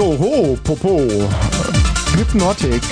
So, 0.00 0.18
ho, 0.18 0.58
popo. 0.64 1.06
Hypnotic. 2.16 2.82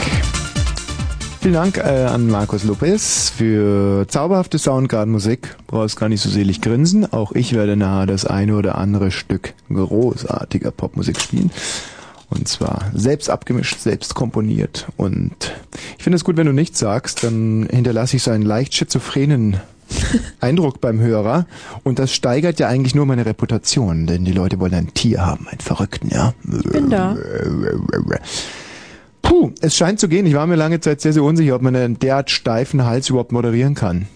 Vielen 1.41 1.55
Dank 1.55 1.79
äh, 1.79 2.05
an 2.05 2.29
Markus 2.29 2.65
Lopez 2.65 3.31
für 3.31 4.07
zauberhafte 4.07 4.59
Soundgarden-Musik. 4.59 5.57
Brauchst 5.69 5.99
gar 5.99 6.11
nicht 6.11 6.21
so 6.21 6.29
selig 6.29 6.61
grinsen. 6.61 7.11
Auch 7.11 7.33
ich 7.33 7.55
werde 7.55 7.77
nahe 7.77 8.05
das 8.05 8.27
eine 8.27 8.57
oder 8.57 8.77
andere 8.77 9.11
Stück 9.11 9.55
großartiger 9.73 10.71
Popmusik 10.71 11.19
spielen. 11.19 11.51
Und 12.29 12.47
zwar 12.47 12.91
selbst 12.93 13.31
abgemischt, 13.31 13.79
selbst 13.79 14.15
komponiert. 14.15 14.87
Und 14.99 15.33
ich 15.97 16.05
finde 16.05 16.17
es 16.17 16.25
gut, 16.25 16.37
wenn 16.37 16.47
du 16.47 16.53
nichts 16.53 16.79
sagst, 16.79 17.25
dann 17.25 17.67
hinterlasse 17.71 18.17
ich 18.17 18.23
so 18.23 18.33
einen 18.33 18.45
leicht 18.45 18.75
schizophrenen 18.75 19.57
Eindruck 20.41 20.81
beim 20.81 21.01
Hörer. 21.01 21.47
Und 21.83 21.99
das 21.99 22.13
steigert 22.13 22.59
ja 22.59 22.69
eigentlich 22.69 22.95
nur 22.95 23.07
meine 23.07 23.27
Reputation, 23.27 24.07
denn 24.07 24.25
die 24.25 24.33
Leute 24.33 24.61
wollen 24.61 24.75
ein 24.75 24.95
Tier 24.95 25.25
haben, 25.25 25.49
einen 25.49 25.61
Verrückten, 25.61 26.09
ja. 26.09 26.35
Ich 26.45 26.71
bin 26.71 26.91
da. 26.91 27.17
Puh, 29.23 29.53
es 29.61 29.77
scheint 29.77 30.01
zu 30.01 30.09
gehen. 30.09 30.27
Ich 30.27 30.35
war 30.35 30.47
mir 30.47 30.57
lange 30.57 30.81
Zeit 30.81 31.01
sehr, 31.01 31.13
sehr 31.13 31.23
unsicher, 31.23 31.55
ob 31.55 31.63
man 31.63 31.77
einen 31.77 31.99
derart 31.99 32.31
steifen 32.31 32.85
Hals 32.85 33.11
überhaupt 33.11 33.33
moderieren 33.33 33.75
kann. 33.75 34.07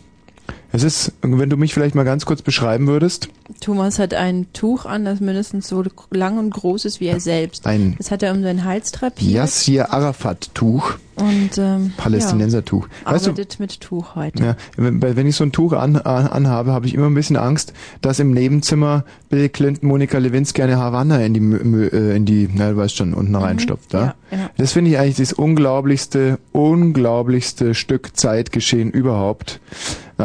Es 0.75 0.83
ist, 0.83 1.13
wenn 1.21 1.51
du 1.51 1.59
mich 1.59 1.75
vielleicht 1.75 1.95
mal 1.95 2.05
ganz 2.05 2.25
kurz 2.25 2.41
beschreiben 2.41 2.87
würdest. 2.87 3.29
Thomas 3.61 3.99
hat 3.99 4.15
ein 4.15 4.47
Tuch 4.55 4.87
an, 4.87 5.05
das 5.05 5.21
mindestens 5.21 5.69
so 5.69 5.85
lang 6.11 6.39
und 6.39 6.49
groß 6.51 6.87
ist 6.87 6.99
wie 6.99 7.09
er 7.09 7.21
selbst. 7.21 7.67
Ein 7.67 7.95
das 7.99 8.11
hat 8.11 8.23
er 8.23 8.33
um 8.33 8.43
seinen 8.43 8.65
Hals 8.65 8.91
drapiert. 8.91 9.31
Yassir 9.31 9.93
Arafat-Tuch. 9.93 10.95
Und 11.17 11.51
ähm, 11.59 11.93
Palästinenser-Tuch. 11.99 12.89
ja, 13.05 13.13
Weißt 13.13 13.27
du, 13.27 13.31
arbeitet 13.33 13.61
mit 13.61 13.81
Tuch 13.83 14.15
heute. 14.15 14.43
ja, 14.43 14.57
wenn 14.77 15.27
ich 15.27 15.37
so 15.37 15.45
ein 15.45 15.53
Tuch 15.53 15.75
an, 15.75 15.97
an, 15.97 16.27
anhabe, 16.27 16.73
habe 16.73 16.87
ich 16.87 16.95
immer 16.95 17.07
ein 17.07 17.15
bisschen 17.15 17.37
Angst, 17.37 17.75
dass 18.01 18.19
im 18.19 18.31
Nebenzimmer 18.31 19.05
Bill 19.29 19.51
Clinton, 19.51 19.89
Monika 19.89 20.17
Lewinsky 20.17 20.63
eine 20.63 20.79
Havanna 20.79 21.19
in 21.19 21.35
die, 21.35 21.41
äh, 21.41 22.17
in 22.17 22.25
die, 22.25 22.49
na, 22.53 22.71
du 22.71 22.79
weißt 22.79 22.97
schon, 22.97 23.13
unten 23.13 23.37
reinstopft. 23.37 23.93
Ja? 23.93 24.15
ja, 24.31 24.39
ja. 24.39 24.51
Das 24.57 24.73
finde 24.73 24.91
ich 24.91 24.99
eigentlich 24.99 25.17
das 25.17 25.35
unglaublichste, 25.35 26.39
unglaublichste 26.53 27.75
Stück 27.75 28.17
Zeitgeschehen 28.17 28.91
überhaupt. 28.91 29.61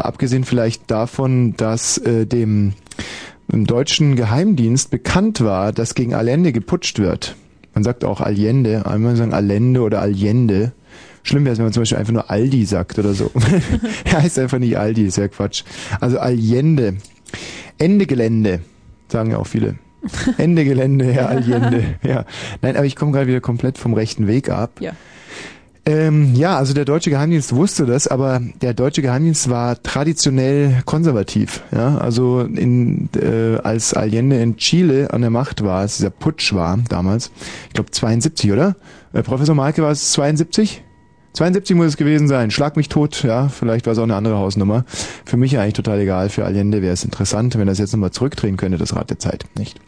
Abgesehen 0.06 0.44
vielleicht 0.44 0.90
davon, 0.90 1.56
dass 1.58 1.98
äh, 1.98 2.26
dem, 2.26 2.74
dem 3.52 3.66
deutschen 3.66 4.16
Geheimdienst 4.16 4.92
bekannt 4.92 5.42
war, 5.42 5.72
dass 5.72 5.96
gegen 5.96 6.14
Allende 6.14 6.52
geputscht 6.52 7.00
wird. 7.00 7.36
Man 7.74 7.84
sagt 7.84 8.04
auch 8.04 8.22
Allende, 8.22 8.86
einmal 8.86 9.16
sagen 9.16 9.34
Allende 9.34 9.82
oder 9.82 10.02
Allende. 10.02 10.72
Schlimm 11.24 11.44
wäre 11.46 11.54
es, 11.54 11.60
wenn 11.60 11.66
man 11.66 11.74
zum 11.74 11.82
Beispiel 11.82 11.98
einfach 11.98 12.14
nur 12.14 12.32
Aldi 12.32 12.66
sagt 12.66 12.98
oder 13.00 13.14
so. 13.14 13.30
er 14.06 14.24
heißt 14.24 14.40
einfach 14.40 14.60
nicht 14.60 14.78
Aldi, 14.78 15.06
ist 15.06 15.18
ja 15.18 15.28
Quatsch. 15.28 15.64
Also 16.00 16.20
Allende. 16.20 16.96
Ende 17.78 18.06
Gelände, 18.06 18.62
sagen 19.10 19.32
ja 19.32 19.38
auch 19.38 19.48
viele. 19.48 19.76
Ende 20.38 20.64
Gelände, 20.64 21.12
Herr 21.12 21.30
Allende. 21.30 21.84
Ja. 22.04 22.26
Nein, 22.62 22.78
aber 22.78 22.86
ich 22.86 22.96
komme 22.96 23.12
gerade 23.12 23.28
wieder 23.28 23.42
komplett 23.42 23.78
vom 23.78 23.94
rechten 23.94 24.28
Weg 24.28 24.50
ab. 24.50 24.80
Ja. 24.80 24.94
Ähm, 25.88 26.36
ja, 26.36 26.58
also 26.58 26.74
der 26.74 26.84
deutsche 26.84 27.10
Geheimdienst 27.10 27.56
wusste 27.56 27.86
das, 27.86 28.10
aber 28.10 28.42
der 28.62 28.74
deutsche 28.74 29.02
Geheimdienst 29.02 29.50
war 29.50 29.82
traditionell 29.82 30.82
konservativ. 30.84 31.64
Ja, 31.72 31.98
also 32.00 32.42
in, 32.42 33.08
äh, 33.16 33.56
als 33.64 33.94
Allende 33.94 34.36
in 34.42 34.58
Chile 34.58 35.14
an 35.14 35.22
der 35.22 35.30
Macht 35.30 35.64
war, 35.64 35.80
als 35.80 35.96
dieser 35.96 36.10
Putsch 36.10 36.54
war 36.54 36.78
damals, 36.90 37.32
ich 37.70 37.74
glaube 37.74 37.90
72, 37.90 38.52
oder? 38.52 38.76
Äh, 39.14 39.24
Professor 39.24 39.56
Malke 39.56 39.82
war 39.82 39.92
es 39.92 40.12
72? 40.12 40.84
72 41.38 41.76
muss 41.76 41.86
es 41.88 41.98
gewesen 41.98 42.28
sein. 42.28 42.50
Schlag 42.50 42.78
mich 42.78 42.90
tot, 42.90 43.22
ja, 43.24 43.48
vielleicht 43.48 43.86
war 43.86 43.94
es 43.94 44.00
auch 44.00 44.04
eine 44.04 44.16
andere 44.16 44.38
Hausnummer. 44.38 44.86
Für 45.24 45.38
mich 45.38 45.58
eigentlich 45.60 45.76
total 45.76 46.00
egal. 46.00 46.30
Für 46.30 46.46
Allende 46.46 46.82
wäre 46.82 46.94
es 46.94 47.04
interessant, 47.04 47.56
wenn 47.60 47.68
er 47.68 47.74
es 47.74 47.78
jetzt 47.78 47.94
nochmal 47.94 48.10
zurückdrehen 48.10 48.58
könnte, 48.58 48.80
das 48.80 48.96
Rad 48.96 49.12
der 49.12 49.20
Zeit, 49.20 49.46
nicht? 49.56 49.80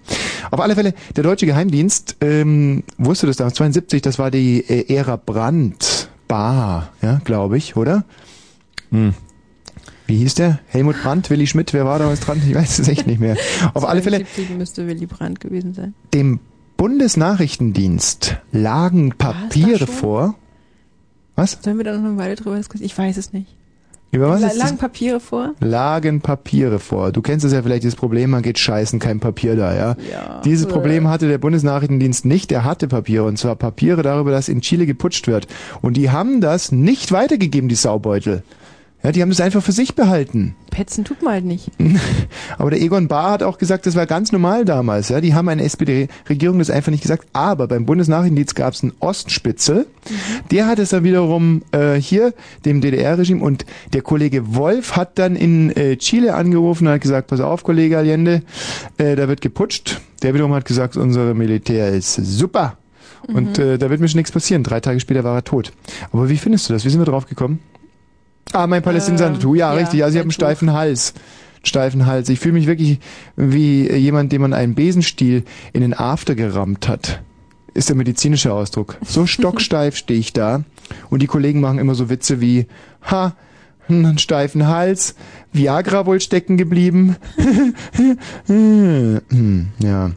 Auf 0.51 0.59
alle 0.59 0.75
Fälle, 0.75 0.93
der 1.15 1.23
deutsche 1.23 1.47
Geheimdienst 1.47 2.17
ähm, 2.21 2.83
wusste 2.99 3.25
das 3.25 3.37
damals, 3.37 3.55
72, 3.55 4.03
das 4.03 4.19
war 4.19 4.29
die 4.29 4.59
äh, 4.59 4.93
Ära 4.93 5.15
Brandt, 5.15 6.09
Bar, 6.27 6.93
ja, 7.01 7.19
glaube 7.23 7.57
ich, 7.57 7.75
oder? 7.75 8.05
Hm. 8.91 9.15
Wie 10.05 10.17
hieß 10.17 10.35
der? 10.35 10.59
Helmut 10.67 11.01
Brandt, 11.01 11.31
Willi 11.31 11.47
Schmidt, 11.47 11.73
wer 11.73 11.85
war 11.85 11.97
damals 11.97 12.19
dran? 12.19 12.39
Ich 12.47 12.53
weiß 12.53 12.77
es 12.77 12.87
echt 12.87 13.07
nicht 13.07 13.19
mehr. 13.19 13.35
Auf 13.73 13.89
alle 13.89 14.03
Fälle, 14.03 14.17
72 14.17 14.55
müsste 14.55 14.85
Willy 14.85 15.07
Brandt 15.07 15.39
gewesen 15.39 15.73
sein. 15.73 15.95
dem 16.13 16.39
Bundesnachrichtendienst 16.77 18.37
lagen 18.51 19.13
Papiere 19.17 19.79
schon? 19.79 19.87
vor. 19.87 20.35
Was? 21.39 21.57
Sollen 21.61 21.77
wir 21.77 21.85
da 21.85 21.97
noch 21.97 22.03
eine 22.03 22.17
Weile 22.17 22.35
drüber 22.35 22.57
diskutieren? 22.57 22.85
Ich 22.85 22.97
weiß 22.97 23.17
es 23.17 23.31
nicht. 23.33 23.47
Über 24.11 24.27
was 24.29 24.41
La 24.41 24.51
lagen 24.53 24.77
Papiere 24.77 25.19
vor? 25.19 25.53
lagen 25.59 26.21
Papiere 26.21 26.79
vor. 26.79 27.11
Du 27.11 27.21
kennst 27.21 27.45
es 27.45 27.53
ja 27.53 27.61
vielleicht, 27.61 27.83
dieses 27.83 27.95
Problem, 27.95 28.31
man 28.31 28.41
geht 28.41 28.57
scheißen, 28.57 28.97
kein 28.97 29.19
Papier 29.19 29.55
da, 29.55 29.75
ja? 29.75 29.95
Ja. 30.11 30.41
Dieses 30.43 30.65
Problem 30.65 31.07
hatte 31.07 31.27
der 31.27 31.37
Bundesnachrichtendienst 31.37 32.25
nicht, 32.25 32.49
der 32.49 32.63
hatte 32.63 32.87
Papiere, 32.87 33.25
und 33.25 33.37
zwar 33.37 33.55
Papiere 33.55 34.01
darüber, 34.01 34.31
dass 34.31 34.49
in 34.49 34.61
Chile 34.61 34.87
geputscht 34.87 35.27
wird. 35.27 35.47
Und 35.81 35.95
die 35.95 36.09
haben 36.09 36.41
das 36.41 36.71
nicht 36.71 37.11
weitergegeben, 37.11 37.69
die 37.69 37.75
Saubeutel. 37.75 38.41
Ja, 39.01 39.13
die 39.13 39.21
haben 39.21 39.29
das 39.29 39.39
einfach 39.39 39.63
für 39.63 39.71
sich 39.71 39.95
behalten. 39.95 40.55
Petzen 40.71 41.05
tut 41.05 41.21
man 41.21 41.33
halt 41.33 41.45
nicht. 41.45 41.71
Aber 42.57 42.69
der 42.69 42.81
Egon 42.81 43.07
Bahr 43.07 43.31
hat 43.31 43.43
auch 43.43 43.57
gesagt, 43.57 43.85
das 43.85 43.95
war 43.95 44.05
ganz 44.05 44.33
normal 44.33 44.65
damals. 44.65 45.07
Ja, 45.07 45.21
die 45.21 45.33
haben 45.33 45.47
eine 45.47 45.63
SPD-Regierung 45.63 46.59
das 46.59 46.69
einfach 46.69 46.91
nicht 46.91 47.01
gesagt. 47.01 47.25
Aber 47.31 47.67
beim 47.67 47.85
Bundesnachrichtendienst 47.85 48.55
gab 48.55 48.73
es 48.73 48.83
einen 48.83 48.91
Ostspitzel. 48.99 49.87
Der 50.51 50.67
hat 50.67 50.79
es 50.79 50.89
dann 50.89 51.05
wiederum 51.05 51.61
äh, 51.71 51.95
hier 51.95 52.33
dem 52.65 52.81
DDR-Regime 52.81 53.41
und 53.41 53.65
der 53.93 54.01
Kollege 54.01 54.53
Wolf 54.55 54.97
hat 54.97 55.17
dann 55.17 55.37
in 55.37 55.75
äh, 55.77 55.95
Chile 55.95 56.35
angerufen 56.35 56.87
und 56.87 56.93
hat 56.93 57.01
gesagt, 57.01 57.27
pass 57.27 57.39
auf, 57.39 57.63
Kollege 57.63 57.97
Allende, 57.97 58.43
äh, 58.97 59.15
da 59.15 59.29
wird 59.29 59.39
geputscht. 59.39 60.01
Der 60.23 60.33
wiederum 60.33 60.53
hat 60.53 60.65
gesagt, 60.65 60.97
unsere 60.97 61.33
Militär 61.33 61.89
ist 61.89 62.15
super. 62.15 62.77
Und 63.27 63.59
äh, 63.59 63.77
da 63.77 63.89
wird 63.89 64.01
mir 64.01 64.07
schon 64.07 64.17
nichts 64.17 64.31
passieren. 64.31 64.63
Drei 64.63 64.79
Tage 64.79 64.99
später 64.99 65.23
war 65.23 65.35
er 65.35 65.43
tot. 65.43 65.71
Aber 66.11 66.29
wie 66.29 66.37
findest 66.37 66.67
du 66.67 66.73
das? 66.73 66.83
Wie 66.83 66.89
sind 66.89 66.99
wir 66.99 67.05
drauf 67.05 67.27
gekommen? 67.27 67.59
Ah, 68.51 68.67
mein 68.67 68.81
Palästinenser-Tattoo. 68.81 69.55
ja, 69.55 69.73
ja, 69.73 69.79
richtig. 69.79 70.03
Also 70.03 70.15
ich 70.15 70.19
habe 70.19 70.27
ein 70.27 70.29
einen 70.29 70.31
steifen 70.31 70.73
Hals. 70.73 71.13
Steifen 71.63 72.05
Hals. 72.05 72.29
Ich 72.29 72.39
fühle 72.39 72.53
mich 72.53 72.67
wirklich 72.67 72.99
wie 73.35 73.91
jemand, 73.91 74.31
dem 74.31 74.41
man 74.41 74.53
einen 74.53 74.75
Besenstiel 74.75 75.43
in 75.73 75.81
den 75.81 75.93
After 75.93 76.35
gerammt 76.35 76.87
hat. 76.87 77.21
Ist 77.73 77.89
der 77.89 77.95
medizinische 77.95 78.53
Ausdruck. 78.53 78.97
So 79.05 79.25
stocksteif 79.27 79.95
stehe 79.95 80.19
ich 80.19 80.33
da. 80.33 80.63
Und 81.09 81.21
die 81.21 81.27
Kollegen 81.27 81.59
machen 81.61 81.79
immer 81.79 81.95
so 81.95 82.09
Witze 82.09 82.41
wie, 82.41 82.65
ha, 83.03 83.35
einen 83.87 84.17
steifen 84.17 84.67
Hals, 84.67 85.15
Viagra 85.51 86.05
wohl 86.05 86.19
stecken 86.21 86.57
geblieben. 86.57 87.15
ja. 89.79 90.11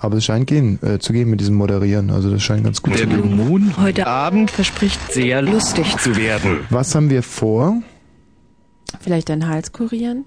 Aber 0.00 0.16
es 0.16 0.24
scheint 0.24 0.46
gehen, 0.46 0.78
äh, 0.82 0.98
zu 0.98 1.12
gehen 1.12 1.30
mit 1.30 1.40
diesem 1.40 1.54
Moderieren. 1.56 2.10
Also 2.10 2.30
das 2.30 2.42
scheint 2.42 2.64
ganz 2.64 2.82
gut 2.82 2.94
Der 2.94 3.02
zu 3.02 3.08
gehen. 3.08 3.22
Blue 3.22 3.34
Moon 3.34 3.74
heute 3.78 4.06
Abend 4.06 4.50
verspricht 4.50 5.12
sehr 5.12 5.42
lustig 5.42 5.96
zu 5.98 6.16
werden. 6.16 6.60
Was 6.70 6.94
haben 6.94 7.10
wir 7.10 7.22
vor? 7.22 7.82
Vielleicht 9.00 9.28
deinen 9.28 9.48
Hals 9.48 9.72
kurieren? 9.72 10.24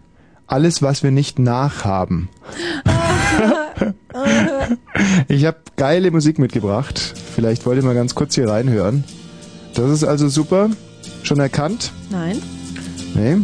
Alles, 0.47 0.81
was 0.81 1.03
wir 1.03 1.11
nicht 1.11 1.39
nachhaben. 1.39 2.29
ich 5.27 5.45
habe 5.45 5.57
geile 5.77 6.11
Musik 6.11 6.37
mitgebracht. 6.37 6.99
Vielleicht 7.35 7.65
wollt 7.65 7.77
ihr 7.77 7.83
mal 7.83 7.95
ganz 7.95 8.13
kurz 8.13 8.35
hier 8.35 8.49
reinhören. 8.49 9.03
Das 9.73 9.89
ist 9.89 10.03
also 10.03 10.27
super. 10.27 10.69
Schon 11.23 11.39
erkannt? 11.39 11.91
Nein. 12.11 12.41
Nee. 13.15 13.37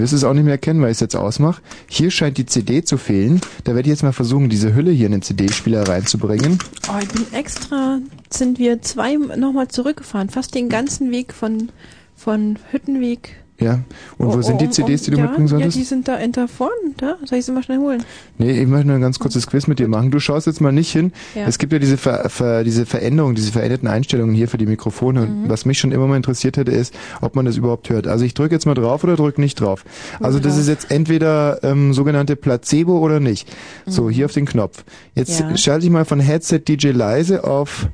Wirst 0.00 0.12
es 0.12 0.24
auch 0.24 0.34
nicht 0.34 0.44
mehr 0.44 0.54
erkennen, 0.54 0.80
weil 0.80 0.90
ich 0.90 0.96
es 0.96 1.00
jetzt 1.00 1.16
ausmache. 1.16 1.62
Hier 1.88 2.10
scheint 2.10 2.38
die 2.38 2.46
CD 2.46 2.82
zu 2.84 2.98
fehlen. 2.98 3.40
Da 3.64 3.74
werde 3.74 3.88
ich 3.88 3.92
jetzt 3.92 4.02
mal 4.02 4.12
versuchen, 4.12 4.48
diese 4.48 4.74
Hülle 4.74 4.90
hier 4.90 5.06
in 5.06 5.12
den 5.12 5.22
CD-Spieler 5.22 5.88
reinzubringen. 5.88 6.58
Oh, 6.88 6.98
ich 7.00 7.08
bin 7.08 7.26
extra, 7.32 8.00
sind 8.30 8.58
wir 8.58 8.82
zwei 8.82 9.16
nochmal 9.16 9.68
zurückgefahren. 9.68 10.30
Fast 10.30 10.54
den 10.54 10.68
ganzen 10.68 11.10
Weg 11.10 11.32
von, 11.32 11.70
von 12.14 12.58
Hüttenweg. 12.70 13.36
Ja. 13.60 13.80
Und 14.18 14.28
wo 14.28 14.38
Oh, 14.38 14.42
sind 14.42 14.60
die 14.60 14.66
um- 14.66 14.70
CDs, 14.72 15.02
die 15.02 15.10
du 15.10 15.16
ja, 15.16 15.24
mitbringen 15.24 15.48
solltest? 15.48 15.76
Ja, 15.76 15.80
die 15.80 15.84
sind 15.84 16.06
da 16.06 16.14
in 16.16 16.30
da 16.30 16.46
vorne, 16.46 16.72
da. 16.96 17.16
Soll 17.24 17.38
ich 17.40 17.44
sie 17.44 17.50
mal 17.50 17.64
schnell 17.64 17.78
holen? 17.78 18.04
Nee, 18.38 18.52
ich 18.62 18.68
möchte 18.68 18.86
nur 18.86 18.94
ein 18.94 19.00
ganz 19.02 19.18
kurzes 19.18 19.48
Quiz 19.48 19.66
mit 19.66 19.80
dir 19.80 19.88
machen. 19.88 20.12
Du 20.12 20.20
schaust 20.20 20.46
jetzt 20.46 20.60
mal 20.60 20.70
nicht 20.70 20.92
hin. 20.92 21.12
Ja. 21.34 21.44
Es 21.44 21.58
gibt 21.58 21.72
ja 21.72 21.80
diese, 21.80 21.96
Ver, 21.96 22.28
Ver, 22.30 22.62
diese 22.62 22.86
Veränderungen, 22.86 23.34
diese 23.34 23.50
veränderten 23.50 23.88
Einstellungen 23.88 24.32
hier 24.32 24.46
für 24.46 24.58
die 24.58 24.66
Mikrofone. 24.66 25.22
Und 25.22 25.42
Mhm. 25.44 25.48
was 25.48 25.64
mich 25.64 25.80
schon 25.80 25.90
immer 25.90 26.06
mal 26.06 26.16
interessiert 26.16 26.56
hätte, 26.56 26.70
ist, 26.70 26.94
ob 27.20 27.34
man 27.34 27.46
das 27.46 27.56
überhaupt 27.56 27.90
hört. 27.90 28.06
Also 28.06 28.24
ich 28.24 28.32
drücke 28.34 28.54
jetzt 28.54 28.64
mal 28.64 28.74
drauf 28.74 29.02
oder 29.02 29.16
drücke 29.16 29.40
nicht 29.40 29.60
drauf. 29.60 29.84
Also 30.20 30.38
das 30.38 30.56
ist 30.56 30.68
jetzt 30.68 30.92
entweder 30.92 31.58
ähm, 31.64 31.92
sogenannte 31.94 32.36
Placebo 32.36 32.98
oder 33.00 33.18
nicht. 33.18 33.52
So, 33.86 34.08
hier 34.08 34.26
auf 34.26 34.32
den 34.32 34.46
Knopf. 34.46 34.84
Jetzt 35.16 35.40
Mhm. 35.42 35.50
Ja. 35.50 35.56
schalte 35.56 35.84
ich 35.84 35.90
mal 35.90 36.04
von 36.04 36.20
Headset 36.20 36.60
DJ 36.68 36.90
leise 36.90 37.42
auf 37.42 37.88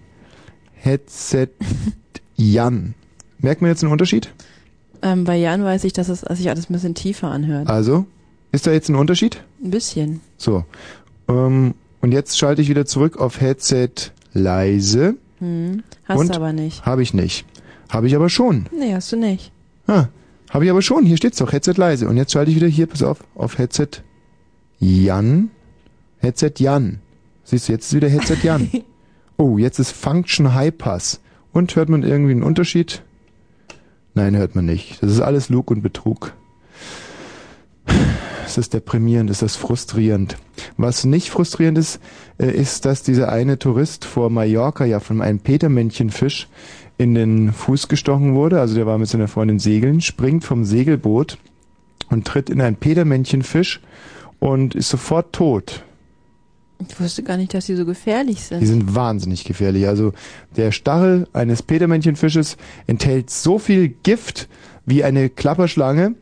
Headset 0.75 1.49
Jan. 2.37 2.93
Merkt 3.39 3.63
man 3.63 3.71
jetzt 3.71 3.83
einen 3.83 3.93
Unterschied? 3.93 4.31
Ähm, 5.05 5.25
bei 5.25 5.37
Jan 5.37 5.63
weiß 5.63 5.85
ich, 5.85 5.93
dass 5.93 6.09
es 6.09 6.21
sich 6.21 6.49
alles 6.49 6.71
ein 6.71 6.73
bisschen 6.73 6.95
tiefer 6.95 7.29
anhört. 7.29 7.69
Also, 7.69 8.07
ist 8.53 8.67
da 8.67 8.73
jetzt 8.73 8.89
ein 8.89 8.97
Unterschied? 8.97 9.45
Ein 9.63 9.71
bisschen. 9.71 10.21
So. 10.39 10.65
Ähm, 11.29 11.75
und 12.01 12.13
jetzt 12.13 12.39
schalte 12.39 12.63
ich 12.63 12.71
wieder 12.71 12.87
zurück 12.87 13.19
auf 13.19 13.41
Headset 13.41 13.91
leise. 14.33 15.17
Hm. 15.41 15.83
Hast 16.05 16.19
Und? 16.19 16.31
du 16.31 16.37
aber 16.37 16.55
nicht. 16.55 16.87
Habe 16.87 17.03
ich 17.03 17.13
nicht. 17.13 17.45
Habe 17.91 18.07
ich 18.07 18.17
aber 18.17 18.31
schon. 18.31 18.67
Nee, 18.73 18.95
hast 18.95 19.13
du 19.13 19.17
nicht. 19.17 19.53
Ah, 19.87 20.07
habe 20.51 20.65
ich 20.65 20.71
aber 20.71 20.81
schon. 20.81 21.05
Hier 21.05 21.19
steht's 21.19 21.37
doch, 21.37 21.53
Headset 21.53 21.75
leise. 21.77 22.09
Und 22.09 22.17
jetzt 22.17 22.33
schalte 22.33 22.51
ich 22.51 22.57
wieder 22.57 22.67
hier, 22.67 22.87
pass 22.87 23.03
auf, 23.03 23.23
auf 23.35 23.59
Headset 23.59 23.89
Jan. 24.79 25.51
Headset 26.19 26.53
Jan. 26.57 27.01
Siehst 27.45 27.69
du, 27.69 27.73
jetzt 27.73 27.89
ist 27.89 27.95
wieder 27.95 28.09
Headset 28.09 28.39
Jan. 28.43 28.71
Oh, 29.37 29.59
jetzt 29.59 29.81
ist 29.81 29.91
Function 29.91 30.55
High 30.55 30.79
Pass. 30.79 31.21
Und 31.53 31.75
hört 31.75 31.89
man 31.89 32.05
irgendwie 32.05 32.31
einen 32.31 32.45
Unterschied? 32.45 33.03
Nein, 34.15 34.37
hört 34.37 34.55
man 34.55 34.65
nicht. 34.65 35.03
Das 35.03 35.11
ist 35.11 35.21
alles 35.21 35.49
Lug 35.49 35.71
und 35.71 35.83
Betrug. 35.83 36.35
Das 38.45 38.59
ist 38.59 38.75
deprimierend, 38.75 39.31
das 39.31 39.43
ist 39.43 39.57
frustrierend. 39.57 40.37
Was 40.77 41.05
nicht 41.05 41.31
frustrierend 41.31 41.79
ist, 41.79 41.99
äh, 42.39 42.51
ist, 42.51 42.85
dass 42.85 43.03
dieser 43.03 43.33
eine 43.33 43.59
Tourist 43.59 44.05
vor 44.05 44.31
Mallorca 44.31 44.85
ja 44.85 45.01
von 45.01 45.23
einem 45.23 45.41
Petermännchenfisch 45.41 46.49
in 46.97 47.15
den 47.15 47.53
Fuß 47.53 47.89
gestochen 47.89 48.35
wurde. 48.35 48.61
Also 48.61 48.77
der 48.77 48.87
war 48.87 48.99
mit 48.99 49.09
seiner 49.09 49.29
Freundin 49.29 49.59
segeln, 49.59 50.01
springt 50.01 50.45
vom 50.45 50.65
Segelboot 50.65 51.39
und 52.11 52.27
tritt 52.27 52.51
in 52.51 52.61
ein 52.61 52.77
Petermännchenfisch 52.77 53.81
und 54.39 54.75
ist 54.75 54.91
sofort 54.91 55.33
tot. 55.33 55.83
Ich 56.89 57.01
wusste 57.01 57.23
gar 57.23 57.37
nicht, 57.37 57.55
dass 57.55 57.67
die 57.67 57.77
so 57.77 57.87
gefährlich 57.87 58.43
sind. 58.43 58.61
Die 58.61 58.67
sind 58.67 58.95
wahnsinnig 58.95 59.45
gefährlich. 59.45 59.87
Also 59.87 60.13
der 60.57 60.73
Stachel 60.73 61.27
eines 61.33 61.63
Petermännchenfisches 61.63 62.57
enthält 62.87 63.31
so 63.31 63.59
viel 63.59 63.89
Gift 63.89 64.49
wie 64.85 65.05
eine 65.05 65.31
Klapperschlange. 65.31 66.15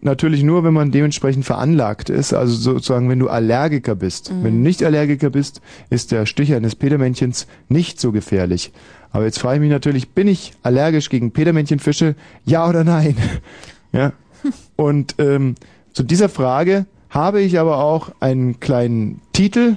Natürlich 0.00 0.44
nur, 0.44 0.62
wenn 0.62 0.74
man 0.74 0.92
dementsprechend 0.92 1.44
veranlagt 1.44 2.10
ist, 2.10 2.32
also 2.32 2.54
sozusagen, 2.54 3.08
wenn 3.08 3.18
du 3.18 3.28
Allergiker 3.28 3.96
bist. 3.96 4.32
Mhm. 4.32 4.44
Wenn 4.44 4.52
du 4.54 4.60
nicht 4.60 4.84
Allergiker 4.84 5.30
bist, 5.30 5.60
ist 5.90 6.12
der 6.12 6.26
Stich 6.26 6.54
eines 6.54 6.76
Petermännchens 6.76 7.48
nicht 7.68 7.98
so 8.00 8.12
gefährlich. 8.12 8.72
Aber 9.10 9.24
jetzt 9.24 9.38
frage 9.38 9.56
ich 9.56 9.60
mich 9.62 9.70
natürlich, 9.70 10.10
bin 10.10 10.28
ich 10.28 10.52
allergisch 10.62 11.08
gegen 11.08 11.32
Petermännchenfische? 11.32 12.14
Ja 12.44 12.68
oder 12.68 12.84
nein? 12.84 13.16
ja. 13.92 14.12
Und 14.76 15.16
ähm, 15.18 15.56
zu 15.92 16.04
dieser 16.04 16.28
Frage 16.28 16.86
habe 17.10 17.40
ich 17.40 17.58
aber 17.58 17.78
auch 17.78 18.12
einen 18.20 18.60
kleinen 18.60 19.20
Titel 19.38 19.76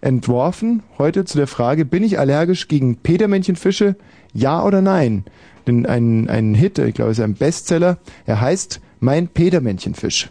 entworfen, 0.00 0.82
heute 0.96 1.26
zu 1.26 1.36
der 1.36 1.46
Frage, 1.46 1.84
bin 1.84 2.02
ich 2.02 2.18
allergisch 2.18 2.66
gegen 2.66 2.96
Petermännchenfische? 2.96 3.96
Ja 4.32 4.64
oder 4.64 4.80
nein? 4.80 5.24
Denn 5.66 5.84
ein, 5.84 6.30
ein 6.30 6.54
Hit, 6.54 6.78
ich 6.78 6.94
glaube, 6.94 7.10
es 7.10 7.18
ist 7.18 7.24
ein 7.24 7.34
Bestseller. 7.34 7.98
Er 8.24 8.40
heißt 8.40 8.80
Mein 9.00 9.28
Petermännchenfisch. 9.28 10.30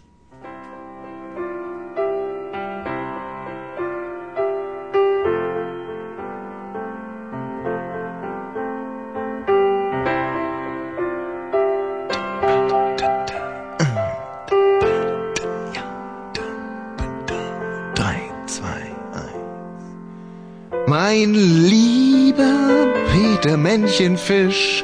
Mein 21.12 21.34
lieber 21.34 22.90
Peter 23.12 23.58
Männchenfisch, 23.58 24.82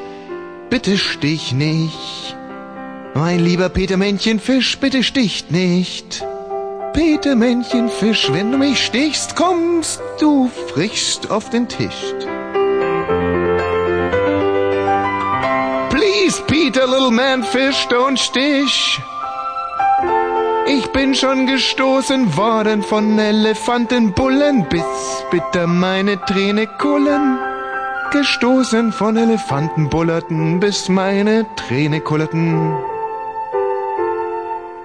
bitte 0.69 0.99
stich 0.99 1.55
nicht. 1.55 2.37
Mein 3.15 3.41
lieber 3.41 3.71
Peter 3.71 3.97
Männchenfisch, 3.97 4.77
bitte 4.77 5.03
sticht 5.03 5.51
nicht. 5.51 6.23
Peter 6.93 7.35
Männchenfisch, 7.35 8.31
wenn 8.31 8.53
du 8.53 8.59
mich 8.59 8.85
stichst, 8.85 9.37
kommst 9.37 10.03
du 10.21 10.51
frischst 10.67 11.31
auf 11.31 11.49
den 11.49 11.67
Tisch. 11.67 12.13
Please, 15.89 16.43
Peter, 16.47 16.87
little 16.87 17.11
man 17.11 17.43
fish, 17.43 17.87
don't 17.89 18.19
stich. 18.19 19.01
Ich 20.71 20.93
bin 20.93 21.15
schon 21.15 21.47
gestoßen 21.47 22.37
worden 22.37 22.83
von 22.83 23.19
Elefantenbullen, 23.19 24.67
bis 24.69 24.85
bitter 25.31 25.67
meine 25.67 26.21
Träne 26.27 26.67
kullen. 26.67 27.39
Gestoßen 28.11 28.93
von 28.93 29.17
Elefantenbullerten, 29.17 30.61
bis 30.61 30.89
meine 30.89 31.47
Träne 31.57 32.01
kullerten. 32.01 32.77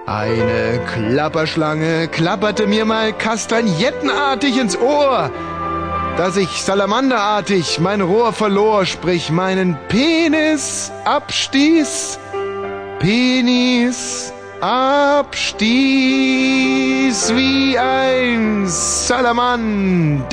Eine 0.06 0.80
Klapperschlange 0.86 2.08
klapperte 2.08 2.66
mir 2.66 2.84
mal 2.84 3.12
kastagnettenartig 3.12 4.58
ins 4.58 4.78
Ohr, 4.78 5.30
dass 6.16 6.36
ich 6.36 6.62
salamanderartig 6.62 7.80
mein 7.80 8.00
Rohr 8.02 8.32
verlor, 8.32 8.84
sprich 8.86 9.30
meinen 9.30 9.78
Penis 9.88 10.92
abstieß. 11.04 12.18
Penis 12.98 14.33
abstieß 14.64 15.68
wie 17.36 17.78
ein 17.78 18.66
Salamander, 18.66 20.30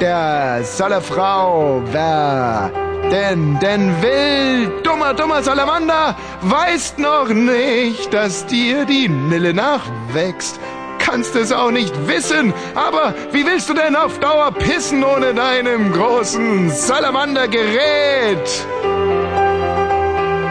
der 0.00 0.60
Salafrau 0.64 1.82
wär. 1.92 2.70
Denn, 3.10 3.58
denn 3.60 4.02
will, 4.02 4.82
dummer, 4.82 5.14
dummer 5.14 5.42
Salamander, 5.42 6.14
weißt 6.42 6.98
noch 6.98 7.28
nicht, 7.30 8.12
dass 8.12 8.44
dir 8.46 8.84
die 8.84 9.08
Nille 9.08 9.54
nachwächst. 9.54 10.60
Kannst 10.98 11.36
es 11.36 11.52
auch 11.52 11.70
nicht 11.70 11.94
wissen, 12.06 12.52
aber 12.74 13.14
wie 13.32 13.46
willst 13.46 13.70
du 13.70 13.74
denn 13.74 13.96
auf 13.96 14.18
Dauer 14.20 14.50
pissen 14.52 15.02
ohne 15.04 15.32
deinem 15.32 15.90
großen 15.92 16.68
Salamandergerät? 16.70 18.66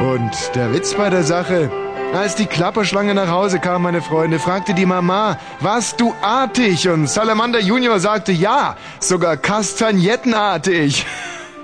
Und 0.02 0.32
der 0.56 0.74
Witz 0.74 0.94
bei 0.96 1.10
der 1.10 1.24
Sache, 1.24 1.72
als 2.14 2.36
die 2.36 2.46
Klapperschlange 2.46 3.14
nach 3.14 3.30
Hause 3.30 3.60
kam, 3.60 3.82
meine 3.84 4.02
Freunde, 4.02 4.40
fragte 4.40 4.74
die 4.74 4.86
Mama, 4.86 5.38
warst 5.60 6.00
du 6.00 6.16
artig? 6.22 6.88
Und 6.88 7.10
Salamander 7.10 7.60
Junior 7.60 8.00
sagte, 8.00 8.32
ja, 8.32 8.78
sogar 9.00 9.36
kastagnettenartig. 9.38 11.06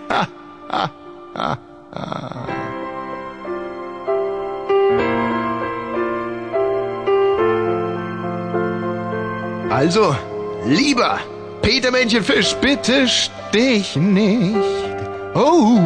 also, 9.69 10.15
lieber 10.65 11.19
Petermännchenfisch, 11.61 12.55
bitte 12.55 13.07
stich 13.07 13.95
nicht. 13.95 14.57
Oh, 15.35 15.77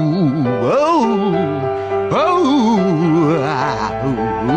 oh, 0.61 1.35
oh, 2.11 2.15
oh. 2.15 2.43
Du 4.45 4.49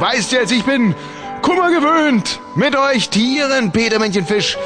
weißt 0.00 0.32
jetzt, 0.32 0.52
ich 0.52 0.64
bin 0.64 0.94
Kummer 1.40 1.70
gewöhnt. 1.70 2.40
Mit 2.54 2.76
euch 2.76 3.08
Tieren, 3.08 3.70
Petermännchenfisch. 3.72 4.58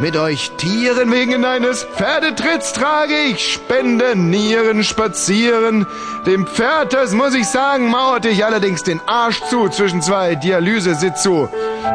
Mit 0.00 0.16
euch 0.16 0.52
Tieren 0.52 1.10
wegen 1.10 1.44
eines 1.44 1.82
Pferdetritts 1.82 2.72
trage 2.72 3.14
ich 3.32 3.52
Spenden, 3.54 4.30
Nieren, 4.30 4.84
Spazieren. 4.84 5.88
Dem 6.24 6.46
Pferd, 6.46 6.92
das 6.92 7.14
muss 7.14 7.34
ich 7.34 7.48
sagen, 7.48 7.90
mauerte 7.90 8.28
ich 8.28 8.44
allerdings 8.44 8.84
den 8.84 9.00
Arsch 9.06 9.40
zu 9.50 9.68
zwischen 9.68 10.00
zwei 10.00 10.36
Dialysesitzu. 10.36 11.48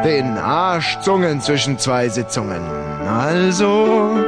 Den 0.03 0.37
Arschzungen 0.37 1.39
zwischen 1.39 1.79
zwei 1.79 2.09
Sitzungen. 2.09 2.61
Also, 3.07 4.19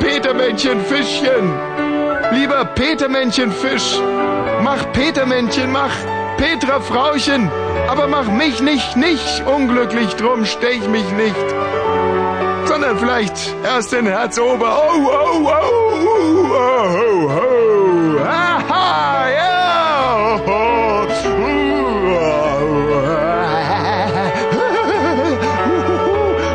Petermännchen, 0.00 0.84
Fischchen. 0.84 1.52
Lieber 2.32 2.64
Petermännchen, 2.64 3.52
Fisch. 3.52 4.00
Mach 4.62 4.92
Petermännchen, 4.92 5.70
mach 5.70 5.94
Petra 6.38 6.80
Frauchen. 6.80 7.48
Aber 7.86 8.08
mach 8.08 8.26
mich 8.26 8.60
nicht, 8.60 8.96
nicht 8.96 9.44
unglücklich, 9.46 10.12
drum 10.14 10.44
stech 10.44 10.88
mich 10.88 11.08
nicht 11.12 11.54
sondern 12.74 12.98
vielleicht 12.98 13.54
erst 13.62 13.92
den 13.92 14.06
Herzober. 14.06 14.76
Oh, 14.76 14.90
oh, 15.06 15.44
oh, 15.44 15.60
oh, 15.74 16.50
oh, 16.50 17.30
oh. 17.30 18.20
Aha, 18.20 19.30
ja. 19.30 20.40
Oh, 20.44 21.06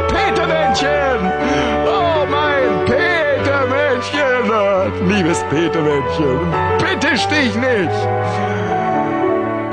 Petermännchen. 0.09 1.19
Oh, 1.87 2.25
mein 2.29 2.85
Petermännchen. 2.85 4.43
Liebes 5.07 5.41
Petermännchen, 5.49 6.39
bitte 6.79 7.17
stich 7.17 7.55
nicht. 7.55 7.99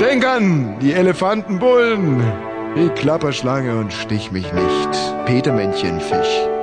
Denk 0.01 0.25
an 0.25 0.77
die 0.81 0.93
Elefantenbullen. 0.93 2.46
Die 2.77 2.91
Klapperschlange 2.91 3.75
und 3.75 3.91
stich 3.91 4.31
mich 4.33 4.53
nicht. 4.53 5.25
Petermännchen 5.25 5.99
Fisch. 5.99 6.56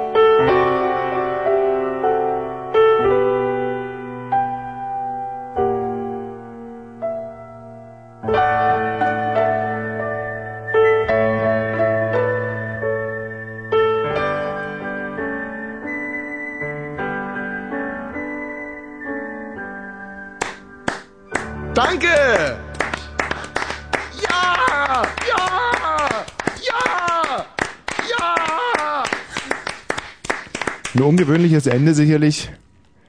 Ungewöhnliches 31.24 31.68
Ende 31.68 31.94
sicherlich. 31.94 32.51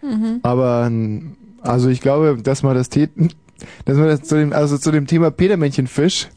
Mhm. 0.03 0.41
Aber 0.43 0.91
also 1.63 1.89
ich 1.89 2.01
glaube, 2.01 2.39
dass 2.43 2.63
man 2.63 2.75
das, 2.75 2.89
dass 3.85 3.97
man 3.97 4.07
das 4.07 4.23
zu 4.23 4.37
dem, 4.37 4.53
also 4.53 4.79
zu 4.79 4.91
dem 4.93 5.07
Thema 5.07 5.31
Petermännchenfisch 5.31 6.29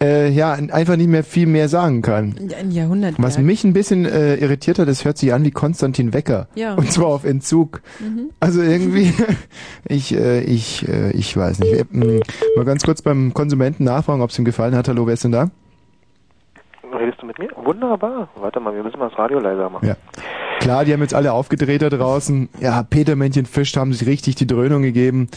äh, 0.00 0.30
ja 0.30 0.52
einfach 0.54 0.96
nicht 0.96 1.08
mehr 1.08 1.22
viel 1.22 1.46
mehr 1.46 1.68
sagen 1.68 2.02
kann. 2.02 2.34
Ein 2.58 2.72
Jahrhundert. 2.72 3.14
Was 3.18 3.38
mich 3.38 3.62
ein 3.62 3.72
bisschen 3.72 4.04
äh, 4.04 4.34
irritiert 4.36 4.80
hat, 4.80 4.88
das 4.88 5.04
hört 5.04 5.16
sich 5.16 5.32
an 5.32 5.44
wie 5.44 5.52
Konstantin 5.52 6.12
Wecker. 6.12 6.48
Ja. 6.56 6.74
Und 6.74 6.90
zwar 6.90 7.06
auf 7.06 7.24
Entzug. 7.24 7.82
Mhm. 8.00 8.30
Also 8.40 8.62
irgendwie, 8.62 9.12
ich, 9.84 10.16
äh, 10.16 10.42
ich, 10.42 10.88
äh, 10.88 11.12
ich 11.12 11.36
weiß 11.36 11.60
nicht. 11.60 11.72
Äh, 11.72 11.84
mal 12.56 12.64
ganz 12.64 12.82
kurz 12.84 13.02
beim 13.02 13.32
Konsumenten 13.32 13.84
nachfragen, 13.84 14.22
ob 14.22 14.30
es 14.30 14.38
ihm 14.38 14.44
gefallen 14.44 14.74
hat. 14.74 14.88
Hallo, 14.88 15.06
wer 15.06 15.14
ist 15.14 15.22
denn 15.22 15.32
da? 15.32 15.50
Redest 16.92 17.22
du 17.22 17.26
mit 17.26 17.38
mir? 17.38 17.48
Wunderbar. 17.56 18.28
Warte 18.34 18.58
mal, 18.58 18.74
wir 18.74 18.82
müssen 18.82 18.98
mal 18.98 19.08
das 19.08 19.18
Radio 19.18 19.38
leiser 19.38 19.70
machen. 19.70 19.86
Ja. 19.86 19.96
Klar, 20.62 20.84
die 20.84 20.92
haben 20.92 21.00
jetzt 21.00 21.14
alle 21.14 21.32
aufgedreht 21.32 21.82
da 21.82 21.88
draußen. 21.88 22.48
Ja, 22.60 22.84
Petermännchenfisch 22.88 23.76
haben 23.76 23.92
sich 23.92 24.06
richtig 24.06 24.36
die 24.36 24.46
Dröhnung 24.46 24.82
gegeben. 24.82 25.28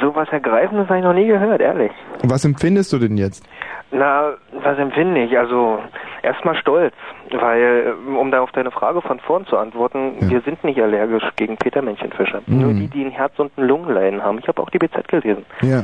So 0.00 0.14
was 0.14 0.28
Ergreifendes 0.28 0.88
habe 0.88 0.98
ich 1.00 1.04
noch 1.04 1.14
nie 1.14 1.26
gehört, 1.26 1.60
ehrlich. 1.60 1.90
Was 2.22 2.44
empfindest 2.44 2.92
du 2.92 2.98
denn 2.98 3.16
jetzt? 3.16 3.44
Na, 3.90 4.34
was 4.62 4.78
empfinde 4.78 5.24
ich? 5.24 5.36
Also, 5.36 5.80
erstmal 6.22 6.54
stolz, 6.56 6.94
weil, 7.32 7.96
äh, 8.08 8.16
um 8.16 8.30
da 8.30 8.40
auf 8.40 8.52
deine 8.52 8.70
Frage 8.70 9.00
von 9.02 9.18
vorn 9.18 9.46
zu 9.46 9.56
antworten, 9.56 10.14
wir 10.20 10.42
sind 10.42 10.62
nicht 10.62 10.80
allergisch 10.80 11.24
gegen 11.34 11.56
Petermännchenfische. 11.56 12.42
Mhm. 12.46 12.60
Nur 12.60 12.72
die, 12.74 12.86
die 12.86 13.04
ein 13.04 13.10
Herz- 13.10 13.38
und 13.38 13.50
ein 13.58 13.66
Lungenleiden 13.66 14.22
haben. 14.22 14.38
Ich 14.38 14.46
habe 14.46 14.62
auch 14.62 14.70
die 14.70 14.78
BZ 14.78 15.08
gelesen. 15.08 15.44
Ja, 15.62 15.82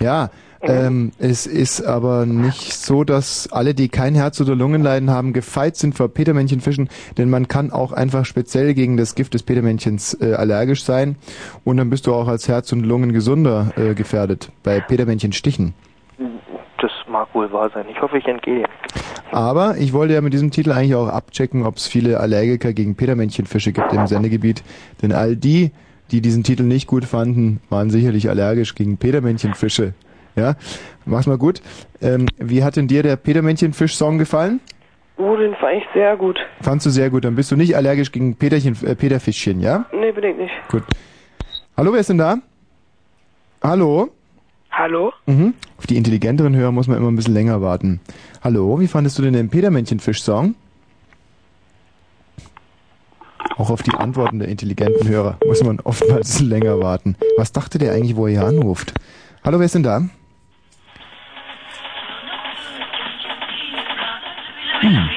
ja. 0.00 0.30
Ähm, 0.62 1.10
es 1.18 1.46
ist 1.46 1.82
aber 1.82 2.24
nicht 2.24 2.72
so, 2.72 3.02
dass 3.02 3.50
alle, 3.50 3.74
die 3.74 3.88
kein 3.88 4.14
Herz- 4.14 4.40
oder 4.40 4.54
Lungenleiden 4.54 5.10
haben, 5.10 5.32
gefeit 5.32 5.76
sind 5.76 5.96
vor 5.96 6.08
Petermännchenfischen, 6.08 6.88
denn 7.18 7.30
man 7.30 7.48
kann 7.48 7.72
auch 7.72 7.92
einfach 7.92 8.24
speziell 8.24 8.72
gegen 8.74 8.96
das 8.96 9.16
Gift 9.16 9.34
des 9.34 9.42
Petermännchens 9.42 10.14
äh, 10.20 10.34
allergisch 10.34 10.84
sein 10.84 11.16
und 11.64 11.78
dann 11.78 11.90
bist 11.90 12.06
du 12.06 12.14
auch 12.14 12.28
als 12.28 12.46
Herz- 12.48 12.72
und 12.72 12.84
Lungengesunder 12.84 13.72
äh, 13.76 13.94
gefährdet 13.94 14.52
bei 14.62 14.78
Petermännchenstichen. 14.78 15.74
Das 16.80 16.92
mag 17.08 17.32
wohl 17.34 17.50
wahr 17.52 17.70
sein. 17.74 17.86
Ich 17.90 18.00
hoffe, 18.00 18.18
ich 18.18 18.26
entgehe. 18.26 18.64
Aber 19.32 19.76
ich 19.78 19.92
wollte 19.92 20.14
ja 20.14 20.20
mit 20.20 20.32
diesem 20.32 20.50
Titel 20.50 20.72
eigentlich 20.72 20.94
auch 20.94 21.08
abchecken, 21.08 21.64
ob 21.64 21.76
es 21.76 21.86
viele 21.88 22.20
Allergiker 22.20 22.72
gegen 22.72 22.94
Petermännchenfische 22.94 23.72
gibt 23.72 23.92
im 23.92 24.06
Sendegebiet, 24.06 24.62
denn 25.00 25.12
all 25.12 25.36
die, 25.36 25.72
die 26.12 26.20
diesen 26.20 26.44
Titel 26.44 26.64
nicht 26.64 26.86
gut 26.86 27.04
fanden, 27.04 27.60
waren 27.68 27.90
sicherlich 27.90 28.28
allergisch 28.28 28.74
gegen 28.74 28.96
Petermännchenfische. 28.98 29.94
Ja, 30.36 30.54
mach's 31.04 31.26
mal 31.26 31.38
gut. 31.38 31.60
Ähm, 32.00 32.26
wie 32.38 32.64
hat 32.64 32.76
denn 32.76 32.88
dir 32.88 33.02
der 33.02 33.16
Petermännchenfisch-Song 33.16 34.18
gefallen? 34.18 34.60
Oh, 35.18 35.36
den 35.36 35.54
fand 35.56 35.74
ich 35.76 35.84
sehr 35.94 36.16
gut. 36.16 36.38
Fandst 36.62 36.86
du 36.86 36.90
sehr 36.90 37.10
gut. 37.10 37.24
Dann 37.24 37.34
bist 37.34 37.50
du 37.50 37.56
nicht 37.56 37.76
allergisch 37.76 38.12
gegen 38.12 38.34
Peterchen, 38.36 38.76
äh, 38.84 38.94
Peterfischchen, 38.94 39.60
ja? 39.60 39.84
Nee, 39.92 40.10
bedingt 40.12 40.38
nicht. 40.38 40.52
Gut. 40.68 40.84
Hallo, 41.76 41.92
wer 41.92 42.00
ist 42.00 42.08
denn 42.08 42.18
da? 42.18 42.38
Hallo? 43.62 44.10
Hallo? 44.70 45.12
Mhm. 45.26 45.52
Auf 45.78 45.86
die 45.86 45.96
intelligenteren 45.98 46.56
Hörer 46.56 46.72
muss 46.72 46.88
man 46.88 46.96
immer 46.96 47.10
ein 47.10 47.16
bisschen 47.16 47.34
länger 47.34 47.60
warten. 47.60 48.00
Hallo, 48.42 48.80
wie 48.80 48.88
fandest 48.88 49.18
du 49.18 49.22
denn 49.22 49.34
den 49.34 49.50
Petermännchenfisch-Song? 49.50 50.54
Auch 53.58 53.70
auf 53.70 53.82
die 53.82 53.92
Antworten 53.94 54.38
der 54.38 54.48
intelligenten 54.48 55.06
Hörer 55.08 55.36
muss 55.46 55.62
man 55.62 55.78
oftmals 55.80 56.40
länger 56.40 56.80
warten. 56.80 57.16
Was 57.36 57.52
dachte 57.52 57.78
der 57.78 57.92
eigentlich, 57.92 58.16
wo 58.16 58.26
er 58.26 58.32
hier 58.32 58.46
anruft? 58.46 58.94
Hallo, 59.44 59.58
wer 59.58 59.66
ist 59.66 59.74
denn 59.74 59.82
da? 59.82 60.02
Hm. 64.82 65.08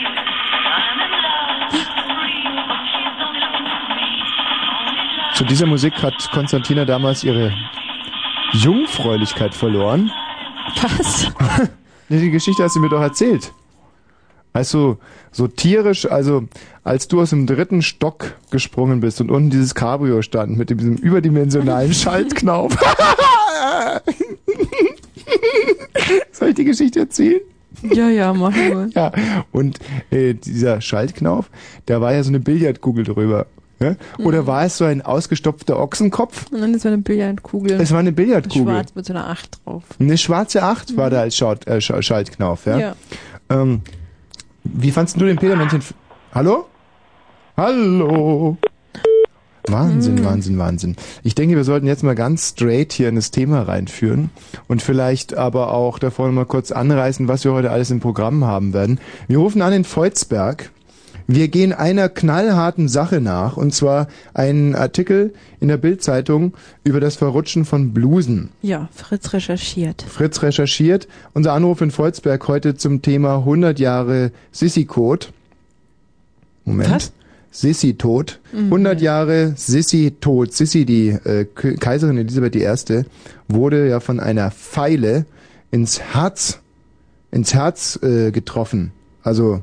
Zu 5.33 5.43
dieser 5.43 5.65
Musik 5.65 6.01
hat 6.03 6.13
Konstantina 6.31 6.85
damals 6.85 7.23
ihre 7.23 7.51
Jungfräulichkeit 8.53 9.55
verloren. 9.55 10.11
Was? 10.81 11.31
Die 12.09 12.29
Geschichte 12.29 12.63
hast 12.63 12.75
du 12.75 12.79
mir 12.79 12.89
doch 12.89 13.01
erzählt. 13.01 13.51
Also 14.53 14.99
so 15.31 15.47
tierisch, 15.47 16.09
also 16.09 16.43
als 16.83 17.07
du 17.07 17.19
aus 17.19 17.31
dem 17.31 17.47
dritten 17.47 17.81
Stock 17.81 18.35
gesprungen 18.51 18.99
bist 18.99 19.19
und 19.19 19.31
unten 19.31 19.49
dieses 19.49 19.73
Cabrio 19.73 20.21
stand 20.21 20.57
mit 20.57 20.69
diesem 20.69 20.95
überdimensionalen 20.95 21.93
Schaltknauf. 21.95 22.77
Soll 26.31 26.49
ich 26.49 26.55
die 26.55 26.65
Geschichte 26.65 26.99
erzählen? 26.99 27.41
Ja, 27.83 28.09
ja, 28.09 28.33
mach 28.33 28.53
nur. 28.55 28.89
Ja, 28.95 29.11
und 29.51 29.79
äh, 30.11 30.33
dieser 30.33 30.81
Schaltknauf, 30.81 31.49
da 31.85 32.01
war 32.01 32.13
ja 32.13 32.23
so 32.23 32.29
eine 32.29 32.39
Billardkugel 32.39 33.03
drüber. 33.03 33.47
Ja? 33.79 33.95
Oder 34.19 34.43
Mhm. 34.43 34.47
war 34.47 34.63
es 34.65 34.77
so 34.77 34.85
ein 34.85 35.01
ausgestopfter 35.01 35.77
Ochsenkopf? 35.79 36.45
Dann 36.49 36.73
ist 36.73 36.83
so 36.83 36.87
eine 36.87 36.97
Billardkugel. 36.99 37.73
Es 37.79 37.91
war 37.91 37.99
eine 37.99 38.13
Billardkugel. 38.13 38.73
Schwarz 38.73 38.95
mit 38.95 39.05
so 39.05 39.13
einer 39.13 39.27
Acht 39.27 39.59
drauf. 39.65 39.83
Eine 39.99 40.17
schwarze 40.17 40.63
Acht 40.63 40.95
war 40.95 41.09
da 41.09 41.19
als 41.21 41.35
Schaut, 41.35 41.67
äh, 41.67 41.77
Sch- 41.79 42.01
Schaltknauf, 42.01 42.65
ja? 42.65 42.77
Ja. 42.79 42.95
Ähm, 43.49 43.81
wie 44.63 44.91
fandst 44.91 45.19
du 45.19 45.25
den 45.25 45.37
Petermännchen? 45.37 45.81
Hallo? 46.33 46.67
Hallo? 47.57 48.57
Wahnsinn, 49.67 50.23
Wahnsinn, 50.23 50.57
Wahnsinn. 50.57 50.95
Ich 51.23 51.33
denke, 51.35 51.55
wir 51.55 51.63
sollten 51.63 51.87
jetzt 51.87 52.03
mal 52.03 52.15
ganz 52.15 52.49
straight 52.49 52.93
hier 52.93 53.09
in 53.09 53.15
das 53.15 53.31
Thema 53.31 53.63
reinführen 53.63 54.29
und 54.67 54.81
vielleicht 54.81 55.35
aber 55.35 55.73
auch 55.73 55.97
davor 55.97 56.31
mal 56.31 56.45
kurz 56.45 56.71
anreißen, 56.71 57.27
was 57.27 57.43
wir 57.43 57.53
heute 57.53 57.71
alles 57.71 57.89
im 57.89 57.99
Programm 57.99 58.45
haben 58.45 58.73
werden. 58.73 58.99
Wir 59.27 59.39
rufen 59.39 59.61
an 59.61 59.73
in 59.73 59.83
Volzberg. 59.83 60.71
Wir 61.27 61.47
gehen 61.47 61.73
einer 61.73 62.07
knallharten 62.07 62.87
Sache 62.87 63.19
nach, 63.19 63.57
und 63.57 63.73
zwar 63.73 64.07
einen 64.35 64.75
Artikel 64.75 65.33
in 65.59 65.69
der 65.69 65.77
Bildzeitung 65.77 66.53
über 66.83 66.99
das 66.99 67.15
Verrutschen 67.15 67.65
von 67.65 67.93
Blusen. 67.93 68.49
Ja, 68.61 68.89
Fritz 68.93 69.33
recherchiert. 69.33 70.03
Fritz 70.03 70.43
recherchiert. 70.43 71.07
Unser 71.33 71.53
Anruf 71.53 71.81
in 71.81 71.89
Volzberg 71.89 72.47
heute 72.47 72.75
zum 72.75 73.01
Thema 73.01 73.37
100 73.37 73.79
Jahre 73.79 74.31
Sissi-Code. 74.51 75.27
Moment. 76.63 76.91
Was? 76.91 77.11
Sissi-Tod. 77.55 78.39
Mhm. 78.51 78.65
100 78.65 79.01
Jahre 79.01 79.53
Sissi-Tod. 79.55 80.53
Sissi, 80.53 80.85
die 80.85 81.09
äh, 81.09 81.45
Kaiserin 81.45 82.17
Elisabeth 82.17 82.55
I., 82.55 83.03
wurde 83.47 83.87
ja 83.87 83.99
von 83.99 84.19
einer 84.19 84.51
Pfeile 84.51 85.25
ins 85.71 85.99
Herz, 85.99 86.59
ins 87.31 87.53
Herz 87.53 87.99
äh, 88.03 88.31
getroffen. 88.31 88.91
Also 89.23 89.61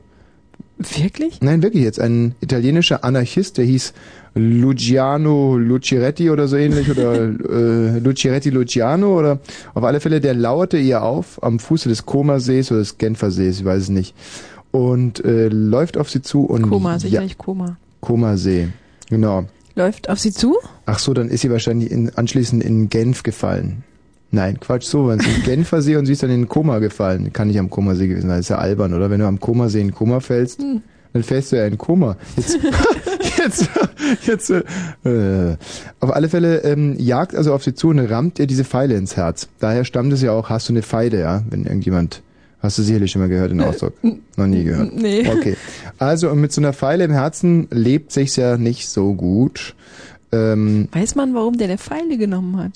Wirklich? 0.79 1.41
Nein, 1.41 1.63
wirklich 1.63 1.85
jetzt. 1.85 2.01
Ein 2.01 2.35
italienischer 2.41 3.05
Anarchist, 3.05 3.59
der 3.59 3.65
hieß 3.65 3.93
Luciano 4.35 5.57
Luciretti 5.59 6.31
oder 6.31 6.49
so 6.49 6.57
ähnlich 6.57 6.91
oder 6.91 7.15
äh, 7.25 7.99
Luciretti 7.99 8.51
Luciano 8.51 9.19
oder 9.19 9.41
auf 9.75 9.85
alle 9.85 10.01
Fälle, 10.01 10.21
der 10.21 10.35
lauerte 10.35 10.79
ihr 10.79 11.03
auf 11.03 11.43
am 11.43 11.59
Fuße 11.59 11.89
des 11.89 12.07
Comersees 12.07 12.71
oder 12.71 12.81
des 12.81 12.99
Genfersees, 12.99 13.61
ich 13.61 13.65
weiß 13.65 13.83
es 13.83 13.89
nicht. 13.91 14.15
Und 14.73 15.25
äh, 15.25 15.49
läuft 15.49 15.97
auf 15.97 16.11
sie 16.11 16.23
zu 16.23 16.45
und 16.45 16.69
Koma, 16.69 16.93
ja, 16.95 16.99
sicherlich 16.99 17.39
Koma. 17.39 17.77
Comersee. 18.01 18.69
Genau. 19.11 19.45
Läuft 19.75 20.09
auf 20.11 20.19
sie 20.19 20.33
zu? 20.33 20.57
Ach 20.87 20.99
so, 20.99 21.15
dann 21.15 21.29
ist 21.29 21.43
sie 21.43 21.51
wahrscheinlich 21.51 21.91
in, 21.91 22.11
anschließend 22.11 22.63
in 22.65 22.89
Genf 22.89 23.23
gefallen. 23.23 23.85
Nein, 24.31 24.59
Quatsch, 24.61 24.85
so, 24.85 25.09
wenn 25.09 25.21
sie 25.21 25.29
im 25.31 25.43
Genfersee 25.45 25.97
und 25.97 26.07
sie 26.07 26.13
ist 26.13 26.23
dann 26.23 26.31
in 26.31 26.43
den 26.43 26.49
Koma 26.49 26.79
gefallen. 26.79 27.33
Kann 27.35 27.49
nicht 27.49 27.59
am 27.59 27.69
Komasee 27.69 28.09
gewesen 28.09 28.29
sein, 28.29 28.39
das 28.39 28.47
ist 28.47 28.49
ja 28.49 28.59
albern, 28.59 28.95
oder? 28.95 29.11
Wenn 29.11 29.21
du 29.21 29.27
am 29.27 29.39
Komasee 29.41 29.83
in 29.83 29.93
Koma 29.95 30.21
fällst, 30.21 30.61
Hm. 30.61 30.81
dann 31.13 31.23
fällst 31.23 31.53
du 31.53 31.57
ja 31.57 31.67
in 31.67 31.77
Koma. 31.77 32.17
Jetzt, 32.37 32.59
jetzt, 33.39 33.69
jetzt, 34.27 34.51
äh, 34.51 35.57
auf 36.01 36.15
alle 36.15 36.31
Fälle 36.31 36.65
ähm, 36.65 36.97
jagt 36.99 37.37
also 37.37 37.53
auf 37.53 37.63
sie 37.63 37.75
zu 37.75 37.89
und 37.91 37.99
rammt 37.99 38.39
ihr 38.39 38.47
diese 38.47 38.65
Pfeile 38.65 38.95
ins 38.97 39.17
Herz. 39.19 39.49
Daher 39.61 39.85
stammt 39.85 40.13
es 40.15 40.23
ja 40.23 40.33
auch, 40.33 40.49
hast 40.49 40.71
du 40.71 40.73
eine 40.73 40.83
Pfeile, 40.83 41.21
ja? 41.21 41.43
Wenn 41.51 41.65
irgendjemand, 41.65 42.23
hast 42.63 42.79
du 42.79 42.83
sicherlich 42.83 43.11
schon 43.11 43.21
mal 43.23 43.29
gehört, 43.29 43.51
den 43.51 43.61
Ausdruck? 43.61 43.95
Noch 44.37 44.47
nie 44.47 44.65
gehört. 44.65 44.95
Nee. 44.95 45.29
Okay. 45.29 45.57
Also, 45.99 46.35
mit 46.35 46.53
so 46.53 46.61
einer 46.61 46.73
Pfeile 46.73 47.05
im 47.05 47.11
Herzen 47.13 47.69
lebt 47.71 48.13
sich's 48.13 48.37
ja 48.37 48.57
nicht 48.57 48.89
so 48.89 49.15
gut. 49.15 49.75
Ähm, 50.33 50.89
Weiß 50.93 51.15
man, 51.15 51.35
warum 51.35 51.59
der 51.59 51.69
eine 51.69 51.79
Pfeile 51.79 52.17
genommen 52.17 52.57
hat? 52.57 52.73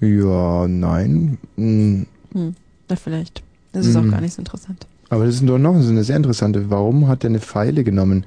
ja, 0.00 0.66
nein. 0.68 1.38
Hm. 1.56 2.06
Hm, 2.32 2.54
na 2.88 2.96
vielleicht. 2.96 3.42
Das 3.72 3.86
ist 3.86 3.96
auch 3.96 4.02
Mhm. 4.02 4.10
gar 4.10 4.20
nicht 4.20 4.34
so 4.34 4.40
interessant. 4.42 4.86
Aber 5.08 5.24
das 5.24 5.36
ist 5.36 5.48
doch 5.48 5.58
noch 5.58 5.80
so 5.80 5.90
eine 5.90 6.04
sehr 6.04 6.16
interessante. 6.16 6.70
Warum 6.70 7.08
hat 7.08 7.24
er 7.24 7.30
eine 7.30 7.40
Pfeile 7.40 7.84
genommen? 7.84 8.24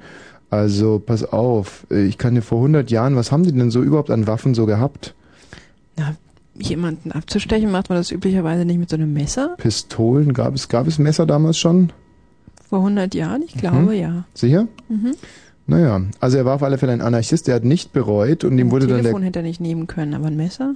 Also, 0.50 0.98
pass 0.98 1.24
auf. 1.24 1.86
Ich 1.90 2.16
kann 2.18 2.34
dir 2.34 2.42
vor 2.42 2.58
100 2.58 2.90
Jahren, 2.90 3.16
was 3.16 3.30
haben 3.30 3.42
die 3.44 3.52
denn 3.52 3.70
so 3.70 3.82
überhaupt 3.82 4.10
an 4.10 4.26
Waffen 4.26 4.54
so 4.54 4.66
gehabt? 4.66 5.14
Na, 5.96 6.16
jemanden 6.60 7.12
abzustechen, 7.12 7.70
macht 7.70 7.88
man 7.88 7.98
das 7.98 8.10
üblicherweise 8.10 8.64
nicht 8.64 8.78
mit 8.78 8.90
so 8.90 8.96
einem 8.96 9.12
Messer? 9.12 9.54
Pistolen? 9.58 10.32
Gab 10.34 10.54
es, 10.54 10.68
gab 10.68 10.86
es 10.86 10.98
Messer 10.98 11.26
damals 11.26 11.58
schon? 11.58 11.92
Vor 12.68 12.80
100 12.80 13.14
Jahren? 13.14 13.42
Ich 13.42 13.54
glaube, 13.54 13.78
Mhm. 13.78 13.92
ja. 13.92 14.24
Sicher? 14.34 14.66
Mhm. 14.88 15.12
Naja, 15.66 16.00
also 16.20 16.38
er 16.38 16.44
war 16.46 16.54
auf 16.54 16.62
alle 16.62 16.78
Fälle 16.78 16.92
ein 16.92 17.02
Anarchist, 17.02 17.46
der 17.46 17.56
hat 17.56 17.64
nicht 17.64 17.92
bereut 17.92 18.42
und 18.44 18.58
ihm 18.58 18.70
wurde 18.70 18.86
dann 18.86 18.96
der 18.96 19.02
Telefon 19.02 19.22
hätte 19.22 19.40
er 19.40 19.42
nicht 19.42 19.60
nehmen 19.60 19.86
können, 19.86 20.14
aber 20.14 20.26
ein 20.28 20.36
Messer? 20.36 20.74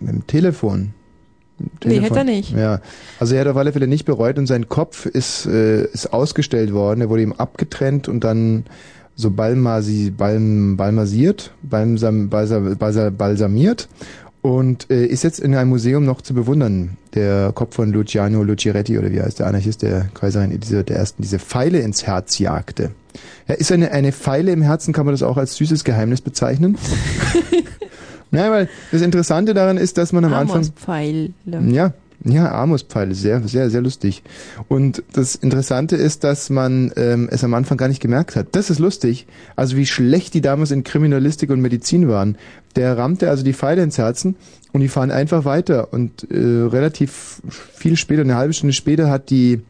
Mit 0.00 0.10
dem 0.12 0.26
Telefon. 0.26 0.92
Nee, 1.84 2.00
hätte 2.00 2.18
er 2.18 2.24
nicht. 2.24 2.52
Ja, 2.52 2.80
also 3.18 3.34
er 3.34 3.40
hat 3.42 3.48
auf 3.48 3.56
alle 3.56 3.72
Fälle 3.72 3.86
nicht 3.86 4.04
bereut 4.04 4.38
und 4.38 4.46
sein 4.46 4.68
Kopf 4.68 5.06
ist, 5.06 5.46
äh, 5.46 5.84
ist 5.86 6.12
ausgestellt 6.12 6.74
worden. 6.74 7.00
Er 7.00 7.08
wurde 7.08 7.22
ihm 7.22 7.32
abgetrennt 7.32 8.08
und 8.08 8.24
dann 8.24 8.64
so 9.14 9.30
balmasi, 9.30 10.10
balm, 10.14 10.76
balmasiert, 10.76 11.52
balsam, 11.62 12.28
balsam, 12.28 12.76
balsam, 12.76 13.16
balsamiert 13.16 13.88
und 14.46 14.88
äh, 14.92 15.04
ist 15.04 15.24
jetzt 15.24 15.40
in 15.40 15.56
einem 15.56 15.70
Museum 15.70 16.04
noch 16.04 16.22
zu 16.22 16.32
bewundern. 16.32 16.96
Der 17.16 17.50
Kopf 17.52 17.74
von 17.74 17.92
Luciano 17.92 18.44
Luciretti 18.44 18.96
oder 18.96 19.10
wie 19.10 19.20
heißt 19.20 19.40
der 19.40 19.48
Anarchist, 19.48 19.82
der 19.82 20.08
Kaiserin, 20.14 20.56
der 20.60 20.96
ersten 20.96 21.20
diese 21.20 21.40
Pfeile 21.40 21.80
ins 21.80 22.06
Herz 22.06 22.38
jagte. 22.38 22.92
Ja, 23.48 23.56
ist 23.56 23.72
eine, 23.72 23.90
eine 23.90 24.12
Pfeile 24.12 24.52
im 24.52 24.62
Herzen, 24.62 24.94
kann 24.94 25.04
man 25.04 25.14
das 25.14 25.24
auch 25.24 25.36
als 25.36 25.56
süßes 25.56 25.82
Geheimnis 25.82 26.20
bezeichnen? 26.20 26.78
Nein, 28.30 28.52
weil 28.52 28.68
das 28.92 29.02
Interessante 29.02 29.52
daran 29.52 29.78
ist, 29.78 29.98
dass 29.98 30.12
man 30.12 30.24
am 30.24 30.32
Anfang... 30.32 30.58
Amos-Pfeile. 30.58 31.32
Ja, 31.44 31.92
ja, 32.26 32.52
Amos-Pfeile, 32.52 33.14
sehr, 33.14 33.46
sehr, 33.46 33.70
sehr 33.70 33.80
lustig. 33.80 34.22
Und 34.68 35.02
das 35.12 35.34
Interessante 35.34 35.96
ist, 35.96 36.24
dass 36.24 36.50
man 36.50 36.92
ähm, 36.96 37.28
es 37.30 37.44
am 37.44 37.54
Anfang 37.54 37.78
gar 37.78 37.88
nicht 37.88 38.00
gemerkt 38.00 38.36
hat. 38.36 38.48
Das 38.52 38.70
ist 38.70 38.78
lustig. 38.78 39.26
Also 39.54 39.76
wie 39.76 39.86
schlecht 39.86 40.34
die 40.34 40.40
damals 40.40 40.70
in 40.70 40.84
Kriminalistik 40.84 41.50
und 41.50 41.60
Medizin 41.60 42.08
waren. 42.08 42.36
Der 42.74 42.98
rammte 42.98 43.30
also 43.30 43.44
die 43.44 43.54
Pfeile 43.54 43.82
ins 43.82 43.98
Herzen 43.98 44.36
und 44.72 44.80
die 44.80 44.88
fahren 44.88 45.10
einfach 45.10 45.44
weiter. 45.44 45.92
Und 45.92 46.30
äh, 46.30 46.36
relativ 46.36 47.40
viel 47.48 47.96
später, 47.96 48.22
eine 48.22 48.36
halbe 48.36 48.52
Stunde 48.52 48.72
später, 48.72 49.10
hat 49.10 49.30
die 49.30 49.60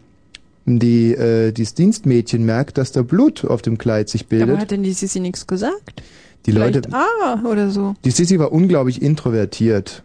die 0.69 1.13
äh, 1.13 1.53
dieses 1.53 1.75
Dienstmädchen 1.75 2.45
merkt, 2.45 2.77
dass 2.77 2.91
da 2.91 3.03
Blut 3.03 3.45
auf 3.45 3.63
dem 3.63 3.79
Kleid 3.79 4.09
sich 4.09 4.27
bildet. 4.27 4.51
Aber 4.51 4.59
hat 4.59 4.73
denn 4.73 4.83
die 4.83 4.95
Sissi 4.95 5.21
nichts 5.21 5.47
gesagt? 5.47 6.03
die 6.47 6.53
Leute, 6.53 6.83
Vielleicht 6.83 6.95
ah 6.95 7.43
oder 7.49 7.71
so. 7.71 7.95
die 8.05 8.11
Sissi 8.11 8.39
war 8.39 8.53
unglaublich 8.53 9.03
introvertiert. 9.03 10.03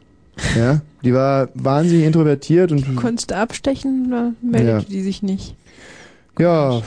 Ja, 0.57 0.81
die 1.03 1.13
war 1.13 1.49
wahnsinnig 1.53 2.05
introvertiert 2.05 2.71
und 2.71 2.95
Konntest 2.95 3.31
du 3.31 3.35
abstechen 3.35 4.07
oder 4.07 4.33
meldete 4.41 4.71
Ja. 4.71 4.81
die 4.89 5.01
sich 5.01 5.21
nicht? 5.23 5.55
Ja, 6.39 6.81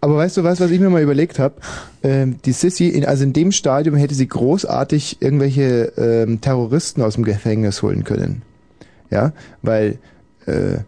aber 0.00 0.16
weißt 0.16 0.36
du 0.36 0.44
was, 0.44 0.60
was 0.60 0.70
ich 0.70 0.80
mir 0.80 0.90
mal 0.90 1.02
überlegt 1.02 1.38
habe? 1.38 1.54
Ähm, 2.02 2.36
die 2.44 2.52
Sissy, 2.52 2.88
in, 2.88 3.04
also 3.04 3.24
in 3.24 3.32
dem 3.32 3.52
Stadium 3.52 3.96
hätte 3.96 4.14
sie 4.14 4.26
großartig 4.28 5.18
irgendwelche 5.20 5.92
ähm, 5.96 6.40
Terroristen 6.40 7.02
aus 7.02 7.14
dem 7.14 7.24
Gefängnis 7.24 7.82
holen 7.82 8.04
können. 8.04 8.42
Ja, 9.10 9.32
weil 9.62 9.98
äh, 10.46 10.78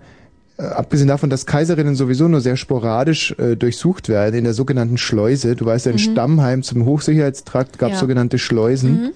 abgesehen 0.58 1.08
davon, 1.08 1.28
dass 1.30 1.46
Kaiserinnen 1.46 1.94
sowieso 1.94 2.28
nur 2.28 2.40
sehr 2.40 2.56
sporadisch 2.56 3.34
äh, 3.38 3.56
durchsucht 3.56 4.08
werden 4.08 4.36
in 4.36 4.44
der 4.44 4.54
sogenannten 4.54 4.98
Schleuse. 4.98 5.56
Du 5.56 5.64
weißt 5.66 5.86
ja, 5.86 5.92
in 5.92 5.98
Stammheim 5.98 6.62
zum 6.62 6.84
Hochsicherheitstrakt 6.84 7.78
gab 7.78 7.90
es 7.90 7.96
Ja. 7.96 8.00
sogenannte 8.00 8.38
Schleusen. 8.38 9.12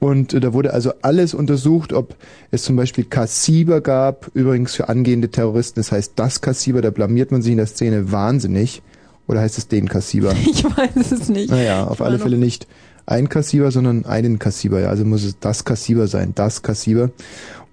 Und 0.00 0.34
äh, 0.34 0.40
da 0.40 0.52
wurde 0.52 0.72
also 0.72 0.92
alles 1.02 1.34
untersucht, 1.34 1.92
ob 1.92 2.14
es 2.50 2.62
zum 2.62 2.76
Beispiel 2.76 3.04
Kassiber 3.04 3.80
gab, 3.80 4.30
übrigens 4.34 4.74
für 4.74 4.88
angehende 4.88 5.30
Terroristen. 5.30 5.80
Das 5.80 5.92
heißt, 5.92 6.12
das 6.16 6.40
Kassiber, 6.40 6.82
da 6.82 6.90
blamiert 6.90 7.32
man 7.32 7.42
sich 7.42 7.52
in 7.52 7.58
der 7.58 7.66
Szene 7.66 8.12
wahnsinnig. 8.12 8.82
Oder 9.26 9.40
heißt 9.40 9.58
es 9.58 9.68
den 9.68 9.88
Kassiber? 9.88 10.34
Ich 10.50 10.64
weiß 10.64 11.12
es 11.12 11.28
nicht. 11.28 11.50
Naja, 11.50 11.84
auf 11.84 12.00
alle 12.00 12.18
Fälle 12.18 12.38
nicht 12.38 12.66
ein 13.08 13.28
Kassiber, 13.28 13.70
sondern 13.70 14.04
einen 14.04 14.38
Kassiber. 14.38 14.80
Ja, 14.80 14.88
also 14.88 15.04
muss 15.04 15.24
es 15.24 15.38
das 15.38 15.64
Kassiber 15.64 16.06
sein, 16.06 16.32
das 16.34 16.62
Kassiber. 16.62 17.10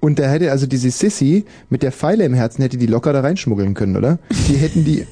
Und 0.05 0.19
da 0.19 0.29
hätte 0.29 0.51
also 0.51 0.67
diese 0.67 0.91
Sissy 0.91 1.45
mit 1.71 1.81
der 1.81 1.91
Pfeile 1.91 2.25
im 2.25 2.35
Herzen 2.35 2.61
hätte 2.61 2.77
die 2.77 2.85
locker 2.85 3.11
da 3.11 3.21
reinschmuggeln 3.21 3.73
können, 3.73 3.97
oder? 3.97 4.19
Die 4.47 4.55
hätten 4.55 4.85
die, 4.85 5.07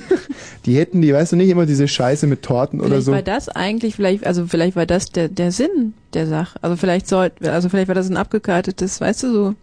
die 0.66 0.76
hätten 0.76 1.00
die, 1.00 1.14
weißt 1.14 1.32
du 1.32 1.36
nicht 1.36 1.48
immer 1.48 1.64
diese 1.64 1.88
Scheiße 1.88 2.26
mit 2.26 2.42
Torten 2.42 2.80
oder 2.80 2.90
Vielleicht 2.90 3.06
so. 3.06 3.12
war 3.12 3.22
das 3.22 3.48
eigentlich, 3.48 3.96
vielleicht, 3.96 4.26
also 4.26 4.46
vielleicht 4.46 4.76
war 4.76 4.84
das 4.84 5.10
der, 5.10 5.30
der 5.30 5.52
Sinn 5.52 5.94
der 6.12 6.26
Sache. 6.26 6.58
Also 6.60 6.76
vielleicht 6.76 7.08
soll, 7.08 7.32
also 7.44 7.70
vielleicht 7.70 7.88
war 7.88 7.94
das 7.94 8.10
ein 8.10 8.18
abgekartetes, 8.18 9.00
weißt 9.00 9.22
du 9.22 9.32
so. 9.32 9.54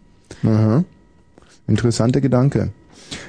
Aha. 0.42 0.82
Interessanter 1.68 2.20
Gedanke. 2.20 2.70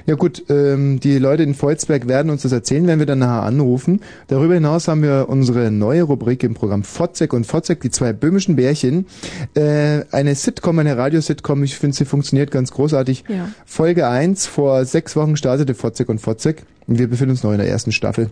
Ja 0.06 0.16
gut, 0.16 0.44
ähm, 0.50 1.00
die 1.00 1.18
Leute 1.18 1.44
in 1.44 1.56
Volzberg 1.56 2.08
werden 2.08 2.30
uns 2.30 2.44
das 2.44 2.52
erzählen, 2.52 2.86
wenn 2.88 3.00
wir 3.00 3.06
dann 3.06 3.20
nachher 3.20 3.44
anrufen. 3.44 4.02
Darüber 4.28 4.54
hinaus 4.54 4.88
haben 4.88 5.02
wir 5.02 5.26
unsere 5.30 5.72
neue 5.72 6.04
Rubrik 6.04 6.44
im 6.44 6.54
Programm 6.54 6.84
Fotzek 6.84 7.34
und 7.34 7.46
Fotzek, 7.46 7.82
die 7.82 7.90
zwei 7.90 8.14
böhmischen 8.14 8.56
Bärchen. 8.56 9.08
Äh, 9.56 10.04
eine 10.12 10.36
Sitcom, 10.36 10.80
eine 10.80 10.98
Radiositcom, 10.98 11.64
ich 11.64 11.76
finde, 11.76 11.96
sie 11.96 12.06
funktioniert 12.06 12.52
ganz 12.52 12.72
großartig. 12.72 13.24
Ja. 13.28 13.50
Folge 13.66 14.08
1, 14.08 14.46
vor 14.46 14.86
sechs 14.86 15.16
Wochen 15.16 15.38
startete 15.38 15.74
Fotzek 15.74 16.10
und 16.10 16.20
Fotzek. 16.20 16.64
Und 16.88 17.00
wir 17.00 17.08
befinden 17.08 17.32
uns 17.32 17.44
noch 17.44 17.52
in 17.52 17.58
der 17.58 17.68
ersten 17.68 17.92
Staffel. 17.92 18.30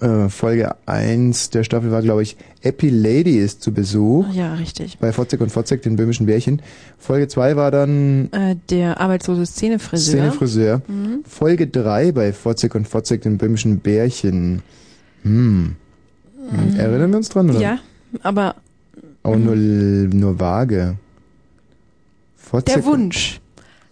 Äh, 0.00 0.28
Folge 0.28 0.74
1 0.86 1.50
der 1.50 1.62
Staffel 1.64 1.90
war, 1.90 2.02
glaube 2.02 2.22
ich, 2.22 2.36
Epi 2.60 2.90
Lady 2.90 3.38
ist 3.38 3.62
zu 3.62 3.72
Besuch 3.72 4.26
ja, 4.34 4.54
richtig. 4.54 4.98
bei 4.98 5.12
Fotzek 5.12 5.40
und 5.40 5.50
Fotzek, 5.50 5.82
den 5.82 5.96
böhmischen 5.96 6.26
Bärchen. 6.26 6.60
Folge 6.98 7.28
2 7.28 7.56
war 7.56 7.70
dann 7.70 8.28
Äh, 8.32 8.56
der 8.68 9.00
arbeitslose 9.00 9.46
Szenefriseur. 9.46 10.14
Szenefriseur. 10.16 10.82
Mhm. 10.88 11.20
Folge 11.26 11.68
3 11.68 12.12
bei 12.12 12.32
Fotzek 12.32 12.74
und 12.74 12.86
Fotzek, 12.88 13.22
den 13.22 13.38
böhmischen 13.38 13.78
Bärchen. 13.78 14.62
Hm. 15.22 15.76
Hm, 16.50 16.76
Erinnern 16.78 17.10
wir 17.10 17.16
uns 17.18 17.28
dran, 17.28 17.50
oder? 17.50 17.60
Ja, 17.60 17.78
aber 18.22 18.56
Aber 19.22 19.36
nur, 19.36 19.56
nur 19.56 20.38
vage. 20.38 20.96
Fotzek 22.36 22.74
der 22.74 22.84
Wunsch. 22.84 23.40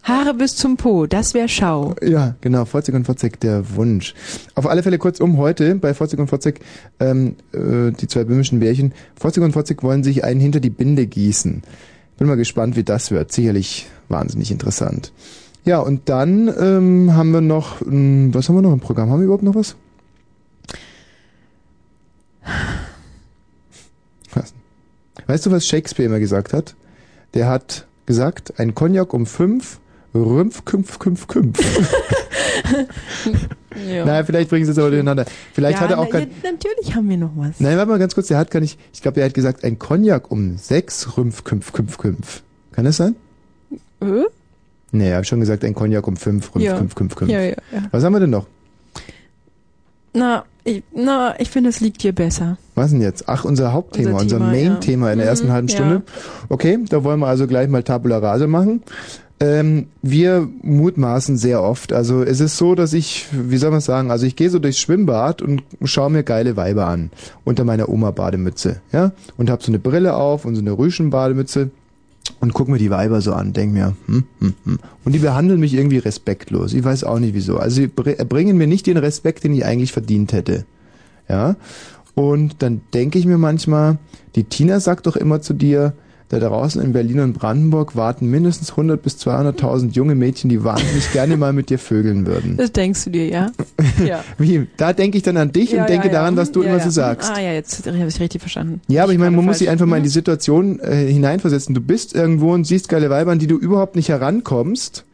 Haare 0.05 0.35
bis 0.35 0.55
zum 0.55 0.77
Po, 0.77 1.07
das 1.07 1.33
wär 1.33 1.49
Schau. 1.49 1.95
Ja, 2.03 2.37
genau, 2.43 2.67
Fotzek 2.67 2.95
und 2.95 3.07
Fotzek, 3.07 3.41
der 3.41 3.75
Wunsch. 3.75 4.15
Auf 4.55 4.67
alle 4.67 4.83
Fälle 4.83 4.99
kurzum 4.99 5.39
heute 5.39 5.75
bei 5.77 5.95
Fotzek 5.95 6.21
und 6.21 6.29
Fotzek, 6.29 6.61
ähm, 7.01 7.37
äh, 7.55 7.91
die 7.91 8.07
zwei 8.07 8.25
böhmischen 8.25 8.61
Bärchen. 8.61 8.93
Fotzek 9.17 9.43
und 9.43 9.53
Fotzek 9.53 9.83
wollen 9.83 10.05
sich 10.05 10.23
einen 10.23 10.41
hinter 10.41 10.61
die 10.61 10.69
Binde 10.69 11.07
gießen. 11.07 11.63
Bin 12.19 12.29
mal 12.29 12.37
gespannt, 12.37 12.77
wie 12.77 12.85
das 12.85 13.11
wird. 13.13 13.33
Sicherlich 13.33 13.87
wahnsinnig 14.11 14.51
interessant. 14.51 15.11
Ja, 15.65 15.79
und 15.79 16.11
dann 16.11 16.53
ähm, 16.61 17.15
haben 17.15 17.31
wir 17.31 17.41
noch, 17.41 17.81
ähm, 17.81 18.29
was 18.35 18.51
haben 18.51 18.57
wir 18.57 18.63
noch 18.63 18.75
im 18.75 18.81
Programm? 18.81 19.09
Haben 19.09 19.21
wir 19.21 19.25
überhaupt 19.25 19.43
noch 19.43 19.55
was? 19.55 19.75
Was? 24.35 24.53
Weißt 25.27 25.47
du, 25.47 25.51
was 25.51 25.67
Shakespeare 25.67 26.07
immer 26.07 26.21
gesagt 26.21 26.53
hat? 26.53 26.75
Der 27.33 27.49
hat 27.49 27.87
gesagt, 28.05 28.61
ein 28.61 28.75
Cognac 28.75 29.15
um 29.15 29.25
fünf, 29.25 29.81
Rümpf, 30.15 30.65
Kümpf, 30.65 30.99
Kümpf, 30.99 31.27
Kümpf. 31.27 31.59
Ja. 33.91 34.05
Naja, 34.05 34.25
vielleicht 34.25 34.51
bringen 34.51 34.65
sie 34.65 34.71
es 34.71 34.79
aber 34.79 34.91
durcheinander. 34.91 35.25
Vielleicht 35.53 35.79
ja, 35.79 35.85
hat 35.85 35.91
er 35.91 35.99
auch 35.99 36.05
na, 36.05 36.11
gar, 36.11 36.21
ja, 36.21 36.27
natürlich 36.45 36.95
haben 36.95 37.09
wir 37.09 37.17
noch 37.17 37.33
was. 37.35 37.59
Nein, 37.59 37.77
warte 37.77 37.91
mal 37.91 37.99
ganz 37.99 38.15
kurz, 38.15 38.29
der 38.29 38.39
hat 38.39 38.51
gar 38.53 38.61
nicht, 38.61 38.79
ich 38.93 39.03
glaube, 39.03 39.17
der 39.17 39.25
hat 39.25 39.35
gesagt, 39.35 39.65
ein 39.65 39.81
Cognac 39.81 40.31
um 40.31 40.57
sechs, 40.59 41.17
Rümpf, 41.17 41.43
Kümpf, 41.43 41.73
Kümpf, 41.73 41.99
Kümpf. 41.99 42.43
Kann 42.71 42.85
das 42.85 42.99
sein? 42.99 43.17
Äh? 44.01 44.23
Nee, 44.93 45.11
er 45.11 45.17
hat 45.19 45.27
schon 45.27 45.41
gesagt, 45.41 45.65
ein 45.65 45.75
Cognac 45.75 46.07
um 46.07 46.17
fünf, 46.17 46.55
Rümpf, 46.55 46.65
Ja. 46.65 46.77
Kümpf, 46.79 46.95
Kümpf, 46.95 47.17
Kümpf. 47.17 47.33
Ja, 47.33 47.41
ja, 47.41 47.57
ja. 47.73 47.83
Was 47.91 48.05
haben 48.05 48.13
wir 48.13 48.21
denn 48.21 48.31
noch? 48.31 48.47
Na, 50.13 50.45
ich, 50.63 50.85
na, 50.95 51.35
ich 51.41 51.51
finde, 51.51 51.71
es 51.71 51.81
liegt 51.81 52.01
dir 52.05 52.13
besser. 52.13 52.57
Was 52.77 52.93
denn 52.93 53.03
jetzt? 53.03 53.29
Ach, 53.29 53.45
unser 53.45 53.73
Hauptthema, 53.73 54.13
Unser 54.21 54.37
unser, 54.37 54.39
Thema, 54.39 54.51
Main-Thema 54.53 55.11
in 55.11 55.19
der 55.19 55.27
Mhm, 55.27 55.31
ersten 55.31 55.53
halben 55.53 55.67
ja. 55.69 55.75
Stunde. 55.75 56.03
Okay, 56.49 56.79
da 56.89 57.03
wollen 57.03 57.19
wir 57.19 57.27
also 57.27 57.49
gleich 57.49 57.69
mal 57.69 57.83
Tabula 57.83 58.19
Rase 58.19 58.47
machen. 58.47 58.85
Ähm, 59.41 59.89
wir 60.01 60.49
mutmaßen 60.63 61.37
sehr 61.37 61.61
oft. 61.63 61.93
Also 61.93 62.23
es 62.23 62.41
ist 62.41 62.57
so, 62.57 62.75
dass 62.75 62.93
ich, 62.93 63.27
wie 63.33 63.57
soll 63.57 63.73
man 63.73 63.81
sagen, 63.81 64.11
also 64.11 64.27
ich 64.27 64.37
gehe 64.37 64.49
so 64.49 64.61
durchs 64.61 64.79
Schwimmbad 64.79 65.43
und 65.43 65.65
schaue 65.83 66.11
mir 66.11 66.23
geile 66.23 66.57
Weiber 66.57 66.87
an 66.87 67.11
unter 67.45 67.65
meiner 67.65 67.89
Oma-Bademütze, 67.89 68.81
ja, 68.93 69.13
und 69.37 69.51
habe 69.51 69.63
so 69.63 69.73
eine 69.73 69.81
Brille 69.81 70.15
auf 70.15 70.45
und 70.45 70.55
so 70.55 70.61
eine 70.61 70.79
Rüschen-Bademütze 70.79 71.71
und 72.41 72.55
guck 72.55 72.69
mir 72.69 72.79
die 72.79 72.91
Weiber 72.91 73.21
so 73.21 73.33
an, 73.33 73.53
denk 73.53 73.73
mir, 73.73 73.97
hm, 74.07 74.25
hm, 74.39 74.55
hm. 74.65 74.79
und 75.05 75.13
die 75.13 75.19
behandeln 75.19 75.59
mich 75.61 75.75
irgendwie 75.75 75.99
respektlos. 75.99 76.73
Ich 76.73 76.85
weiß 76.85 77.03
auch 77.03 77.19
nicht 77.19 77.35
wieso. 77.35 77.59
Also 77.59 77.77
sie 77.77 77.87
br- 77.89 78.25
bringen 78.25 78.57
mir 78.57 78.69
nicht 78.69 78.87
den 78.87 78.97
Respekt, 78.97 79.43
den 79.43 79.53
ich 79.53 79.65
eigentlich 79.65 79.93
verdient 79.93 80.33
hätte. 80.33 80.65
Ja. 81.29 81.57
Und 82.15 82.63
dann 82.63 82.83
denke 82.95 83.19
ich 83.19 83.27
mir 83.27 83.39
manchmal, 83.39 83.99
die 84.37 84.45
Tina 84.45 84.79
sagt 84.79 85.07
doch 85.09 85.17
immer 85.17 85.41
zu 85.41 85.55
dir, 85.55 85.93
da 86.31 86.39
draußen 86.41 86.83
in 86.83 86.93
Berlin 86.93 87.21
und 87.21 87.35
Brandenburg 87.35 87.97
warten 87.97 88.29
mindestens 88.31 88.71
100 88.71 89.01
bis 89.01 89.17
200.000 89.19 89.93
junge 89.93 90.15
Mädchen, 90.15 90.49
die 90.49 90.65
wahnsinnig 90.65 91.13
gerne 91.13 91.37
mal 91.37 91.53
mit 91.53 91.69
dir 91.69 91.79
vögeln 91.79 92.27
würden. 92.27 92.57
Das 92.57 92.73
denkst 92.73 93.05
du 93.05 93.11
dir, 93.11 93.29
ja? 93.29 93.53
ja. 94.05 94.25
Wie? 94.39 94.67
Da 94.79 94.95
denke 94.95 95.19
ich 95.19 95.23
dann 95.23 95.37
an 95.37 95.53
dich 95.53 95.73
ja, 95.73 95.83
und 95.83 95.89
denke 95.91 96.07
ja, 96.07 96.15
daran, 96.15 96.37
was 96.37 96.51
du 96.51 96.63
immer 96.63 96.81
so 96.81 96.91
sagst. 96.91 97.31
Ah 97.31 97.41
ja, 97.41 97.53
jetzt 97.53 97.87
habe 97.87 97.97
ich 97.97 98.21
richtig 98.21 98.41
verstanden. 98.41 98.81
Ja, 98.89 99.03
aber 99.03 99.13
ich 99.13 99.19
meine, 99.19 99.37
man 99.37 99.45
muss 99.45 99.59
sich 99.59 99.69
einfach 99.69 99.87
mal 99.87 99.99
in 99.99 100.03
die. 100.03 100.15
Situation 100.15 100.81
äh, 100.81 101.07
hineinversetzen. 101.07 101.75
Du 101.75 101.81
bist 101.83 102.15
irgendwo 102.15 102.55
und 102.55 102.65
siehst 102.65 102.89
geile 102.89 103.11
Weiber, 103.11 103.33
an 103.33 103.39
die 103.39 103.47
du 103.47 103.59
überhaupt 103.59 103.97
nicht 103.97 104.09
herankommst 104.09 105.05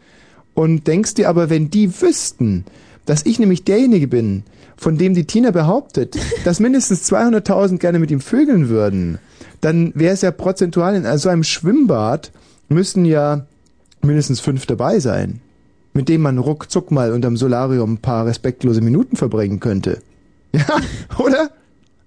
und 0.54 0.86
denkst 0.86 1.14
dir 1.14 1.28
aber, 1.28 1.50
wenn 1.50 1.70
die 1.70 2.00
wüssten, 2.00 2.64
dass 3.06 3.26
ich 3.26 3.40
nämlich 3.40 3.64
derjenige 3.64 4.06
bin, 4.06 4.44
von 4.76 4.96
dem 4.98 5.14
die 5.14 5.24
Tina 5.24 5.50
behauptet, 5.50 6.16
dass 6.44 6.60
mindestens 6.60 7.10
200.000 7.10 7.78
gerne 7.78 7.98
mit 7.98 8.10
ihm 8.10 8.20
vögeln 8.20 8.68
würden, 8.68 9.18
dann 9.60 9.92
wäre 9.94 10.14
es 10.14 10.22
ja 10.22 10.30
prozentual 10.30 10.94
in 10.94 11.18
so 11.18 11.28
einem 11.28 11.44
Schwimmbad 11.44 12.32
müssen 12.68 13.04
ja 13.04 13.46
mindestens 14.02 14.40
fünf 14.40 14.66
dabei 14.66 15.00
sein, 15.00 15.40
mit 15.92 16.08
denen 16.08 16.22
man 16.22 16.38
ruckzuck 16.38 16.90
mal 16.90 17.12
unterm 17.12 17.36
Solarium 17.36 17.94
ein 17.94 17.98
paar 17.98 18.26
respektlose 18.26 18.80
Minuten 18.80 19.16
verbringen 19.16 19.60
könnte. 19.60 20.00
Ja, 20.52 20.66
oder? 21.16 21.52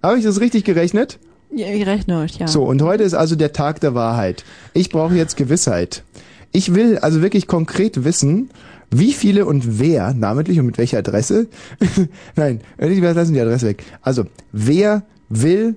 Habe 0.01 0.17
ich 0.17 0.25
das 0.25 0.41
richtig 0.41 0.65
gerechnet? 0.65 1.17
Ja, 1.49 1.67
rechnerisch, 1.67 2.33
ja. 2.39 2.47
So, 2.47 2.65
und 2.65 2.81
heute 2.81 3.03
ist 3.03 3.13
also 3.13 3.37
der 3.37 3.53
Tag 3.53 3.79
der 3.79 3.95
Wahrheit. 3.95 4.43
Ich 4.73 4.89
brauche 4.89 5.15
jetzt 5.15 5.37
Gewissheit. 5.37 6.03
Ich 6.51 6.75
will 6.75 6.97
also 6.97 7.21
wirklich 7.21 7.47
konkret 7.47 8.03
wissen, 8.03 8.49
wie 8.91 9.13
viele 9.13 9.45
und 9.45 9.79
wer, 9.79 10.13
namentlich 10.13 10.59
und 10.59 10.65
mit 10.65 10.77
welcher 10.77 10.97
Adresse, 10.97 11.47
nein, 12.35 12.59
wir 12.77 13.13
lassen 13.13 13.33
die 13.33 13.39
Adresse 13.39 13.67
weg. 13.67 13.83
Also, 14.01 14.25
wer 14.51 15.03
will 15.29 15.75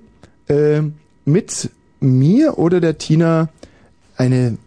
äh, 0.49 0.81
mit 1.27 1.69
mir 1.99 2.57
oder 2.57 2.79
der 2.79 2.97
Tina 2.97 3.49
eine 4.15 4.57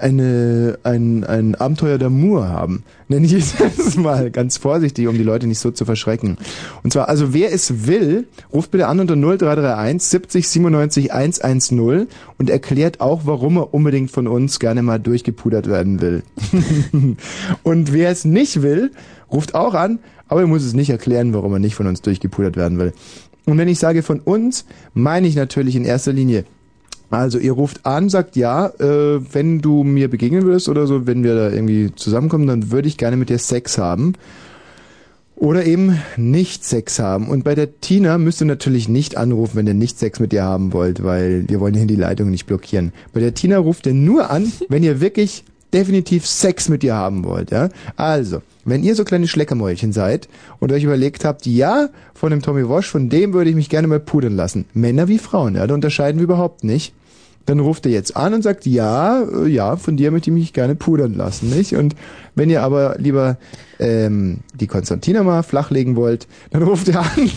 eine, 0.00 0.78
ein, 0.84 1.24
ein 1.24 1.54
Abenteuer 1.56 1.96
d'amour 1.96 2.48
haben. 2.48 2.84
Nenne 3.08 3.26
ich 3.26 3.32
es 3.32 3.96
mal 3.96 4.30
ganz 4.30 4.56
vorsichtig, 4.56 5.08
um 5.08 5.16
die 5.16 5.24
Leute 5.24 5.46
nicht 5.46 5.58
so 5.58 5.70
zu 5.70 5.84
verschrecken. 5.84 6.38
Und 6.82 6.92
zwar, 6.92 7.08
also 7.08 7.34
wer 7.34 7.52
es 7.52 7.86
will, 7.86 8.26
ruft 8.52 8.70
bitte 8.70 8.86
an 8.86 9.00
unter 9.00 9.16
0331 9.16 10.08
70 10.08 10.48
97 10.48 11.12
110 11.12 12.06
und 12.38 12.50
erklärt 12.50 13.00
auch, 13.00 13.22
warum 13.24 13.58
er 13.58 13.74
unbedingt 13.74 14.10
von 14.10 14.26
uns 14.26 14.60
gerne 14.60 14.82
mal 14.82 14.98
durchgepudert 14.98 15.68
werden 15.68 16.00
will. 16.00 16.22
und 17.62 17.92
wer 17.92 18.10
es 18.10 18.24
nicht 18.24 18.62
will, 18.62 18.92
ruft 19.30 19.54
auch 19.54 19.74
an, 19.74 19.98
aber 20.28 20.42
er 20.42 20.46
muss 20.46 20.64
es 20.64 20.74
nicht 20.74 20.90
erklären, 20.90 21.34
warum 21.34 21.52
er 21.54 21.58
nicht 21.58 21.74
von 21.74 21.88
uns 21.88 22.00
durchgepudert 22.00 22.56
werden 22.56 22.78
will. 22.78 22.92
Und 23.50 23.58
wenn 23.58 23.68
ich 23.68 23.78
sage 23.78 24.02
von 24.02 24.20
uns, 24.20 24.64
meine 24.94 25.26
ich 25.26 25.36
natürlich 25.36 25.76
in 25.76 25.84
erster 25.84 26.12
Linie 26.12 26.44
also 27.10 27.38
ihr 27.38 27.52
ruft 27.52 27.86
an, 27.86 28.08
sagt 28.08 28.36
ja, 28.36 28.66
äh, 28.78 29.20
wenn 29.32 29.60
du 29.60 29.82
mir 29.82 30.08
begegnen 30.08 30.44
würdest 30.44 30.68
oder 30.68 30.86
so, 30.86 31.06
wenn 31.06 31.24
wir 31.24 31.34
da 31.34 31.50
irgendwie 31.50 31.92
zusammenkommen, 31.94 32.46
dann 32.46 32.70
würde 32.70 32.88
ich 32.88 32.96
gerne 32.96 33.16
mit 33.16 33.30
dir 33.30 33.38
Sex 33.38 33.78
haben. 33.78 34.14
Oder 35.34 35.64
eben 35.64 35.98
nicht 36.16 36.64
Sex 36.64 36.98
haben. 36.98 37.28
Und 37.28 37.44
bei 37.44 37.54
der 37.54 37.80
Tina 37.80 38.18
müsst 38.18 38.42
ihr 38.42 38.46
natürlich 38.46 38.88
nicht 38.88 39.16
anrufen, 39.16 39.56
wenn 39.56 39.66
ihr 39.66 39.74
nicht 39.74 39.98
Sex 39.98 40.20
mit 40.20 40.34
ihr 40.34 40.44
haben 40.44 40.72
wollt, 40.74 41.02
weil 41.02 41.48
wir 41.48 41.60
wollen 41.60 41.74
hier 41.74 41.86
die 41.86 41.96
Leitung 41.96 42.30
nicht 42.30 42.46
blockieren. 42.46 42.92
Bei 43.12 43.20
der 43.20 43.34
Tina 43.34 43.58
ruft 43.58 43.86
ihr 43.86 43.94
nur 43.94 44.30
an, 44.30 44.52
wenn 44.68 44.82
ihr 44.82 45.00
wirklich 45.00 45.44
definitiv 45.72 46.26
Sex 46.26 46.68
mit 46.68 46.84
ihr 46.84 46.94
haben 46.94 47.24
wollt, 47.24 47.50
ja? 47.50 47.68
Also, 47.96 48.42
wenn 48.64 48.82
ihr 48.82 48.94
so 48.94 49.04
kleine 49.04 49.28
Schleckermäulchen 49.28 49.92
seid 49.92 50.28
und 50.58 50.72
euch 50.72 50.84
überlegt 50.84 51.24
habt, 51.24 51.46
ja, 51.46 51.88
von 52.14 52.30
dem 52.30 52.42
Tommy 52.42 52.68
Walsh, 52.68 52.88
von 52.88 53.08
dem 53.08 53.32
würde 53.32 53.50
ich 53.50 53.56
mich 53.56 53.68
gerne 53.68 53.88
mal 53.88 54.00
pudern 54.00 54.36
lassen. 54.36 54.66
Männer 54.74 55.08
wie 55.08 55.18
Frauen, 55.18 55.54
ja, 55.54 55.66
da 55.66 55.74
unterscheiden 55.74 56.18
wir 56.18 56.24
überhaupt 56.24 56.64
nicht 56.64 56.92
dann 57.46 57.60
ruft 57.60 57.86
er 57.86 57.92
jetzt 57.92 58.16
an 58.16 58.34
und 58.34 58.42
sagt, 58.42 58.64
ja, 58.66 59.22
äh, 59.22 59.48
ja, 59.48 59.76
von 59.76 59.96
dir 59.96 60.10
möchte 60.10 60.30
ich 60.30 60.34
mich 60.34 60.52
gerne 60.52 60.76
pudern 60.76 61.14
lassen, 61.14 61.50
nicht? 61.50 61.74
Und 61.74 61.96
wenn 62.34 62.48
ihr 62.48 62.62
aber 62.62 62.96
lieber 62.98 63.38
ähm, 63.78 64.38
die 64.54 64.68
Konstantina 64.68 65.22
mal 65.22 65.42
flachlegen 65.42 65.96
wollt, 65.96 66.28
dann 66.50 66.62
ruft 66.62 66.88
er 66.88 67.00
an. 67.00 67.30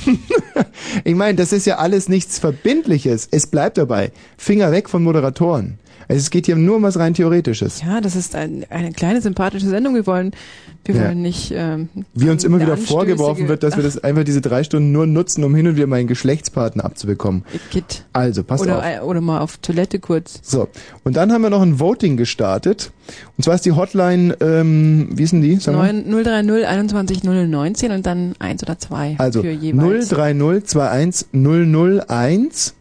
ich 1.04 1.15
meine, 1.15 1.36
das 1.36 1.52
ist 1.52 1.65
ja 1.65 1.78
alles 1.78 2.10
nichts 2.10 2.38
Verbindliches. 2.38 3.28
Es 3.32 3.48
bleibt 3.48 3.78
dabei. 3.78 4.12
Finger 4.38 4.72
weg 4.72 4.88
von 4.88 5.04
Moderatoren. 5.04 5.80
Also 6.08 6.20
es 6.20 6.30
geht 6.30 6.46
hier 6.46 6.56
nur 6.56 6.76
um 6.78 6.84
was 6.84 6.98
rein 6.98 7.13
Theoretisches. 7.13 7.82
Ja, 7.82 8.02
das 8.02 8.16
ist 8.16 8.36
ein, 8.36 8.66
eine 8.70 8.92
kleine 8.92 9.22
sympathische 9.22 9.68
Sendung. 9.68 9.96
Wir 9.96 10.06
wollen, 10.08 10.32
wir 10.86 10.96
Ja. 10.96 11.06
wollen 11.06 11.22
nicht. 11.22 11.52
Ähm, 11.56 11.89
Wie 12.13 12.30
uns 12.30 12.44
immer 12.44 12.60
wieder 12.60 12.74
anstößige- 12.74 12.88
vorgeworfen 12.88 13.48
wird, 13.48 13.63
dass 13.63 13.76
wir 13.78 13.84
das 13.84 14.04
einfach 14.04 14.24
diese 14.24 14.42
drei 14.42 14.63
Stunden 14.63 14.92
nur 14.92 15.06
nutzen, 15.08 15.44
um 15.44 15.56
hin 15.56 15.68
und 15.68 15.76
wieder 15.76 15.88
mal 15.88 15.98
einen 15.98 16.08
Geschlechtspartner 16.08 16.84
abzubekommen. 16.86 17.44
Geht. 17.72 18.06
Also, 18.13 18.44
passt 18.44 18.63
oder, 18.63 18.80
auf. 18.80 19.08
oder 19.08 19.22
mal 19.22 19.39
auf 19.39 19.58
Toilette 19.58 20.00
kurz. 20.00 20.39
So, 20.44 20.68
und 21.04 21.16
dann 21.16 21.32
haben 21.32 21.42
wir 21.42 21.50
noch 21.50 21.62
ein 21.62 21.80
Voting 21.80 22.18
gestartet. 22.18 22.92
Und 23.38 23.44
zwar 23.44 23.56
ist 23.56 23.66
die 23.66 23.72
Hotline, 23.74 24.36
ähm, 24.39 25.10
wie 25.13 25.24
ist 25.24 25.34
denn 25.34 25.42
die? 25.42 25.56
Sag 25.58 25.76
mal. 25.76 25.92
9, 25.94 26.24
030 26.24 26.68
21 26.68 27.24
0019 27.24 27.92
und 27.92 28.06
dann 28.06 28.34
eins 28.39 28.63
oder 28.63 28.78
zwei 28.80 29.16
Also 29.18 29.42
für 29.42 29.52
jeweils 29.52 30.10
030 30.10 30.78
21 30.78 31.28
001 31.34 32.74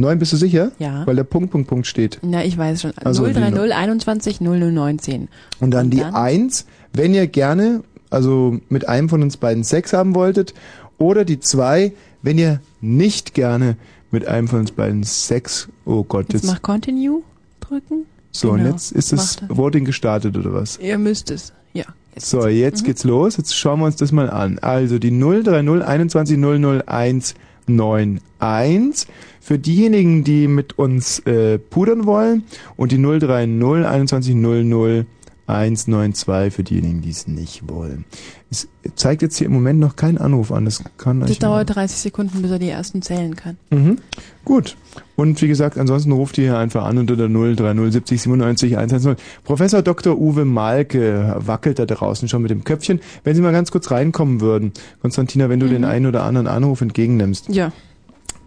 neun. 0.00 0.10
9 0.12 0.18
bist 0.18 0.32
du 0.32 0.36
sicher? 0.36 0.72
Ja. 0.78 1.06
Weil 1.06 1.16
der 1.16 1.24
Punkt, 1.24 1.50
Punkt, 1.50 1.68
Punkt 1.68 1.86
steht. 1.86 2.18
Na, 2.22 2.44
ich 2.44 2.56
weiß 2.58 2.82
schon. 2.82 2.92
Also 2.98 3.26
die 3.26 3.32
030 3.34 3.74
21 3.74 4.40
0019. 4.40 5.28
Und 5.60 5.70
dann 5.70 5.86
Und 5.86 5.90
die 5.90 5.98
dann? 5.98 6.14
1, 6.14 6.66
wenn 6.92 7.14
ihr 7.14 7.26
gerne, 7.26 7.82
also 8.10 8.58
mit 8.68 8.88
einem 8.88 9.08
von 9.08 9.22
uns 9.22 9.36
beiden 9.36 9.64
Sex 9.64 9.92
haben 9.92 10.14
wolltet. 10.14 10.54
Oder 10.98 11.24
die 11.24 11.40
2, 11.40 11.92
wenn 12.22 12.38
ihr 12.38 12.60
nicht 12.80 13.34
gerne 13.34 13.76
mit 14.10 14.26
einem 14.26 14.48
von 14.48 14.60
uns 14.60 14.72
beiden 14.72 15.04
Sex, 15.04 15.68
oh 15.84 16.02
Gott, 16.02 16.32
Jetzt 16.32 16.44
jetzt, 16.44 16.52
mach 16.52 16.62
Continue 16.62 17.22
drücken. 17.60 18.06
so, 18.32 18.50
und 18.50 18.58
genau. 18.58 18.70
jetzt 18.70 18.92
ist 18.92 19.12
das 19.12 19.36
das. 19.36 19.48
Voting 19.56 19.84
gestartet 19.84 20.36
oder 20.36 20.52
was? 20.52 20.78
Ihr 20.78 20.98
müsst 20.98 21.30
es. 21.30 21.52
Ja. 21.72 21.84
Jetzt. 22.14 22.28
So, 22.28 22.48
jetzt 22.48 22.84
geht's 22.84 23.04
los. 23.04 23.36
Jetzt 23.36 23.54
schauen 23.56 23.80
wir 23.80 23.86
uns 23.86 23.96
das 23.96 24.10
mal 24.10 24.28
an. 24.28 24.58
Also 24.58 24.98
die 24.98 25.10
030 25.16 25.84
21 25.86 26.38
001 26.38 27.34
91 27.78 29.06
für 29.40 29.58
diejenigen, 29.58 30.24
die 30.24 30.48
mit 30.48 30.78
uns 30.78 31.20
äh, 31.20 31.58
pudern 31.58 32.06
wollen 32.06 32.44
und 32.76 32.92
die 32.92 32.98
030 32.98 33.86
21 33.86 34.34
00 34.34 35.06
192 35.52 36.54
für 36.54 36.62
diejenigen, 36.62 37.00
die 37.00 37.10
es 37.10 37.26
nicht 37.26 37.68
wollen. 37.68 38.04
Es 38.50 38.68
zeigt 38.96 39.22
jetzt 39.22 39.36
hier 39.36 39.46
im 39.46 39.52
Moment 39.52 39.78
noch 39.78 39.96
keinen 39.96 40.18
Anruf 40.18 40.50
an. 40.50 40.64
Das 40.64 40.82
kann 40.98 41.20
Das 41.20 41.38
dauert 41.38 41.74
30 41.74 41.98
Sekunden, 41.98 42.42
bis 42.42 42.50
er 42.50 42.58
die 42.58 42.68
ersten 42.68 43.02
zählen 43.02 43.36
kann. 43.36 43.56
Mhm. 43.70 43.98
Gut. 44.44 44.76
Und 45.16 45.40
wie 45.42 45.48
gesagt, 45.48 45.78
ansonsten 45.78 46.12
ruft 46.12 46.38
ihr 46.38 46.44
hier 46.44 46.58
einfach 46.58 46.84
an 46.84 46.98
unter 46.98 47.16
der 47.16 47.28
030 47.28 47.92
70 47.92 48.22
97 48.22 48.76
110. 48.76 49.16
Professor 49.44 49.82
Dr. 49.82 50.18
Uwe 50.18 50.44
Malke 50.44 51.36
wackelt 51.38 51.78
da 51.78 51.86
draußen 51.86 52.28
schon 52.28 52.42
mit 52.42 52.50
dem 52.50 52.64
Köpfchen. 52.64 53.00
Wenn 53.22 53.36
Sie 53.36 53.42
mal 53.42 53.52
ganz 53.52 53.70
kurz 53.70 53.90
reinkommen 53.90 54.40
würden, 54.40 54.72
Konstantina, 55.02 55.48
wenn 55.48 55.60
du 55.60 55.68
den 55.68 55.84
einen 55.84 56.06
oder 56.06 56.24
anderen 56.24 56.46
Anruf 56.46 56.80
entgegennimmst. 56.80 57.48
Ja. 57.50 57.72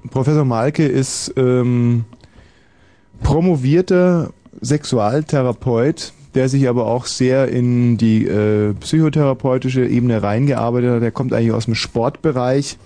Professor 0.09 0.43
Malke 0.43 0.85
ist 0.85 1.33
ähm, 1.37 2.05
promovierter 3.21 4.31
Sexualtherapeut, 4.61 6.13
der 6.35 6.49
sich 6.49 6.67
aber 6.67 6.87
auch 6.87 7.05
sehr 7.05 7.47
in 7.47 7.97
die 7.97 8.25
äh, 8.25 8.73
psychotherapeutische 8.73 9.85
Ebene 9.85 10.23
reingearbeitet 10.23 10.91
hat. 10.91 11.01
Der 11.01 11.11
kommt 11.11 11.33
eigentlich 11.33 11.51
aus 11.51 11.65
dem 11.65 11.75
Sportbereich. 11.75 12.77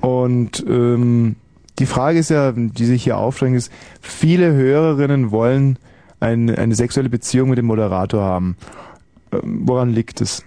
Und 0.00 0.64
ähm, 0.68 1.36
die 1.78 1.86
Frage 1.86 2.18
ist 2.18 2.30
ja, 2.30 2.52
die 2.52 2.84
sich 2.84 3.04
hier 3.04 3.18
aufdrängt, 3.18 3.56
ist, 3.56 3.72
viele 4.00 4.52
Hörerinnen 4.52 5.30
wollen 5.30 5.78
eine, 6.20 6.58
eine 6.58 6.74
sexuelle 6.74 7.08
Beziehung 7.08 7.50
mit 7.50 7.58
dem 7.58 7.66
Moderator 7.66 8.22
haben. 8.22 8.56
Ähm, 9.32 9.62
woran 9.66 9.92
liegt 9.92 10.20
es? 10.20 10.44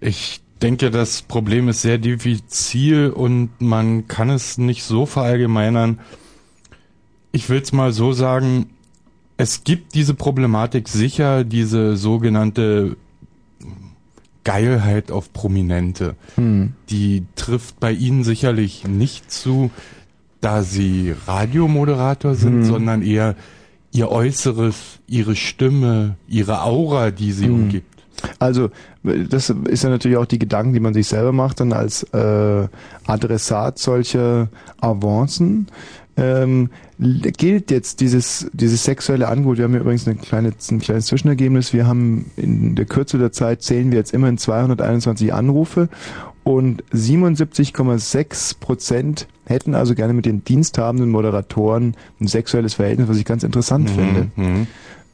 Ich 0.00 0.40
denke, 0.62 0.90
das 0.90 1.22
Problem 1.22 1.68
ist 1.68 1.82
sehr 1.82 1.98
diffizil 1.98 3.10
und 3.10 3.50
man 3.60 4.08
kann 4.08 4.30
es 4.30 4.58
nicht 4.58 4.82
so 4.84 5.06
verallgemeinern. 5.06 6.00
Ich 7.32 7.48
will 7.48 7.60
es 7.60 7.72
mal 7.72 7.92
so 7.92 8.12
sagen, 8.12 8.70
es 9.40 9.64
gibt 9.64 9.94
diese 9.94 10.14
Problematik 10.14 10.88
sicher, 10.88 11.44
diese 11.44 11.96
sogenannte 11.96 12.96
Geilheit 14.44 15.10
auf 15.10 15.32
Prominente. 15.32 16.16
Hm. 16.36 16.72
Die 16.88 17.24
trifft 17.36 17.78
bei 17.78 17.92
Ihnen 17.92 18.24
sicherlich 18.24 18.86
nicht 18.88 19.30
zu, 19.30 19.70
da 20.40 20.62
Sie 20.62 21.14
Radiomoderator 21.26 22.34
sind, 22.34 22.60
Hm. 22.60 22.64
sondern 22.64 23.02
eher 23.02 23.36
Ihr 23.92 24.10
Äußeres, 24.10 25.00
Ihre 25.06 25.36
Stimme, 25.36 26.16
Ihre 26.26 26.62
Aura, 26.62 27.10
die 27.10 27.32
Sie 27.32 27.46
Hm. 27.46 27.54
umgibt. 27.54 27.86
Also, 28.38 28.70
das 29.02 29.48
ist 29.50 29.82
ja 29.82 29.88
natürlich 29.90 30.16
auch 30.18 30.26
die 30.26 30.38
Gedanken, 30.38 30.74
die 30.74 30.80
man 30.80 30.94
sich 30.94 31.08
selber 31.08 31.32
macht, 31.32 31.60
dann 31.60 31.72
als 31.72 32.02
äh, 32.12 32.68
Adressat 33.06 33.78
solcher 33.78 34.48
Avancen. 34.80 35.68
Ähm, 36.16 36.70
gilt 37.00 37.70
jetzt 37.70 38.00
dieses, 38.00 38.50
dieses 38.52 38.84
sexuelle 38.84 39.28
Angebot, 39.28 39.56
wir 39.56 39.64
haben 39.64 39.72
hier 39.72 39.80
übrigens 39.80 40.06
eine 40.06 40.16
kleine, 40.16 40.52
ein 40.70 40.78
kleines 40.80 41.06
Zwischenergebnis, 41.06 41.72
wir 41.72 41.86
haben 41.86 42.30
in 42.36 42.74
der 42.74 42.84
Kürze 42.84 43.16
der 43.18 43.32
Zeit 43.32 43.62
zählen 43.62 43.90
wir 43.90 43.98
jetzt 43.98 44.12
immerhin 44.12 44.36
221 44.36 45.32
Anrufe 45.32 45.88
und 46.44 46.84
77,6 46.92 48.60
Prozent 48.60 49.28
hätten 49.46 49.74
also 49.74 49.94
gerne 49.94 50.12
mit 50.12 50.26
den 50.26 50.44
diensthabenden 50.44 51.10
Moderatoren 51.10 51.96
ein 52.20 52.26
sexuelles 52.26 52.74
Verhältnis, 52.74 53.08
was 53.08 53.18
ich 53.18 53.24
ganz 53.24 53.44
interessant 53.44 53.90
finde. 53.90 54.30
Mhm. 54.36 54.66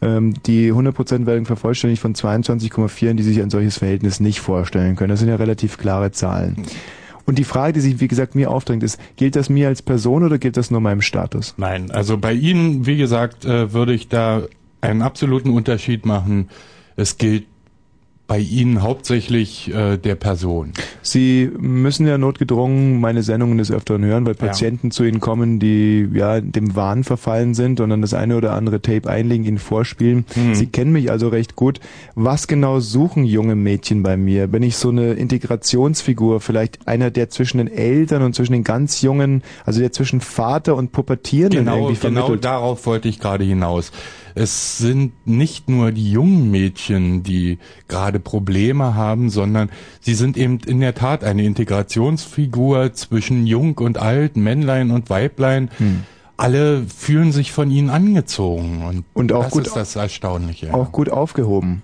Ähm, 0.03 0.35
die 0.45 0.73
100% 0.73 1.27
werden 1.27 1.47
vervollständigt 1.47 2.03
von 2.03 2.15
22,4, 2.15 3.15
die 3.15 3.23
sich 3.23 3.41
ein 3.43 3.51
solches 3.51 3.79
Verhältnis 3.79 4.21
nicht 4.21 4.41
vorstellen 4.41 4.95
können. 4.95 5.11
Das 5.11 5.21
sind 5.21 5.29
ja 5.29 5.37
relativ 5.37 5.79
klare 5.79 6.13
Zahlen. 6.13 6.57
Und 7.27 7.39
die 7.39 7.45
Frage, 7.45 7.75
die 7.75 7.81
sich, 7.81 8.01
wie 8.01 8.09
gesagt, 8.09 8.35
mir 8.35 8.51
aufdrängt, 8.51 8.83
ist, 8.83 8.99
gilt 9.17 9.37
das 9.37 9.49
mir 9.51 9.69
als 9.69 9.83
Person 9.83 10.25
oder 10.25 10.39
gilt 10.39 10.57
das 10.57 10.71
nur 10.71 10.81
meinem 10.81 11.03
Status? 11.03 11.55
Nein, 11.57 11.91
also 11.91 12.17
bei 12.17 12.33
Ihnen, 12.33 12.87
wie 12.87 12.97
gesagt, 12.97 13.45
äh, 13.45 13.73
würde 13.73 13.93
ich 13.93 14.09
da 14.09 14.43
einen 14.81 15.03
absoluten 15.03 15.51
Unterschied 15.51 16.07
machen. 16.07 16.49
Es 16.95 17.19
gilt 17.19 17.47
bei 18.27 18.39
Ihnen 18.41 18.83
hauptsächlich 18.83 19.73
äh, 19.73 19.97
der 19.99 20.17
Person. 20.17 20.73
Sie 21.03 21.49
müssen 21.59 22.07
ja 22.07 22.19
notgedrungen 22.19 23.01
meine 23.01 23.23
Sendungen 23.23 23.59
des 23.59 23.71
Öfteren 23.71 24.05
hören, 24.05 24.27
weil 24.27 24.35
Ja. 24.35 24.47
Patienten 24.47 24.91
zu 24.91 25.05
Ihnen 25.05 25.21
kommen, 25.21 25.61
die 25.61 26.09
ja 26.13 26.41
dem 26.41 26.75
Wahn 26.75 27.05
verfallen 27.05 27.55
sind 27.55 27.79
und 27.81 27.91
dann 27.91 28.01
das 28.03 28.15
eine 28.15 28.37
oder 28.37 28.53
andere 28.55 28.83
Tape 28.83 29.09
einlegen, 29.09 29.45
Ihnen 29.45 29.59
vorspielen. 29.59 30.25
Hm. 30.35 30.55
Sie 30.57 30.67
kennen 30.67 30.91
mich 30.93 31.11
also 31.11 31.29
recht 31.29 31.55
gut. 31.55 31.79
Was 32.17 32.49
genau 32.49 32.81
suchen 32.81 33.25
junge 33.25 33.55
Mädchen 33.55 34.03
bei 34.03 34.17
mir? 34.17 34.49
Bin 34.49 34.63
ich 34.65 34.77
so 34.77 34.89
eine 34.89 35.13
Integrationsfigur, 35.15 36.41
vielleicht 36.41 36.87
einer, 36.89 37.11
der 37.11 37.31
zwischen 37.31 37.59
den 37.59 37.69
Eltern 37.69 38.23
und 38.23 38.35
zwischen 38.35 38.53
den 38.53 38.65
ganz 38.65 39.03
Jungen, 39.03 39.43
also 39.65 39.81
der 39.81 39.93
zwischen 39.93 40.21
Vater 40.21 40.75
und 40.77 40.93
Pubertierenden 40.93 41.65
Genau, 41.67 41.77
irgendwie 41.89 42.01
genau 42.09 42.21
vermittelt? 42.23 42.45
darauf 42.45 42.87
wollte 42.87 43.09
ich 43.09 43.21
gerade 43.21 43.45
hinaus. 43.45 43.93
Es 44.39 44.77
sind 44.77 45.13
nicht 45.27 45.71
nur 45.71 45.93
die 45.93 46.11
jungen 46.13 46.51
Mädchen, 46.51 47.23
die 47.23 47.59
gerade 47.89 48.21
Probleme 48.21 48.95
haben, 48.95 49.31
sondern 49.31 49.71
sie 50.03 50.13
sind 50.15 50.37
eben 50.37 50.59
in 50.67 50.81
der 50.81 50.95
Tat 50.95 51.25
eine 51.25 51.43
Integrationsfigur 51.45 52.93
zwischen 52.93 53.47
Jung 53.47 53.79
und 53.79 53.97
Alt, 53.97 54.37
Männlein 54.37 54.91
und 54.91 55.09
Weiblein. 55.09 55.71
Hm. 55.79 56.03
Alle 56.37 56.85
fühlen 56.85 57.33
sich 57.33 57.51
von 57.51 57.71
ihnen 57.71 57.89
angezogen 57.89 58.85
und, 58.85 59.05
Und 59.15 59.33
auch 59.33 59.45
das 59.45 59.53
gut- 59.53 59.67
ist 59.69 59.75
das 59.77 59.97
Erstaunliche. 59.97 60.75
Auch 60.75 60.93
gut 60.93 61.09
aufgehoben. 61.09 61.83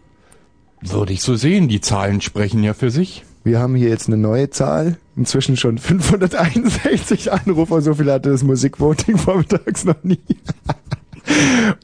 Würde 0.83 1.15
ich 1.15 1.23
so 1.23 1.37
sehen, 1.37 1.69
die 1.69 1.81
Zahlen 1.81 2.21
sprechen 2.21 2.63
ja 2.63 2.75
für 2.75 2.91
sich. 2.91 3.25
Wir 3.45 3.61
haben 3.61 3.75
hier 3.77 3.89
jetzt 3.89 4.09
eine 4.09 4.19
neue 4.19 4.51
Zahl. 4.51 4.99
Inzwischen 5.17 5.57
schon 5.57 5.79
561 5.79 7.33
Anrufer. 7.33 7.81
So 7.81 7.95
viel 7.95 8.13
hatte 8.13 8.31
das 8.31 8.43
Musikvoting 8.43 9.17
vormittags 9.17 9.85
noch 9.87 10.03
nie. 10.05 10.19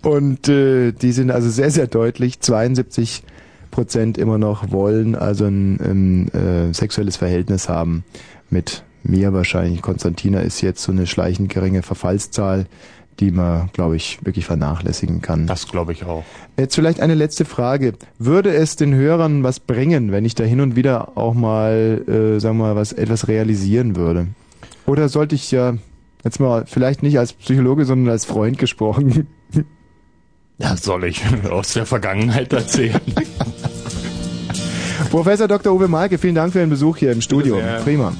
Und 0.02 0.48
äh, 0.48 0.92
die 0.92 1.12
sind 1.12 1.30
also 1.30 1.48
sehr, 1.48 1.70
sehr 1.70 1.86
deutlich. 1.86 2.40
72 2.40 3.22
Prozent 3.70 4.18
immer 4.18 4.38
noch 4.38 4.72
wollen 4.72 5.14
also 5.14 5.44
ein 5.44 5.78
ähm, 5.84 6.28
äh, 6.32 6.72
sexuelles 6.74 7.16
Verhältnis 7.16 7.68
haben 7.68 8.04
mit 8.50 8.82
mir 9.04 9.32
wahrscheinlich. 9.32 9.82
Konstantina 9.82 10.40
ist 10.40 10.60
jetzt 10.60 10.82
so 10.82 10.92
eine 10.92 11.06
schleichend 11.06 11.50
geringe 11.50 11.82
Verfallszahl, 11.82 12.66
die 13.20 13.30
man, 13.30 13.70
glaube 13.72 13.96
ich, 13.96 14.18
wirklich 14.24 14.46
vernachlässigen 14.46 15.22
kann. 15.22 15.46
Das 15.46 15.66
glaube 15.66 15.92
ich 15.92 16.04
auch. 16.04 16.24
Jetzt 16.56 16.74
vielleicht 16.74 17.00
eine 17.00 17.14
letzte 17.14 17.44
Frage. 17.44 17.94
Würde 18.18 18.54
es 18.54 18.76
den 18.76 18.94
Hörern 18.94 19.42
was 19.42 19.60
bringen, 19.60 20.12
wenn 20.12 20.24
ich 20.24 20.34
da 20.34 20.44
hin 20.44 20.60
und 20.60 20.76
wieder 20.76 21.16
auch 21.16 21.34
mal, 21.34 22.02
äh, 22.06 22.40
sagen 22.40 22.58
wir 22.58 22.64
mal, 22.64 22.76
was, 22.76 22.92
etwas 22.92 23.28
realisieren 23.28 23.96
würde? 23.96 24.28
Oder 24.86 25.08
sollte 25.08 25.34
ich 25.34 25.50
ja, 25.50 25.74
jetzt 26.24 26.40
mal, 26.40 26.64
vielleicht 26.66 27.02
nicht 27.02 27.18
als 27.18 27.32
Psychologe, 27.32 27.84
sondern 27.84 28.12
als 28.12 28.24
Freund 28.24 28.58
gesprochen, 28.58 29.26
Ja, 30.60 30.76
soll 30.76 31.04
ich 31.04 31.22
aus 31.48 31.74
der 31.74 31.86
Vergangenheit 31.86 32.52
erzählen? 32.52 33.00
Professor 35.10 35.46
Dr. 35.46 35.72
Uwe 35.72 35.86
Malke, 35.86 36.18
vielen 36.18 36.34
Dank 36.34 36.52
für 36.52 36.58
den 36.58 36.68
Besuch 36.68 36.96
hier 36.96 37.12
im 37.12 37.20
Studio. 37.20 37.54
Sehr. 37.56 37.80
Prima. 37.80 38.12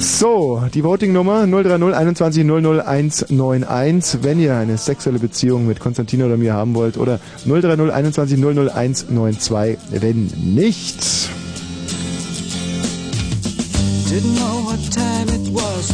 So, 0.00 0.62
die 0.72 0.82
Voting-Nummer 0.82 1.46
030 1.46 1.94
21 1.94 2.44
00 2.44 2.80
191, 2.80 4.20
wenn 4.22 4.40
ihr 4.40 4.56
eine 4.56 4.78
sexuelle 4.78 5.18
Beziehung 5.18 5.66
mit 5.66 5.80
Konstantin 5.80 6.22
oder 6.22 6.38
mir 6.38 6.54
haben 6.54 6.74
wollt, 6.74 6.96
oder 6.96 7.20
030 7.44 7.92
21 7.92 8.38
00 8.38 8.70
192, 8.70 9.76
wenn 9.90 10.30
nicht. 10.36 11.28
Didn't 14.08 14.34
know 14.36 14.64
what 14.64 14.80
time 14.90 15.28
it 15.28 15.52
was, 15.52 15.92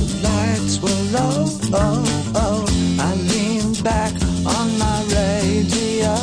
low. 1.14 1.46
Oh, 1.72 2.33
oh. 2.35 2.64
I 2.98 3.11
leaned 3.31 3.83
back 3.83 4.12
on 4.57 4.66
my 4.79 4.98
radio. 5.18 6.14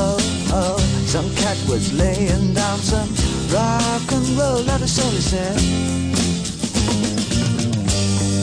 Oh, 0.00 0.18
oh. 0.58 0.78
Some 1.06 1.28
cat 1.36 1.58
was 1.68 1.92
laying 1.92 2.54
down 2.54 2.78
some 2.78 3.10
rock 3.54 4.06
and 4.16 4.28
roll, 4.38 4.66
is 4.82 4.98
all 4.98 5.10
he 5.10 5.22
said. 5.32 5.58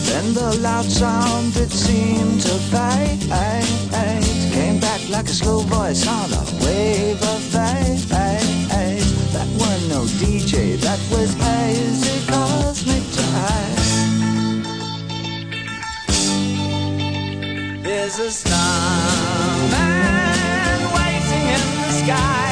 Then 0.08 0.34
the 0.34 0.50
loud 0.62 0.86
sound 0.86 1.56
it 1.58 1.72
seemed 1.72 2.42
to 2.42 2.56
fade. 2.72 3.22
Came 4.54 4.80
back 4.80 5.02
like 5.10 5.28
a 5.28 5.36
slow 5.42 5.60
voice 5.60 6.08
on 6.08 6.30
a 6.42 6.44
wave 6.64 7.22
of 7.34 7.42
fate. 7.54 8.02
That 9.36 9.50
was 9.60 9.80
no 9.90 10.02
DJ, 10.22 10.80
that 10.82 11.00
was 11.12 11.34
hazy 11.34 12.18
cosmic 12.32 13.04
jive. 13.16 13.89
There's 18.10 18.20
a 18.22 18.32
starman 18.32 18.52
waiting 20.96 21.48
in 21.48 21.62
the 21.78 21.92
sky. 21.92 22.49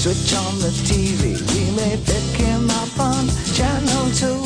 Switch 0.00 0.32
on 0.32 0.58
the 0.60 0.72
TV. 0.88 1.36
We 1.52 1.76
may 1.76 1.94
pick 2.08 2.24
him 2.40 2.70
up 2.70 2.98
on 2.98 3.28
channel 3.52 4.08
two. 4.16 4.40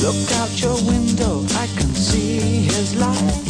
Look 0.00 0.32
out 0.40 0.52
your 0.56 0.78
window, 0.88 1.44
I 1.60 1.66
can 1.76 1.92
see 1.92 2.64
his 2.64 2.96
light. 2.96 3.44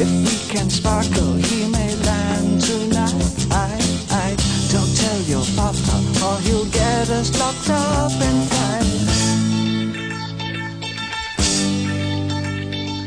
If 0.00 0.08
we 0.24 0.36
can 0.48 0.70
sparkle, 0.70 1.34
he 1.34 1.68
may 1.68 1.94
land 2.08 2.62
tonight. 2.62 3.44
Don't 4.72 4.94
tell 4.96 5.20
your 5.28 5.44
papa, 5.54 5.96
or 6.24 6.40
he'll 6.40 6.70
get 6.70 7.10
us 7.10 7.28
locked 7.38 7.68
up 7.68 8.12
in 8.12 8.48
time. 8.56 8.88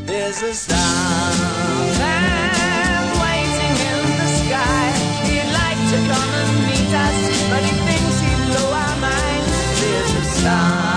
There's 0.05 0.43
a 0.43 0.53
starman 0.53 2.40
time. 10.41 10.90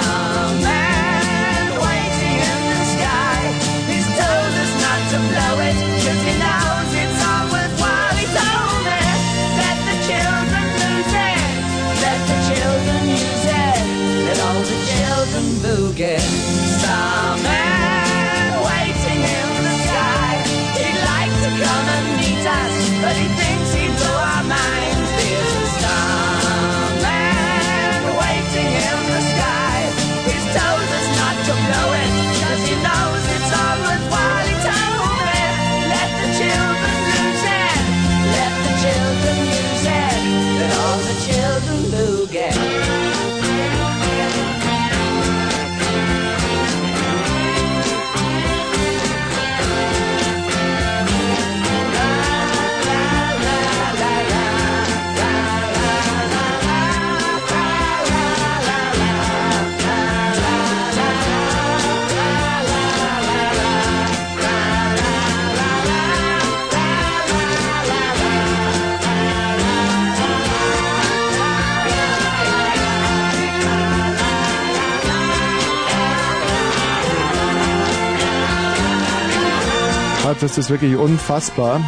Das 80.44 80.58
ist 80.58 80.68
wirklich 80.68 80.94
unfassbar. 80.94 81.80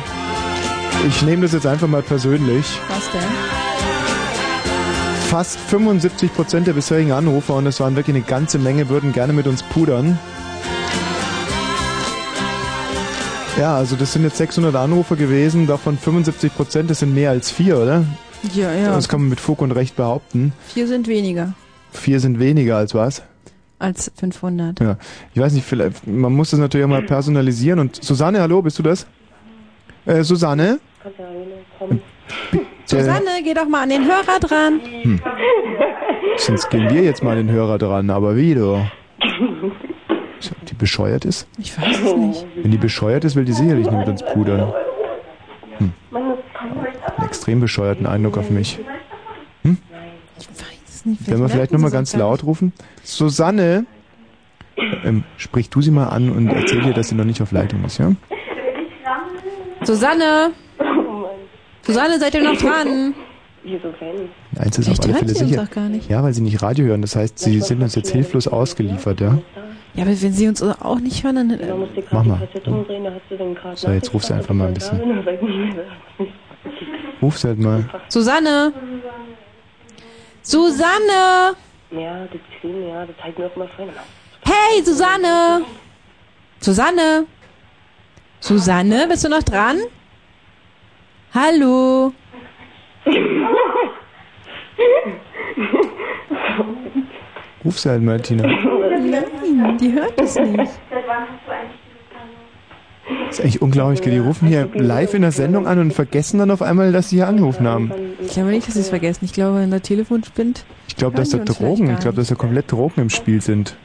Ich 1.07 1.21
nehme 1.21 1.43
das 1.43 1.53
jetzt 1.53 1.67
einfach 1.67 1.89
mal 1.89 2.01
persönlich. 2.01 2.65
Was 2.89 3.11
denn? 3.11 3.21
Fast 5.29 5.59
75 5.59 6.33
Prozent 6.35 6.67
der 6.67 6.73
bisherigen 6.73 7.13
Anrufer, 7.13 7.53
und 7.57 7.67
es 7.67 7.81
waren 7.81 7.97
wirklich 7.97 8.17
eine 8.17 8.25
ganze 8.25 8.59
Menge, 8.59 8.89
würden 8.89 9.13
gerne 9.13 9.35
mit 9.35 9.47
uns 9.47 9.63
pudern. 9.63 10.19
Ja, 13.59 13.77
also 13.77 13.95
das 13.95 14.15
sind 14.15 14.23
jetzt 14.23 14.39
600 14.39 14.75
Anrufer 14.75 15.17
gewesen, 15.17 15.67
davon 15.67 15.99
75 15.99 16.57
Prozent, 16.57 16.89
das 16.89 17.01
sind 17.01 17.13
mehr 17.13 17.33
als 17.33 17.51
vier, 17.51 17.77
oder? 17.77 18.05
Ja, 18.55 18.73
ja. 18.73 18.91
Das 18.91 19.11
kann 19.11 19.21
man 19.21 19.29
mit 19.29 19.39
Fug 19.39 19.61
und 19.61 19.73
Recht 19.73 19.97
behaupten. 19.97 20.55
Vier 20.73 20.89
sind 20.89 21.09
weniger 21.09 21.53
Vier 21.93 22.21
sind 22.21 22.39
weniger 22.39 22.79
als 22.79 22.95
was? 22.95 23.23
Als 23.79 24.11
500. 24.17 24.81
Ja. 24.81 24.97
Ich 25.35 25.41
weiß 25.41 25.53
nicht, 25.53 25.65
vielleicht, 25.65 26.07
man 26.07 26.33
muss 26.33 26.51
das 26.51 26.61
natürlich 26.61 26.85
auch 26.85 26.91
mal 26.91 27.03
personalisieren. 27.03 27.79
Und 27.79 28.03
Susanne, 28.03 28.41
hallo, 28.41 28.63
bist 28.63 28.79
du 28.79 28.83
das? 28.83 29.07
Äh, 30.05 30.23
Susanne? 30.23 30.81
Susanne, 32.85 33.43
geh 33.43 33.55
doch 33.55 33.69
mal 33.69 33.83
an 33.83 33.91
den 33.91 34.05
Hörer 34.05 34.39
dran. 34.41 34.81
Hm. 35.03 35.21
Sonst 36.37 36.71
gehen 36.71 36.91
wir 36.91 37.03
jetzt 37.03 37.23
mal 37.23 37.33
an 37.33 37.47
den 37.47 37.51
Hörer 37.51 37.79
dran, 37.79 38.11
aber 38.11 38.37
wie 38.37 38.55
du? 38.55 38.87
Die 40.69 40.75
bescheuert 40.75 41.25
ist? 41.25 41.49
Ich 41.59 41.77
weiß 41.77 42.01
es 42.01 42.17
nicht. 42.17 42.47
Wenn 42.57 42.71
die 42.71 42.79
bescheuert 42.79 43.25
ist, 43.25 43.37
will 43.37 43.45
die 43.45 43.53
sicherlich 43.53 43.87
nicht 43.87 43.99
mit 43.99 44.09
uns 44.09 44.23
pudern. 44.25 44.73
Hm. 45.79 45.93
Einen 46.13 47.27
extrem 47.27 47.61
bescheuerten 47.61 48.07
Eindruck 48.07 48.39
auf 48.39 48.51
mich. 48.51 48.79
Hm? 49.63 49.79
Ich 50.39 50.49
weiß 50.49 50.76
nicht. 51.07 51.31
Wenn 51.31 51.41
wir 51.41 51.49
vielleicht 51.49 51.73
nochmal 51.73 51.91
ganz 51.91 52.15
laut 52.15 52.45
rufen. 52.45 52.73
Susanne! 53.03 53.87
Ähm, 55.05 55.25
sprich 55.39 55.71
du 55.71 55.81
sie 55.81 55.91
mal 55.91 56.09
an 56.09 56.31
und 56.31 56.49
erzähl 56.49 56.85
ihr, 56.87 56.93
dass 56.93 57.09
sie 57.09 57.15
noch 57.15 57.25
nicht 57.25 57.41
auf 57.41 57.51
Leitung 57.53 57.85
ist, 57.85 57.99
ja? 57.99 58.13
Susanne! 59.83 60.51
Susanne, 61.83 62.19
seid 62.19 62.35
ihr 62.35 62.43
noch 62.43 62.57
dran? 62.57 63.15
Wieso 63.63 63.85
wenn? 64.01 64.29
Eins 64.63 64.79
ist 64.79 64.89
auf 64.89 64.97
Vielleicht 64.97 65.05
alle 65.05 65.15
Fälle 65.35 65.49
sicher. 65.49 65.63
auch 65.63 65.71
gar 65.71 65.89
nicht. 65.89 66.09
Ja, 66.11 66.23
weil 66.23 66.33
sie 66.33 66.43
nicht 66.43 66.63
Radio 66.63 66.87
hören. 66.87 67.03
Das 67.03 67.17
heißt, 67.17 67.39
sie 67.39 67.61
sind 67.61 67.83
uns 67.83 67.95
jetzt 67.95 68.11
hilflos 68.11 68.49
ausgeliefert, 68.49 69.21
ja? 69.21 69.39
Ja, 69.95 70.03
aber 70.03 70.11
wenn 70.11 70.33
sie 70.33 70.47
uns 70.47 70.63
auch 70.63 71.01
nicht 71.01 71.25
hören, 71.25 71.37
dann... 71.37 71.51
Äh, 71.51 71.73
Mach 72.11 72.25
mal. 72.25 72.49
So, 73.75 73.91
jetzt 73.91 74.13
ruf 74.13 74.25
sie 74.25 74.35
einfach 74.35 74.55
mal 74.55 74.69
ein 74.69 74.75
bisschen. 74.75 74.99
bisschen. 75.25 75.79
Ruf 77.23 77.39
sie 77.39 77.49
halt 77.49 77.59
mal. 77.59 77.85
Susanne! 78.09 78.73
Susanne! 80.47 81.57
Ja, 81.91 82.25
das 82.27 82.41
Klingen, 82.61 82.89
ja, 82.89 83.05
das 83.05 83.17
halten 83.21 83.39
wir 83.39 83.47
auch 83.49 83.57
mal 83.57 83.69
fein. 83.77 83.91
Hey, 84.45 84.81
Susanne! 84.85 85.65
Susanne! 86.61 87.27
Susanne, 88.39 89.09
bist 89.09 89.25
du 89.25 89.29
noch 89.29 89.43
dran? 89.43 89.81
Hallo? 91.35 92.13
Ruf 97.65 97.81
sie 97.81 97.91
halt 97.91 98.03
mal, 98.03 98.21
Tina. 98.21 98.47
Nein, 98.47 99.77
die 99.79 99.93
hört 99.95 100.21
es 100.21 100.37
nicht. 100.37 100.79
Das 103.27 103.39
ist 103.39 103.41
eigentlich 103.41 103.63
unglaublich. 103.63 104.01
Die 104.01 104.19
rufen 104.19 104.49
hier 104.49 104.69
live 104.75 105.15
in 105.15 105.23
der 105.23 105.33
Sendung 105.33 105.67
an 105.67 105.79
und 105.79 105.93
vergessen 105.93 106.39
dann 106.39 106.51
auf 106.51 106.63
einmal, 106.63 106.93
dass 106.93 107.11
sie 107.11 107.17
hier 107.17 107.29
angerufen 107.29 107.67
haben. 107.67 107.93
Ich 108.21 108.33
glaube 108.33 108.51
nicht, 108.51 108.67
dass 108.67 108.75
sie 108.75 108.81
es 108.81 108.89
vergessen. 108.89 109.25
Ich 109.25 109.33
glaube, 109.33 109.59
wenn 109.59 109.71
der 109.71 109.83
Telefon 109.83 110.25
spinnt, 110.25 110.65
Ich 110.89 110.97
glaube, 110.97 111.17
dass 111.17 111.31
da 111.31 111.39
Drogen, 111.39 111.91
ich 111.91 112.01
glaube, 112.01 112.17
dass 112.17 112.29
da 112.29 112.35
komplett 112.35 112.71
Drogen 112.71 113.01
im 113.03 113.11
Spiel 113.11 113.41
sind. 113.41 113.77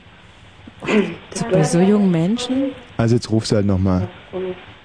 bei 1.51 1.63
so 1.63 1.80
jungen 1.80 2.12
Menschen, 2.12 2.71
Also 2.97 3.15
jetzt 3.15 3.30
ruf 3.32 3.45
sie 3.47 3.56
halt 3.56 3.65
nochmal. 3.65 4.08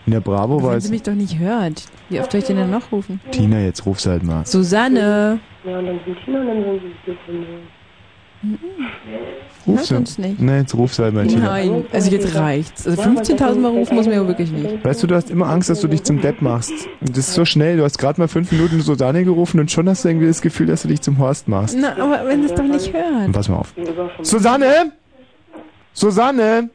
In 0.06 0.12
der 0.12 0.20
Bravo 0.20 0.62
war 0.62 0.72
wenn 0.74 0.80
sie 0.80 0.90
mich 0.90 1.02
doch 1.02 1.14
nicht 1.14 1.38
hört. 1.38 1.84
Wie 2.08 2.20
oft 2.20 2.30
soll 2.30 2.40
ich 2.40 2.46
denn 2.46 2.56
dann 2.56 2.70
noch 2.70 2.92
rufen? 2.92 3.20
Tina, 3.32 3.60
jetzt 3.60 3.84
ruf 3.86 4.00
sie 4.00 4.10
halt 4.10 4.22
mal. 4.22 4.46
Susanne! 4.46 5.40
Ja, 5.64 5.78
und 5.78 5.86
dann 5.86 5.98
sind 6.04 6.16
Tina 6.24 6.40
und 6.40 6.46
dann 6.46 6.80
sind 7.04 7.18
sie 7.26 7.42
Telefonieren. 8.54 8.86
Ruf 9.66 9.76
hört 9.78 9.86
sie. 9.86 9.94
uns 9.96 10.18
nicht. 10.18 10.40
Nee, 10.40 10.58
jetzt 10.58 10.74
ruf 10.74 10.94
sie 10.94 11.02
halt 11.02 11.14
mal, 11.14 11.26
Tina. 11.26 11.44
Nein, 11.46 11.84
also 11.92 12.10
jetzt 12.10 12.34
reicht's. 12.36 12.86
Also 12.86 13.02
15.000 13.02 13.58
Mal 13.58 13.70
rufen 13.70 13.96
muss 13.96 14.06
man 14.06 14.14
ja 14.14 14.26
wirklich 14.26 14.52
nicht. 14.52 14.84
Weißt 14.84 15.02
du, 15.02 15.06
du 15.08 15.14
hast 15.16 15.30
immer 15.30 15.48
Angst, 15.48 15.68
dass 15.70 15.80
du 15.80 15.88
dich 15.88 16.04
zum 16.04 16.20
Depp 16.20 16.40
machst. 16.40 16.72
Und 17.00 17.10
das 17.10 17.28
ist 17.28 17.34
so 17.34 17.44
schnell. 17.44 17.76
Du 17.76 17.82
hast 17.82 17.98
gerade 17.98 18.20
mal 18.20 18.28
fünf 18.28 18.52
Minuten 18.52 18.80
Susanne 18.80 19.24
gerufen 19.24 19.58
und 19.58 19.70
schon 19.70 19.88
hast 19.88 20.04
du 20.04 20.08
irgendwie 20.08 20.28
das 20.28 20.40
Gefühl, 20.40 20.66
dass 20.66 20.82
du 20.82 20.88
dich 20.88 21.00
zum 21.00 21.18
Horst 21.18 21.48
machst. 21.48 21.76
Na, 21.78 21.92
aber 21.98 22.26
wenn 22.28 22.42
sie 22.42 22.48
es 22.48 22.54
doch 22.54 22.64
nicht 22.64 22.92
hört. 22.92 23.26
Und 23.26 23.32
pass 23.32 23.48
mal 23.48 23.56
auf. 23.56 23.74
Susanne! 24.22 24.92
Susanne! 25.92 26.70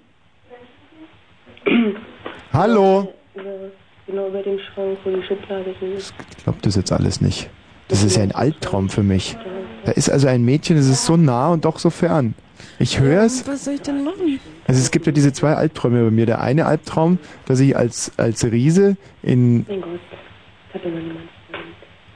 Hallo! 2.52 3.14
Genau 4.08 4.28
über 4.28 4.42
dem 4.42 4.60
Schrank, 4.60 4.98
wo 5.06 5.10
die 5.12 5.24
Schublade 5.26 5.74
ist. 5.96 6.14
Ich 6.38 6.44
glaube 6.44 6.58
das 6.62 6.76
jetzt 6.76 6.92
alles 6.92 7.22
nicht. 7.22 7.50
Das 7.92 8.04
ist 8.04 8.16
ja 8.16 8.24
ein 8.24 8.32
Albtraum 8.32 8.88
für 8.88 9.04
mich. 9.04 9.38
Da 9.84 9.92
ist 9.92 10.10
also 10.10 10.28
ein 10.30 10.44
Mädchen, 10.44 10.78
das 10.78 10.88
ist 10.88 11.06
so 11.06 11.18
nah 11.18 11.50
und 11.50 11.66
doch 11.66 11.78
so 11.78 11.90
fern. 11.90 12.36
Ich 12.80 13.02
höre 13.02 13.24
es. 13.24 13.46
Was 13.46 13.66
soll 13.66 13.74
ich 13.74 13.82
denn 13.82 14.06
machen? 14.06 14.40
Also 14.66 14.80
es 14.80 14.92
gibt 14.92 15.08
ja 15.08 15.12
diese 15.12 15.34
zwei 15.34 15.56
Albträume 15.56 16.06
bei 16.06 16.12
mir. 16.12 16.26
Der 16.26 16.40
eine 16.40 16.68
Albtraum, 16.68 17.20
dass 17.48 17.60
ich 17.60 17.76
als, 17.76 18.14
als 18.16 18.46
Riese 18.46 18.96
in, 19.22 19.66
Mein 19.68 19.82
Gott, 19.82 20.00
hat 20.74 20.86
immer 20.86 21.00
niemand. 21.02 21.20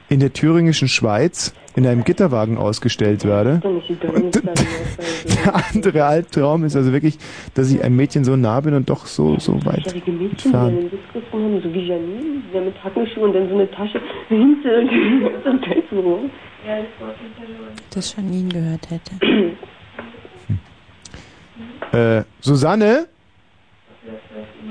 In 0.08 0.20
der 0.20 0.32
thüringischen 0.32 0.88
Schweiz 0.88 1.54
in 1.74 1.86
einem 1.86 2.04
Gitterwagen 2.04 2.56
ausgestellt 2.56 3.24
werde. 3.24 3.60
Nicht 3.64 4.02
Der 5.44 5.54
andere 5.54 6.04
Albtraum 6.04 6.64
ist 6.64 6.76
also 6.76 6.92
wirklich, 6.92 7.18
dass 7.54 7.70
ich 7.70 7.82
einem 7.82 7.96
Mädchen 7.96 8.24
so 8.24 8.36
nah 8.36 8.60
bin 8.60 8.74
und 8.74 8.88
doch 8.88 9.06
so, 9.06 9.38
so 9.38 9.64
weit 9.64 9.86
entfernt. 9.86 10.54
haben, 10.54 10.90
so 11.62 11.74
wie 11.74 11.86
Janine, 11.86 12.42
die 12.48 12.52
da 12.52 12.60
mit 12.60 12.82
Hackenschuhen 12.82 13.24
und 13.28 13.34
dann 13.34 13.48
so 13.48 13.54
eine 13.54 13.70
Tasche 13.70 14.00
hinter 14.28 14.78
und 14.78 15.44
so 15.44 15.50
ein 15.50 15.62
Teil 15.62 15.82
so 15.90 16.00
rum. 16.00 16.30
Das 17.90 18.16
Janine 18.16 18.48
gehört 18.48 18.88
hätte. 18.90 19.56
Äh, 21.92 22.24
Susanne? 22.40 23.06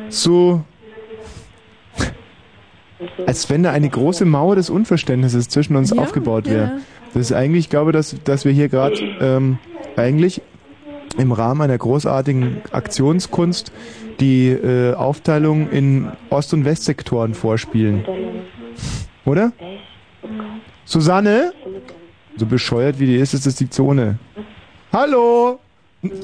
So. 0.09 0.63
Als 3.25 3.49
wenn 3.49 3.63
da 3.63 3.71
eine 3.71 3.89
große 3.89 4.25
Mauer 4.25 4.55
des 4.55 4.69
Unverständnisses 4.69 5.49
zwischen 5.49 5.75
uns 5.75 5.91
Ja, 5.91 6.01
aufgebaut 6.01 6.45
wäre. 6.49 6.63
ja. 6.63 6.77
Das 7.13 7.21
ist 7.21 7.31
eigentlich, 7.33 7.65
ich 7.65 7.69
glaube, 7.69 7.91
dass, 7.91 8.15
dass 8.23 8.43
wir 8.45 8.51
hier 8.51 8.67
gerade 8.69 8.95
ähm, 9.21 9.57
eigentlich 9.95 10.41
im 11.17 11.31
Rahmen 11.31 11.61
einer 11.61 11.77
großartigen 11.77 12.61
Aktionskunst 12.71 13.71
die 14.19 14.49
äh, 14.49 14.93
Aufteilung 14.93 15.69
in 15.69 16.11
Ost- 16.29 16.53
und 16.53 16.65
Westsektoren 16.65 17.33
vorspielen. 17.33 18.03
Oder? 19.25 19.53
Susanne? 20.83 21.53
So 22.37 22.45
bescheuert 22.45 22.99
wie 22.99 23.05
die 23.05 23.15
ist, 23.15 23.33
ist 23.33 23.45
das 23.45 23.55
die 23.55 23.69
Zone. 23.69 24.19
Hallo? 24.91 25.59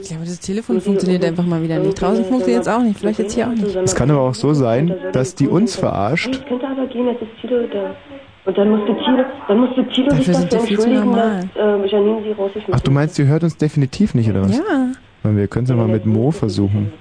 Ich 0.02 0.10
glaube, 0.10 0.26
das 0.26 0.40
Telefon 0.40 0.82
funktioniert 0.82 1.24
einfach 1.26 1.46
mal 1.46 1.62
wieder 1.64 1.80
nicht. 1.80 2.00
Draußen 2.02 2.26
funktioniert 2.26 2.62
es 2.64 2.68
auch 2.68 2.82
nicht. 2.82 3.00
Vielleicht 3.00 3.20
jetzt 3.20 3.34
hier 3.34 3.48
auch 3.48 3.52
nicht. 3.54 3.76
Es 3.76 3.96
kann 3.96 4.10
aber 4.12 4.22
auch 4.22 4.34
so 4.36 4.54
sein, 4.54 4.94
dass 5.14 5.36
die 5.36 5.48
uns 5.48 5.76
verarscht. 5.76 6.34
Es 6.34 6.46
könnte 6.46 6.68
aber 6.68 6.86
gehen, 6.88 7.08
jetzt 7.08 7.22
ist 7.22 7.30
Tilo 7.42 7.68
da. 7.68 7.96
Und 8.44 8.58
dann 8.58 8.70
musste 8.70 8.96
Tilo, 8.98 9.24
dann 9.48 9.58
musste 9.60 9.88
Tilo 9.90 10.10
sich 10.12 10.20
Dafür 10.26 10.34
sind 10.34 10.54
dafür 10.54 10.70
entschuldigen, 10.70 11.06
normal. 11.06 11.50
dass 11.54 11.64
äh, 11.64 11.88
Janine 11.96 12.24
sie 12.24 12.32
rausgeschmissen 12.32 12.74
Ach, 12.74 12.80
du 12.80 12.92
meinst, 12.92 13.16
sie 13.16 13.26
hört 13.28 13.44
uns 13.44 13.56
definitiv 13.56 14.16
nicht, 14.16 14.30
oder 14.30 14.44
was? 14.44 14.58
Ja. 14.58 14.92
Weil 15.24 15.38
Wir 15.38 15.48
können 15.48 15.66
es 15.66 15.70
ja 15.70 15.76
mal 15.76 15.88
mit 15.88 16.06
Mo 16.08 16.32
versuchen. 16.32 16.92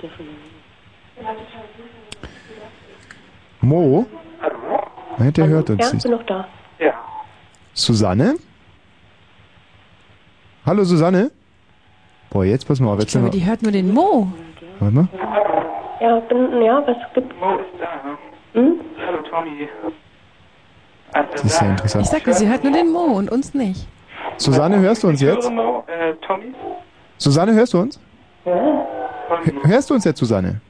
Mo? 3.61 4.07
Ja, 5.19 5.31
der 5.31 5.49
hört 5.49 5.69
Ja, 5.69 5.75
uns 5.75 5.87
ich 5.87 5.93
nicht. 5.95 6.03
bin 6.03 6.13
noch 6.13 6.23
da. 6.27 6.47
Susanne? 7.73 8.35
Hallo 10.67 10.85
Susanne? 10.85 11.31
Boah, 12.31 12.45
jetzt 12.45 12.67
pass 12.67 12.81
mal 12.81 12.91
auf. 12.93 12.99
Ich 12.99 13.03
Jetzt 13.05 13.13
glaube, 13.13 13.25
sind 13.27 13.35
wir, 13.35 13.41
die 13.41 13.47
hört 13.47 13.63
nur 13.63 13.73
den 13.73 13.93
Mo. 13.93 14.29
warte 14.79 14.95
mal. 14.95 15.09
Ja, 16.01 16.21
bin, 16.21 16.63
ja, 16.63 16.83
was 16.87 16.97
gibt 17.15 17.33
Hm? 18.53 18.81
Hallo 19.07 19.19
Tommy. 19.29 19.69
Das 21.13 21.45
ist 21.45 21.61
ja 21.61 21.67
Ich 21.67 21.71
interessant. 21.73 22.07
sagte, 22.07 22.33
sie 22.35 22.49
hört 22.49 22.63
nur 22.65 22.73
den 22.73 22.91
Mo 22.93 23.01
und 23.19 23.31
uns 23.31 23.53
nicht. 23.55 23.87
Susanne, 24.37 24.79
hörst 24.79 25.03
du 25.03 25.09
uns 25.09 25.21
jetzt? 25.21 25.49
Äh, 25.49 26.15
Tommy? 26.27 26.55
Susanne, 27.19 27.53
hörst 27.53 27.75
du 27.75 27.81
uns? 27.81 28.01
Ja. 28.45 28.87
Hörst 29.65 29.91
du 29.91 29.95
uns 29.95 30.05
jetzt, 30.05 30.19
Susanne? 30.19 30.61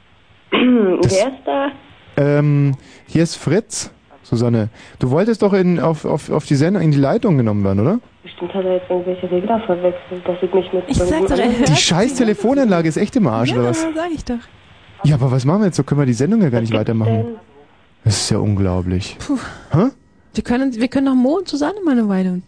Wer 0.50 1.02
ist 1.02 1.32
da? 1.44 1.68
Ähm, 2.16 2.74
hier 3.06 3.22
ist 3.24 3.36
Fritz. 3.36 3.92
Susanne, 4.28 4.68
du 4.98 5.10
wolltest 5.10 5.40
doch 5.42 5.54
in, 5.54 5.80
auf, 5.80 6.04
auf, 6.04 6.30
auf 6.30 6.44
die 6.44 6.54
Sendung 6.54 6.82
in 6.82 6.90
die 6.90 6.98
Leitung 6.98 7.38
genommen 7.38 7.64
werden, 7.64 7.80
oder? 7.80 7.98
Bestimmt 8.22 8.52
hat 8.52 8.64
er 8.64 8.74
jetzt 8.74 8.90
irgendwelche 8.90 9.30
Regler 9.30 9.58
verwechselt, 9.60 10.28
dass 10.28 10.36
ich 10.42 10.52
mich 10.52 10.70
mit 10.72 10.84
Ich 10.86 10.98
sag 10.98 11.26
doch, 11.26 11.38
er 11.38 11.58
hört 11.58 11.68
Die 11.68 11.76
scheiß 11.76 12.14
Telefonanlage 12.14 12.88
ist 12.88 12.98
echt 12.98 13.16
im 13.16 13.26
Arsch, 13.26 13.52
oder 13.52 13.62
Ja, 13.62 13.70
was? 13.70 13.80
sag 13.82 14.10
ich 14.14 14.24
doch. 14.24 14.34
Ja, 15.04 15.14
aber 15.14 15.30
was 15.30 15.46
machen 15.46 15.60
wir 15.62 15.66
jetzt? 15.66 15.76
So 15.76 15.82
können 15.82 16.00
wir 16.02 16.06
die 16.06 16.12
Sendung 16.12 16.42
ja 16.42 16.50
gar 16.50 16.60
nicht 16.60 16.74
weitermachen. 16.74 17.36
Das 18.04 18.16
ist 18.20 18.30
ja 18.30 18.38
unglaublich. 18.38 19.16
Hä? 19.72 19.86
Wir 20.34 20.44
können, 20.44 20.74
wir 20.74 20.88
können 20.88 21.06
doch 21.06 21.14
Mo 21.14 21.38
und 21.38 21.48
Susanne 21.48 21.80
mal 21.84 21.92
eine 21.92 22.08
Weile 22.08 22.42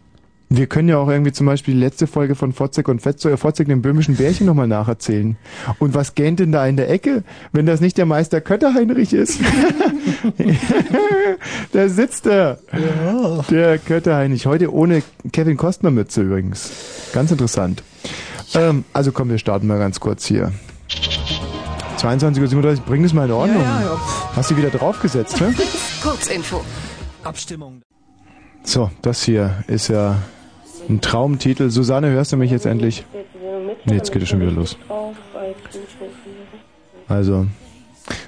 Wir 0.52 0.66
können 0.66 0.88
ja 0.88 0.98
auch 0.98 1.08
irgendwie 1.08 1.30
zum 1.30 1.46
Beispiel 1.46 1.74
die 1.74 1.80
letzte 1.80 2.08
Folge 2.08 2.34
von 2.34 2.52
Fotzek 2.52 2.88
und 2.88 3.00
Fetzo, 3.00 3.28
äh, 3.28 3.36
Fotzek 3.36 3.68
dem 3.68 3.82
böhmischen 3.82 4.16
Bärchen 4.16 4.46
nochmal 4.46 4.66
nacherzählen. 4.66 5.36
Und 5.78 5.94
was 5.94 6.16
gähnt 6.16 6.40
denn 6.40 6.50
da 6.50 6.66
in 6.66 6.76
der 6.76 6.90
Ecke, 6.90 7.22
wenn 7.52 7.66
das 7.66 7.80
nicht 7.80 7.96
der 7.96 8.04
Meister 8.04 8.40
Kötterheinrich 8.40 9.12
ist? 9.12 9.38
da 11.72 11.88
sitzt 11.88 12.26
er. 12.26 12.58
Ja. 12.72 13.44
Der 13.48 13.78
Kötterheinrich. 13.78 14.46
Heute 14.46 14.74
ohne 14.74 15.04
Kevin 15.30 15.56
Costner 15.56 15.92
Mütze 15.92 16.22
übrigens. 16.22 16.72
Ganz 17.12 17.30
interessant. 17.30 17.84
Ähm, 18.54 18.84
also 18.92 19.12
komm, 19.12 19.30
wir 19.30 19.38
starten 19.38 19.68
mal 19.68 19.78
ganz 19.78 20.00
kurz 20.00 20.26
hier. 20.26 20.52
22.37 21.98 22.56
Uhr, 22.56 22.76
bring 22.86 23.04
das 23.04 23.12
mal 23.12 23.26
in 23.26 23.32
Ordnung. 23.32 23.62
Ja, 23.62 23.80
ja, 23.82 23.86
ja. 23.86 24.00
Hast 24.34 24.50
du 24.50 24.56
wieder 24.56 24.70
draufgesetzt, 24.70 25.40
ne? 25.40 25.54
Kurzinfo. 26.02 26.64
Abstimmung. 27.22 27.82
So, 28.64 28.90
das 29.02 29.22
hier 29.22 29.62
ist 29.68 29.88
ja 29.88 30.16
ein 30.90 31.00
Traumtitel. 31.00 31.70
Susanne, 31.70 32.10
hörst 32.10 32.32
du 32.32 32.36
mich 32.36 32.50
jetzt 32.50 32.66
endlich? 32.66 33.04
Nee, 33.84 33.94
jetzt 33.94 34.12
geht 34.12 34.22
es 34.22 34.28
schon 34.28 34.40
wieder 34.40 34.50
los. 34.50 34.76
Also, 37.08 37.46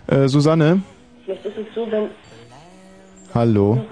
äh, 0.06 0.28
Susanne, 0.28 0.82
Vielleicht 1.24 1.44
ist 1.44 1.56
es 1.56 1.66
so, 1.74 1.86
wenn 1.90 2.08
hallo. 3.34 3.76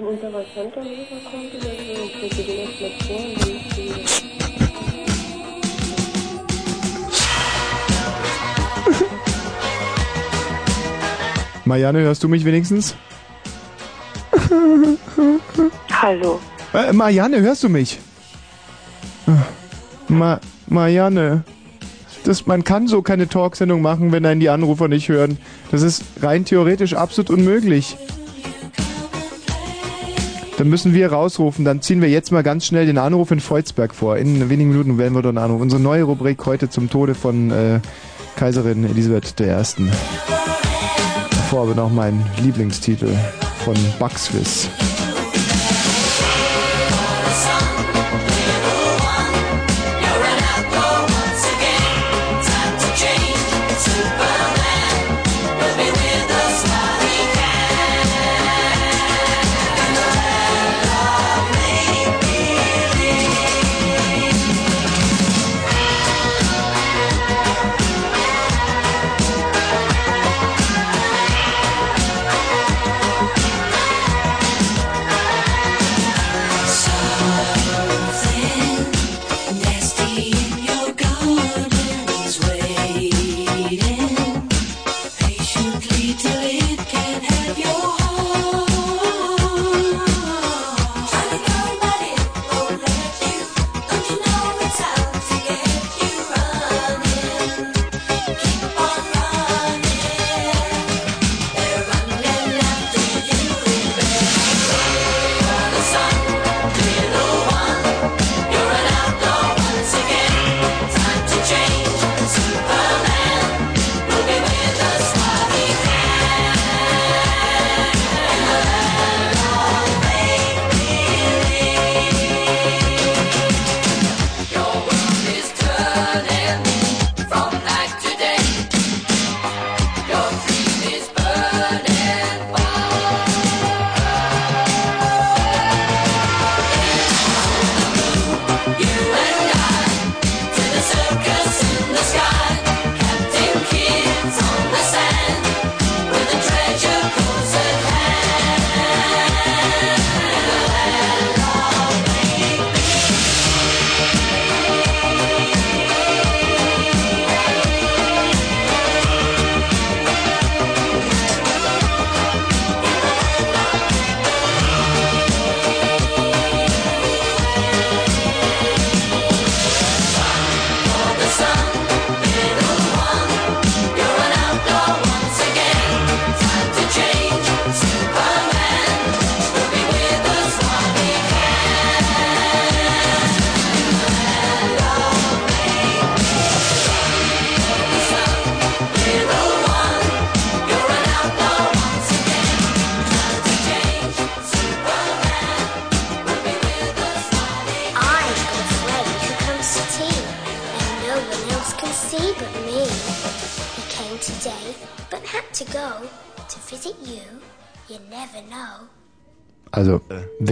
Marianne, 11.65 12.01
hörst 12.01 12.25
du 12.25 12.29
mich 12.29 12.45
wenigstens? 12.45 12.97
Hallo. 15.93 16.41
Äh, 16.73 16.93
Marianne, 16.93 17.41
hörst 17.41 17.63
du 17.63 17.69
mich? 17.69 18.01
Ma 20.09 20.41
Marianne, 20.69 21.45
das, 22.25 22.47
man 22.47 22.65
kann 22.65 22.87
so 22.87 23.03
keine 23.03 23.29
Talksendung 23.29 23.83
machen, 23.83 24.13
wenn 24.13 24.27
einen 24.27 24.41
die 24.41 24.51
Anrufer 24.51 24.89
nicht 24.89 25.09
hören. 25.09 25.39
Das 25.71 25.83
ist 25.83 26.05
rein 26.23 26.45
theoretisch 26.45 26.95
absolut 26.95 27.31
unmöglich. 27.31 27.97
Dann 30.59 30.69
müssen 30.69 30.93
wir 30.93 31.11
rausrufen. 31.11 31.65
Dann 31.65 31.81
ziehen 31.81 32.03
wir 32.03 32.11
jetzt 32.11 32.33
mal 32.33 32.43
ganz 32.43 32.67
schnell 32.67 32.85
den 32.85 32.99
Anruf 32.99 33.31
in 33.31 33.41
Volzberg 33.41 33.95
vor. 33.95 34.19
In 34.19 34.51
wenigen 34.51 34.71
Minuten 34.71 34.99
werden 34.99 35.15
wir 35.15 35.23
dort 35.23 35.37
einen 35.37 35.45
Anruf. 35.45 35.63
Unsere 35.63 35.81
neue 35.81 36.03
Rubrik 36.03 36.45
heute 36.45 36.69
zum 36.69 36.91
Tode 36.91 37.15
von 37.15 37.51
äh, 37.51 37.81
Kaiserin 38.37 38.85
Elisabeth 38.85 39.35
I. 39.41 39.47
Davor 41.31 41.63
aber 41.63 41.75
noch 41.75 41.91
mein 41.91 42.23
Lieblingstitel 42.43 43.09
von 43.65 43.75
Bugswiss. 43.99 44.69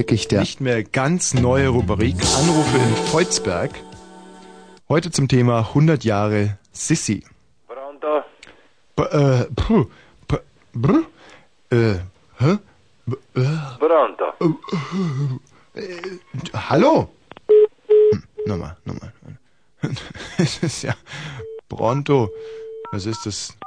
Wirklich 0.09 0.29
der 0.29 0.41
nicht 0.41 0.63
mehr 0.63 0.85
ganz 0.85 1.35
neue 1.35 1.69
Rubrik 1.69 2.17
Anrufe 2.39 2.79
in 2.79 2.97
Volzberg. 3.13 3.71
Heute 4.89 5.11
zum 5.11 5.29
Thema 5.29 5.59
100 5.59 6.03
Jahre 6.03 6.57
Sissi. 6.73 7.27
Pronto? 7.67 8.23
B 8.97 9.03
äh, 9.03 9.45
puh, 9.55 9.85
p 10.27 10.39
brr, 10.73 11.03
äh, 11.71 11.99
hä? 12.39 12.59
B 13.05 13.17
äh, 13.39 13.49
Pronto? 13.79 14.57
äh, 15.75 16.01
hallo? 16.55 17.11
Hm, 18.11 18.23
nochmal, 18.47 18.79
nochmal. 18.87 19.13
Es 20.39 20.63
ist 20.63 20.85
ja 20.85 20.95
Pronto. 21.69 22.31
Was 22.93 23.05
ist 23.05 23.27
das? 23.27 23.59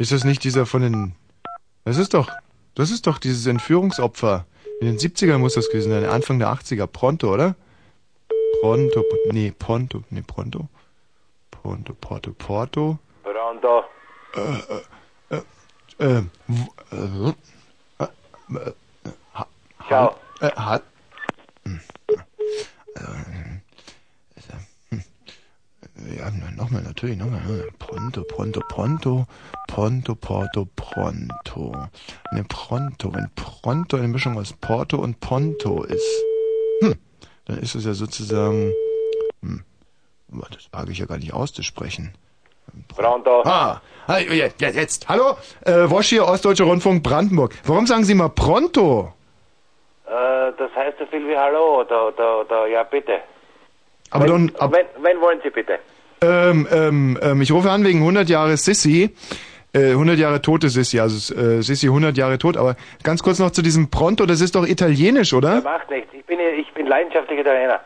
Ist 0.00 0.10
das 0.10 0.24
nicht 0.24 0.42
dieser 0.42 0.66
von 0.66 0.82
den... 0.82 1.14
Das 1.84 1.98
ist 1.98 2.14
doch... 2.14 2.28
Das 2.74 2.90
ist 2.90 3.06
doch 3.06 3.18
dieses 3.18 3.46
Entführungsopfer. 3.46 4.44
In 4.80 4.86
den 4.86 4.98
70ern 4.98 5.38
muss 5.38 5.54
das 5.54 5.68
gewesen 5.68 5.90
sein, 5.90 6.04
Anfang 6.04 6.38
der 6.38 6.48
80er. 6.48 6.86
Pronto, 6.86 7.32
oder? 7.32 7.54
Pronto, 8.60 9.04
nee, 9.32 9.52
Ponto, 9.56 10.04
nee, 10.10 10.22
Pronto. 10.26 10.68
Ponto, 11.50 11.94
Porto, 11.94 12.32
Porto. 12.32 12.98
Pronto? 13.22 13.84
Äh, 14.34 15.34
äh, 15.34 16.16
äh, 16.18 16.22
w- 16.46 17.34
äh, 18.00 18.04
äh, 18.04 18.68
äh, 18.68 18.72
ha- 19.34 19.46
Ciao. 19.88 20.16
Äh, 20.40 20.50
hat. 20.52 20.82
Hm. 21.64 21.80
Also, 22.94 23.06
ja, 26.16 26.30
nochmal, 26.56 26.82
natürlich, 26.82 27.16
nochmal. 27.16 27.40
Pronto, 27.78 28.22
pronto, 28.24 28.60
pronto, 28.68 29.26
pronto, 29.66 30.14
porto, 30.14 30.66
pronto. 30.76 31.72
Ne, 32.32 32.44
pronto. 32.48 33.12
Wenn 33.14 33.30
pronto 33.34 33.96
eine 33.96 34.08
Mischung 34.08 34.38
aus 34.38 34.52
Porto 34.52 34.98
und 34.98 35.20
Ponto 35.20 35.84
ist, 35.84 36.24
hm, 36.82 36.94
dann 37.46 37.58
ist 37.58 37.74
es 37.74 37.84
ja 37.84 37.94
sozusagen, 37.94 38.72
hm, 39.42 39.62
aber 40.32 40.48
das 40.52 40.68
wage 40.72 40.92
ich 40.92 40.98
ja 40.98 41.06
gar 41.06 41.18
nicht 41.18 41.32
auszusprechen. 41.32 42.14
Pronto. 42.94 43.42
Ah, 43.44 43.80
ja, 44.08 44.18
ja, 44.58 44.68
jetzt. 44.68 45.08
Hallo, 45.08 45.36
äh, 45.64 45.88
Wosch 45.90 46.08
hier, 46.08 46.26
Ostdeutscher 46.26 46.64
Rundfunk 46.64 47.02
Brandenburg. 47.02 47.54
Warum 47.64 47.86
sagen 47.86 48.04
Sie 48.04 48.14
mal 48.14 48.28
pronto? 48.28 49.12
Äh, 50.06 50.52
das 50.56 50.74
heißt 50.74 50.98
so 50.98 51.06
viel 51.06 51.26
wie 51.28 51.36
Hallo 51.36 51.80
oder, 51.80 52.08
oder, 52.08 52.40
oder 52.40 52.66
ja 52.66 52.82
bitte. 52.82 53.20
Aber 54.10 54.24
wenn, 54.24 54.48
dann, 54.48 54.56
ab, 54.56 54.72
wenn, 54.72 54.86
wenn 55.02 55.20
wollen 55.20 55.40
Sie 55.42 55.50
bitte? 55.50 55.78
Ähm, 56.20 56.66
ähm, 56.70 57.18
ähm, 57.22 57.42
ich 57.42 57.52
rufe 57.52 57.70
an 57.70 57.84
wegen 57.84 58.00
100 58.00 58.28
Jahre 58.28 58.56
Sissi. 58.56 59.10
Äh, 59.74 59.90
100 59.90 60.18
Jahre 60.18 60.40
tote 60.40 60.70
Sissi, 60.70 60.98
also 60.98 61.34
äh, 61.34 61.62
Sissi 61.62 61.86
100 61.88 62.16
Jahre 62.16 62.38
tot, 62.38 62.56
aber 62.56 62.74
ganz 63.02 63.22
kurz 63.22 63.38
noch 63.38 63.50
zu 63.50 63.60
diesem 63.60 63.90
Pronto, 63.90 64.24
das 64.24 64.40
ist 64.40 64.54
doch 64.54 64.66
italienisch, 64.66 65.34
oder? 65.34 65.60
Macht 65.60 65.90
nichts. 65.90 66.08
Ich 66.14 66.24
bin, 66.24 66.38
ich 66.58 66.72
bin 66.72 66.86
leidenschaftlicher 66.86 67.42
Italiener. 67.42 67.80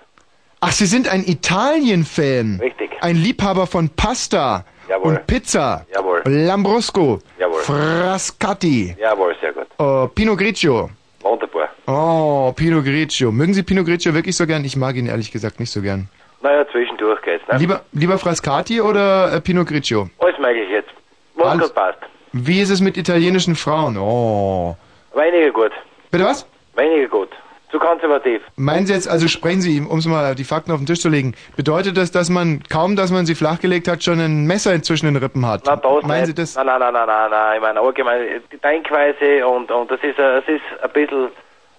Ach, 0.61 0.70
Sie 0.70 0.87
sind 0.87 1.09
ein 1.09 1.24
Italien-Fan. 1.26 2.61
Richtig. 2.62 2.91
Ein 3.01 3.16
Liebhaber 3.16 3.66
von 3.66 3.89
Pasta 3.89 4.64
Jawohl. 4.89 5.16
und 5.16 5.26
Pizza. 5.26 5.85
Jawohl. 5.93 6.22
Lambrusco. 6.24 7.18
Jawohl. 7.41 7.61
Frascati. 7.62 8.95
Jawohl, 9.01 9.35
sehr 9.41 9.53
gut. 9.53 9.66
Oh, 9.78 10.07
Pinot 10.14 10.39
Grigio. 10.39 10.89
Wunderbar. 11.20 11.68
Oh, 11.89 12.53
Pinot 12.55 12.85
Grigio. 12.85 13.33
Mögen 13.33 13.55
Sie 13.55 13.64
Pinot 13.64 13.87
Grigio 13.87 14.14
wirklich 14.14 14.37
so 14.37 14.47
gern? 14.47 14.64
Ich 14.64 14.76
mag 14.76 14.95
ihn 14.95 15.07
ehrlich 15.07 15.33
gesagt 15.33 15.59
nicht 15.59 15.72
so 15.72 15.83
gern. 15.83 16.09
Naja, 16.43 16.66
zwischendurch 16.70 17.22
geht's, 17.22 17.47
ne? 17.49 17.59
Lieber, 17.59 17.82
lieber 17.93 18.18
Frascati 18.18 18.80
oder 18.80 19.32
äh, 19.32 19.40
Pinot 19.40 19.68
Grigio? 19.68 20.09
Alles 20.18 20.38
möglich 20.38 20.68
jetzt. 20.70 20.90
Was 21.36 21.47
Alles. 21.49 21.66
gut 21.66 21.74
passt. 21.74 21.99
Wie 22.32 22.61
ist 22.61 22.70
es 22.70 22.80
mit 22.80 22.97
italienischen 22.97 23.55
Frauen? 23.55 23.97
Oh. 23.97 24.76
Weniger 25.14 25.51
gut. 25.53 25.72
Bitte 26.11 26.24
was? 26.24 26.47
Weniger 26.74 27.09
gut. 27.09 27.28
Zu 27.70 27.78
konservativ. 27.78 28.43
Meinen 28.57 28.86
Sie 28.86 28.93
jetzt, 28.93 29.09
also 29.09 29.28
sprechen 29.28 29.62
Sie, 29.62 29.80
um 29.80 29.99
es 29.99 30.07
mal 30.07 30.34
die 30.34 30.45
Fakten 30.45 30.72
auf 30.72 30.78
den 30.78 30.86
Tisch 30.86 31.01
zu 31.01 31.09
legen, 31.09 31.34
bedeutet 31.57 31.97
das, 31.97 32.11
dass 32.11 32.28
man, 32.28 32.62
kaum 32.68 32.97
dass 32.97 33.11
man 33.11 33.24
sie 33.24 33.34
flachgelegt 33.34 33.88
hat, 33.88 34.03
schon 34.03 34.20
ein 34.20 34.45
Messer 34.47 34.82
zwischen 34.82 35.07
den 35.07 35.16
Rippen 35.16 35.47
hat? 35.47 35.62
Na, 35.64 35.76
das 35.76 36.03
Meinen 36.03 36.26
Sie 36.26 36.32
nicht. 36.32 36.38
das? 36.38 36.57
Nein, 36.57 36.66
nein, 36.66 36.80
nein, 36.80 36.93
nein, 36.93 37.07
nein, 37.07 37.30
nein. 37.30 37.57
Ich 37.57 37.62
meine 37.62 37.80
allgemein 37.80 38.43
die 38.53 38.59
Denkweise 38.59 39.47
und, 39.47 39.70
und 39.70 39.90
das 39.90 40.01
ist, 40.03 40.18
äh, 40.18 40.38
es 40.38 40.49
ist 40.49 40.62
ein 40.82 40.90
bisschen, 40.93 41.28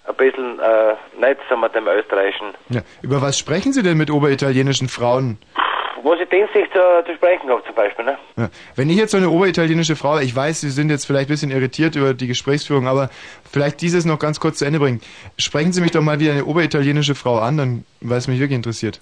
ein 0.06 0.16
bisschen, 0.16 0.60
äh, 0.60 0.96
nicht, 1.20 1.40
sagen 1.50 1.62
wir, 1.62 1.70
dem 1.70 1.88
Österreichischen. 1.88 2.48
Ja. 2.70 2.82
Über 3.02 3.22
was 3.22 3.38
sprechen 3.38 3.74
Sie 3.74 3.84
denn 3.84 3.98
mit 3.98 4.12
oberitalienischen 4.12 4.90
Frauen? 4.90 5.38
Was 6.04 6.20
ich 6.20 6.28
dienstlich 6.28 6.66
zu, 6.74 6.80
zu 7.06 7.16
sprechen 7.16 7.50
habe 7.50 7.64
zum 7.66 7.76
Beispiel, 7.76 8.04
ne? 8.04 8.18
Ja. 8.36 8.50
Wenn 8.76 8.90
ich 8.90 8.98
jetzt 8.98 9.12
so 9.12 9.18
eine 9.18 9.30
oberitalienische 9.30 9.96
Frau, 9.96 10.20
ich 10.20 10.36
weiß, 10.36 10.60
Sie 10.60 10.70
sind 10.70 10.90
jetzt 10.90 11.06
vielleicht 11.06 11.30
ein 11.30 11.34
bisschen 11.34 11.52
irritiert 11.52 11.96
über 11.96 12.14
die 12.14 12.28
Gesprächsführung, 12.28 12.88
aber 12.88 13.10
vielleicht 13.50 13.80
dieses 13.80 14.04
noch 14.04 14.20
ganz 14.20 14.42
kurz 14.42 14.58
zu 14.58 14.66
Ende 14.66 14.80
bringen. 14.80 15.00
Sprechen 15.38 15.72
Sie 15.72 15.80
mich 15.80 15.92
doch 15.92 16.02
mal 16.02 16.20
wie 16.20 16.30
eine 16.30 16.44
oberitalienische 16.44 17.16
Frau 17.16 17.40
an, 17.40 17.58
dann, 17.58 17.86
weil 18.02 18.18
es 18.18 18.28
mich 18.28 18.40
wirklich 18.40 18.58
interessiert. 18.58 19.00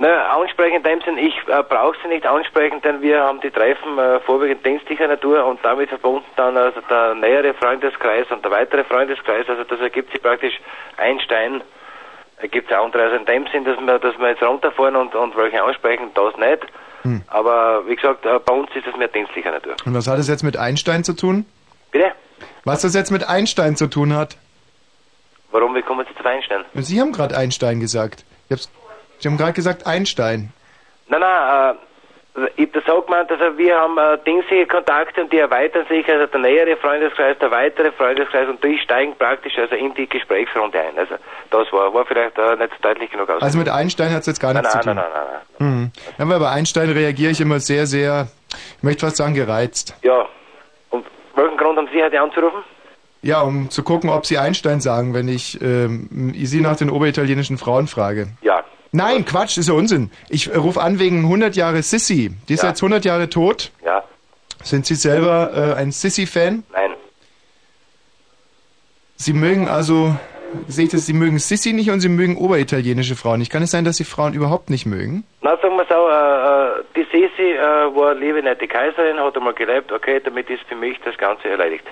Ne, 0.00 0.30
ansprechen 0.30 0.76
in 0.76 0.82
dem 0.84 1.00
Sinn, 1.00 1.18
ich 1.18 1.34
äh, 1.48 1.62
brauche 1.68 1.96
sie 2.00 2.08
nicht 2.08 2.24
ansprechen, 2.24 2.80
denn 2.82 3.02
wir 3.02 3.20
haben 3.20 3.40
die 3.40 3.50
Treffen 3.50 3.98
äh, 3.98 4.20
vorwiegend 4.20 4.64
dienstlicher 4.64 5.08
Natur 5.08 5.44
und 5.44 5.58
damit 5.64 5.88
verbunden 5.88 6.24
dann 6.36 6.56
also 6.56 6.80
der 6.88 7.16
nähere 7.16 7.52
Freundeskreis 7.54 8.30
und 8.30 8.44
der 8.44 8.52
weitere 8.52 8.84
Freundeskreis, 8.84 9.48
also 9.48 9.64
das 9.64 9.80
ergibt 9.80 10.12
sich 10.12 10.22
praktisch 10.22 10.54
ein 10.98 11.18
Stein, 11.18 11.62
ergibt 12.36 12.68
sich 12.68 12.76
andere. 12.76 13.02
Also 13.02 13.16
in 13.16 13.26
dem 13.26 13.48
Sinn, 13.48 13.64
dass 13.64 13.76
wir, 13.80 13.98
dass 13.98 14.16
wir 14.20 14.28
jetzt 14.28 14.42
runterfahren 14.42 14.94
und, 14.94 15.16
und 15.16 15.36
welche 15.36 15.64
ansprechen, 15.64 16.12
das 16.14 16.36
nicht. 16.36 16.66
Hm. 17.02 17.22
Aber 17.26 17.82
wie 17.88 17.96
gesagt, 17.96 18.24
äh, 18.24 18.38
bei 18.38 18.54
uns 18.54 18.70
ist 18.76 18.86
es 18.86 18.96
mehr 18.96 19.08
dienstlicher 19.08 19.50
Natur. 19.50 19.74
Und 19.84 19.94
was 19.94 20.06
hat 20.06 20.20
es 20.20 20.28
jetzt 20.28 20.44
mit 20.44 20.56
Einstein 20.56 21.02
zu 21.02 21.14
tun? 21.14 21.44
Bitte? 21.90 22.12
Was 22.62 22.82
das 22.82 22.94
jetzt 22.94 23.10
mit 23.10 23.28
Einstein 23.28 23.74
zu 23.74 23.88
tun 23.88 24.14
hat? 24.14 24.36
Warum, 25.50 25.74
wie 25.74 25.82
kommen 25.82 26.06
Sie 26.08 26.14
zu 26.14 26.24
Einstein? 26.24 26.64
Sie 26.74 27.00
haben 27.00 27.10
gerade 27.10 27.36
Einstein 27.36 27.80
gesagt. 27.80 28.24
Ich 28.48 28.52
hab's, 28.52 28.70
Sie 29.18 29.28
haben 29.28 29.36
gerade 29.36 29.52
gesagt 29.52 29.86
Einstein. 29.86 30.52
Nein, 31.08 31.20
nein, 31.20 31.74
äh, 31.74 31.78
ich 32.56 32.66
hab 32.66 32.72
das 32.74 32.84
so 32.86 33.02
gemeint, 33.02 33.30
also 33.30 33.58
wir 33.58 33.76
haben 33.76 33.98
äh, 33.98 34.18
dingsige 34.24 34.66
Kontakte 34.66 35.22
und 35.22 35.32
die 35.32 35.38
erweitern 35.38 35.84
sich, 35.88 36.08
also 36.08 36.26
der 36.26 36.40
nähere 36.40 36.76
Freundeskreis, 36.76 37.36
der 37.38 37.50
weitere 37.50 37.90
Freundeskreis 37.92 38.48
und 38.48 38.62
die 38.62 38.78
steigen 38.78 39.14
praktisch 39.16 39.58
also 39.58 39.74
in 39.74 39.94
die 39.94 40.08
Gesprächsrunde 40.08 40.78
ein. 40.78 40.98
Also 40.98 41.16
das 41.50 41.72
war, 41.72 41.92
war 41.92 42.04
vielleicht 42.06 42.38
äh, 42.38 42.56
nicht 42.56 42.72
deutlich 42.82 43.10
genug 43.10 43.28
aus. 43.30 43.42
Also 43.42 43.58
mit 43.58 43.68
Einstein 43.68 44.12
hat 44.12 44.20
es 44.20 44.26
jetzt 44.26 44.40
gar 44.40 44.52
nein, 44.52 44.62
nichts 44.62 44.74
nein, 44.74 44.82
zu 44.82 44.88
tun. 44.88 44.96
nein, 44.96 45.06
nein, 45.12 45.24
nein, 45.24 45.40
nein. 45.58 45.68
Mhm. 45.68 45.90
Ja, 46.18 46.24
aber 46.24 46.38
bei 46.38 46.50
Einstein 46.50 46.90
reagiere 46.90 47.32
ich 47.32 47.40
immer 47.40 47.60
sehr, 47.60 47.86
sehr, 47.86 48.28
ich 48.76 48.82
möchte 48.82 49.06
fast 49.06 49.16
sagen, 49.16 49.34
gereizt. 49.34 49.94
Ja, 50.02 50.26
und 50.90 51.04
welchen 51.34 51.56
Grund 51.56 51.78
haben 51.78 51.88
Sie 51.92 52.02
heute 52.02 52.20
anzurufen? 52.20 52.62
Ja, 53.22 53.40
um 53.40 53.68
zu 53.70 53.82
gucken, 53.82 54.10
ob 54.10 54.26
Sie 54.26 54.38
Einstein 54.38 54.80
sagen, 54.80 55.12
wenn 55.12 55.26
ich 55.28 55.60
ähm, 55.60 56.32
Sie 56.34 56.60
nach 56.60 56.76
den 56.76 56.88
oberitalienischen 56.88 57.58
Frauen 57.58 57.88
frage. 57.88 58.28
Ja. 58.42 58.62
Nein, 58.92 59.24
Quatsch, 59.24 59.58
ist 59.58 59.68
ja 59.68 59.74
Unsinn. 59.74 60.10
Ich 60.28 60.50
äh, 60.52 60.56
rufe 60.56 60.80
an 60.80 60.98
wegen 60.98 61.18
100 61.24 61.56
Jahre 61.56 61.82
Sissy. 61.82 62.30
Die 62.48 62.54
ist 62.54 62.62
Ja. 62.62 62.70
jetzt 62.70 62.82
100 62.82 63.04
Jahre 63.04 63.28
tot. 63.28 63.70
Ja. 63.84 64.02
Sind 64.64 64.86
Sie 64.86 64.94
selber 64.94 65.74
äh, 65.76 65.80
ein 65.80 65.92
Sissy-Fan? 65.92 66.64
Nein. 66.72 66.90
Sie 69.16 69.32
mögen 69.32 69.68
also, 69.68 70.14
sehe 70.68 70.84
ich 70.86 70.90
das, 70.90 71.06
Sie 71.06 71.12
mögen 71.12 71.38
Sissy 71.38 71.72
nicht 71.72 71.90
und 71.90 72.00
Sie 72.00 72.08
mögen 72.08 72.36
oberitalienische 72.36 73.16
Frauen. 73.16 73.40
nicht. 73.40 73.50
kann 73.52 73.62
es 73.62 73.70
sein, 73.72 73.84
dass 73.84 73.96
Sie 73.96 74.04
Frauen 74.04 74.32
überhaupt 74.34 74.70
nicht 74.70 74.86
mögen? 74.86 75.24
Na, 75.42 75.56
sagen 75.60 75.76
wir 75.76 75.86
so, 75.88 76.08
äh, 76.08 76.80
äh, 76.80 76.84
die 76.96 77.06
Sisi 77.10 77.52
äh, 77.52 77.94
war 77.94 78.14
liebe 78.14 78.42
nette 78.42 78.66
Kaiserin, 78.68 79.18
hat 79.18 79.36
einmal 79.36 79.54
gelebt, 79.54 79.92
okay, 79.92 80.20
damit 80.24 80.48
ist 80.50 80.62
für 80.68 80.76
mich 80.76 80.96
das 81.04 81.16
Ganze 81.18 81.48
erledigt. 81.48 81.84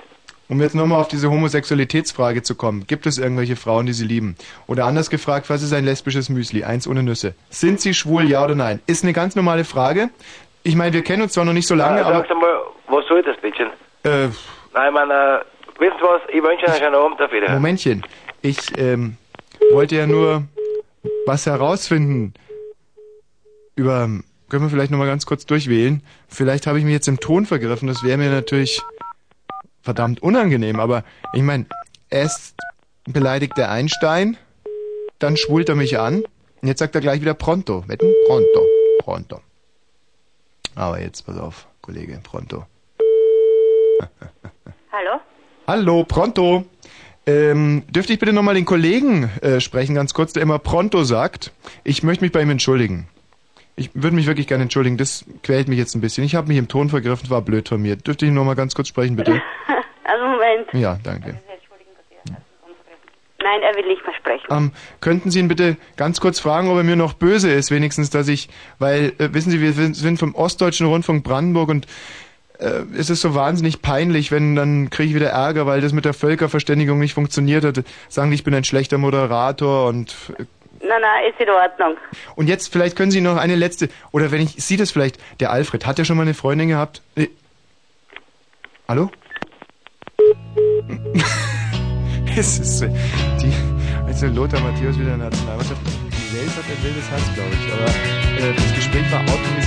Um 0.49 0.61
jetzt 0.61 0.75
nochmal 0.75 1.01
auf 1.01 1.09
diese 1.09 1.29
Homosexualitätsfrage 1.29 2.41
zu 2.41 2.55
kommen. 2.55 2.87
Gibt 2.87 3.05
es 3.05 3.17
irgendwelche 3.17 3.57
Frauen, 3.57 3.85
die 3.85 3.93
Sie 3.93 4.05
lieben? 4.05 4.37
Oder 4.67 4.85
anders 4.85 5.09
gefragt, 5.09 5.49
was 5.49 5.61
ist 5.61 5.73
ein 5.73 5.83
lesbisches 5.83 6.29
Müsli? 6.29 6.63
Eins 6.63 6.87
ohne 6.87 7.03
Nüsse. 7.03 7.35
Sind 7.49 7.81
Sie 7.81 7.93
schwul, 7.93 8.29
ja 8.29 8.43
oder 8.43 8.55
nein? 8.55 8.79
Ist 8.87 9.03
eine 9.03 9.11
ganz 9.11 9.35
normale 9.35 9.65
Frage. 9.65 10.09
Ich 10.63 10.75
meine, 10.75 10.93
wir 10.93 11.03
kennen 11.03 11.21
uns 11.23 11.33
zwar 11.33 11.43
noch 11.43 11.53
nicht 11.53 11.67
so 11.67 11.75
lange, 11.75 11.99
Na, 11.99 12.07
aber... 12.07 12.17
sagst 12.19 12.31
einmal, 12.31 12.61
was 12.87 13.05
soll 13.07 13.21
das 13.23 13.35
bitte? 13.41 13.63
Äh, 14.03 14.29
Nein, 14.73 14.87
ich 14.87 14.93
meine, 14.93 15.13
äh, 15.13 15.79
wissen 15.81 15.95
Sie 15.99 16.03
was, 16.03 16.21
ich 16.29 16.41
wünsche 16.41 16.65
Ihnen 16.65 16.71
einen 16.71 16.79
schönen 16.79 16.95
Abend, 16.95 17.21
auf 17.21 17.31
Wiedersehen. 17.31 17.55
Momentchen. 17.55 18.03
Ich 18.41 18.77
ähm, 18.77 19.17
wollte 19.71 19.95
ja 19.95 20.07
nur 20.07 20.43
was 21.25 21.45
herausfinden. 21.45 22.33
Über... 23.75 24.09
Können 24.49 24.63
wir 24.63 24.69
vielleicht 24.69 24.91
nochmal 24.91 25.07
ganz 25.07 25.25
kurz 25.25 25.45
durchwählen? 25.45 26.01
Vielleicht 26.29 26.67
habe 26.67 26.79
ich 26.79 26.85
mich 26.85 26.93
jetzt 26.93 27.09
im 27.09 27.19
Ton 27.19 27.45
vergriffen. 27.45 27.89
Das 27.89 28.01
wäre 28.01 28.17
mir 28.17 28.29
natürlich 28.29 28.81
verdammt 29.87 30.21
unangenehm. 30.21 30.81
Aber 30.81 31.05
ich 31.31 31.41
meine, 31.41 31.65
erst 32.09 32.55
beleidigt 33.05 33.57
der 33.57 33.71
Einstein, 33.71 34.35
dann 35.17 35.37
schwult 35.37 35.69
er 35.69 35.75
mich 35.75 35.97
an. 35.97 36.23
Und 36.61 36.67
jetzt 36.67 36.79
sagt 36.79 36.93
er 36.95 36.99
gleich 36.99 37.21
wieder 37.21 37.33
pronto. 37.33 37.85
Wetten? 37.87 38.11
Pronto. 38.25 38.65
Pronto. 38.99 39.39
Aber 40.75 40.99
jetzt 40.99 41.25
pass 41.25 41.37
auf, 41.37 41.67
Kollege, 41.81 42.19
pronto. 42.21 42.65
Hallo? 44.91 45.21
Hallo, 45.65 46.03
pronto. 46.03 46.65
Ähm, 47.25 47.83
dürfte 47.89 48.11
ich 48.11 48.19
bitte 48.19 48.33
nochmal 48.33 48.55
den 48.55 48.65
Kollegen 48.65 49.29
äh, 49.41 49.61
sprechen, 49.61 49.95
ganz 49.95 50.13
kurz, 50.13 50.33
der 50.33 50.43
immer 50.43 50.59
pronto 50.59 51.03
sagt? 51.03 51.53
Ich 51.85 52.03
möchte 52.03 52.25
mich 52.25 52.33
bei 52.33 52.41
ihm 52.41 52.49
entschuldigen. 52.49 53.07
Ich 53.77 53.91
würde 53.93 54.15
mich 54.15 54.27
wirklich 54.27 54.47
gerne 54.47 54.63
entschuldigen, 54.63 54.97
das 54.97 55.23
quält 55.43 55.69
mich 55.69 55.77
jetzt 55.77 55.95
ein 55.95 56.01
bisschen. 56.01 56.25
Ich 56.25 56.35
habe 56.35 56.47
mich 56.47 56.57
im 56.57 56.67
Ton 56.67 56.89
vergriffen, 56.89 57.29
war 57.29 57.41
blöd 57.41 57.69
von 57.69 57.81
mir. 57.81 57.95
Dürfte 57.95 58.25
ich 58.25 58.31
ihn 58.31 58.35
nochmal 58.35 58.55
ganz 58.55 58.75
kurz 58.75 58.89
sprechen, 58.89 59.15
bitte? 59.15 59.41
Also. 60.67 60.77
Ja, 60.77 60.99
danke. 61.03 61.39
Nein, 63.39 63.61
er 63.61 63.75
will 63.75 63.87
nicht 63.87 64.05
mehr 64.05 64.15
sprechen. 64.15 64.47
Ähm, 64.49 64.71
könnten 64.99 65.31
Sie 65.31 65.39
ihn 65.39 65.47
bitte 65.47 65.77
ganz 65.95 66.19
kurz 66.19 66.39
fragen, 66.39 66.69
ob 66.69 66.77
er 66.77 66.83
mir 66.83 66.95
noch 66.95 67.13
böse 67.13 67.51
ist, 67.51 67.71
wenigstens, 67.71 68.09
dass 68.09 68.27
ich, 68.27 68.49
weil, 68.79 69.13
äh, 69.19 69.33
wissen 69.33 69.51
Sie, 69.51 69.61
wir 69.61 69.71
sind 69.71 70.17
vom 70.19 70.35
Ostdeutschen 70.35 70.87
Rundfunk 70.87 71.23
Brandenburg 71.23 71.69
und 71.69 71.87
äh, 72.59 72.81
es 72.97 73.09
ist 73.09 73.21
so 73.21 73.35
wahnsinnig 73.35 73.81
peinlich, 73.81 74.31
wenn 74.31 74.55
dann 74.55 74.89
kriege 74.89 75.09
ich 75.09 75.15
wieder 75.15 75.29
Ärger, 75.29 75.65
weil 75.65 75.81
das 75.81 75.93
mit 75.93 76.03
der 76.03 76.13
Völkerverständigung 76.13 76.99
nicht 76.99 77.13
funktioniert 77.13 77.63
hat. 77.63 77.83
Sagen, 78.09 78.31
die, 78.31 78.35
ich 78.35 78.43
bin 78.43 78.55
ein 78.55 78.63
schlechter 78.63 78.97
Moderator 78.97 79.87
und 79.87 80.15
äh, 80.39 80.43
Nein, 80.79 81.01
nein, 81.01 81.31
ist 81.31 81.39
in 81.39 81.49
Ordnung. 81.49 81.97
und 82.35 82.47
jetzt 82.47 82.71
vielleicht 82.71 82.95
können 82.95 83.11
Sie 83.11 83.21
noch 83.21 83.37
eine 83.37 83.55
letzte 83.55 83.89
oder 84.11 84.31
wenn 84.31 84.41
ich 84.41 84.63
Sie 84.63 84.77
das 84.77 84.91
vielleicht, 84.91 85.19
der 85.39 85.51
Alfred, 85.51 85.85
hat 85.85 85.97
der 85.99 86.05
schon 86.05 86.17
mal 86.17 86.23
eine 86.23 86.33
Freundin 86.33 86.67
gehabt? 86.69 87.01
Äh, 87.15 87.27
Hallo? 88.87 89.09
es 92.37 92.59
ist 92.59 92.81
äh, 92.81 92.89
die 93.41 93.53
also 94.05 94.27
Lothar 94.27 94.59
Matthäus 94.61 94.97
wieder 94.97 95.13
in 95.13 95.19
der 95.19 95.29
Nationalmannschaft. 95.29 95.81
Die 95.85 96.33
Welt 96.35 96.49
hat 96.49 96.65
ein 96.65 96.83
wildes 96.83 97.09
Herz, 97.09 97.23
glaube 97.35 97.51
ich, 97.53 97.73
aber 97.73 97.85
äh, 97.85 98.53
das 98.55 98.73
Gespräch 98.73 99.11
war 99.11 99.21
autorisiert. 99.21 99.66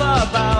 about. 0.00 0.59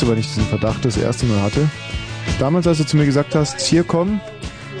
Weißt 0.00 0.08
du, 0.08 0.14
ich 0.14 0.28
diesen 0.28 0.46
Verdacht 0.46 0.82
das 0.86 0.96
erste 0.96 1.26
Mal 1.26 1.42
hatte? 1.42 1.68
Damals, 2.38 2.66
als 2.66 2.78
du 2.78 2.86
zu 2.86 2.96
mir 2.96 3.04
gesagt 3.04 3.34
hast, 3.34 3.60
hier 3.60 3.84
komm, 3.84 4.22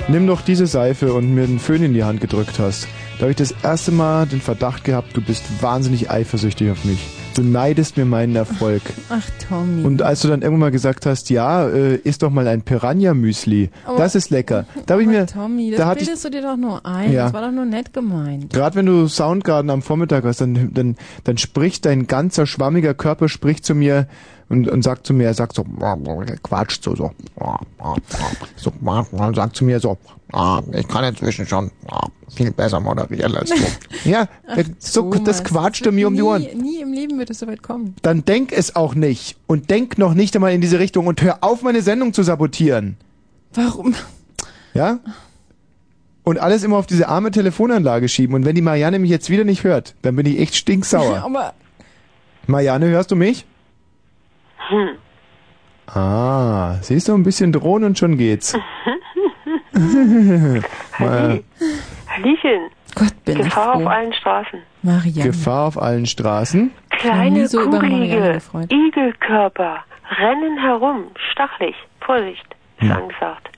nimm 0.08 0.26
doch 0.26 0.40
diese 0.40 0.66
Seife 0.66 1.12
und 1.12 1.34
mir 1.34 1.46
den 1.46 1.58
Föhn 1.58 1.82
in 1.82 1.92
die 1.92 2.04
Hand 2.04 2.22
gedrückt 2.22 2.58
hast. 2.58 2.88
Da 3.18 3.24
habe 3.24 3.32
ich 3.32 3.36
das 3.36 3.54
erste 3.62 3.92
Mal 3.92 4.24
den 4.24 4.40
Verdacht 4.40 4.82
gehabt, 4.82 5.14
du 5.14 5.20
bist 5.20 5.44
wahnsinnig 5.60 6.10
eifersüchtig 6.10 6.70
auf 6.70 6.86
mich. 6.86 7.00
Du 7.34 7.42
neidest 7.42 7.96
mir 7.96 8.04
meinen 8.04 8.34
Erfolg. 8.34 8.82
Ach, 9.08 9.24
Tommy. 9.48 9.84
Und 9.84 10.02
als 10.02 10.20
du 10.20 10.28
dann 10.28 10.42
irgendwann 10.42 10.60
mal 10.60 10.70
gesagt 10.70 11.06
hast, 11.06 11.30
ja, 11.30 11.68
äh, 11.68 11.96
isst 11.96 12.22
doch 12.22 12.30
mal 12.30 12.46
ein 12.48 12.62
Piranha-Müsli. 12.62 13.70
Das 13.96 14.14
ist 14.14 14.30
lecker. 14.30 14.66
Da 14.86 14.94
habe 14.94 15.02
ich 15.02 15.08
mir, 15.08 15.26
Tommy, 15.26 15.70
das 15.70 15.78
da 15.78 15.86
hatte 15.86 16.00
ich, 16.00 16.06
bildest 16.06 16.24
du 16.24 16.30
dir 16.30 16.42
doch 16.42 16.56
nur 16.56 16.84
ein. 16.84 17.12
Ja. 17.12 17.24
Das 17.24 17.32
war 17.32 17.42
doch 17.42 17.52
nur 17.52 17.66
nett 17.66 17.92
gemeint. 17.92 18.52
Gerade 18.52 18.76
wenn 18.76 18.86
du 18.86 19.06
Soundgarden 19.06 19.70
am 19.70 19.82
Vormittag 19.82 20.24
hast, 20.24 20.40
dann, 20.40 20.72
dann, 20.74 20.96
dann 21.24 21.38
spricht 21.38 21.86
dein 21.86 22.06
ganzer 22.06 22.46
schwammiger 22.46 22.94
Körper 22.94 23.28
spricht 23.28 23.64
zu 23.64 23.74
mir 23.74 24.08
und, 24.48 24.68
und 24.68 24.82
sagt 24.82 25.06
zu 25.06 25.14
mir, 25.14 25.26
er 25.26 25.34
sagt 25.34 25.54
so, 25.54 25.64
quatscht 26.42 26.82
so, 26.82 26.94
so, 26.96 27.10
so, 28.56 28.72
sagt 29.34 29.56
zu 29.56 29.64
mir 29.64 29.78
so, 29.80 29.96
ah, 30.32 30.62
ich 30.72 30.88
kann 30.88 31.04
inzwischen 31.04 31.46
schon 31.46 31.70
ah, 31.88 32.08
viel 32.34 32.50
besser 32.52 32.80
moderieren 32.80 33.36
als 33.36 33.50
du. 33.50 33.56
ja, 34.08 34.28
Ach, 34.46 34.56
so, 34.78 35.10
das 35.10 35.38
Thomas, 35.38 35.44
quatscht 35.44 35.82
das 35.82 35.88
er 35.88 35.92
mir 35.92 36.08
um 36.08 36.14
die 36.14 36.22
Ohren. 36.22 36.42
Nie, 36.42 36.54
nie 36.54 36.80
im 36.80 36.92
Leben 36.92 37.18
wird 37.18 37.30
es 37.30 37.40
so 37.40 37.46
weit 37.46 37.62
kommen. 37.62 37.94
Dann 38.02 38.24
denk 38.24 38.52
es 38.52 38.76
auch 38.76 38.94
nicht 38.94 39.36
und 39.46 39.70
denk 39.70 39.98
noch 39.98 40.14
nicht 40.14 40.34
einmal 40.34 40.52
in 40.52 40.60
diese 40.60 40.78
Richtung 40.78 41.06
und 41.06 41.22
hör 41.22 41.38
auf, 41.42 41.62
meine 41.62 41.82
Sendung 41.82 42.12
zu 42.12 42.22
sabotieren. 42.22 42.96
Warum? 43.54 43.94
Ja? 44.74 45.00
Und 46.22 46.38
alles 46.38 46.62
immer 46.62 46.76
auf 46.76 46.86
diese 46.86 47.08
arme 47.08 47.30
Telefonanlage 47.30 48.08
schieben. 48.08 48.34
Und 48.34 48.44
wenn 48.44 48.54
die 48.54 48.62
Marianne 48.62 48.98
mich 48.98 49.10
jetzt 49.10 49.30
wieder 49.30 49.44
nicht 49.44 49.64
hört, 49.64 49.94
dann 50.02 50.16
bin 50.16 50.26
ich 50.26 50.38
echt 50.38 50.54
stinksauer. 50.54 51.18
Aber 51.24 51.54
Marianne, 52.46 52.86
hörst 52.88 53.10
du 53.10 53.16
mich? 53.16 53.46
Hm. 54.68 54.96
Ah, 55.86 56.76
siehst 56.82 57.08
du, 57.08 57.14
ein 57.14 57.24
bisschen 57.24 57.52
drohen 57.52 57.82
und 57.82 57.98
schon 57.98 58.16
geht's. 58.16 58.56
Mal, 60.98 61.42
Hallöchen. 62.08 62.70
Gott, 62.94 63.24
bin 63.24 63.38
Gefahr 63.38 63.46
ich 63.74 63.76
auf 63.76 63.82
froh. 63.82 63.88
allen 63.88 64.12
Straßen. 64.12 64.58
Marianne. 64.82 65.30
Gefahr 65.30 65.66
auf 65.68 65.80
allen 65.80 66.06
Straßen. 66.06 66.70
Kleine, 66.90 67.46
so 67.48 67.60
kugelige. 67.60 68.38
Igelkörper 68.68 69.84
rennen 70.18 70.58
herum. 70.58 71.04
Stachelig. 71.32 71.74
Vorsicht, 72.00 72.44
ist 72.80 72.88
Hm. 72.88 72.92
angesagt. 72.92 73.48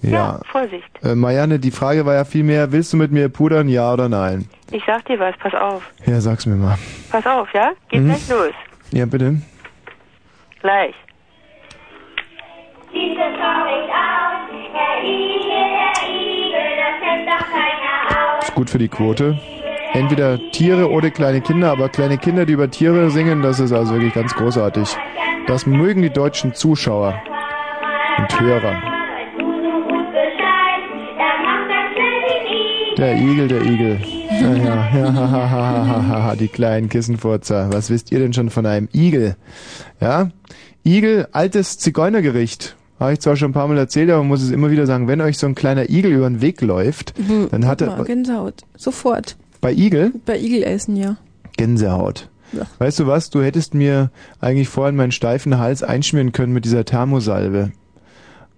Ja. 0.00 0.40
Vorsicht. 0.50 0.84
Äh, 1.02 1.14
Marianne, 1.14 1.58
die 1.58 1.70
Frage 1.70 2.04
war 2.06 2.14
ja 2.14 2.24
vielmehr, 2.24 2.70
willst 2.72 2.92
du 2.92 2.96
mit 2.96 3.10
mir 3.12 3.28
pudern, 3.28 3.68
ja 3.68 3.92
oder 3.92 4.08
nein? 4.08 4.48
Ich 4.70 4.82
sag 4.86 5.04
dir 5.06 5.18
was, 5.18 5.34
pass 5.38 5.54
auf. 5.54 5.82
Ja, 6.06 6.20
sag's 6.20 6.46
mir 6.46 6.54
mal. 6.56 6.76
Pass 7.10 7.26
auf, 7.26 7.48
ja? 7.52 7.72
Geht 7.88 8.02
Mhm. 8.02 8.06
gleich 8.08 8.28
los. 8.28 8.52
Ja, 8.92 9.06
bitte. 9.06 9.40
Gleich. 10.60 10.94
Diese 12.92 13.14
traurig 13.14 13.88
aus, 13.92 14.48
Herr 14.72 15.04
Igel, 15.04 15.50
Herr 15.76 16.08
Igel, 16.08 16.68
das 16.78 16.96
hält 17.02 17.28
doch 17.28 17.46
keiner 17.46 18.38
aus. 18.38 18.44
Ist 18.48 18.54
gut 18.54 18.70
für 18.70 18.78
die 18.78 18.88
Quote. 18.88 19.38
Entweder 19.92 20.38
Tiere 20.52 20.90
oder 20.90 21.10
kleine 21.10 21.40
Kinder, 21.40 21.70
aber 21.70 21.88
kleine 21.88 22.18
Kinder, 22.18 22.46
die 22.46 22.54
über 22.54 22.70
Tiere 22.70 23.10
singen, 23.10 23.42
das 23.42 23.60
ist 23.60 23.72
also 23.72 23.94
wirklich 23.94 24.14
ganz 24.14 24.34
großartig. 24.34 24.96
Das 25.46 25.66
mögen 25.66 26.02
die 26.02 26.10
deutschen 26.10 26.54
Zuschauer 26.54 27.20
und 28.18 28.40
Hörer. 28.40 28.72
Er. 28.72 28.98
Der 32.96 33.16
Igel, 33.16 33.48
der 33.48 33.62
Igel. 33.62 34.00
Ja, 34.40 34.90
ja, 34.94 36.34
die 36.36 36.48
kleinen 36.48 36.88
Kissenfurzer. 36.88 37.72
Was 37.72 37.90
wisst 37.90 38.12
ihr 38.12 38.18
denn 38.18 38.32
schon 38.32 38.50
von 38.50 38.66
einem 38.66 38.88
Igel? 38.92 39.36
Ja? 40.00 40.30
Igel, 40.84 41.28
altes 41.32 41.78
Zigeunergericht. 41.78 42.77
Habe 43.00 43.12
ich 43.12 43.20
zwar 43.20 43.36
schon 43.36 43.50
ein 43.50 43.54
paar 43.54 43.68
Mal 43.68 43.78
erzählt, 43.78 44.10
aber 44.10 44.18
man 44.18 44.28
muss 44.28 44.42
es 44.42 44.50
immer 44.50 44.70
wieder 44.70 44.86
sagen, 44.86 45.06
wenn 45.06 45.20
euch 45.20 45.38
so 45.38 45.46
ein 45.46 45.54
kleiner 45.54 45.88
Igel 45.88 46.12
über 46.12 46.28
den 46.28 46.40
Weg 46.40 46.60
läuft, 46.60 47.14
dann 47.50 47.66
hat 47.66 47.80
er 47.80 48.02
Gänsehaut. 48.04 48.62
Sofort. 48.76 49.36
bei 49.60 49.72
Igel 49.72 50.12
Bei 50.26 50.38
Igel 50.38 50.62
essen, 50.64 50.96
ja. 50.96 51.16
Gänsehaut. 51.56 52.28
Ja. 52.52 52.62
Weißt 52.78 52.98
du 52.98 53.06
was? 53.06 53.30
Du 53.30 53.42
hättest 53.42 53.74
mir 53.74 54.10
eigentlich 54.40 54.68
vorhin 54.68 54.96
meinen 54.96 55.12
steifen 55.12 55.58
Hals 55.58 55.82
einschmieren 55.82 56.32
können 56.32 56.52
mit 56.52 56.64
dieser 56.64 56.84
Thermosalbe. 56.84 57.72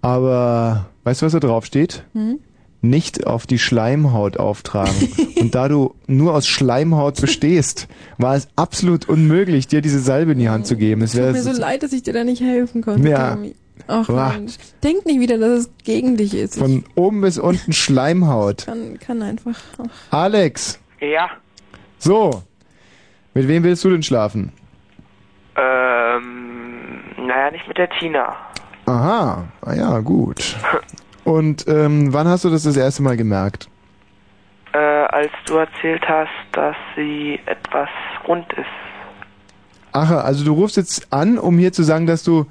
Aber 0.02 0.86
weißt 1.04 1.22
du, 1.22 1.26
was 1.26 1.32
da 1.32 1.40
drauf 1.40 1.66
steht? 1.66 2.04
Hm? 2.14 2.38
Nicht 2.82 3.26
auf 3.26 3.46
die 3.46 3.58
Schleimhaut 3.58 4.38
auftragen. 4.38 4.94
Und 5.38 5.54
da 5.54 5.68
du 5.68 5.94
nur 6.06 6.34
aus 6.34 6.46
Schleimhaut 6.46 7.20
bestehst, 7.20 7.88
war 8.16 8.36
es 8.36 8.48
absolut 8.56 9.08
unmöglich, 9.08 9.66
dir 9.66 9.82
diese 9.82 10.00
Salbe 10.00 10.32
in 10.32 10.38
die 10.38 10.48
Hand 10.48 10.66
zu 10.66 10.76
geben. 10.76 11.02
Es 11.02 11.12
Tut 11.12 11.20
mir 11.32 11.42
so 11.42 11.52
leid, 11.52 11.82
dass 11.82 11.92
ich 11.92 12.02
dir 12.02 12.14
da 12.14 12.24
nicht 12.24 12.40
helfen 12.40 12.80
konnte, 12.80 13.06
Ja. 13.06 13.34
Tommy. 13.34 13.54
Ach. 13.88 14.08
Denk 14.82 15.06
nicht 15.06 15.20
wieder, 15.20 15.38
dass 15.38 15.50
es 15.50 15.70
gegen 15.84 16.16
dich 16.16 16.34
ist. 16.34 16.56
Ich 16.56 16.62
von 16.62 16.84
oben 16.94 17.20
bis 17.20 17.38
unten 17.38 17.72
Schleimhaut. 17.72 18.66
kann, 18.66 18.98
kann 18.98 19.22
einfach. 19.22 19.56
Ach. 19.78 20.12
Alex, 20.14 20.78
Ja, 21.00 21.30
so. 21.98 22.42
Mit 23.34 23.46
wem 23.48 23.62
willst 23.62 23.84
du 23.84 23.90
denn 23.90 24.02
schlafen? 24.02 24.52
ähm, 25.56 27.00
naja, 27.26 27.50
nicht 27.50 27.66
mit 27.68 27.78
der 27.78 27.88
Tina. 27.90 28.34
Aha, 28.86 29.44
ah 29.62 29.74
ja, 29.74 29.98
gut. 30.00 30.56
Und 31.24 31.66
ähm, 31.68 32.12
wann 32.12 32.26
hast 32.26 32.44
du 32.44 32.50
das 32.50 32.62
das 32.64 32.76
erste 32.76 33.02
Mal 33.02 33.16
gemerkt? 33.16 33.68
Äh, 34.72 34.78
als 34.78 35.30
du 35.46 35.56
erzählt 35.56 36.02
hast, 36.08 36.30
dass 36.52 36.76
sie 36.96 37.38
etwas 37.46 37.88
rund 38.26 38.50
ist. 38.54 38.64
Ach, 39.92 40.10
also 40.24 40.44
du 40.44 40.52
rufst 40.54 40.76
jetzt 40.76 41.12
an, 41.12 41.38
um 41.38 41.58
hier 41.58 41.72
zu 41.72 41.82
sagen, 41.82 42.06
dass 42.06 42.22
du 42.22 42.46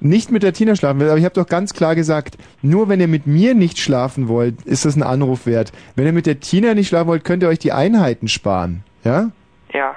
nicht 0.00 0.30
mit 0.30 0.42
der 0.42 0.52
Tina 0.52 0.76
schlafen 0.76 1.00
willst. 1.00 1.10
Aber 1.10 1.18
ich 1.18 1.24
habe 1.24 1.34
doch 1.34 1.46
ganz 1.46 1.72
klar 1.72 1.94
gesagt, 1.94 2.36
nur 2.62 2.88
wenn 2.88 3.00
ihr 3.00 3.08
mit 3.08 3.26
mir 3.26 3.54
nicht 3.54 3.78
schlafen 3.78 4.28
wollt, 4.28 4.62
ist 4.62 4.84
das 4.84 4.96
ein 4.96 5.02
Anruf 5.02 5.46
wert. 5.46 5.72
Wenn 5.94 6.06
ihr 6.06 6.12
mit 6.12 6.26
der 6.26 6.40
Tina 6.40 6.74
nicht 6.74 6.88
schlafen 6.88 7.08
wollt, 7.08 7.24
könnt 7.24 7.42
ihr 7.42 7.48
euch 7.48 7.58
die 7.58 7.72
Einheiten 7.72 8.28
sparen. 8.28 8.82
Ja? 9.04 9.30
Ja. 9.72 9.94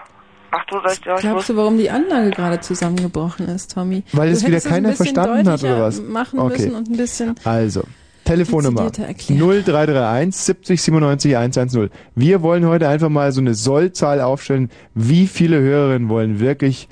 Ach 0.52 0.66
du, 0.66 0.80
soll 0.80 0.92
ich 0.94 1.02
dir 1.02 1.12
was 1.12 1.22
Glaubst 1.22 1.50
du, 1.50 1.56
warum 1.58 1.78
die 1.78 1.90
Anlage 1.90 2.32
gerade 2.32 2.60
zusammengebrochen 2.60 3.48
ist, 3.48 3.74
Tommy? 3.74 4.04
Weil 4.14 4.30
du 4.30 4.34
es 4.36 4.46
wieder 4.46 4.62
keiner 4.62 4.94
verstanden 4.94 5.48
hat, 5.48 5.64
oder 5.64 5.82
was? 5.82 6.02
machen 6.02 6.40
Okay. 6.40 6.64
müssen 6.64 6.76
und 6.76 6.90
ein 6.90 6.98
bisschen. 6.98 7.36
Also, 7.44 7.84
Telefonnummer 8.26 8.84
Dezidierter 8.84 9.08
erklären. 9.10 9.64
0331 9.64 10.36
70 10.42 10.82
97 10.82 11.38
110. 11.38 11.90
Wir 12.16 12.42
wollen 12.42 12.66
heute 12.66 12.88
einfach 12.88 13.10
mal 13.10 13.32
so 13.32 13.42
eine 13.42 13.54
Sollzahl 13.54 14.22
aufstellen. 14.22 14.70
Wie 14.96 15.28
viele 15.28 15.60
Hörerinnen 15.60 16.10
wollen 16.10 16.40
wirklich 16.40 16.90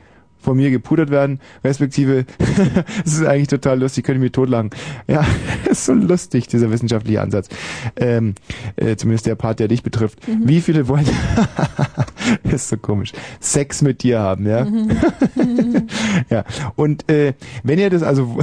von 0.48 0.56
mir 0.56 0.72
gepudert 0.72 1.10
werden, 1.10 1.42
respektive, 1.62 2.24
es 3.06 3.16
ist 3.16 3.26
eigentlich 3.26 3.50
total 3.50 3.82
lustig, 3.82 4.06
könnte 4.06 4.20
ich 4.20 4.24
mir 4.24 4.32
totlachen. 4.32 4.70
Ja, 5.06 5.26
ist 5.70 5.84
so 5.84 5.92
lustig, 5.92 6.48
dieser 6.48 6.72
wissenschaftliche 6.72 7.20
Ansatz. 7.20 7.50
Ähm, 7.98 8.34
äh, 8.78 8.96
zumindest 8.96 9.26
der 9.26 9.36
Part, 9.36 9.60
der 9.60 9.68
dich 9.68 9.84
betrifft. 9.84 10.26
Mhm. 10.26 10.48
Wie 10.48 10.62
viele 10.62 10.88
wollen, 10.88 11.06
ist 12.44 12.70
so 12.70 12.78
komisch, 12.78 13.12
Sex 13.42 13.82
mit 13.82 14.04
dir 14.04 14.20
haben, 14.20 14.48
ja? 14.48 14.64
Mhm. 14.64 14.90
ja, 16.30 16.46
und 16.78 17.12
äh, 17.12 17.34
wenn 17.64 17.78
ihr 17.78 17.90
das 17.90 18.02
also, 18.02 18.38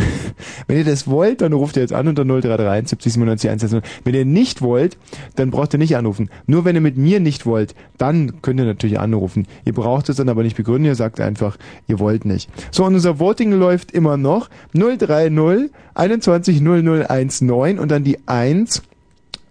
wenn 0.66 0.76
ihr 0.76 0.84
das 0.84 1.08
wollt, 1.08 1.40
dann 1.40 1.54
ruft 1.54 1.76
ihr 1.76 1.82
jetzt 1.82 1.94
an 1.94 2.06
unter 2.06 2.26
0331 2.26 2.90
70 2.90 3.12
97 3.14 3.48
110. 3.50 3.82
Wenn 4.04 4.14
ihr 4.14 4.26
nicht 4.26 4.60
wollt, 4.60 4.98
dann 5.36 5.50
braucht 5.50 5.72
ihr 5.72 5.78
nicht 5.78 5.96
anrufen. 5.96 6.28
Nur 6.46 6.66
wenn 6.66 6.74
ihr 6.74 6.82
mit 6.82 6.98
mir 6.98 7.18
nicht 7.18 7.46
wollt, 7.46 7.74
dann 7.96 8.42
könnt 8.42 8.60
ihr 8.60 8.66
natürlich 8.66 9.00
anrufen. 9.00 9.46
Ihr 9.64 9.72
braucht 9.72 10.10
es 10.10 10.16
dann 10.16 10.28
aber 10.28 10.42
nicht 10.42 10.58
begründen, 10.58 10.84
ihr 10.84 10.96
sagt 10.96 11.18
einfach, 11.18 11.56
ihr 11.88 11.93
wollt 11.98 12.24
nicht. 12.24 12.50
So, 12.70 12.84
und 12.84 12.94
unser 12.94 13.18
Voting 13.18 13.52
läuft 13.52 13.90
immer 13.92 14.16
noch 14.16 14.48
030 14.74 15.70
21 15.94 16.60
0019 16.60 17.78
und 17.78 17.90
dann 17.90 18.04
die 18.04 18.18
1 18.26 18.82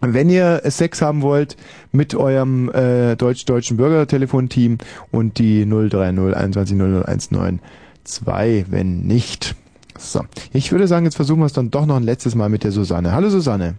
wenn 0.06 0.30
ihr 0.30 0.62
Sex 0.66 1.02
haben 1.02 1.22
wollt 1.22 1.56
mit 1.94 2.14
eurem 2.14 2.70
äh, 2.74 3.16
deutsch-deutschen 3.16 3.78
Bürgertelefonteam 3.78 4.78
und 5.12 5.38
die 5.38 5.66
030 5.66 6.36
21 6.36 6.78
0019 6.78 7.60
2, 8.04 8.66
wenn 8.70 9.04
nicht. 9.04 9.56
So, 9.98 10.22
ich 10.52 10.72
würde 10.72 10.88
sagen, 10.88 11.06
jetzt 11.06 11.16
versuchen 11.16 11.40
wir 11.40 11.46
es 11.46 11.54
dann 11.54 11.72
doch 11.72 11.86
noch 11.86 11.96
ein 11.96 12.04
letztes 12.04 12.36
Mal 12.36 12.50
mit 12.50 12.64
der 12.64 12.72
Susanne. 12.72 13.14
Hallo 13.14 13.30
Susanne. 13.30 13.76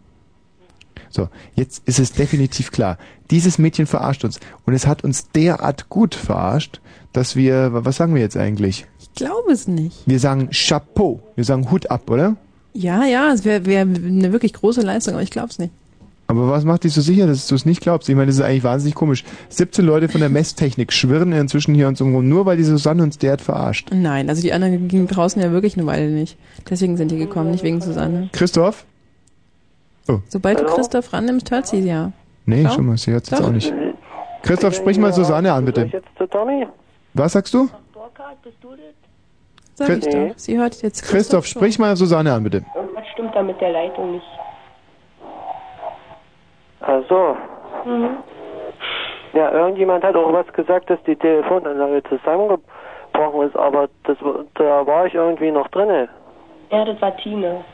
So, 1.14 1.28
jetzt 1.54 1.86
ist 1.86 2.00
es 2.00 2.10
definitiv 2.10 2.72
klar. 2.72 2.98
Dieses 3.30 3.56
Mädchen 3.56 3.86
verarscht 3.86 4.24
uns 4.24 4.40
und 4.66 4.74
es 4.74 4.88
hat 4.88 5.04
uns 5.04 5.30
derart 5.30 5.88
gut 5.88 6.16
verarscht, 6.16 6.80
dass 7.12 7.36
wir, 7.36 7.70
was 7.72 7.96
sagen 7.96 8.16
wir 8.16 8.20
jetzt 8.20 8.36
eigentlich? 8.36 8.86
Ich 8.98 9.12
glaube 9.14 9.52
es 9.52 9.68
nicht. 9.68 9.96
Wir 10.06 10.18
sagen 10.18 10.50
Chapeau. 10.50 11.22
Wir 11.36 11.44
sagen 11.44 11.70
Hut 11.70 11.88
ab, 11.88 12.10
oder? 12.10 12.34
Ja, 12.72 13.04
ja, 13.04 13.32
es 13.32 13.44
wäre 13.44 13.64
wär 13.64 13.82
eine 13.82 14.32
wirklich 14.32 14.54
große 14.54 14.80
Leistung, 14.80 15.14
aber 15.14 15.22
ich 15.22 15.30
glaube 15.30 15.50
es 15.50 15.60
nicht. 15.60 15.72
Aber 16.26 16.48
was 16.48 16.64
macht 16.64 16.82
dich 16.82 16.92
so 16.92 17.00
sicher, 17.00 17.28
dass 17.28 17.46
du 17.46 17.54
es 17.54 17.64
nicht 17.64 17.80
glaubst? 17.80 18.08
Ich 18.08 18.16
meine, 18.16 18.26
das 18.26 18.36
ist 18.36 18.42
eigentlich 18.42 18.64
wahnsinnig 18.64 18.96
komisch. 18.96 19.22
17 19.50 19.84
Leute 19.84 20.08
von 20.08 20.20
der 20.20 20.30
Messtechnik 20.30 20.92
schwirren 20.92 21.32
inzwischen 21.32 21.76
hier 21.76 21.86
uns 21.86 22.00
um 22.00 22.12
rum, 22.12 22.28
nur 22.28 22.44
weil 22.44 22.56
die 22.56 22.64
Susanne 22.64 23.04
uns 23.04 23.18
derart 23.18 23.42
verarscht. 23.42 23.90
Nein, 23.94 24.28
also 24.28 24.42
die 24.42 24.52
anderen 24.52 24.88
gingen 24.88 25.06
draußen 25.06 25.40
ja 25.40 25.52
wirklich 25.52 25.76
eine 25.76 25.86
Weile 25.86 26.10
nicht. 26.10 26.36
Deswegen 26.68 26.96
sind 26.96 27.12
die 27.12 27.18
gekommen, 27.18 27.52
nicht 27.52 27.62
wegen 27.62 27.80
Susanne. 27.80 28.30
Christoph? 28.32 28.84
Sobald 30.28 30.60
du 30.60 30.64
Christoph 30.64 31.12
rannimmst, 31.12 31.50
hört 31.50 31.66
sie 31.66 31.80
ja. 31.80 32.12
Nee, 32.46 32.64
Doch. 32.64 32.74
schon 32.74 32.86
mal, 32.86 32.96
sie 32.96 33.12
hört 33.12 33.24
es 33.24 33.30
jetzt 33.30 33.42
auch 33.42 33.50
nicht. 33.50 33.72
Christoph, 34.42 34.74
sprich 34.74 34.98
mal 34.98 35.12
Susanne 35.12 35.52
an, 35.52 35.64
bitte. 35.64 35.90
Was 37.14 37.32
sagst 37.32 37.54
du? 37.54 37.68
Sag 39.74 39.88
ich 39.88 40.08
doch. 40.08 40.32
Sie 40.36 40.58
hört 40.58 40.82
jetzt 40.82 41.02
Christoph, 41.02 41.46
sprich 41.46 41.78
mal 41.78 41.96
Susanne 41.96 42.32
an, 42.32 42.44
bitte. 42.44 42.64
Irgendwas 42.74 43.04
stimmt 43.14 43.34
da 43.34 43.42
mit 43.42 43.60
der 43.60 43.72
Leitung 43.72 44.12
nicht. 44.12 44.26
Ach 46.80 47.02
so. 47.08 47.36
Ja, 49.32 49.50
irgendjemand 49.50 50.04
hat 50.04 50.14
auch 50.14 50.32
was 50.32 50.46
gesagt, 50.52 50.90
dass 50.90 51.02
die 51.04 51.16
Telefonanlage 51.16 52.02
zusammengebrochen 52.04 53.48
ist, 53.48 53.56
aber 53.56 53.88
das, 54.04 54.16
da 54.54 54.86
war 54.86 55.06
ich 55.06 55.14
irgendwie 55.14 55.50
noch 55.50 55.66
drinne. 55.68 56.08
Ja, 56.70 56.84
das 56.84 57.00
war 57.00 57.16
Tine. 57.16 57.64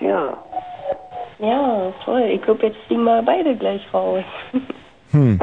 Ja. 0.00 0.36
Ja, 1.40 1.92
toll. 2.04 2.22
Ich 2.34 2.42
glaube, 2.42 2.66
jetzt 2.66 2.76
fliegen 2.86 3.04
wir 3.04 3.22
beide 3.22 3.56
gleich 3.56 3.82
raus. 3.92 4.24
Hm. 5.10 5.38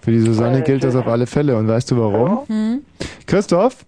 Für 0.00 0.10
die 0.10 0.20
Susanne 0.20 0.62
gilt 0.62 0.82
das 0.82 0.96
auf 0.96 1.06
alle 1.06 1.26
Fälle. 1.26 1.58
Und 1.58 1.68
weißt 1.68 1.90
du 1.90 1.98
warum? 1.98 2.46
Hm? 2.48 2.82
Christoph, 3.26 3.84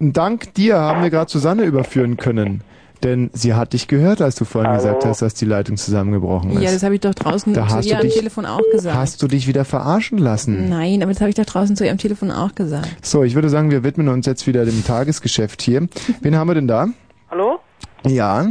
dank 0.00 0.52
dir 0.54 0.78
haben 0.78 1.00
wir 1.04 1.10
gerade 1.10 1.30
Susanne 1.30 1.62
überführen 1.62 2.16
können. 2.16 2.64
Denn 3.04 3.30
sie 3.34 3.54
hat 3.54 3.72
dich 3.72 3.86
gehört, 3.86 4.20
als 4.20 4.34
du 4.34 4.44
vorhin 4.44 4.72
gesagt 4.74 5.04
hast, 5.04 5.22
dass 5.22 5.34
die 5.34 5.44
Leitung 5.44 5.76
zusammengebrochen 5.76 6.50
ist. 6.52 6.60
Ja, 6.62 6.72
das 6.72 6.82
habe 6.82 6.94
ich 6.96 7.00
doch 7.00 7.14
draußen 7.14 7.54
Da 7.54 7.68
zu 7.68 7.74
hast 7.76 7.86
ihr 7.86 7.92
du 7.94 8.00
am 8.00 8.06
dich- 8.06 8.14
Telefon 8.16 8.46
auch 8.46 8.60
gesagt. 8.72 8.96
Hast 8.96 9.22
du 9.22 9.28
dich 9.28 9.46
wieder 9.46 9.64
verarschen 9.64 10.18
lassen? 10.18 10.68
Nein, 10.68 11.02
aber 11.04 11.12
das 11.12 11.20
habe 11.20 11.30
ich 11.30 11.36
doch 11.36 11.44
draußen 11.46 11.76
zu 11.76 11.84
ihr 11.84 11.92
am 11.92 11.98
Telefon 11.98 12.32
auch 12.32 12.56
gesagt. 12.56 12.88
So, 13.06 13.22
ich 13.22 13.36
würde 13.36 13.48
sagen, 13.48 13.70
wir 13.70 13.84
widmen 13.84 14.08
uns 14.08 14.26
jetzt 14.26 14.48
wieder 14.48 14.64
dem 14.64 14.84
Tagesgeschäft 14.84 15.62
hier. 15.62 15.86
Wen 16.20 16.36
haben 16.36 16.48
wir 16.48 16.54
denn 16.56 16.66
da? 16.66 16.88
Hallo? 17.30 17.60
Ja. 18.04 18.44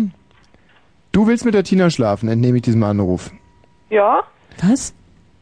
Du 1.11 1.27
willst 1.27 1.43
mit 1.45 1.53
der 1.53 1.63
Tina 1.63 1.89
schlafen, 1.89 2.29
entnehme 2.29 2.57
ich 2.57 2.63
diesem 2.63 2.83
Anruf. 2.83 3.31
Ja? 3.89 4.21
Was? 4.61 4.93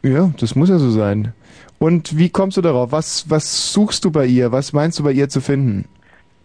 Ja, 0.02 0.32
das 0.40 0.56
muss 0.56 0.70
ja 0.70 0.80
so 0.80 0.90
sein. 0.90 1.34
Und 1.78 2.18
wie 2.18 2.30
kommst 2.30 2.58
du 2.58 2.62
darauf? 2.62 2.92
Was, 2.92 3.30
was 3.30 3.72
suchst 3.72 4.04
du 4.04 4.12
bei 4.12 4.26
ihr? 4.26 4.52
Was 4.52 4.74
meinst 4.74 4.98
du 5.00 5.04
bei 5.04 5.12
ihr 5.12 5.30
zu 5.30 5.42
finden? 5.42 5.86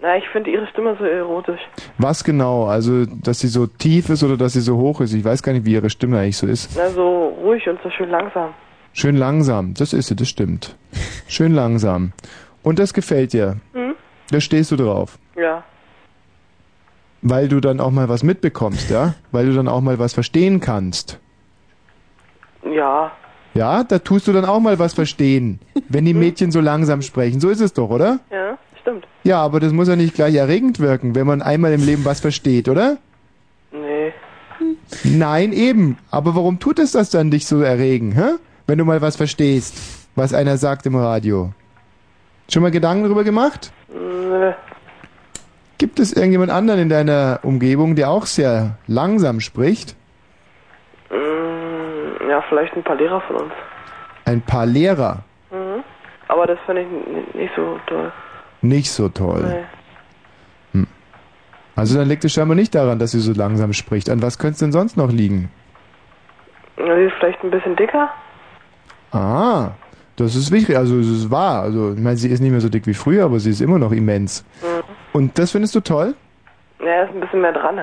Na, 0.00 0.18
ich 0.18 0.28
finde 0.28 0.50
ihre 0.50 0.66
Stimme 0.66 0.94
so 0.98 1.04
erotisch. 1.04 1.60
Was 1.96 2.22
genau? 2.24 2.66
Also, 2.66 3.06
dass 3.06 3.40
sie 3.40 3.48
so 3.48 3.66
tief 3.66 4.10
ist 4.10 4.22
oder 4.22 4.36
dass 4.36 4.52
sie 4.52 4.60
so 4.60 4.76
hoch 4.76 5.00
ist? 5.00 5.14
Ich 5.14 5.24
weiß 5.24 5.42
gar 5.42 5.52
nicht, 5.52 5.64
wie 5.64 5.72
ihre 5.72 5.88
Stimme 5.88 6.18
eigentlich 6.18 6.36
so 6.36 6.46
ist. 6.46 6.72
Na, 6.76 6.90
so 6.90 7.28
ruhig 7.42 7.66
und 7.66 7.80
so 7.82 7.90
schön 7.90 8.10
langsam. 8.10 8.52
Schön 8.92 9.16
langsam. 9.16 9.72
Das 9.74 9.94
ist 9.94 10.08
sie, 10.08 10.16
das 10.16 10.28
stimmt. 10.28 10.76
Schön 11.28 11.52
langsam. 11.54 12.12
Und 12.62 12.78
das 12.78 12.92
gefällt 12.94 13.32
dir. 13.32 13.56
Hm? 13.72 13.94
Da 14.30 14.40
stehst 14.40 14.70
du 14.70 14.76
drauf. 14.76 15.18
Ja. 15.36 15.64
Weil 17.26 17.48
du 17.48 17.60
dann 17.60 17.80
auch 17.80 17.90
mal 17.90 18.10
was 18.10 18.22
mitbekommst, 18.22 18.90
ja? 18.90 19.14
Weil 19.32 19.46
du 19.46 19.54
dann 19.54 19.66
auch 19.66 19.80
mal 19.80 19.98
was 19.98 20.12
verstehen 20.12 20.60
kannst. 20.60 21.18
Ja. 22.70 23.12
Ja, 23.54 23.82
da 23.82 23.98
tust 23.98 24.28
du 24.28 24.32
dann 24.32 24.44
auch 24.44 24.60
mal 24.60 24.78
was 24.78 24.92
verstehen, 24.92 25.58
wenn 25.88 26.04
die 26.04 26.12
Mädchen 26.12 26.52
so 26.52 26.60
langsam 26.60 27.00
sprechen. 27.00 27.40
So 27.40 27.48
ist 27.48 27.60
es 27.60 27.72
doch, 27.72 27.88
oder? 27.88 28.20
Ja, 28.30 28.58
stimmt. 28.82 29.06
Ja, 29.22 29.40
aber 29.40 29.58
das 29.58 29.72
muss 29.72 29.88
ja 29.88 29.96
nicht 29.96 30.14
gleich 30.14 30.34
erregend 30.34 30.80
wirken, 30.80 31.14
wenn 31.14 31.26
man 31.26 31.40
einmal 31.40 31.72
im 31.72 31.82
Leben 31.82 32.04
was 32.04 32.20
versteht, 32.20 32.68
oder? 32.68 32.98
Nee. 33.72 34.12
Nein, 35.02 35.54
eben. 35.54 35.96
Aber 36.10 36.34
warum 36.34 36.58
tut 36.58 36.78
es 36.78 36.92
das 36.92 37.08
dann 37.08 37.30
dich 37.30 37.46
so 37.46 37.62
erregen, 37.62 38.12
hä? 38.12 38.34
Wenn 38.66 38.76
du 38.76 38.84
mal 38.84 39.00
was 39.00 39.16
verstehst, 39.16 39.74
was 40.14 40.34
einer 40.34 40.58
sagt 40.58 40.84
im 40.84 40.96
Radio. 40.96 41.52
Schon 42.50 42.62
mal 42.62 42.70
Gedanken 42.70 43.04
darüber 43.04 43.24
gemacht? 43.24 43.72
Nee. 43.88 44.52
Gibt 45.78 45.98
es 46.00 46.12
irgendjemand 46.12 46.50
anderen 46.50 46.80
in 46.80 46.88
deiner 46.88 47.40
Umgebung, 47.42 47.94
der 47.96 48.10
auch 48.10 48.26
sehr 48.26 48.78
langsam 48.86 49.40
spricht? 49.40 49.96
Mm, 51.10 52.28
Ja, 52.30 52.42
vielleicht 52.48 52.74
ein 52.76 52.82
paar 52.84 52.96
Lehrer 52.96 53.20
von 53.22 53.36
uns. 53.36 53.52
Ein 54.24 54.40
paar 54.40 54.66
Lehrer. 54.66 55.24
Mhm. 55.50 55.82
Aber 56.28 56.46
das 56.46 56.58
finde 56.66 56.82
ich 56.82 57.34
nicht 57.34 57.52
so 57.56 57.78
toll. 57.86 58.12
Nicht 58.62 58.90
so 58.90 59.08
toll. 59.08 59.44
Nee. 60.72 60.84
Also 61.76 61.98
dann 61.98 62.08
liegt 62.08 62.24
es 62.24 62.32
scheinbar 62.32 62.54
nicht 62.54 62.72
daran, 62.76 63.00
dass 63.00 63.10
sie 63.10 63.18
so 63.18 63.32
langsam 63.32 63.72
spricht. 63.72 64.08
An 64.08 64.22
was 64.22 64.38
könnte 64.38 64.52
es 64.52 64.58
denn 64.60 64.70
sonst 64.70 64.96
noch 64.96 65.10
liegen? 65.10 65.50
Na, 66.76 66.94
Sie 66.94 67.02
ist 67.02 67.14
vielleicht 67.18 67.42
ein 67.42 67.50
bisschen 67.50 67.74
dicker. 67.74 68.08
Ah, 69.10 69.70
das 70.14 70.36
ist 70.36 70.52
wichtig. 70.52 70.76
Also 70.76 70.98
es 71.00 71.08
ist 71.08 71.30
wahr. 71.32 71.62
Also 71.62 71.92
ich 71.92 71.98
meine, 72.00 72.16
sie 72.16 72.28
ist 72.28 72.38
nicht 72.40 72.52
mehr 72.52 72.60
so 72.60 72.68
dick 72.68 72.86
wie 72.86 72.94
früher, 72.94 73.24
aber 73.24 73.40
sie 73.40 73.50
ist 73.50 73.60
immer 73.60 73.80
noch 73.80 73.90
immens. 73.90 74.44
Mhm. 74.62 74.73
Und 75.14 75.38
das 75.38 75.52
findest 75.52 75.76
du 75.76 75.80
toll? 75.80 76.14
Ja, 76.84 77.04
ist 77.04 77.14
ein 77.14 77.20
bisschen 77.20 77.40
mehr 77.40 77.52
dran. 77.52 77.80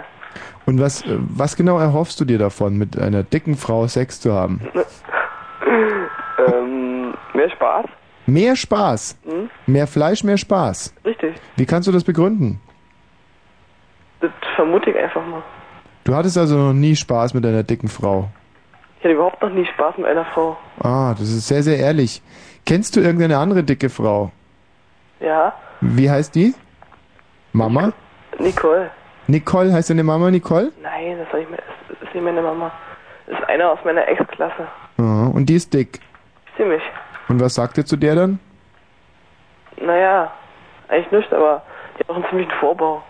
Und 0.66 0.82
was, 0.82 1.02
äh, 1.04 1.18
was 1.18 1.56
genau 1.56 1.80
erhoffst 1.80 2.20
du 2.20 2.26
dir 2.26 2.38
davon, 2.38 2.78
mit 2.78 3.00
einer 3.00 3.24
dicken 3.24 3.56
Frau 3.56 3.88
Sex 3.88 4.20
zu 4.20 4.34
haben? 4.34 4.60
ähm, 6.48 7.14
mehr 7.34 7.50
Spaß. 7.50 7.86
Mehr 8.26 8.56
Spaß. 8.58 9.18
Mhm. 9.24 9.50
Mehr 9.66 9.88
Fleisch, 9.88 10.26
mehr 10.26 10.38
Spaß. 10.38 10.94
Richtig. 11.06 11.36
Wie 11.56 11.66
kannst 11.66 11.88
du 11.88 11.94
das 11.94 12.04
begründen? 12.04 12.60
Das 14.20 14.32
vermute 14.56 14.90
ich 14.90 14.98
einfach 14.98 15.26
mal. 15.26 15.42
Du 16.04 16.14
hattest 16.14 16.38
also 16.38 16.58
noch 16.58 16.74
nie 16.74 16.98
Spaß 16.98 17.34
mit 17.34 17.46
einer 17.46 17.64
dicken 17.64 17.88
Frau. 17.88 18.28
Ich 19.00 19.06
hatte 19.06 19.14
überhaupt 19.16 19.42
noch 19.42 19.50
nie 19.50 19.66
Spaß 19.66 19.98
mit 19.98 20.06
einer 20.06 20.26
Frau. 20.26 20.58
Ah, 20.80 21.16
das 21.18 21.30
ist 21.30 21.48
sehr, 21.48 21.64
sehr 21.64 21.78
ehrlich. 21.78 22.22
Kennst 22.66 22.96
du 22.96 23.00
irgendeine 23.00 23.38
andere 23.38 23.64
dicke 23.64 23.90
Frau? 23.90 24.32
Ja, 25.22 25.54
Wie 25.80 26.10
heißt 26.10 26.36
die? 26.36 26.54
Mama? 27.54 27.92
Nicole. 28.40 28.90
Nicole, 29.28 29.74
heißt 29.74 29.90
deine 29.90 30.04
Mama 30.04 30.32
Nicole? 30.32 30.72
Nein, 30.82 31.18
das, 31.20 31.40
ich 31.40 31.50
mir, 31.50 31.58
das 31.90 32.02
ist 32.02 32.14
nicht 32.14 32.24
meine 32.24 32.42
Mama. 32.42 32.72
Das 33.28 33.40
ist 33.40 33.48
einer 33.50 33.72
aus 33.72 33.80
meiner 33.86 34.08
Ex-Klasse. 34.08 34.68
Ah, 34.98 35.28
und 35.28 35.46
die 35.48 35.56
ist 35.56 35.74
dick. 35.74 36.00
Ziemlich. 36.58 36.82
Und 37.30 37.40
was 37.40 37.56
sagt 37.56 37.78
ihr 37.78 37.86
zu 37.86 37.96
der 37.98 38.16
dann? 38.16 38.40
Naja, 39.82 40.32
eigentlich 40.90 41.12
nicht, 41.12 41.34
aber 41.34 41.64
die 41.96 42.00
hat 42.04 42.10
auch 42.10 42.16
einen 42.16 42.26
ziemlichen 42.30 42.52
Vorbau. 42.60 43.04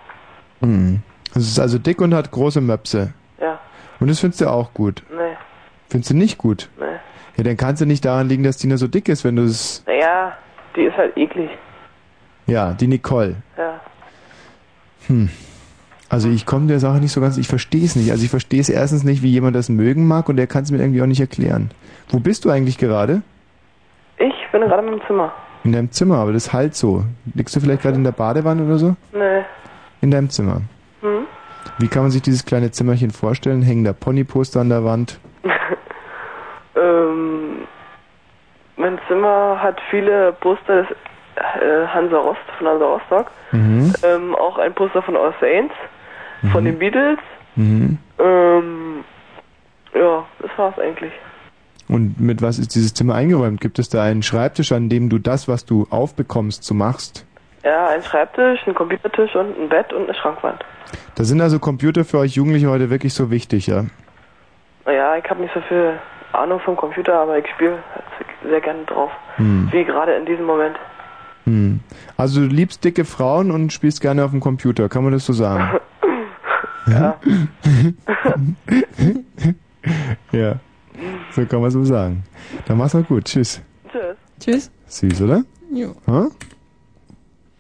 Hm. 0.61 1.01
Es 1.35 1.43
ist 1.47 1.59
also 1.59 1.77
dick 1.79 2.01
und 2.01 2.13
hat 2.13 2.29
große 2.31 2.61
Möpse. 2.61 3.13
Ja, 3.39 3.59
Und 3.99 4.09
das 4.09 4.19
findest 4.19 4.41
du 4.41 4.47
auch 4.47 4.73
gut. 4.73 5.01
nee, 5.09 5.35
Findest 5.89 6.11
du 6.11 6.15
nicht 6.17 6.37
gut? 6.37 6.69
nee. 6.79 6.85
Ja, 7.37 7.45
dann 7.45 7.55
kann 7.57 7.73
es 7.75 7.79
ja 7.79 7.85
nicht 7.85 8.03
daran 8.03 8.27
liegen, 8.27 8.43
dass 8.43 8.57
Tina 8.57 8.75
so 8.75 8.87
dick 8.87 9.07
ist, 9.07 9.23
wenn 9.23 9.37
du 9.37 9.43
es... 9.43 9.83
Naja, 9.87 10.37
die 10.75 10.81
ist 10.83 10.97
halt 10.97 11.15
eklig. 11.17 11.49
Ja, 12.45 12.73
die 12.73 12.87
Nicole. 12.87 13.37
Ja. 13.57 13.79
Hm. 15.07 15.29
Also 16.09 16.29
ich 16.29 16.45
komme 16.45 16.67
der 16.67 16.79
Sache 16.79 16.99
nicht 16.99 17.13
so 17.13 17.21
ganz, 17.21 17.37
ich 17.37 17.47
verstehe 17.47 17.85
es 17.85 17.95
nicht. 17.95 18.11
Also 18.11 18.23
ich 18.25 18.29
verstehe 18.29 18.59
es 18.59 18.67
erstens 18.67 19.05
nicht, 19.05 19.23
wie 19.23 19.29
jemand 19.29 19.55
das 19.55 19.69
mögen 19.69 20.07
mag 20.07 20.27
und 20.27 20.35
der 20.35 20.45
kann 20.45 20.63
es 20.63 20.71
mir 20.71 20.79
irgendwie 20.79 21.01
auch 21.01 21.07
nicht 21.07 21.21
erklären. 21.21 21.71
Wo 22.09 22.19
bist 22.19 22.43
du 22.43 22.49
eigentlich 22.49 22.77
gerade? 22.77 23.21
Ich 24.17 24.51
bin 24.51 24.61
gerade 24.61 24.85
in 24.85 24.91
meinem 24.91 25.01
Zimmer. 25.07 25.31
In 25.63 25.71
deinem 25.71 25.91
Zimmer, 25.91 26.17
aber 26.17 26.33
das 26.33 26.51
halt 26.51 26.75
so. 26.75 27.05
Liegst 27.33 27.55
du 27.55 27.61
vielleicht 27.61 27.83
gerade 27.83 27.95
in 27.95 28.03
der 28.03 28.11
Badewanne 28.11 28.65
oder 28.65 28.77
so? 28.77 28.95
Nee. 29.13 29.43
In 30.01 30.11
deinem 30.11 30.29
Zimmer. 30.29 30.61
Hm? 31.01 31.27
Wie 31.77 31.87
kann 31.87 32.01
man 32.01 32.11
sich 32.11 32.21
dieses 32.21 32.45
kleine 32.45 32.71
Zimmerchen 32.71 33.11
vorstellen? 33.11 33.61
Hängen 33.61 33.85
da 33.85 33.93
Ponyposter 33.93 34.59
an 34.59 34.69
der 34.69 34.83
Wand? 34.83 35.17
ähm, 36.75 37.67
mein 38.75 38.99
Zimmer 39.07 39.59
hat 39.61 39.79
viele 39.89 40.33
Poster 40.33 40.83
des 40.83 40.87
Hansa 41.37 42.17
Rost, 42.17 42.39
von 42.57 42.67
Hansa 42.67 42.85
Rostock. 42.85 43.31
Mhm. 43.51 43.93
Ähm, 44.03 44.35
auch 44.35 44.57
ein 44.57 44.73
Poster 44.73 45.01
von 45.01 45.15
All 45.15 45.33
Saints, 45.39 45.73
von 46.51 46.65
den 46.65 46.79
Beatles. 46.79 47.19
Mhm. 47.55 47.97
Ähm, 48.19 49.03
ja, 49.93 50.25
das 50.39 50.51
war's 50.57 50.79
eigentlich. 50.79 51.13
Und 51.87 52.19
mit 52.19 52.41
was 52.41 52.57
ist 52.57 52.73
dieses 52.75 52.93
Zimmer 52.93 53.15
eingeräumt? 53.15 53.59
Gibt 53.59 53.77
es 53.77 53.89
da 53.89 54.03
einen 54.03 54.23
Schreibtisch, 54.23 54.71
an 54.71 54.87
dem 54.87 55.09
du 55.09 55.19
das, 55.19 55.47
was 55.47 55.65
du 55.65 55.87
aufbekommst, 55.89 56.63
so 56.63 56.73
machst? 56.73 57.25
Ja, 57.63 57.89
ein 57.89 58.01
Schreibtisch, 58.01 58.65
ein 58.65 58.73
Computertisch 58.73 59.35
und 59.35 59.59
ein 59.59 59.69
Bett 59.69 59.91
und 59.93 60.05
eine 60.05 60.13
Schrankwand. 60.15 60.63
Da 61.15 61.23
sind 61.23 61.41
also 61.41 61.59
Computer 61.59 62.05
für 62.05 62.19
euch 62.19 62.35
Jugendliche 62.35 62.69
heute 62.69 62.89
wirklich 62.89 63.13
so 63.13 63.29
wichtig, 63.29 63.67
ja? 63.67 63.85
Naja, 64.85 65.17
ich 65.17 65.29
habe 65.29 65.41
nicht 65.41 65.53
so 65.53 65.61
viel 65.61 65.99
Ahnung 66.31 66.59
vom 66.61 66.75
Computer, 66.75 67.13
aber 67.13 67.37
ich 67.37 67.47
spiele 67.49 67.77
sehr 68.43 68.61
gerne 68.61 68.83
drauf. 68.85 69.11
Hm. 69.35 69.69
Wie 69.71 69.83
gerade 69.83 70.13
in 70.13 70.25
diesem 70.25 70.45
Moment. 70.45 70.77
Hm. 71.51 71.81
Also 72.15 72.39
du 72.39 72.47
liebst 72.47 72.83
dicke 72.85 73.03
Frauen 73.03 73.51
und 73.51 73.73
spielst 73.73 73.99
gerne 73.99 74.23
auf 74.23 74.31
dem 74.31 74.39
Computer, 74.39 74.87
kann 74.87 75.03
man 75.03 75.11
das 75.11 75.25
so 75.25 75.33
sagen? 75.33 75.79
Ja. 76.87 77.19
ja. 80.31 80.59
So 81.31 81.45
kann 81.45 81.61
man 81.61 81.71
so 81.71 81.83
sagen. 81.85 82.23
Dann 82.65 82.77
mach's 82.77 82.93
mal 82.93 83.03
gut. 83.03 83.23
Tschüss. 83.23 83.61
Tschüss. 83.89 84.17
Tschüss. 84.39 84.71
Süß, 84.85 85.21
oder? 85.21 85.43
Jo. 85.73 85.95
Ha? 86.05 86.27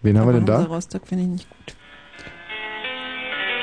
Wen 0.01 0.19
haben 0.19 0.27
wir 0.27 0.33
denn 0.33 0.45
da? 0.45 0.63
Rostock 0.63 1.07
finde 1.07 1.23
ich 1.23 1.29
nicht 1.29 1.49
gut. 1.49 1.75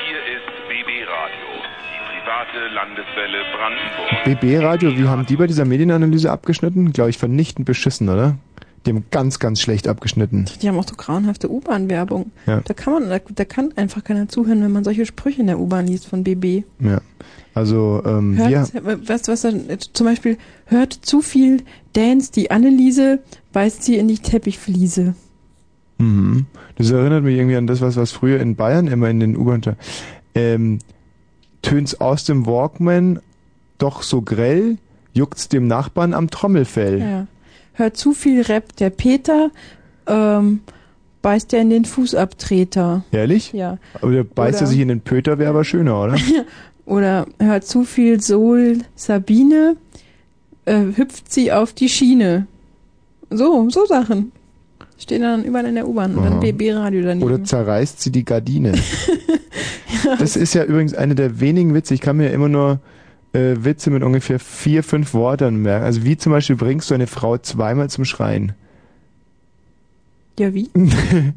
Hier 0.07 0.17
ist 0.35 0.47
BB 0.67 1.05
Radio, 1.07 1.47
die 1.85 1.99
private 2.09 2.67
Landeswelle 2.73 3.39
Brandenburg. 3.55 4.23
BB 4.25 4.65
Radio, 4.65 4.97
wie 4.97 5.07
haben 5.07 5.25
die 5.27 5.37
bei 5.37 5.47
dieser 5.47 5.65
Medienanalyse 5.65 6.31
abgeschnitten? 6.31 6.91
Glaube 6.91 7.11
ich, 7.11 7.17
vernichtend 7.19 7.65
beschissen, 7.65 8.09
oder? 8.09 8.35
Die 8.85 8.91
haben 8.91 9.05
ganz, 9.11 9.39
ganz 9.39 9.59
schlecht 9.61 9.87
abgeschnitten. 9.87 10.45
Die 10.61 10.67
haben 10.67 10.77
auch 10.77 10.87
so 10.87 10.95
grauenhafte 10.95 11.51
U-Bahn-Werbung. 11.51 12.31
Ja. 12.45 12.61
Da 12.61 12.73
kann 12.73 12.93
man, 12.93 13.09
da, 13.09 13.19
da 13.19 13.45
kann 13.45 13.73
einfach 13.75 14.03
keiner 14.03 14.27
zuhören, 14.27 14.63
wenn 14.63 14.71
man 14.71 14.83
solche 14.83 15.05
Sprüche 15.05 15.41
in 15.41 15.47
der 15.47 15.59
U-Bahn 15.59 15.87
liest 15.87 16.07
von 16.07 16.23
BB. 16.23 16.63
Ja. 16.79 17.01
Also, 17.53 18.01
ähm, 18.05 18.37
Hört, 18.37 18.73
weißt 19.09 19.27
du, 19.27 19.31
was 19.31 19.41
dann, 19.41 19.69
äh, 19.69 19.77
zum 19.79 20.05
Beispiel, 20.05 20.37
hört 20.65 20.93
zu 20.93 21.21
viel 21.21 21.63
Dance, 21.93 22.31
die 22.31 22.51
Anneliese 22.51 23.19
beißt 23.51 23.83
sie 23.83 23.97
in 23.97 24.07
die 24.07 24.19
Teppichfliese. 24.19 25.15
Mhm. 25.97 26.45
Das 26.77 26.89
erinnert 26.91 27.23
mich 27.23 27.35
irgendwie 27.35 27.57
an 27.57 27.67
das, 27.67 27.81
was, 27.81 27.97
was 27.97 28.11
früher 28.11 28.39
in 28.39 28.55
Bayern 28.55 28.87
immer 28.87 29.09
in 29.09 29.19
den 29.19 29.35
U-Bahn 29.35 29.61
ähm, 30.35 30.79
tönt's 31.61 31.99
aus 31.99 32.23
dem 32.23 32.45
Walkman 32.45 33.19
doch 33.77 34.03
so 34.03 34.21
grell, 34.21 34.77
juckt's 35.13 35.49
dem 35.49 35.67
Nachbarn 35.67 36.13
am 36.13 36.29
Trommelfell. 36.29 36.99
Ja. 36.99 37.27
Hört 37.79 37.95
zu 37.95 38.13
viel 38.13 38.41
Rap, 38.41 38.75
der 38.75 38.89
Peter 38.89 39.51
ähm, 40.05 40.59
beißt 41.21 41.53
er 41.53 41.61
in 41.61 41.69
den 41.69 41.85
Fußabtreter. 41.85 43.05
Ehrlich? 43.13 43.53
Ja. 43.53 43.77
Aber 44.01 44.11
der 44.11 44.25
beißt 44.25 44.57
Oder- 44.57 44.65
er 44.65 44.67
sich 44.67 44.79
in 44.79 44.89
den 44.89 44.99
Pöter, 44.99 45.39
wäre 45.39 45.49
aber 45.51 45.63
schöner, 45.63 46.03
oder? 46.03 46.17
Oder 46.85 47.25
hört 47.39 47.65
zu 47.65 47.85
viel 47.85 48.19
Sol 48.19 48.79
Sabine, 48.95 49.77
äh, 50.65 50.87
hüpft 50.95 51.31
sie 51.31 51.53
auf 51.53 51.71
die 51.71 51.87
Schiene. 51.87 52.47
So, 53.29 53.69
so 53.69 53.85
Sachen. 53.85 54.33
Stehen 54.97 55.21
dann 55.21 55.45
überall 55.45 55.67
in 55.67 55.75
der 55.75 55.87
U-Bahn 55.87 56.15
und 56.15 56.25
dann. 56.25 56.39
BB-Radio 56.41 57.01
daneben. 57.03 57.23
Oder 57.23 57.41
zerreißt 57.45 58.01
sie 58.01 58.11
die 58.11 58.25
Gardine. 58.25 58.73
Das 60.17 60.35
ist 60.35 60.53
ja 60.53 60.63
übrigens 60.63 60.93
eine 60.93 61.13
der 61.13 61.39
wenigen 61.39 61.73
Witze. 61.73 61.93
Ich 61.93 61.99
kann 62.01 62.17
mir 62.17 62.29
immer 62.31 62.47
nur 62.49 62.79
äh, 63.33 63.55
Witze 63.59 63.91
mit 63.91 64.03
ungefähr 64.03 64.39
vier, 64.39 64.83
fünf 64.83 65.13
Worten 65.13 65.61
merken. 65.61 65.85
Also 65.85 66.03
wie 66.03 66.17
zum 66.17 66.31
Beispiel 66.31 66.55
bringst 66.55 66.89
du 66.89 66.95
eine 66.95 67.07
Frau 67.07 67.37
zweimal 67.37 67.89
zum 67.89 68.05
Schreien? 68.05 68.53
ja, 70.39 70.53
wie? 70.53 70.69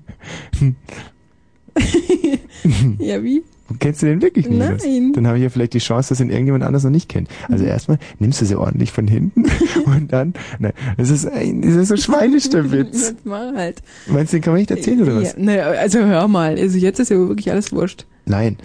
ja, 2.98 3.22
wie? 3.22 3.42
Kennst 3.78 4.02
du 4.02 4.06
den 4.06 4.20
wirklich 4.20 4.48
nicht? 4.48 4.58
Nein. 4.58 5.12
Dann 5.14 5.26
habe 5.26 5.38
ich 5.38 5.44
ja 5.44 5.48
vielleicht 5.48 5.72
die 5.74 5.78
Chance, 5.78 6.10
dass 6.10 6.20
ihn 6.20 6.30
irgendjemand 6.30 6.64
anders 6.64 6.84
noch 6.84 6.90
nicht 6.90 7.08
kennt. 7.08 7.28
Also 7.48 7.64
erstmal 7.64 7.98
nimmst 8.18 8.40
du 8.40 8.44
sie 8.44 8.54
ordentlich 8.56 8.92
von 8.92 9.08
hinten 9.08 9.44
und 9.86 10.12
dann, 10.12 10.34
nein, 10.58 10.72
das 10.96 11.10
ist 11.10 11.26
ein, 11.26 11.62
das 11.62 11.74
ist 11.74 11.88
so 11.88 11.96
schweinisch 11.96 12.50
der 12.50 12.70
Witz. 12.70 13.14
Mal 13.24 13.54
halt. 13.56 13.82
Meinst 14.06 14.32
du, 14.32 14.36
den 14.36 14.42
kann 14.42 14.52
man 14.52 14.60
nicht 14.60 14.70
erzählen 14.70 15.02
oder 15.02 15.16
was? 15.16 15.32
Ja, 15.32 15.38
ne, 15.38 15.62
also 15.64 16.00
hör 16.00 16.28
mal, 16.28 16.58
also 16.58 16.76
jetzt 16.76 16.98
ist 17.00 17.10
ja 17.10 17.16
wirklich 17.16 17.50
alles 17.50 17.72
wurscht. 17.72 18.04
Nein. 18.26 18.56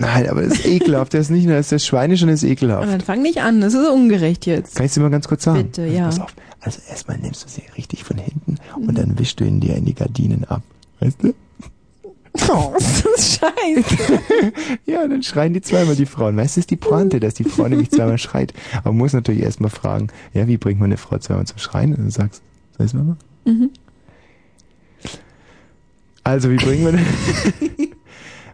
Nein, 0.00 0.28
aber 0.28 0.42
das 0.42 0.54
ist 0.60 0.66
ekelhaft. 0.66 1.12
Der 1.12 1.20
ist 1.20 1.30
nicht 1.30 1.44
nur, 1.46 1.56
das 1.56 1.66
ist 1.66 1.72
der 1.72 1.78
schweinisch 1.80 2.22
und 2.22 2.28
das 2.28 2.36
ist 2.42 2.44
Und 2.44 2.50
ekelhaft. 2.52 2.88
dann 2.88 3.00
fang 3.00 3.20
nicht 3.20 3.38
an, 3.42 3.60
das 3.60 3.74
ist 3.74 3.86
ungerecht 3.88 4.46
jetzt. 4.46 4.76
Kann 4.76 4.86
ich 4.86 4.92
dir 4.94 5.00
mal 5.00 5.10
ganz 5.10 5.26
kurz 5.28 5.42
sagen? 5.44 5.64
Bitte, 5.64 5.82
Also 5.82 5.94
ja. 5.96 6.04
Pass 6.06 6.20
auf. 6.20 6.34
Also 6.60 6.80
erstmal 6.88 7.18
nimmst 7.18 7.44
du 7.44 7.48
sie 7.48 7.62
richtig 7.76 8.04
von 8.04 8.16
hinten 8.18 8.56
und 8.74 8.96
dann 8.98 9.18
wischst 9.18 9.38
du 9.40 9.44
ihn 9.44 9.60
dir 9.60 9.74
in 9.76 9.84
die 9.84 9.94
Gardinen 9.94 10.44
ab. 10.44 10.62
Weißt 11.00 11.22
du? 11.22 11.34
Oh, 12.50 12.72
das 12.78 13.00
ist 13.16 13.40
scheiße. 13.40 14.20
ja, 14.86 15.08
dann 15.08 15.24
schreien 15.24 15.54
die 15.54 15.60
zweimal 15.60 15.96
die 15.96 16.06
Frauen. 16.06 16.36
Weißt 16.36 16.56
du, 16.56 16.60
das 16.60 16.62
ist 16.64 16.70
die 16.70 16.76
Pointe, 16.76 17.18
dass 17.18 17.34
die 17.34 17.42
Frau 17.42 17.66
nämlich 17.66 17.90
zweimal 17.90 18.16
schreit. 18.18 18.54
Aber 18.76 18.90
man 18.92 18.98
muss 18.98 19.12
natürlich 19.12 19.42
erstmal 19.42 19.70
fragen, 19.70 20.06
ja, 20.34 20.46
wie 20.46 20.56
bringt 20.56 20.78
man 20.78 20.86
eine 20.90 20.98
Frau 20.98 21.18
zweimal 21.18 21.46
zum 21.46 21.58
Schreien? 21.58 21.94
Und 21.96 22.04
du 22.04 22.10
sagst, 22.12 22.40
soll 22.76 22.86
ich's 22.86 22.94
mal? 22.94 23.16
Mhm. 23.44 23.70
Also, 26.22 26.50
wie 26.50 26.56
bringen 26.56 26.84
wir. 26.86 27.86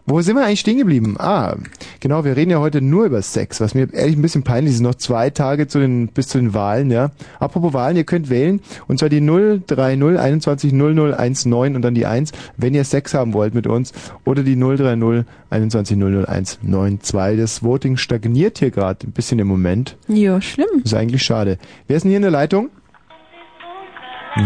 Wo 0.07 0.21
sind 0.21 0.35
wir 0.35 0.45
eigentlich 0.45 0.59
stehen 0.59 0.77
geblieben? 0.77 1.15
Ah, 1.17 1.55
genau, 1.99 2.23
wir 2.25 2.35
reden 2.35 2.51
ja 2.51 2.59
heute 2.59 2.79
nur 2.79 3.05
über 3.05 3.23
Sex, 3.23 3.59
was 3.59 3.73
mir 3.73 3.91
ehrlich 3.91 4.15
ein 4.15 4.21
bisschen 4.21 4.43
peinlich 4.43 4.75
ist. 4.75 4.81
Noch 4.81 4.93
zwei 4.93 5.31
Tage 5.31 5.67
zu 5.67 5.79
den, 5.79 6.09
bis 6.09 6.27
zu 6.27 6.37
den 6.37 6.53
Wahlen, 6.53 6.91
ja. 6.91 7.09
Apropos 7.39 7.73
Wahlen, 7.73 7.97
ihr 7.97 8.03
könnt 8.03 8.29
wählen, 8.29 8.61
und 8.87 8.99
zwar 8.99 9.09
die 9.09 9.19
030 9.19 10.19
21 10.19 10.73
0019 10.73 11.75
und 11.75 11.81
dann 11.81 11.95
die 11.95 12.05
1, 12.05 12.33
wenn 12.55 12.75
ihr 12.75 12.83
Sex 12.83 13.15
haben 13.15 13.33
wollt 13.33 13.55
mit 13.55 13.65
uns, 13.65 13.93
oder 14.25 14.43
die 14.43 14.55
030 14.55 15.25
21 15.49 15.97
0019 15.97 17.37
Das 17.37 17.63
Voting 17.63 17.97
stagniert 17.97 18.59
hier 18.59 18.69
gerade 18.69 19.07
ein 19.07 19.11
bisschen 19.11 19.39
im 19.39 19.47
Moment. 19.47 19.97
Ja, 20.07 20.39
schlimm. 20.39 20.83
Ist 20.83 20.93
eigentlich 20.93 21.23
schade. 21.23 21.57
Wer 21.87 21.97
ist 21.97 22.03
denn 22.03 22.09
hier 22.09 22.17
in 22.17 22.21
der 22.21 22.31
Leitung? 22.31 22.69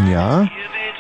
Ja, 0.10 0.47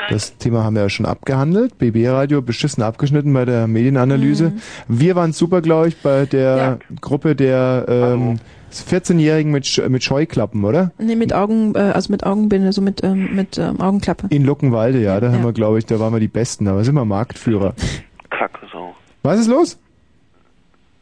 das 0.09 0.37
Thema 0.37 0.63
haben 0.63 0.75
wir 0.75 0.83
ja 0.83 0.89
schon 0.89 1.05
abgehandelt. 1.05 1.77
BB-Radio 1.77 2.41
beschissen 2.41 2.83
abgeschnitten 2.83 3.33
bei 3.33 3.45
der 3.45 3.67
Medienanalyse. 3.67 4.53
Wir 4.87 5.15
waren 5.15 5.33
super, 5.33 5.61
glaube 5.61 5.89
ich, 5.89 6.01
bei 6.01 6.25
der 6.25 6.79
Gruppe 7.01 7.35
der 7.35 7.85
ähm, 7.87 8.39
14-Jährigen 8.71 9.51
mit, 9.51 9.89
mit 9.89 10.03
Scheuklappen, 10.03 10.63
oder? 10.63 10.91
Nee, 10.97 11.15
mit 11.15 11.33
Augen, 11.33 11.75
äh, 11.75 11.79
also 11.79 12.11
mit 12.11 12.25
Augenbinde, 12.25 12.71
so 12.73 12.81
mit, 12.81 13.03
ähm, 13.03 13.35
mit 13.35 13.57
ähm, 13.57 13.79
Augenklappe. 13.79 14.27
In 14.29 14.45
Luckenwalde, 14.45 15.01
ja, 15.01 15.19
da 15.19 15.31
haben 15.31 15.43
wir, 15.43 15.53
glaube 15.53 15.79
ich, 15.79 15.85
da 15.85 15.99
waren 15.99 16.13
wir 16.13 16.19
die 16.19 16.27
Besten, 16.27 16.65
da 16.65 16.83
sind 16.83 16.95
wir 16.95 17.05
Marktführer. 17.05 17.73
Kacksau. 18.29 18.95
Was 19.23 19.39
ist 19.39 19.47
los? 19.47 19.77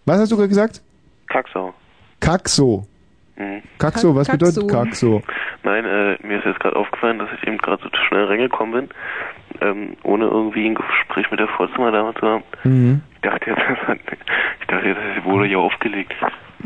Was 0.06 0.20
hast 0.20 0.32
du 0.32 0.38
gerade 0.38 0.50
gesagt? 0.50 0.82
Kacksau. 1.28 1.74
Kackso. 2.20 2.88
Mhm. 3.38 3.62
Kackso, 3.78 4.16
was 4.16 4.28
bedeutet 4.28 4.68
Kackso? 4.70 5.22
Nein, 5.64 5.86
äh, 5.86 6.18
mir 6.26 6.40
ist 6.40 6.46
jetzt 6.46 6.60
gerade 6.60 6.76
aufgefallen, 6.76 7.20
dass 7.20 7.30
ich 7.38 7.48
eben 7.48 7.58
gerade 7.58 7.82
so 7.84 7.90
schnell 8.08 8.26
reingekommen 8.26 8.74
bin, 8.74 8.90
ähm, 9.62 9.98
ohne 10.04 10.26
irgendwie 10.26 10.68
ein 10.68 10.76
Gespräch 10.76 11.30
mit 11.30 11.40
der 11.40 11.48
Vorzimmerdame 11.50 12.14
zu 12.16 12.28
haben. 12.28 12.44
Mhm. 12.64 13.02
Ich 13.16 13.22
dachte 13.22 13.50
jetzt, 13.52 13.62
ich 14.62 14.68
dachte 14.68 14.88
jetzt, 14.88 15.00
es 15.18 15.24
wurde 15.24 15.48
ja 15.48 15.58
aufgelegt. 15.58 16.14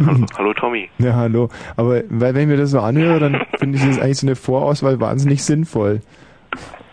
Hallo, 0.05 0.25
hallo 0.37 0.53
Tommy. 0.53 0.89
Ja, 0.99 1.15
hallo. 1.15 1.49
Aber 1.75 2.01
weil 2.09 2.33
wenn 2.33 2.41
ich 2.43 2.47
mir 2.47 2.57
das 2.57 2.71
so 2.71 2.79
anhöre, 2.79 3.19
dann 3.19 3.41
finde 3.59 3.77
ich 3.77 3.85
das 3.85 3.99
eigentlich 3.99 4.19
so 4.19 4.27
eine 4.27 4.35
Vorauswahl 4.35 4.99
wahnsinnig 5.01 5.43
sinnvoll. 5.43 6.01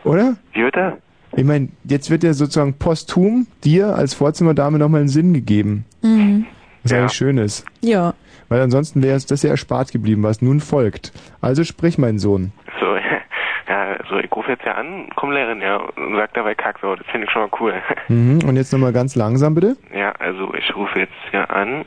Oder? 0.05 0.37
Wie 0.53 0.63
wird 0.63 0.77
er? 0.77 0.99
Ich 1.37 1.45
meine, 1.45 1.69
jetzt 1.85 2.11
wird 2.11 2.25
ja 2.25 2.33
sozusagen 2.33 2.75
posthum 2.79 3.47
dir 3.63 3.95
als 3.95 4.15
Vorzimmerdame 4.15 4.79
nochmal 4.79 5.01
einen 5.01 5.09
Sinn 5.09 5.35
gegeben. 5.35 5.85
Mhm. 6.03 6.47
Was 6.83 6.93
eigentlich 6.93 7.13
schön 7.13 7.39
ist. 7.39 7.65
Ja. 7.81 8.15
Weil 8.49 8.61
ansonsten 8.63 9.03
wäre 9.03 9.17
es 9.17 9.27
das 9.27 9.43
ja 9.43 9.51
erspart 9.51 9.93
geblieben, 9.93 10.23
was 10.23 10.41
nun 10.43 10.61
folgt. 10.61 11.13
Also 11.41 11.65
sprich, 11.65 11.99
mein 11.99 12.19
Sohn. 12.19 12.53
So, 12.81 12.97
ja, 13.69 13.97
so, 14.09 14.19
ich 14.19 14.31
rufe 14.35 14.51
jetzt 14.53 14.65
ja 14.65 14.73
an, 14.75 15.11
komm 15.17 15.33
Lehrerin, 15.33 15.61
ja, 15.61 15.77
und 15.77 16.17
sag 16.17 16.33
dabei 16.35 16.55
Kacksau, 16.55 16.97
das 16.97 17.07
finde 17.09 17.27
ich 17.27 17.33
schon 17.33 17.43
mal 17.43 17.51
cool. 17.61 17.75
Mhm. 18.09 18.41
Und 18.49 18.57
jetzt 18.57 18.73
nochmal 18.73 18.93
ganz 18.95 19.15
langsam, 19.17 19.55
bitte. 19.55 19.77
Ja, 19.95 20.13
also 20.13 20.55
ich 20.55 20.75
rufe 20.75 20.99
jetzt 21.01 21.13
ja 21.33 21.45
an 21.45 21.85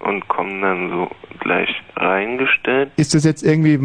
und 0.00 0.26
komme 0.28 0.60
dann 0.60 0.90
so 0.90 1.08
gleich 1.38 1.68
reingestellt. 1.94 2.90
Ist 2.96 3.14
das 3.14 3.22
jetzt 3.24 3.42
irgendwie, 3.44 3.78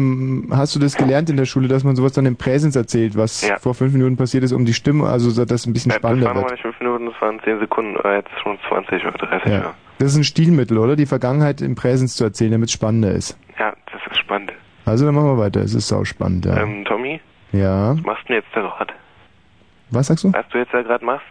hast 0.52 0.74
du 0.74 0.80
das 0.80 0.96
gelernt 0.96 1.30
in 1.30 1.36
der 1.36 1.44
Schule, 1.44 1.68
dass 1.68 1.84
man 1.84 1.94
sowas 1.94 2.12
dann 2.14 2.26
im 2.26 2.36
Präsens 2.36 2.74
erzählt, 2.74 3.16
was 3.16 3.46
Ja. 3.46 3.58
vor 3.58 3.74
fünf 3.74 3.92
Minuten 3.92 4.16
passiert 4.16 4.42
ist, 4.42 4.52
um 4.52 4.64
die 4.64 4.74
Stimme, 4.74 5.04
also 5.06 5.30
so, 5.30 5.44
dass 5.44 5.60
es 5.60 5.66
ein 5.66 5.72
bisschen 5.72 5.90
Äh, 5.92 5.94
Das 5.94 5.98
spannender 6.00 6.26
waren 6.28 6.36
noch 6.38 6.42
wird? 6.44 6.52
nicht 6.52 6.62
fünf 6.62 6.80
Minuten, 6.80 7.06
das 7.06 7.20
waren 7.20 7.38
zehn 7.44 7.58
Sekunden, 7.60 7.96
aber 7.96 8.16
jetzt 8.16 8.30
schon 8.42 8.58
20 8.68 9.04
oder 9.06 9.18
30. 9.18 9.52
Ja, 9.52 9.58
Ja. 9.58 9.74
Das 9.98 10.12
ist 10.12 10.18
ein 10.18 10.24
Stilmittel, 10.24 10.78
oder? 10.78 10.96
Die 10.96 11.06
Vergangenheit 11.06 11.60
im 11.62 11.74
Präsens 11.74 12.16
zu 12.16 12.24
erzählen, 12.24 12.52
damit 12.52 12.68
es 12.68 12.72
spannender 12.72 13.12
ist. 13.12 13.36
ja 13.58 13.74
das 13.92 14.00
ist 14.12 14.18
spannend. 14.20 14.52
Also 14.84 15.04
dann 15.06 15.14
machen 15.14 15.26
wir 15.28 15.38
weiter, 15.38 15.60
es 15.62 15.74
ist 15.74 15.88
sau 15.88 16.04
spannend, 16.04 16.44
ja. 16.44 16.62
Ähm, 16.62 16.84
Tommy, 16.84 17.20
ja. 17.52 17.96
was 17.96 18.04
machst 18.04 18.22
du 18.24 18.34
denn 18.34 18.36
jetzt 18.42 18.54
da 18.54 18.60
gerade? 18.60 18.94
Was 19.90 20.06
sagst 20.08 20.24
du? 20.24 20.32
Was 20.32 20.44
du 20.52 20.58
jetzt 20.58 20.72
da 20.74 20.82
gerade 20.82 21.04
machst? 21.04 21.26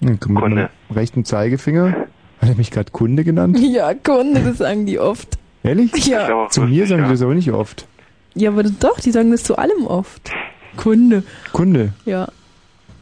Hm, 0.00 0.10
Mit 0.10 0.28
meinem 0.28 0.68
rechten 0.94 1.24
Zeigefinger. 1.24 2.06
Hat 2.40 2.48
er 2.48 2.54
mich 2.54 2.70
gerade 2.70 2.90
Kunde 2.92 3.24
genannt? 3.24 3.58
Ja, 3.60 3.94
Kunde, 3.94 4.40
das 4.42 4.58
sagen 4.58 4.86
die 4.86 4.98
oft. 4.98 5.38
Ehrlich? 5.62 6.06
Ja. 6.06 6.48
Zu 6.50 6.62
mir 6.62 6.86
sagen 6.86 7.04
die 7.04 7.10
das 7.10 7.22
aber 7.22 7.34
nicht 7.34 7.50
oft. 7.52 7.86
Ja, 8.34 8.50
aber 8.50 8.62
doch, 8.62 9.00
die 9.00 9.10
sagen 9.10 9.30
das 9.30 9.42
zu 9.42 9.56
allem 9.58 9.86
oft. 9.86 10.30
Kunde. 10.76 11.24
Kunde. 11.52 11.92
Ja. 12.04 12.28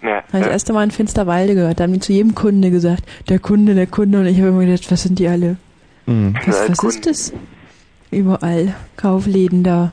Ja, 0.06 0.22
Habe 0.28 0.38
ich 0.38 0.44
das 0.44 0.52
erste 0.52 0.72
Mal 0.72 0.84
in 0.84 0.92
Finsterwalde 0.92 1.54
gehört. 1.56 1.80
Da 1.80 1.84
haben 1.84 1.92
die 1.92 1.98
zu 1.98 2.12
jedem 2.12 2.36
Kunde 2.36 2.70
gesagt, 2.70 3.02
der 3.28 3.40
Kunde, 3.40 3.74
der 3.74 3.88
Kunde. 3.88 4.20
Und 4.20 4.26
ich 4.26 4.38
habe 4.38 4.48
immer 4.48 4.64
gedacht, 4.64 4.88
was 4.90 5.02
sind 5.02 5.18
die 5.18 5.26
alle? 5.26 5.56
Mhm. 6.06 6.36
Was, 6.46 6.68
was 6.68 6.84
ist 6.84 7.06
das? 7.06 7.32
Überall. 8.12 8.74
Kaufläden 8.96 9.64
da. 9.64 9.90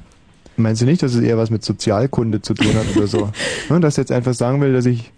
Meinst 0.56 0.84
du 0.84 0.86
nicht, 0.86 1.02
dass 1.02 1.16
es 1.16 1.22
eher 1.22 1.36
was 1.38 1.50
mit 1.50 1.66
Sozialkunde 1.66 2.44
zu 2.44 2.54
tun 2.54 2.76
hat 2.76 2.96
oder 2.96 3.08
so? 3.08 3.32
Ne, 3.70 3.80
dass 3.80 3.98
er 3.98 4.04
jetzt 4.04 4.12
einfach 4.12 4.36
sagen 4.36 4.62
will, 4.62 4.72
dass 4.72 4.86
ich. 4.86 5.12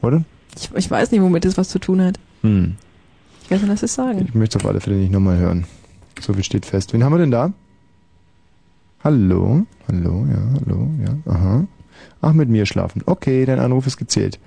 Oder? 0.00 0.24
Ich, 0.56 0.70
ich 0.74 0.90
weiß 0.90 1.10
nicht, 1.10 1.20
womit 1.20 1.44
das 1.44 1.58
was 1.58 1.68
zu 1.68 1.78
tun 1.78 2.00
hat. 2.00 2.18
Hm. 2.42 2.76
Ich 3.44 3.50
weiß 3.50 3.60
nicht, 3.60 3.70
was 3.70 3.80
das 3.80 3.94
sagen. 3.94 4.24
Ich 4.26 4.34
möchte 4.34 4.56
es 4.56 4.64
auf 4.64 4.70
alle 4.70 4.80
Fälle 4.80 4.96
nicht 4.96 5.12
nochmal 5.12 5.36
hören. 5.36 5.66
So 6.18 6.32
viel 6.32 6.44
steht 6.44 6.64
fest. 6.64 6.94
Wen 6.94 7.04
haben 7.04 7.12
wir 7.12 7.18
denn 7.18 7.30
da? 7.30 7.52
Hallo? 9.04 9.66
Hallo, 9.86 10.26
ja, 10.30 10.60
hallo, 10.60 10.88
ja, 11.04 11.32
aha. 11.32 11.66
Ach, 12.22 12.32
mit 12.32 12.48
mir 12.48 12.66
schlafen. 12.66 13.02
Okay, 13.06 13.44
dein 13.46 13.58
Anruf 13.58 13.86
ist 13.86 13.96
gezählt. 13.96 14.38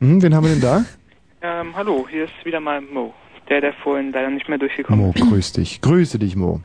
Hm, 0.00 0.22
wen 0.22 0.34
haben 0.34 0.44
wir 0.44 0.52
denn 0.52 0.60
da? 0.62 0.84
Ähm, 1.42 1.76
hallo, 1.76 2.06
hier 2.10 2.24
ist 2.24 2.32
wieder 2.44 2.58
mal 2.58 2.80
Mo. 2.80 3.14
Der, 3.48 3.60
der 3.60 3.72
vorhin 3.74 4.10
leider 4.10 4.30
nicht 4.30 4.48
mehr 4.48 4.58
durchgekommen 4.58 5.04
Mo, 5.06 5.12
grüß 5.12 5.52
dich. 5.52 5.80
Grüße 5.80 6.18
dich, 6.18 6.34
Mo. 6.34 6.60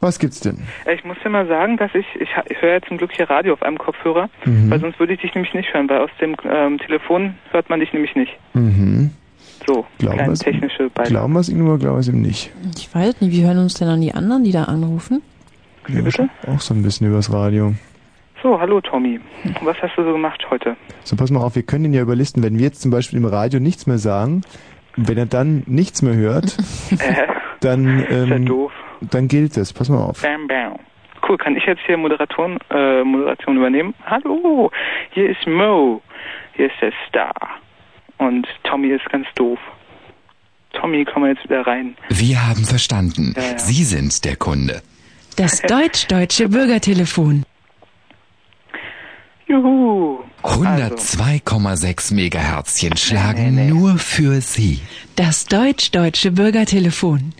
Was 0.00 0.18
gibt's 0.20 0.40
denn? 0.40 0.58
Äh, 0.84 0.94
Ich 0.94 1.04
muss 1.04 1.16
dir 1.24 1.30
mal 1.30 1.48
sagen, 1.48 1.76
dass 1.78 1.90
ich, 1.94 2.06
ich, 2.20 2.28
ich 2.48 2.62
höre 2.62 2.74
ja 2.74 2.82
zum 2.82 2.98
Glück 2.98 3.10
hier 3.16 3.28
Radio 3.28 3.54
auf 3.54 3.62
einem 3.62 3.78
Kopfhörer, 3.78 4.28
Mhm. 4.44 4.70
weil 4.70 4.78
sonst 4.78 5.00
würde 5.00 5.14
ich 5.14 5.20
dich 5.20 5.34
nämlich 5.34 5.52
nicht 5.54 5.72
hören, 5.74 5.88
weil 5.88 6.00
aus 6.02 6.10
dem 6.20 6.36
ähm, 6.44 6.78
Telefon 6.78 7.34
hört 7.50 7.68
man 7.70 7.80
dich 7.80 7.92
nämlich 7.92 8.14
nicht. 8.14 8.32
Mhm. 8.52 9.10
So, 9.66 9.84
Glauben 9.98 10.16
kleine 10.18 10.34
technische 10.34 10.90
Beilage. 10.90 11.10
Glauben 11.14 11.32
wir 11.32 11.40
es 11.40 11.48
ihm 11.48 11.66
oder 11.66 11.78
glauben 11.78 11.96
wir 11.96 12.00
es 12.00 12.08
ihm 12.08 12.22
nicht? 12.22 12.52
Ich 12.76 12.94
weiß 12.94 13.20
nicht, 13.20 13.32
wie 13.32 13.42
hören 13.44 13.58
uns 13.58 13.74
denn 13.74 13.88
an 13.88 14.00
die 14.02 14.12
anderen, 14.14 14.44
die 14.44 14.52
da 14.52 14.64
anrufen? 14.64 15.22
Ja, 15.88 16.02
bitte? 16.02 16.28
Auch 16.46 16.60
so 16.60 16.72
ein 16.74 16.82
bisschen 16.82 17.08
übers 17.08 17.32
Radio. 17.32 17.74
So, 18.46 18.60
hallo 18.60 18.80
Tommy. 18.80 19.18
Was 19.62 19.76
hast 19.82 19.96
du 19.98 20.04
so 20.04 20.12
gemacht 20.12 20.40
heute? 20.50 20.76
So, 21.02 21.16
pass 21.16 21.32
mal 21.32 21.40
auf, 21.40 21.56
wir 21.56 21.64
können 21.64 21.86
ihn 21.86 21.92
ja 21.92 22.00
überlisten. 22.02 22.44
Wenn 22.44 22.58
wir 22.58 22.66
jetzt 22.66 22.80
zum 22.80 22.92
Beispiel 22.92 23.18
im 23.18 23.24
Radio 23.24 23.58
nichts 23.58 23.88
mehr 23.88 23.98
sagen, 23.98 24.42
wenn 24.94 25.18
er 25.18 25.26
dann 25.26 25.64
nichts 25.66 26.00
mehr 26.00 26.14
hört, 26.14 26.56
Äh, 26.92 27.26
dann, 27.58 28.06
ähm, 28.08 28.46
doof. 28.46 28.70
dann 29.00 29.26
gilt 29.26 29.56
es. 29.56 29.72
Pass 29.72 29.88
mal 29.88 29.98
auf. 29.98 30.22
bam, 30.22 30.46
bam. 30.46 30.78
Cool, 31.28 31.38
kann 31.38 31.56
ich 31.56 31.64
jetzt 31.66 31.80
hier 31.86 31.96
Moderation, 31.96 32.56
äh, 32.70 33.02
Moderation 33.02 33.56
übernehmen? 33.56 33.94
Hallo, 34.04 34.70
hier 35.10 35.28
ist 35.28 35.44
Mo. 35.48 36.00
Hier 36.54 36.66
ist 36.66 36.76
der 36.80 36.92
Star. 37.08 37.34
Und 38.18 38.46
Tommy 38.62 38.90
ist 38.90 39.10
ganz 39.10 39.26
doof. 39.34 39.58
Tommy, 40.72 41.04
komm 41.04 41.22
mal 41.22 41.32
jetzt 41.32 41.42
wieder 41.42 41.66
rein. 41.66 41.96
Wir 42.10 42.46
haben 42.46 42.64
verstanden. 42.64 43.34
Ja, 43.36 43.42
ja. 43.42 43.58
Sie 43.58 43.82
sind 43.82 44.24
der 44.24 44.36
Kunde. 44.36 44.82
Das 45.36 45.62
deutsch-deutsche 45.68 46.48
Bürgertelefon. 46.48 47.44
Juhu. 49.48 50.18
102,6 50.42 52.14
Megaherzchen 52.14 52.96
schlagen 52.96 53.68
nur 53.68 53.96
für 53.96 54.40
Sie. 54.40 54.80
Das 55.14 55.46
deutsch-deutsche 55.46 56.32
Bürgertelefon. 56.32 57.32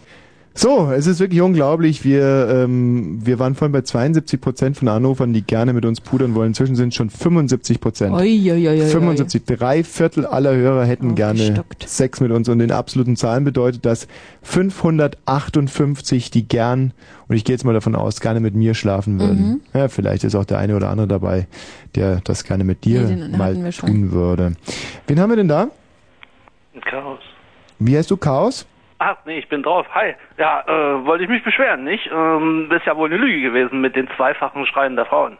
So, 0.58 0.90
es 0.90 1.06
ist 1.06 1.20
wirklich 1.20 1.42
unglaublich. 1.42 2.02
Wir, 2.02 2.48
ähm, 2.50 3.18
wir 3.22 3.38
waren 3.38 3.54
vorhin 3.54 3.72
bei 3.72 3.82
72 3.82 4.40
Prozent 4.40 4.78
von 4.78 4.88
Anrufern, 4.88 5.34
die 5.34 5.42
gerne 5.42 5.74
mit 5.74 5.84
uns 5.84 6.00
pudern 6.00 6.34
wollen. 6.34 6.48
Inzwischen 6.48 6.76
sind 6.76 6.88
es 6.88 6.94
schon 6.94 7.10
75 7.10 7.78
Prozent. 7.78 8.14
Ui, 8.14 8.20
ui, 8.20 8.52
ui, 8.52 8.68
ui, 8.68 8.80
ui. 8.80 8.86
75. 8.86 9.44
Drei 9.44 9.84
Viertel 9.84 10.24
aller 10.24 10.54
Hörer 10.54 10.86
hätten 10.86 11.14
gerne 11.14 11.40
Aufgestockt. 11.40 11.86
Sex 11.86 12.20
mit 12.20 12.32
uns. 12.32 12.48
Und 12.48 12.60
in 12.60 12.72
absoluten 12.72 13.16
Zahlen 13.16 13.44
bedeutet 13.44 13.84
das 13.84 14.08
558, 14.44 16.30
die 16.30 16.48
gern, 16.48 16.94
und 17.28 17.36
ich 17.36 17.44
gehe 17.44 17.52
jetzt 17.54 17.64
mal 17.64 17.74
davon 17.74 17.94
aus, 17.94 18.20
gerne 18.20 18.40
mit 18.40 18.54
mir 18.54 18.72
schlafen 18.72 19.20
würden. 19.20 19.48
Mhm. 19.48 19.60
Ja, 19.78 19.88
vielleicht 19.88 20.24
ist 20.24 20.34
auch 20.34 20.46
der 20.46 20.58
eine 20.58 20.74
oder 20.74 20.88
andere 20.88 21.06
dabei, 21.06 21.48
der 21.96 22.22
das 22.24 22.44
gerne 22.44 22.64
mit 22.64 22.84
dir 22.86 23.02
Nee, 23.02 23.36
mal 23.36 23.70
tun 23.72 24.10
würde. 24.10 24.54
Wen 25.06 25.20
haben 25.20 25.28
wir 25.28 25.36
denn 25.36 25.48
da? 25.48 25.68
Chaos. 26.80 27.20
Wie 27.78 27.94
heißt 27.94 28.10
du, 28.10 28.16
Chaos? 28.16 28.64
Ach, 28.98 29.16
nee, 29.26 29.38
ich 29.38 29.48
bin 29.48 29.62
drauf. 29.62 29.86
Hi. 29.94 30.14
Ja, 30.38 30.62
äh, 30.66 31.04
wollte 31.04 31.24
ich 31.24 31.30
mich 31.30 31.44
beschweren, 31.44 31.84
nicht? 31.84 32.08
Ähm, 32.12 32.70
ist 32.70 32.86
ja 32.86 32.96
wohl 32.96 33.08
eine 33.08 33.18
Lüge 33.18 33.42
gewesen 33.48 33.80
mit 33.80 33.94
den 33.94 34.08
zweifachen 34.16 34.64
Schreien 34.66 34.96
der 34.96 35.04
Frauen. 35.04 35.36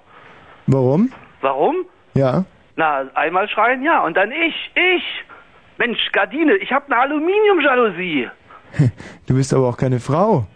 Warum? 0.67 1.13
Warum? 1.41 1.77
Ja. 2.15 2.45
Na, 2.77 3.05
einmal 3.15 3.49
schreien, 3.49 3.83
ja, 3.83 4.01
und 4.05 4.17
dann 4.17 4.31
ich, 4.31 4.71
ich. 4.75 5.25
Mensch, 5.79 5.99
Gardine, 6.13 6.57
ich 6.57 6.73
habe 6.73 6.87
eine 6.87 6.99
Aluminiumjalousie. 6.99 8.29
Du 9.27 9.35
bist 9.35 9.53
aber 9.53 9.69
auch 9.69 9.77
keine 9.77 9.99
Frau. 9.99 10.47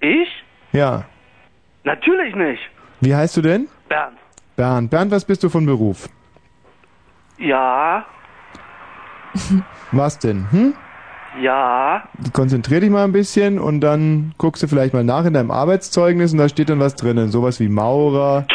Ich? 0.00 0.28
Ja. 0.72 1.04
Natürlich 1.84 2.34
nicht. 2.34 2.62
Wie 3.00 3.14
heißt 3.14 3.36
du 3.36 3.42
denn? 3.42 3.68
Bernd. 3.88 4.18
Bernd. 4.56 4.90
Bernd, 4.90 5.12
was 5.12 5.24
bist 5.24 5.44
du 5.44 5.48
von 5.48 5.64
Beruf? 5.64 6.08
Ja, 7.38 8.04
Was 9.92 10.18
denn? 10.18 10.50
Hm? 10.50 10.74
Ja. 11.40 12.02
Konzentrier 12.32 12.80
dich 12.80 12.90
mal 12.90 13.04
ein 13.04 13.12
bisschen 13.12 13.58
und 13.58 13.80
dann 13.80 14.34
guckst 14.38 14.62
du 14.62 14.66
vielleicht 14.68 14.94
mal 14.94 15.04
nach 15.04 15.24
in 15.24 15.34
deinem 15.34 15.50
Arbeitszeugnis 15.50 16.32
und 16.32 16.38
da 16.38 16.48
steht 16.48 16.68
dann 16.70 16.80
was 16.80 16.94
drinnen. 16.96 17.28
Sowas 17.30 17.60
wie 17.60 17.68
Maurer 17.68 18.46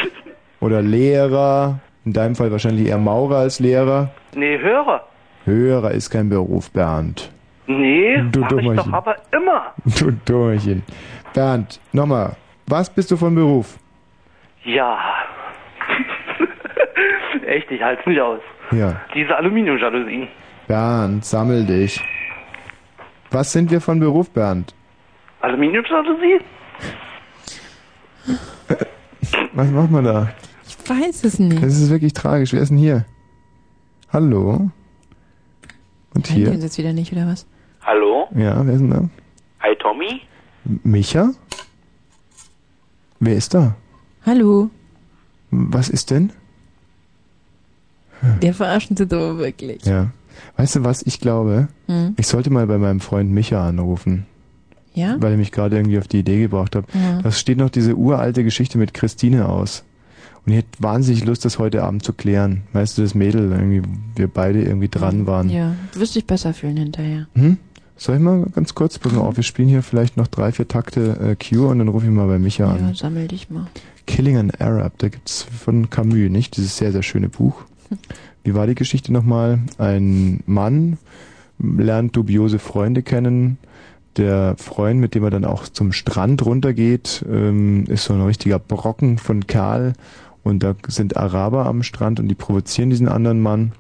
oder 0.60 0.82
Lehrer. 0.82 1.80
In 2.06 2.14
deinem 2.14 2.36
Fall 2.36 2.52
wahrscheinlich 2.52 2.88
eher 2.88 2.98
Maurer 2.98 3.38
als 3.38 3.60
Lehrer. 3.60 4.12
Nee, 4.36 4.58
höre. 4.60 5.04
Hörer 5.46 5.92
ist 5.92 6.10
kein 6.10 6.30
Beruf, 6.30 6.72
Bernd. 6.72 7.32
Nee, 7.68 8.18
Du 8.32 8.40
mach 8.40 8.52
ich 8.52 8.58
Dummerchen. 8.58 8.76
doch 8.92 8.94
aber 8.94 9.16
immer. 9.32 9.74
Du 10.00 10.12
Durchen. 10.26 10.84
Bernd, 11.34 11.80
nochmal. 11.94 12.36
Was 12.68 12.90
bist 12.90 13.12
du 13.12 13.18
von 13.18 13.36
Beruf? 13.36 13.78
Ja. 14.64 14.98
Echt, 17.46 17.70
ich 17.72 17.82
halt's 17.82 18.06
nicht 18.06 18.20
aus. 18.20 18.40
Ja. 18.72 19.02
Diese 19.14 19.36
Aluminiumjalousien. 19.36 20.28
Bernd, 20.68 21.26
sammel 21.26 21.66
dich. 21.66 22.02
Was 23.32 23.52
sind 23.52 23.70
wir 23.72 23.82
von 23.82 24.00
Beruf, 24.00 24.30
Bernd? 24.32 24.74
Aluminiumjalousie? 25.42 26.40
Was 29.54 29.70
macht 29.70 29.92
man 29.92 30.04
da? 30.04 30.34
Ich 30.68 30.78
weiß 30.90 31.24
es 31.24 31.40
nicht. 31.40 31.62
Das 31.62 31.78
ist 31.78 31.90
wirklich 31.90 32.14
tragisch. 32.14 32.54
Wer 32.54 32.62
ist 32.62 32.70
denn 32.70 32.78
hier? 32.78 33.06
Hallo? 34.12 34.72
Und 36.14 36.26
Kennt 36.26 36.30
ihr 36.40 36.46
hier? 36.46 36.52
uns 36.52 36.64
jetzt 36.64 36.78
wieder 36.78 36.94
nicht, 36.94 37.12
oder 37.12 37.28
was? 37.28 37.46
Hallo? 37.82 38.28
Ja, 38.36 38.66
wer 38.66 38.74
ist 38.74 38.80
denn 38.82 38.90
da? 38.90 39.10
Hi 39.62 39.76
Tommy? 39.76 40.22
M- 40.66 40.80
Micha? 40.84 41.32
Wer 43.20 43.36
ist 43.36 43.54
da? 43.54 43.76
Hallo? 44.26 44.70
Was 45.52 45.90
ist 45.90 46.10
denn? 46.10 46.32
Der 48.42 48.54
verarschen 48.54 48.98
sie 48.98 49.06
doch 49.08 49.38
wirklich. 49.38 49.86
Ja. 49.86 50.08
Weißt 50.60 50.76
du 50.76 50.84
was, 50.84 51.02
ich 51.04 51.20
glaube, 51.22 51.70
Hm. 51.88 52.16
ich 52.18 52.28
sollte 52.28 52.50
mal 52.50 52.68
bei 52.68 52.78
meinem 52.78 53.00
Freund 53.00 53.32
Micha 53.32 53.66
anrufen. 53.68 54.26
Ja? 54.94 55.16
Weil 55.20 55.32
er 55.32 55.38
mich 55.38 55.52
gerade 55.54 55.78
irgendwie 55.78 55.98
auf 56.00 56.08
die 56.10 56.20
Idee 56.20 56.42
gebracht 56.42 56.76
hat. 56.76 56.86
Ja. 56.94 57.22
Das 57.22 57.40
steht 57.40 57.58
noch 57.58 57.70
diese 57.70 57.96
uralte 57.96 58.44
Geschichte 58.44 58.78
mit 58.78 58.94
Christine 58.94 59.48
aus. 59.48 59.86
Und 60.46 60.52
ich 60.52 60.58
hätte 60.60 60.70
wahnsinnig 60.80 61.24
Lust, 61.26 61.46
das 61.46 61.60
heute 61.60 61.84
Abend 61.84 62.04
zu 62.04 62.12
klären. 62.12 62.64
Weißt 62.74 62.98
du, 62.98 63.04
das 63.04 63.16
Mädel, 63.16 63.52
irgendwie, 63.52 63.84
wir 64.18 64.28
beide 64.28 64.62
irgendwie 64.62 64.90
dran 64.90 65.28
waren. 65.28 65.50
Ja, 65.50 65.76
du 65.94 66.02
wirst 66.02 66.16
dich 66.16 66.26
besser 66.28 66.54
fühlen 66.54 66.76
hinterher. 66.78 67.28
Hm? 67.36 67.58
Soll 67.96 68.16
ich 68.16 68.22
mal 68.22 68.46
ganz 68.54 68.76
kurz, 68.76 68.98
pass 69.00 69.12
mal 69.14 69.22
auf, 69.22 69.38
wir 69.38 69.44
spielen 69.44 69.70
hier 69.70 69.84
vielleicht 69.84 70.18
noch 70.18 70.28
drei, 70.28 70.52
vier 70.52 70.68
Takte 70.68 71.20
äh, 71.20 71.36
Cure 71.36 71.68
und 71.68 71.80
dann 71.80 71.88
rufe 71.90 72.06
ich 72.06 72.12
mal 72.12 72.28
bei 72.28 72.40
Micha 72.40 72.70
an. 72.70 72.90
Ja, 72.90 72.96
sammel 72.96 73.28
dich 73.28 73.50
mal. 73.50 73.68
Killing 74.08 74.38
an 74.38 74.52
Arab, 74.60 74.94
da 74.98 75.10
gibt's 75.10 75.44
von 75.44 75.90
Camus, 75.90 76.30
nicht? 76.30 76.58
Dieses 76.58 76.76
sehr, 76.78 76.92
sehr 76.92 77.04
schöne 77.04 77.30
Buch. 77.30 77.64
Wie 78.44 78.54
war 78.54 78.68
die 78.68 78.76
Geschichte 78.76 79.12
nochmal? 79.12 79.60
Ein 79.78 80.42
Mann 80.46 80.98
lernt 81.60 82.16
dubiose 82.16 82.60
Freunde 82.60 83.04
kennen. 83.04 83.58
Der 84.18 84.56
Freund, 84.58 85.00
mit 85.00 85.16
dem 85.16 85.24
er 85.24 85.30
dann 85.30 85.46
auch 85.46 85.68
zum 85.68 85.92
Strand 85.92 86.46
runtergeht, 86.46 87.24
ähm, 87.30 87.86
ist 87.88 88.06
so 88.06 88.14
ein 88.14 88.22
richtiger 88.22 88.60
Brocken 88.60 89.18
von 89.18 89.46
Kerl. 89.46 89.94
Und 90.44 90.64
da 90.64 90.74
sind 90.88 91.18
Araber 91.18 91.66
am 91.66 91.84
Strand 91.84 92.20
und 92.20 92.28
die 92.28 92.36
provozieren 92.36 92.90
diesen 92.90 93.08
anderen 93.08 93.42
Mann. 93.42 93.74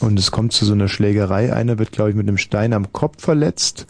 Und 0.00 0.18
es 0.18 0.30
kommt 0.30 0.52
zu 0.52 0.64
so 0.64 0.72
einer 0.72 0.88
Schlägerei. 0.88 1.52
Einer 1.52 1.78
wird, 1.78 1.92
glaube 1.92 2.10
ich, 2.10 2.16
mit 2.16 2.28
einem 2.28 2.38
Stein 2.38 2.72
am 2.72 2.92
Kopf 2.92 3.22
verletzt. 3.22 3.86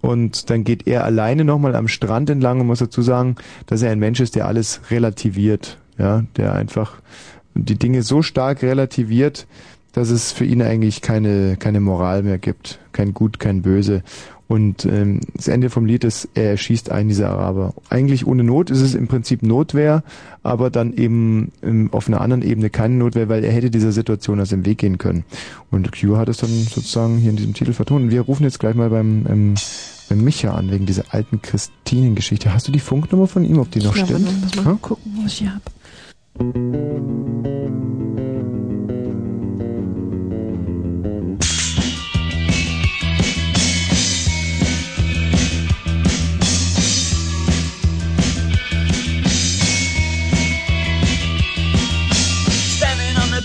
Und 0.00 0.50
dann 0.50 0.64
geht 0.64 0.86
er 0.86 1.04
alleine 1.04 1.44
nochmal 1.44 1.74
am 1.74 1.88
Strand 1.88 2.30
entlang 2.30 2.60
und 2.60 2.66
muss 2.66 2.78
dazu 2.78 3.02
sagen, 3.02 3.36
dass 3.66 3.82
er 3.82 3.90
ein 3.90 3.98
Mensch 3.98 4.20
ist, 4.20 4.34
der 4.36 4.46
alles 4.46 4.80
relativiert. 4.90 5.78
Ja, 5.98 6.24
der 6.36 6.54
einfach 6.54 7.00
die 7.56 7.76
Dinge 7.76 8.02
so 8.02 8.22
stark 8.22 8.62
relativiert, 8.62 9.46
dass 9.92 10.10
es 10.10 10.32
für 10.32 10.44
ihn 10.44 10.60
eigentlich 10.62 11.00
keine, 11.00 11.56
keine 11.56 11.80
Moral 11.80 12.22
mehr 12.22 12.38
gibt. 12.38 12.78
Kein 12.92 13.14
Gut, 13.14 13.38
kein 13.38 13.62
Böse. 13.62 14.02
Und 14.48 14.84
ähm, 14.84 15.20
das 15.34 15.48
Ende 15.48 15.70
vom 15.70 15.86
Lied 15.86 16.04
ist, 16.04 16.28
er 16.34 16.50
erschießt 16.50 16.90
einen 16.92 17.08
dieser 17.08 17.30
Araber. 17.30 17.74
Eigentlich 17.90 18.26
ohne 18.28 18.44
Not 18.44 18.70
ist 18.70 18.80
es 18.80 18.94
im 18.94 19.08
Prinzip 19.08 19.42
Notwehr, 19.42 20.04
aber 20.44 20.70
dann 20.70 20.92
eben 20.94 21.50
ähm, 21.64 21.88
auf 21.92 22.06
einer 22.06 22.20
anderen 22.20 22.42
Ebene 22.42 22.70
keine 22.70 22.94
Notwehr, 22.94 23.28
weil 23.28 23.42
er 23.42 23.50
hätte 23.52 23.70
dieser 23.70 23.90
Situation 23.90 24.38
aus 24.38 24.50
dem 24.50 24.64
Weg 24.64 24.78
gehen 24.78 24.98
können. 24.98 25.24
Und 25.72 25.90
Q 25.98 26.16
hat 26.16 26.28
es 26.28 26.36
dann 26.36 26.50
sozusagen 26.50 27.16
hier 27.18 27.30
in 27.30 27.36
diesem 27.36 27.54
Titel 27.54 27.72
vertont. 27.72 28.04
Und 28.04 28.10
wir 28.10 28.20
rufen 28.20 28.44
jetzt 28.44 28.60
gleich 28.60 28.76
mal 28.76 28.90
beim, 28.90 29.26
ähm, 29.28 29.54
beim 30.08 30.22
Micha 30.22 30.54
an, 30.54 30.70
wegen 30.70 30.86
dieser 30.86 31.12
alten 31.12 31.42
Christinen-Geschichte. 31.42 32.54
Hast 32.54 32.68
du 32.68 32.72
die 32.72 32.78
Funknummer 32.78 33.26
von 33.26 33.44
ihm, 33.44 33.58
ob 33.58 33.72
die 33.72 33.80
noch 33.80 33.96
Ja, 33.96 34.04
stimmt? 34.04 34.56
mal 34.56 34.64
Ha? 34.64 34.78
gucken, 34.80 35.12
was 35.24 35.32
ich 35.32 35.38
hier 35.38 35.54
hab. 35.54 35.62
Standing 35.62 35.72
on 35.72 35.75
the 36.38 36.44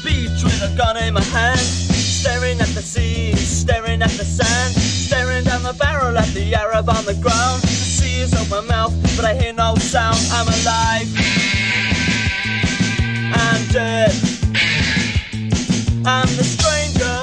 beach 0.03 0.43
with 0.43 0.61
a 0.61 0.75
gun 0.77 0.97
in 0.97 1.13
my 1.13 1.23
hand, 1.23 1.59
staring 1.59 2.59
at 2.59 2.67
the 2.69 2.81
sea, 2.81 3.33
staring 3.35 4.01
at 4.01 4.09
the 4.11 4.25
sand, 4.25 4.73
staring 4.75 5.45
down 5.45 5.63
the 5.63 5.73
barrel 5.73 6.17
at 6.17 6.27
the 6.33 6.53
Arab 6.55 6.89
on 6.89 7.05
the 7.05 7.13
ground. 7.15 7.61
The 7.61 7.67
sea 7.67 8.19
is 8.19 8.33
on 8.33 8.49
my 8.49 8.59
mouth, 8.67 8.93
but 9.15 9.23
I 9.23 9.33
hear 9.35 9.53
no 9.53 9.75
sound. 9.75 10.17
I'm 10.33 10.47
alive. 10.47 11.50
I'm 13.33 13.67
dead. 13.67 14.11
I'm 16.05 16.29
the 16.35 16.43
stranger 16.43 17.17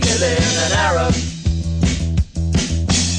killing 0.00 0.46
an 0.64 0.72
Arab. 0.72 1.14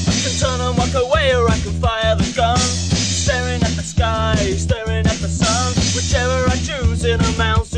I 0.06 0.14
can 0.22 0.34
turn 0.38 0.60
and 0.60 0.76
walk 0.76 0.94
away, 0.94 1.34
or 1.34 1.48
I 1.48 1.58
can 1.60 1.72
fire 1.80 2.16
the 2.16 2.32
gun. 2.34 2.58
Staring 2.58 3.62
at 3.62 3.74
the 3.76 3.82
sky, 3.82 4.36
staring 4.56 5.06
at 5.06 5.18
the 5.18 5.28
sun. 5.28 5.74
Whichever 5.94 6.50
I 6.50 6.56
choose, 6.56 7.02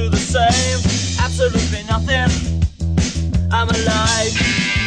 the 0.08 0.16
same. 0.16 0.80
Absolutely 1.24 1.82
nothing. 1.84 2.30
I'm 3.52 3.68
alive. 3.68 4.79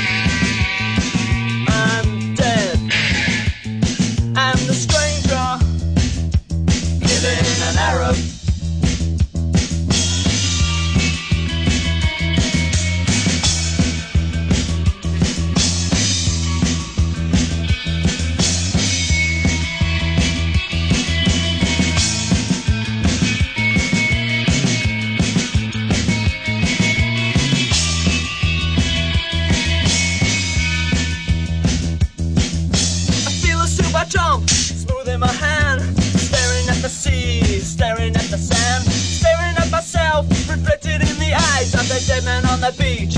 Of 41.76 41.88
the 41.88 42.00
dead 42.08 42.24
man 42.24 42.46
on 42.46 42.60
the 42.62 42.72
beach. 42.78 43.16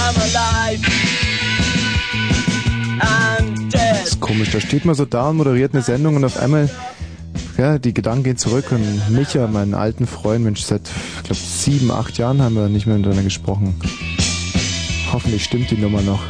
I'm 0.00 0.16
alive. 0.16 0.80
I'm 3.00 3.68
dead. 3.70 4.06
ist 4.06 4.20
komisch, 4.20 4.50
da 4.50 4.60
steht 4.60 4.84
man 4.84 4.94
so 4.94 5.04
da 5.04 5.30
und 5.30 5.36
moderiert 5.36 5.72
eine 5.74 5.82
Sendung 5.82 6.16
und 6.16 6.24
auf 6.24 6.38
einmal, 6.38 6.68
ja, 7.56 7.78
die 7.78 7.94
Gedanken 7.94 8.24
gehen 8.24 8.36
zurück 8.36 8.72
und 8.72 9.10
Micha, 9.10 9.46
meinen 9.46 9.74
alten 9.74 10.06
Freund, 10.06 10.44
Mensch, 10.44 10.62
seit, 10.62 10.82
ich 11.16 11.22
glaube, 11.24 11.40
sieben, 11.40 11.90
acht 11.90 12.18
Jahren 12.18 12.42
haben 12.42 12.54
wir 12.54 12.68
nicht 12.68 12.86
mehr 12.86 12.96
miteinander 12.96 13.22
gesprochen. 13.22 13.80
Hoffentlich 15.12 15.44
stimmt 15.44 15.70
die 15.70 15.76
Nummer 15.76 16.02
noch. 16.02 16.22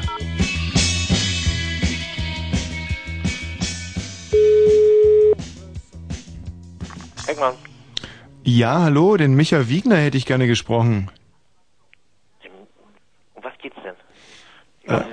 Ja, 8.52 8.80
hallo, 8.80 9.16
den 9.16 9.34
Micha 9.34 9.68
Wiegner 9.68 9.94
hätte 9.94 10.16
ich 10.16 10.26
gerne 10.26 10.48
gesprochen. 10.48 11.08
Um 13.36 13.44
was 13.44 13.52
geht's 13.62 13.76
denn? 13.84 14.92
Äh, 14.92 15.04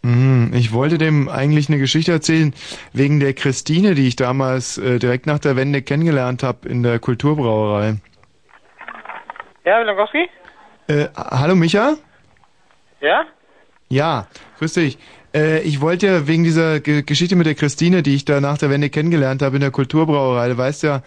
Mhm, 0.00 0.52
Ich 0.54 0.72
wollte 0.72 0.96
dem 0.96 1.28
eigentlich 1.28 1.68
eine 1.68 1.76
Geschichte 1.78 2.12
erzählen 2.12 2.54
wegen 2.94 3.20
der 3.20 3.34
Christine, 3.34 3.94
die 3.94 4.08
ich 4.08 4.16
damals 4.16 4.78
äh, 4.78 4.98
direkt 4.98 5.26
nach 5.26 5.38
der 5.38 5.54
Wende 5.54 5.82
kennengelernt 5.82 6.42
habe 6.42 6.66
in 6.66 6.82
der 6.82 6.98
Kulturbrauerei. 6.98 7.96
Ja, 9.66 9.80
Wielankowski? 9.80 10.30
Äh, 10.86 11.08
hallo 11.14 11.56
Micha? 11.56 11.96
Ja? 13.02 13.26
Ja, 13.90 14.28
grüß 14.60 14.72
dich. 14.74 14.96
Äh, 15.34 15.60
ich 15.60 15.82
wollte 15.82 16.06
ja 16.06 16.26
wegen 16.26 16.42
dieser 16.44 16.80
Ge 16.80 17.02
Geschichte 17.02 17.36
mit 17.36 17.46
der 17.46 17.54
Christine, 17.54 18.02
die 18.02 18.14
ich 18.14 18.24
da 18.24 18.40
nach 18.40 18.56
der 18.56 18.70
Wende 18.70 18.88
kennengelernt 18.88 19.42
habe 19.42 19.56
in 19.56 19.60
der 19.60 19.72
Kulturbrauerei, 19.72 20.48
du 20.48 20.56
weißt 20.56 20.84
ja, 20.84 21.02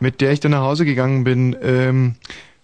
mit 0.00 0.20
der 0.20 0.32
ich 0.32 0.40
dann 0.40 0.52
nach 0.52 0.62
Hause 0.62 0.84
gegangen 0.84 1.24
bin, 1.24 1.56
ähm, 1.62 2.14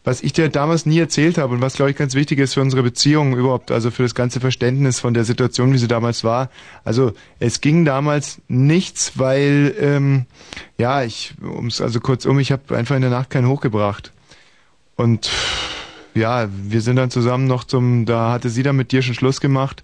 was 0.04 0.22
ich 0.22 0.34
dir 0.34 0.50
damals 0.50 0.84
nie 0.84 0.98
erzählt 0.98 1.38
habe 1.38 1.54
und 1.54 1.62
was, 1.62 1.74
glaube 1.74 1.90
ich, 1.90 1.96
ganz 1.96 2.14
wichtig 2.14 2.38
ist 2.38 2.54
für 2.54 2.60
unsere 2.60 2.82
Beziehung 2.82 3.36
überhaupt, 3.36 3.70
also 3.70 3.90
für 3.90 4.02
das 4.02 4.14
ganze 4.14 4.38
Verständnis 4.38 5.00
von 5.00 5.14
der 5.14 5.24
Situation, 5.24 5.72
wie 5.72 5.78
sie 5.78 5.88
damals 5.88 6.24
war. 6.24 6.50
Also 6.84 7.12
es 7.40 7.62
ging 7.62 7.86
damals 7.86 8.42
nichts, 8.46 9.12
weil, 9.18 9.74
ähm, 9.80 10.26
ja, 10.76 11.02
ich, 11.02 11.34
ums 11.42 11.80
also 11.80 12.00
kurzum, 12.00 12.38
ich 12.38 12.52
habe 12.52 12.76
einfach 12.76 12.96
in 12.96 13.00
der 13.00 13.10
Nacht 13.10 13.30
keinen 13.30 13.48
hochgebracht. 13.48 14.12
Und 14.96 15.30
ja, 16.14 16.48
wir 16.50 16.82
sind 16.82 16.96
dann 16.96 17.10
zusammen 17.10 17.46
noch 17.46 17.64
zum, 17.64 18.04
da 18.04 18.30
hatte 18.30 18.50
sie 18.50 18.62
dann 18.62 18.76
mit 18.76 18.92
dir 18.92 19.00
schon 19.00 19.14
Schluss 19.14 19.40
gemacht, 19.40 19.82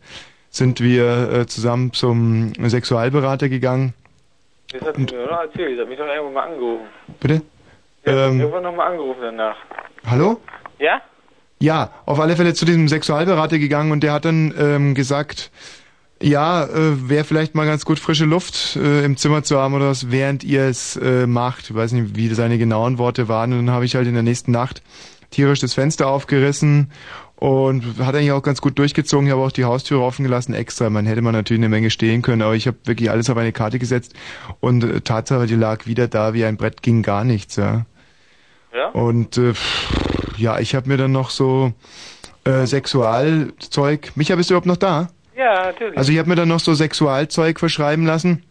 sind 0.51 0.81
wir 0.81 1.33
äh, 1.33 1.47
zusammen 1.47 1.95
zum 1.95 2.53
Sexualberater 2.63 3.49
gegangen. 3.49 3.95
Das 4.73 4.83
hat 4.83 4.97
sie 4.97 5.03
mir 5.03 5.27
doch 5.27 5.41
erzählt. 5.41 5.77
Sie 5.77 5.81
hat 5.81 5.89
mich 5.89 5.99
doch 5.99 6.07
irgendwann 6.07 6.33
mal 6.35 6.45
angerufen. 6.49 6.87
Bitte? 7.21 7.35
Mich 7.35 7.45
Ähm, 8.07 8.41
irgendwann 8.41 8.63
nochmal 8.63 8.93
angerufen 8.93 9.21
danach. 9.23 9.57
hallo? 10.07 10.41
Ja? 10.79 11.01
Ja, 11.59 11.91
auf 12.07 12.19
alle 12.21 12.37
Fälle 12.37 12.55
zu 12.55 12.65
diesem 12.65 12.89
Sexualberater 12.89 13.59
gegangen 13.59 13.93
und 13.93 14.03
der 14.03 14.13
hat 14.15 14.25
dann 14.25 14.55
ähm, 14.59 14.95
gesagt, 14.95 15.51
ja, 16.23 16.65
äh, 16.65 17.09
wäre 17.11 17.25
vielleicht 17.25 17.55
mal 17.55 17.67
ganz 17.67 17.85
gut 17.85 17.99
frische 17.99 18.25
Luft 18.25 18.77
äh, 18.77 19.05
im 19.05 19.17
Zimmer 19.19 19.43
zu 19.43 19.59
haben 19.59 19.75
oder 19.75 19.89
was, 19.89 20.11
während 20.11 20.43
ihr 20.45 20.63
es 20.65 20.97
äh, 20.97 21.27
macht. 21.27 21.69
Ich 21.71 21.75
weiß 21.75 21.93
nicht, 21.93 22.17
wie 22.17 22.29
seine 22.29 22.57
genauen 22.59 22.97
Worte 22.99 23.29
waren. 23.29 23.53
Und 23.53 23.67
dann 23.67 23.75
habe 23.75 23.85
ich 23.85 23.95
halt 23.95 24.07
in 24.07 24.15
der 24.15 24.23
nächsten 24.23 24.53
Nacht 24.53 24.83
tierisch 25.31 25.61
das 25.61 25.75
Fenster 25.75 26.09
aufgerissen 26.09 26.93
und 27.41 27.99
hat 27.99 28.15
eigentlich 28.15 28.33
auch 28.33 28.43
ganz 28.43 28.61
gut 28.61 28.79
durchgezogen. 28.79 29.27
Ich 29.27 29.33
habe 29.33 29.43
auch 29.43 29.51
die 29.51 29.65
Haustür 29.65 30.01
offen 30.03 30.25
gelassen 30.25 30.53
extra. 30.53 30.91
Man 30.91 31.07
hätte 31.07 31.23
man 31.23 31.33
natürlich 31.33 31.61
eine 31.61 31.71
Menge 31.71 31.91
stehen 31.91 32.21
können, 32.21 32.43
aber 32.43 32.55
ich 32.55 32.67
habe 32.67 32.77
wirklich 32.85 33.11
alles 33.11 33.31
auf 33.31 33.37
eine 33.37 33.51
Karte 33.51 33.79
gesetzt 33.79 34.15
und 34.61 34.85
äh, 34.85 35.01
Tatsache, 35.01 35.47
die 35.47 35.55
lag 35.57 35.87
wieder 35.87 36.07
da 36.07 36.35
wie 36.35 36.45
ein 36.45 36.59
Brett, 36.59 36.83
ging 36.83 37.03
gar 37.03 37.25
nichts. 37.25 37.57
Ja. 37.57 37.87
Ja? 38.75 38.89
Und 38.89 39.39
äh, 39.39 39.55
ja, 40.37 40.61
ich 40.61 40.75
habe 40.75 40.89
mir 40.89 40.99
dann 40.99 41.13
noch 41.13 41.31
so 41.31 41.73
äh, 42.45 42.67
Sexualzeug. 42.67 44.13
Micha, 44.17 44.37
bist 44.37 44.51
du 44.51 44.55
überhaupt 44.55 44.67
noch 44.67 44.77
da? 44.77 45.09
Ja, 45.35 45.65
natürlich. 45.65 45.97
Also 45.97 46.13
ich 46.13 46.19
habe 46.19 46.29
mir 46.29 46.37
dann 46.37 46.49
noch 46.49 46.61
so 46.61 46.75
Sexualzeug 46.75 47.59
verschreiben 47.59 48.05
lassen. 48.05 48.43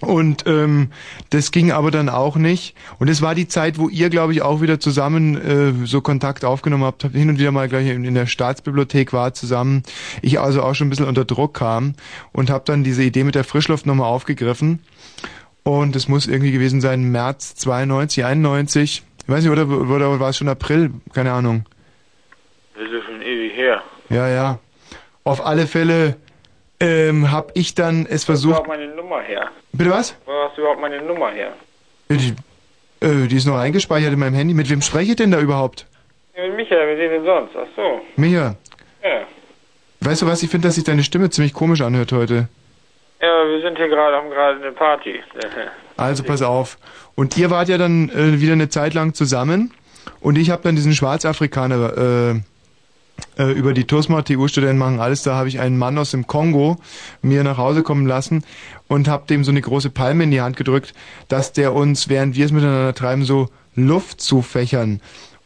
Und 0.00 0.44
ähm, 0.46 0.90
das 1.30 1.52
ging 1.52 1.72
aber 1.72 1.90
dann 1.90 2.08
auch 2.08 2.36
nicht. 2.36 2.74
Und 2.98 3.08
es 3.08 3.22
war 3.22 3.34
die 3.34 3.48
Zeit, 3.48 3.78
wo 3.78 3.88
ihr, 3.88 4.10
glaube 4.10 4.32
ich, 4.32 4.42
auch 4.42 4.60
wieder 4.60 4.78
zusammen 4.78 5.36
äh, 5.82 5.86
so 5.86 6.02
Kontakt 6.02 6.44
aufgenommen 6.44 6.84
habt, 6.84 7.02
hin 7.02 7.30
und 7.30 7.38
wieder 7.38 7.50
mal 7.50 7.68
gleich 7.68 7.88
in, 7.88 8.04
in 8.04 8.14
der 8.14 8.26
Staatsbibliothek 8.26 9.12
war 9.12 9.32
zusammen. 9.32 9.82
Ich 10.20 10.38
also 10.38 10.62
auch 10.62 10.74
schon 10.74 10.88
ein 10.88 10.90
bisschen 10.90 11.06
unter 11.06 11.24
Druck 11.24 11.54
kam 11.54 11.94
und 12.32 12.50
habe 12.50 12.64
dann 12.66 12.84
diese 12.84 13.02
Idee 13.02 13.24
mit 13.24 13.34
der 13.34 13.44
Frischluft 13.44 13.86
nochmal 13.86 14.08
aufgegriffen. 14.08 14.80
Und 15.62 15.96
es 15.96 16.08
muss 16.08 16.26
irgendwie 16.26 16.52
gewesen 16.52 16.80
sein, 16.80 17.10
März 17.10 17.54
92, 17.56 18.24
91. 18.24 19.02
Ich 19.22 19.28
weiß 19.28 19.42
nicht, 19.42 19.52
oder, 19.52 19.66
oder 19.68 20.20
war 20.20 20.28
es 20.28 20.36
schon 20.36 20.48
April? 20.48 20.92
Keine 21.12 21.32
Ahnung. 21.32 21.64
Das 22.74 22.84
ist 22.84 23.04
schon 23.04 23.22
ewig 23.22 23.56
her. 23.56 23.82
Ja, 24.10 24.28
ja. 24.28 24.58
Auf 25.24 25.44
alle 25.44 25.66
Fälle 25.66 26.16
ähm, 26.80 27.30
habe 27.30 27.52
ich 27.54 27.74
dann 27.74 28.06
es 28.06 28.06
Wo 28.06 28.12
hast 28.12 28.22
du 28.22 28.26
versucht. 28.26 28.50
überhaupt 28.50 28.68
meine 28.68 28.88
Nummer 28.94 29.20
her? 29.22 29.50
Bitte 29.72 29.90
was? 29.90 30.16
Wo 30.26 30.32
hast 30.32 30.56
du 30.56 30.60
überhaupt 30.62 30.80
meine 30.80 31.00
Nummer 31.02 31.30
her? 31.30 31.52
Die, 32.08 32.34
äh, 33.00 33.26
die 33.26 33.36
ist 33.36 33.46
noch 33.46 33.56
eingespeichert 33.58 34.12
in 34.12 34.18
meinem 34.18 34.34
Handy. 34.34 34.54
Mit 34.54 34.68
wem 34.70 34.82
spreche 34.82 35.10
ich 35.12 35.16
denn 35.16 35.30
da 35.30 35.40
überhaupt? 35.40 35.86
Ja, 36.36 36.46
mit 36.46 36.56
Michael, 36.56 36.86
mit 36.94 36.98
wem 36.98 37.10
denn 37.10 37.24
sonst? 37.24 37.52
Ach 37.56 37.66
so. 37.74 38.00
Micha, 38.16 38.54
Ja. 39.02 39.22
weißt 40.00 40.22
du 40.22 40.26
was? 40.26 40.42
Ich 40.42 40.50
finde, 40.50 40.68
dass 40.68 40.74
sich 40.74 40.84
deine 40.84 41.02
Stimme 41.02 41.30
ziemlich 41.30 41.54
komisch 41.54 41.80
anhört 41.80 42.12
heute. 42.12 42.48
Ja, 43.22 43.48
wir 43.48 43.62
sind 43.62 43.78
hier 43.78 43.88
gerade, 43.88 44.14
haben 44.16 44.28
gerade 44.30 44.60
eine 44.62 44.72
Party. 44.72 45.20
Also 45.98 46.24
pass 46.24 46.42
auf. 46.42 46.76
Und 47.14 47.38
ihr 47.38 47.50
wart 47.50 47.70
ja 47.70 47.78
dann 47.78 48.10
äh, 48.10 48.38
wieder 48.42 48.52
eine 48.52 48.68
Zeit 48.68 48.92
lang 48.92 49.14
zusammen. 49.14 49.72
Und 50.20 50.36
ich 50.36 50.50
habe 50.50 50.62
dann 50.62 50.76
diesen 50.76 50.92
Schwarzafrikaner 50.92 52.34
äh, 52.34 52.40
äh, 53.38 53.52
über 53.52 53.74
die 53.74 53.84
TUSMA, 53.84 54.22
TU-Studenten 54.22 54.78
machen 54.78 55.00
alles. 55.00 55.22
Da 55.22 55.34
habe 55.34 55.48
ich 55.48 55.60
einen 55.60 55.78
Mann 55.78 55.98
aus 55.98 56.10
dem 56.10 56.26
Kongo 56.26 56.78
mir 57.22 57.44
nach 57.44 57.58
Hause 57.58 57.82
kommen 57.82 58.06
lassen 58.06 58.44
und 58.88 59.08
habe 59.08 59.26
dem 59.26 59.44
so 59.44 59.50
eine 59.50 59.60
große 59.60 59.90
Palme 59.90 60.24
in 60.24 60.30
die 60.30 60.40
Hand 60.40 60.56
gedrückt, 60.56 60.94
dass 61.28 61.52
der 61.52 61.74
uns, 61.74 62.08
während 62.08 62.36
wir 62.36 62.44
es 62.44 62.52
miteinander 62.52 62.94
treiben, 62.94 63.24
so 63.24 63.48
Luft 63.74 64.20
zufächern. 64.20 65.00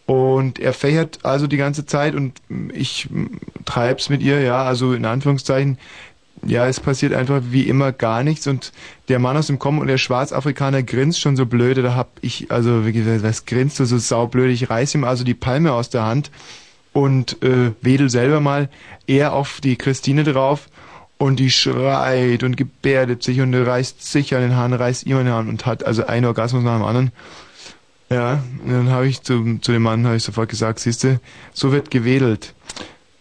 Und 0.07 0.59
er 0.59 0.73
fächert 0.73 1.21
also 1.25 1.47
die 1.47 1.57
ganze 1.57 1.87
Zeit 1.87 2.15
und 2.15 2.41
ich 2.73 3.09
treib's 3.65 4.09
mit 4.09 4.23
ihr, 4.23 4.41
ja, 4.41 4.65
also 4.65 4.93
in 4.93 5.05
Anführungszeichen. 5.05 5.79
Ja, 6.45 6.67
es 6.67 6.81
passiert 6.81 7.13
einfach 7.13 7.43
wie 7.51 7.69
immer 7.69 7.93
gar 7.93 8.23
nichts 8.25 8.47
und 8.47 8.73
der 9.09 9.19
Mann 9.19 9.37
aus 9.37 9.49
dem 9.49 9.59
Kommen 9.59 9.79
und 9.79 9.89
der 9.89 9.99
Schwarzafrikaner 9.99 10.83
grinst 10.83 11.21
schon 11.21 11.37
so 11.37 11.45
blöde, 11.45 11.83
da 11.83 11.95
hab 11.95 12.09
ich, 12.23 12.51
also 12.51 12.83
was 12.87 13.45
grinst 13.45 13.79
du 13.79 13.85
so 13.85 13.99
saublöd, 13.99 14.51
ich 14.51 14.71
reiß 14.71 14.95
ihm 14.95 15.05
also 15.05 15.23
die 15.23 15.35
Palme 15.35 15.73
aus 15.73 15.91
der 15.91 16.05
Hand 16.05 16.31
und 16.93 17.43
äh, 17.43 17.73
wedel 17.81 18.11
selber 18.11 18.41
mal 18.41 18.69
er 19.07 19.33
auf 19.33 19.61
die 19.61 19.77
Christine 19.77 20.25
drauf 20.25 20.69
und 21.19 21.37
die 21.37 21.51
schreit 21.51 22.43
und 22.43 22.57
gebärdet 22.57 23.23
sich 23.23 23.41
und 23.41 23.55
reißt 23.55 24.03
sich 24.03 24.35
an 24.35 24.41
den 24.41 24.57
Haaren, 24.57 24.73
reißt 24.73 25.07
ihm 25.07 25.17
an 25.19 25.25
den 25.25 25.33
Haaren 25.35 25.49
und 25.49 25.67
hat 25.67 25.85
also 25.85 26.07
einen 26.07 26.27
Orgasmus 26.27 26.63
nach 26.63 26.77
dem 26.77 26.85
anderen. 26.85 27.13
Ja, 28.09 28.43
und 28.65 28.73
dann 28.73 28.91
habe 28.91 29.07
ich 29.07 29.23
zu, 29.23 29.59
zu 29.61 29.73
dem 29.73 29.83
Mann 29.83 30.07
habe 30.07 30.17
ich 30.17 30.23
sofort 30.23 30.49
gesagt, 30.49 30.81
siehste, 30.81 31.21
so 31.53 31.73
wird 31.73 31.91
gewedelt. 31.91 32.55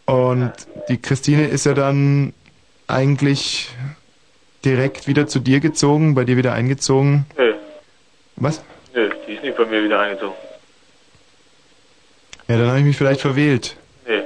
Und 0.05 0.51
die 0.87 0.97
Christine 0.97 1.47
ist 1.47 1.65
ja 1.65 1.73
dann 1.73 2.33
eigentlich 2.87 3.69
direkt 4.65 5.07
wieder 5.07 5.27
zu 5.27 5.39
dir 5.39 5.59
gezogen, 5.59 6.15
bei 6.15 6.23
dir 6.23 6.37
wieder 6.37 6.53
eingezogen. 6.53 7.25
Nö, 7.37 7.53
Was? 8.37 8.63
nö, 8.95 9.09
die 9.27 9.33
ist 9.33 9.43
nicht 9.43 9.57
bei 9.57 9.65
mir 9.65 9.83
wieder 9.83 9.99
eingezogen. 9.99 10.35
Ja, 12.49 12.57
dann 12.57 12.67
habe 12.69 12.79
ich 12.79 12.85
mich 12.85 12.97
vielleicht 12.97 13.21
verwählt. 13.21 13.77
Nee. 14.07 14.23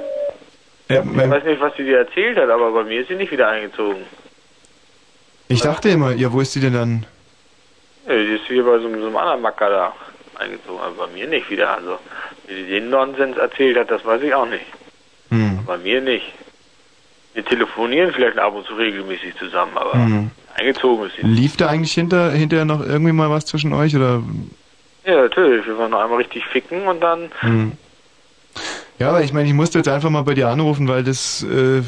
Äh, 0.88 1.00
Ich 1.02 1.30
weiß 1.30 1.44
nicht, 1.44 1.60
was 1.60 1.76
sie 1.76 1.84
dir 1.84 1.98
erzählt 1.98 2.38
hat, 2.38 2.48
aber 2.50 2.72
bei 2.72 2.84
mir 2.84 3.02
ist 3.02 3.08
sie 3.08 3.14
nicht 3.16 3.30
wieder 3.30 3.48
eingezogen. 3.48 4.02
ich 5.48 5.60
dachte 5.60 5.90
immer, 5.90 6.12
ja, 6.12 6.32
wo 6.32 6.40
ist 6.40 6.52
sie 6.54 6.60
denn 6.60 6.72
dann? 6.72 7.06
Nee, 8.08 8.26
die 8.26 8.32
ist 8.34 8.46
hier 8.48 8.64
bei 8.64 8.78
so, 8.78 8.88
so 8.88 9.06
einem 9.06 9.16
anderen 9.16 9.42
Macker 9.42 9.68
da. 9.70 9.92
eingezogen, 10.38 10.80
aber 10.80 11.06
bei 11.06 11.12
mir 11.12 11.26
nicht 11.28 11.48
wieder. 11.50 11.76
Also, 11.76 11.98
wie 12.48 12.54
die 12.54 12.64
den 12.70 12.90
Nonsens 12.90 13.36
erzählt 13.36 13.76
hat, 13.78 13.90
das 13.90 14.04
weiß 14.04 14.20
ich 14.22 14.34
auch 14.34 14.46
nicht. 14.48 14.64
Hm. 15.30 15.60
Bei 15.66 15.78
mir 15.78 16.00
nicht. 16.00 16.32
Wir 17.34 17.44
telefonieren 17.44 18.12
vielleicht 18.12 18.38
ab 18.38 18.54
und 18.54 18.66
zu 18.66 18.74
regelmäßig 18.74 19.36
zusammen, 19.36 19.76
aber 19.76 19.92
Hm. 19.94 20.30
eingezogen 20.56 21.06
ist 21.06 21.16
sie. 21.16 21.22
Lief 21.26 21.56
da 21.56 21.68
eigentlich 21.68 21.92
hinter, 21.92 22.30
hinterher 22.32 22.64
noch 22.64 22.80
irgendwie 22.84 23.12
mal 23.12 23.30
was 23.30 23.44
zwischen 23.46 23.72
euch 23.72 23.94
oder? 23.94 24.22
Ja, 25.04 25.22
natürlich. 25.22 25.66
Wir 25.66 25.76
wollen 25.78 25.90
noch 25.90 26.00
einmal 26.02 26.18
richtig 26.18 26.44
ficken 26.46 26.86
und 26.86 27.00
dann. 27.00 27.30
Hm. 27.40 27.72
Ja, 28.98 29.08
aber 29.10 29.22
ich 29.22 29.32
meine, 29.32 29.48
ich 29.48 29.54
musste 29.54 29.78
jetzt 29.78 29.88
einfach 29.88 30.10
mal 30.10 30.22
bei 30.22 30.34
dir 30.34 30.48
anrufen, 30.48 30.86
weil 30.88 31.02
das, 31.04 31.42
äh, 31.42 31.78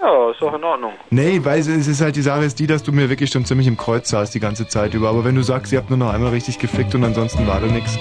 Ja, 0.00 0.30
ist 0.30 0.40
doch 0.40 0.54
in 0.54 0.64
Ordnung. 0.64 0.92
nee, 1.10 1.40
weil 1.42 1.60
es 1.60 1.66
ist 1.68 2.00
halt 2.00 2.16
die 2.16 2.22
Sache 2.22 2.44
ist 2.44 2.58
die, 2.58 2.66
dass 2.66 2.82
du 2.82 2.90
mir 2.92 3.08
wirklich 3.10 3.30
schon 3.30 3.44
ziemlich 3.44 3.66
im 3.68 3.76
Kreuz 3.76 4.08
saßt 4.08 4.34
die 4.34 4.40
ganze 4.40 4.66
Zeit 4.66 4.94
über. 4.94 5.10
Aber 5.10 5.24
wenn 5.24 5.34
du 5.34 5.42
sagst, 5.42 5.72
ihr 5.72 5.78
habt 5.78 5.90
nur 5.90 5.98
noch 5.98 6.12
einmal 6.12 6.30
richtig 6.30 6.58
gefickt 6.58 6.94
und 6.94 7.04
ansonsten 7.04 7.46
war 7.46 7.60
da 7.60 7.66
nichts, 7.66 7.96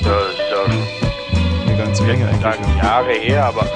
Ja, 0.00 0.06
das 0.06 0.32
ist 0.32 0.38
ja 0.38 0.56
schon 0.64 1.68
eine 1.68 1.76
ganze 1.78 2.02
Menge 2.04 2.26
eigentlich. 2.28 2.76
Jahre 2.82 3.12
her, 3.12 3.44
aber 3.46 3.66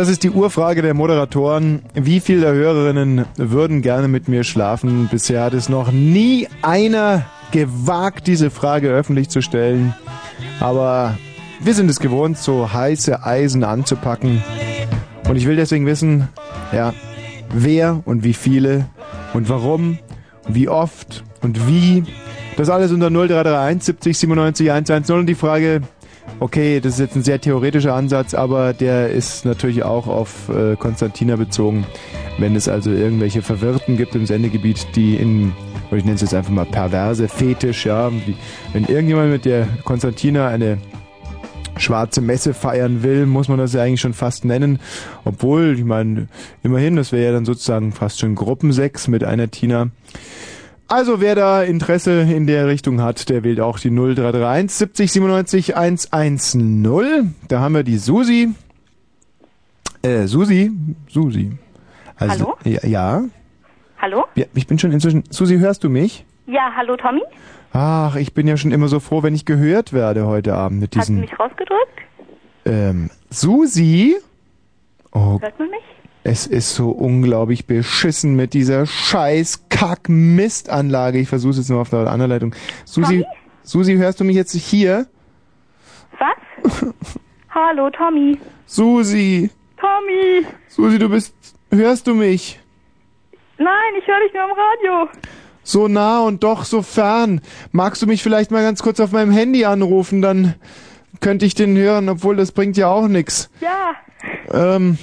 Das 0.00 0.08
ist 0.08 0.22
die 0.22 0.30
Urfrage 0.30 0.80
der 0.80 0.94
Moderatoren. 0.94 1.82
Wie 1.92 2.20
viele 2.20 2.40
der 2.40 2.54
Hörerinnen 2.54 3.26
würden 3.36 3.82
gerne 3.82 4.08
mit 4.08 4.28
mir 4.28 4.44
schlafen? 4.44 5.08
Bisher 5.10 5.42
hat 5.42 5.52
es 5.52 5.68
noch 5.68 5.92
nie 5.92 6.48
einer 6.62 7.26
gewagt, 7.50 8.26
diese 8.26 8.48
Frage 8.48 8.88
öffentlich 8.88 9.28
zu 9.28 9.42
stellen. 9.42 9.94
Aber 10.58 11.18
wir 11.62 11.74
sind 11.74 11.90
es 11.90 12.00
gewohnt, 12.00 12.38
so 12.38 12.72
heiße 12.72 13.24
Eisen 13.24 13.62
anzupacken. 13.62 14.42
Und 15.28 15.36
ich 15.36 15.46
will 15.46 15.56
deswegen 15.56 15.84
wissen, 15.84 16.28
ja, 16.72 16.94
wer 17.52 18.00
und 18.06 18.24
wie 18.24 18.32
viele 18.32 18.86
und 19.34 19.50
warum 19.50 19.98
und 20.48 20.54
wie 20.54 20.70
oft 20.70 21.24
und 21.42 21.68
wie. 21.68 22.04
Das 22.56 22.70
alles 22.70 22.90
unter 22.90 23.10
0331 23.10 23.82
70 23.84 24.18
97 24.18 24.70
110 24.70 25.14
und 25.14 25.26
die 25.26 25.34
Frage, 25.34 25.82
okay, 26.38 26.80
das 26.80 26.94
ist 26.94 27.00
jetzt 27.00 27.16
ein 27.16 27.22
sehr 27.22 27.40
theoretischer 27.40 27.94
Ansatz, 27.94 28.34
aber 28.34 28.72
der 28.72 29.10
ist 29.10 29.44
natürlich 29.44 29.82
auch 29.82 30.06
auf 30.06 30.48
äh, 30.48 30.76
Konstantina 30.76 31.36
bezogen. 31.36 31.86
Wenn 32.38 32.56
es 32.56 32.68
also 32.68 32.90
irgendwelche 32.90 33.42
Verwirrten 33.42 33.96
gibt 33.96 34.14
im 34.14 34.26
Sendegebiet, 34.26 34.86
die 34.94 35.16
in, 35.16 35.52
ich 35.90 36.04
nenne 36.04 36.14
es 36.14 36.20
jetzt 36.20 36.34
einfach 36.34 36.52
mal 36.52 36.64
perverse 36.64 37.28
Fetisch, 37.28 37.86
ja, 37.86 38.10
die, 38.10 38.36
wenn 38.72 38.84
irgendjemand 38.84 39.30
mit 39.30 39.44
der 39.44 39.66
Konstantina 39.84 40.48
eine 40.48 40.78
schwarze 41.76 42.20
Messe 42.20 42.54
feiern 42.54 43.02
will, 43.02 43.26
muss 43.26 43.48
man 43.48 43.58
das 43.58 43.72
ja 43.72 43.82
eigentlich 43.82 44.00
schon 44.00 44.12
fast 44.12 44.44
nennen. 44.44 44.78
Obwohl, 45.24 45.74
ich 45.78 45.84
meine, 45.84 46.28
immerhin, 46.62 46.96
das 46.96 47.12
wäre 47.12 47.24
ja 47.24 47.32
dann 47.32 47.44
sozusagen 47.44 47.92
fast 47.92 48.20
schon 48.20 48.34
Gruppensex 48.34 49.08
mit 49.08 49.24
einer 49.24 49.50
Tina. 49.50 49.90
Also 50.90 51.20
wer 51.20 51.36
da 51.36 51.62
Interesse 51.62 52.22
in 52.22 52.48
der 52.48 52.66
Richtung 52.66 53.00
hat, 53.00 53.28
der 53.28 53.44
wählt 53.44 53.60
auch 53.60 53.78
die 53.78 53.90
0331 53.90 54.72
70 54.76 55.12
97 55.12 55.76
110. 55.76 57.34
Da 57.46 57.60
haben 57.60 57.74
wir 57.76 57.84
die 57.84 57.96
Susi. 57.96 58.48
Äh, 60.02 60.26
Susi? 60.26 60.72
Susi. 61.08 61.52
Also, 62.16 62.44
Hallo? 62.44 62.56
Ja, 62.64 62.84
ja. 62.88 63.22
Hallo? 63.98 64.24
ja. 64.34 64.46
Ich 64.52 64.66
bin 64.66 64.80
schon 64.80 64.90
inzwischen... 64.90 65.22
Susi, 65.30 65.58
hörst 65.58 65.84
du 65.84 65.90
mich? 65.90 66.24
Ja, 66.48 66.72
hallo 66.76 66.96
Tommy? 66.96 67.22
Ach, 67.72 68.16
ich 68.16 68.34
bin 68.34 68.48
ja 68.48 68.56
schon 68.56 68.72
immer 68.72 68.88
so 68.88 68.98
froh, 68.98 69.22
wenn 69.22 69.34
ich 69.36 69.44
gehört 69.44 69.92
werde 69.92 70.26
heute 70.26 70.56
Abend 70.56 70.80
mit 70.80 70.96
Hast 70.96 71.08
du 71.08 71.12
mich 71.12 71.38
rausgedrückt? 71.38 72.00
Ähm, 72.64 73.10
Susi? 73.30 74.16
Oh, 75.12 75.40
Hört 75.40 75.56
man 75.56 75.70
mich? 75.70 75.84
Es 76.22 76.46
ist 76.46 76.74
so 76.74 76.90
unglaublich 76.90 77.66
beschissen 77.66 78.36
mit 78.36 78.52
dieser 78.52 78.86
scheiß 78.86 79.68
Kack-Mist-Anlage. 79.68 81.18
Ich 81.18 81.28
versuche 81.28 81.56
jetzt 81.56 81.70
nur 81.70 81.80
auf 81.80 81.90
der 81.90 82.00
anderen 82.00 82.30
Leitung. 82.30 82.54
Susi, 82.84 83.24
Susi, 83.62 83.96
hörst 83.96 84.20
du 84.20 84.24
mich 84.24 84.36
jetzt 84.36 84.52
hier? 84.52 85.06
Was? 86.18 86.82
hallo 87.50 87.90
Tommy? 87.90 88.38
Susi, 88.66 89.50
Tommy! 89.78 90.46
Susi, 90.68 90.98
du 90.98 91.08
bist, 91.08 91.34
hörst 91.70 92.06
du 92.06 92.14
mich? 92.14 92.60
Nein, 93.56 93.92
ich 93.98 94.06
höre 94.06 94.20
dich 94.20 94.32
nur 94.34 94.42
am 94.42 94.50
Radio. 94.50 95.08
So 95.62 95.88
nah 95.88 96.20
und 96.20 96.42
doch 96.42 96.64
so 96.64 96.82
fern. 96.82 97.40
Magst 97.72 98.02
du 98.02 98.06
mich 98.06 98.22
vielleicht 98.22 98.50
mal 98.50 98.62
ganz 98.62 98.82
kurz 98.82 99.00
auf 99.00 99.12
meinem 99.12 99.30
Handy 99.30 99.64
anrufen, 99.64 100.20
dann 100.20 100.54
könnte 101.20 101.46
ich 101.46 101.54
den 101.54 101.76
hören, 101.76 102.08
obwohl 102.08 102.36
das 102.36 102.52
bringt 102.52 102.76
ja 102.76 102.88
auch 102.88 103.08
nix. 103.08 103.50
Ja. 103.60 103.94
Ähm, 104.52 104.98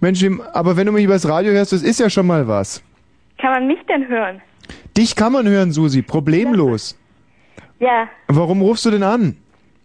Mensch, 0.00 0.24
aber 0.54 0.76
wenn 0.76 0.86
du 0.86 0.92
mich 0.92 1.04
übers 1.04 1.28
Radio 1.28 1.52
hörst, 1.52 1.72
das 1.72 1.82
ist 1.82 2.00
ja 2.00 2.08
schon 2.10 2.26
mal 2.26 2.48
was. 2.48 2.82
Kann 3.38 3.50
man 3.52 3.66
mich 3.66 3.78
denn 3.88 4.08
hören? 4.08 4.40
Dich 4.96 5.14
kann 5.16 5.32
man 5.32 5.46
hören, 5.46 5.72
Susi, 5.72 6.02
problemlos. 6.02 6.96
Ja, 7.78 8.08
Warum 8.28 8.60
rufst 8.62 8.84
du 8.86 8.90
denn 8.90 9.02
an? 9.02 9.36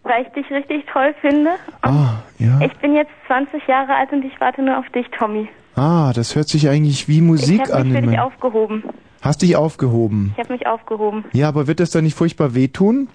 weil 0.08 0.22
ich 0.22 0.28
dich 0.34 0.48
richtig 0.52 0.84
toll 0.92 1.12
finde. 1.20 1.50
Ah, 1.82 2.18
ja. 2.38 2.60
Ich 2.60 2.72
bin 2.74 2.94
jetzt 2.94 3.10
20 3.26 3.66
Jahre 3.66 3.92
alt 3.92 4.12
und 4.12 4.24
ich 4.24 4.40
warte 4.40 4.62
nur 4.62 4.78
auf 4.78 4.88
dich, 4.90 5.04
Tommy. 5.18 5.48
Ah, 5.74 6.12
das 6.14 6.36
hört 6.36 6.48
sich 6.48 6.68
eigentlich 6.68 7.08
wie 7.08 7.20
Musik 7.20 7.62
ich 7.64 7.72
habe 7.72 7.74
an. 7.80 7.88
mich 7.88 7.98
für 7.98 8.04
in 8.04 8.10
dich 8.10 8.20
aufgehoben. 8.20 8.84
Hast 9.20 9.42
dich 9.42 9.56
aufgehoben. 9.56 10.32
Ich 10.36 10.44
habe 10.44 10.52
mich 10.52 10.64
aufgehoben. 10.66 11.24
Ja, 11.32 11.48
aber 11.48 11.66
wird 11.66 11.80
das 11.80 11.90
dann 11.90 12.04
nicht 12.04 12.16
furchtbar 12.16 12.54
wehtun? 12.54 13.08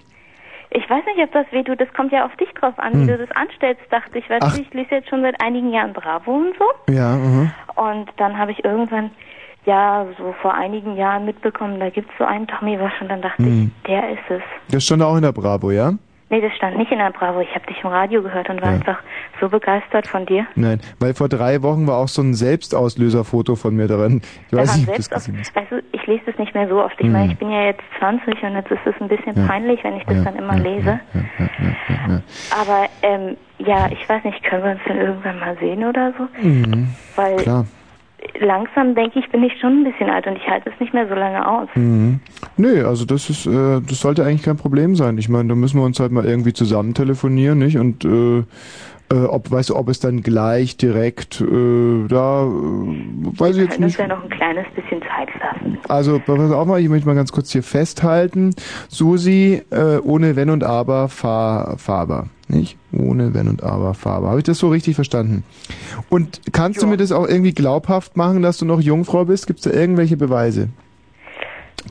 Ich 0.74 0.88
weiß 0.88 1.04
nicht, 1.04 1.18
ob 1.22 1.32
das 1.32 1.46
wehtut. 1.52 1.80
Das 1.80 1.92
kommt 1.92 2.12
ja 2.12 2.24
auf 2.24 2.34
dich 2.36 2.48
drauf 2.54 2.78
an, 2.78 2.92
Hm. 2.94 3.02
wie 3.02 3.06
du 3.12 3.18
das 3.18 3.30
anstellst, 3.36 3.82
dachte 3.90 4.18
ich. 4.18 4.26
Du, 4.26 4.34
ich 4.60 4.72
lese 4.72 4.94
jetzt 4.96 5.08
schon 5.10 5.20
seit 5.22 5.40
einigen 5.42 5.70
Jahren 5.72 5.92
Bravo 5.92 6.32
und 6.32 6.54
so. 6.58 6.92
Ja, 6.92 7.14
aha. 7.14 7.52
Und 7.92 8.10
dann 8.16 8.38
habe 8.38 8.52
ich 8.52 8.64
irgendwann, 8.64 9.10
ja, 9.66 10.06
so 10.18 10.34
vor 10.40 10.54
einigen 10.54 10.96
Jahren 10.96 11.24
mitbekommen, 11.26 11.78
da 11.78 11.90
gibt's 11.90 12.12
so 12.18 12.24
einen 12.24 12.46
Tommy 12.46 12.80
Wasch 12.80 13.00
und 13.02 13.08
dann 13.08 13.20
dachte 13.22 13.42
Hm. 13.42 13.70
ich, 13.76 13.82
der 13.86 14.10
ist 14.12 14.30
es. 14.30 14.42
Das 14.70 14.84
stand 14.84 15.02
auch 15.02 15.16
in 15.16 15.22
der 15.22 15.32
Bravo, 15.32 15.70
ja? 15.70 15.92
Nee, 16.32 16.40
das 16.40 16.52
stand 16.56 16.78
nicht 16.78 16.90
in 16.90 16.96
der 16.98 17.10
Bravo. 17.10 17.40
Ich 17.42 17.54
habe 17.54 17.66
dich 17.66 17.76
im 17.84 17.90
Radio 17.90 18.22
gehört 18.22 18.48
und 18.48 18.62
war 18.62 18.70
Ja. 18.70 18.76
einfach 18.76 18.98
so 19.38 19.50
begeistert 19.50 20.06
von 20.06 20.24
dir. 20.24 20.46
Nein, 20.54 20.80
weil 20.98 21.12
vor 21.12 21.28
drei 21.28 21.62
Wochen 21.62 21.86
war 21.86 21.98
auch 21.98 22.08
so 22.08 22.22
ein 22.22 22.32
Selbstauslöserfoto 22.32 23.54
von 23.54 23.76
mir 23.76 23.86
drin. 23.86 24.22
Ich 24.50 24.56
weiß 24.56 24.76
nicht, 24.78 24.88
das 24.88 24.96
selbst 25.06 25.14
hast. 25.14 25.54
weißt 25.56 25.70
du, 25.72 25.82
ich 25.92 26.06
lese 26.06 26.22
das 26.24 26.38
nicht 26.38 26.54
mehr 26.54 26.66
so 26.68 26.82
oft. 26.82 26.94
Ich 26.98 27.06
Mhm. 27.06 27.12
meine, 27.12 27.32
ich 27.32 27.38
bin 27.38 27.50
ja 27.50 27.64
jetzt 27.66 27.82
20 27.98 28.42
und 28.44 28.54
jetzt 28.54 28.70
ist 28.70 28.80
es 28.86 28.94
ein 28.98 29.08
bisschen 29.08 29.36
Ja. 29.36 29.46
peinlich, 29.46 29.84
wenn 29.84 29.94
ich 29.98 30.04
das 30.04 30.16
Ja, 30.16 30.24
dann 30.24 30.36
immer 30.36 30.56
lese. 30.56 31.00
Aber 32.56 32.88
ähm, 33.02 33.36
ja, 33.58 33.88
ich 33.90 34.08
weiß 34.08 34.24
nicht, 34.24 34.42
können 34.44 34.64
wir 34.64 34.70
uns 34.72 34.80
denn 34.88 34.96
irgendwann 34.96 35.38
mal 35.38 35.56
sehen 35.58 35.84
oder 35.84 36.14
so? 36.16 36.28
Mhm. 36.42 36.88
Weil 37.14 37.36
Klar. 37.42 37.66
Langsam 38.40 38.94
denke 38.94 39.18
ich, 39.18 39.28
bin 39.30 39.42
ich 39.42 39.52
schon 39.60 39.80
ein 39.80 39.84
bisschen 39.84 40.10
alt 40.10 40.26
und 40.26 40.36
ich 40.36 40.46
halte 40.46 40.70
es 40.70 40.80
nicht 40.80 40.94
mehr 40.94 41.08
so 41.08 41.14
lange 41.14 41.46
aus. 41.46 41.68
Mhm. 41.74 42.20
Nö, 42.56 42.86
also 42.86 43.04
das 43.04 43.30
ist, 43.30 43.46
äh, 43.46 43.80
das 43.80 44.00
sollte 44.00 44.24
eigentlich 44.24 44.42
kein 44.42 44.56
Problem 44.56 44.94
sein. 44.94 45.18
Ich 45.18 45.28
meine, 45.28 45.48
da 45.48 45.54
müssen 45.54 45.78
wir 45.78 45.84
uns 45.84 46.00
halt 46.00 46.12
mal 46.12 46.24
irgendwie 46.24 46.52
zusammen 46.52 46.94
telefonieren, 46.94 47.58
nicht? 47.58 47.78
Und 47.78 48.04
äh, 48.04 48.44
äh, 49.12 49.24
ob, 49.26 49.50
weißt 49.50 49.70
du, 49.70 49.76
ob 49.76 49.88
es 49.88 50.00
dann 50.00 50.22
gleich 50.22 50.76
direkt 50.76 51.40
äh, 51.40 52.06
da, 52.08 52.44
äh, 52.44 52.48
weiß 52.48 53.56
ich 53.56 53.56
Wir 53.56 53.64
jetzt 53.64 53.72
können 53.74 53.84
uns 53.84 53.92
nicht. 53.92 53.98
ja 53.98 54.06
noch 54.08 54.22
ein 54.22 54.30
kleines 54.30 54.64
bisschen 54.74 55.00
Zeit 55.02 55.28
lassen. 55.40 55.78
Also, 55.88 56.18
pass 56.24 56.50
auf 56.50 56.66
mal, 56.66 56.80
ich 56.80 56.88
möchte 56.88 57.06
mal 57.06 57.14
ganz 57.14 57.30
kurz 57.32 57.52
hier 57.52 57.62
festhalten. 57.62 58.54
Susi, 58.88 59.62
äh, 59.70 59.98
ohne 59.98 60.36
Wenn 60.36 60.50
und 60.50 60.64
Aber, 60.64 61.08
fahr, 61.08 61.76
fahrbar. 61.78 62.28
Nicht? 62.48 62.76
Ohne 62.92 63.34
Wenn 63.34 63.48
und 63.48 63.62
Aber, 63.62 63.94
fahrbar. 63.94 64.30
Habe 64.30 64.40
ich 64.40 64.44
das 64.44 64.58
so 64.58 64.68
richtig 64.68 64.94
verstanden? 64.94 65.44
Und 66.08 66.40
kannst 66.52 66.82
du 66.82 66.86
mir 66.86 66.96
das 66.96 67.12
auch 67.12 67.28
irgendwie 67.28 67.52
glaubhaft 67.52 68.16
machen, 68.16 68.42
dass 68.42 68.58
du 68.58 68.64
noch 68.64 68.80
Jungfrau 68.80 69.24
bist? 69.24 69.46
Gibt 69.46 69.60
es 69.60 69.64
da 69.64 69.78
irgendwelche 69.78 70.16
Beweise? 70.16 70.68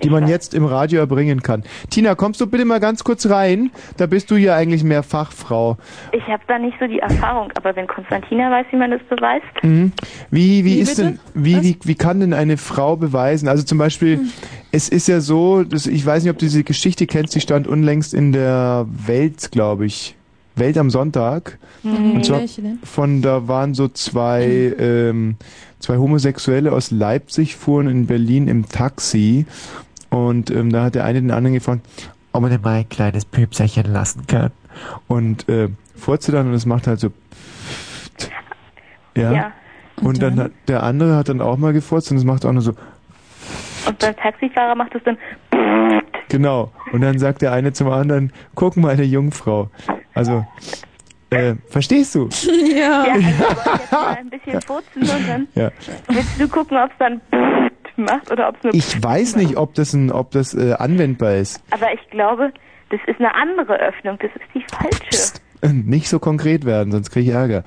Die 0.04 0.10
man 0.10 0.28
jetzt 0.28 0.54
im 0.54 0.66
Radio 0.66 1.00
erbringen 1.00 1.42
kann. 1.44 1.64
Tina, 1.90 2.16
kommst 2.16 2.40
du 2.42 2.48
bitte 2.48 2.66
mal 2.66 2.80
ganz 2.80 3.04
kurz 3.04 3.30
rein? 3.30 3.72
Da 3.98 4.06
bist 4.08 4.32
du 4.32 4.36
hier 4.36 4.56
eigentlich 4.56 4.84
mehr 4.84 5.04
Fachfrau. 5.04 5.78
Ich 6.12 6.24
habe 6.28 6.44
da 6.48 6.58
nicht 6.60 6.78
so 6.80 6.88
die 6.88 7.00
Erfahrung, 7.00 7.52
aber 7.56 7.76
wenn 7.76 7.88
Konstantina 7.88 8.50
weiß, 8.50 8.68
wie 8.72 8.78
man 8.78 8.92
das 8.92 9.02
beweist, 9.10 9.46
Mhm. 9.64 9.92
Wie, 10.32 10.64
wie, 10.66 10.76
Wie 10.76 10.80
ist 10.80 10.96
bitte? 10.98 11.02
denn, 11.10 11.20
wie, 11.34 11.62
wie, 11.62 11.78
wie 11.84 11.96
kann 11.96 12.20
denn 12.20 12.34
eine 12.34 12.58
Frau 12.58 12.96
beweisen? 12.96 13.48
Also 13.48 13.64
zum 13.64 13.78
Beispiel, 13.78 14.18
Hm. 14.18 14.32
es 14.72 14.90
ist 14.90 15.08
ja 15.08 15.20
so, 15.20 15.64
dass, 15.64 15.86
ich 15.88 16.06
weiß 16.06 16.24
nicht, 16.24 16.32
ob 16.32 16.38
du 16.40 16.46
diese 16.46 16.64
Geschichte 16.64 17.06
kennst, 17.08 17.36
die 17.36 17.42
stand 17.42 17.68
unlängst 17.68 18.14
in 18.14 18.32
der 18.32 18.86
Welt, 19.06 19.52
glaube 19.52 19.86
ich. 19.86 20.16
Welt 20.56 20.78
am 20.78 20.90
Sonntag. 20.90 21.58
Mhm. 21.84 22.12
Und 22.12 22.26
zwar 22.26 22.42
von, 22.84 23.22
da 23.22 23.48
waren 23.48 23.74
so 23.74 23.88
zwei, 23.88 24.76
ähm, 24.78 25.36
zwei 25.80 25.98
Homosexuelle 25.98 26.72
aus 26.72 26.92
Leipzig, 26.92 27.56
fuhren 27.56 27.88
in 27.88 28.08
Berlin 28.08 28.48
im 28.48 28.68
Taxi. 28.68 29.46
Und 30.10 30.52
ähm, 30.52 30.72
da 30.72 30.84
hat 30.86 30.96
der 30.96 31.06
eine 31.06 31.22
den 31.22 31.32
anderen 31.32 31.54
gefragt, 31.54 31.88
ob 32.34 32.42
man 32.42 32.52
denn 32.52 32.62
mal 32.62 32.80
ein 32.80 32.90
kleines 32.90 33.26
Püpserchen 33.26 33.92
lassen 33.92 34.28
kann. 34.28 34.52
Und 35.08 35.48
äh, 35.50 35.70
furze 35.96 36.32
dann 36.32 36.48
und 36.48 36.54
es 36.54 36.66
macht 36.66 36.88
halt 36.88 37.00
so 37.00 37.12
ja. 39.16 39.32
Ja. 39.32 39.52
Und, 40.02 40.22
dann 40.22 40.40
hat 40.40 40.52
der 40.68 40.84
andere 40.84 41.16
hat 41.16 41.30
dann 41.30 41.42
auch 41.42 41.58
mal 41.58 41.74
gefurzt 41.74 42.12
und 42.12 42.18
es 42.18 42.24
macht 42.24 42.46
auch 42.46 42.52
nur 42.52 42.62
so 42.62 42.74
und 43.88 44.00
beim 44.00 44.16
Taxifahrer 44.16 44.76
macht 44.76 44.96
es 44.96 45.04
dann 45.04 45.18
genau. 46.32 46.72
Und 46.92 47.02
dann 47.02 47.20
sagt 47.20 47.42
der 47.42 47.52
eine 47.52 47.74
zum 47.74 47.90
anderen, 47.90 48.32
guck 48.56 48.78
mal 48.78 48.94
eine 48.94 49.04
Jungfrau. 49.04 49.70
Also 50.14 50.46
äh, 51.30 51.56
verstehst 51.68 52.16
du? 52.16 52.28
ja, 52.76 53.04
also 53.04 53.20
ich 53.20 53.40
wollte 53.40 53.82
jetzt 53.82 53.92
mal 53.92 54.16
ein 54.18 54.30
bisschen 54.30 54.62
furzen 54.62 55.02
und 55.02 55.28
dann 55.28 55.48
Ja. 55.56 55.72
willst 56.08 56.40
du 56.40 56.48
gucken, 56.48 56.78
ob 56.78 56.90
es 56.92 56.98
dann 57.00 57.22
macht 57.98 58.32
oder 58.32 58.50
ob 58.50 58.58
es 58.58 58.64
nur 58.64 58.74
Ich 58.74 59.04
weiß 59.04 59.36
nicht, 59.36 59.58
ob 59.58 59.74
das 59.76 59.94
ein, 59.94 60.12
ob 60.12 60.32
das 60.32 60.54
äh, 60.54 60.74
anwendbar 60.74 61.36
ist. 61.36 61.62
Aber 61.72 61.94
ich 61.94 62.10
glaube, 62.10 62.52
das 62.90 63.00
ist 63.08 63.20
eine 63.20 63.34
andere 63.36 63.76
Öffnung, 63.80 64.18
das 64.22 64.32
ist 64.32 64.46
die 64.56 64.66
falsche. 64.74 65.74
Nicht 65.74 66.10
so 66.10 66.18
konkret 66.20 66.66
werden, 66.66 66.92
sonst 66.92 67.12
kriege 67.12 67.30
ich 67.30 67.36
Ärger. 67.36 67.64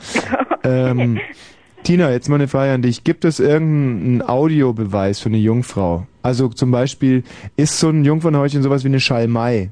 ähm, 0.64 1.20
Tina, 1.84 2.10
jetzt 2.10 2.28
mal 2.30 2.36
eine 2.36 2.48
Frage 2.48 2.72
an 2.72 2.82
dich. 2.82 3.04
Gibt 3.04 3.24
es 3.26 3.38
irgendeinen 3.40 4.22
Audiobeweis 4.22 5.20
für 5.20 5.28
eine 5.28 5.36
Jungfrau? 5.36 6.06
Also 6.22 6.48
zum 6.48 6.70
Beispiel, 6.70 7.24
ist 7.56 7.78
so 7.78 7.90
ein 7.90 8.04
Jungfernhäutchen 8.04 8.62
sowas 8.62 8.84
wie 8.84 8.88
eine 8.88 9.00
Schalmei? 9.00 9.70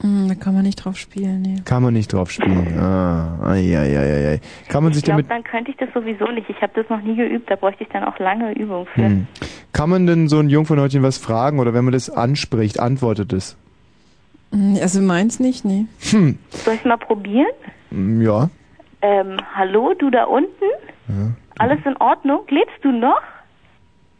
Hm, 0.00 0.28
da 0.28 0.34
kann 0.34 0.54
man 0.54 0.62
nicht 0.62 0.76
drauf 0.76 0.96
spielen, 0.96 1.42
nee. 1.42 1.56
Kann 1.66 1.82
man 1.82 1.92
nicht 1.92 2.12
drauf 2.12 2.30
spielen. 2.30 2.78
Ah, 2.78 3.38
ai, 3.42 3.76
ai, 3.76 3.98
ai, 3.98 4.28
ai. 4.32 4.40
Kann 4.68 4.84
man 4.84 4.92
sich 4.94 5.00
Ich 5.02 5.04
glaube, 5.04 5.22
damit, 5.24 5.30
dann 5.30 5.44
könnte 5.50 5.70
ich 5.70 5.76
das 5.76 5.88
sowieso 5.92 6.30
nicht. 6.32 6.48
Ich 6.48 6.62
habe 6.62 6.72
das 6.74 6.88
noch 6.88 7.02
nie 7.02 7.16
geübt, 7.16 7.50
da 7.50 7.56
bräuchte 7.56 7.82
ich 7.84 7.90
dann 7.90 8.04
auch 8.04 8.18
lange 8.18 8.52
Übung 8.58 8.86
für. 8.94 9.02
hm. 9.04 9.26
kann 9.72 9.90
man 9.90 10.06
denn 10.06 10.28
so 10.28 10.38
ein 10.38 10.48
Jungfernhäutchen 10.48 11.02
was 11.02 11.18
fragen 11.18 11.58
oder 11.58 11.74
wenn 11.74 11.84
man 11.84 11.92
das 11.92 12.08
anspricht, 12.08 12.80
antwortet 12.80 13.32
es? 13.34 13.56
Hm, 14.52 14.78
Also 14.80 15.02
meins 15.02 15.40
nicht, 15.40 15.64
nee. 15.66 15.84
Hm, 16.10 16.38
Soll 16.50 16.74
ich 16.74 16.84
mal 16.86 16.96
probieren? 16.96 17.52
mm, 17.90 18.22
ja. 18.22 18.48
Ähm, 19.02 19.36
hallo, 19.54 19.94
du 19.98 20.10
da 20.10 20.24
unten? 20.24 20.48
Ja. 21.08 21.30
Alles 21.58 21.78
in 21.84 21.96
Ordnung? 21.98 22.40
Lebst 22.48 22.76
du 22.82 22.90
noch? 22.92 23.20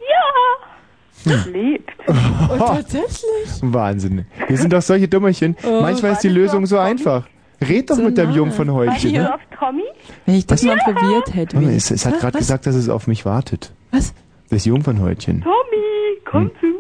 Ja! 0.01 1.33
Hm. 1.45 1.53
Lebt. 1.53 1.91
Und 2.09 2.59
tatsächlich? 2.59 3.23
Wahnsinn. 3.63 4.27
Wir 4.47 4.57
sind 4.57 4.73
doch 4.73 4.83
solche 4.83 5.09
Dummerchen. 5.09 5.57
Oh, 5.65 5.81
Manchmal 5.83 6.13
ist 6.13 6.23
die 6.23 6.29
Lösung 6.29 6.67
so 6.67 6.79
einfach. 6.79 7.27
Red 7.61 7.91
doch 7.91 7.97
So 7.97 8.03
mit 8.03 8.17
deinem 8.17 8.31
nah. 8.31 8.37
Jungfernhäutchen. 8.37 8.93
Warst 8.93 9.05
du 9.05 9.11
Ne? 9.23 9.35
auf 9.35 9.41
Tommy? 9.59 9.83
Wenn 10.27 10.35
ich 10.37 10.47
das 10.47 10.65
Was? 10.65 10.77
mal 10.77 10.93
probiert 10.95 11.35
hätte. 11.35 11.61
Wie- 11.61 11.75
Es, 11.75 11.91
es 11.91 12.07
hat 12.07 12.21
gerade 12.21 12.39
gesagt, 12.39 12.67
dass 12.67 12.77
es 12.77 12.89
auf 12.89 13.09
mich 13.09 13.25
wartet. 13.25 13.73
Was? 13.91 14.15
Das 14.51 14.65
Jungfernhäutchen. 14.65 15.43
Tommy, 15.43 16.21
komm 16.25 16.43
Hm. 16.45 16.51
zu 16.61 16.67
mir. 16.67 16.75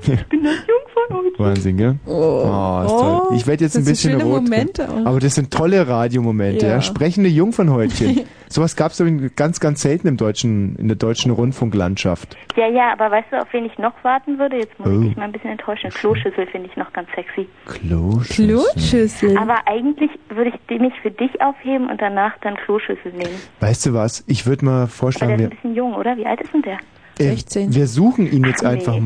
Ich 0.00 0.26
bin 0.26 0.42
das 0.42 0.54
Jungfernhäutchen. 0.66 1.38
Wahnsinn, 1.44 1.76
gell? 1.76 1.96
Oh, 2.06 2.82
ist 2.84 2.90
toll. 2.90 3.36
Ich 3.36 3.46
werde 3.46 3.64
jetzt 3.64 3.76
ein 3.76 3.84
bisschen 3.84 4.12
schöne 4.12 4.24
rot. 4.24 4.42
Momente 4.42 4.88
auch. 4.88 5.06
Aber 5.06 5.20
das 5.20 5.34
sind 5.34 5.50
tolle 5.52 5.86
Radiomomente, 5.86 6.66
ja. 6.66 6.72
Ja. 6.74 6.82
Sprechende 6.82 7.28
Jungfernhäutchen. 7.28 8.20
Sowas 8.48 8.76
gab 8.76 8.92
es 8.92 9.02
ganz, 9.36 9.60
ganz 9.60 9.80
selten 9.80 10.08
im 10.08 10.16
deutschen, 10.18 10.76
in 10.76 10.88
der 10.88 10.96
deutschen 10.96 11.30
Rundfunklandschaft. 11.32 12.36
Ja, 12.56 12.68
ja, 12.68 12.92
aber 12.92 13.10
weißt 13.10 13.28
du, 13.32 13.40
auf 13.40 13.48
wen 13.52 13.64
ich 13.64 13.78
noch 13.78 13.94
warten 14.02 14.38
würde? 14.38 14.56
Jetzt 14.58 14.78
muss 14.78 14.88
Oh. 14.88 15.00
ich 15.00 15.08
dich 15.08 15.16
mal 15.16 15.24
ein 15.24 15.32
bisschen 15.32 15.50
enttäuschen. 15.50 15.88
Kloschüssel 15.90 16.46
finde 16.46 16.68
ich 16.68 16.76
noch 16.76 16.92
ganz 16.92 17.08
sexy. 17.14 17.48
Kloschüssel. 17.66 18.46
Kloschüssel. 18.74 19.38
Aber 19.38 19.56
eigentlich 19.66 20.10
würde 20.28 20.50
ich 20.50 20.56
die 20.68 20.78
mich 20.78 20.92
für 21.00 21.10
dich 21.10 21.40
aufheben 21.40 21.88
und 21.88 22.00
danach 22.02 22.32
dann 22.42 22.56
Kloschüssel 22.56 23.12
nehmen. 23.12 23.34
Weißt 23.60 23.86
du 23.86 23.94
was? 23.94 24.22
Ich 24.26 24.44
würde 24.46 24.64
mal 24.66 24.72
Aber 24.72 24.80
der 24.82 24.88
vorschlagen, 24.88 25.32
ist 25.34 25.38
wir, 25.38 25.46
ein 25.46 25.50
bisschen 25.50 25.74
jung, 25.74 25.94
oder? 25.94 26.16
Wie 26.16 26.26
alt 26.26 26.40
ist 26.42 26.52
denn 26.52 26.62
der? 26.62 26.78
äh, 27.18 27.36
wir 27.74 27.86
suchen 27.86 28.30
ihn 28.30 28.44
jetzt 28.44 28.64
Ach, 28.64 28.70
nee. 28.72 28.78
einfach 28.78 28.98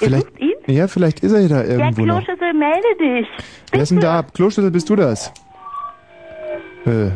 mal. 0.00 0.02
Ihr 0.02 0.06
Vielleicht, 0.08 0.26
sucht 0.26 0.40
ihn? 0.40 0.74
ja, 0.74 0.88
vielleicht 0.88 1.20
ist 1.20 1.32
er 1.32 1.40
ja 1.40 1.48
da 1.48 1.62
Der 1.62 1.78
irgendwo 1.78 2.04
noch. 2.04 2.24
Kloschüssel, 2.24 2.52
melde 2.54 2.88
dich. 3.20 3.28
Wer 3.72 3.82
ist 3.82 3.90
denn 3.90 4.00
da? 4.00 4.22
Kloschüssel, 4.22 4.70
bist 4.70 4.88
du 4.90 4.96
das? 4.96 5.32
Äh, 6.86 7.10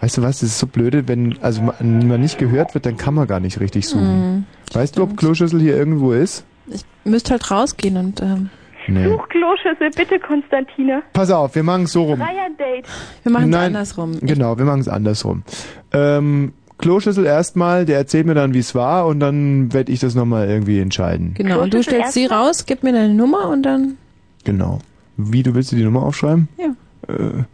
weißt 0.00 0.18
du 0.18 0.22
was, 0.22 0.40
das 0.40 0.50
ist 0.50 0.58
so 0.58 0.66
blöde, 0.66 1.08
wenn 1.08 1.38
also 1.40 1.62
man, 1.62 2.06
man 2.06 2.20
nicht 2.20 2.38
gehört 2.38 2.74
wird, 2.74 2.84
dann 2.86 2.96
kann 2.96 3.14
man 3.14 3.26
gar 3.26 3.40
nicht 3.40 3.60
richtig 3.60 3.88
suchen. 3.88 4.34
Mhm, 4.36 4.44
weißt 4.74 4.98
du, 4.98 5.02
ob 5.02 5.16
Kloschüssel 5.16 5.60
hier 5.60 5.76
irgendwo 5.76 6.12
ist? 6.12 6.44
Ich 6.68 6.84
müsste 7.04 7.30
halt 7.32 7.50
rausgehen 7.50 7.96
und 7.96 8.20
ähm, 8.20 8.50
Nee. 8.88 9.08
Such 9.08 9.28
Kloschüssel, 9.30 9.90
bitte, 9.96 10.20
Konstantina. 10.20 11.02
Pass 11.12 11.32
auf, 11.32 11.56
wir 11.56 11.64
machen 11.64 11.84
es 11.84 11.92
so 11.92 12.04
rum. 12.04 12.20
Dreier-Date. 12.20 12.86
wir 13.24 13.32
machen 13.32 13.52
es 13.52 13.58
andersrum. 13.58 14.12
Genau, 14.20 14.56
wir 14.58 14.64
machen 14.64 14.80
es 14.80 14.88
andersrum. 14.88 15.42
Ähm, 15.92 16.52
Kloschüssel 16.78 17.24
erstmal, 17.24 17.86
der 17.86 17.96
erzählt 17.98 18.26
mir 18.26 18.34
dann, 18.34 18.52
wie 18.54 18.58
es 18.58 18.74
war 18.74 19.06
und 19.06 19.20
dann 19.20 19.72
werde 19.72 19.90
ich 19.92 20.00
das 20.00 20.14
nochmal 20.14 20.48
irgendwie 20.48 20.78
entscheiden. 20.80 21.34
Genau, 21.34 21.62
und 21.62 21.72
du 21.72 21.82
stellst 21.82 22.12
sie 22.12 22.26
raus, 22.26 22.64
gib 22.66 22.82
mir 22.82 22.92
deine 22.92 23.14
Nummer 23.14 23.48
und 23.48 23.62
dann. 23.62 23.96
Genau. 24.44 24.80
Wie, 25.16 25.42
du 25.42 25.54
willst 25.54 25.72
dir 25.72 25.76
die 25.76 25.84
Nummer 25.84 26.02
aufschreiben? 26.02 26.48
Ja. 26.58 26.74
Äh, 27.12 27.44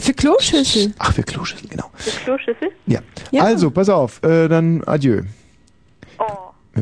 Für 0.00 0.12
Kloschüssel. 0.12 0.92
ach, 0.98 1.12
für 1.14 1.22
Kloschüssel, 1.22 1.68
genau. 1.68 1.90
Der 2.04 2.12
Kloschüssel? 2.12 2.70
Ja. 2.86 3.00
Ja. 3.30 3.42
Also, 3.44 3.70
pass 3.70 3.88
auf, 3.88 4.22
äh, 4.22 4.48
dann 4.48 4.82
adieu. 4.84 5.22
Oh. 6.18 6.24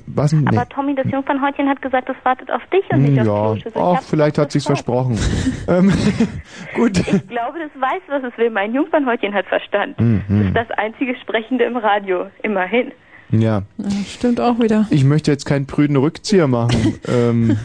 Was? 0.07 0.33
Nee. 0.33 0.47
Aber 0.49 0.69
Tommy, 0.69 0.95
das 0.95 1.07
Jungfernhäutchen 1.11 1.69
hat 1.69 1.81
gesagt, 1.83 2.09
das 2.09 2.17
wartet 2.25 2.51
auf 2.51 2.63
dich 2.73 2.85
und 2.91 3.03
nicht 3.03 3.21
auf 3.21 3.27
ja, 3.27 3.33
Kloschüssel. 3.45 3.73
Ich 3.75 3.79
ach, 3.79 4.03
vielleicht 4.03 4.39
hat 4.39 4.53
sich's 4.53 4.67
versprochen. 4.67 5.19
ähm, 5.69 5.93
gut. 6.75 6.99
Ich 6.99 7.29
glaube, 7.29 7.59
das 7.59 7.81
weiß, 7.81 8.03
was 8.09 8.23
es 8.33 8.39
will. 8.39 8.51
Mein 8.51 8.75
Jungfernhäutchen 8.75 9.35
hat 9.35 9.47
verstanden. 9.47 10.23
Das 10.29 10.37
Mhm. 10.37 10.47
ist 10.49 10.55
das 10.57 10.71
einzige 10.79 11.15
Sprechende 11.17 11.65
im 11.65 11.77
Radio. 11.77 12.27
Immerhin. 12.43 12.93
Ja. 13.31 13.63
Ja, 13.79 13.91
stimmt 14.07 14.41
auch 14.41 14.59
wieder. 14.61 14.87
Ich 14.91 15.05
möchte 15.05 15.31
jetzt 15.31 15.45
keinen 15.47 15.67
prüden 15.67 15.97
Rückzieher 15.97 16.47
machen. 16.47 16.99
ähm, 17.09 17.57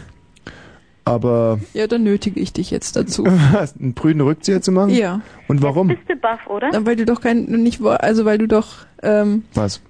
aber 1.04 1.58
Ja, 1.72 1.86
dann 1.86 2.02
nötige 2.02 2.40
ich 2.40 2.52
dich 2.52 2.70
jetzt 2.70 2.96
dazu. 2.96 3.24
was, 3.52 3.76
einen 3.78 3.94
prüden 3.94 4.20
Rückzieher 4.20 4.60
zu 4.62 4.72
machen? 4.72 4.90
Ja. 4.90 5.20
Und 5.48 5.62
warum? 5.62 5.88
Bist 5.88 6.02
du 6.08 6.16
baff, 6.16 6.46
oder? 6.46 6.68
Weil 6.86 6.96
du 6.96 7.04
doch 7.06 7.20
kein, 7.20 7.44
nicht, 7.44 7.82
wo- 7.82 7.88
also 7.88 8.24
weil 8.24 8.38
du 8.38 8.46
doch, 8.48 8.68
ähm, 9.02 9.44
Was? 9.54 9.80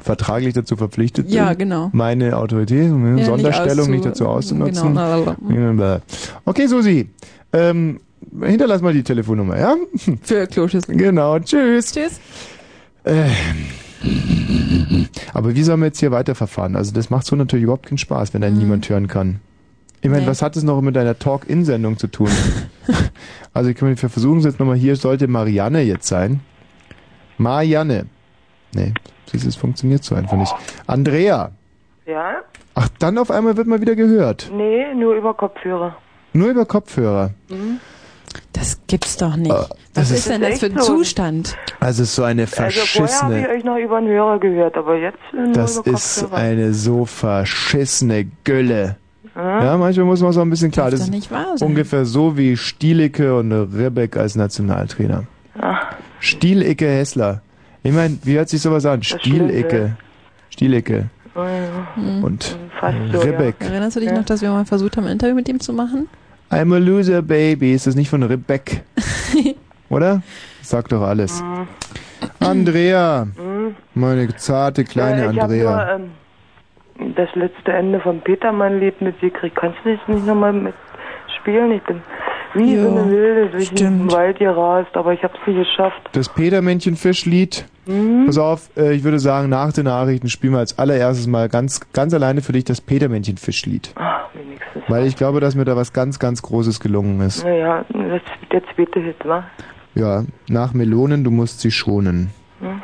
Vertraglich 0.00 0.54
dazu 0.54 0.76
verpflichtet 0.76 1.30
Ja, 1.30 1.48
sind? 1.48 1.58
genau. 1.60 1.90
Meine 1.92 2.36
Autorität, 2.36 2.90
meine 2.90 3.12
nicht 3.12 3.26
Sonderstellung 3.26 3.86
auszu- 3.86 3.90
nicht 3.90 4.04
dazu 4.04 4.26
auszunutzen. 4.26 4.94
Genau. 5.48 6.00
Okay, 6.44 6.66
Susi. 6.66 7.08
Ähm, 7.52 8.00
hinterlass 8.42 8.82
mal 8.82 8.92
die 8.92 9.02
Telefonnummer, 9.02 9.58
ja? 9.58 9.76
Für 10.22 10.46
Kloschüssel. 10.46 10.96
Genau, 10.96 11.38
tschüss. 11.38 11.92
Tschüss. 11.92 12.20
Äh, 13.04 13.24
aber 15.32 15.54
wie 15.54 15.62
sollen 15.62 15.80
wir 15.80 15.86
jetzt 15.86 16.00
hier 16.00 16.10
weiterverfahren? 16.10 16.76
Also 16.76 16.92
das 16.92 17.10
macht 17.10 17.26
so 17.26 17.36
natürlich 17.36 17.64
überhaupt 17.64 17.86
keinen 17.86 17.98
Spaß, 17.98 18.34
wenn 18.34 18.42
einen 18.44 18.56
Mhm. 18.56 18.62
niemand 18.62 18.88
hören 18.88 19.08
kann. 19.08 19.40
Ich 20.02 20.08
meine, 20.08 20.22
Nee. 20.22 20.28
was 20.28 20.40
hat 20.42 20.56
es 20.56 20.62
noch 20.62 20.80
mit 20.80 20.96
deiner 20.96 21.18
Talk-In-Sendung 21.18 21.98
zu 21.98 22.06
tun? 22.06 22.28
also 23.52 23.68
ich 23.70 23.76
kann 23.76 23.88
mir 23.90 23.96
versuchen 23.96 24.38
es 24.38 24.44
jetzt 24.44 24.58
nochmal. 24.58 24.76
Hier 24.76 24.96
sollte 24.96 25.28
Marianne 25.28 25.82
jetzt 25.82 26.06
sein. 26.06 26.40
Marianne. 27.36 28.06
Nee, 28.74 28.92
siehst 29.30 29.44
du, 29.44 29.48
es 29.48 29.56
funktioniert 29.56 30.04
so 30.04 30.14
einfach 30.14 30.36
nicht. 30.36 30.54
Andrea. 30.86 31.50
Ja? 32.06 32.36
Ach, 32.74 32.88
dann 32.98 33.18
auf 33.18 33.30
einmal 33.30 33.56
wird 33.56 33.66
mal 33.66 33.80
wieder 33.80 33.94
gehört. 33.96 34.50
Nee, 34.54 34.94
nur 34.94 35.14
über 35.14 35.34
Kopfhörer. 35.34 35.96
Nur 36.32 36.48
über 36.50 36.64
Kopfhörer. 36.66 37.30
Mhm. 37.48 37.78
Das 38.52 38.80
gibt's 38.86 39.16
doch 39.16 39.36
nicht. 39.36 39.50
das 39.50 39.70
Was 39.94 40.10
ist- 40.10 40.18
ist 40.18 40.28
denn 40.30 40.40
das 40.42 40.60
für 40.60 40.66
ein 40.66 40.78
so. 40.78 40.96
Zustand? 40.96 41.56
Also 41.80 42.02
es 42.04 42.10
ist 42.10 42.14
so 42.16 42.22
eine 42.22 42.42
Also 42.42 42.54
vorher 42.56 42.70
habe 42.70 42.84
ich 42.84 42.90
verschissene... 42.92 43.48
euch 43.48 43.64
noch 43.64 43.76
über 43.76 44.00
den 44.00 44.08
Hörer 44.08 44.38
gehört, 44.38 44.76
aber 44.76 44.96
jetzt 44.96 45.18
äh, 45.32 45.36
nur 45.36 45.52
Das 45.52 45.78
über 45.78 45.90
ist 45.90 46.20
Kopfhörer. 46.20 46.40
eine 46.40 46.72
so 46.74 47.04
verschissene 47.06 48.26
Gülle. 48.44 48.96
Ja? 49.34 49.64
Ja, 49.64 49.76
manchmal 49.76 50.06
muss 50.06 50.20
man 50.20 50.36
auch 50.36 50.40
ein 50.40 50.50
bisschen 50.50 50.70
klar. 50.70 50.90
Das 50.90 51.00
doch 51.00 51.06
ist 51.06 51.12
nicht 51.12 51.30
wahr 51.30 51.56
sein. 51.58 51.68
ungefähr 51.68 52.04
so 52.04 52.36
wie 52.36 52.56
Stielicke 52.56 53.36
und 53.36 53.50
Ribbeck 53.52 54.16
als 54.16 54.36
Nationaltrainer. 54.36 55.24
Ach, 55.60 55.86
Stielicke 56.20 56.86
Hessler. 56.88 57.42
Ich 57.82 57.92
meine, 57.92 58.18
wie 58.24 58.36
hört 58.36 58.48
sich 58.48 58.60
sowas 58.60 58.84
an? 58.84 59.02
Stielicke. 59.02 59.96
Stielicke. 60.50 61.08
oh 61.34 61.40
ja. 61.40 61.88
Hm. 61.94 62.24
Und 62.24 62.58
Fast 62.78 62.96
so, 63.12 63.20
Ribbeck. 63.20 63.56
Erinnerst 63.60 63.96
du 63.96 64.00
dich 64.00 64.12
noch, 64.12 64.24
dass 64.24 64.42
wir 64.42 64.50
mal 64.50 64.64
versucht 64.64 64.96
haben, 64.96 65.04
ein 65.04 65.12
Interview 65.12 65.34
mit 65.34 65.48
ihm 65.48 65.60
zu 65.60 65.72
machen? 65.72 66.08
I'm 66.50 66.74
a 66.74 66.78
loser, 66.78 67.22
baby. 67.22 67.72
Ist 67.72 67.86
das 67.86 67.94
nicht 67.94 68.10
von 68.10 68.22
Rebek? 68.22 68.82
Oder? 69.88 70.22
Sag 70.62 70.88
doch 70.88 71.02
alles. 71.02 71.42
Mhm. 71.42 71.68
Andrea. 72.40 73.24
Mhm. 73.24 73.76
Meine 73.94 74.34
zarte 74.36 74.84
kleine 74.84 75.24
ja, 75.24 75.30
ich 75.30 75.42
Andrea. 75.42 75.96
nur 75.96 76.06
ähm, 77.00 77.14
das 77.14 77.28
letzte 77.34 77.72
Ende 77.72 78.00
vom 78.00 78.20
Petermann-Lied 78.20 79.00
mitgekriegt. 79.00 79.56
Kannst 79.56 79.78
du 79.84 79.96
das 79.96 80.08
nicht 80.08 80.26
nochmal 80.26 80.52
mitspielen? 80.52 81.72
Ich 81.72 81.82
bin 81.84 82.02
wie 82.54 82.76
so 82.76 82.82
Ja, 82.82 82.88
eine 83.02 83.10
Wilde 83.10 83.50
durch 83.50 83.68
den 83.68 83.76
stimmt. 83.76 84.12
Wald 84.12 84.38
gerast, 84.38 84.96
aber 84.96 85.12
ich 85.12 85.22
habe 85.22 85.34
es 85.40 85.46
nicht 85.46 85.58
geschafft. 85.58 86.08
Das 86.12 86.28
Petermännchen-Fischlied. 86.28 87.64
Mhm. 87.86 88.26
Pass 88.26 88.38
auf, 88.38 88.70
äh, 88.76 88.92
ich 88.94 89.04
würde 89.04 89.18
sagen, 89.18 89.48
nach 89.48 89.72
den 89.72 89.84
Nachrichten 89.84 90.28
spielen 90.28 90.52
wir 90.52 90.58
als 90.60 90.78
allererstes 90.78 91.26
mal 91.26 91.48
ganz, 91.48 91.80
ganz 91.92 92.12
alleine 92.14 92.40
für 92.42 92.52
dich 92.52 92.64
das 92.64 92.80
Petermännchen-Fischlied. 92.80 93.92
Ach, 93.96 94.28
wenigstens. 94.34 94.82
Weil 94.88 95.06
ich 95.06 95.16
glaube, 95.16 95.40
dass 95.40 95.54
mir 95.54 95.64
da 95.64 95.76
was 95.76 95.92
ganz, 95.92 96.18
ganz 96.18 96.42
Großes 96.42 96.80
gelungen 96.80 97.20
ist. 97.20 97.44
Naja, 97.44 97.84
das, 97.88 98.22
der 98.52 98.62
zweite 98.74 99.00
Hit, 99.00 99.16
wa? 99.24 99.44
Ja, 99.94 100.24
nach 100.48 100.72
Melonen, 100.72 101.24
du 101.24 101.30
musst 101.30 101.60
sie 101.60 101.70
schonen. 101.70 102.30
Hm? 102.60 102.80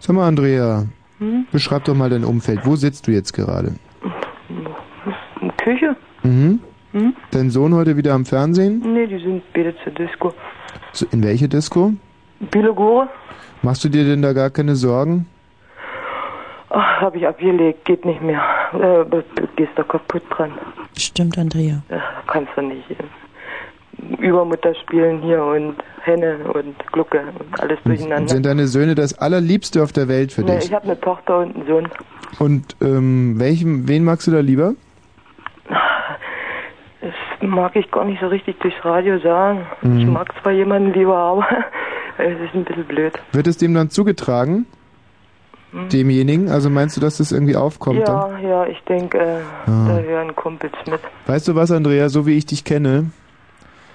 Sag 0.00 0.16
mal, 0.16 0.26
Andrea, 0.26 0.86
Hm? 1.18 1.46
beschreib 1.52 1.84
doch 1.84 1.94
mal 1.94 2.10
dein 2.10 2.24
Umfeld. 2.24 2.60
Wo 2.64 2.76
sitzt 2.76 3.06
du 3.06 3.10
jetzt 3.12 3.32
gerade? 3.32 3.74
In 5.40 5.56
Küche? 5.56 5.96
Mhm. 6.22 6.60
Hm? 6.98 7.14
Dein 7.30 7.50
Sohn 7.50 7.74
heute 7.74 7.96
wieder 7.96 8.12
am 8.14 8.24
Fernsehen? 8.24 8.82
Nee, 8.92 9.06
die 9.06 9.18
sind 9.22 9.42
beide 9.54 9.72
zur 9.84 9.92
Disco. 9.92 10.34
So, 10.92 11.06
In 11.12 11.22
welche 11.22 11.48
Disco? 11.48 11.92
Bielogore? 12.50 13.08
Machst 13.62 13.84
du 13.84 13.88
dir 13.88 14.04
denn 14.04 14.22
da 14.22 14.32
gar 14.32 14.50
keine 14.50 14.74
Sorgen? 14.74 15.26
Ach, 16.70 17.00
hab 17.00 17.14
ich 17.14 17.26
abgelegt, 17.26 17.84
geht 17.84 18.04
nicht 18.04 18.20
mehr. 18.20 18.42
Äh, 18.72 19.04
gehst 19.56 19.72
da 19.76 19.82
kaputt 19.84 20.22
dran. 20.30 20.50
Stimmt, 20.96 21.38
Andrea. 21.38 21.82
Ja, 21.88 22.02
kannst 22.26 22.50
du 22.56 22.62
nicht. 22.62 22.84
Übermutter 24.18 24.74
spielen 24.74 25.22
hier 25.22 25.42
und 25.42 25.76
Henne 26.02 26.36
und 26.54 26.74
Glucke 26.92 27.20
und 27.38 27.60
alles 27.60 27.78
durcheinander. 27.84 28.28
Sind 28.28 28.44
deine 28.46 28.66
Söhne 28.66 28.94
das 28.94 29.16
allerliebste 29.18 29.82
auf 29.82 29.92
der 29.92 30.08
Welt 30.08 30.32
für 30.32 30.42
Nee, 30.42 30.56
dich? 30.56 30.66
ich 30.66 30.72
habe 30.74 30.84
eine 30.84 31.00
Tochter 31.00 31.38
und 31.40 31.56
einen 31.56 31.66
Sohn. 31.66 31.88
Und 32.38 32.76
ähm, 32.80 33.34
welchen, 33.38 33.88
wen 33.88 34.04
magst 34.04 34.26
du 34.26 34.30
da 34.32 34.40
lieber? 34.40 34.74
Mag 37.40 37.76
ich 37.76 37.90
gar 37.90 38.04
nicht 38.04 38.20
so 38.20 38.26
richtig 38.28 38.58
durchs 38.60 38.84
Radio 38.84 39.18
sagen. 39.20 39.66
Mhm. 39.82 39.98
Ich 39.98 40.06
mag 40.06 40.28
zwar 40.42 40.52
jemanden 40.52 40.92
lieber, 40.92 41.16
aber 41.16 41.46
es 42.18 42.38
ist 42.40 42.54
ein 42.54 42.64
bisschen 42.64 42.84
blöd. 42.84 43.12
Wird 43.32 43.46
es 43.46 43.56
dem 43.58 43.74
dann 43.74 43.90
zugetragen? 43.90 44.66
Hm. 45.72 45.88
Demjenigen? 45.90 46.48
Also 46.50 46.70
meinst 46.70 46.96
du, 46.96 47.00
dass 47.00 47.18
das 47.18 47.30
irgendwie 47.30 47.54
aufkommt? 47.56 48.06
Dann? 48.08 48.42
ja, 48.42 48.48
ja, 48.48 48.66
ich 48.66 48.80
denke, 48.88 49.18
äh, 49.18 49.40
Ah. 49.66 49.88
da 49.88 49.98
hören 49.98 50.34
Kumpels 50.34 50.72
mit. 50.90 51.00
Weißt 51.26 51.46
du 51.48 51.54
was, 51.54 51.70
Andrea, 51.70 52.08
so 52.08 52.26
wie 52.26 52.38
ich 52.38 52.46
dich 52.46 52.64
kenne, 52.64 53.10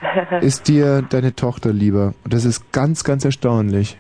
ist 0.42 0.68
dir 0.68 1.02
deine 1.02 1.36
Tochter 1.36 1.74
lieber. 1.74 2.14
Und 2.24 2.34
das 2.34 2.46
ist 2.46 2.72
ganz, 2.72 3.04
ganz 3.04 3.26
erstaunlich. 3.26 3.98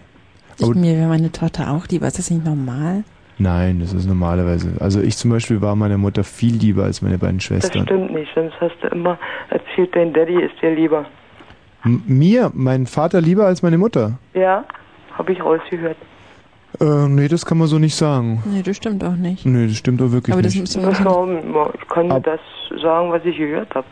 Ich, 0.59 0.67
mir 0.75 0.95
wäre 0.97 1.07
meine 1.09 1.31
Tochter 1.31 1.71
auch 1.71 1.87
lieber. 1.87 2.05
Ist 2.05 2.19
das 2.19 2.29
nicht 2.29 2.45
normal? 2.45 3.03
Nein, 3.43 3.79
das 3.81 3.91
ist 3.93 4.07
normalerweise. 4.07 4.73
Also 4.79 5.01
ich 5.01 5.17
zum 5.17 5.31
Beispiel 5.31 5.61
war 5.61 5.75
meiner 5.75 5.97
Mutter 5.97 6.23
viel 6.23 6.55
lieber 6.55 6.85
als 6.85 7.01
meine 7.01 7.17
beiden 7.17 7.37
Das 7.37 7.43
Schwestern. 7.45 7.83
stimmt 7.83 8.13
nicht, 8.13 8.31
sonst 8.33 8.53
hast 8.61 8.75
du 8.81 8.87
immer 8.87 9.17
erzählt, 9.49 9.93
dein 9.95 10.13
Daddy 10.13 10.41
ist 10.41 10.53
dir 10.61 10.73
lieber. 10.73 11.05
M 11.83 12.01
mir, 12.07 12.51
mein 12.53 12.87
Vater 12.87 13.19
lieber 13.19 13.45
als 13.45 13.61
meine 13.61 13.77
Mutter? 13.77 14.17
Ja, 14.33 14.63
habe 15.17 15.33
ich 15.33 15.43
rausgehört. 15.43 15.97
Äh, 16.79 17.07
nee, 17.07 17.27
das 17.27 17.45
kann 17.45 17.57
man 17.57 17.67
so 17.67 17.77
nicht 17.77 17.95
sagen. 17.95 18.41
Nee, 18.45 18.61
das 18.63 18.77
stimmt 18.77 19.03
auch 19.03 19.15
nicht. 19.15 19.45
Nee, 19.45 19.67
das 19.67 19.75
stimmt 19.75 20.01
auch 20.01 20.11
wirklich 20.11 20.33
Aber 20.33 20.41
das 20.41 20.53
nicht. 20.53 20.61
müssen 20.61 20.81
wir 20.81 20.89
Das 20.89 21.03
war, 21.05 21.27
ich 21.79 21.87
kann 21.89 22.07
nur 22.07 22.19
das 22.21 22.39
sagen, 22.81 23.11
was 23.11 23.23
ich 23.25 23.37
gehört 23.37 23.75
habe. 23.75 23.85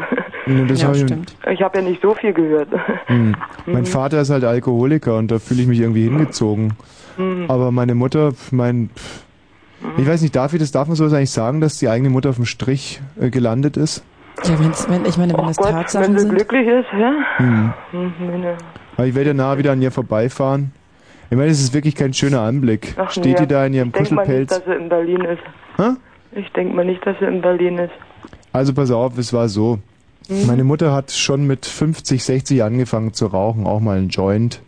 Nee, 0.48 0.66
das 0.68 0.84
hab 0.84 0.96
ich- 0.96 1.04
Ich 1.52 1.62
habe 1.62 1.78
ja 1.80 1.84
nicht 1.84 2.02
so 2.02 2.16
viel 2.16 2.34
gehört. 2.34 2.70
Hm. 3.08 3.36
Mein 3.68 3.82
Mhm. 3.82 3.86
Vater 3.86 4.22
ist 4.22 4.30
halt 4.32 4.44
Alkoholiker 4.46 5.18
und 5.18 5.30
da 5.30 5.38
fühle 5.40 5.62
ich 5.62 5.68
mich 5.68 5.80
irgendwie 5.82 6.04
hingezogen. 6.06 6.74
Mhm. 7.18 7.46
Aber 7.50 7.72
meine 7.72 7.94
Mutter, 7.94 8.32
mein, 8.52 8.90
pf, 9.82 10.00
ich 10.00 10.08
weiß 10.08 10.22
nicht, 10.22 10.36
darf 10.36 10.54
ich 10.54 10.60
das, 10.60 10.72
darf 10.72 10.88
man 10.88 10.96
sowas 10.96 11.14
eigentlich 11.14 11.32
sagen, 11.32 11.62
dass 11.62 11.78
die 11.80 11.90
eigene 11.90 12.10
Mutter 12.10 12.30
auf 12.30 12.36
dem 12.38 12.46
Strich 12.46 13.02
äh, 13.20 13.30
gelandet 13.30 13.78
ist? 13.78 14.04
Ja, 14.44 14.58
wenn's, 14.60 14.88
wenn, 14.90 15.06
ich 15.06 15.18
meine, 15.18 15.34
wenn 15.38 15.48
das 15.48 15.58
Gott, 15.58 15.72
Tatsachen 15.72 16.08
wenn 16.08 16.14
sie 16.20 16.26
sind. 16.26 16.36
glücklich 16.36 16.68
ist, 16.68 16.88
ja? 16.98 17.14
Hm. 17.38 17.74
Hm, 17.92 18.14
meine- 18.20 18.58
Aber 18.98 19.06
ich 19.08 19.16
werde 19.16 19.32
ja 19.32 19.34
nahe 19.34 19.58
wieder 19.58 19.72
an 19.74 19.82
ihr 19.82 19.92
vorbeifahren. 19.92 20.72
Ich 21.30 21.38
meine, 21.38 21.50
es 21.52 21.62
ist 21.62 21.74
wirklich 21.74 21.96
kein 21.96 22.14
schöner 22.14 22.42
Anblick. 22.42 22.94
Ach, 22.98 23.10
Steht 23.12 23.26
nee, 23.26 23.36
die 23.36 23.48
da 23.48 23.66
in 23.66 23.74
ihrem 23.74 23.88
Ich 23.90 23.94
denke 23.94 24.16
mal 24.16 24.22
nicht, 24.28 24.50
Kuschelpelz? 24.50 24.50
dass 24.50 24.66
sie 24.66 24.82
in 24.84 24.90
Berlin 24.90 25.22
ist. 25.22 25.42
Hä? 25.78 26.40
Ich 26.40 26.52
denke 26.54 26.76
mal 26.76 26.86
nicht, 26.86 27.06
dass 27.06 27.18
sie 27.20 27.26
in 27.26 27.42
Berlin 27.42 27.78
ist. 27.78 27.92
Also 28.54 28.74
pass 28.74 28.92
auf, 28.92 29.18
es 29.18 29.32
war 29.34 29.48
so. 29.48 29.80
Mhm. 30.30 30.48
Meine 30.48 30.64
Mutter 30.64 30.92
hat 30.94 31.12
schon 31.12 31.46
mit 31.48 31.66
50, 31.66 32.24
60 32.24 32.64
angefangen 32.64 33.14
zu 33.14 33.28
rauchen, 33.28 33.66
auch 33.66 33.80
mal 33.80 33.98
einen 33.98 34.10
Joint. 34.10 34.62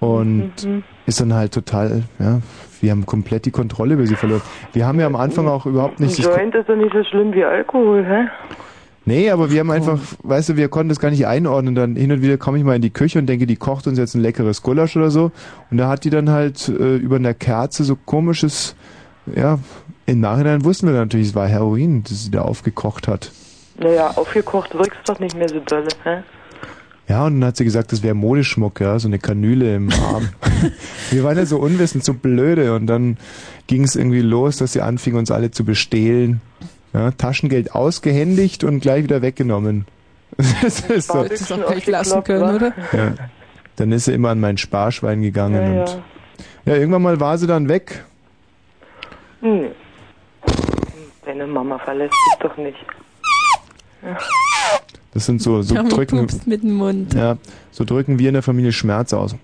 Und 0.00 0.52
Mhm. 0.64 0.82
ist 1.06 1.20
dann 1.20 1.34
halt 1.34 1.52
total, 1.52 2.04
ja, 2.18 2.40
wir 2.80 2.90
haben 2.90 3.06
komplett 3.06 3.46
die 3.46 3.50
Kontrolle 3.50 3.94
über 3.94 4.06
sie 4.06 4.16
verloren. 4.16 4.42
Wir 4.72 4.86
haben 4.86 5.00
ja 5.00 5.06
am 5.06 5.16
Anfang 5.16 5.48
auch 5.48 5.66
überhaupt 5.66 6.00
nicht... 6.00 6.18
Joint 6.18 6.54
ist 6.54 6.68
doch 6.68 6.76
nicht 6.76 6.92
so 6.92 7.04
schlimm 7.04 7.32
wie 7.32 7.44
Alkohol, 7.44 8.04
hä? 8.04 8.28
Nee, 9.06 9.30
aber 9.30 9.50
wir 9.50 9.60
haben 9.60 9.70
einfach, 9.70 9.98
weißt 10.22 10.50
du, 10.50 10.56
wir 10.56 10.68
konnten 10.68 10.90
das 10.90 11.00
gar 11.00 11.10
nicht 11.10 11.26
einordnen. 11.26 11.74
Dann 11.74 11.96
hin 11.96 12.12
und 12.12 12.22
wieder 12.22 12.36
komme 12.36 12.58
ich 12.58 12.64
mal 12.64 12.76
in 12.76 12.82
die 12.82 12.90
Küche 12.90 13.18
und 13.18 13.26
denke, 13.26 13.46
die 13.46 13.56
kocht 13.56 13.86
uns 13.86 13.98
jetzt 13.98 14.14
ein 14.14 14.20
leckeres 14.20 14.62
Gulasch 14.62 14.96
oder 14.96 15.10
so. 15.10 15.32
Und 15.70 15.78
da 15.78 15.88
hat 15.88 16.04
die 16.04 16.10
dann 16.10 16.30
halt 16.30 16.68
äh, 16.68 16.96
über 16.96 17.16
einer 17.16 17.34
Kerze 17.34 17.84
so 17.84 17.96
komisches, 17.96 18.76
ja, 19.34 19.58
im 20.06 20.20
Nachhinein 20.20 20.64
wussten 20.64 20.86
wir 20.86 20.94
natürlich, 20.94 21.28
es 21.28 21.34
war 21.34 21.48
Heroin, 21.48 22.02
das 22.02 22.24
sie 22.24 22.30
da 22.30 22.42
aufgekocht 22.42 23.08
hat. 23.08 23.32
Naja, 23.78 24.12
aufgekocht 24.16 24.74
wirkst 24.74 25.00
doch 25.06 25.18
nicht 25.18 25.36
mehr 25.36 25.48
so 25.48 25.60
dolle, 25.60 25.88
hä? 26.04 26.22
Ja, 27.10 27.26
und 27.26 27.40
dann 27.40 27.48
hat 27.48 27.56
sie 27.56 27.64
gesagt, 27.64 27.90
das 27.90 28.04
wäre 28.04 28.14
Modeschmuck, 28.14 28.80
ja, 28.80 28.96
so 29.00 29.08
eine 29.08 29.18
Kanüle 29.18 29.74
im 29.74 29.90
Arm. 30.14 30.28
wir 31.10 31.24
waren 31.24 31.36
ja 31.36 31.44
so 31.44 31.58
unwissend, 31.58 32.04
so 32.04 32.14
blöde. 32.14 32.72
Und 32.72 32.86
dann 32.86 33.16
ging 33.66 33.82
es 33.82 33.96
irgendwie 33.96 34.20
los, 34.20 34.58
dass 34.58 34.74
sie 34.74 34.80
anfing, 34.80 35.16
uns 35.16 35.32
alle 35.32 35.50
zu 35.50 35.64
bestehlen. 35.64 36.40
Ja, 36.92 37.10
Taschengeld 37.10 37.74
ausgehändigt 37.74 38.62
und 38.62 38.78
gleich 38.78 39.02
wieder 39.02 39.22
weggenommen. 39.22 39.86
Das 40.62 40.80
ist 40.88 41.08
so. 41.08 41.24
Das 41.24 41.40
ist 41.40 41.52
auch 41.52 41.66
gleich 41.66 41.86
lassen 41.88 42.22
können, 42.22 42.54
oder? 42.54 42.72
Ja. 42.92 43.14
Dann 43.74 43.90
ist 43.90 44.04
sie 44.04 44.12
immer 44.12 44.28
an 44.28 44.38
mein 44.38 44.56
Sparschwein 44.56 45.20
gegangen 45.20 45.56
Ja, 45.56 45.72
ja. 45.74 45.80
und 45.80 46.02
ja, 46.64 46.76
irgendwann 46.76 47.02
mal 47.02 47.18
war 47.18 47.36
sie 47.38 47.48
dann 47.48 47.68
weg. 47.68 48.04
Hm. 49.40 49.66
Deine 51.24 51.48
Mama 51.48 51.76
verlässt 51.80 52.14
dich 52.14 52.38
doch 52.48 52.56
nicht. 52.56 52.78
Ja. 54.04 54.16
Das 55.20 55.26
sind 55.26 55.42
so, 55.42 55.60
so 55.60 55.74
drücken. 55.74 56.26
mit 56.46 56.62
dem 56.62 56.72
Mund. 56.72 57.12
Ja, 57.12 57.36
so 57.72 57.84
drücken 57.84 58.18
wir 58.18 58.28
in 58.28 58.32
der 58.32 58.42
Familie 58.42 58.72
Schmerz 58.72 59.12
aus. 59.12 59.36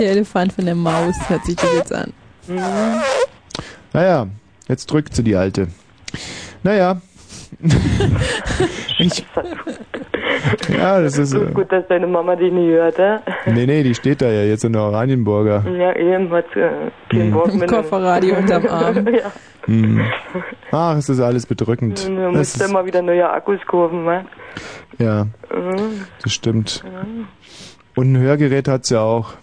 Der 0.00 0.10
Elefant 0.12 0.54
von 0.54 0.64
der 0.64 0.74
Maus 0.74 1.14
hört 1.28 1.44
sich 1.44 1.56
das 1.56 1.68
jetzt 1.74 1.92
an. 1.92 2.14
Naja, 3.92 4.28
jetzt 4.66 4.86
drückt 4.86 5.14
sie 5.14 5.22
die 5.22 5.36
Alte. 5.36 5.68
Naja. 6.62 7.02
ich, 8.98 9.26
ja, 10.68 11.00
das 11.00 11.18
ist. 11.18 11.34
Äh, 11.34 11.46
Gut, 11.52 11.70
dass 11.72 11.86
deine 11.88 12.06
Mama 12.06 12.36
dich 12.36 12.52
nicht 12.52 12.68
hört, 12.68 12.98
hä? 12.98 13.18
nee, 13.46 13.66
nee, 13.66 13.82
die 13.82 13.94
steht 13.94 14.20
da 14.22 14.26
ja 14.30 14.42
jetzt 14.42 14.64
in 14.64 14.72
der 14.72 14.82
Oranienburger. 14.82 15.64
Ja, 15.76 15.94
eben 15.96 16.30
hat 16.30 16.44
sie 16.54 16.60
äh, 16.60 16.70
Hm. 17.12 17.58
Mit. 17.58 17.68
Kofferradio 17.70 18.36
unterm 18.36 18.66
Arm. 18.66 19.06
ja. 19.14 19.30
Hm. 19.66 20.00
Ach, 20.72 20.96
es 20.96 21.08
ist 21.08 21.20
alles 21.20 21.46
bedrückend. 21.46 22.06
Du 22.06 22.10
musst 22.12 22.56
ist, 22.60 22.68
immer 22.70 22.84
wieder 22.84 23.02
neue 23.02 23.28
Akkus 23.30 23.60
kaufen, 23.66 24.04
wa? 24.04 24.24
ja, 24.98 25.24
Mhm. 25.54 26.04
das 26.22 26.32
stimmt. 26.32 26.84
Mhm. 26.84 27.26
Und 27.96 28.12
ein 28.12 28.18
Hörgerät 28.18 28.66
hat 28.68 28.84
sie 28.84 29.00
auch. 29.00 29.34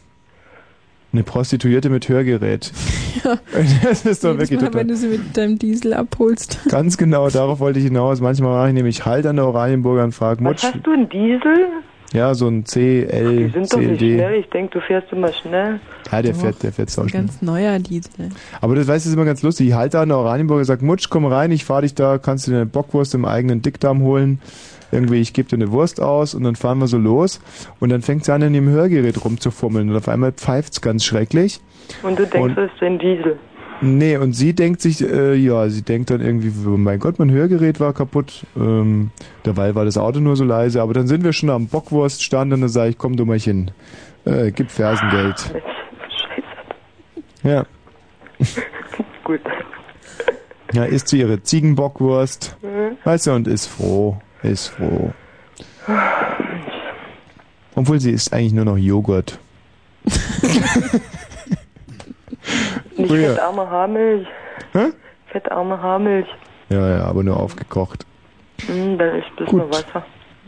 Eine 1.14 1.24
Prostituierte 1.24 1.90
mit 1.90 2.08
Hörgerät. 2.10 2.72
Ja. 3.24 3.38
Das 3.84 4.06
ist 4.06 4.24
doch 4.24 4.38
wirklich 4.38 4.60
Mal, 4.60 4.68
total. 4.68 4.82
wenn 4.82 4.88
du 4.88 4.96
sie 4.96 5.08
mit 5.08 5.36
deinem 5.38 5.60
Diesel 5.60 5.94
abholst. 5.94 6.60
Ganz 6.70 6.98
genau, 6.98 7.30
darauf 7.30 7.60
wollte 7.60 7.78
ich 7.80 7.86
hinaus. 7.86 8.22
Manchmal 8.22 8.54
mache 8.54 8.70
ich 8.70 8.74
nämlich 8.74 9.06
Halt 9.06 9.26
an 9.28 9.36
der 9.36 9.46
Oranienburger 9.46 10.06
und 10.06 10.14
frage 10.14 10.40
Was 10.44 10.44
Mutsch. 10.50 10.64
hast 10.64 10.86
du, 10.88 10.92
ein 10.94 11.10
Diesel? 11.10 11.68
Ja, 12.14 12.34
so 12.34 12.48
ein 12.48 12.66
C, 12.66 13.02
Die 13.06 13.08
L, 13.14 13.52
sind 13.54 13.72
doch 13.72 13.78
nicht 13.80 14.02
D. 14.02 14.16
schnell. 14.16 14.40
Ich 14.40 14.50
denke, 14.50 14.80
du 14.80 14.86
fährst 14.86 15.12
immer 15.12 15.32
schnell. 15.34 15.80
Ja, 16.12 16.22
der 16.22 16.34
fährt, 16.36 16.64
der 16.64 16.72
fährt 16.74 16.90
sau 16.90 17.08
schnell. 17.08 17.22
Ganz 17.24 17.42
neuer 17.42 17.80
Diesel. 17.80 18.30
Aber 18.60 18.76
das 18.76 18.88
weißt 18.88 19.06
du, 19.06 19.10
ist 19.10 19.16
immer 19.16 19.26
ganz 19.26 19.44
lustig. 19.44 19.68
Ich 19.68 19.74
halte 19.76 20.00
an 20.00 20.10
der 20.10 20.18
Oranienburger, 20.18 20.66
sag 20.66 20.82
Mutsch, 20.82 21.10
komm 21.10 21.26
rein, 21.26 21.52
ich 21.52 21.64
fahr 21.66 21.82
dich 21.84 21.94
da, 21.96 22.18
kannst 22.18 22.48
du 22.48 22.52
dir 22.52 22.58
eine 22.58 22.66
Bockwurst 22.66 23.14
im 23.14 23.26
eigenen 23.26 23.62
Dickdarm 23.62 24.02
holen. 24.02 24.40
Irgendwie, 24.92 25.20
ich 25.22 25.34
gebe 25.34 25.50
dir 25.50 25.56
eine 25.56 25.72
Wurst 25.72 26.02
aus 26.02 26.34
und 26.36 26.44
dann 26.44 26.56
fahren 26.56 26.80
wir 26.80 26.88
so 26.88 26.98
los. 26.98 27.40
Und 27.80 27.90
dann 27.90 28.02
fängt 28.02 28.26
sie 28.26 28.34
an, 28.34 28.42
in 28.42 28.54
dem 28.54 28.68
Hörgerät 28.70 29.24
rumzufummeln. 29.24 29.90
Und 29.90 29.96
auf 29.96 30.08
einmal 30.08 30.32
pfeift's 30.34 30.82
ganz 30.82 31.04
schrecklich. 31.06 31.60
Und 32.04 32.20
du 32.20 32.26
denkst, 32.28 32.56
das 32.56 32.72
ist 32.74 32.82
ein 32.82 33.00
Diesel. 33.00 33.38
Nee, 33.84 34.18
und 34.18 34.34
sie 34.34 34.54
denkt 34.54 34.80
sich, 34.82 35.02
äh, 35.02 35.34
ja, 35.34 35.68
sie 35.68 35.82
denkt 35.82 36.12
dann 36.12 36.22
irgendwie, 36.22 36.52
oh 36.68 36.78
mein 36.78 37.00
Gott, 37.00 37.18
mein 37.18 37.32
Hörgerät 37.32 37.80
war 37.80 37.94
kaputt. 37.94 38.46
Ähm, 38.56 39.10
dabei 39.42 39.74
war 39.74 39.86
das 39.86 39.98
Auto 39.98 40.20
nur 40.20 40.36
so 40.36 40.44
leise, 40.44 40.84
aber 40.84 40.94
dann 40.94 41.08
sind 41.08 41.24
wir 41.24 41.34
schon 41.34 41.50
am 41.50 41.66
Bockwurststand 41.68 42.54
und 42.54 42.62
dann 42.62 42.70
sage 42.70 42.92
ich, 42.92 42.98
komm 43.00 43.16
Dummerchen, 43.18 43.72
äh, 44.26 44.52
gib 44.52 44.70
Fersengeld. 44.70 45.52
Ja. 47.42 47.66
Gut. 49.24 49.40
Ja, 50.74 50.84
isst 50.86 51.08
sie 51.08 51.20
ihre 51.20 51.42
Ziegenbockwurst, 51.42 52.58
Mhm. 52.62 52.98
weißt 53.04 53.28
du, 53.28 53.32
und 53.32 53.48
ist 53.48 53.66
froh, 53.66 54.22
ist 54.44 54.68
froh. 54.70 55.12
Obwohl 57.76 58.00
sie 58.00 58.12
isst 58.12 58.34
eigentlich 58.34 58.54
nur 58.54 58.66
noch 58.66 58.78
Joghurt. 58.78 59.40
Nicht 62.98 63.08
Früher. 63.10 63.30
fettarme 63.30 63.70
Haarmilch. 63.70 64.28
Hä? 64.74 64.86
Fettarme 65.28 65.82
Haarmilch. 65.82 66.28
Ja, 66.70 66.98
ja, 66.98 67.04
aber 67.06 67.24
nur 67.24 67.38
aufgekocht. 67.40 68.06
Hm, 68.68 68.98
dann 68.98 69.16
ist 69.20 69.28
das 69.38 69.52
nur 69.52 69.70
Wasser. 69.70 70.06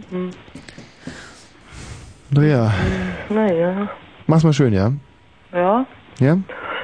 Hm. 0.09 0.31
Naja, 2.31 2.73
Naja. 3.29 3.89
mach's 4.27 4.43
mal 4.43 4.53
schön, 4.53 4.73
ja? 4.73 4.91
Ja, 5.51 5.85
Ja? 6.19 6.37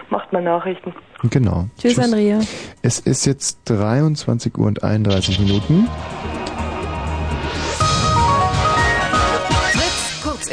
macht 0.09 0.31
mal 0.31 0.41
Nachrichten. 0.43 0.93
Genau. 1.29 1.67
Tschüss, 1.77 1.99
Andrea. 1.99 2.39
Es 2.81 2.99
ist 2.99 3.25
jetzt 3.25 3.59
23 3.65 4.57
Uhr 4.57 4.67
und 4.67 4.83
31 4.83 5.39
Minuten. 5.39 5.87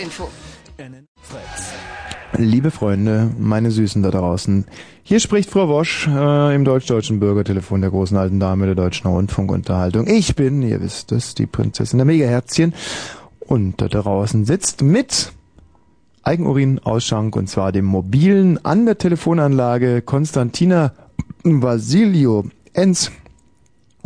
Kurzinfo. 0.06 0.28
Liebe 2.38 2.70
Freunde, 2.70 3.30
meine 3.38 3.70
Süßen 3.70 4.02
da 4.02 4.10
draußen, 4.10 4.66
hier 5.02 5.20
spricht 5.20 5.50
Frau 5.50 5.68
Wosch 5.68 6.06
äh, 6.06 6.54
im 6.54 6.64
deutsch-deutschen 6.64 7.18
Bürgertelefon 7.18 7.80
der 7.80 7.90
großen 7.90 8.16
alten 8.16 8.38
Dame 8.38 8.66
der 8.66 8.74
deutschen 8.74 9.08
Rundfunkunterhaltung. 9.08 10.06
Ich 10.06 10.36
bin, 10.36 10.62
ihr 10.62 10.80
wisst 10.80 11.12
es, 11.12 11.34
die 11.34 11.46
Prinzessin 11.46 11.98
der 11.98 12.04
Megaherzchen 12.04 12.74
und 13.40 13.80
da 13.80 13.88
draußen 13.88 14.44
sitzt 14.44 14.82
mit 14.82 15.32
Eigenurin-Ausschank 16.22 17.34
und 17.34 17.48
zwar 17.48 17.72
dem 17.72 17.86
mobilen 17.86 18.64
an 18.64 18.86
der 18.86 18.98
Telefonanlage 18.98 20.02
Konstantina 20.02 20.92
Vasilio 21.42 22.44
Enz. 22.74 23.10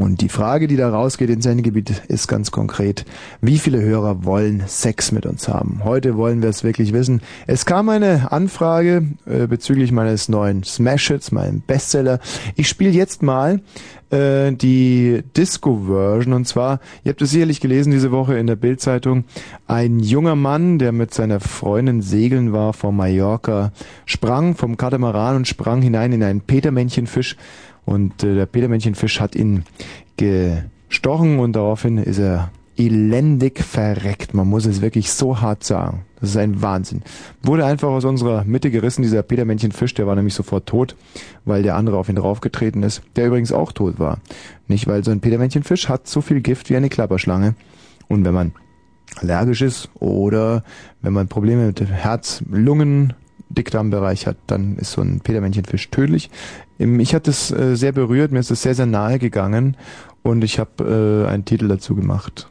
Und 0.00 0.22
die 0.22 0.30
Frage, 0.30 0.66
die 0.66 0.78
da 0.78 0.88
rausgeht 0.88 1.28
ins 1.28 1.44
Sendegebiet, 1.44 2.04
ist 2.08 2.26
ganz 2.26 2.50
konkret. 2.50 3.04
Wie 3.42 3.58
viele 3.58 3.82
Hörer 3.82 4.24
wollen 4.24 4.62
Sex 4.66 5.12
mit 5.12 5.26
uns 5.26 5.46
haben? 5.46 5.82
Heute 5.84 6.16
wollen 6.16 6.40
wir 6.40 6.48
es 6.48 6.64
wirklich 6.64 6.94
wissen. 6.94 7.20
Es 7.46 7.66
kam 7.66 7.90
eine 7.90 8.32
Anfrage 8.32 9.08
äh, 9.26 9.46
bezüglich 9.46 9.92
meines 9.92 10.30
neuen 10.30 10.64
Smash-Hits, 10.64 11.32
meinem 11.32 11.60
Bestseller. 11.60 12.18
Ich 12.56 12.66
spiele 12.66 12.92
jetzt 12.92 13.22
mal 13.22 13.60
äh, 14.08 14.52
die 14.52 15.22
Disco-Version. 15.36 16.32
Und 16.32 16.48
zwar, 16.48 16.80
ihr 17.04 17.10
habt 17.10 17.20
es 17.20 17.30
sicherlich 17.30 17.60
gelesen 17.60 17.92
diese 17.92 18.10
Woche 18.10 18.38
in 18.38 18.46
der 18.46 18.56
Bild-Zeitung, 18.56 19.24
ein 19.66 20.00
junger 20.00 20.34
Mann, 20.34 20.78
der 20.78 20.92
mit 20.92 21.12
seiner 21.12 21.40
Freundin 21.40 22.00
segeln 22.00 22.54
war 22.54 22.72
vor 22.72 22.92
Mallorca, 22.92 23.72
sprang 24.06 24.56
vom 24.56 24.78
Katamaran 24.78 25.36
und 25.36 25.46
sprang 25.46 25.82
hinein 25.82 26.12
in 26.12 26.22
einen 26.22 26.40
Petermännchenfisch. 26.40 27.36
Und 27.90 28.22
äh, 28.22 28.36
der 28.36 28.46
Petermännchenfisch 28.46 29.18
hat 29.18 29.34
ihn 29.34 29.64
gestochen 30.16 31.40
und 31.40 31.54
daraufhin 31.54 31.98
ist 31.98 32.20
er 32.20 32.52
elendig 32.76 33.64
verreckt. 33.64 34.32
Man 34.32 34.46
muss 34.46 34.64
es 34.64 34.80
wirklich 34.80 35.10
so 35.10 35.40
hart 35.40 35.64
sagen. 35.64 36.04
Das 36.20 36.30
ist 36.30 36.36
ein 36.36 36.62
Wahnsinn. 36.62 37.02
Wurde 37.42 37.64
einfach 37.64 37.88
aus 37.88 38.04
unserer 38.04 38.44
Mitte 38.44 38.70
gerissen, 38.70 39.02
dieser 39.02 39.24
Petermännchenfisch, 39.24 39.92
der 39.94 40.06
war 40.06 40.14
nämlich 40.14 40.34
sofort 40.34 40.66
tot, 40.66 40.94
weil 41.44 41.64
der 41.64 41.74
andere 41.74 41.98
auf 41.98 42.08
ihn 42.08 42.14
draufgetreten 42.14 42.84
ist, 42.84 43.02
der 43.16 43.26
übrigens 43.26 43.50
auch 43.50 43.72
tot 43.72 43.98
war. 43.98 44.18
Nicht, 44.68 44.86
weil 44.86 45.02
so 45.02 45.10
ein 45.10 45.20
Petermännchenfisch 45.20 45.88
hat 45.88 46.06
so 46.06 46.20
viel 46.20 46.42
Gift 46.42 46.70
wie 46.70 46.76
eine 46.76 46.90
Klapperschlange. 46.90 47.56
Und 48.06 48.24
wenn 48.24 48.34
man 48.34 48.52
allergisch 49.16 49.62
ist 49.62 49.90
oder 49.94 50.62
wenn 51.02 51.12
man 51.12 51.26
Probleme 51.26 51.66
mit 51.66 51.80
Herz, 51.80 52.44
Lungen, 52.48 53.14
Dickdarmbereich 53.48 54.28
hat, 54.28 54.36
dann 54.46 54.76
ist 54.76 54.92
so 54.92 55.02
ein 55.02 55.20
Petermännchenfisch 55.20 55.90
tödlich. 55.90 56.30
Ich 56.80 57.14
hatte 57.14 57.30
es 57.30 57.50
äh, 57.50 57.76
sehr 57.76 57.92
berührt, 57.92 58.32
mir 58.32 58.38
ist 58.38 58.50
es 58.50 58.62
sehr, 58.62 58.74
sehr 58.74 58.86
nahe 58.86 59.18
gegangen 59.18 59.76
und 60.22 60.42
ich 60.42 60.58
habe 60.58 61.26
äh, 61.28 61.30
einen 61.30 61.44
Titel 61.44 61.68
dazu 61.68 61.94
gemacht. 61.94 62.49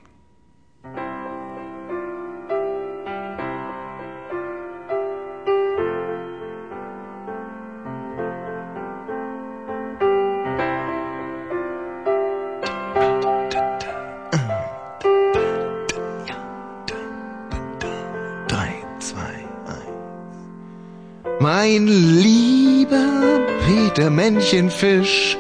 Mein 21.41 21.87
lieber 21.87 23.39
Peter 23.65 24.09
Männchenfisch, 24.09 25.37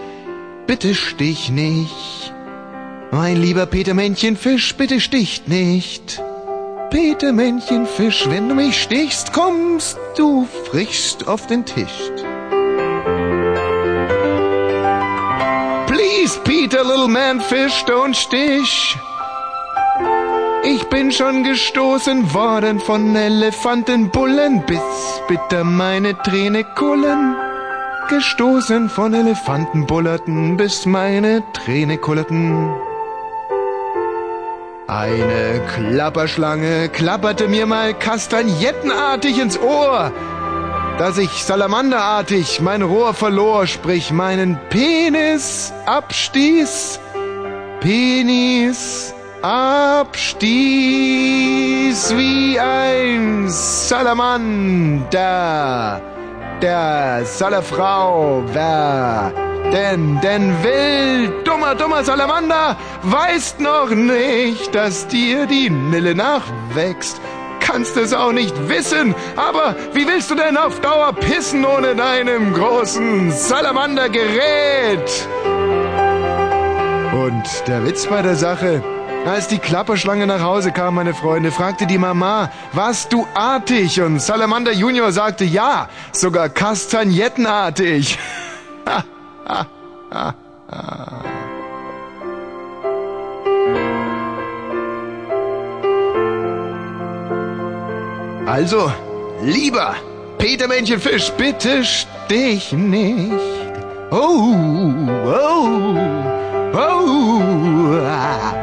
bitte 0.65 0.95
stich 0.95 1.49
nicht. 1.49 2.33
Mein 3.11 3.41
lieber 3.41 3.65
Peter 3.65 3.93
Männchenfisch, 3.93 4.75
bitte 4.75 5.01
sticht 5.01 5.49
nicht. 5.49 6.21
Peter 6.89 7.33
Männchenfisch, 7.33 8.29
wenn 8.29 8.47
du 8.47 8.55
mich 8.55 8.81
stichst, 8.81 9.33
kommst 9.33 9.97
du 10.15 10.47
frischst 10.71 11.27
auf 11.27 11.47
den 11.47 11.65
Tisch. 11.65 12.11
Please, 15.87 16.39
Peter, 16.45 16.85
little 16.85 17.09
man 17.09 17.41
fish, 17.41 17.83
don't 17.85 18.15
stich. 18.15 18.95
Ich 20.71 20.83
bin 20.83 21.11
schon 21.11 21.43
gestoßen 21.43 22.31
worden 22.31 22.79
von 22.79 23.15
Elefantenbullen, 23.15 24.63
bis 24.67 24.79
bitter 25.27 25.63
meine 25.63 26.15
Träne 26.21 26.63
kullen. 26.63 27.35
Gestoßen 28.07 28.87
von 28.87 29.15
Elefantenbullerten, 29.15 30.57
bis 30.57 30.85
meine 30.85 31.41
Träne 31.53 31.97
kullerten. 31.97 32.69
Eine 34.87 35.61
Klapperschlange 35.73 36.89
klapperte 36.89 37.47
mir 37.47 37.65
mal 37.65 37.95
kastagnettenartig 37.95 39.39
ins 39.39 39.59
Ohr, 39.59 40.11
dass 40.99 41.17
ich 41.17 41.43
salamanderartig 41.43 42.61
mein 42.61 42.83
Rohr 42.83 43.15
verlor, 43.15 43.65
sprich 43.65 44.11
meinen 44.11 44.59
Penis 44.69 45.73
abstieß. 45.87 46.99
Penis 47.79 49.15
abstieß 49.41 50.49
wie 52.15 52.59
ein 52.59 53.47
Salamander. 53.47 55.09
Der 56.61 57.21
Salafrau, 57.23 58.43
wer 58.51 59.31
denn, 59.71 60.19
denn 60.21 60.53
will, 60.63 61.29
dummer, 61.43 61.75
dummer 61.75 62.03
Salamander, 62.03 62.75
weißt 63.03 63.59
noch 63.59 63.91
nicht, 63.91 64.73
dass 64.75 65.07
dir 65.07 65.45
die 65.45 65.69
Nille 65.69 66.15
nachwächst. 66.15 67.21
Kannst 67.59 67.95
es 67.97 68.13
auch 68.13 68.31
nicht 68.31 68.67
wissen, 68.67 69.13
aber 69.35 69.75
wie 69.93 70.07
willst 70.07 70.31
du 70.31 70.35
denn 70.35 70.57
auf 70.57 70.79
Dauer 70.81 71.13
pissen 71.13 71.63
ohne 71.65 71.95
deinem 71.95 72.53
großen 72.53 73.31
Salamandergerät? 73.31 75.27
Und 77.13 77.67
der 77.67 77.85
Witz 77.85 78.07
bei 78.07 78.23
der 78.23 78.35
Sache, 78.35 78.81
als 79.29 79.47
die 79.47 79.59
Klapperschlange 79.59 80.27
nach 80.27 80.41
Hause 80.41 80.71
kam, 80.71 80.95
meine 80.95 81.13
Freunde, 81.13 81.51
fragte 81.51 81.85
die 81.85 81.97
Mama, 81.97 82.51
warst 82.73 83.13
du 83.13 83.27
artig? 83.33 84.01
Und 84.01 84.21
Salamander 84.21 84.71
Junior 84.71 85.11
sagte, 85.11 85.45
ja, 85.45 85.89
sogar 86.11 86.49
kastagnettenartig. 86.49 88.17
Ha, 88.85 89.03
ha, 89.47 89.65
ha, 90.11 90.33
ha. 90.71 91.23
Also, 98.45 98.91
lieber 99.43 99.95
Petermännchenfisch, 100.39 101.31
bitte 101.37 101.83
stich 101.85 102.71
nicht. 102.71 103.31
Oh, 104.09 104.55
oh, 105.25 105.95
oh, 106.73 107.41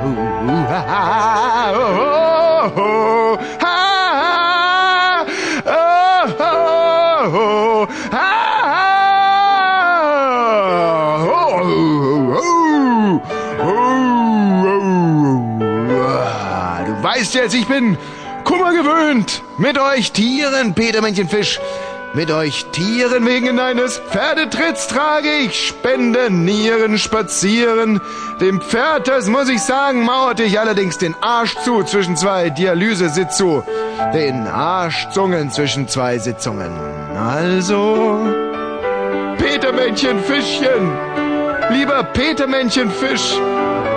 oh, 0.02 0.26
Du 0.47 0.52
weißt 17.02 17.35
jetzt, 17.35 17.55
ich 17.55 17.66
bin 17.66 17.98
Kummer 18.44 18.73
gewöhnt. 18.73 19.43
Mit 19.59 19.77
euch 19.78 20.12
Tieren, 20.12 20.74
Petermännchenfisch. 20.74 21.59
Mit 22.16 22.30
euch 22.30 22.64
Tieren 22.72 23.26
wegen 23.26 23.60
eines 23.60 23.98
Pferdetritts 23.98 24.86
trage 24.86 25.28
ich 25.44 25.66
Spenden, 25.66 26.47
Nieren, 26.47 26.97
Spazieren. 26.97 28.01
Dem 28.40 28.62
Pferd, 28.62 29.06
das 29.06 29.26
muss 29.26 29.51
ich 29.51 29.60
sagen, 29.60 30.02
mauerte 30.02 30.43
ich 30.43 30.59
allerdings 30.59 30.97
den 30.97 31.14
Arsch 31.20 31.55
zu 31.56 31.82
zwischen 31.82 32.16
zwei 32.16 32.48
Dialysesitzu. 32.48 33.62
Den 34.14 34.47
Arschzungen 34.47 35.51
zwischen 35.51 35.88
zwei 35.88 36.16
Sitzungen. 36.16 36.72
Also, 37.18 38.18
Petermännchenfischchen. 39.36 40.93
Lieber 41.68 42.02
Petermännchenfisch. 42.14 43.34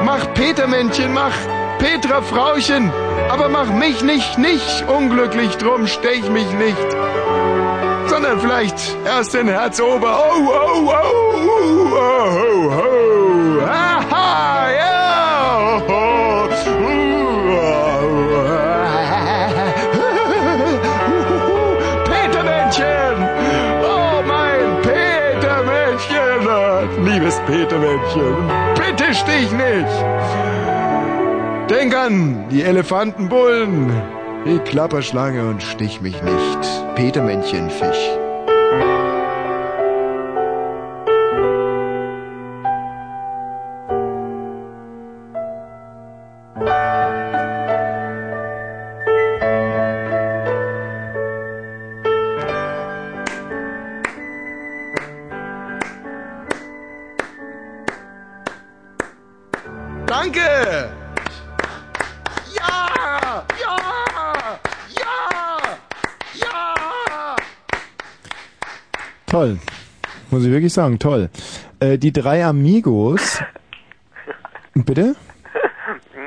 Mach 0.03 0.33
Petermännchen, 0.33 1.13
mach 1.13 1.37
Petra 1.77 2.21
Frauchen. 2.21 2.91
Aber 3.29 3.47
mach 3.47 3.71
mich 3.71 4.03
nicht, 4.03 4.37
nicht 4.37 4.83
unglücklich 4.89 5.55
drum, 5.55 5.87
stech 5.87 6.29
mich 6.29 6.51
nicht 6.51 6.99
sondern 8.09 8.39
vielleicht 8.39 8.95
erst 9.05 9.33
den 9.33 9.47
Herzober. 9.47 10.19
Oh, 10.19 10.47
oh, 10.47 10.87
oh, 10.87 10.91
oh, 11.19 11.95
oh, 11.95 12.71
oh. 12.71 13.61
Aha, 13.65 14.71
ja. 14.71 15.81
Oh, 15.87 16.47
Petermännchen. 22.05 23.15
Oh, 23.83 24.21
mein 24.27 24.81
Petermännchen. 24.81 26.47
Liebes 27.05 27.39
Petermännchen, 27.45 28.35
bitte 28.75 29.13
stich 29.13 29.51
nicht. 29.51 30.05
Denk 31.69 31.95
an 31.95 32.45
die 32.49 32.63
Elefantenbullen. 32.63 33.91
Die 34.45 34.59
Klapperschlange 34.59 35.47
und 35.47 35.61
stich 35.61 36.01
mich 36.01 36.21
nicht. 36.23 36.95
Petermännchenfisch. 36.95 38.18
Wirklich 70.69 70.73
sagen, 70.73 70.99
toll. 70.99 71.29
Äh, 71.79 71.97
die 71.97 72.11
drei 72.13 72.45
Amigos. 72.45 73.41
Bitte? 74.75 75.15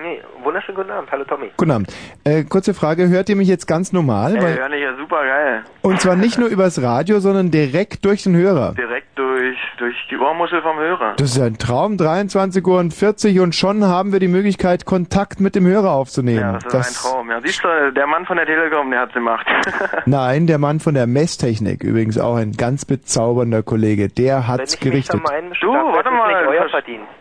Nee, 0.02 0.20
wunderschönen 0.42 0.76
guten 0.76 0.90
Abend. 0.90 1.10
Hallo 1.12 1.24
Tommy. 1.24 1.50
Guten 1.56 1.70
Abend. 1.70 1.94
Äh, 2.24 2.42
kurze 2.44 2.74
Frage, 2.74 3.08
hört 3.08 3.28
ihr 3.28 3.36
mich 3.36 3.46
jetzt 3.46 3.66
ganz 3.66 3.92
normal? 3.92 4.36
Ey, 4.36 4.42
Weil, 4.42 4.58
hören 4.58 4.72
dich 4.72 4.82
ja 4.82 4.96
super 4.96 5.22
geil. 5.24 5.62
und 5.82 6.00
zwar 6.00 6.16
nicht 6.16 6.38
nur 6.38 6.48
übers 6.48 6.82
Radio, 6.82 7.20
sondern 7.20 7.50
direkt 7.52 8.04
durch 8.04 8.24
den 8.24 8.34
Hörer. 8.34 8.74
Direkt 8.76 9.01
durch, 9.42 9.58
durch 9.78 9.96
die 10.10 10.16
Ohrmuschel 10.16 10.62
vom 10.62 10.78
Hörer. 10.78 11.14
Das 11.16 11.36
ist 11.36 11.40
ein 11.40 11.58
Traum, 11.58 11.96
23 11.96 12.64
Uhr 12.66 12.78
und 12.78 12.94
40 12.94 13.40
und 13.40 13.54
schon 13.54 13.84
haben 13.84 14.12
wir 14.12 14.20
die 14.20 14.28
Möglichkeit, 14.28 14.84
Kontakt 14.84 15.40
mit 15.40 15.54
dem 15.54 15.66
Hörer 15.66 15.92
aufzunehmen. 15.92 16.40
Ja, 16.40 16.58
das 16.70 16.90
ist 16.90 17.06
ein 17.06 17.10
Traum. 17.10 17.30
Ja, 17.30 17.40
siehst 17.42 17.62
du, 17.64 17.92
der 17.92 18.06
Mann 18.06 18.24
von 18.24 18.36
der 18.36 18.46
Telekom, 18.46 18.90
der 18.90 19.00
hat's 19.00 19.14
gemacht. 19.14 19.46
Nein, 20.06 20.46
der 20.46 20.58
Mann 20.58 20.80
von 20.80 20.94
der 20.94 21.06
Messtechnik, 21.06 21.82
übrigens 21.82 22.18
auch 22.18 22.36
ein 22.36 22.52
ganz 22.52 22.84
bezaubernder 22.84 23.62
Kollege, 23.62 24.08
der 24.08 24.46
hat's 24.46 24.78
gerichtet. 24.78 25.20
du, 25.60 25.68
warte 25.72 26.10
mal. 26.10 26.46
euer. 26.46 26.68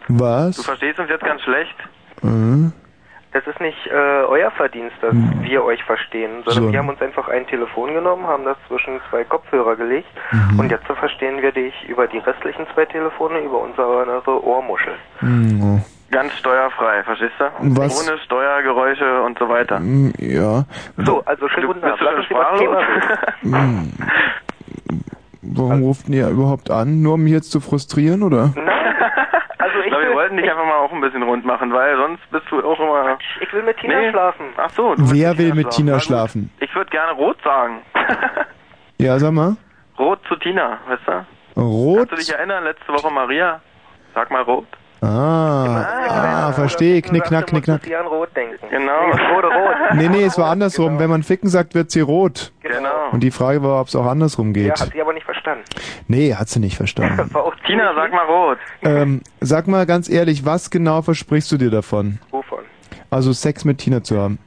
Was? 0.08 0.58
du 0.58 0.64
verstehst 0.64 1.00
uns 1.00 1.10
jetzt 1.10 1.24
ganz 1.24 1.42
schlecht. 1.42 1.76
Mhm. 2.22 2.74
Das 3.34 3.48
ist 3.48 3.62
nicht 3.62 3.88
äh, 3.88 3.94
euer 4.28 4.52
Verdienst, 4.52 4.96
dass 5.02 5.14
wir 5.42 5.64
euch 5.64 5.82
verstehen, 5.86 6.44
sondern 6.44 6.66
So. 6.66 6.72
wir 6.72 6.80
haben 6.80 6.90
uns 6.90 7.02
einfach 7.02 7.30
ein 7.30 7.48
Telefon 7.48 7.94
genommen, 7.94 8.28
haben 8.28 8.44
das 8.44 8.58
zwischen 8.68 9.00
zwei 9.10 9.24
Kopfhörer 9.24 9.78
gelegt 9.78 10.10
Mhm. 10.32 10.60
und 10.60 10.70
jetzt 10.72 10.86
so 10.88 10.96
verstehen 10.96 11.42
wir 11.42 11.52
dich 11.54 11.74
über 11.88 12.08
die 12.08 12.18
restlichen 12.18 12.66
zwei 12.74 12.86
Telefone, 12.86 13.40
über 13.40 13.60
unsere 13.62 14.44
Ohrmuschel. 14.46 14.94
Mhm. 15.22 15.82
Ganz 16.12 16.34
steuerfrei, 16.34 17.04
verstehst 17.04 17.36
du? 17.40 17.46
Was? 17.80 18.06
Ohne 18.06 18.18
Steuergeräusche 18.20 19.22
und 19.22 19.40
so 19.40 19.48
weiter. 19.48 19.80
Mm, 19.80 20.12
Ja. 20.18 20.66
So, 20.98 21.24
also 21.24 21.48
schönen 21.48 21.68
guten 21.68 21.84
Abend. 21.86 22.02
Lass 22.02 22.16
uns 22.18 22.30
über? 22.30 22.58
Thema. 22.58 22.82
Mm. 23.44 23.94
Warum 25.42 25.84
ruft 25.84 26.10
ihr 26.10 26.28
überhaupt 26.28 26.70
an? 26.70 27.02
Nur 27.02 27.14
um 27.14 27.24
mich 27.24 27.32
jetzt 27.34 27.52
zu 27.52 27.62
frustrieren, 27.62 28.24
oder? 28.24 28.54
Also 29.62 29.80
ich, 29.80 29.86
Ich 29.86 29.90
glaube, 29.92 30.04
wir 30.04 30.10
will, 30.10 30.16
wollten 30.16 30.38
dich 30.38 30.50
einfach 30.50 30.66
mal 30.66 30.78
auch 30.78 30.92
ein 30.92 31.02
bisschen 31.02 31.24
rund 31.24 31.46
machen, 31.46 31.72
weil 31.74 31.96
sonst 31.98 32.22
bist 32.32 32.46
du 32.50 32.60
auch 32.64 32.80
immer... 32.80 33.18
ich 33.40 33.54
will 33.54 33.64
mit 33.64 33.78
Tina 33.78 34.00
Nee. 34.00 34.10
schlafen. 34.12 34.46
Ach 34.58 34.70
so, 34.72 34.94
Wer 34.98 35.38
will 35.38 35.54
mit 35.54 35.70
Tina 35.70 35.92
Na 35.92 35.98
gut. 35.98 36.04
schlafen? 36.04 36.52
Ich 36.60 36.74
würde 36.76 36.90
gerne 36.90 37.12
rot 37.14 37.38
sagen. 37.44 37.82
Ja, 38.98 39.18
sag 39.18 39.32
mal. 39.32 39.56
Rot 39.98 40.20
zu 40.28 40.36
Tina, 40.36 40.78
weißt 40.88 41.02
du? 41.56 41.60
Rot? 41.62 41.98
Kannst 41.98 42.12
du 42.12 42.16
dich 42.18 42.34
erinnern, 42.34 42.64
letzte 42.64 42.94
Woche 42.94 43.12
Maria? 43.12 43.60
Sag 44.14 44.30
mal 44.30 44.44
rot. 44.44 44.68
Ah, 45.04 45.88
ah, 46.48 46.52
verstehe. 46.54 47.02
Knick, 47.02 47.24
knack, 47.24 47.48
knick, 47.48 47.64
knack. 47.64 47.82
Sie 47.84 47.96
an 47.96 48.06
Rot 48.06 48.30
denken. 48.36 48.58
Genau. 48.70 49.08
Wurde 49.34 49.48
rot. 49.48 49.76
Nee, 49.96 50.10
nee, 50.10 50.24
es 50.26 50.38
war 50.38 50.52
andersrum. 50.52 51.00
Wenn 51.00 51.10
man 51.10 51.24
Ficken 51.24 51.50
sagt, 51.50 51.74
wird 51.74 51.90
sie 51.90 52.02
rot. 52.02 52.52
Genau. 52.62 53.10
Und 53.12 53.22
die 53.22 53.32
Frage 53.32 53.64
war, 53.64 53.82
ob 53.82 53.88
es 53.88 53.96
auch 53.96 54.06
andersrum 54.06 54.54
Ja, 54.54 54.54
geht. 54.54 54.80
hat 54.80 54.92
sie 54.94 55.01
verstanden. 55.54 55.64
Nee, 56.08 56.36
hat 56.36 56.50
sie 56.50 56.60
nicht 56.60 56.78
verstanden. 56.78 57.30
Tina, 57.68 57.94
sag 57.96 58.12
mal 58.12 58.26
rot. 58.26 58.58
ähm, 58.84 59.22
sag 59.40 59.68
mal 59.68 59.86
ganz 59.86 60.10
ehrlich, 60.10 60.46
was 60.46 60.70
genau 60.70 61.02
versprichst 61.02 61.52
du 61.52 61.58
dir 61.58 61.70
davon? 61.70 62.20
Wovon? 62.32 62.60
Also 63.10 63.34
Sex 63.34 63.66
mit 63.66 63.78
Tina 63.80 64.04
zu 64.04 64.20
haben. 64.20 64.40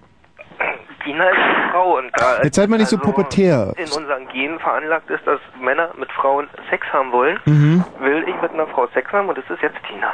Tina 1.05 1.25
ist 1.29 1.37
eine 1.37 1.71
Frau 1.71 1.99
und 1.99 2.11
da 2.17 2.43
Jetzt 2.43 2.57
seid 2.57 2.71
mal 2.71 2.79
nicht 2.79 2.89
so 2.89 2.97
also 2.97 3.11
pubertär. 3.11 3.75
in 3.77 3.85
unseren 3.85 4.27
Genen 4.33 4.59
veranlagt 4.59 5.11
ist, 5.11 5.27
dass 5.27 5.39
Männer 5.63 5.91
mit 5.99 6.11
Frauen 6.13 6.49
Sex 6.71 6.87
haben 6.93 7.13
wollen, 7.13 7.39
Mhm. 7.45 7.85
will 8.01 8.25
ich 8.27 8.41
mit 8.41 8.53
einer 8.53 8.67
Frau 8.69 8.87
Sex 8.95 9.13
haben 9.13 9.29
und 9.29 9.37
das 9.37 9.45
ist 9.51 9.63
jetzt 9.63 9.77
Tina. 9.89 10.13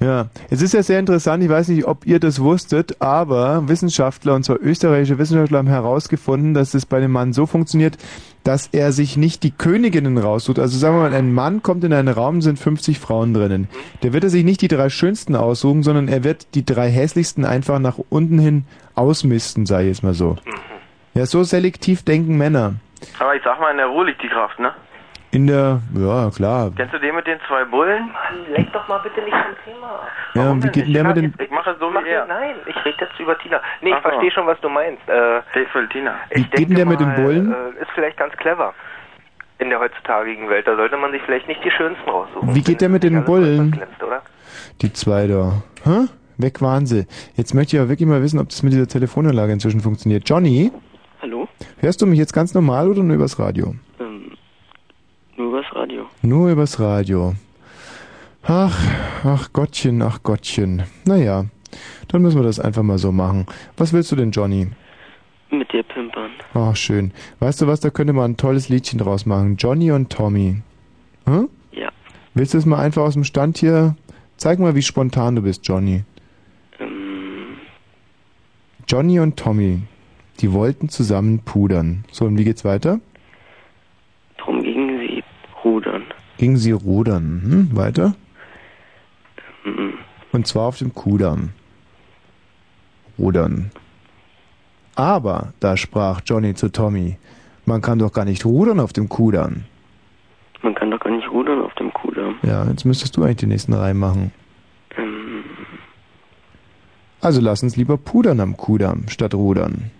Ja, 0.00 0.26
es 0.50 0.60
ist 0.60 0.74
ja 0.74 0.82
sehr 0.82 0.98
interessant, 0.98 1.44
ich 1.44 1.48
weiß 1.50 1.68
nicht, 1.68 1.84
ob 1.86 2.04
ihr 2.04 2.18
das 2.18 2.42
wusstet, 2.42 3.00
aber 3.00 3.68
Wissenschaftler, 3.68 4.34
und 4.34 4.42
zwar 4.42 4.56
österreichische 4.60 5.16
Wissenschaftler, 5.18 5.58
haben 5.58 5.68
herausgefunden, 5.68 6.54
dass 6.54 6.74
es 6.74 6.84
bei 6.86 6.98
dem 6.98 7.12
Mann 7.12 7.32
so 7.32 7.46
funktioniert, 7.46 7.96
dass 8.44 8.68
er 8.68 8.92
sich 8.92 9.16
nicht 9.16 9.42
die 9.42 9.50
Königinnen 9.50 10.18
raussucht. 10.18 10.58
Also 10.58 10.78
sagen 10.78 10.96
wir 10.96 11.08
mal, 11.08 11.14
ein 11.14 11.32
Mann 11.32 11.62
kommt 11.62 11.84
in 11.84 11.92
einen 11.92 12.08
Raum, 12.08 12.42
sind 12.42 12.58
50 12.58 12.98
Frauen 12.98 13.34
drinnen. 13.34 13.68
Der 14.02 14.12
wird 14.12 14.24
er 14.24 14.30
sich 14.30 14.44
nicht 14.44 14.60
die 14.62 14.68
drei 14.68 14.88
schönsten 14.88 15.36
aussuchen, 15.36 15.82
sondern 15.82 16.08
er 16.08 16.24
wird 16.24 16.54
die 16.54 16.64
drei 16.64 16.90
hässlichsten 16.90 17.44
einfach 17.44 17.78
nach 17.78 17.98
unten 18.08 18.38
hin 18.38 18.64
ausmisten, 18.94 19.66
sei 19.66 19.86
jetzt 19.86 20.02
mal 20.02 20.14
so. 20.14 20.36
Ja, 21.14 21.26
so 21.26 21.42
selektiv 21.42 22.04
denken 22.04 22.36
Männer. 22.36 22.74
Aber 23.18 23.34
ich 23.34 23.42
sag 23.44 23.60
mal, 23.60 23.70
in 23.70 23.76
der 23.76 23.86
Ruhe 23.86 24.06
liegt 24.06 24.22
die 24.22 24.28
Kraft, 24.28 24.58
ne? 24.58 24.72
In 25.32 25.46
der, 25.46 25.80
ja 25.96 26.30
klar. 26.30 26.70
Kennst 26.76 26.92
du 26.92 26.98
den 26.98 27.14
mit 27.14 27.26
den 27.26 27.38
zwei 27.48 27.64
Bullen? 27.64 28.10
Lenk 28.54 28.70
doch 28.72 28.86
mal 28.86 28.98
bitte 28.98 29.22
nicht 29.22 29.34
vom 29.34 29.54
Thema. 29.64 29.86
ab. 29.86 30.06
Ja, 30.34 30.54
wie 30.62 30.68
geht 30.68 30.86
denn 30.86 30.92
der 30.92 31.04
mit 31.04 31.16
den, 31.16 31.34
Ich 31.42 31.50
mache 31.50 31.74
so 31.80 31.88
Mach 31.90 32.04
wie 32.04 32.08
er. 32.10 32.26
Nein, 32.26 32.56
ich 32.66 32.76
rede 32.84 32.98
jetzt 33.00 33.18
über 33.18 33.38
Tina. 33.38 33.58
Nee, 33.80 33.88
ich 33.90 33.94
Ach 33.96 34.02
so. 34.02 34.08
verstehe 34.10 34.30
schon, 34.30 34.46
was 34.46 34.60
du 34.60 34.68
meinst. 34.68 35.02
Äh, 35.08 35.40
für 35.72 35.88
Tina. 35.88 36.14
wie 36.34 36.44
geht 36.44 36.68
denn 36.68 36.76
der 36.76 36.84
mit 36.86 37.00
den 37.00 37.14
Bullen? 37.14 37.50
Äh, 37.50 37.82
ist 37.82 37.90
vielleicht 37.94 38.18
ganz 38.18 38.34
clever. 38.36 38.74
In 39.58 39.70
der 39.70 39.80
heutzutage 39.80 40.30
Welt. 40.50 40.66
Da 40.66 40.76
sollte 40.76 40.96
man 40.98 41.12
sich 41.12 41.22
vielleicht 41.22 41.48
nicht 41.48 41.64
die 41.64 41.70
schönsten 41.70 42.08
raussuchen. 42.10 42.54
Wie 42.54 42.62
geht 42.62 42.82
der 42.82 42.90
mit 42.90 43.02
den 43.02 43.24
Bullen? 43.24 43.70
Glänzt, 43.70 44.02
oder? 44.02 44.20
Die 44.82 44.92
zwei 44.92 45.26
da. 45.28 45.62
Hä? 45.84 46.08
Weg 46.36 46.60
waren 46.60 46.84
sie. 46.84 47.06
Jetzt 47.36 47.54
möchte 47.54 47.76
ich 47.76 47.80
aber 47.80 47.88
wirklich 47.88 48.08
mal 48.08 48.20
wissen, 48.22 48.38
ob 48.38 48.50
das 48.50 48.62
mit 48.62 48.72
dieser 48.74 48.88
Telefonanlage 48.88 49.52
inzwischen 49.52 49.80
funktioniert. 49.80 50.28
Johnny, 50.28 50.72
Hallo? 51.22 51.48
hörst 51.78 52.02
du 52.02 52.06
mich 52.06 52.18
jetzt 52.18 52.32
ganz 52.34 52.52
normal 52.52 52.90
oder 52.90 53.02
nur 53.02 53.14
übers 53.16 53.38
Radio? 53.38 53.74
Ähm, 54.00 54.11
nur 55.36 55.48
übers 55.48 55.66
Radio. 55.74 56.06
Nur 56.22 56.50
übers 56.50 56.80
Radio. 56.80 57.34
Ach, 58.42 58.76
ach 59.24 59.52
Gottchen, 59.52 60.02
ach 60.02 60.22
Gottchen. 60.22 60.82
Naja, 61.06 61.46
dann 62.08 62.22
müssen 62.22 62.38
wir 62.38 62.44
das 62.44 62.58
einfach 62.58 62.82
mal 62.82 62.98
so 62.98 63.12
machen. 63.12 63.46
Was 63.76 63.92
willst 63.92 64.10
du 64.12 64.16
denn, 64.16 64.32
Johnny? 64.32 64.68
Mit 65.50 65.72
dir 65.72 65.82
pimpern. 65.82 66.30
Oh, 66.54 66.74
schön. 66.74 67.12
Weißt 67.38 67.60
du 67.60 67.66
was, 67.66 67.80
da 67.80 67.90
könnte 67.90 68.12
man 68.12 68.32
ein 68.32 68.36
tolles 68.36 68.68
Liedchen 68.68 68.98
draus 68.98 69.26
machen. 69.26 69.56
Johnny 69.56 69.92
und 69.92 70.10
Tommy. 70.10 70.62
Hm? 71.26 71.48
Ja. 71.72 71.90
Willst 72.34 72.54
du 72.54 72.58
es 72.58 72.66
mal 72.66 72.78
einfach 72.78 73.02
aus 73.02 73.14
dem 73.14 73.24
Stand 73.24 73.58
hier? 73.58 73.96
Zeig 74.36 74.58
mal, 74.58 74.74
wie 74.74 74.82
spontan 74.82 75.36
du 75.36 75.42
bist, 75.42 75.68
Johnny. 75.68 76.04
Ähm, 76.80 77.58
Johnny 78.88 79.20
und 79.20 79.36
Tommy, 79.36 79.82
die 80.40 80.52
wollten 80.52 80.88
zusammen 80.88 81.40
pudern. 81.40 82.04
So, 82.10 82.24
und 82.24 82.38
wie 82.38 82.44
geht's 82.44 82.64
weiter? 82.64 83.00
Rudern. 85.64 86.02
Gingen 86.38 86.56
sie 86.56 86.72
rudern. 86.72 87.42
Hm? 87.70 87.76
Weiter? 87.76 88.14
Mhm. 89.64 89.94
Und 90.32 90.46
zwar 90.46 90.64
auf 90.68 90.78
dem 90.78 90.94
Kudamm. 90.94 91.50
Rudern. 93.18 93.70
Aber, 94.94 95.52
da 95.60 95.76
sprach 95.76 96.20
Johnny 96.24 96.54
zu 96.54 96.70
Tommy, 96.70 97.18
man 97.64 97.80
kann 97.80 97.98
doch 97.98 98.12
gar 98.12 98.24
nicht 98.24 98.44
rudern 98.44 98.80
auf 98.80 98.92
dem 98.92 99.08
Kudamm. 99.08 99.64
Man 100.62 100.74
kann 100.74 100.90
doch 100.90 101.00
gar 101.00 101.10
nicht 101.10 101.28
rudern 101.30 101.60
auf 101.62 101.74
dem 101.74 101.92
Kudamm. 101.92 102.36
Ja, 102.42 102.64
jetzt 102.68 102.84
müsstest 102.84 103.16
du 103.16 103.22
eigentlich 103.22 103.36
den 103.38 103.48
nächsten 103.50 103.72
Reim 103.72 103.98
machen. 103.98 104.32
Ähm, 104.96 105.44
Also 107.20 107.40
lass 107.40 107.62
uns 107.62 107.76
lieber 107.76 107.96
pudern 107.96 108.40
am 108.40 108.56
Kudamm 108.56 109.08
statt 109.08 109.34
rudern. 109.34 109.90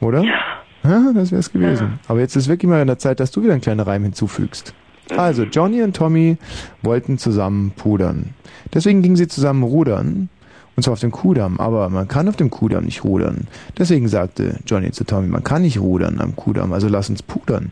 Oder? 0.00 0.22
Ja. 0.22 0.62
Ja, 0.84 1.12
das 1.14 1.32
wär's 1.32 1.50
gewesen. 1.50 1.98
Aber 2.08 2.20
jetzt 2.20 2.36
ist 2.36 2.48
wirklich 2.48 2.68
mal 2.68 2.80
in 2.80 2.86
der 2.86 2.98
Zeit, 2.98 3.20
dass 3.20 3.30
du 3.30 3.42
wieder 3.42 3.52
einen 3.52 3.62
kleinen 3.62 3.80
Reim 3.80 4.02
hinzufügst. 4.02 4.74
Also, 5.16 5.44
Johnny 5.44 5.82
und 5.82 5.96
Tommy 5.96 6.36
wollten 6.82 7.18
zusammen 7.18 7.72
pudern. 7.76 8.34
Deswegen 8.72 9.02
gingen 9.02 9.16
sie 9.16 9.28
zusammen 9.28 9.62
rudern. 9.62 10.28
Und 10.76 10.82
zwar 10.82 10.92
auf 10.94 11.00
dem 11.00 11.12
Kudamm. 11.12 11.60
Aber 11.60 11.88
man 11.88 12.08
kann 12.08 12.28
auf 12.28 12.36
dem 12.36 12.50
Kudamm 12.50 12.84
nicht 12.84 13.04
rudern. 13.04 13.46
Deswegen 13.78 14.08
sagte 14.08 14.58
Johnny 14.66 14.90
zu 14.90 15.04
Tommy, 15.04 15.28
man 15.28 15.44
kann 15.44 15.62
nicht 15.62 15.78
rudern 15.78 16.20
am 16.20 16.34
Kudamm. 16.36 16.72
Also 16.72 16.88
lass 16.88 17.10
uns 17.10 17.22
pudern. 17.22 17.70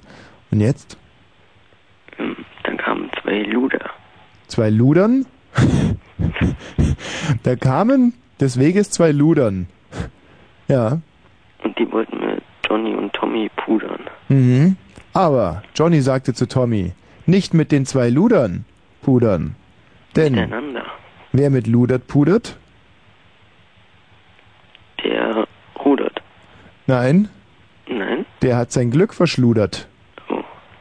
Und 0.50 0.60
jetzt? 0.60 0.96
dann 2.62 2.76
kamen 2.76 3.10
zwei 3.22 3.42
Luder. 3.42 3.90
Zwei 4.46 4.70
Ludern? 4.70 5.26
da 7.42 7.56
kamen 7.56 8.14
des 8.40 8.58
Weges 8.58 8.90
zwei 8.90 9.12
Ludern. 9.12 9.66
Ja. 10.68 11.00
Und 11.64 11.78
die 11.78 11.90
wollten 11.90 12.21
Tommy 13.32 13.50
pudern. 13.56 14.00
Mhm. 14.28 14.76
Aber 15.14 15.62
Johnny 15.74 16.00
sagte 16.00 16.34
zu 16.34 16.46
Tommy, 16.46 16.92
nicht 17.26 17.54
mit 17.54 17.72
den 17.72 17.86
zwei 17.86 18.10
Ludern 18.10 18.64
pudern. 19.02 19.56
Denn 20.16 20.34
Miteinander. 20.34 20.84
wer 21.32 21.50
mit 21.50 21.66
Ludert 21.66 22.06
pudert? 22.06 22.56
Der 25.02 25.46
rudert. 25.82 26.22
Nein, 26.86 27.28
Nein? 27.88 28.26
der 28.42 28.56
hat 28.56 28.70
sein 28.72 28.90
Glück 28.90 29.14
verschludert. 29.14 29.88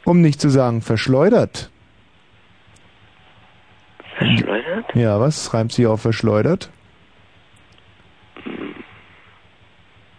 Um 0.03 0.21
nicht 0.21 0.41
zu 0.41 0.49
sagen 0.49 0.81
verschleudert. 0.81 1.69
Verschleudert? 4.17 4.93
Ja, 4.95 5.19
was 5.19 5.53
reimt 5.53 5.71
sich 5.71 5.85
auf 5.87 6.01
verschleudert? 6.01 6.69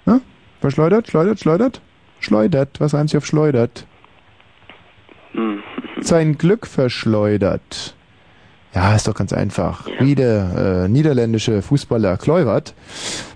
Hm? 0.07 0.23
Verschleudert, 0.61 1.09
schleudert, 1.09 1.41
schleudert? 1.41 1.81
Schleudert, 2.23 2.81
was 2.81 2.95
reimt 2.95 3.11
sich 3.11 3.19
auf 3.19 3.27
schleudert? 3.27 3.87
Hm. 5.33 5.63
Sein 6.01 6.39
Glück 6.39 6.67
verschleudert. 6.67 7.95
Ja, 8.75 8.95
ist 8.95 9.07
doch 9.07 9.15
ganz 9.15 9.33
einfach. 9.33 9.87
Wie 9.99 10.15
der 10.15 10.85
äh, 10.85 10.89
niederländische 10.89 11.61
Fußballer 11.61 12.17
Kluivert. 12.17 12.75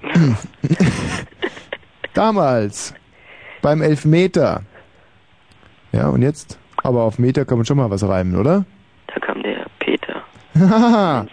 Damals 2.15 2.95
beim 3.61 3.83
Elfmeter. 3.83 4.63
Ja, 5.93 6.09
und 6.09 6.23
jetzt? 6.23 6.59
Aber 6.83 7.03
auf 7.03 7.19
Meter 7.19 7.45
kann 7.45 7.59
man 7.59 7.67
schon 7.67 7.77
mal 7.77 7.91
was 7.91 8.07
reimen, 8.07 8.37
oder? 8.37 8.65
Da 9.09 9.21
kam 9.21 9.43
der 9.43 9.67
Peter. 9.79 10.23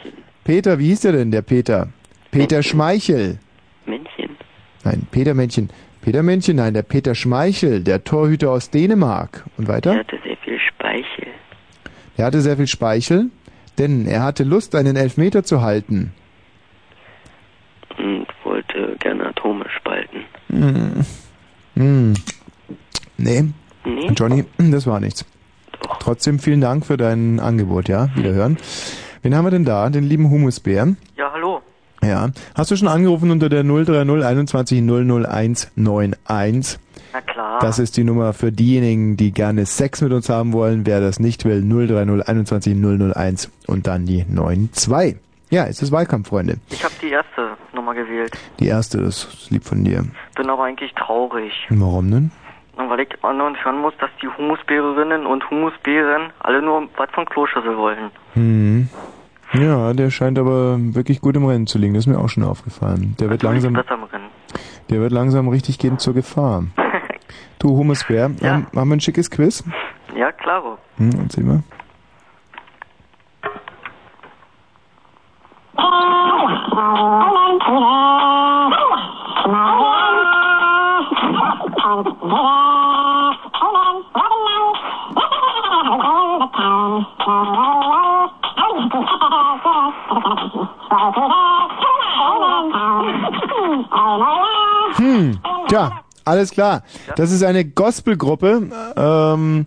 Peter, 0.43 0.79
wie 0.79 0.87
hieß 0.87 1.01
der 1.01 1.11
denn, 1.13 1.31
der 1.31 1.41
Peter? 1.41 1.87
Peter 2.31 2.63
Schmeichel. 2.63 3.39
Männchen. 3.85 4.35
Nein, 4.83 5.07
Peter 5.11 5.33
Männchen. 5.33 5.69
Peter 6.03 6.21
Männchen, 6.21 6.57
nein, 6.57 6.73
der 6.73 6.81
Peter 6.83 7.15
Schmeichel, 7.15 7.81
der 7.81 8.03
Torhüter 8.03 8.51
aus 8.51 8.69
Dänemark. 8.69 9.45
Und 9.57 9.69
Er 9.69 9.75
weiter? 9.75 9.95
hatte 9.97 10.17
sehr 10.23 10.35
viel 10.37 10.59
Speichel. 10.59 11.27
Er 12.17 12.25
hatte 12.25 12.41
sehr 12.41 12.57
viel 12.57 12.67
Speichel, 12.67 13.29
denn 13.77 14.05
er 14.05 14.21
hatte 14.23 14.43
Lust, 14.43 14.75
einen 14.75 14.95
Elfmeter 14.97 15.43
zu 15.43 15.61
halten. 15.61 16.13
Und 17.97 18.27
wollte 18.43 18.95
gerne 18.99 19.27
Atome 19.27 19.65
spalten. 19.77 20.25
Hm. 20.49 21.05
Hm. 21.75 22.13
Nee. 23.17 23.45
Nee? 23.85 24.07
Johnny, 24.15 24.43
das 24.57 24.85
war 24.85 24.99
nichts. 24.99 25.25
Trotzdem 25.99 26.39
vielen 26.39 26.59
Dank 26.61 26.85
für 26.85 26.97
dein 26.97 27.39
Angebot, 27.39 27.87
ja? 27.87 28.09
Wiederhören. 28.15 28.57
Wen 29.21 29.35
haben 29.35 29.45
wir 29.45 29.51
denn 29.51 29.65
da? 29.65 29.89
Den 29.89 30.03
lieben 30.03 30.29
Humusbär. 30.29 30.95
Ja, 31.17 31.31
hallo. 31.31 31.61
Ja. 32.03 32.29
Hast 32.55 32.71
du 32.71 32.75
schon 32.75 32.87
angerufen 32.87 33.31
unter 33.31 33.49
der 33.49 33.63
030 33.63 34.25
21 34.25 34.81
00191? 34.81 36.79
Na 37.13 37.21
klar. 37.21 37.59
Das 37.59 37.79
ist 37.79 37.95
die 37.97 38.03
Nummer 38.03 38.33
für 38.33 38.51
diejenigen, 38.51 39.17
die 39.17 39.31
gerne 39.31 39.65
Sex 39.65 40.01
mit 40.01 40.11
uns 40.11 40.29
haben 40.29 40.53
wollen. 40.53 40.85
Wer 40.85 40.99
das 40.99 41.19
nicht 41.19 41.45
will, 41.45 41.61
030 41.61 42.27
21 42.27 42.75
001 42.75 43.51
und 43.67 43.87
dann 43.87 44.05
die 44.05 44.25
92. 44.25 45.17
Ja, 45.49 45.65
es 45.65 45.83
ist 45.83 45.91
Wahlkampf, 45.91 46.29
Freunde. 46.29 46.57
Ich 46.71 46.83
habe 46.83 46.95
die 46.99 47.11
erste 47.11 47.55
Nummer 47.73 47.93
gewählt. 47.93 48.35
Die 48.59 48.67
erste, 48.67 48.97
das 48.97 49.25
ist 49.25 49.51
lieb 49.51 49.63
von 49.63 49.83
dir. 49.83 50.03
Bin 50.35 50.49
aber 50.49 50.63
eigentlich 50.63 50.91
traurig. 50.95 51.53
Warum 51.69 52.09
denn? 52.09 52.31
Weil 52.75 53.01
ich 53.01 53.23
andauernd 53.23 53.63
hören 53.63 53.77
muss, 53.79 53.93
dass 53.99 54.09
die 54.19 54.27
Humusbärerinnen 54.27 55.27
und 55.27 55.47
Humusbären 55.51 56.31
alle 56.39 56.59
nur 56.59 56.89
was 56.97 57.09
von 57.11 57.25
Kloschüssel 57.25 57.77
wollen. 57.77 58.09
Hm. 58.33 58.89
Ja, 59.53 59.93
der 59.93 60.09
scheint 60.09 60.39
aber 60.39 60.77
wirklich 60.79 61.21
gut 61.21 61.35
im 61.35 61.45
Rennen 61.45 61.67
zu 61.67 61.77
liegen. 61.77 61.93
Das 61.93 62.03
ist 62.03 62.07
mir 62.07 62.19
auch 62.19 62.29
schon 62.29 62.43
aufgefallen. 62.43 63.15
Der 63.19 63.29
wird 63.29 63.43
langsam, 63.43 63.77
der 64.89 64.99
wird 64.99 65.11
langsam 65.11 65.47
richtig 65.47 65.79
gehen 65.79 65.99
zur 65.99 66.13
Gefahr. 66.13 66.65
Du 67.59 67.69
Humusbär, 67.77 68.25
haben, 68.25 68.67
haben 68.75 68.89
wir 68.89 68.97
ein 68.97 68.99
schickes 68.99 69.31
Quiz? 69.31 69.63
Ja, 70.17 70.33
klaro. 70.33 70.77
Hm, 70.97 71.11
erzähl 71.23 71.45
mal. 71.45 71.63
Hm, 94.95 95.39
tja, 95.67 96.03
alles 96.25 96.51
klar. 96.51 96.83
Das 97.15 97.31
ist 97.31 97.43
eine 97.43 97.65
Gospelgruppe. 97.65 98.69
Ähm, 98.95 99.65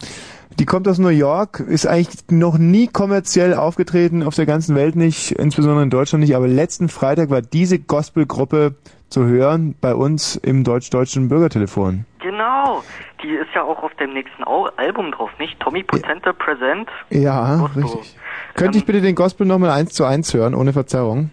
die 0.58 0.64
kommt 0.64 0.88
aus 0.88 0.98
New 0.98 1.08
York, 1.08 1.60
ist 1.60 1.86
eigentlich 1.86 2.16
noch 2.30 2.56
nie 2.56 2.86
kommerziell 2.86 3.54
aufgetreten, 3.54 4.22
auf 4.22 4.34
der 4.34 4.46
ganzen 4.46 4.74
Welt 4.74 4.96
nicht, 4.96 5.32
insbesondere 5.32 5.82
in 5.82 5.90
Deutschland 5.90 6.22
nicht, 6.24 6.34
aber 6.34 6.48
letzten 6.48 6.88
Freitag 6.88 7.28
war 7.28 7.42
diese 7.42 7.78
Gospelgruppe 7.78 8.74
zu 9.10 9.24
hören 9.24 9.74
bei 9.80 9.94
uns 9.94 10.36
im 10.36 10.64
deutsch-deutschen 10.64 11.28
Bürgertelefon. 11.28 12.06
Genau. 12.20 12.82
Die 13.22 13.30
ist 13.30 13.48
ja 13.54 13.62
auch 13.62 13.82
auf 13.82 13.94
dem 13.94 14.12
nächsten 14.12 14.44
Au 14.44 14.68
Album 14.76 15.12
drauf, 15.12 15.30
nicht? 15.38 15.58
Tommy 15.60 15.82
Potente 15.82 16.34
Present. 16.34 16.88
Ja, 17.10 17.64
richtig. 17.74 18.16
Könnte 18.54 18.78
ich 18.78 18.84
bitte 18.84 19.00
den 19.00 19.14
Gospel 19.14 19.46
nochmal 19.46 19.70
eins 19.70 19.92
zu 19.92 20.04
eins 20.04 20.32
hören, 20.34 20.54
ohne 20.54 20.72
Verzerrung? 20.72 21.30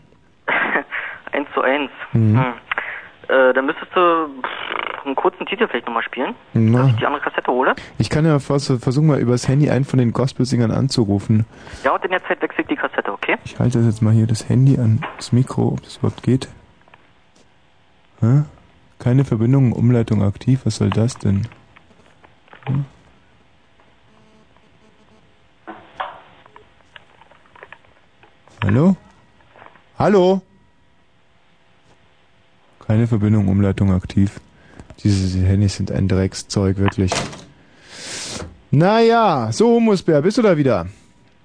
Eins 1.32 1.48
zu 1.54 1.62
eins. 1.62 1.90
Mhm. 2.14 2.38
Hm. 2.38 2.54
Äh, 3.28 3.54
dann 3.54 3.66
müsstest 3.66 3.96
du 3.96 4.30
einen 5.06 5.16
kurzen 5.16 5.46
Titel 5.46 5.68
vielleicht 5.68 5.88
nochmal 5.88 6.04
spielen. 6.04 6.36
Na. 6.54 6.80
Dass 6.80 6.90
ich 6.92 6.96
die 6.98 7.06
andere 7.06 7.22
Kassette 7.22 7.52
hole. 7.52 7.76
Ich 7.98 8.10
kann 8.10 8.26
ja 8.26 8.40
vers 8.40 8.68
versuchen 8.80 9.08
mal 9.08 9.20
übers 9.20 9.48
Handy 9.48 9.70
einen 9.70 9.86
von 9.86 10.00
den 10.00 10.12
Gospelsingern 10.12 10.72
anzurufen. 10.72 11.46
Ja, 11.84 11.96
und 11.96 12.04
in 12.04 12.12
der 12.12 12.24
Zeit 12.26 12.42
wechsle 12.42 12.62
ich 12.62 12.68
die 12.68 12.76
Kassette, 12.76 13.12
okay? 13.12 13.38
Ich 13.46 13.60
halte 13.60 13.80
jetzt 13.80 14.02
mal 14.02 14.14
hier 14.14 14.28
das 14.28 14.48
Handy 14.50 14.78
an 14.78 15.04
das 15.18 15.32
Mikro, 15.32 15.70
ob 15.70 15.84
das 15.84 15.98
überhaupt 15.98 16.24
geht. 16.24 16.48
Hä? 18.22 18.44
Keine 19.00 19.26
Verbindung, 19.26 19.74
Umleitung 19.74 20.24
aktiv, 20.24 20.62
was 20.66 20.78
soll 20.78 20.90
das 20.90 21.18
denn? 21.18 21.48
Hm? 22.68 22.86
Hallo? 28.64 28.96
Hallo? 30.00 30.42
Keine 32.88 33.08
Verbindung, 33.08 33.48
Umleitung 33.48 33.92
aktiv. 33.94 34.40
Diese 35.04 35.46
Handys 35.46 35.76
sind 35.78 35.92
ein 35.92 36.08
Dreckszeug, 36.08 36.78
wirklich. 36.78 37.12
Naja, 38.72 39.50
so 39.52 39.68
Humusbär, 39.76 40.22
bist 40.22 40.38
du 40.38 40.42
da 40.42 40.58
wieder? 40.58 40.88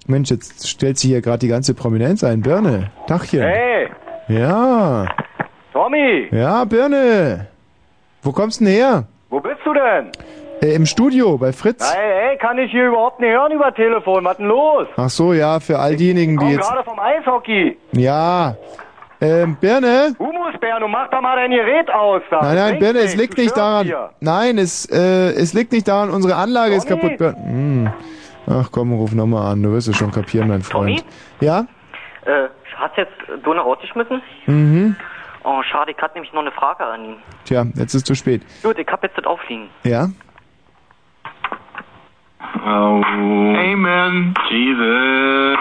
Mensch, 0.07 0.29
jetzt 0.31 0.67
stellt 0.67 0.97
sich 0.97 1.09
hier 1.09 1.21
gerade 1.21 1.39
die 1.39 1.47
ganze 1.47 1.73
Prominenz 1.73 2.23
ein. 2.23 2.41
Birne, 2.41 2.91
Dachchen. 3.07 3.41
Hey, 3.41 3.89
Ja, 4.27 5.05
Tommy, 5.73 6.27
ja, 6.31 6.63
Birne. 6.65 7.47
Wo 8.23 8.31
kommst 8.31 8.59
du 8.61 8.65
denn 8.65 8.73
her? 8.73 9.07
wo 9.29 9.39
bist 9.39 9.59
du 9.63 9.73
denn? 9.73 10.11
Äh, 10.61 10.73
Im 10.75 10.85
Studio 10.85 11.37
bei 11.37 11.53
Fritz. 11.53 11.93
Hey, 11.93 12.11
hey, 12.29 12.37
kann 12.37 12.57
ich 12.57 12.71
hier 12.71 12.87
überhaupt 12.87 13.19
nicht 13.19 13.31
hören 13.31 13.51
über 13.51 13.73
Telefon. 13.73 14.25
Was 14.25 14.37
denn 14.37 14.47
los? 14.47 14.87
Ach 14.97 15.09
so, 15.09 15.33
ja, 15.33 15.59
für 15.59 15.79
all 15.79 15.95
diejenigen, 15.95 16.37
die 16.37 16.47
jetzt. 16.53 16.69
gerade 16.69 16.83
vom 16.83 16.99
Eishockey. 16.99 17.77
Ja. 17.93 18.55
Ähm, 19.21 19.57
Birne? 19.59 20.15
Humusbär, 20.17 20.79
du 20.79 20.87
mach 20.87 21.09
doch 21.09 21.21
mal 21.21 21.35
dein 21.35 21.51
Gerät 21.51 21.89
aus. 21.91 22.21
Da. 22.29 22.41
Nein, 22.41 22.55
nein, 22.55 22.79
Birne, 22.79 22.99
es 22.99 23.15
liegt 23.15 23.37
nicht 23.37 23.55
daran. 23.55 23.85
hier. 23.85 24.11
Nein, 24.21 24.57
es, 24.57 24.85
äh, 24.85 25.31
es 25.31 25.53
liegt 25.53 25.71
nicht 25.73 25.87
daran, 25.87 26.09
unsere 26.09 26.35
Anlage 26.35 26.75
ist 26.75 26.87
kaputt. 26.87 27.17
Birne. 27.17 27.35
Hm. 27.35 27.89
Ach 28.47 28.69
komm, 28.71 28.93
ruf 28.93 29.13
nochmal 29.13 29.51
an, 29.51 29.61
du 29.61 29.71
wirst 29.73 29.89
es 29.89 29.97
schon 29.97 30.11
kapieren, 30.11 30.47
mein 30.47 30.61
Freund. 30.61 31.03
Ja? 31.41 31.65
Äh, 32.25 32.47
hat's 32.77 32.95
jetzt 32.97 33.11
Donner 33.43 33.61
rausgeschmissen? 33.61 34.21
Mhm. 34.45 34.95
Oh, 35.43 35.61
schade, 35.63 35.91
ich 35.91 35.97
hatte 36.01 36.15
nämlich 36.15 36.33
noch 36.33 36.41
eine 36.41 36.51
Frage 36.51 36.83
an 36.85 37.03
ihn. 37.05 37.15
Tja, 37.45 37.65
jetzt 37.75 37.93
ist 37.93 38.05
zu 38.07 38.15
spät. 38.15 38.41
Gut, 38.63 38.77
ich 38.77 38.87
hab 38.87 39.03
jetzt 39.03 39.17
das 39.17 39.25
aufliegen. 39.25 39.69
Ja? 39.83 40.09
Amen. 42.55 44.33
Jesus. 44.49 45.57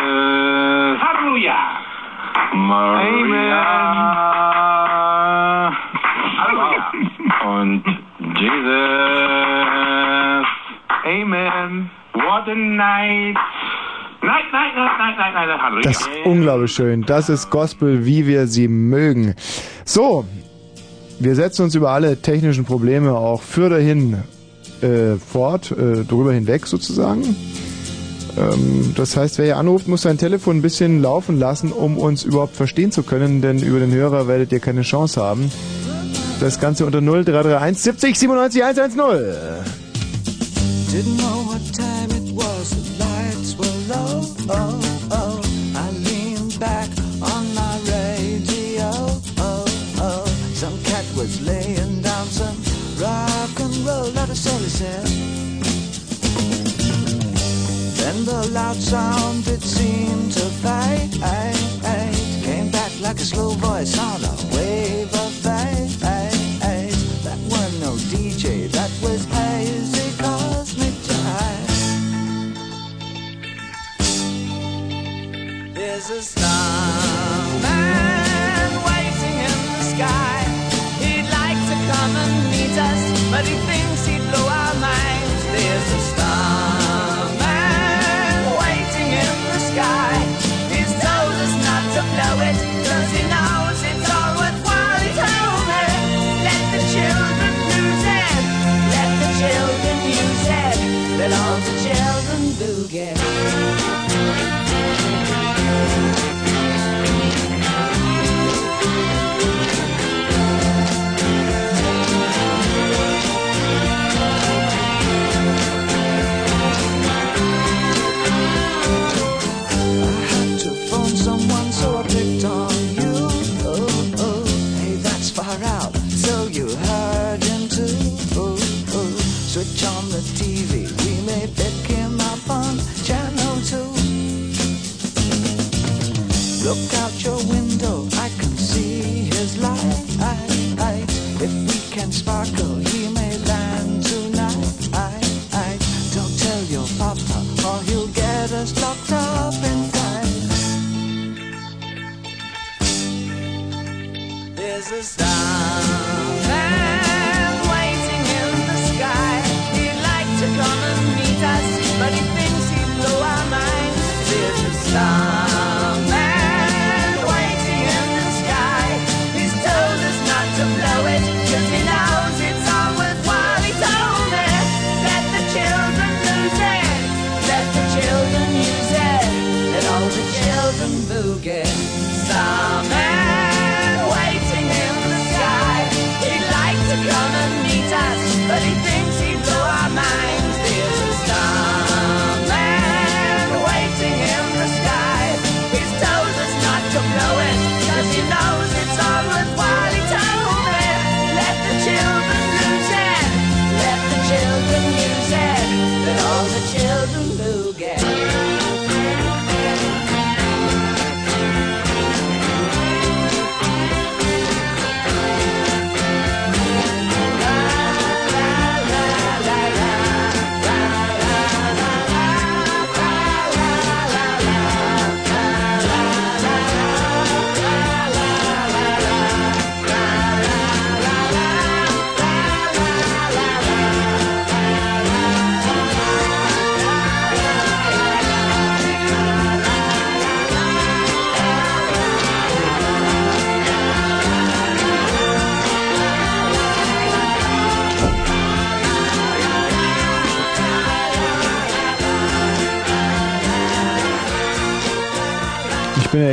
Halleluja. 1.01 1.57
Maria. 2.55 3.65
Halleluja. 6.39 6.93
Und 7.47 7.85
Jesus. 8.37 8.79
Amen. 11.05 11.91
What 12.15 12.49
a 12.49 12.55
night. 12.55 13.37
Night, 14.21 14.53
night, 14.53 14.75
night, 14.75 14.99
night, 14.99 15.17
night, 15.19 15.35
night. 15.35 15.61
Halleluja. 15.61 15.83
Das 15.83 16.01
ist 16.01 16.11
unglaublich 16.25 16.73
schön. 16.73 17.03
Das 17.03 17.29
ist 17.29 17.51
Gospel, 17.51 18.05
wie 18.05 18.27
wir 18.27 18.47
sie 18.47 18.69
mögen. 18.69 19.35
So, 19.85 20.25
wir 21.21 21.35
setzen 21.35 21.65
uns 21.65 21.75
über 21.75 21.91
alle 21.91 22.21
technischen 22.21 22.65
Probleme 22.65 23.13
auch 23.13 23.43
für 23.43 23.69
dahin 23.69 24.23
äh, 24.83 25.17
fort, 25.17 25.71
äh, 25.73 26.05
drüber 26.05 26.33
hinweg 26.33 26.67
sozusagen. 26.67 27.37
Ähm, 28.37 28.93
das 28.97 29.17
heißt, 29.17 29.39
wer 29.39 29.45
hier 29.47 29.57
anruft, 29.57 29.89
muss 29.89 30.03
sein 30.03 30.19
Telefon 30.19 30.59
ein 30.59 30.63
bisschen 30.63 31.03
laufen 31.03 31.39
lassen, 31.39 31.73
um 31.73 31.99
uns 31.99 32.25
überhaupt 32.25 32.57
verstehen 32.57 32.93
zu 32.93 33.03
können, 33.03 33.43
denn 33.43 33.61
über 33.61 33.81
den 33.81 33.93
Hörer 33.93 34.29
werdet 34.29 34.53
ihr 34.53 34.61
keine 34.61 34.83
Chance 34.83 35.21
haben. 35.21 35.51
Das 36.41 36.61
Ganze 36.61 36.87
unter 36.87 37.01
0331 37.01 37.83
70 37.83 38.19
97 38.19 38.65
110. 38.65 38.99
Didn't 40.91 41.19
know 41.19 41.45
what 41.47 41.61
time 41.75 42.11
it 42.17 42.35
was, 42.35 42.71
the 42.71 42.99
lights 42.99 43.59
were 43.59 43.67
low. 43.89 44.25
Oh. 44.49 44.88
Said. 54.39 55.07
Then 57.97 58.25
the 58.25 58.49
loud 58.53 58.77
sound 58.77 59.49
it 59.49 59.63
seemed 59.63 60.33
to 60.33 60.41
fade. 60.63 61.13
Came 62.43 62.71
back 62.71 62.93
like 63.01 63.17
a 63.17 63.25
slow 63.25 63.51
voice 63.51 63.99
on 63.99 64.23
a 64.25 64.35
wave 64.55 65.13
of 65.15 65.33
fate. 65.33 65.99
That 67.25 67.39
were 67.51 67.71
no 67.81 67.97
DJ, 68.13 68.71
that 68.71 68.91
was 69.03 69.25
hazy 69.27 70.11
cosmic 70.23 70.95
jive. 71.09 72.55
There's 75.75 76.11
a 76.11 76.38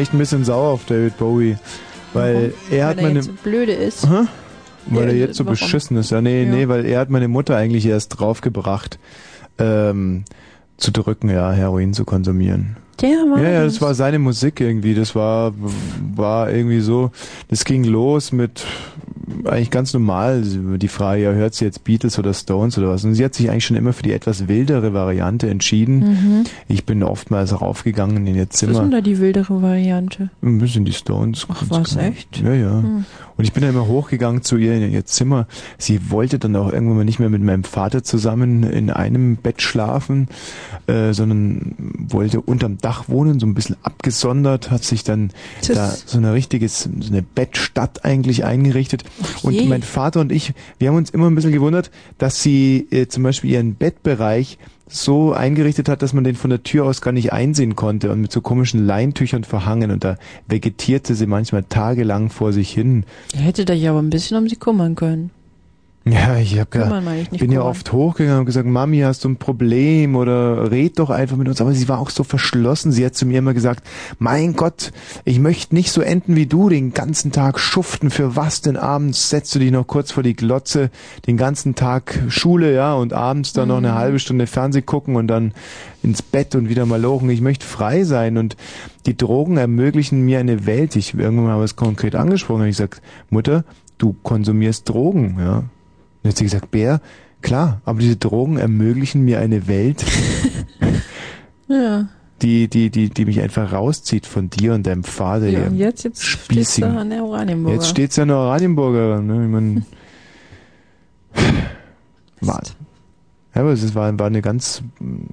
echt 0.05 0.13
ein 0.13 0.19
bisschen 0.19 0.45
sauer 0.45 0.69
auf 0.73 0.85
David 0.85 1.17
Bowie, 1.17 1.57
weil 2.13 2.53
er 2.69 2.87
hat 2.87 2.97
Weil 2.97 3.03
meine... 3.05 3.15
jetzt 3.15 3.25
so 3.25 3.31
blöde 3.43 3.71
ist. 3.73 4.07
Hä? 4.07 4.25
Weil 4.87 5.05
Ja, 5.07 5.09
er 5.13 5.17
jetzt 5.17 5.37
so 5.37 5.45
warum? 5.45 5.53
beschissen 5.57 5.97
ist. 5.97 6.11
Ja, 6.11 6.21
nee, 6.21 6.43
Ja. 6.43 6.49
nee, 6.51 6.67
weil 6.67 6.85
er 6.85 6.99
hat 6.99 7.09
meine 7.09 7.27
Mutter 7.27 7.55
eigentlich 7.57 7.87
erst 7.87 8.19
draufgebracht, 8.19 8.99
ähm, 9.57 10.25
zu 10.77 10.91
drücken, 10.91 11.29
ja, 11.29 11.51
Heroin 11.51 11.93
zu 11.95 12.05
konsumieren. 12.05 12.77
Der 13.01 13.09
war 13.09 13.41
Ja, 13.41 13.49
ja, 13.49 13.63
das. 13.63 13.73
das 13.73 13.81
war 13.81 13.95
seine 13.95 14.19
Musik 14.19 14.61
irgendwie. 14.61 14.93
Das 14.93 15.15
war, 15.15 15.53
war 16.15 16.51
irgendwie 16.51 16.81
so, 16.81 17.09
das 17.49 17.65
ging 17.65 17.83
los 17.83 18.31
mit 18.31 18.63
eigentlich 19.45 19.71
ganz 19.71 19.93
normal 19.93 20.41
die 20.43 20.87
Frage, 20.87 21.23
ja, 21.23 21.31
hört 21.31 21.53
sie 21.55 21.65
jetzt 21.65 21.83
Beatles 21.83 22.19
oder 22.19 22.33
Stones 22.33 22.77
oder 22.77 22.89
was? 22.89 23.03
Und 23.03 23.15
sie 23.15 23.23
hat 23.25 23.33
sich 23.33 23.49
eigentlich 23.49 23.65
schon 23.65 23.77
immer 23.77 23.93
für 23.93 24.03
die 24.03 24.11
etwas 24.11 24.47
wildere 24.47 24.93
Variante 24.93 25.49
entschieden. 25.49 25.99
Mhm. 25.99 26.43
Ich 26.67 26.85
bin 26.85 27.03
oftmals 27.03 27.59
raufgegangen 27.59 28.27
in 28.27 28.35
ihr 28.35 28.47
Was 28.47 28.55
ist 28.55 28.61
denn 28.61 28.73
Zimmer. 28.75 28.89
da 28.89 29.01
die 29.01 29.19
wildere 29.19 29.61
Variante? 29.61 30.29
Ein 30.41 30.59
bisschen 30.59 30.85
die 30.85 30.93
Stones. 30.93 31.45
Ach, 31.49 31.63
was, 31.69 31.91
genau. 31.95 32.01
echt? 32.07 32.41
Ja, 32.41 32.53
ja. 32.53 32.81
Hm. 32.81 33.05
Und 33.37 33.43
ich 33.43 33.51
bin 33.51 33.61
dann 33.63 33.71
immer 33.71 33.87
hochgegangen 33.87 34.43
zu 34.43 34.55
ihr 34.55 34.73
in 34.75 34.91
ihr 34.93 35.05
Zimmer. 35.05 35.47
Sie 35.77 36.09
wollte 36.09 36.39
dann 36.39 36.55
auch 36.55 36.71
irgendwann 36.71 36.97
mal 36.97 37.05
nicht 37.05 37.19
mehr 37.19 37.29
mit 37.29 37.41
meinem 37.41 37.65
Vater 37.65 38.01
zusammen 38.03 38.63
in 38.63 38.89
einem 38.89 39.35
Bett 39.35 39.61
schlafen, 39.61 40.29
äh, 40.87 41.11
sondern 41.13 41.75
wollte 42.07 42.39
unterm 42.39 42.77
Dach 42.77 43.09
wohnen, 43.09 43.39
so 43.41 43.45
ein 43.45 43.53
bisschen 43.53 43.75
abgesondert, 43.83 44.71
hat 44.71 44.83
sich 44.85 45.03
dann 45.03 45.31
Das- 45.67 45.75
da 45.75 45.89
so 46.05 46.17
eine 46.17 46.31
richtiges, 46.33 46.83
so 46.83 47.09
eine 47.11 47.21
Bettstadt 47.23 48.05
eigentlich 48.05 48.45
eingerichtet. 48.45 49.03
Und 49.43 49.69
mein 49.69 49.81
Vater 49.81 50.19
und 50.19 50.31
ich, 50.31 50.53
wir 50.79 50.89
haben 50.89 50.95
uns 50.95 51.09
immer 51.09 51.29
ein 51.29 51.35
bisschen 51.35 51.51
gewundert, 51.51 51.91
dass 52.17 52.41
sie 52.41 52.87
äh, 52.91 53.07
zum 53.07 53.23
Beispiel 53.23 53.51
ihren 53.51 53.75
Bettbereich 53.75 54.57
so 54.87 55.33
eingerichtet 55.33 55.89
hat, 55.89 56.01
dass 56.01 56.13
man 56.13 56.23
den 56.23 56.35
von 56.35 56.49
der 56.49 56.63
Tür 56.63 56.85
aus 56.85 57.01
gar 57.01 57.11
nicht 57.11 57.33
einsehen 57.33 57.75
konnte 57.75 58.11
und 58.11 58.21
mit 58.21 58.31
so 58.31 58.41
komischen 58.41 58.85
Leintüchern 58.85 59.43
verhangen 59.43 59.91
und 59.91 60.03
da 60.03 60.17
vegetierte 60.47 61.15
sie 61.15 61.25
manchmal 61.25 61.63
tagelang 61.63 62.29
vor 62.29 62.53
sich 62.53 62.71
hin. 62.71 63.03
Ihr 63.33 63.41
hättet 63.41 63.71
euch 63.71 63.87
aber 63.89 63.99
ein 63.99 64.09
bisschen 64.09 64.37
um 64.37 64.47
sie 64.47 64.57
kümmern 64.57 64.95
können. 64.95 65.31
Ja, 66.07 66.37
ich 66.37 66.59
hab 66.59 66.69
gedacht, 66.69 67.03
nicht 67.31 67.39
bin 67.39 67.51
ja 67.51 67.63
oft 67.63 67.91
hochgegangen 67.91 68.41
und 68.41 68.45
gesagt, 68.45 68.67
Mami, 68.67 68.99
hast 68.99 69.23
du 69.23 69.29
ein 69.29 69.37
Problem 69.37 70.15
oder 70.15 70.69
red 70.69 70.99
doch 70.99 71.09
einfach 71.09 71.35
mit 71.35 71.47
uns. 71.47 71.61
Aber 71.61 71.73
sie 71.73 71.89
war 71.89 71.97
auch 71.97 72.11
so 72.11 72.23
verschlossen. 72.23 72.91
Sie 72.91 73.03
hat 73.03 73.15
zu 73.15 73.25
mir 73.25 73.39
immer 73.39 73.55
gesagt, 73.55 73.83
mein 74.19 74.55
Gott, 74.55 74.91
ich 75.23 75.39
möchte 75.39 75.73
nicht 75.73 75.91
so 75.91 76.01
enden 76.01 76.35
wie 76.35 76.45
du, 76.45 76.69
den 76.69 76.93
ganzen 76.93 77.31
Tag 77.31 77.59
schuften. 77.59 78.11
Für 78.11 78.35
was 78.35 78.61
denn 78.61 78.77
abends 78.77 79.31
setzt 79.31 79.55
du 79.55 79.59
dich 79.59 79.71
noch 79.71 79.87
kurz 79.87 80.11
vor 80.11 80.21
die 80.21 80.35
Glotze, 80.35 80.91
den 81.25 81.37
ganzen 81.37 81.73
Tag 81.73 82.21
Schule, 82.27 82.71
ja, 82.71 82.93
und 82.93 83.11
abends 83.13 83.53
dann 83.53 83.69
noch 83.69 83.77
eine 83.77 83.93
Mhm. 83.93 83.95
halbe 83.95 84.19
Stunde 84.19 84.45
Fernseh 84.45 84.83
gucken 84.83 85.15
und 85.15 85.25
dann 85.25 85.53
ins 86.03 86.21
Bett 86.21 86.53
und 86.53 86.69
wieder 86.69 86.85
mal 86.85 87.01
lochen. 87.01 87.31
Ich 87.31 87.41
möchte 87.41 87.65
frei 87.65 88.03
sein 88.03 88.37
und 88.37 88.55
die 89.07 89.17
Drogen 89.17 89.57
ermöglichen 89.57 90.21
mir 90.21 90.37
eine 90.37 90.67
Welt. 90.67 90.95
Ich 90.95 91.15
irgendwann 91.15 91.47
mal 91.47 91.59
was 91.59 91.75
konkret 91.75 92.13
angesprochen 92.13 92.61
und 92.61 92.67
ich 92.67 92.77
gesagt, 92.77 93.01
Mutter, 93.31 93.63
du 93.97 94.15
konsumierst 94.21 94.87
Drogen, 94.87 95.37
ja. 95.39 95.63
Und 96.25 96.29
hat 96.31 96.37
sie 96.37 96.43
gesagt, 96.45 96.71
Bär, 96.71 97.01
klar, 97.43 97.81
aber 97.85 97.99
diese 97.99 98.15
Drogen 98.17 98.57
ermöglichen 98.57 99.21
mir 99.23 99.39
eine 99.39 99.67
Welt, 99.67 100.03
Ja. 101.67 102.07
die, 102.41 102.67
die, 102.67 102.89
die, 102.89 103.09
die 103.11 103.25
mich 103.25 103.41
einfach 103.41 103.71
rauszieht 103.71 104.25
von 104.25 104.49
dir 104.49 104.73
und 104.73 104.85
deinem 104.87 105.03
Vater. 105.03 105.47
ja 105.47 105.59
ihr 105.61 105.67
und 105.67 105.77
jetzt, 105.77 106.03
jetzt 106.03 106.21
du 106.21 106.25
Spießigen. 106.25 106.97
an 106.97 107.09
der 107.11 107.23
Oranienburger. 107.23 107.75
Jetzt 107.75 107.87
steht's 107.89 108.15
ja 108.15 108.23
in 108.23 108.29
der 108.29 108.37
Oranienburger, 108.37 109.21
ne? 109.21 109.45
Ich 109.45 109.51
mein, 109.51 109.85
war, 112.41 112.61
ja, 113.53 113.61
aber 113.61 113.71
es 113.71 113.95
war, 113.95 114.17
war 114.19 114.27
eine 114.27 114.41
ganz 114.41 114.81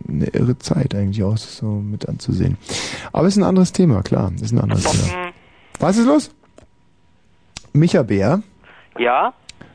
eine 0.09 0.27
irre 0.29 0.59
Zeit 0.59 0.95
eigentlich 0.95 1.23
auch 1.25 1.37
so 1.37 1.67
mit 1.67 2.09
anzusehen. 2.09 2.57
Aber 3.13 3.27
es 3.27 3.35
ist 3.37 3.43
ein 3.43 3.47
anderes 3.49 3.73
Thema, 3.73 4.03
klar. 4.03 4.31
Ist 4.41 4.53
ein 4.53 4.61
anderes 4.61 4.85
Thema. 4.85 5.31
Was 5.81 5.97
ist 5.97 6.07
los? 6.07 6.31
Micha 7.73 8.03
Bär, 8.03 8.43
Ja? 8.99 9.33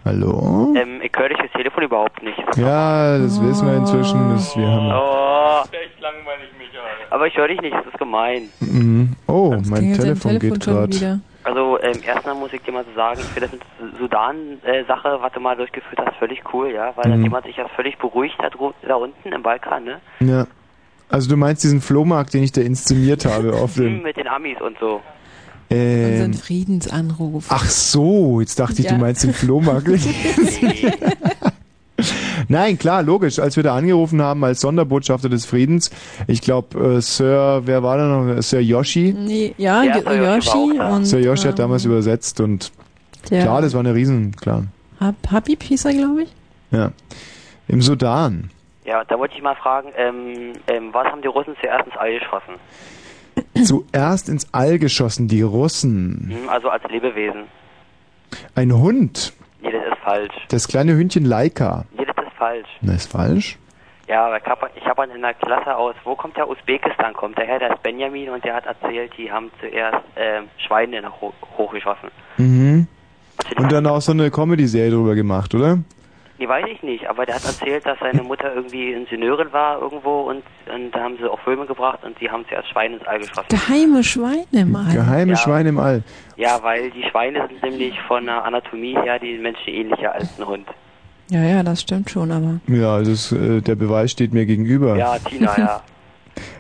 Hallo? 0.07 0.73
Ähm, 0.75 1.01
ich 1.03 1.11
höre 1.17 1.29
dich 1.29 1.37
das 1.37 1.51
Telefon 1.51 1.83
überhaupt 1.83 2.21
nicht. 2.23 2.37
Ja, 2.57 3.17
das 3.17 3.41
wissen 3.41 3.67
wir 3.67 3.77
inzwischen. 3.77 4.29
Das, 4.29 4.55
wir 4.57 4.67
haben, 4.67 4.91
Oh. 4.91 5.63
Echt 5.71 5.99
langweilig, 5.99 6.49
Michael. 6.57 6.81
Aber 7.09 7.27
ich 7.27 7.37
höre 7.37 7.47
dich 7.49 7.61
nicht, 7.61 7.73
das 7.75 7.85
ist 7.85 7.97
gemein. 7.99 8.49
Mhm. 8.59 9.13
Oh, 9.27 9.49
mein 9.51 9.61
klingelt 9.63 9.95
sein 10.01 10.05
Telefon, 10.19 10.31
Telefon 10.39 10.49
geht 10.89 10.99
gerade. 10.99 11.21
Also 11.43 11.79
ähm, 11.81 12.01
erstmal 12.05 12.35
muss 12.35 12.51
ich 12.53 12.61
dir 12.63 12.71
mal 12.73 12.83
so 12.85 12.93
sagen, 12.93 13.21
ich 13.21 13.31
finde 13.31 13.47
das 13.49 13.51
mit 13.53 13.99
Sudan-Sache, 13.99 15.17
was 15.21 15.31
du 15.33 15.39
mal 15.39 15.55
durchgeführt 15.55 15.99
hast, 16.05 16.15
völlig 16.17 16.41
cool, 16.53 16.71
ja, 16.71 16.91
weil 16.95 17.07
Mhm. 17.07 17.11
dann 17.11 17.23
jemand 17.23 17.45
sich 17.45 17.55
ja 17.57 17.67
völlig 17.75 17.97
beruhigt 17.97 18.37
hat 18.39 18.53
da 18.87 18.95
unten 18.95 19.31
im 19.31 19.43
Balkan, 19.43 19.83
ne? 19.85 20.01
Ja. 20.19 20.45
Also 21.09 21.29
du 21.29 21.37
meinst 21.37 21.63
diesen 21.63 21.79
Flohmarkt, 21.79 22.33
den 22.33 22.43
ich 22.43 22.51
da 22.51 22.59
inszeniert 22.61 23.25
habe 23.25 23.53
auf 23.63 23.75
dem. 23.75 24.01
mit 24.03 24.17
den 24.17 24.27
Amis 24.27 24.59
und 24.61 24.77
so. 24.79 25.01
Ähm, 25.69 26.33
Friedensanruf. 26.33 27.45
ach 27.49 27.65
so, 27.65 28.39
jetzt 28.39 28.57
dachte 28.59 28.79
ich, 28.79 28.85
Ja. 28.85 28.93
du 28.93 28.99
meinst 28.99 29.23
den 29.23 29.33
Flohmarkt. 29.33 29.87
Nein, 32.49 32.77
klar, 32.77 33.01
logisch. 33.03 33.39
Als 33.39 33.55
wir 33.55 33.63
da 33.63 33.75
angerufen 33.75 34.21
haben 34.21 34.43
als 34.43 34.61
Sonderbotschafter 34.61 35.27
des 35.29 35.45
Friedens, 35.45 35.89
ich 36.27 36.41
glaube, 36.41 36.97
äh, 36.97 37.01
Sir, 37.01 37.63
wer 37.65 37.81
war 37.83 37.97
da 37.97 38.05
noch? 38.07 38.41
Sir 38.41 38.59
Yoshi? 38.61 39.13
Nee, 39.17 39.53
ja, 39.57 39.83
Ja, 39.83 40.13
Yoshi 40.35 40.79
und 40.79 41.05
Sir 41.05 41.19
Yoshi 41.19 41.43
hat 41.43 41.51
ähm, 41.59 41.65
damals 41.65 41.83
übersetzt 41.85 42.39
und 42.39 42.71
klar, 43.25 43.61
das 43.61 43.73
war 43.73 43.79
eine 43.81 43.93
Riesen, 43.95 44.33
klar. 44.35 44.63
Hab- 44.99 45.15
Habib 45.31 45.63
hieß 45.63 45.85
er, 45.85 45.93
glaube 45.93 46.23
ich. 46.23 46.29
Ja. 46.71 46.91
Im 47.67 47.81
Sudan. 47.81 48.51
Ja, 48.85 49.03
da 49.03 49.19
wollte 49.19 49.35
ich 49.35 49.41
mal 49.43 49.55
fragen, 49.55 49.89
ähm, 49.97 50.53
ähm, 50.67 50.89
was 50.93 51.05
haben 51.07 51.21
die 51.21 51.27
Russen 51.27 51.55
zuerst 51.59 51.85
ins 51.87 51.97
All 51.97 52.13
geschossen? 52.17 52.53
Zuerst 53.55 54.29
ins 54.29 54.53
All 54.53 54.79
geschossen, 54.79 55.27
die 55.27 55.41
Russen. 55.41 56.31
Hm, 56.41 56.49
also 56.49 56.69
als 56.69 56.83
Lebewesen. 56.89 57.43
Ein 58.55 58.73
Hund. 58.73 59.33
Nee, 59.61 59.71
das 59.71 59.83
ist 59.87 60.03
falsch. 60.03 60.33
Das 60.49 60.67
kleine 60.67 60.95
Hündchen 60.95 61.25
Laika. 61.25 61.85
Nee, 61.97 62.05
das 62.05 62.25
ist 62.25 62.33
falsch. 62.37 62.69
Na, 62.81 62.93
ist 62.93 63.11
falsch. 63.11 63.57
Ja, 64.07 64.27
aber 64.27 64.37
ich 64.37 64.45
habe 64.45 64.69
hab 64.85 65.15
in 65.15 65.21
der 65.21 65.33
Klasse 65.33 65.75
aus, 65.75 65.95
wo 66.05 66.15
kommt 66.15 66.37
der 66.37 66.49
Usbekistan? 66.49 67.13
Kommt 67.13 67.37
der 67.37 67.45
her, 67.45 67.59
der 67.59 67.73
ist 67.73 67.83
Benjamin 67.83 68.29
und 68.29 68.43
der 68.45 68.55
hat 68.55 68.65
erzählt, 68.65 69.11
die 69.17 69.29
haben 69.29 69.51
zuerst 69.59 70.03
ähm, 70.15 70.45
Schweine 70.65 71.01
hochgeschossen. 71.57 72.09
Mhm. 72.37 72.87
Und 73.57 73.71
dann 73.71 73.85
auch 73.85 73.99
so 73.99 74.13
eine 74.13 74.31
Comedy-Serie 74.31 74.91
drüber 74.91 75.15
gemacht, 75.15 75.53
oder? 75.53 75.79
Nee, 76.39 76.47
weiß 76.47 76.65
ich 76.71 76.83
nicht, 76.83 77.09
aber 77.09 77.25
der 77.25 77.35
hat 77.35 77.45
erzählt, 77.45 77.85
dass 77.85 77.97
seine 77.99 78.21
Mutter 78.21 78.53
irgendwie 78.53 78.93
Ingenieurin 78.93 79.51
war 79.51 79.81
irgendwo 79.81 80.21
und, 80.21 80.43
und 80.71 80.91
da 80.91 80.99
haben 80.99 81.17
sie 81.17 81.25
auch 81.25 81.39
Filme 81.39 81.65
gebracht 81.65 81.99
und 82.03 82.19
die 82.21 82.29
haben 82.29 82.45
zuerst 82.47 82.69
Schweine 82.69 82.97
ins 82.97 83.07
All 83.07 83.17
geschossen. 83.19 83.47
Geheime 83.49 84.03
Schweine 84.03 84.65
mal. 84.65 84.93
Geheime 84.93 85.31
Ja. 85.31 85.37
Schweine 85.37 85.69
im 85.69 85.79
All. 85.79 86.03
Ja, 86.35 86.59
weil 86.61 86.91
die 86.91 87.03
Schweine 87.09 87.47
sind 87.47 87.63
nämlich 87.63 87.99
von 88.07 88.25
der 88.25 88.43
Anatomie 88.45 88.95
her 89.01 89.17
die 89.17 89.37
Menschen 89.39 89.73
ähnlicher 89.73 90.13
als 90.13 90.39
ein 90.39 90.45
Hund. 90.45 90.67
Ja, 91.29 91.43
ja, 91.43 91.63
das 91.63 91.81
stimmt 91.81 92.09
schon, 92.09 92.31
aber. 92.31 92.59
Ja, 92.67 92.99
das, 92.99 93.31
äh, 93.31 93.59
der 93.61 93.75
Beweis 93.75 94.11
steht 94.11 94.33
mir 94.33 94.45
gegenüber. 94.45 94.95
Ja, 94.95 95.17
Tina, 95.19 95.57
ja. 95.57 95.81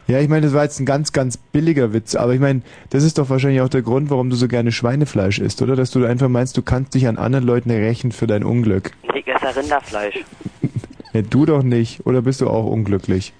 Ja, 0.07 0.19
ich 0.19 0.29
meine, 0.29 0.45
das 0.45 0.53
war 0.53 0.63
jetzt 0.63 0.79
ein 0.79 0.85
ganz, 0.85 1.11
ganz 1.11 1.37
billiger 1.37 1.93
Witz, 1.93 2.15
aber 2.15 2.33
ich 2.33 2.39
meine, 2.39 2.61
das 2.89 3.03
ist 3.03 3.17
doch 3.17 3.29
wahrscheinlich 3.29 3.61
auch 3.61 3.69
der 3.69 3.81
Grund, 3.81 4.09
warum 4.09 4.29
du 4.29 4.35
so 4.35 4.47
gerne 4.47 4.71
Schweinefleisch 4.71 5.39
isst, 5.39 5.61
oder? 5.61 5.75
Dass 5.75 5.91
du 5.91 6.05
einfach 6.05 6.29
meinst, 6.29 6.57
du 6.57 6.61
kannst 6.61 6.93
dich 6.93 7.07
an 7.07 7.17
anderen 7.17 7.45
Leuten 7.45 7.71
rächen 7.71 8.11
für 8.11 8.27
dein 8.27 8.43
Unglück. 8.43 8.91
Ich 9.15 9.27
esse 9.27 9.55
Rinderfleisch. 9.55 10.23
Ja, 11.13 11.21
du 11.21 11.45
doch 11.45 11.63
nicht. 11.63 12.05
Oder 12.05 12.21
bist 12.21 12.41
du 12.41 12.49
auch 12.49 12.65
unglücklich? 12.65 13.33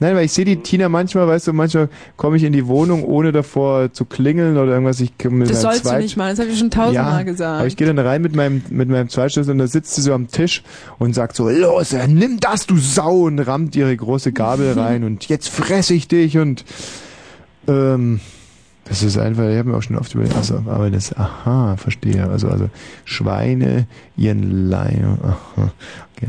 Nein, 0.00 0.14
weil 0.14 0.26
ich 0.26 0.32
sehe 0.32 0.44
die 0.44 0.56
Tina 0.58 0.88
manchmal, 0.88 1.26
weißt 1.26 1.48
du, 1.48 1.52
manchmal 1.52 1.88
komme 2.16 2.36
ich 2.36 2.44
in 2.44 2.52
die 2.52 2.68
Wohnung, 2.68 3.02
ohne 3.04 3.32
davor 3.32 3.92
zu 3.92 4.04
klingeln 4.04 4.56
oder 4.56 4.72
irgendwas. 4.72 5.00
Ich 5.00 5.12
mit 5.28 5.50
Das 5.50 5.62
sollst 5.62 5.84
du 5.84 5.88
Zweit- 5.88 6.02
nicht 6.02 6.16
mal, 6.16 6.30
das 6.30 6.38
habe 6.38 6.50
ich 6.50 6.58
schon 6.58 6.70
tausendmal 6.70 7.18
ja, 7.18 7.22
gesagt. 7.24 7.58
Aber 7.58 7.66
ich 7.66 7.76
gehe 7.76 7.86
dann 7.86 7.98
rein 7.98 8.22
mit 8.22 8.36
meinem, 8.36 8.62
mit 8.70 8.88
meinem 8.88 9.08
Zweitschlüssel 9.08 9.50
und 9.52 9.58
da 9.58 9.66
sitzt 9.66 9.96
sie 9.96 10.02
so 10.02 10.12
am 10.14 10.28
Tisch 10.28 10.62
und 10.98 11.14
sagt 11.14 11.34
so, 11.34 11.48
los, 11.48 11.92
äh, 11.92 12.06
nimm 12.06 12.38
das, 12.38 12.66
du 12.66 12.76
Sau, 12.78 13.22
und 13.26 13.40
rammt 13.40 13.74
ihre 13.74 13.96
große 13.96 14.32
Gabel 14.32 14.72
rein 14.78 15.02
und 15.02 15.28
jetzt 15.28 15.48
fress 15.48 15.90
ich 15.90 16.06
dich 16.06 16.38
und, 16.38 16.64
ähm, 17.66 18.20
das 18.84 19.02
ist 19.02 19.18
einfach, 19.18 19.48
ich 19.48 19.58
habe 19.58 19.68
mir 19.68 19.76
auch 19.76 19.82
schon 19.82 19.96
oft 19.98 20.14
überlegt, 20.14 20.36
also, 20.36 20.62
aber 20.66 20.90
das, 20.90 21.14
aha, 21.16 21.76
verstehe, 21.76 22.26
also, 22.28 22.48
also, 22.48 22.70
Schweine, 23.04 23.86
ihren 24.16 24.70
Leih, 24.70 25.04
aha, 25.22 25.72
okay, 26.16 26.28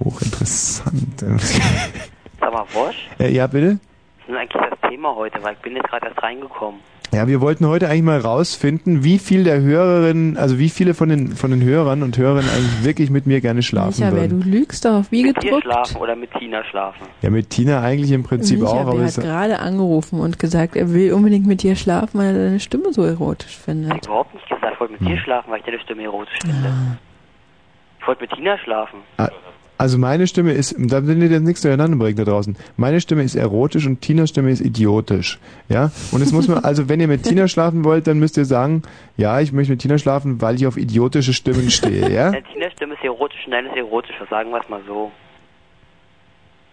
hochinteressant. 0.00 1.24
Mal, 2.54 2.64
Wosch, 2.72 3.08
äh, 3.18 3.30
ja, 3.32 3.46
bitte? 3.48 3.78
was 3.78 4.20
ist 4.20 4.28
denn 4.28 4.36
eigentlich 4.36 4.62
das 4.80 4.90
Thema 4.90 5.14
heute? 5.16 5.42
Weil 5.42 5.54
ich 5.54 5.58
bin 5.60 5.74
jetzt 5.76 5.88
gerade 5.88 6.06
erst 6.06 6.22
reingekommen. 6.22 6.80
Ja, 7.12 7.28
wir 7.28 7.40
wollten 7.40 7.66
heute 7.68 7.88
eigentlich 7.88 8.02
mal 8.02 8.18
rausfinden, 8.20 9.04
wie 9.04 9.18
viel 9.18 9.44
der 9.44 9.60
Hörerinnen, 9.60 10.36
also 10.36 10.58
wie 10.58 10.68
viele 10.68 10.94
von 10.94 11.08
den 11.08 11.28
von 11.36 11.50
den 11.50 11.62
Hörern 11.62 12.02
und 12.02 12.16
Hörerinnen 12.16 12.48
eigentlich 12.50 12.84
wirklich 12.84 13.10
mit 13.10 13.26
mir 13.26 13.40
gerne 13.40 13.62
schlafen 13.62 14.00
Micha, 14.04 14.16
wer, 14.16 14.28
du 14.28 14.36
würden. 14.38 14.50
lügst 14.52 14.84
doch, 14.84 15.04
wie 15.10 15.24
Mit 15.24 15.36
dir 15.36 15.50
gedruckt. 15.50 15.64
schlafen 15.64 15.96
oder 15.98 16.16
mit 16.16 16.32
Tina 16.32 16.64
schlafen? 16.64 17.06
Ja, 17.22 17.30
mit 17.30 17.50
Tina 17.50 17.82
eigentlich 17.82 18.10
im 18.12 18.22
Prinzip 18.24 18.60
Micha, 18.60 18.72
auch, 18.72 18.86
aber 18.88 19.00
es, 19.02 19.16
hat 19.18 19.24
gerade 19.24 19.58
angerufen 19.60 20.18
und 20.20 20.38
gesagt, 20.40 20.74
er 20.76 20.92
will 20.92 21.12
unbedingt 21.12 21.46
mit 21.46 21.62
dir 21.62 21.76
schlafen, 21.76 22.18
weil 22.18 22.34
er 22.34 22.44
deine 22.46 22.60
Stimme 22.60 22.92
so 22.92 23.02
erotisch 23.02 23.56
findet. 23.58 23.94
Ich 23.96 24.06
überhaupt 24.06 24.34
nicht 24.34 24.48
gesagt, 24.48 24.72
ich 24.74 24.80
wollte 24.80 24.92
mit 24.94 25.08
dir 25.08 25.18
schlafen, 25.18 25.50
weil 25.52 25.58
ich 25.60 25.64
deine 25.66 25.80
Stimme 25.80 26.02
erotisch 26.04 26.38
finde. 26.42 26.72
Ich 28.00 28.06
wollte 28.08 28.22
mit 28.22 28.30
Tina 28.32 28.58
schlafen. 28.58 28.98
Ah, 29.18 29.28
Also 29.76 29.98
meine 29.98 30.26
Stimme 30.26 30.52
ist, 30.52 30.74
da 30.78 31.06
will 31.06 31.22
ich 31.22 31.30
jetzt 31.30 31.42
nichts 31.42 31.62
durcheinander 31.62 31.96
bringen 31.96 32.16
da 32.16 32.24
draußen. 32.24 32.56
Meine 32.76 33.00
Stimme 33.00 33.22
ist 33.22 33.34
erotisch 33.34 33.86
und 33.86 34.00
Tinas 34.00 34.30
Stimme 34.30 34.50
ist 34.50 34.60
idiotisch. 34.60 35.38
Ja? 35.68 35.90
Und 36.12 36.22
es 36.22 36.32
muss 36.32 36.46
man, 36.46 36.58
also 36.64 36.88
wenn 36.88 37.00
ihr 37.00 37.08
mit 37.08 37.24
Tina 37.24 37.48
schlafen 37.48 37.84
wollt, 37.84 38.06
dann 38.06 38.18
müsst 38.18 38.36
ihr 38.36 38.44
sagen, 38.44 38.82
ja, 39.16 39.40
ich 39.40 39.52
möchte 39.52 39.72
mit 39.72 39.80
Tina 39.80 39.98
schlafen, 39.98 40.40
weil 40.40 40.54
ich 40.54 40.66
auf 40.66 40.76
idiotische 40.76 41.32
Stimmen 41.32 41.70
stehe, 41.70 42.10
ja? 42.10 42.32
Äh, 42.34 42.42
Tinas 42.52 42.72
Stimme 42.72 42.94
ist 42.94 43.04
erotisch 43.04 43.44
und 43.46 43.52
deine 43.52 43.68
ist 43.68 43.76
erotischer, 43.76 44.26
sagen 44.28 44.50
wir 44.50 44.60
es 44.60 44.68
mal 44.68 44.80
so. 44.86 45.10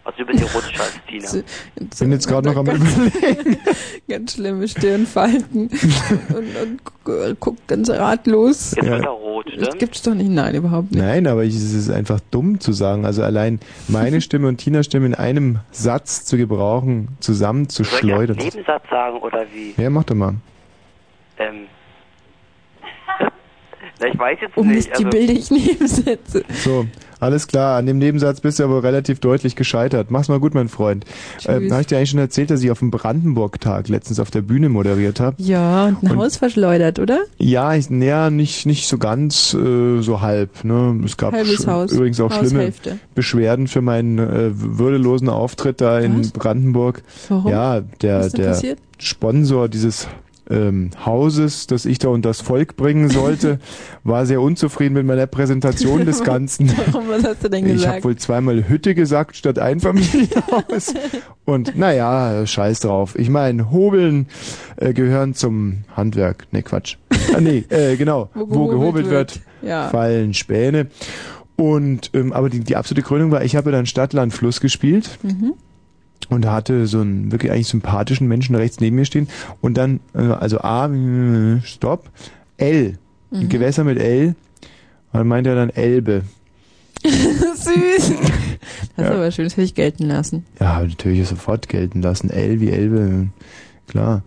Also 0.03 0.17
du 0.17 0.25
bist 0.25 0.41
erotischer 0.41 0.83
als 0.83 0.99
Tina. 1.07 1.43
Ich 1.91 1.99
bin 1.99 2.11
jetzt 2.11 2.27
gerade 2.27 2.49
noch 2.49 2.55
am 2.57 2.65
überlegen. 2.65 3.57
Ganz 4.09 4.33
schlimme 4.33 4.67
Stirnfalten 4.67 5.69
und, 6.29 6.55
und 6.57 6.79
gu- 7.03 7.35
guckt 7.39 7.67
ganz 7.67 7.89
ratlos. 7.89 8.71
Jetzt 8.75 8.83
Ja. 8.85 8.91
wird 8.93 9.05
er 9.05 9.11
rot, 9.11 9.45
Das 9.45 9.53
stimmt? 9.53 9.79
gibt's 9.79 10.01
doch 10.01 10.15
nicht, 10.15 10.29
nein, 10.31 10.55
überhaupt 10.55 10.91
nicht. 10.91 10.99
Nein, 11.01 11.27
aber 11.27 11.43
ich, 11.43 11.55
es 11.55 11.73
ist 11.73 11.89
einfach 11.91 12.19
dumm 12.31 12.59
zu 12.59 12.73
sagen. 12.73 13.05
Also 13.05 13.21
allein 13.23 13.59
meine 13.87 14.21
Stimme 14.21 14.47
und 14.47 14.57
Tinas 14.57 14.87
Stimme 14.87 15.05
in 15.05 15.15
einem 15.15 15.59
Satz 15.71 16.25
zu 16.25 16.35
gebrauchen, 16.35 17.09
zusammen 17.19 17.69
zu 17.69 17.83
Soll 17.83 17.93
ich 17.93 18.01
einen 18.03 18.11
schleudern. 18.11 18.37
Nebensatz 18.37 18.83
sagen 18.89 19.17
oder 19.19 19.45
wie? 19.53 19.75
Ja, 19.81 19.89
mach 19.91 20.03
doch 20.03 20.15
mal. 20.15 20.33
Ähm. 21.37 21.67
Na, 23.99 24.07
ich 24.07 24.17
weiß 24.17 24.39
jetzt 24.41 24.57
Um 24.57 24.67
nicht. 24.67 24.89
nicht 24.89 24.99
die 24.99 25.05
Also, 25.05 25.17
billig 25.17 25.51
Nebensätze. 25.51 26.43
So, 26.49 26.85
alles 27.21 27.47
klar. 27.47 27.77
An 27.77 27.85
dem 27.85 27.97
Nebensatz 27.97 28.41
bist 28.41 28.59
du 28.59 28.63
aber 28.63 28.83
relativ 28.83 29.19
deutlich 29.19 29.55
gescheitert. 29.55 30.11
Mach's 30.11 30.27
mal 30.27 30.39
gut, 30.39 30.53
mein 30.53 30.67
Freund. 30.67 31.05
Tschüss. 31.37 31.47
habe 31.47 31.81
ich 31.81 31.87
dir 31.87 31.97
eigentlich 31.97 32.09
schon 32.09 32.19
erzählt, 32.19 32.49
dass 32.51 32.61
ich 32.61 32.71
auf 32.71 32.79
dem 32.79 32.91
Brandenburg-Tag 32.91 33.87
letztens 33.87 34.19
auf 34.19 34.31
der 34.31 34.41
Bühne 34.41 34.67
moderiert 34.69 35.19
habe? 35.19 35.35
Ja, 35.41 35.85
und 35.85 36.03
ein 36.03 36.11
Und- 36.11 36.17
Haus 36.17 36.37
verschleudert, 36.37 36.99
oder? 36.99 37.19
Ja, 37.37 37.73
ich, 37.75 37.89
naja, 37.89 38.29
nicht, 38.29 38.65
nicht 38.65 38.87
so 38.87 38.97
ganz, 38.97 39.53
äh, 39.53 40.01
so 40.01 40.21
halb. 40.21 40.63
Ne? 40.63 40.99
Es 41.05 41.15
gab 41.15 41.33
Haus. 41.33 41.91
übrigens 41.91 42.19
auch 42.19 42.31
schlimme. 42.33 42.73
Beschwerden 43.15 43.67
für 43.67 43.81
meinen 43.81 44.17
äh, 44.19 44.49
würdelosen 44.53 45.29
Auftritt 45.29 45.79
da 45.81 45.99
in 45.99 46.19
Was? 46.19 46.31
Brandenburg. 46.31 47.03
Warum? 47.29 47.51
Ja, 47.51 47.81
der, 48.01 48.19
Was 48.19 48.25
ist 48.27 48.33
denn 48.37 48.41
der 48.43 48.51
passiert? 48.51 48.79
Sponsor 48.97 49.69
dieses 49.69 50.07
ähm, 50.51 50.89
Hauses, 51.05 51.67
das 51.67 51.85
ich 51.85 51.99
da 51.99 52.09
unter 52.09 52.29
das 52.29 52.41
Volk 52.41 52.75
bringen 52.75 53.09
sollte, 53.09 53.59
war 54.03 54.25
sehr 54.25 54.41
unzufrieden 54.41 54.93
mit 54.93 55.05
meiner 55.05 55.27
Präsentation 55.27 56.05
des 56.05 56.23
Ganzen. 56.23 56.71
Warum, 56.91 57.07
was 57.09 57.23
hast 57.23 57.43
du 57.43 57.49
denn 57.49 57.65
Ich 57.65 57.73
gesagt? 57.73 57.93
habe 57.95 58.03
wohl 58.03 58.15
zweimal 58.17 58.67
Hütte 58.67 58.93
gesagt 58.93 59.35
statt 59.35 59.57
Einfamilienhaus. 59.57 60.93
Und 61.45 61.77
naja, 61.77 62.45
scheiß 62.45 62.81
drauf. 62.81 63.17
Ich 63.17 63.29
meine, 63.29 63.71
Hobeln 63.71 64.27
äh, 64.75 64.93
gehören 64.93 65.33
zum 65.33 65.85
Handwerk. 65.95 66.47
Ne, 66.51 66.63
Quatsch. 66.63 66.97
Ah, 67.33 67.39
nee, 67.39 67.63
äh, 67.69 67.95
genau. 67.95 68.29
Wo 68.33 68.41
Wo, 68.41 68.45
gehobelt 68.45 68.71
gehobelt 68.71 69.09
wird, 69.09 69.35
wird. 69.35 69.69
Ja. 69.69 69.89
fallen 69.89 70.33
Späne. 70.33 70.87
Und 71.55 72.11
ähm, 72.13 72.33
aber 72.33 72.49
die, 72.49 72.61
die 72.61 72.75
absolute 72.75 73.03
Krönung 73.03 73.31
war, 73.31 73.43
ich 73.43 73.55
habe 73.55 73.71
dann 73.71 73.85
Stadt, 73.85 74.13
Land, 74.13 74.33
Fluss 74.33 74.59
gespielt 74.61 75.19
Mhm. 75.23 75.53
Und 76.29 76.45
hatte 76.45 76.87
so 76.87 77.01
einen 77.01 77.31
wirklich 77.31 77.51
eigentlich 77.51 77.67
sympathischen 77.67 78.27
Menschen 78.27 78.55
rechts 78.55 78.79
neben 78.79 78.95
mir 78.97 79.05
stehen 79.05 79.27
und 79.61 79.75
dann 79.77 79.99
äh, 80.13 80.19
also 80.21 80.59
A 80.61 80.89
Stopp 81.63 82.09
L 82.57 82.97
Mhm. 83.33 83.47
Gewässer 83.47 83.85
mit 83.85 83.97
L 83.97 84.35
und 85.13 85.17
dann 85.17 85.27
meinte 85.27 85.49
er 85.51 85.55
dann 85.55 85.69
Elbe 85.69 86.23
Süß. 87.03 88.11
Das 88.97 89.05
ist 89.05 89.09
Ja. 89.09 89.11
aber 89.15 89.31
schön, 89.31 89.45
das 89.45 89.53
hätte 89.53 89.63
ich 89.63 89.73
gelten 89.73 90.03
lassen. 90.05 90.45
ja 90.59 90.81
natürlich 90.83 91.27
sofort 91.27 91.69
gelten 91.69 92.01
lassen 92.01 92.29
L 92.29 92.59
wie 92.59 92.69
Elbe 92.71 93.29
klar 93.87 94.21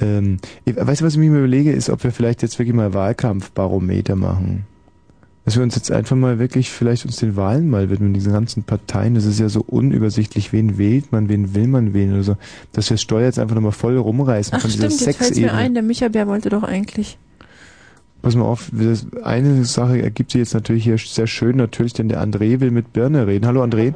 ähm, 0.00 0.36
weißt 0.66 1.00
du 1.00 1.04
was 1.06 1.14
ich 1.14 1.18
mir 1.18 1.28
überlege 1.38 1.72
ist 1.72 1.88
ob 1.90 2.04
wir 2.04 2.12
vielleicht 2.12 2.42
jetzt 2.42 2.58
wirklich 2.58 2.74
mal 2.76 2.92
Wahlkampfbarometer 2.94 4.16
machen 4.16 4.66
dass 5.44 5.56
wir 5.56 5.62
uns 5.62 5.74
jetzt 5.74 5.90
einfach 5.90 6.16
mal 6.16 6.38
wirklich 6.38 6.70
vielleicht 6.70 7.04
uns 7.04 7.16
den 7.16 7.36
Wahlen 7.36 7.68
mal 7.68 7.90
widmen, 7.90 8.14
diesen 8.14 8.32
ganzen 8.32 8.62
Parteien. 8.62 9.14
Das 9.14 9.24
ist 9.24 9.40
ja 9.40 9.48
so 9.48 9.60
unübersichtlich. 9.66 10.52
Wen 10.52 10.78
wählt 10.78 11.10
man, 11.10 11.28
wen 11.28 11.54
will 11.54 11.66
man 11.66 11.94
wählen 11.94 12.12
oder 12.14 12.22
so. 12.22 12.36
Dass 12.72 12.90
wir 12.90 12.94
das 12.94 13.02
Steuer 13.02 13.24
jetzt 13.24 13.38
einfach 13.38 13.56
nochmal 13.56 13.72
voll 13.72 13.96
rumreißen 13.98 14.54
Ach 14.56 14.60
von 14.60 14.70
dieser 14.70 14.90
stimmt, 14.90 15.06
jetzt 15.06 15.18
fällt's 15.18 15.38
mir 15.38 15.52
ein, 15.52 15.74
der 15.74 15.82
Micha-Bär 15.82 16.28
wollte 16.28 16.48
doch 16.48 16.62
eigentlich. 16.62 17.18
Pass 18.22 18.36
mal 18.36 18.44
auf, 18.44 18.70
das, 18.72 19.04
eine 19.24 19.64
Sache 19.64 20.00
ergibt 20.00 20.30
sich 20.30 20.38
jetzt 20.38 20.54
natürlich 20.54 20.84
hier 20.84 20.96
sehr 20.96 21.26
schön, 21.26 21.56
natürlich, 21.56 21.92
denn 21.92 22.08
der 22.08 22.22
André 22.22 22.60
will 22.60 22.70
mit 22.70 22.92
Birne 22.92 23.26
reden. 23.26 23.46
Hallo 23.46 23.64
André. 23.64 23.94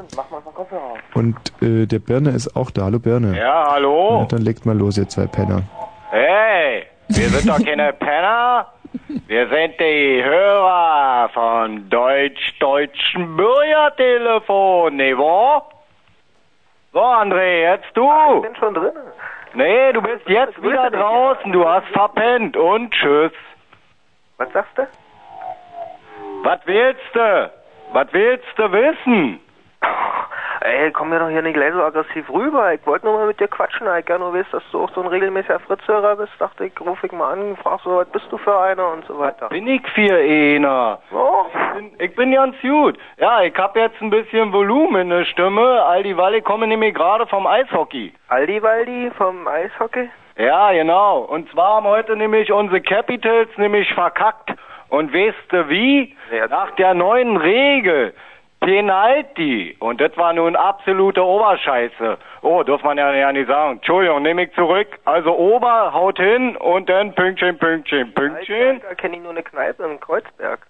Und 1.15 1.37
äh, 1.63 1.87
der 1.87 2.01
Birne 2.01 2.31
ist 2.31 2.57
auch 2.57 2.73
da. 2.73 2.87
Hallo 2.87 2.99
Birne. 2.99 3.39
Ja, 3.39 3.69
hallo. 3.71 4.23
Ja, 4.23 4.27
dann 4.27 4.43
legt 4.43 4.67
mal 4.67 4.77
los, 4.77 4.99
ihr 4.99 5.09
zwei 5.09 5.27
Penner. 5.27 5.63
Hey, 6.11 6.83
wir 7.09 7.29
sind 7.29 7.49
doch 7.49 7.65
keine 7.65 7.93
Penner. 7.93 8.67
Wir 9.27 9.49
sind 9.49 9.81
die 9.81 10.23
Hörer 10.23 11.29
von 11.33 11.89
Deutsch-Deutschen 11.91 13.37
Bürgertelefon, 13.37 14.97
ne 14.97 15.17
wahr? 15.19 15.69
So, 16.93 17.01
André, 17.01 17.63
jetzt 17.63 17.95
du. 17.95 18.11
ich 18.37 18.43
bin 18.43 18.57
schon 18.57 18.75
drin. 18.75 18.93
Nee, 19.55 19.93
du 19.93 20.03
bist 20.03 20.29
jetzt 20.29 20.63
wieder 20.63 20.91
draußen. 20.91 21.51
Du 21.53 21.67
hast 21.67 21.87
verpennt. 21.89 22.57
Und 22.57 22.91
tschüss. 22.93 23.33
Was 24.37 24.53
sagst 24.53 24.77
du? 24.77 24.87
Was 26.43 26.61
willst 26.67 27.15
du? 27.15 27.51
Was 27.93 28.13
willst 28.13 28.47
du 28.57 28.73
wissen? 28.73 29.41
Ey, 30.61 30.91
komm 30.91 31.11
mir 31.11 31.21
doch 31.21 31.29
hier 31.29 31.43
nicht 31.43 31.55
gleich 31.55 31.73
so 31.73 31.83
aggressiv 31.83 32.29
rüber. 32.29 32.73
Ich 32.73 32.85
wollte 32.87 33.07
nur 33.07 33.19
mal 33.19 33.27
mit 33.27 33.39
dir 33.39 33.47
quatschen. 33.47 33.87
Ich 34.01 34.09
ja 34.09 34.19
nur 34.19 34.35
weiß, 34.35 34.47
dass 34.51 34.63
du 34.73 34.83
auch 34.83 34.91
so 34.95 35.03
ein 35.03 35.07
regelmäßiger 35.07 35.61
Fritzhörer 35.61 36.17
bist. 36.17 36.33
Dachte 36.39 36.65
ich, 36.65 36.73
ruf 36.81 36.99
ich 37.05 37.13
mal 37.13 37.33
an, 37.33 37.57
frag 37.57 37.81
so, 37.83 37.97
was 37.97 38.09
bist 38.09 38.27
du 38.31 38.39
für 38.39 38.59
einer 38.59 38.93
und 38.93 39.05
so 39.07 39.19
weiter. 39.19 39.49
Bin 39.49 39.67
ich 39.69 39.87
für 39.91 40.17
einer. 40.17 40.99
Ich, 41.11 41.75
bin, 41.75 41.93
ich 41.99 42.17
bin 42.17 42.33
ganz 42.33 42.57
gut. 42.61 42.99
Ja, 43.19 43.43
ich 43.43 43.57
hab 43.57 43.77
jetzt 43.77 44.01
ein 44.01 44.11
bisschen 44.11 44.53
Volumen 44.53 45.03
in 45.03 45.11
der 45.11 45.25
Stimme. 45.27 45.85
Aldi 45.85 46.17
Walli 46.17 46.41
komme 46.43 46.67
nämlich 46.67 46.95
gerade 46.95 47.27
vom 47.27 47.47
Eishockey. 47.47 48.13
Aldi 48.29 48.63
Waldi 48.63 49.13
vom 49.17 49.47
Eishockey? 49.47 50.09
Ja, 50.37 50.73
genau. 50.73 51.21
Und 51.21 51.49
zwar 51.51 51.77
haben 51.77 51.87
heute 51.87 52.17
nämlich 52.17 52.51
unsere 52.51 52.81
Capitals 52.81 53.51
nämlich 53.57 53.93
verkackt. 53.95 54.51
Und 54.89 55.13
weißt 55.13 55.51
du 55.53 55.69
wie? 55.69 56.17
Nach 56.51 56.71
der 56.73 56.95
neuen 56.95 57.37
Regel. 57.37 58.15
Penalty. 58.61 59.77
Und 59.79 60.01
das 60.01 60.17
war 60.17 60.33
nun 60.33 60.57
absolute 60.57 61.25
Oberscheiße. 61.25 62.19
Oh, 62.43 62.63
darf 62.63 62.83
man 62.83 62.99
ja, 62.99 63.13
ja 63.15 63.33
nicht 63.33 63.49
sagen. 63.49 63.77
Entschuldigung, 63.77 64.23
nehme 64.23 64.45
ich 64.45 64.55
zurück. 64.55 64.89
Also 65.05 65.37
Ober, 65.37 65.93
haut 65.93 66.19
hin 66.19 66.57
und 66.57 66.89
dann 66.89 67.15
Pünktchen, 67.15 67.59
Pünktchen, 67.59 68.13
Pünktchen. 68.15 68.81
Da 68.81 68.95
kenne 68.95 69.17
ich 69.17 69.23
nur 69.23 69.33
eine 69.33 69.43
Kneipe 69.43 69.85
in 69.85 70.01
Kreuzberg. 70.01 70.67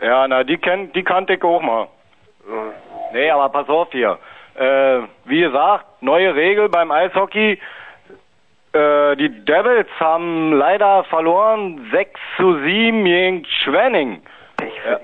Ja, 0.00 0.26
na, 0.28 0.44
die 0.44 0.58
kennt, 0.58 0.94
die 0.94 1.02
kannte 1.02 1.34
ich 1.34 1.42
auch 1.42 1.60
mal. 1.60 1.88
Nee, 3.12 3.30
aber 3.30 3.48
pass 3.48 3.68
auf 3.68 3.88
hier. 3.92 4.18
Äh, 4.54 5.00
wie 5.24 5.40
gesagt, 5.40 6.02
neue 6.02 6.34
Regel 6.34 6.68
beim 6.68 6.90
Eishockey. 6.90 7.60
Äh, 8.72 9.16
die 9.16 9.44
Devils 9.44 9.88
haben 9.98 10.52
leider 10.52 11.04
verloren 11.04 11.88
6 11.92 12.20
zu 12.36 12.58
7 12.60 13.04
gegen 13.04 13.44
Schwenning. 13.44 14.22
Ja. 14.60 15.00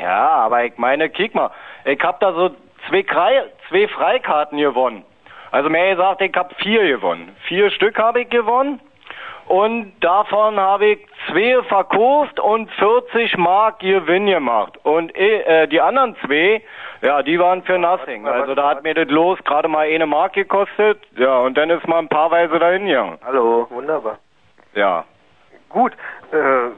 Ja, 0.00 0.28
aber 0.30 0.64
ich 0.64 0.76
meine, 0.76 1.08
kick 1.08 1.34
mal, 1.34 1.50
ich 1.84 2.00
hab 2.00 2.20
da 2.20 2.32
so 2.32 2.50
zwei, 2.88 3.04
zwei 3.68 3.88
Freikarten 3.88 4.58
gewonnen. 4.58 5.04
Also 5.50 5.70
mehr 5.70 5.94
gesagt, 5.94 6.20
ich 6.20 6.34
hab 6.34 6.54
vier 6.60 6.84
gewonnen. 6.86 7.34
Vier 7.46 7.70
Stück 7.70 7.98
habe 7.98 8.22
ich 8.22 8.28
gewonnen. 8.28 8.80
Und 9.46 9.92
davon 10.00 10.58
habe 10.58 10.86
ich 10.86 11.06
zwei 11.28 11.62
verkauft 11.64 12.40
und 12.40 12.70
40 12.72 13.36
Mark 13.36 13.80
Gewinn 13.80 14.26
gemacht. 14.26 14.78
Und 14.84 15.14
äh, 15.14 15.68
die 15.68 15.80
anderen 15.80 16.16
zwei, 16.24 16.62
ja, 17.02 17.22
die 17.22 17.38
waren 17.38 17.62
für 17.62 17.78
nothing. 17.78 18.26
Also 18.26 18.54
da 18.54 18.70
hat 18.70 18.82
mir 18.82 18.94
das 18.94 19.08
Los 19.08 19.38
gerade 19.44 19.68
mal 19.68 19.86
eine 19.86 20.06
Mark 20.06 20.32
gekostet. 20.32 20.98
Ja, 21.16 21.38
und 21.38 21.58
dann 21.58 21.68
ist 21.68 21.86
man 21.86 22.06
ein 22.06 22.08
paar 22.08 22.30
Weise 22.30 22.58
dahin 22.58 22.86
gegangen. 22.86 23.18
Hallo, 23.24 23.66
wunderbar. 23.70 24.18
Ja. 24.74 25.04
Gut, 25.68 25.92
äh, 26.32 26.70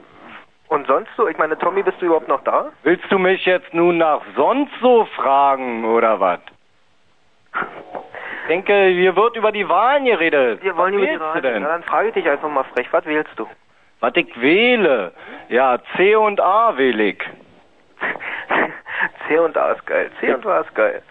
und 0.69 0.87
sonst 0.87 1.11
so? 1.17 1.29
Ich 1.29 1.39
meine, 1.39 1.57
Tommy, 1.59 1.83
bist 1.83 2.01
du 2.01 2.07
überhaupt 2.07 2.29
noch 2.29 2.43
da? 2.45 2.67
Willst 2.83 3.11
du 3.11 3.19
mich 3.19 3.45
jetzt 3.45 3.73
nun 3.75 3.99
nach 3.99 4.21
sonst 4.37 4.73
so 4.81 5.05
fragen 5.17 5.85
oder 5.85 6.21
was? 6.21 6.41
Ich 7.53 8.49
denke, 8.49 8.87
hier 8.89 9.15
wird 9.17 9.37
über 9.37 9.53
die 9.53 9.69
Wahlen 9.69 10.05
geredet. 10.05 10.63
Wir 10.63 10.77
wollen 10.77 10.95
was 10.95 10.99
über 10.99 11.07
die 11.07 11.13
wählst 11.13 11.21
Wahl 11.25 11.35
du 11.35 11.41
denn? 11.43 11.63
Na, 11.63 11.69
dann 11.69 11.83
frage 11.85 12.09
ich 12.09 12.15
dich 12.15 12.29
einfach 12.29 12.49
mal 12.49 12.65
frech, 12.75 12.89
was 12.93 13.05
wählst 13.07 13.33
du? 13.37 13.47
Was 14.01 14.13
ich 14.17 14.41
wähle? 14.41 15.13
Ja, 15.49 15.79
C 15.97 16.15
und 16.17 16.41
A 16.41 16.77
wähle 16.77 17.03
ich. 17.05 17.23
C 19.29 19.39
und 19.39 19.57
A 19.57 19.73
ist 19.73 19.87
geil. 19.87 20.11
C 20.21 20.33
und 20.35 20.47
A 20.47 20.61
ist 20.61 20.75
geil. 20.75 21.03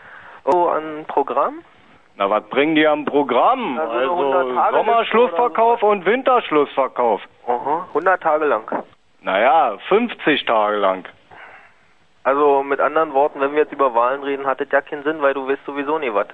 Oh, 0.45 0.68
an 0.68 1.06
Programm? 1.07 1.61
Na, 2.18 2.30
was 2.30 2.44
bringen 2.49 2.76
die 2.76 2.88
am 2.88 3.03
Programm? 3.06 3.77
Also 3.80 3.91
Also, 3.94 4.11
100 4.11 4.56
Tage 4.56 4.77
Sommerschlussverkauf 4.77 5.84
und 5.84 6.06
Winterschlussverkauf. 6.06 7.22
Aha, 7.48 7.88
100 7.90 8.22
Tage 8.22 8.45
lang. 8.45 8.64
Naja, 9.26 9.76
50 9.90 10.46
Tage 10.46 10.78
lang. 10.78 11.08
Also 12.24 12.62
mit 12.62 12.80
anderen 12.80 13.12
Worten, 13.14 13.42
wenn 13.42 13.54
wir 13.54 13.64
jetzt 13.64 13.74
über 13.74 13.94
Wahlen 13.96 14.22
reden, 14.22 14.46
hat 14.46 14.62
das 14.62 14.68
ja 14.72 14.82
keinen 14.82 15.04
Sinn, 15.04 15.20
weil 15.20 15.34
du 15.34 15.48
weißt 15.48 15.66
sowieso 15.66 15.98
nie 15.98 16.14
was. 16.14 16.28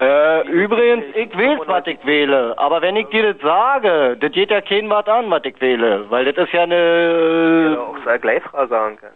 Äh, 0.00 0.48
übrigens, 0.48 1.04
ich 1.14 1.36
wähle, 1.36 1.60
was 1.66 1.86
ich 1.86 2.04
wähle. 2.06 2.54
Aber 2.58 2.80
wenn 2.80 2.96
ich 2.96 3.06
dir 3.08 3.34
das 3.34 3.42
sage, 3.42 4.16
das 4.18 4.32
geht 4.32 4.50
ja 4.50 4.62
kein 4.62 4.88
was 4.88 5.06
an, 5.06 5.30
was 5.30 5.44
ich 5.44 5.60
wähle. 5.60 6.10
Weil 6.10 6.24
das 6.24 6.46
ist 6.46 6.52
ja 6.54 6.62
eine... 6.62 7.78
auch 7.78 7.96
sei 8.04 8.16
gleich 8.16 8.42
sagen 8.52 8.98
kann. 8.98 9.10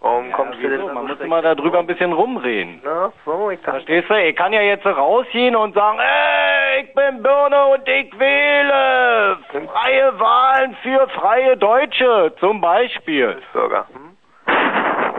Warum 0.00 0.30
kommst 0.32 0.62
du 0.62 0.68
denn 0.68 0.86
da 0.86 0.92
Man 0.92 1.06
so 1.06 1.14
muss 1.14 1.20
immer 1.20 1.42
darüber 1.42 1.78
ein 1.78 1.86
bisschen 1.86 2.12
rumreden. 2.12 2.80
Na, 2.84 3.12
so, 3.24 3.50
ich 3.50 3.58
dachte, 3.60 3.72
Verstehst 3.72 4.10
du? 4.10 4.14
Ich 4.14 4.36
kann 4.36 4.52
ja 4.52 4.60
jetzt 4.60 4.86
rausgehen 4.86 5.56
und 5.56 5.74
sagen, 5.74 5.98
ey, 5.98 6.82
ich 6.84 6.94
bin 6.94 7.22
Birne 7.22 7.66
und 7.66 7.88
ich 7.88 8.18
wähle. 8.18 9.38
Freie 9.50 10.20
Wahlen 10.20 10.76
für 10.82 11.08
freie 11.08 11.56
Deutsche, 11.56 12.32
zum 12.38 12.60
Beispiel. 12.60 13.38
Bürger. 13.52 13.86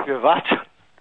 Für 0.05 0.23
was? 0.23 0.43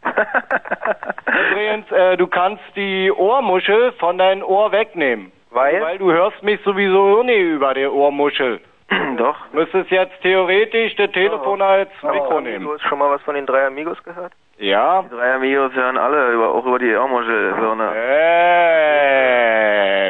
Übrigens, 1.50 1.90
äh, 1.92 2.16
du 2.16 2.26
kannst 2.26 2.62
die 2.74 3.12
Ohrmuschel 3.12 3.92
von 3.92 4.18
deinem 4.18 4.42
Ohr 4.42 4.72
wegnehmen. 4.72 5.32
Weil? 5.50 5.80
Weil 5.80 5.98
du 5.98 6.12
hörst 6.12 6.42
mich 6.42 6.60
sowieso 6.64 7.22
nie 7.22 7.40
über 7.54 7.74
die 7.74 7.86
Ohrmuschel. 7.86 8.60
Doch. 9.16 9.36
Müsstest 9.52 9.90
jetzt 9.90 10.20
theoretisch 10.22 10.94
das 10.96 11.10
Telefon 11.12 11.60
als 11.62 11.90
Mikro 12.02 12.40
nehmen. 12.40 12.64
Du 12.64 12.74
hast 12.74 12.82
schon 12.82 12.98
mal 12.98 13.10
was 13.10 13.22
von 13.22 13.34
den 13.34 13.46
drei 13.46 13.66
Amigos 13.66 14.02
gehört? 14.04 14.32
Ja? 14.58 15.02
Die 15.02 15.08
drei 15.10 15.34
Amigos 15.34 15.72
hören 15.74 15.98
alle, 15.98 16.32
über, 16.32 16.54
auch 16.54 16.64
über 16.64 16.78
die 16.78 16.94
Ohrmuschelbirne. 16.94 17.90
Hey, 17.94 19.36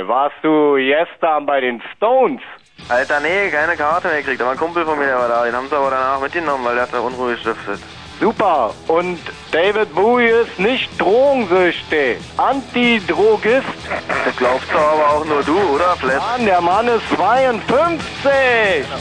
warst 0.06 0.36
du 0.42 0.76
gestern 0.76 1.46
bei 1.46 1.60
den 1.60 1.82
Stones? 1.96 2.42
Alter, 2.88 3.20
nee, 3.20 3.50
keine 3.50 3.76
Karte 3.76 4.08
mehr 4.08 4.18
gekriegt. 4.18 4.40
Aber 4.42 4.52
ein 4.52 4.58
Kumpel 4.58 4.84
von 4.84 4.98
mir, 4.98 5.06
der 5.06 5.16
war 5.16 5.28
da. 5.28 5.44
Den 5.44 5.56
haben 5.56 5.66
sie 5.66 5.76
aber 5.76 5.90
danach 5.90 6.20
mitgenommen, 6.20 6.64
weil 6.64 6.74
der 6.74 6.84
hat 6.84 6.92
da 6.92 7.00
Unruhe 7.00 7.32
gestiftet. 7.32 7.80
Super. 8.20 8.72
Und 8.88 9.18
David 9.52 9.94
Bowie 9.94 10.28
ist 10.28 10.58
nicht 10.58 10.88
drogensüchtig. 11.00 12.18
Antidrogist. 12.36 13.66
Das 14.24 14.36
glaubst 14.36 14.70
du 14.72 14.78
aber 14.78 15.10
auch 15.10 15.24
nur 15.24 15.42
du, 15.42 15.58
oder, 15.74 15.96
Flat? 15.96 16.18
Mann, 16.18 16.46
der 16.46 16.60
Mann 16.60 16.88
ist 16.88 17.08
52. 17.14 18.30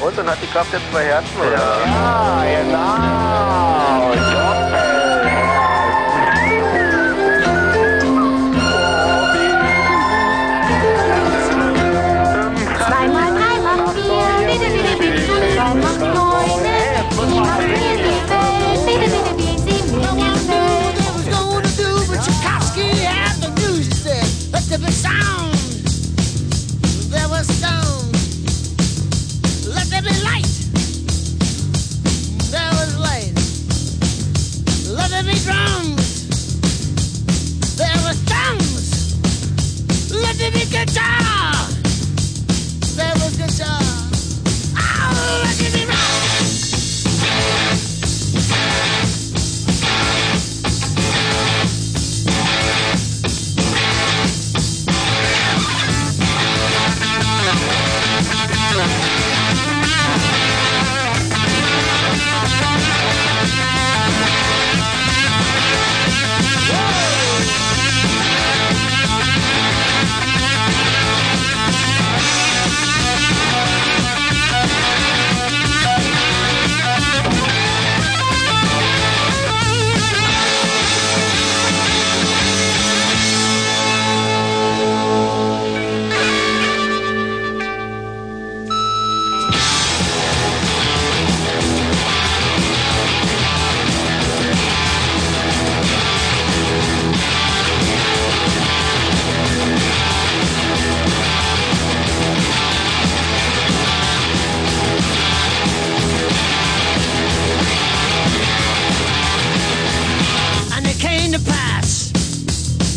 Und 0.02 0.18
dann 0.18 0.30
hat 0.30 0.38
die 0.42 0.48
Kraft 0.48 0.74
jetzt 0.74 0.92
zwei 0.92 1.04
Herzen, 1.04 1.38
oder? 1.40 1.52
Ja, 1.54 2.44
genau. 2.62 4.35
Drums. 35.45 36.27
There 37.77 37.97
was 38.03 38.17
drums. 38.26 40.11
Let 40.11 40.35
there 40.38 40.51
be 40.51 40.65
guitar. 40.65 41.74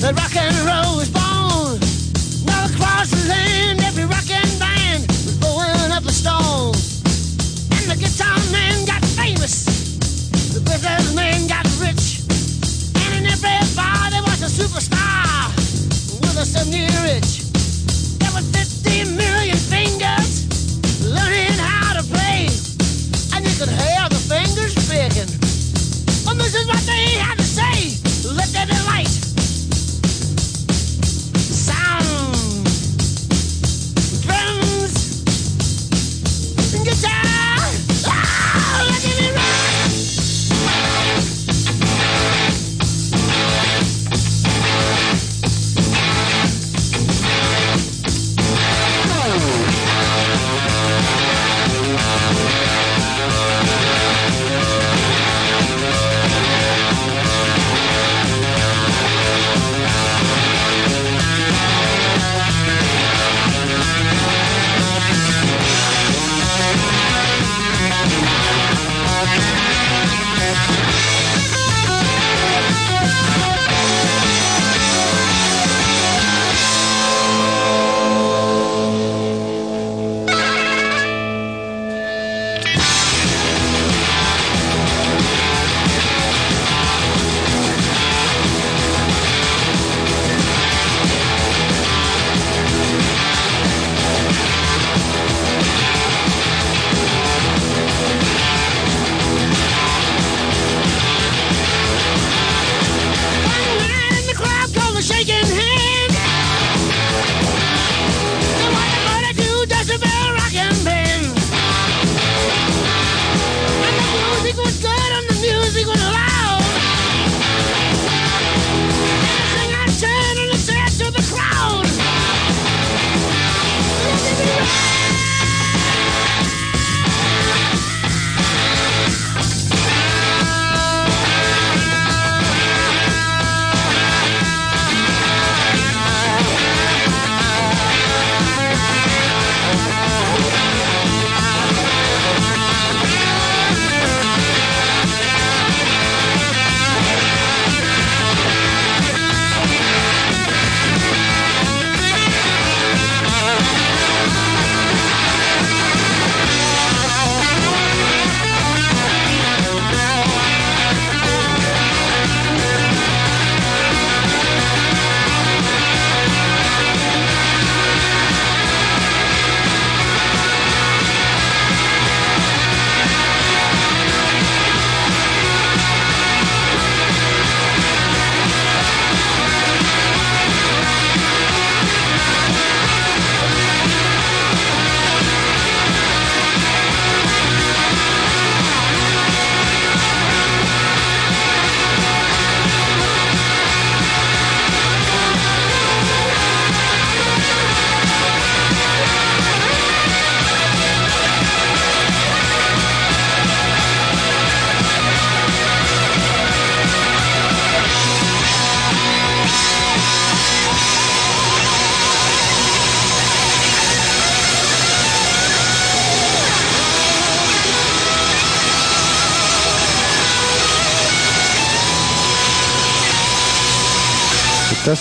That 0.08 0.16
rock 0.16 0.36
and 0.36 0.56
roll 0.64 0.96
was 0.96 1.10
born. 1.12 1.76
Now 2.48 2.64
across 2.64 3.10
the 3.10 3.28
land, 3.28 3.80
every 3.84 4.04
rockin' 4.04 4.48
band 4.56 5.04
was 5.04 5.36
blowing 5.36 5.92
up 5.92 6.04
a 6.04 6.12
storm. 6.12 6.72
And 7.76 7.84
the 7.92 7.96
guitar 8.00 8.36
man 8.48 8.86
got 8.88 9.04
famous, 9.04 9.68
the 10.54 10.60
businessman 10.64 11.44
got 11.48 11.64
rich, 11.76 12.24
and 13.04 13.20
in 13.20 13.24
every 13.28 13.60
bar 13.76 14.08
there 14.08 14.24
was 14.24 14.40
a 14.40 14.48
superstar 14.48 15.52
with 16.24 16.40
a 16.40 16.46
seventy 16.46 16.88
rich. 17.04 17.44
There 18.16 18.32
were 18.32 18.46
50 18.48 19.12
million 19.12 19.56
fingers 19.56 20.48
learning 21.04 21.52
how 21.60 22.00
to 22.00 22.04
play, 22.08 22.48
and 23.36 23.44
you 23.44 23.52
could 23.60 23.72
hear 23.72 24.08
the 24.08 24.22
fingers 24.24 24.72
picking. 24.88 25.28
Well, 26.24 26.36
this 26.36 26.54
is 26.54 26.66
what 26.66 26.80
they 26.88 27.20
had 27.20 27.36
to 27.36 27.44
say. 27.44 27.92
Let 28.32 28.48
there 28.56 28.66
be 28.66 28.78
light. 28.88 29.27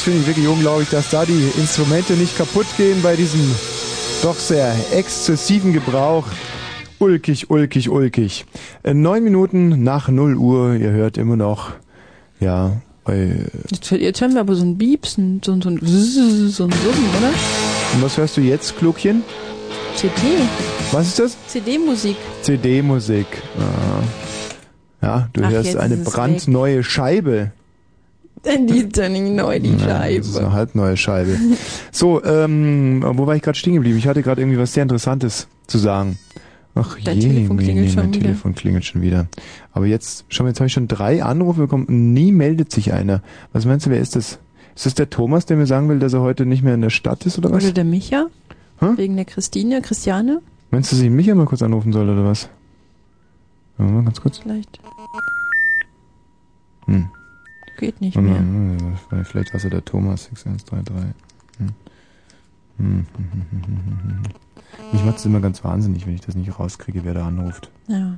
Finde 0.07 0.21
ich 0.21 0.27
wirklich 0.27 0.47
unglaublich, 0.47 0.87
dass 0.89 1.09
da 1.09 1.25
die 1.25 1.51
Instrumente 1.57 2.13
nicht 2.13 2.37
kaputt 2.37 2.65
gehen 2.77 3.01
bei 3.03 3.17
diesem 3.17 3.41
doch 4.23 4.35
sehr 4.35 4.73
exzessiven 4.93 5.73
Gebrauch. 5.73 6.23
Ulkig, 6.97 7.49
ulkig, 7.49 7.89
ulkig. 7.89 8.45
Äh, 8.83 8.93
Neun 8.93 9.21
Minuten 9.25 9.83
nach 9.83 10.07
0 10.07 10.37
Uhr, 10.37 10.75
ihr 10.75 10.91
hört 10.91 11.17
immer 11.17 11.35
noch, 11.35 11.71
ja, 12.39 12.77
Jetzt, 13.69 13.91
jetzt 13.91 14.21
hören 14.21 14.33
wir 14.33 14.41
aber 14.41 14.55
so 14.55 14.63
ein 14.63 14.77
Biepsen, 14.77 15.41
so, 15.43 15.59
so 15.61 15.69
ein 15.69 15.79
so 15.81 15.83
ein 15.83 16.49
Summen, 16.51 16.73
oder? 17.17 17.33
und 17.93 18.01
was 18.01 18.17
hörst 18.17 18.37
du 18.37 18.41
jetzt, 18.41 18.77
Klugchen? 18.77 19.23
CD. 19.95 20.13
Was 20.93 21.07
ist 21.07 21.19
das? 21.19 21.37
CD-Musik. 21.47 22.15
CD-Musik. 22.43 23.27
Ah. 23.59 25.05
Ja, 25.05 25.29
du 25.33 25.43
Ach, 25.43 25.49
hörst 25.49 25.75
eine 25.75 25.97
brandneue 25.97 26.83
Scheibe. 26.83 27.51
Die 28.45 28.77
ist 28.77 28.95
ja 28.97 29.09
nicht 29.09 29.33
neu, 29.33 29.59
die 29.59 29.69
Ja, 29.71 29.99
Das 29.99 30.09
ist 30.27 30.35
eine 30.35 30.45
Scheibe. 30.45 30.51
halbneue 30.53 30.97
Scheibe. 30.97 31.37
so, 31.91 32.23
ähm, 32.23 33.03
wo 33.05 33.25
war 33.27 33.35
ich 33.35 33.41
gerade 33.41 33.57
stehen 33.57 33.73
geblieben? 33.73 33.97
Ich 33.97 34.07
hatte 34.07 34.21
gerade 34.21 34.41
irgendwie 34.41 34.59
was 34.59 34.73
sehr 34.73 34.83
Interessantes 34.83 35.47
zu 35.67 35.77
sagen. 35.77 36.17
Ach 36.75 36.97
Dein 37.03 37.19
je, 37.19 37.29
Telefon 37.29 37.57
klingelt 37.57 37.87
je, 37.87 37.93
schon 37.93 38.03
mein 38.03 38.13
wieder. 38.13 38.21
Telefon 38.25 38.53
klingelt 38.55 38.85
schon 38.85 39.01
wieder. 39.01 39.27
Aber 39.73 39.87
jetzt, 39.87 40.25
schau 40.29 40.43
mal, 40.43 40.49
jetzt 40.49 40.59
habe 40.59 40.67
ich 40.67 40.73
schon 40.73 40.87
drei 40.87 41.23
Anrufe 41.23 41.61
bekommen 41.61 41.85
und 41.85 42.13
nie 42.13 42.31
meldet 42.31 42.71
sich 42.71 42.93
einer. 42.93 43.23
Was 43.53 43.65
meinst 43.65 43.87
du, 43.87 43.89
wer 43.89 43.99
ist 43.99 44.15
das? 44.15 44.37
Ist 44.75 44.85
das 44.85 44.93
der 44.93 45.09
Thomas, 45.09 45.47
der 45.47 45.57
mir 45.57 45.65
sagen 45.65 45.89
will, 45.89 45.97
dass 45.97 46.13
er 46.13 46.21
heute 46.21 46.45
nicht 46.45 46.61
mehr 46.63 46.75
in 46.75 46.81
der 46.81 46.91
Stadt 46.91 47.25
ist 47.25 47.39
oder 47.39 47.51
was? 47.51 47.63
Oder 47.63 47.73
der 47.73 47.83
Micha? 47.83 48.27
Hä? 48.79 48.85
Wegen 48.95 49.15
der 49.15 49.25
Christine, 49.25 49.81
Christiane? 49.81 50.41
Meinst 50.69 50.91
du, 50.91 50.95
dass 50.95 51.03
ich 51.03 51.09
Micha 51.09 51.33
mal 51.33 51.45
kurz 51.47 51.63
anrufen 51.63 51.91
soll 51.91 52.07
oder 52.07 52.23
was? 52.25 52.47
Mal 53.79 54.03
ganz 54.03 54.21
kurz. 54.21 54.37
Vielleicht. 54.37 54.79
Hm. 56.85 57.07
Geht 57.77 58.01
nicht 58.01 58.15
Warte 58.15 58.29
mehr. 58.29 58.41
mal, 58.41 58.77
hm, 59.11 59.25
Vielleicht 59.25 59.53
war 59.53 59.57
es 59.57 59.63
ja 59.63 59.69
der 59.69 59.85
Thomas 59.85 60.25
6133. 60.25 61.13
Hm. 61.59 61.67
Hm, 62.77 62.85
hm, 62.87 63.05
hm, 63.15 63.45
hm, 63.51 63.61
hm, 63.61 63.77
hm, 63.85 64.09
hm. 64.11 64.91
Mich 64.91 65.03
macht 65.03 65.17
es 65.17 65.25
immer 65.25 65.39
ganz 65.39 65.63
wahnsinnig, 65.63 66.05
wenn 66.05 66.13
ich 66.13 66.21
das 66.21 66.35
nicht 66.35 66.59
rauskriege, 66.59 67.03
wer 67.03 67.13
da 67.13 67.27
anruft. 67.27 67.69
Ja. 67.87 68.17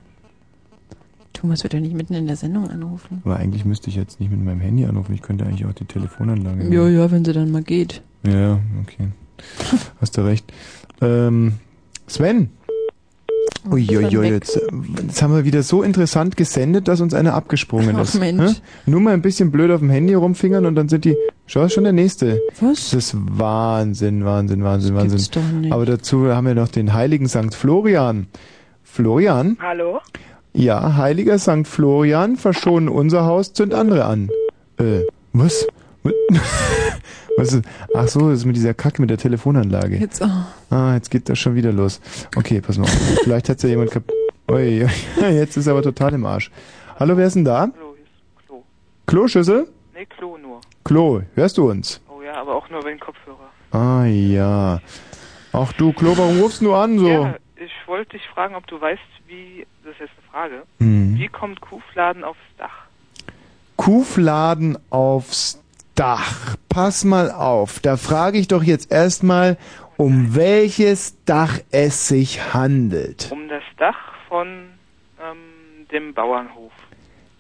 Thomas 1.34 1.64
wird 1.64 1.74
ja 1.74 1.80
nicht 1.80 1.96
mitten 1.96 2.14
in 2.14 2.28
der 2.28 2.36
Sendung 2.36 2.70
anrufen. 2.70 3.22
Aber 3.24 3.38
eigentlich 3.38 3.64
müsste 3.64 3.90
ich 3.90 3.96
jetzt 3.96 4.20
nicht 4.20 4.30
mit 4.30 4.44
meinem 4.44 4.60
Handy 4.60 4.86
anrufen. 4.86 5.14
Ich 5.14 5.22
könnte 5.22 5.46
eigentlich 5.46 5.66
auch 5.66 5.74
die 5.74 5.86
Telefonanlage. 5.86 6.74
Ja, 6.74 6.88
ja, 6.90 7.12
wenn 7.12 7.24
sie 7.24 7.32
dann 7.32 7.52
mal 7.52 7.64
geht. 7.64 8.02
Ja, 8.24 8.60
okay. 8.82 9.10
Hast 10.02 10.18
du 10.18 10.22
recht. 10.22 10.52
Ähm, 11.02 11.54
Sven. 12.08 12.50
Uiuiui, 13.70 14.30
jetzt, 14.30 14.60
jetzt 15.06 15.22
haben 15.22 15.36
wir 15.36 15.46
wieder 15.46 15.64
so 15.64 15.84
interessant 15.84 16.38
gesendet, 16.38 16.88
dass 16.88 17.02
uns 17.02 17.14
einer 17.14 17.34
abgesprungen 17.34 17.96
Ach, 17.98 18.02
ist. 18.02 18.20
Mensch. 18.20 18.54
Hä? 18.54 18.62
Nur 18.86 19.02
mal 19.02 19.14
ein 19.14 19.22
bisschen 19.22 19.52
blöd 19.52 19.72
auf 19.72 19.80
dem 19.80 19.90
Handy 19.90 20.14
rumfingern 20.14 20.66
und 20.66 20.76
dann 20.76 20.90
sind 20.90 21.06
die. 21.06 21.16
Schau, 21.46 21.64
ist 21.64 21.74
schon 21.74 21.84
der 21.84 21.94
nächste. 21.94 22.42
Was? 22.62 22.92
Das 22.92 22.94
ist 22.94 23.16
Wahnsinn, 23.18 24.24
Wahnsinn, 24.26 24.64
Wahnsinn, 24.64 24.96
Wahnsinn. 24.96 25.18
gibt's 25.18 25.30
doch 25.32 25.42
nicht. 25.44 25.72
Aber 25.74 25.86
dazu 25.86 26.28
haben 26.34 26.48
wir 26.48 26.56
noch 26.56 26.70
den 26.70 26.94
heiligen 26.94 27.28
St. 27.28 27.54
Florian. 27.54 28.28
Florian? 28.84 29.58
Hallo? 29.62 30.00
Ja, 30.54 30.96
heiliger 30.98 31.38
St. 31.38 31.68
Florian, 31.68 32.36
verschonen 32.38 32.90
unser 32.90 33.26
Haus, 33.26 33.54
zünd 33.54 33.74
andere 33.74 34.06
an. 34.06 34.30
Äh, 34.78 35.02
was? 35.34 35.68
Was 37.40 37.54
ist? 37.54 37.66
Ach 37.96 38.08
so, 38.08 38.30
das 38.30 38.40
ist 38.40 38.46
mit 38.46 38.56
dieser 38.56 38.74
Kacke 38.74 39.02
mit 39.02 39.10
der 39.10 39.18
Telefonanlage. 39.18 39.98
Jetzt, 39.98 40.22
oh. 40.22 40.28
Ah, 40.76 40.94
jetzt 40.96 41.10
geht 41.10 41.30
das 41.30 41.40
schon 41.40 41.56
wieder 41.56 41.72
los. 41.72 42.02
Okay, 42.36 42.60
pass 42.62 42.78
mal 42.78 42.84
auf. 42.84 42.92
Vielleicht 43.24 43.50
hat's 43.50 43.64
ja 43.64 43.70
jemand 43.70 43.92
kap... 43.92 44.04
Ui, 44.52 44.86
jetzt 45.22 45.56
ist 45.58 45.68
er 45.68 45.74
aber 45.74 45.84
total 45.84 46.14
im 46.14 46.26
Arsch. 46.26 46.52
Hallo, 47.00 47.16
wer 47.16 47.28
ist 47.28 47.36
denn 47.36 47.46
da? 47.46 47.62
Hallo, 47.62 47.96
hier 47.96 48.04
ist 48.04 48.46
Klo. 48.48 48.64
Kloschüssel? 49.08 49.68
Nee, 49.94 50.06
Klo 50.06 50.38
nur. 50.38 50.60
Klo, 50.84 51.22
hörst 51.36 51.58
du 51.58 51.70
uns? 51.70 52.02
Oh 52.10 52.22
ja, 52.22 52.34
aber 52.34 52.56
auch 52.56 52.70
nur 52.70 52.84
wegen 52.84 53.00
Kopfhörer. 53.00 53.50
Ah 53.72 54.06
ja. 54.06 54.82
Ach 55.54 55.72
du, 55.74 55.94
Klo, 55.94 56.18
warum 56.18 56.40
rufst 56.42 56.62
du 56.62 56.74
an 56.74 57.00
so? 57.00 57.08
Ja, 57.08 57.36
ich 57.56 57.72
wollte 57.88 58.18
dich 58.18 58.28
fragen, 58.34 58.56
ob 58.56 58.68
du 58.68 58.82
weißt, 58.82 59.00
wie, 59.28 59.66
das 59.84 59.94
ist 59.94 60.00
jetzt 60.02 60.12
eine 60.18 60.32
Frage, 60.32 60.64
Hm. 60.80 61.16
wie 61.18 61.28
kommt 61.28 61.62
Kuhfladen 61.62 62.24
aufs 62.24 62.40
Dach? 62.58 62.86
Kuhfladen 63.78 64.78
aufs 64.90 65.62
Dach. 66.00 66.56
Pass 66.70 67.04
mal 67.04 67.30
auf. 67.30 67.82
Da 67.82 67.98
frage 67.98 68.38
ich 68.38 68.48
doch 68.48 68.64
jetzt 68.64 68.90
erstmal, 68.90 69.58
um 69.98 70.34
welches 70.34 71.18
Dach 71.26 71.60
es 71.72 72.08
sich 72.08 72.54
handelt. 72.54 73.28
Um 73.30 73.50
das 73.50 73.64
Dach 73.78 73.98
von 74.30 74.48
ähm, 75.22 75.88
dem 75.92 76.14
Bauernhof. 76.14 76.72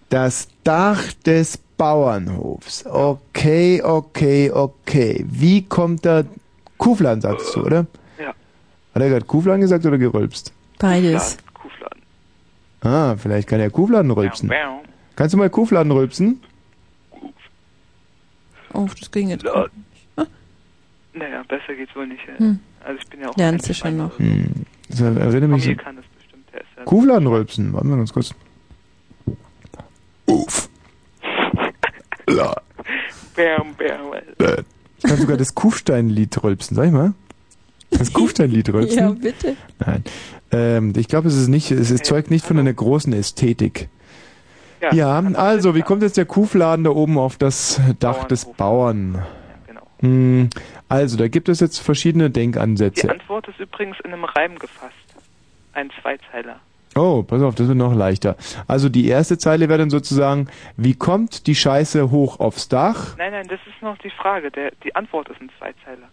Das 0.10 0.50
Dach 0.66 1.14
des 1.26 1.58
Bauernhofs. 1.58 2.86
Okay, 2.86 3.82
okay, 3.82 4.52
okay. 4.52 5.24
Wie 5.26 5.64
kommt 5.64 6.06
da 6.06 6.24
Kuhfladen, 6.78 7.22
sagst 7.22 7.56
du, 7.56 7.64
oder? 7.64 7.86
Ja. 8.20 8.34
Hat 8.94 9.02
er 9.02 9.08
gerade 9.08 9.26
Kuhfladen 9.26 9.62
gesagt 9.62 9.86
oder 9.86 9.98
gerülpst? 9.98 10.52
Beides. 10.80 11.38
Kuhfladen. 11.54 12.02
Ah, 12.82 13.16
vielleicht 13.16 13.48
kann 13.48 13.62
er 13.62 13.70
Kuhfladen 13.70 14.12
rülpsen. 14.12 14.52
Kannst 15.16 15.34
du 15.34 15.38
mal 15.38 15.50
Kuhfladen 15.50 15.94
rülpsen? 15.94 16.42
Oh, 18.74 18.88
das 19.00 19.10
ging 19.12 19.30
jetzt. 19.30 19.44
La- 19.44 19.68
Naja, 21.14 21.44
besser 21.48 21.76
geht's 21.76 21.96
wohl 21.96 22.08
nicht. 22.08 22.22
äh. 22.28 22.38
Hm. 22.40 22.60
Also 22.84 23.00
ich 23.02 23.08
bin 23.10 23.22
ja 23.22 23.30
auch 23.30 23.36
Lernst 23.38 23.68
du 23.70 23.74
schon 23.74 23.98
noch. 23.98 24.18
Hm. 24.20 24.48
Das 24.90 25.02
erinnert 25.02 25.50
mich 25.52 25.64
Tommy 25.64 25.76
so. 25.78 25.84
kann 25.84 25.96
das 25.98 26.06
bestimmt, 26.18 26.46
der 26.54 26.62
ist 26.62 26.68
ja 26.78 26.84
Kuhfladen 26.84 27.28
rülpsen. 27.28 27.74
Warte 27.74 27.88
mal 27.88 27.98
ganz 27.98 28.14
kurz. 28.14 28.34
Uff. 30.28 30.70
La. 32.28 32.56
Bäm. 33.36 33.76
Äh. 34.40 34.64
Ich 34.98 35.04
kann 35.04 35.18
sogar 35.18 35.38
das 35.38 35.56
Kufsteinlied 35.56 36.44
rülpsen. 36.44 36.76
Sag 36.76 36.86
ich 36.88 36.92
mal? 36.92 37.14
Das 37.92 38.14
Kufsteinlied 38.14 38.70
rülpsen? 38.70 39.00
Ja, 39.00 39.10
bitte. 39.12 39.56
Nein. 39.80 40.04
Ähm, 40.52 40.94
ich 40.96 41.08
glaube, 41.08 41.28
es 41.30 41.36
ist 41.36 41.48
nicht, 41.48 41.72
es 41.72 41.90
ist, 41.92 42.06
zeugt 42.06 42.30
nicht 42.32 42.46
von 42.46 42.60
einer 42.60 42.74
großen 42.74 43.14
Ästhetik. 43.14 43.90
Ja, 44.82 44.94
Ja, 44.94 45.20
also, 45.36 45.76
wie 45.76 45.82
kommt 45.82 46.02
jetzt 46.04 46.18
der 46.18 46.26
Kuhfladen 46.26 46.86
da 46.86 46.92
oben 46.92 47.18
auf 47.18 47.38
das 47.38 47.80
Dach 48.00 48.26
des 48.26 48.46
Bauern? 48.46 49.24
genau. 49.68 49.82
Hm, 50.00 50.50
also, 50.88 51.18
da 51.18 51.28
gibt 51.28 51.50
es 51.50 51.60
jetzt 51.60 51.80
verschiedene 51.80 52.30
Die 52.30 52.34
Denkansätze. 52.34 53.10
Antwort 53.10 53.48
ist 53.48 53.60
übrigens 53.60 53.98
in 54.04 54.14
einem 54.14 54.24
Reim 54.24 54.58
gefasst. 54.58 54.94
Ein 55.74 55.90
Zweizeiler. 56.02 56.56
Oh, 56.96 57.22
pass 57.24 57.42
auf, 57.44 57.54
das 57.56 57.68
wird 57.68 57.78
noch 57.78 57.94
leichter. 57.94 58.36
Also, 58.68 58.90
die 58.90 59.08
erste 59.08 59.38
Zeile 59.38 59.70
wäre 59.70 59.80
dann 59.80 59.90
sozusagen, 59.92 60.48
wie 60.76 60.96
kommt 60.96 61.46
die 61.48 61.56
Scheiße 61.56 62.10
hoch 62.12 62.40
aufs 62.40 62.68
Dach? 62.68 63.16
Nein, 63.18 63.32
nein, 63.32 63.48
das 63.48 63.60
ist 63.68 63.82
noch 63.82 63.98
die 64.00 64.10
Frage. 64.10 64.50
Der, 64.50 64.72
die 64.84 64.96
Antwort 64.96 65.30
ist 65.30 65.40
ein 65.40 65.52
Zweizeiler. 65.60 66.08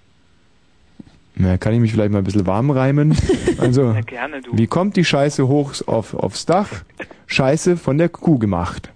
Na, 1.38 1.58
kann 1.58 1.74
ich 1.74 1.80
mich 1.80 1.92
vielleicht 1.92 2.10
mal 2.12 2.18
ein 2.18 2.24
bisschen 2.24 2.46
warm 2.46 2.70
reimen? 2.70 3.16
Also, 3.58 3.92
Ja, 3.92 4.00
gerne, 4.02 4.40
du. 4.42 4.56
wie 4.56 4.66
kommt 4.66 4.96
die 4.96 5.04
Scheiße 5.04 5.48
hoch 5.48 5.72
auf, 5.86 6.12
aufs 6.14 6.44
Dach? 6.44 6.68
Scheiße 7.26 7.76
von 7.78 7.96
der 7.98 8.08
Kuh 8.10 8.38
gemacht. 8.38 8.90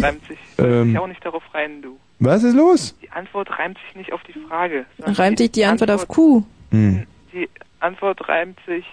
Reimt 0.00 0.24
sich, 0.28 0.38
Ähm. 0.58 0.90
sich 0.90 0.98
auch 0.98 1.06
nicht 1.08 1.24
darauf 1.24 1.42
rein, 1.52 1.82
du. 1.82 1.96
Was 2.20 2.44
ist 2.44 2.54
los? 2.54 2.94
Die 3.02 3.10
Antwort 3.10 3.50
reimt 3.58 3.78
sich 3.86 3.96
nicht 3.96 4.12
auf 4.12 4.22
die 4.22 4.32
Frage. 4.48 4.86
sondern 4.96 5.14
Reimt 5.16 5.38
sich 5.38 5.50
die 5.50 5.64
Antwort 5.64 5.90
auf 5.90 6.06
Kuh? 6.08 6.44
Hm. 6.70 7.04
Die 7.32 7.48
Antwort 7.80 8.28
reimt 8.28 8.58
sich, 8.66 8.84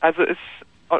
also 0.00 0.22
es 0.22 0.36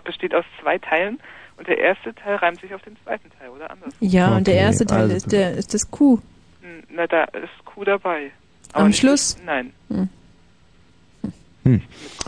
besteht 0.04 0.34
aus 0.34 0.44
zwei 0.62 0.78
Teilen 0.78 1.18
und 1.56 1.66
der 1.66 1.78
erste 1.78 2.14
Teil 2.14 2.36
reimt 2.36 2.60
sich 2.60 2.72
auf 2.74 2.82
den 2.82 2.96
zweiten 3.04 3.28
Teil, 3.38 3.48
oder 3.50 3.70
anders? 3.70 3.92
Ja, 4.00 4.36
und 4.36 4.46
der 4.46 4.54
Okay, 4.54 4.62
erste 4.64 4.86
Teil 4.86 5.02
also- 5.02 5.16
ist, 5.16 5.32
der, 5.32 5.52
ist 5.54 5.74
das 5.74 5.90
Kuh. 5.90 6.18
Hm, 6.62 6.82
Na, 6.94 7.06
da 7.08 7.24
ist 7.24 7.64
Kuh 7.64 7.84
dabei. 7.84 8.30
Am 8.72 8.86
nicht- 8.88 9.00
Schluss? 9.00 9.36
Nein. 9.44 9.72
Hm. 9.88 10.08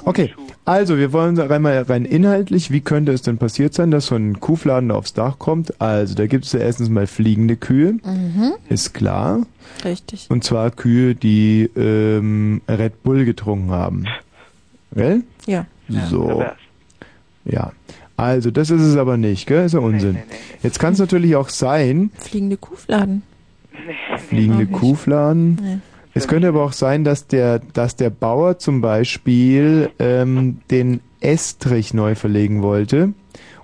Okay, 0.04 0.32
also 0.64 0.96
wir 0.98 1.12
wollen 1.12 1.38
rein 1.38 1.62
mal 1.62 1.80
rein 1.82 2.04
inhaltlich, 2.04 2.70
wie 2.70 2.80
könnte 2.80 3.12
es 3.12 3.22
denn 3.22 3.38
passiert 3.38 3.74
sein, 3.74 3.90
dass 3.90 4.06
so 4.06 4.14
ein 4.16 4.40
Kuhfladen 4.40 4.88
da 4.90 4.94
aufs 4.96 5.12
Dach 5.14 5.38
kommt? 5.38 5.80
Also 5.80 6.14
da 6.14 6.26
gibt 6.26 6.44
es 6.44 6.52
ja 6.52 6.60
erstens 6.60 6.88
mal 6.88 7.06
fliegende 7.06 7.56
Kühe, 7.56 7.92
Mhm. 8.04 8.52
ist 8.68 8.94
klar. 8.94 9.46
Richtig. 9.84 10.26
Und 10.30 10.44
zwar 10.44 10.70
Kühe, 10.70 11.14
die 11.14 11.70
ähm, 11.76 12.60
Red 12.68 13.02
Bull 13.02 13.24
getrunken 13.24 13.70
haben. 13.70 14.04
Gell? 14.94 15.22
Ja. 15.46 15.66
So. 15.88 16.44
Ja. 17.44 17.72
Also 18.16 18.50
das 18.50 18.70
ist 18.70 18.82
es 18.82 18.96
aber 18.96 19.16
nicht, 19.16 19.46
gell? 19.46 19.64
Ist 19.64 19.72
ja 19.72 19.80
Unsinn. 19.80 20.18
Jetzt 20.62 20.78
kann 20.78 20.92
es 20.92 20.98
natürlich 20.98 21.36
auch 21.36 21.48
sein, 21.48 22.10
Fliegende 22.18 22.56
Kuhfladen. 22.58 23.22
fliegende. 24.28 24.66
Kuhfladen. 24.66 25.80
Es 26.12 26.26
könnte 26.26 26.48
aber 26.48 26.64
auch 26.64 26.72
sein, 26.72 27.04
dass 27.04 27.26
der, 27.26 27.60
dass 27.72 27.96
der 27.96 28.10
Bauer 28.10 28.58
zum 28.58 28.80
Beispiel 28.80 29.90
ähm, 29.98 30.58
den 30.70 31.00
Estrich 31.20 31.94
neu 31.94 32.14
verlegen 32.14 32.62
wollte 32.62 33.12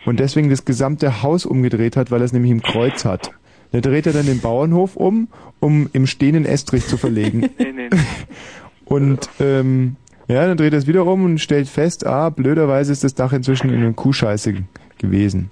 und 0.05 0.21
deswegen 0.21 0.51
das 0.51 0.65
gesamte 0.65 1.23
Haus 1.23 1.45
umgedreht 1.45 1.97
hat, 1.97 2.11
weil 2.11 2.21
er 2.21 2.25
es 2.25 2.33
nämlich 2.33 2.53
im 2.53 2.63
Kreuz 2.63 3.05
hat. 3.05 3.33
Da 3.73 3.81
dreht 3.81 4.07
er 4.07 4.13
dann 4.13 4.27
den 4.27 4.41
Bauernhof 4.41 4.97
um, 4.97 5.29
um 5.59 5.91
im 5.93 6.07
stehenden 6.07 6.45
Estrich 6.45 6.87
zu 6.87 6.97
verlegen. 6.97 7.51
Nee, 7.59 7.73
nee, 7.73 7.89
nee. 7.91 7.99
Und 8.85 9.29
ähm, 9.41 9.97
ja, 10.29 10.47
dann 10.47 10.57
dreht 10.57 10.73
er 10.73 10.79
es 10.79 10.87
wieder 10.87 11.05
um 11.07 11.25
und 11.25 11.41
stellt 11.41 11.69
fest, 11.69 12.07
ah, 12.07 12.31
blöderweise 12.31 12.93
ist 12.93 13.03
das 13.03 13.15
Dach 13.15 13.33
inzwischen 13.33 13.69
in 13.71 13.77
einer 13.81 13.93
Kuhscheiße 13.93 14.55
gewesen. 14.99 15.51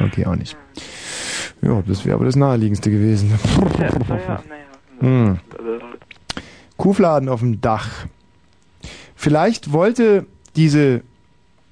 Okay, 0.00 0.24
auch 0.26 0.36
nicht. 0.36 0.56
Ja, 1.62 1.82
das 1.86 2.04
wäre 2.04 2.14
aber 2.14 2.24
das 2.24 2.36
naheliegendste 2.36 2.90
gewesen. 2.90 3.32
Ja, 3.80 3.90
naja, 3.98 3.98
naja. 4.08 4.42
Hm. 5.00 5.38
Kuhfladen 6.76 7.28
auf 7.28 7.40
dem 7.40 7.60
Dach. 7.60 8.06
Vielleicht 9.14 9.72
wollte 9.72 10.26
diese 10.56 11.02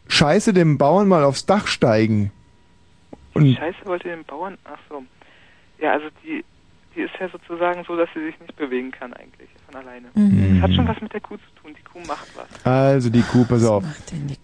Scheiße 0.08 0.52
dem 0.52 0.78
Bauern 0.78 1.08
mal 1.08 1.24
aufs 1.24 1.46
Dach 1.46 1.66
steigen. 1.66 2.30
Und 3.34 3.54
Scheiße 3.54 3.84
wollte 3.84 4.08
den 4.08 4.24
Bauern. 4.24 4.56
Ach 4.64 4.78
so. 4.88 5.02
Ja, 5.80 5.92
also 5.92 6.06
die, 6.24 6.44
die 6.94 7.00
ist 7.02 7.12
ja 7.18 7.28
sozusagen 7.28 7.84
so, 7.86 7.96
dass 7.96 8.08
sie 8.14 8.24
sich 8.24 8.38
nicht 8.40 8.56
bewegen 8.56 8.90
kann 8.90 9.12
eigentlich 9.12 9.48
von 9.66 9.76
alleine. 9.76 10.06
Mhm. 10.14 10.60
Das 10.60 10.70
hat 10.70 10.76
schon 10.76 10.88
was 10.88 11.00
mit 11.00 11.12
der 11.12 11.20
Kuh 11.20 11.36
zu 11.36 11.62
tun. 11.62 11.74
Die 11.76 11.82
Kuh 11.82 12.06
macht 12.06 12.28
was. 12.36 12.64
also 12.64 13.10
die 13.10 13.22
Kuh, 13.22 13.44
pass 13.44 13.64
auf. 13.64 13.84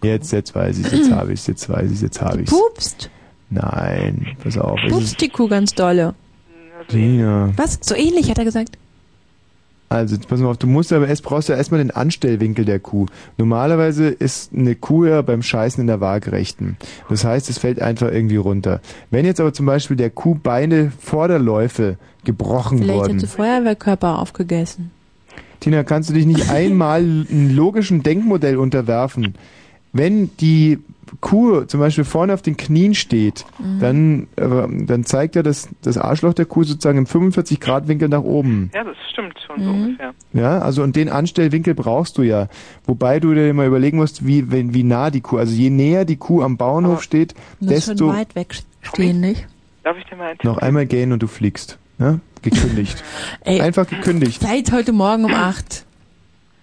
Jetzt, 0.03 0.33
jetzt 0.33 0.55
weiß 0.55 0.79
ich, 0.79 0.91
jetzt 0.93 1.13
habe 1.13 1.33
ich, 1.33 1.47
jetzt 1.47 1.69
weiß 1.69 1.91
ich, 1.91 2.03
jetzt 2.03 2.21
habe 2.21 2.43
ich. 2.43 2.51
Pupst. 2.51 3.11
Nein, 3.51 4.37
pass 4.43 4.59
auf. 4.59 4.81
Pupst 4.89 5.21
die 5.21 5.29
Kuh 5.29 5.49
ganz 5.49 5.75
dolle. 5.75 6.15
Tina. 6.89 7.53
Was? 7.57 7.79
So 7.83 7.95
ähnlich, 7.95 8.31
hat 8.31 8.39
er 8.39 8.45
gesagt. 8.45 8.77
Also, 9.93 10.15
jetzt 10.15 10.29
pass 10.29 10.39
mal 10.39 10.51
auf, 10.51 10.57
du 10.57 10.69
musst 10.69 10.93
aber 10.93 11.09
erst, 11.09 11.25
brauchst 11.25 11.49
ja 11.49 11.57
erstmal 11.57 11.79
den 11.79 11.91
Anstellwinkel 11.91 12.65
der 12.65 12.79
Kuh. 12.79 13.07
Normalerweise 13.39 14.07
ist 14.07 14.53
eine 14.55 14.77
Kuh 14.77 15.05
ja 15.05 15.21
beim 15.21 15.43
Scheißen 15.43 15.81
in 15.81 15.89
der 15.89 16.01
Waagerechten. 16.01 16.77
Das 17.09 17.25
heißt, 17.25 17.51
es 17.51 17.59
fällt 17.59 17.83
einfach 17.83 18.09
irgendwie 18.09 18.37
runter. 18.37 18.81
Wenn 19.11 19.27
jetzt 19.27 19.41
aber 19.41 19.53
zum 19.53 19.67
Beispiel 19.67 19.97
der 19.97 20.11
Kuh 20.11 20.37
Beine 20.37 20.93
Vorderläufe 21.01 21.97
gebrochen 22.25 22.79
Vielleicht 22.79 22.99
wurden. 23.01 23.15
hat 23.15 23.21
sie 23.21 23.27
Feuerwehrkörper 23.27 24.21
aufgegessen. 24.21 24.93
Tina, 25.59 25.83
kannst 25.83 26.09
du 26.09 26.15
dich 26.15 26.25
nicht 26.25 26.51
einmal 26.53 27.01
einem 27.01 27.57
logischen 27.57 28.05
Denkmodell 28.05 28.59
unterwerfen? 28.59 29.35
Wenn 29.93 30.31
die 30.37 30.79
Kuh 31.21 31.63
zum 31.63 31.81
Beispiel 31.81 32.05
vorne 32.05 32.33
auf 32.35 32.43
den 32.43 32.57
Knien 32.57 32.95
steht, 32.95 33.45
Mhm. 33.59 33.79
dann, 33.81 34.29
äh, 34.37 34.85
dann 34.87 35.05
zeigt 35.05 35.35
ja 35.37 35.43
das, 35.43 35.69
das 35.83 35.99
Arschloch 35.99 36.35
der 36.35 36.47
Kuh 36.47 36.63
sozusagen 36.65 36.99
im 36.99 37.07
45-Grad-Winkel 37.07 38.09
nach 38.09 38.23
oben. 38.23 38.71
Ja, 38.75 38.85
das 38.85 38.97
stimmt 39.11 39.35
schon 39.47 39.63
so 39.63 39.71
ungefähr. 39.71 40.15
Ja, 40.33 40.59
also 40.61 40.83
und 40.83 40.95
den 40.97 41.09
Anstellwinkel 41.09 41.75
brauchst 41.75 42.17
du 42.19 42.23
ja. 42.23 42.49
Wobei 42.87 43.19
du 43.21 43.35
dir 43.35 43.53
mal 43.55 43.67
überlegen 43.67 43.97
musst, 43.99 44.27
wie, 44.27 44.51
wenn, 44.51 44.73
wie 44.75 44.83
nah 44.85 45.11
die 45.11 45.21
Kuh, 45.21 45.39
also 45.39 45.53
je 45.55 45.71
näher 45.71 46.05
die 46.05 46.17
Kuh 46.17 46.43
am 46.43 46.57
Bauernhof 46.57 47.03
steht, 47.03 47.35
Muss 47.59 47.85
schon 47.85 47.97
desto 47.97 48.09
weit 48.09 48.35
weg 48.35 48.55
stehen, 48.83 49.21
nicht? 49.21 49.47
Darf 49.83 49.97
ich 49.99 50.05
dir 50.05 50.17
mal 50.17 50.29
einen 50.29 50.39
noch 50.45 50.59
einmal 50.59 50.87
gehen 50.87 51.13
und 51.13 51.23
du 51.23 51.27
fliegst. 51.27 51.79
Ja? 51.99 52.19
Gekündigt. 52.43 53.03
Ey, 53.45 53.61
Einfach 53.61 53.87
gekündigt. 53.89 54.41
Seit 54.43 54.73
heute 54.73 54.93
Morgen 54.93 55.25
um 55.25 55.35
8. 55.35 55.85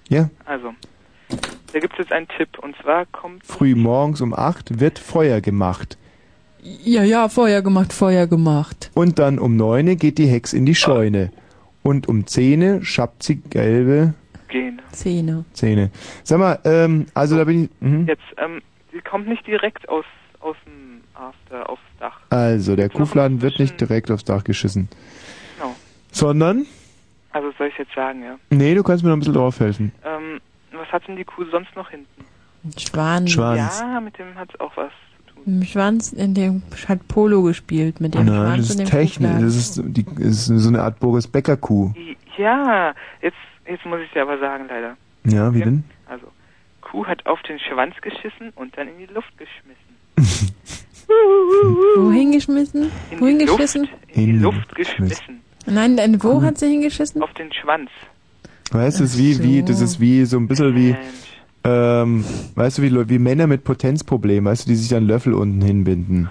Ja. 0.09 0.29
Also, 0.45 0.69
da 1.73 1.79
gibt 1.79 1.93
es 1.93 1.99
jetzt 1.99 2.11
einen 2.11 2.27
Tipp. 2.27 2.57
Und 2.59 2.75
zwar 2.81 3.05
kommt 3.07 3.45
Früh 3.45 3.75
morgens 3.75 4.21
um 4.21 4.33
8 4.33 4.79
wird 4.79 4.99
Feuer 4.99 5.41
gemacht. 5.41 5.97
Ja, 6.61 7.03
ja, 7.03 7.29
Feuer 7.29 7.61
gemacht, 7.61 7.93
Feuer 7.93 8.27
gemacht. 8.27 8.91
Und 8.93 9.19
dann 9.19 9.39
um 9.39 9.55
9 9.55 9.97
geht 9.97 10.17
die 10.17 10.27
Hex 10.27 10.53
in 10.53 10.65
die 10.65 10.75
Scheune. 10.75 11.31
Und 11.83 12.07
um 12.09 12.27
10 12.27 12.83
schappt 12.83 13.23
sie 13.23 13.37
gelbe 13.37 14.13
gehen. 14.47 14.81
Zähne. 14.91 15.45
Zähne. 15.53 15.91
Sag 16.23 16.39
mal, 16.39 16.59
ähm, 16.65 17.05
also 17.13 17.37
da 17.37 17.43
bin 17.43 17.65
ich. 17.65 17.69
Mhm. 17.79 18.07
Jetzt, 18.07 18.23
ähm, 18.37 18.61
sie 18.91 18.99
kommt 19.01 19.27
nicht 19.27 19.45
direkt 19.45 19.87
aus, 19.89 20.05
aus 20.39 20.55
dem 20.65 21.01
After 21.13 21.69
aufs 21.69 21.81
Dach. 21.99 22.19
Also, 22.29 22.75
der 22.75 22.89
Kuhfladen 22.89 23.41
wird 23.41 23.59
nicht 23.59 23.79
direkt 23.79 24.11
aufs 24.11 24.23
Dach 24.23 24.43
geschissen. 24.43 24.89
Genau. 25.57 25.75
Sondern? 26.11 26.65
Also 27.31 27.51
soll 27.57 27.67
ich 27.67 27.77
jetzt 27.77 27.93
sagen, 27.93 28.23
ja. 28.23 28.37
Nee, 28.49 28.73
du 28.73 28.83
kannst 28.83 29.03
mir 29.03 29.09
noch 29.09 29.17
ein 29.17 29.19
bisschen 29.19 29.35
drauf 29.35 29.59
helfen. 29.59 29.91
Ähm, 30.03 30.39
was 30.79 30.87
hat 30.91 31.07
denn 31.07 31.15
die 31.15 31.23
Kuh 31.25 31.45
sonst 31.51 31.75
noch 31.75 31.89
hinten? 31.89 32.25
Schwan. 32.77 33.27
Schwanz. 33.27 33.79
Ja, 33.79 33.99
mit 33.99 34.17
dem 34.17 34.35
hat 34.35 34.49
es 34.53 34.59
auch 34.59 34.75
was. 34.75 34.91
Im 35.45 35.63
Schwanz, 35.63 36.11
in 36.11 36.33
dem 36.33 36.61
hat 36.89 37.07
Polo 37.07 37.41
gespielt, 37.43 38.01
mit 38.01 38.13
dem 38.15 38.25
Nein, 38.25 38.35
Schwanz 38.35 38.57
das 38.57 38.69
ist 38.71 38.79
dem 38.79 38.85
Technik. 38.87 39.31
Das 39.39 39.55
ist, 39.55 39.81
die, 39.85 40.03
das 40.03 40.25
ist 40.25 40.47
so 40.47 40.69
eine 40.69 40.81
Art 40.81 40.99
Boris 40.99 41.27
Becker 41.27 41.55
Kuh. 41.55 41.93
Ja, 42.37 42.93
jetzt, 43.21 43.37
jetzt 43.65 43.85
muss 43.85 43.99
ich 44.01 44.11
dir 44.11 44.23
aber 44.23 44.37
sagen, 44.39 44.65
leider. 44.67 44.97
Ja, 45.23 45.53
wie 45.53 45.61
denn? 45.61 45.83
Also, 46.07 46.27
Kuh 46.81 47.05
hat 47.05 47.25
auf 47.25 47.41
den 47.43 47.59
Schwanz 47.59 47.95
geschissen 48.01 48.51
und 48.55 48.77
dann 48.77 48.89
in 48.89 48.97
die 48.97 49.05
Luft 49.13 49.31
geschmissen. 49.37 49.87
Wohin 51.97 52.31
geschmissen? 52.33 52.91
In 53.11 53.19
Wohin 53.21 53.39
die 53.39 53.45
Luft, 53.45 53.57
geschissen? 53.59 53.89
in 54.09 54.25
die 54.25 54.31
Luft 54.39 54.75
geschmissen. 54.75 55.41
Nein, 55.65 55.95
nein, 55.95 56.21
wo 56.23 56.41
hat 56.41 56.57
sie 56.57 56.67
hingeschissen? 56.69 57.21
Auf 57.21 57.33
den 57.33 57.51
Schwanz. 57.53 57.89
Weißt 58.71 58.99
du, 58.99 59.03
das 59.03 59.13
ist 59.13 59.17
wie, 59.17 59.43
wie, 59.43 59.63
das 59.63 59.81
ist 59.81 59.99
wie 59.99 60.25
so 60.25 60.37
ein 60.37 60.47
bisschen 60.47 60.75
wie, 60.75 60.95
ähm, 61.63 62.25
weißt 62.55 62.77
du, 62.77 62.81
wie, 62.81 63.09
wie 63.09 63.19
Männer 63.19 63.47
mit 63.47 63.63
Potenzproblemen, 63.63 64.45
weißt 64.51 64.65
du, 64.65 64.69
die 64.69 64.75
sich 64.75 64.89
dann 64.89 65.05
Löffel 65.07 65.33
unten 65.33 65.61
hinbinden. 65.61 66.29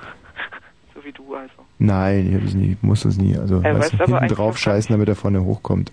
So 0.95 1.05
wie 1.05 1.13
du 1.13 1.35
also. 1.35 1.53
Nein, 1.79 2.29
ich 2.29 2.35
hab 2.35 2.43
das 2.45 2.55
nie, 2.55 2.73
ich 2.73 2.83
muss 2.83 3.03
das 3.03 3.17
nie. 3.17 3.37
Also, 3.37 3.61
Äh, 3.61 3.75
weißt 3.75 3.99
weißt 3.99 4.09
du, 4.11 4.19
hinten 4.19 4.35
drauf 4.35 4.59
scheißen, 4.59 4.93
damit 4.93 5.09
er 5.09 5.15
vorne 5.17 5.43
hochkommt. 5.45 5.93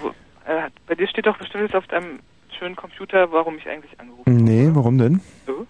Wo, 0.00 0.08
äh, 0.50 0.70
bei 0.86 0.94
dir 0.94 1.08
steht 1.08 1.26
doch 1.26 1.36
bestimmt 1.38 1.64
jetzt 1.64 1.74
auf 1.74 1.86
deinem 1.88 2.20
schönen 2.58 2.76
Computer, 2.76 3.30
warum 3.32 3.56
ich 3.58 3.68
eigentlich 3.68 3.98
angerufen 3.98 4.36
Nee, 4.36 4.68
warum 4.72 4.98
denn? 4.98 5.20
habe. 5.48 5.66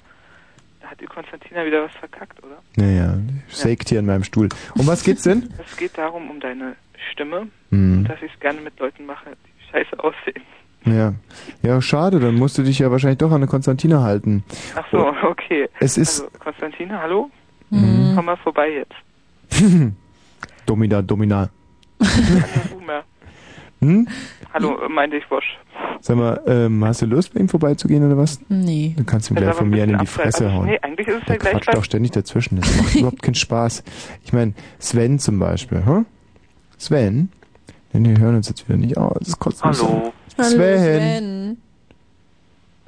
Da 0.82 0.88
hat 0.88 1.00
die 1.00 1.06
Konstantina 1.06 1.64
wieder 1.64 1.84
was 1.84 1.92
verkackt, 1.92 2.42
oder? 2.44 2.58
Naja, 2.76 3.16
sägt 3.48 3.88
hier 3.88 4.00
in 4.00 4.06
meinem 4.06 4.24
Stuhl. 4.24 4.48
Um 4.76 4.86
was 4.86 5.02
geht's 5.02 5.22
denn? 5.22 5.48
Es 5.66 5.76
geht 5.78 5.96
darum, 5.96 6.28
um 6.30 6.40
deine 6.40 6.76
Stimme 7.12 7.48
Hm. 7.70 7.98
und 7.98 8.04
dass 8.04 8.20
ich 8.22 8.30
es 8.32 8.40
gerne 8.40 8.60
mit 8.60 8.78
Leuten 8.78 9.06
mache, 9.06 9.30
die 9.30 9.51
scheiße 9.72 9.98
aussehen. 10.02 10.42
Ja. 10.84 11.14
Ja, 11.62 11.80
schade, 11.80 12.18
dann 12.20 12.34
musst 12.34 12.58
du 12.58 12.62
dich 12.62 12.78
ja 12.80 12.90
wahrscheinlich 12.90 13.18
doch 13.18 13.30
an 13.30 13.36
eine 13.36 13.46
Konstantina 13.46 14.02
halten. 14.02 14.42
Ach 14.74 14.84
so, 14.90 15.12
okay. 15.28 15.68
Es 15.80 15.96
ist- 15.96 16.22
Also, 16.22 16.30
Konstantina, 16.38 17.00
hallo? 17.00 17.30
Mhm. 17.70 18.12
Komm 18.16 18.24
mal 18.26 18.36
vorbei 18.36 18.68
jetzt. 18.70 18.94
Domina, 20.66 21.02
Domina. 21.02 21.48
Hm? 23.80 24.06
Hallo, 24.54 24.78
äh, 24.80 24.88
meinte 24.88 25.16
ich 25.16 25.28
Wosch. 25.28 25.58
Sag 26.00 26.16
mal, 26.16 26.40
ähm, 26.46 26.84
hast 26.84 27.02
du 27.02 27.06
Lust, 27.06 27.34
bei 27.34 27.40
ihm 27.40 27.48
vorbeizugehen 27.48 28.04
oder 28.06 28.16
was? 28.16 28.38
Nee. 28.48 28.92
Dann 28.96 29.06
kannst 29.06 29.28
du 29.28 29.34
ihm 29.34 29.38
gleich 29.38 29.54
von 29.56 29.68
mir 29.70 29.82
in 29.82 29.98
die. 29.98 30.06
Fresse 30.06 30.44
Also, 30.44 30.56
hauen. 30.56 30.66
nee, 30.66 30.78
eigentlich 30.82 31.08
ist 31.08 31.16
es 31.18 31.24
Der 31.24 31.34
ja 31.34 31.40
gleich 31.40 31.52
quatscht 31.54 31.76
auch 31.76 31.82
ständig 31.82 32.12
dazwischen. 32.12 32.60
Das 32.60 32.76
macht 32.76 32.94
überhaupt 32.94 33.22
keinen 33.22 33.34
Spaß. 33.34 33.82
Ich 34.24 34.32
meine, 34.32 34.54
Sven 34.78 35.18
zum 35.18 35.40
Beispiel, 35.40 35.84
hm? 35.84 36.06
Sven? 36.78 37.30
Denn 37.92 38.04
wir 38.04 38.18
hören 38.18 38.36
uns 38.36 38.48
jetzt 38.48 38.66
wieder 38.68 38.78
nicht 38.78 38.96
aus. 38.96 39.18
Das 39.20 39.38
kotzt 39.38 39.64
mich 39.64 39.78
Hallo. 39.78 40.12
so. 40.36 40.42
Hallo, 40.42 40.48
Sven. 40.50 40.78
Sven. 40.80 41.56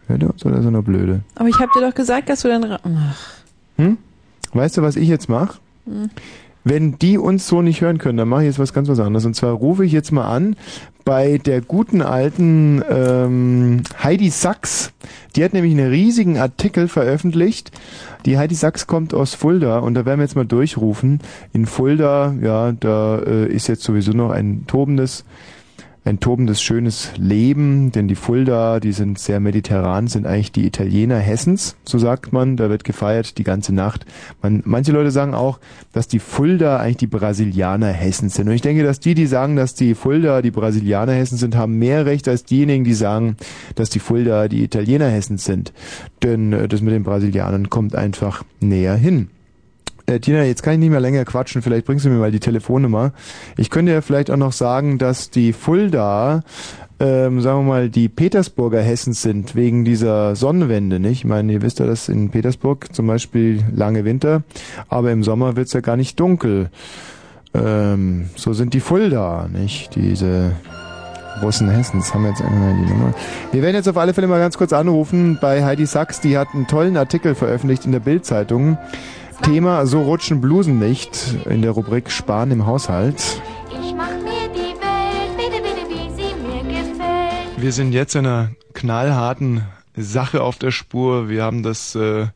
Hört 0.06 0.22
er 0.22 0.30
uns 0.30 0.44
oder 0.44 0.58
ist 0.58 0.64
er 0.64 0.70
nur 0.70 0.82
blöde? 0.82 1.20
Aber 1.34 1.48
ich 1.48 1.58
hab 1.58 1.70
dir 1.72 1.80
doch 1.80 1.94
gesagt, 1.94 2.28
dass 2.28 2.40
du 2.42 2.48
dann... 2.48 2.64
ra- 2.64 2.80
Ach. 2.84 3.18
Hm? 3.76 3.98
Weißt 4.52 4.76
du, 4.76 4.82
was 4.82 4.96
ich 4.96 5.08
jetzt 5.08 5.28
mache? 5.28 5.58
Hm. 5.86 6.10
Wenn 6.64 6.98
die 6.98 7.18
uns 7.18 7.46
so 7.46 7.62
nicht 7.62 7.82
hören 7.82 7.98
können, 7.98 8.16
dann 8.16 8.28
mache 8.28 8.42
ich 8.42 8.46
jetzt 8.46 8.58
was 8.58 8.72
ganz 8.72 8.88
was 8.88 8.98
anderes. 8.98 9.26
Und 9.26 9.34
zwar 9.34 9.52
rufe 9.52 9.84
ich 9.84 9.92
jetzt 9.92 10.12
mal 10.12 10.26
an 10.26 10.56
bei 11.04 11.36
der 11.36 11.60
guten 11.60 12.00
alten 12.00 12.82
ähm, 12.88 13.82
Heidi 14.02 14.30
Sachs. 14.30 14.92
Die 15.36 15.44
hat 15.44 15.52
nämlich 15.52 15.74
einen 15.74 15.90
riesigen 15.90 16.38
Artikel 16.38 16.88
veröffentlicht. 16.88 17.70
Die 18.24 18.38
Heidi 18.38 18.54
Sachs 18.54 18.86
kommt 18.86 19.12
aus 19.12 19.34
Fulda 19.34 19.80
und 19.80 19.94
da 19.94 20.06
werden 20.06 20.20
wir 20.20 20.24
jetzt 20.24 20.36
mal 20.36 20.46
durchrufen. 20.46 21.20
In 21.52 21.66
Fulda, 21.66 22.34
ja, 22.40 22.72
da 22.72 23.18
äh, 23.18 23.46
ist 23.52 23.68
jetzt 23.68 23.82
sowieso 23.82 24.12
noch 24.12 24.30
ein 24.30 24.64
tobendes 24.66 25.24
ein 26.06 26.20
tobendes, 26.20 26.60
schönes 26.60 27.12
Leben, 27.16 27.90
denn 27.90 28.08
die 28.08 28.14
Fulda, 28.14 28.78
die 28.78 28.92
sind 28.92 29.18
sehr 29.18 29.40
mediterran, 29.40 30.06
sind 30.06 30.26
eigentlich 30.26 30.52
die 30.52 30.66
Italiener 30.66 31.18
Hessens, 31.18 31.76
so 31.84 31.98
sagt 31.98 32.32
man. 32.32 32.58
Da 32.58 32.68
wird 32.68 32.84
gefeiert 32.84 33.38
die 33.38 33.44
ganze 33.44 33.74
Nacht. 33.74 34.04
Man, 34.42 34.62
manche 34.66 34.92
Leute 34.92 35.10
sagen 35.10 35.34
auch, 35.34 35.60
dass 35.92 36.06
die 36.06 36.18
Fulda 36.18 36.76
eigentlich 36.76 36.98
die 36.98 37.06
Brasilianer 37.06 37.88
Hessens 37.88 38.34
sind. 38.34 38.48
Und 38.48 38.54
ich 38.54 38.60
denke, 38.60 38.82
dass 38.82 39.00
die, 39.00 39.14
die 39.14 39.26
sagen, 39.26 39.56
dass 39.56 39.74
die 39.74 39.94
Fulda 39.94 40.42
die 40.42 40.50
Brasilianer 40.50 41.12
Hessens 41.12 41.40
sind, 41.40 41.56
haben 41.56 41.78
mehr 41.78 42.04
Recht 42.04 42.28
als 42.28 42.44
diejenigen, 42.44 42.84
die 42.84 42.94
sagen, 42.94 43.36
dass 43.74 43.88
die 43.88 44.00
Fulda 44.00 44.48
die 44.48 44.62
Italiener 44.62 45.08
Hessens 45.08 45.44
sind. 45.44 45.72
Denn 46.22 46.52
äh, 46.52 46.68
das 46.68 46.82
mit 46.82 46.92
den 46.92 47.02
Brasilianern 47.02 47.70
kommt 47.70 47.94
einfach 47.94 48.44
näher 48.60 48.94
hin. 48.94 49.30
Äh, 50.06 50.20
Tina, 50.20 50.44
jetzt 50.44 50.62
kann 50.62 50.74
ich 50.74 50.80
nicht 50.80 50.90
mehr 50.90 51.00
länger 51.00 51.24
quatschen. 51.24 51.62
Vielleicht 51.62 51.86
bringst 51.86 52.04
du 52.04 52.10
mir 52.10 52.18
mal 52.18 52.30
die 52.30 52.40
Telefonnummer. 52.40 53.12
Ich 53.56 53.70
könnte 53.70 53.92
ja 53.92 54.00
vielleicht 54.00 54.30
auch 54.30 54.36
noch 54.36 54.52
sagen, 54.52 54.98
dass 54.98 55.30
die 55.30 55.52
Fulda, 55.52 56.42
ähm, 57.00 57.40
sagen 57.40 57.60
wir 57.60 57.68
mal, 57.72 57.88
die 57.88 58.08
Petersburger 58.08 58.82
Hessens 58.82 59.22
sind, 59.22 59.54
wegen 59.54 59.84
dieser 59.84 60.36
Sonnenwende, 60.36 61.00
nicht? 61.00 61.20
Ich 61.20 61.24
meine, 61.24 61.52
ihr 61.52 61.62
wisst 61.62 61.78
ja, 61.78 61.86
dass 61.86 62.08
in 62.08 62.30
Petersburg 62.30 62.94
zum 62.94 63.06
Beispiel 63.06 63.64
lange 63.74 64.04
Winter, 64.04 64.42
aber 64.88 65.10
im 65.10 65.22
Sommer 65.22 65.56
wird's 65.56 65.72
ja 65.72 65.80
gar 65.80 65.96
nicht 65.96 66.20
dunkel. 66.20 66.70
Ähm, 67.54 68.26
so 68.36 68.52
sind 68.52 68.74
die 68.74 68.80
Fulda, 68.80 69.48
nicht? 69.50 69.94
Diese 69.94 70.52
Russen 71.42 71.68
Hessens 71.68 72.12
haben 72.12 72.22
wir 72.24 72.30
jetzt 72.30 72.42
einmal 72.42 72.74
die 72.74 72.90
Nummer. 72.90 73.14
Wir 73.52 73.62
werden 73.62 73.74
jetzt 73.74 73.88
auf 73.88 73.96
alle 73.96 74.12
Fälle 74.14 74.26
mal 74.26 74.38
ganz 74.38 74.58
kurz 74.58 74.72
anrufen 74.72 75.38
bei 75.40 75.64
Heidi 75.64 75.86
Sachs. 75.86 76.20
Die 76.20 76.36
hat 76.36 76.48
einen 76.52 76.66
tollen 76.66 76.96
Artikel 76.96 77.34
veröffentlicht 77.34 77.86
in 77.86 77.92
der 77.92 78.00
Bild-Zeitung. 78.00 78.78
Thema 79.44 79.86
So 79.86 80.00
rutschen 80.00 80.40
Blusen 80.40 80.78
nicht 80.78 81.36
in 81.44 81.60
der 81.60 81.72
Rubrik 81.72 82.10
Sparen 82.10 82.50
im 82.50 82.64
Haushalt. 82.64 83.42
Ich 83.68 83.94
mach 83.94 84.08
mir 84.08 84.48
die 84.48 84.72
Welt, 84.80 85.36
bitte, 85.36 85.62
bitte, 85.62 85.86
wie 85.90 86.10
sie 86.16 86.34
mir 86.34 86.62
gefällt. 86.62 87.60
Wir 87.60 87.72
sind 87.72 87.92
jetzt 87.92 88.14
in 88.14 88.26
einer 88.26 88.52
knallharten 88.72 89.64
Sache 89.96 90.42
auf 90.42 90.58
der 90.58 90.70
Spur. 90.70 91.28
Wir 91.28 91.42
haben 91.42 91.62
das 91.62 91.94
äh, 91.94 92.28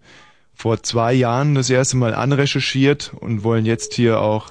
vor 0.52 0.82
zwei 0.82 1.14
Jahren 1.14 1.54
das 1.54 1.70
erste 1.70 1.96
Mal 1.96 2.14
anrecherchiert 2.14 3.14
und 3.18 3.42
wollen 3.42 3.64
jetzt 3.64 3.94
hier 3.94 4.20
auch 4.20 4.50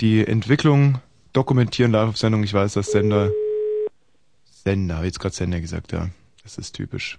die 0.00 0.24
Entwicklung 0.24 0.98
dokumentieren 1.32 1.90
live 1.90 2.10
auf 2.10 2.18
Sendung. 2.18 2.44
Ich 2.44 2.54
weiß, 2.54 2.74
dass 2.74 2.92
Sender 2.92 3.30
Sender, 4.44 4.96
habe 4.96 5.06
jetzt 5.06 5.18
gerade 5.18 5.34
Sender 5.34 5.60
gesagt, 5.60 5.90
ja. 5.90 6.08
Das 6.44 6.56
ist 6.56 6.76
typisch. 6.76 7.18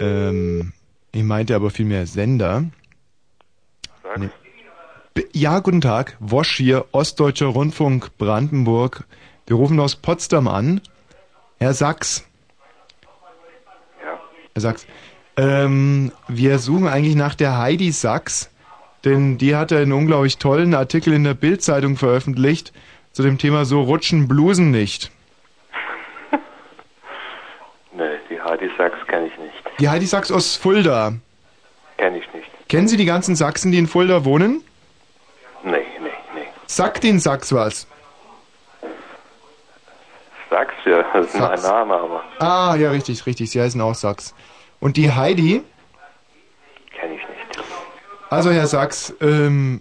Ähm, 0.00 0.72
ich 1.12 1.22
meinte 1.22 1.54
aber 1.54 1.70
vielmehr 1.70 2.06
Sender. 2.06 2.64
Ja, 5.32 5.60
guten 5.60 5.80
Tag. 5.80 6.16
Wosch 6.18 6.56
hier, 6.56 6.86
Ostdeutscher 6.90 7.46
Rundfunk 7.46 8.18
Brandenburg. 8.18 9.04
Wir 9.46 9.54
rufen 9.54 9.78
aus 9.78 9.94
Potsdam 9.94 10.48
an. 10.48 10.80
Herr 11.60 11.72
Sachs. 11.72 12.26
Ja. 14.02 14.18
Herr 14.54 14.60
Sachs. 14.60 14.86
Ähm, 15.36 16.10
wir 16.26 16.58
suchen 16.58 16.88
eigentlich 16.88 17.14
nach 17.14 17.36
der 17.36 17.58
Heidi 17.58 17.92
Sachs, 17.92 18.50
denn 19.04 19.38
die 19.38 19.54
hat 19.54 19.72
einen 19.72 19.92
unglaublich 19.92 20.38
tollen 20.38 20.74
Artikel 20.74 21.12
in 21.12 21.22
der 21.22 21.34
Bildzeitung 21.34 21.96
veröffentlicht 21.96 22.72
zu 23.12 23.22
dem 23.22 23.38
Thema 23.38 23.64
so 23.64 23.82
rutschen 23.82 24.26
Blusen 24.26 24.72
nicht. 24.72 25.12
Nee, 27.96 28.16
die 28.28 28.40
Heidi 28.40 28.68
Sachs 28.76 28.96
kenne 29.06 29.28
ich 29.28 29.38
nicht. 29.38 29.54
Die 29.78 29.88
Heidi 29.88 30.06
Sachs 30.06 30.32
aus 30.32 30.56
Fulda. 30.56 31.12
Kenne 31.98 32.18
ich 32.18 32.34
nicht. 32.34 32.50
Kennen 32.68 32.88
Sie 32.88 32.96
die 32.96 33.04
ganzen 33.04 33.36
Sachsen, 33.36 33.70
die 33.70 33.78
in 33.78 33.86
Fulda 33.86 34.24
wohnen? 34.24 34.62
Sagt 36.66 37.04
Ihnen 37.04 37.20
Sachs 37.20 37.52
was? 37.52 37.86
Sachs, 40.50 40.74
ja, 40.84 41.02
das 41.12 41.26
ist 41.26 41.34
mein 41.34 41.48
Sachs. 41.58 41.62
Name, 41.64 41.94
aber 41.94 42.22
Ah, 42.38 42.74
ja, 42.76 42.90
richtig, 42.90 43.26
richtig. 43.26 43.50
Sie 43.50 43.60
heißen 43.60 43.80
auch 43.80 43.94
Sachs. 43.94 44.34
Und 44.80 44.96
die 44.96 45.10
Heidi, 45.12 45.62
kenne 46.98 47.14
ich 47.14 47.20
nicht. 47.28 47.64
also 48.30 48.50
Herr 48.50 48.66
Sachs, 48.66 49.14
ähm, 49.20 49.80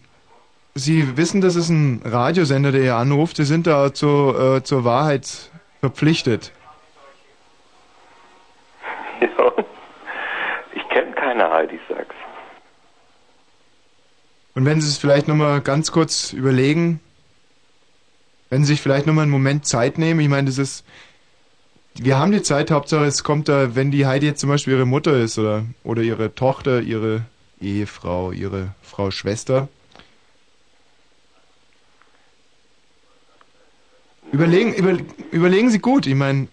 Sie 0.76 1.18
wissen, 1.18 1.42
das 1.42 1.56
ist 1.56 1.70
ein 1.70 2.02
Radiosender, 2.04 2.72
der 2.72 2.82
hier 2.82 2.96
anruft. 2.96 3.36
Sie 3.38 3.44
sind 3.44 3.68
da 3.68 3.94
zur, 3.94 4.56
äh, 4.58 4.64
zur 4.64 4.84
Wahrheit 4.84 5.52
verpflichtet. 5.80 6.52
Ja. 9.22 9.52
Ich 10.74 10.90
kenne 10.90 11.12
keine 11.14 11.50
Heidi 11.50 11.80
Sachs. 11.88 12.13
Und 14.56 14.66
wenn 14.66 14.82
Sie 14.82 14.88
es 14.88 14.98
vielleicht 14.98 15.28
nochmal 15.28 15.62
ganz 15.62 15.92
kurz 15.92 16.34
überlegen, 16.34 17.00
wenn 18.50 18.64
Sie 18.64 18.74
sich 18.74 18.82
vielleicht 18.82 19.08
nochmal 19.08 19.24
einen 19.24 19.32
Moment 19.32 19.66
Zeit 19.66 19.98
nehmen, 19.98 20.20
ich 20.20 20.30
meine, 20.30 20.48
das 20.48 20.60
ist, 20.60 20.86
wir 21.96 22.18
haben 22.18 22.32
die 22.32 22.44
Zeit, 22.44 22.70
Hauptsache 22.70 23.06
es 23.06 23.24
kommt 23.24 23.50
da, 23.50 23.76
wenn 23.76 23.90
die 23.90 24.06
Heidi 24.06 24.28
jetzt 24.28 24.42
zum 24.42 24.50
Beispiel 24.50 24.74
Ihre 24.74 24.86
Mutter 24.86 25.18
ist 25.20 25.40
oder, 25.40 25.66
oder 25.84 26.04
Ihre 26.04 26.36
Tochter, 26.36 26.82
Ihre 26.82 27.26
Ehefrau, 27.62 28.32
Ihre 28.32 28.76
Frau 28.82 29.10
Schwester. 29.10 29.70
Überlegen, 34.32 34.74
über, 34.74 34.98
überlegen 35.32 35.70
Sie 35.70 35.80
gut, 35.80 36.06
ich 36.08 36.16
meine, 36.16 36.48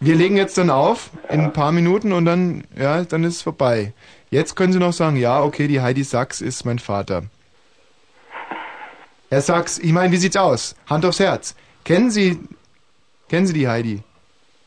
wir 0.00 0.14
legen 0.14 0.36
jetzt 0.36 0.56
dann 0.56 0.70
auf 0.70 1.10
in 1.28 1.40
ein 1.40 1.52
paar 1.52 1.72
Minuten 1.72 2.12
und 2.12 2.24
dann, 2.24 2.64
ja, 2.78 3.04
dann 3.04 3.24
ist 3.24 3.36
es 3.36 3.42
vorbei. 3.42 3.92
Jetzt 4.30 4.54
können 4.54 4.72
Sie 4.72 4.78
noch 4.78 4.92
sagen, 4.92 5.16
ja, 5.16 5.42
okay, 5.42 5.66
die 5.66 5.80
Heidi 5.80 6.04
Sachs 6.04 6.40
ist 6.40 6.64
mein 6.64 6.78
Vater. 6.78 7.24
Herr 9.28 9.40
Sachs, 9.42 9.78
ich 9.78 9.92
meine, 9.92 10.12
wie 10.12 10.16
sieht's 10.16 10.36
aus? 10.36 10.76
Hand 10.88 11.04
aufs 11.04 11.20
Herz. 11.20 11.54
Kennen 11.84 12.10
Sie, 12.10 12.38
kennen 13.28 13.46
Sie 13.46 13.52
die 13.52 13.68
Heidi? 13.68 14.02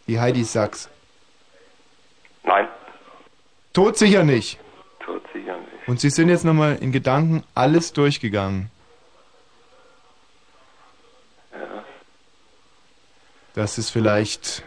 Die 0.07 0.19
Heidi 0.19 0.44
Sachs? 0.44 0.90
Nein, 2.44 2.68
Tot 3.72 3.98
sicher 3.98 4.23
nicht. 4.23 4.60
tut 4.99 5.23
sicher 5.34 5.57
nicht. 5.57 5.88
Und 5.88 5.99
Sie 5.99 6.10
sind 6.10 6.30
jetzt 6.30 6.44
nochmal 6.45 6.77
in 6.81 6.91
Gedanken 6.91 7.44
alles 7.56 7.94
durchgegangen. 7.94 8.69
Ja. 11.53 11.84
Dass 13.53 13.77
es 13.77 13.90
vielleicht, 13.90 14.64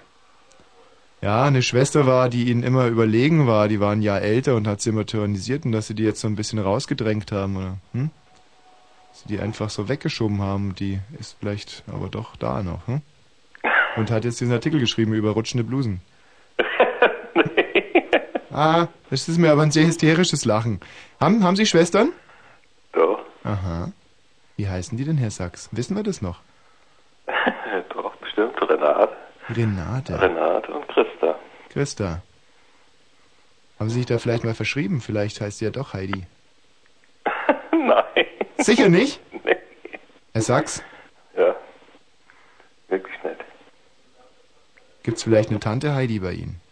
ja, 1.27 1.43
eine 1.43 1.61
Schwester 1.61 2.07
war, 2.07 2.29
die 2.29 2.45
Ihnen 2.45 2.63
immer 2.63 2.87
überlegen 2.87 3.49
war, 3.49 3.67
die 3.67 3.81
war 3.81 3.91
ein 3.91 4.01
Jahr 4.01 4.23
älter 4.23 4.55
und 4.55 4.69
hat 4.69 4.81
sie 4.81 4.91
immer 4.91 5.07
tyrannisiert 5.07 5.65
und 5.65 5.73
dass 5.73 5.89
Sie 5.89 5.95
die 5.97 6.05
jetzt 6.05 6.21
so 6.21 6.29
ein 6.29 6.37
bisschen 6.37 6.61
rausgedrängt 6.61 7.33
haben, 7.33 7.57
oder? 7.57 7.77
Hm? 7.95 8.11
Dass 9.09 9.23
Sie 9.23 9.29
die 9.31 9.41
einfach 9.41 9.69
so 9.69 9.89
weggeschoben 9.89 10.41
haben, 10.41 10.77
die 10.77 11.01
ist 11.19 11.37
vielleicht 11.41 11.83
aber 11.93 12.11
doch 12.11 12.37
da 12.37 12.63
noch, 12.63 12.87
hm? 12.87 13.03
Und 13.97 14.13
hat 14.13 14.25
jetzt 14.25 14.41
diesen 14.41 14.53
Artikel 14.53 14.79
geschrieben 14.79 15.15
über 15.15 15.31
rutschende 15.33 15.65
Blusen. 15.65 16.01
Ah, 18.53 18.87
das 19.11 19.29
ist 19.29 19.37
mir 19.37 19.53
aber 19.53 19.61
ein 19.61 19.71
sehr 19.71 19.85
hysterisches 19.85 20.47
Lachen. 20.47 20.81
Haben, 21.21 21.45
haben 21.45 21.57
Sie 21.57 21.67
Schwestern? 21.67 22.13
Doch. 22.93 23.21
Aha. 23.45 23.93
Wie 24.57 24.67
heißen 24.67 24.97
die 24.97 25.05
denn, 25.05 25.19
Herr 25.19 25.31
Sachs? 25.31 25.69
Wissen 25.73 25.95
wir 25.95 26.03
das 26.03 26.23
noch? 26.23 26.41
Doch, 27.91 28.17
bestimmt. 28.17 28.55
Renate. 28.63 29.15
Renate. 29.51 30.21
Renate 30.21 30.73
und 30.73 30.89
Christa. 30.89 31.16
Christa. 31.77 32.23
Haben 33.79 33.91
Sie 33.91 33.97
sich 33.97 34.07
da 34.07 34.17
vielleicht 34.19 34.45
mal 34.45 34.55
verschrieben? 34.55 35.03
Vielleicht 35.03 35.43
heißt 35.43 35.59
sie 35.59 35.67
ja 35.67 35.71
doch 35.71 35.93
Heidi. 35.93 36.25
Nein. 37.71 38.25
Sicher 38.57 38.89
nicht? 38.89 39.21
Nee. 39.45 39.57
Herr 40.33 40.41
Sachs, 40.41 40.83
Ja. 41.37 41.55
Wirklich 42.89 43.23
nicht. 43.23 43.37
gibt's 45.03 45.23
vielleicht 45.23 45.51
eine 45.51 45.61
Tante 45.61 45.95
Heidi 45.95 46.19
bei 46.19 46.33
Ihnen? 46.33 46.63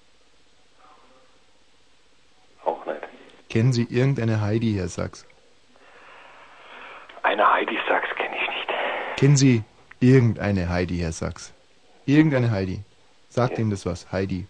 Auch 2.64 2.86
nicht. 2.86 3.02
Kennen 3.50 3.74
Sie 3.74 3.82
irgendeine 3.90 4.40
Heidi, 4.40 4.72
Herr 4.72 4.88
Sachs? 4.88 5.26
Eine 7.22 7.46
Heidi 7.52 7.76
Sachs 7.86 8.08
kenne 8.16 8.34
ich 8.36 8.48
nicht. 8.48 9.18
Kennen 9.18 9.36
Sie 9.36 9.64
irgendeine 10.00 10.70
Heidi, 10.70 10.96
Herr 10.96 11.12
Sachs? 11.12 11.52
Irgendeine 12.06 12.50
Heidi. 12.50 12.80
Sagt 13.28 13.58
Ihnen 13.58 13.68
das 13.68 13.84
was? 13.84 14.10
Heidi. 14.10 14.46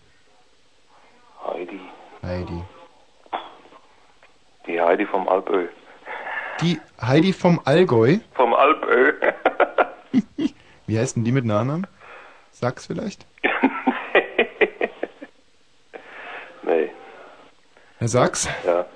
Heidi. 1.47 1.81
Heidi. 2.23 2.63
Die 4.67 4.81
Heidi 4.81 5.07
vom 5.07 5.29
Alpö. 5.29 5.69
Die 6.61 6.81
Heidi 7.01 7.33
vom 7.33 7.61
Allgäu. 7.65 8.19
Vom 8.35 8.55
Alpö. 8.55 9.13
Wie 10.87 10.99
heißt 10.99 11.17
denn 11.17 11.25
die 11.25 11.33
mit 11.33 11.45
Nachnamen? 11.45 11.87
Sachs 12.51 12.87
vielleicht? 12.87 13.27
nee. 16.63 16.91
Herr 17.99 18.09
Sachs, 18.09 18.49
Ja. 18.67 18.87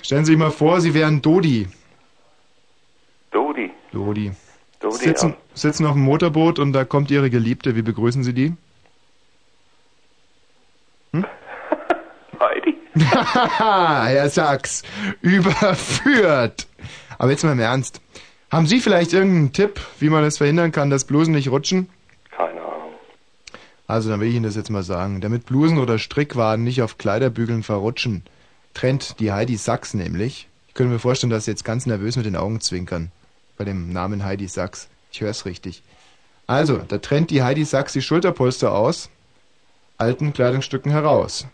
stellen 0.00 0.24
Sie 0.24 0.32
sich 0.32 0.38
mal 0.38 0.50
vor, 0.50 0.80
Sie 0.80 0.94
wären 0.94 1.20
Dodi. 1.22 1.68
Dodi. 3.30 3.70
Dodi. 3.92 4.32
Dodi, 4.80 4.96
sitzen, 4.96 5.30
ja. 5.30 5.36
sitzen 5.54 5.86
auf 5.86 5.92
dem 5.92 6.02
Motorboot 6.02 6.58
und 6.58 6.72
da 6.72 6.84
kommt 6.84 7.10
Ihre 7.10 7.30
Geliebte. 7.30 7.76
Wie 7.76 7.82
begrüßen 7.82 8.24
Sie 8.24 8.32
die? 8.34 8.54
Heidi. 11.14 11.22
Haha, 12.40 12.81
Herr 13.58 14.28
Sachs, 14.28 14.82
überführt. 15.22 16.66
Aber 17.18 17.30
jetzt 17.30 17.44
mal 17.44 17.52
im 17.52 17.60
Ernst. 17.60 18.00
Haben 18.50 18.66
Sie 18.66 18.80
vielleicht 18.80 19.14
irgendeinen 19.14 19.52
Tipp, 19.52 19.80
wie 19.98 20.10
man 20.10 20.24
es 20.24 20.36
verhindern 20.36 20.72
kann, 20.72 20.90
dass 20.90 21.04
Blusen 21.04 21.32
nicht 21.32 21.48
rutschen? 21.48 21.88
Keine 22.30 22.60
Ahnung. 22.60 22.92
Also, 23.86 24.10
dann 24.10 24.20
will 24.20 24.28
ich 24.28 24.34
Ihnen 24.34 24.44
das 24.44 24.56
jetzt 24.56 24.68
mal 24.68 24.82
sagen. 24.82 25.22
Damit 25.22 25.46
Blusen 25.46 25.78
oder 25.78 25.98
Strickwaden 25.98 26.64
nicht 26.64 26.82
auf 26.82 26.98
Kleiderbügeln 26.98 27.62
verrutschen, 27.62 28.24
trennt 28.74 29.18
die 29.20 29.32
Heidi 29.32 29.56
Sachs 29.56 29.94
nämlich. 29.94 30.48
Ich 30.68 30.74
könnte 30.74 30.92
mir 30.92 30.98
vorstellen, 30.98 31.30
dass 31.30 31.46
Sie 31.46 31.50
jetzt 31.50 31.64
ganz 31.64 31.86
nervös 31.86 32.16
mit 32.16 32.26
den 32.26 32.36
Augen 32.36 32.60
zwinkern. 32.60 33.10
Bei 33.56 33.64
dem 33.64 33.90
Namen 33.90 34.24
Heidi 34.24 34.48
Sachs. 34.48 34.88
Ich 35.10 35.22
höre 35.22 35.30
es 35.30 35.46
richtig. 35.46 35.82
Also, 36.46 36.76
da 36.76 36.98
trennt 36.98 37.30
die 37.30 37.42
Heidi 37.42 37.64
Sachs 37.64 37.94
die 37.94 38.02
Schulterpolster 38.02 38.72
aus, 38.72 39.08
alten 39.96 40.34
Kleidungsstücken 40.34 40.92
heraus. 40.92 41.46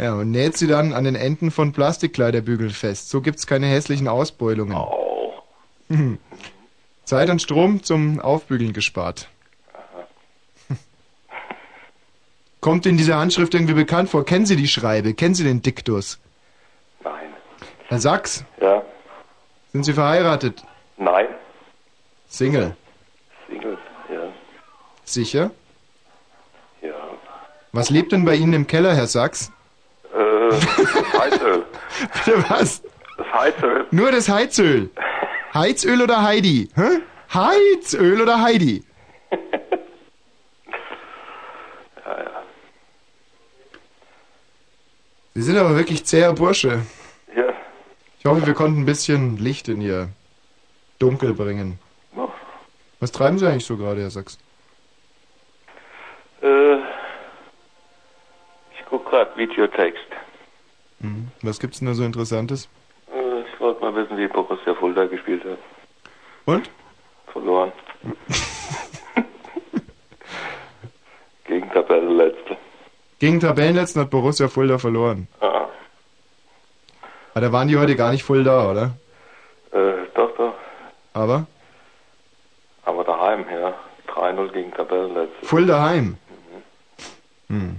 Ja, 0.00 0.14
und 0.14 0.30
näht 0.30 0.56
sie 0.56 0.66
dann 0.66 0.94
an 0.94 1.04
den 1.04 1.14
Enden 1.14 1.50
von 1.50 1.72
Plastikkleiderbügeln 1.72 2.70
fest. 2.70 3.10
So 3.10 3.20
gibt's 3.20 3.46
keine 3.46 3.66
hässlichen 3.66 4.08
Ausbeulungen. 4.08 4.74
Hm. 5.88 6.18
Zeit 7.04 7.28
und 7.28 7.42
Strom 7.42 7.82
zum 7.82 8.18
Aufbügeln 8.18 8.72
gespart. 8.72 9.28
Kommt 12.62 12.86
Ihnen 12.86 12.96
diese 12.96 13.14
Handschrift 13.14 13.52
irgendwie 13.52 13.74
bekannt 13.74 14.08
vor? 14.08 14.24
Kennen 14.24 14.46
Sie 14.46 14.56
die 14.56 14.68
Schreibe? 14.68 15.12
Kennen 15.12 15.34
Sie 15.34 15.44
den 15.44 15.60
Diktus? 15.60 16.18
Nein. 17.04 17.34
Herr 17.88 18.00
Sachs, 18.00 18.44
Ja. 18.58 18.82
sind 19.72 19.84
Sie 19.84 19.92
verheiratet? 19.92 20.64
Nein. 20.96 21.26
Single? 22.26 22.74
Single. 23.50 23.76
Ja. 24.10 24.32
Sicher? 25.04 25.50
Ja. 26.80 26.94
Was 27.72 27.90
lebt 27.90 28.12
denn 28.12 28.24
bei 28.24 28.36
Ihnen 28.36 28.54
im 28.54 28.66
Keller, 28.66 28.94
Herr 28.94 29.06
Sachs? 29.06 29.52
Äh, 30.50 31.14
Heizöl. 31.18 31.64
Bitte 32.14 32.44
was? 32.50 32.82
Das 33.16 33.26
Heizöl. 33.32 33.86
Nur 33.90 34.12
das 34.12 34.28
Heizöl. 34.28 34.90
Heizöl 35.54 36.02
oder 36.02 36.22
Heidi? 36.22 36.68
Hä? 36.74 37.00
Heizöl 37.32 38.20
oder 38.20 38.42
Heidi? 38.42 38.84
Ja, 42.04 42.18
ja. 42.18 42.42
Sie 45.34 45.42
sind 45.42 45.58
aber 45.58 45.76
wirklich 45.76 46.04
zäher 46.04 46.32
Bursche. 46.32 46.80
Ja. 47.36 47.44
Ich 48.18 48.24
hoffe, 48.24 48.46
wir 48.46 48.54
konnten 48.54 48.80
ein 48.80 48.86
bisschen 48.86 49.36
Licht 49.36 49.68
in 49.68 49.80
Ihr 49.80 50.08
Dunkel 50.98 51.34
bringen. 51.34 51.78
Ja. 52.16 52.28
Was 52.98 53.12
treiben 53.12 53.38
Sie 53.38 53.46
eigentlich 53.46 53.66
so 53.66 53.76
gerade, 53.76 54.00
Herr 54.00 54.10
Sachs? 54.10 54.38
Äh, 56.42 56.76
ich 56.78 56.82
guck 58.88 59.08
grad 59.08 59.36
Videotext. 59.36 60.02
Mhm. 61.00 61.28
Was 61.42 61.58
gibt's 61.60 61.78
denn 61.78 61.88
da 61.88 61.94
so 61.94 62.04
Interessantes? 62.04 62.68
Ich 63.08 63.60
wollte 63.60 63.80
mal 63.80 63.94
wissen, 63.94 64.16
wie 64.16 64.28
Borussia 64.28 64.74
Fulda 64.74 65.04
gespielt 65.06 65.42
hat. 65.44 65.58
Und? 66.46 66.70
Verloren. 67.32 67.72
Gegen 71.44 71.70
Tabellenletzte. 71.70 72.56
Gegen 73.18 73.40
Tabellenletzten 73.40 74.02
hat 74.02 74.10
Borussia 74.10 74.48
Fulda 74.48 74.78
verloren. 74.78 75.26
Ah, 75.40 75.66
Aber 77.34 77.40
da 77.40 77.52
waren 77.52 77.68
die 77.68 77.76
heute 77.76 77.96
gar 77.96 78.12
nicht 78.12 78.22
voll 78.22 78.44
da, 78.44 78.70
oder? 78.70 78.92
äh, 79.72 80.06
doch, 80.14 80.34
doch. 80.36 80.54
Aber? 81.12 81.46
Aber 82.84 83.04
daheim, 83.04 83.44
ja. 83.50 83.74
3-0 84.08 84.52
gegen 84.52 84.72
Tabellenletzte. 84.72 85.44
Voll 85.46 85.66
daheim. 85.66 86.16
Hm. 87.48 87.76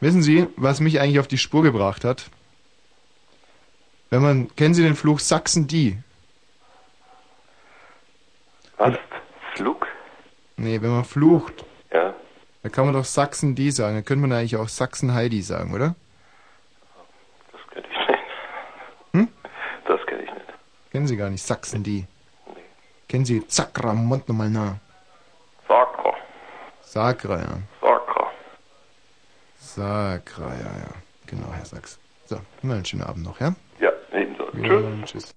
Wissen 0.00 0.22
Sie, 0.22 0.46
was 0.56 0.80
mich 0.80 1.00
eigentlich 1.00 1.18
auf 1.20 1.28
die 1.28 1.38
Spur 1.38 1.62
gebracht 1.62 2.04
hat? 2.04 2.26
Wenn 4.14 4.22
man, 4.22 4.54
kennen 4.54 4.74
Sie 4.74 4.84
den 4.84 4.94
Fluch 4.94 5.18
Sachsen-Die? 5.18 5.98
Was? 8.78 8.94
Flug? 9.56 9.88
Nee, 10.56 10.80
wenn 10.80 10.90
man 10.90 11.04
flucht, 11.04 11.64
Ja. 11.92 12.14
dann 12.62 12.70
kann 12.70 12.84
man 12.84 12.94
doch 12.94 13.04
Sachsen-Die 13.04 13.72
sagen. 13.72 13.96
Dann 13.96 14.04
könnte 14.04 14.20
man 14.24 14.30
eigentlich 14.38 14.56
auch 14.56 14.68
Sachsen-Heidi 14.68 15.42
sagen, 15.42 15.74
oder? 15.74 15.96
Das 17.50 17.60
kenne 17.72 17.86
ich 17.90 18.08
nicht. 18.08 18.22
Hm? 19.14 19.28
Das 19.88 20.06
kenne 20.06 20.22
ich 20.22 20.30
nicht. 20.32 20.46
Kennen 20.92 21.08
Sie 21.08 21.16
gar 21.16 21.30
nicht 21.30 21.42
Sachsen-Die? 21.44 22.06
Kennen 23.08 23.24
Sie 23.24 23.44
Zakramont 23.48 24.28
nochmal 24.28 24.48
nah? 24.50 24.78
Sakra. 25.66 26.14
Sakra, 26.82 27.40
ja. 27.40 27.58
Sakra. 27.80 28.30
Sakra, 29.58 30.54
ja, 30.54 30.78
ja. 30.84 30.94
Genau, 31.26 31.52
Herr 31.52 31.64
Sachs. 31.64 31.98
So, 32.26 32.38
immer 32.62 32.74
einen 32.74 32.84
schönen 32.84 33.02
Abend 33.02 33.24
noch, 33.24 33.40
ja? 33.40 33.56
Ja, 34.56 34.64
ebenso. 34.64 34.88
Ja, 34.88 35.04
Tschüss. 35.04 35.34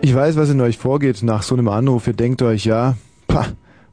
Ich 0.00 0.14
weiß, 0.14 0.36
was 0.36 0.48
in 0.48 0.60
euch 0.60 0.78
vorgeht 0.78 1.22
nach 1.22 1.42
so 1.42 1.54
einem 1.56 1.66
Anruf. 1.66 2.06
Ihr 2.06 2.12
denkt 2.12 2.40
euch, 2.42 2.64
ja, 2.64 2.94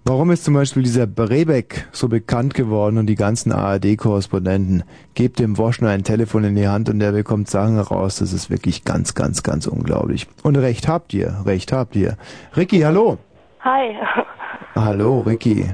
warum 0.06 0.32
ist 0.32 0.44
zum 0.44 0.54
Beispiel 0.54 0.84
dieser 0.84 1.08
Brebeck 1.08 1.88
so 1.92 2.08
bekannt 2.08 2.54
geworden 2.54 2.98
und 2.98 3.08
die 3.08 3.16
ganzen 3.16 3.52
ARD-Korrespondenten? 3.52 4.84
Gebt 5.14 5.40
dem 5.40 5.58
Woschner 5.58 5.90
ein 5.90 6.04
Telefon 6.04 6.44
in 6.44 6.56
die 6.56 6.68
Hand 6.68 6.90
und 6.90 7.00
der 7.00 7.12
bekommt 7.12 7.50
Sachen 7.50 7.80
raus. 7.80 8.18
Das 8.18 8.34
ist 8.34 8.50
wirklich 8.50 8.84
ganz, 8.84 9.14
ganz, 9.16 9.44
ganz 9.44 9.68
unglaublich. 9.68 10.28
Und 10.44 10.58
recht 10.58 10.88
habt 10.88 11.14
ihr, 11.14 11.42
recht 11.46 11.72
habt 11.72 11.96
ihr. 11.96 12.18
Ricky, 12.56 12.80
hallo. 12.80 13.18
Hi. 13.62 13.96
Hallo, 14.76 15.20
Ricky. 15.20 15.66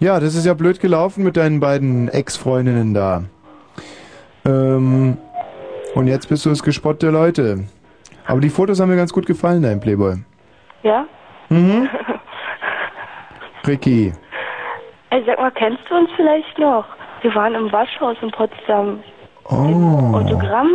Ja, 0.00 0.18
das 0.20 0.34
ist 0.34 0.44
ja 0.44 0.52
blöd 0.52 0.80
gelaufen 0.80 1.22
mit 1.22 1.36
deinen 1.36 1.60
beiden 1.60 2.08
Ex-Freundinnen 2.08 2.92
da. 2.92 3.22
Ähm, 4.44 5.16
und 5.94 6.06
jetzt 6.08 6.28
bist 6.28 6.44
du 6.44 6.50
das 6.50 6.62
Gespott 6.62 7.02
der 7.02 7.12
Leute. 7.12 7.64
Aber 8.26 8.40
die 8.40 8.50
Fotos 8.50 8.80
haben 8.80 8.90
mir 8.90 8.96
ganz 8.96 9.12
gut 9.12 9.26
gefallen, 9.26 9.62
dein 9.62 9.80
Playboy. 9.80 10.16
Ja? 10.82 11.06
Mhm. 11.48 11.88
Ricky. 13.66 14.12
Ey, 15.10 15.22
sag 15.26 15.38
mal, 15.38 15.50
kennst 15.52 15.82
du 15.88 15.96
uns 15.96 16.10
vielleicht 16.16 16.58
noch? 16.58 16.84
Wir 17.22 17.34
waren 17.34 17.54
im 17.54 17.72
Waschhaus 17.72 18.16
in 18.22 18.30
Potsdam. 18.30 19.00
Oh. 19.48 20.14
Autogramm? 20.14 20.68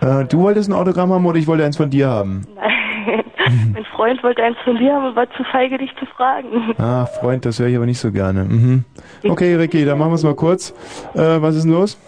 Äh, 0.00 0.24
du 0.24 0.40
wolltest 0.40 0.68
ein 0.68 0.72
Autogramm 0.72 1.12
haben 1.12 1.24
oder 1.24 1.38
ich 1.38 1.46
wollte 1.46 1.64
eins 1.64 1.76
von 1.76 1.88
dir 1.88 2.08
haben? 2.08 2.44
Nein. 2.56 3.22
mein 3.74 3.84
Freund 3.84 4.22
wollte 4.22 4.42
eins 4.42 4.56
von 4.64 4.76
dir 4.76 4.94
haben 4.94 5.06
und 5.06 5.16
war 5.16 5.30
zu 5.32 5.44
feige, 5.44 5.78
dich 5.78 5.94
zu 5.96 6.06
fragen. 6.06 6.74
Ah, 6.78 7.06
Freund, 7.06 7.44
das 7.44 7.58
höre 7.58 7.68
ich 7.68 7.76
aber 7.76 7.86
nicht 7.86 7.98
so 7.98 8.10
gerne. 8.10 8.44
Mhm. 8.44 8.84
Okay, 9.24 9.54
Ricky, 9.54 9.84
dann 9.84 9.98
machen 9.98 10.10
wir 10.10 10.16
es 10.16 10.24
mal 10.24 10.34
kurz. 10.34 10.70
Äh, 11.14 11.40
was 11.40 11.56
ist 11.56 11.64
denn 11.64 11.72
los? 11.72 11.98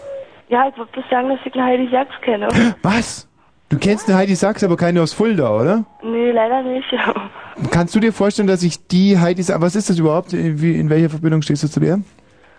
Ja, 0.49 0.67
ich 0.69 0.77
wollte 0.77 0.91
bloß 0.93 1.05
sagen, 1.09 1.29
dass 1.29 1.39
ich 1.43 1.53
eine 1.53 1.63
Heidi 1.63 1.89
Sachs 1.91 2.13
kenne. 2.21 2.47
Was? 2.83 3.27
Du 3.69 3.79
kennst 3.79 4.07
eine 4.07 4.17
Heidi 4.17 4.35
Sachs, 4.35 4.63
aber 4.63 4.77
keine 4.77 5.01
aus 5.01 5.13
Fulda, 5.13 5.49
oder? 5.59 5.85
nee, 6.03 6.31
leider 6.31 6.61
nicht. 6.61 6.85
Kannst 7.71 7.95
du 7.95 7.99
dir 7.99 8.13
vorstellen, 8.13 8.47
dass 8.47 8.63
ich 8.63 8.87
die 8.87 9.17
Heidi 9.17 9.41
Sachs... 9.41 9.61
Was 9.61 9.75
ist 9.75 9.89
das 9.89 9.97
überhaupt? 9.97 10.33
Wie, 10.33 10.75
in 10.79 10.89
welcher 10.89 11.09
Verbindung 11.09 11.41
stehst 11.41 11.63
du 11.63 11.67
zu 11.67 11.79
der? 11.79 11.97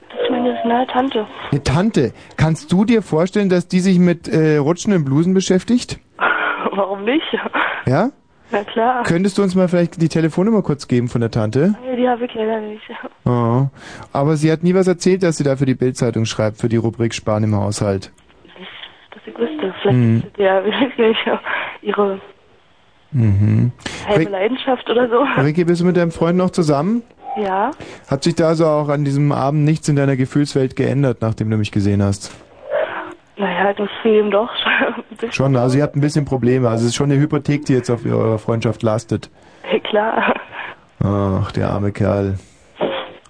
Das 0.08 0.18
ist 0.20 0.64
meine 0.64 0.86
Tante. 0.88 1.26
Eine 1.50 1.62
Tante. 1.62 2.12
Kannst 2.36 2.72
du 2.72 2.84
dir 2.84 3.02
vorstellen, 3.02 3.48
dass 3.48 3.68
die 3.68 3.80
sich 3.80 3.98
mit 3.98 4.26
äh, 4.28 4.56
rutschenden 4.56 5.04
Blusen 5.04 5.34
beschäftigt? 5.34 5.98
Warum 6.72 7.04
nicht? 7.04 7.24
Ja? 7.86 8.10
Na 8.50 8.64
klar. 8.64 9.02
Könntest 9.04 9.38
du 9.38 9.42
uns 9.42 9.54
mal 9.54 9.68
vielleicht 9.68 10.00
die 10.00 10.08
Telefonnummer 10.08 10.62
kurz 10.62 10.88
geben 10.88 11.08
von 11.08 11.20
der 11.20 11.30
Tante? 11.30 11.74
Nee, 11.84 11.96
die 11.96 12.08
habe 12.08 12.24
ich 12.24 12.34
leider 12.34 12.60
nicht. 12.60 12.82
Oh. 13.24 13.66
Aber 14.12 14.36
sie 14.36 14.50
hat 14.52 14.62
nie 14.62 14.74
was 14.74 14.86
erzählt, 14.86 15.22
dass 15.22 15.36
sie 15.36 15.44
da 15.44 15.56
für 15.56 15.66
die 15.66 15.74
Bildzeitung 15.74 16.24
schreibt, 16.24 16.58
für 16.58 16.68
die 16.68 16.76
Rubrik 16.76 17.12
Sparen 17.14 17.44
im 17.44 17.56
Haushalt. 17.56 18.12
Dass 19.16 19.22
ich 19.26 19.38
wüsste. 19.38 19.74
Vielleicht 19.82 19.96
Hm. 19.96 20.16
ist 20.18 20.26
das 20.36 20.44
ja 20.44 20.64
wirklich 20.64 21.16
ihre 21.82 22.20
Mhm. 23.12 23.72
halbe 24.06 24.30
Leidenschaft 24.30 24.90
oder 24.90 25.08
so. 25.08 25.24
Ricky, 25.42 25.64
bist 25.64 25.80
du 25.80 25.86
mit 25.86 25.96
deinem 25.96 26.10
Freund 26.10 26.36
noch 26.36 26.50
zusammen? 26.50 27.02
Ja. 27.40 27.70
Hat 28.10 28.24
sich 28.24 28.34
da 28.34 28.48
also 28.48 28.66
auch 28.66 28.88
an 28.88 29.04
diesem 29.04 29.32
Abend 29.32 29.64
nichts 29.64 29.88
in 29.88 29.96
deiner 29.96 30.16
Gefühlswelt 30.16 30.76
geändert, 30.76 31.18
nachdem 31.22 31.48
du 31.50 31.56
mich 31.56 31.70
gesehen 31.72 32.02
hast? 32.02 32.34
Naja, 33.38 33.72
das 33.74 33.88
Film 34.02 34.30
doch. 34.30 34.50
Bisschen. 35.10 35.32
Schon, 35.32 35.56
also 35.56 35.78
ihr 35.78 35.82
habt 35.84 35.96
ein 35.96 36.00
bisschen 36.02 36.24
Probleme. 36.26 36.68
Also 36.68 36.82
es 36.84 36.90
ist 36.90 36.96
schon 36.96 37.10
eine 37.10 37.18
Hypothek, 37.20 37.64
die 37.66 37.72
jetzt 37.74 37.90
auf 37.90 38.04
eurer 38.04 38.38
Freundschaft 38.38 38.82
lastet. 38.82 39.30
Klar. 39.84 40.34
Ach, 41.02 41.52
der 41.52 41.70
arme 41.70 41.92
Kerl. 41.92 42.34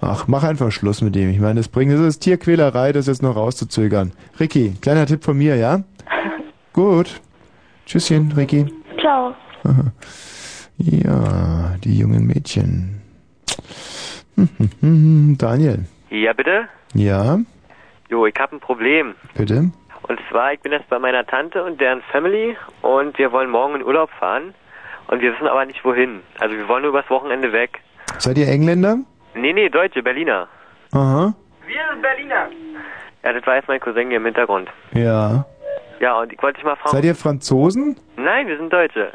Ach, 0.08 0.28
mach 0.28 0.44
einfach 0.44 0.70
Schluss 0.70 1.02
mit 1.02 1.16
ihm. 1.16 1.30
Ich 1.30 1.40
meine, 1.40 1.56
das 1.56 1.68
bringt, 1.68 1.92
das 1.92 2.00
ist 2.00 2.20
Tierquälerei, 2.20 2.92
das 2.92 3.08
jetzt 3.08 3.22
noch 3.22 3.34
rauszuzögern. 3.34 4.12
Ricky, 4.38 4.74
kleiner 4.80 5.04
Tipp 5.06 5.24
von 5.24 5.36
mir, 5.36 5.56
ja? 5.56 5.80
Gut. 6.72 7.20
Tschüsschen, 7.86 8.32
Ricky. 8.32 8.66
Ciao. 9.00 9.34
Ja, 10.78 11.74
die 11.82 11.98
jungen 11.98 12.26
Mädchen. 12.26 13.00
Daniel. 15.38 15.86
Ja, 16.10 16.34
bitte? 16.34 16.68
Ja, 16.92 17.38
Jo, 18.10 18.26
ich 18.26 18.34
habe 18.38 18.56
ein 18.56 18.60
Problem. 18.60 19.14
bitte? 19.34 19.70
Und 20.02 20.20
zwar, 20.30 20.52
ich 20.52 20.60
bin 20.60 20.72
jetzt 20.72 20.88
bei 20.88 20.98
meiner 20.98 21.26
Tante 21.26 21.64
und 21.64 21.80
deren 21.80 22.02
Family 22.12 22.56
und 22.82 23.18
wir 23.18 23.32
wollen 23.32 23.50
morgen 23.50 23.76
in 23.76 23.82
Urlaub 23.82 24.10
fahren. 24.20 24.54
Und 25.08 25.20
wir 25.22 25.32
wissen 25.32 25.46
aber 25.48 25.64
nicht 25.64 25.84
wohin. 25.84 26.20
Also 26.38 26.54
wir 26.56 26.68
wollen 26.68 26.82
nur 26.82 26.90
übers 26.90 27.08
Wochenende 27.10 27.52
weg. 27.52 27.80
Seid 28.18 28.38
ihr 28.38 28.48
Engländer? 28.48 28.98
Nee, 29.36 29.52
nee, 29.52 29.68
Deutsche, 29.68 30.02
Berliner. 30.02 30.48
Aha. 30.92 31.34
Wir 31.66 31.76
sind 31.92 32.02
Berliner. 32.02 32.48
Ja, 33.22 33.32
das 33.32 33.46
war 33.46 33.56
jetzt 33.56 33.68
mein 33.68 33.80
Cousin 33.80 34.08
hier 34.08 34.16
im 34.16 34.24
Hintergrund. 34.24 34.68
Ja. 34.94 35.44
Ja, 36.00 36.20
und 36.20 36.32
ich 36.32 36.42
wollte 36.42 36.56
dich 36.56 36.64
mal 36.64 36.76
fragen. 36.76 36.90
Seid 36.96 37.04
ihr 37.04 37.14
Franzosen? 37.14 37.96
Nein, 38.16 38.46
wir 38.46 38.56
sind 38.56 38.72
Deutsche. 38.72 39.12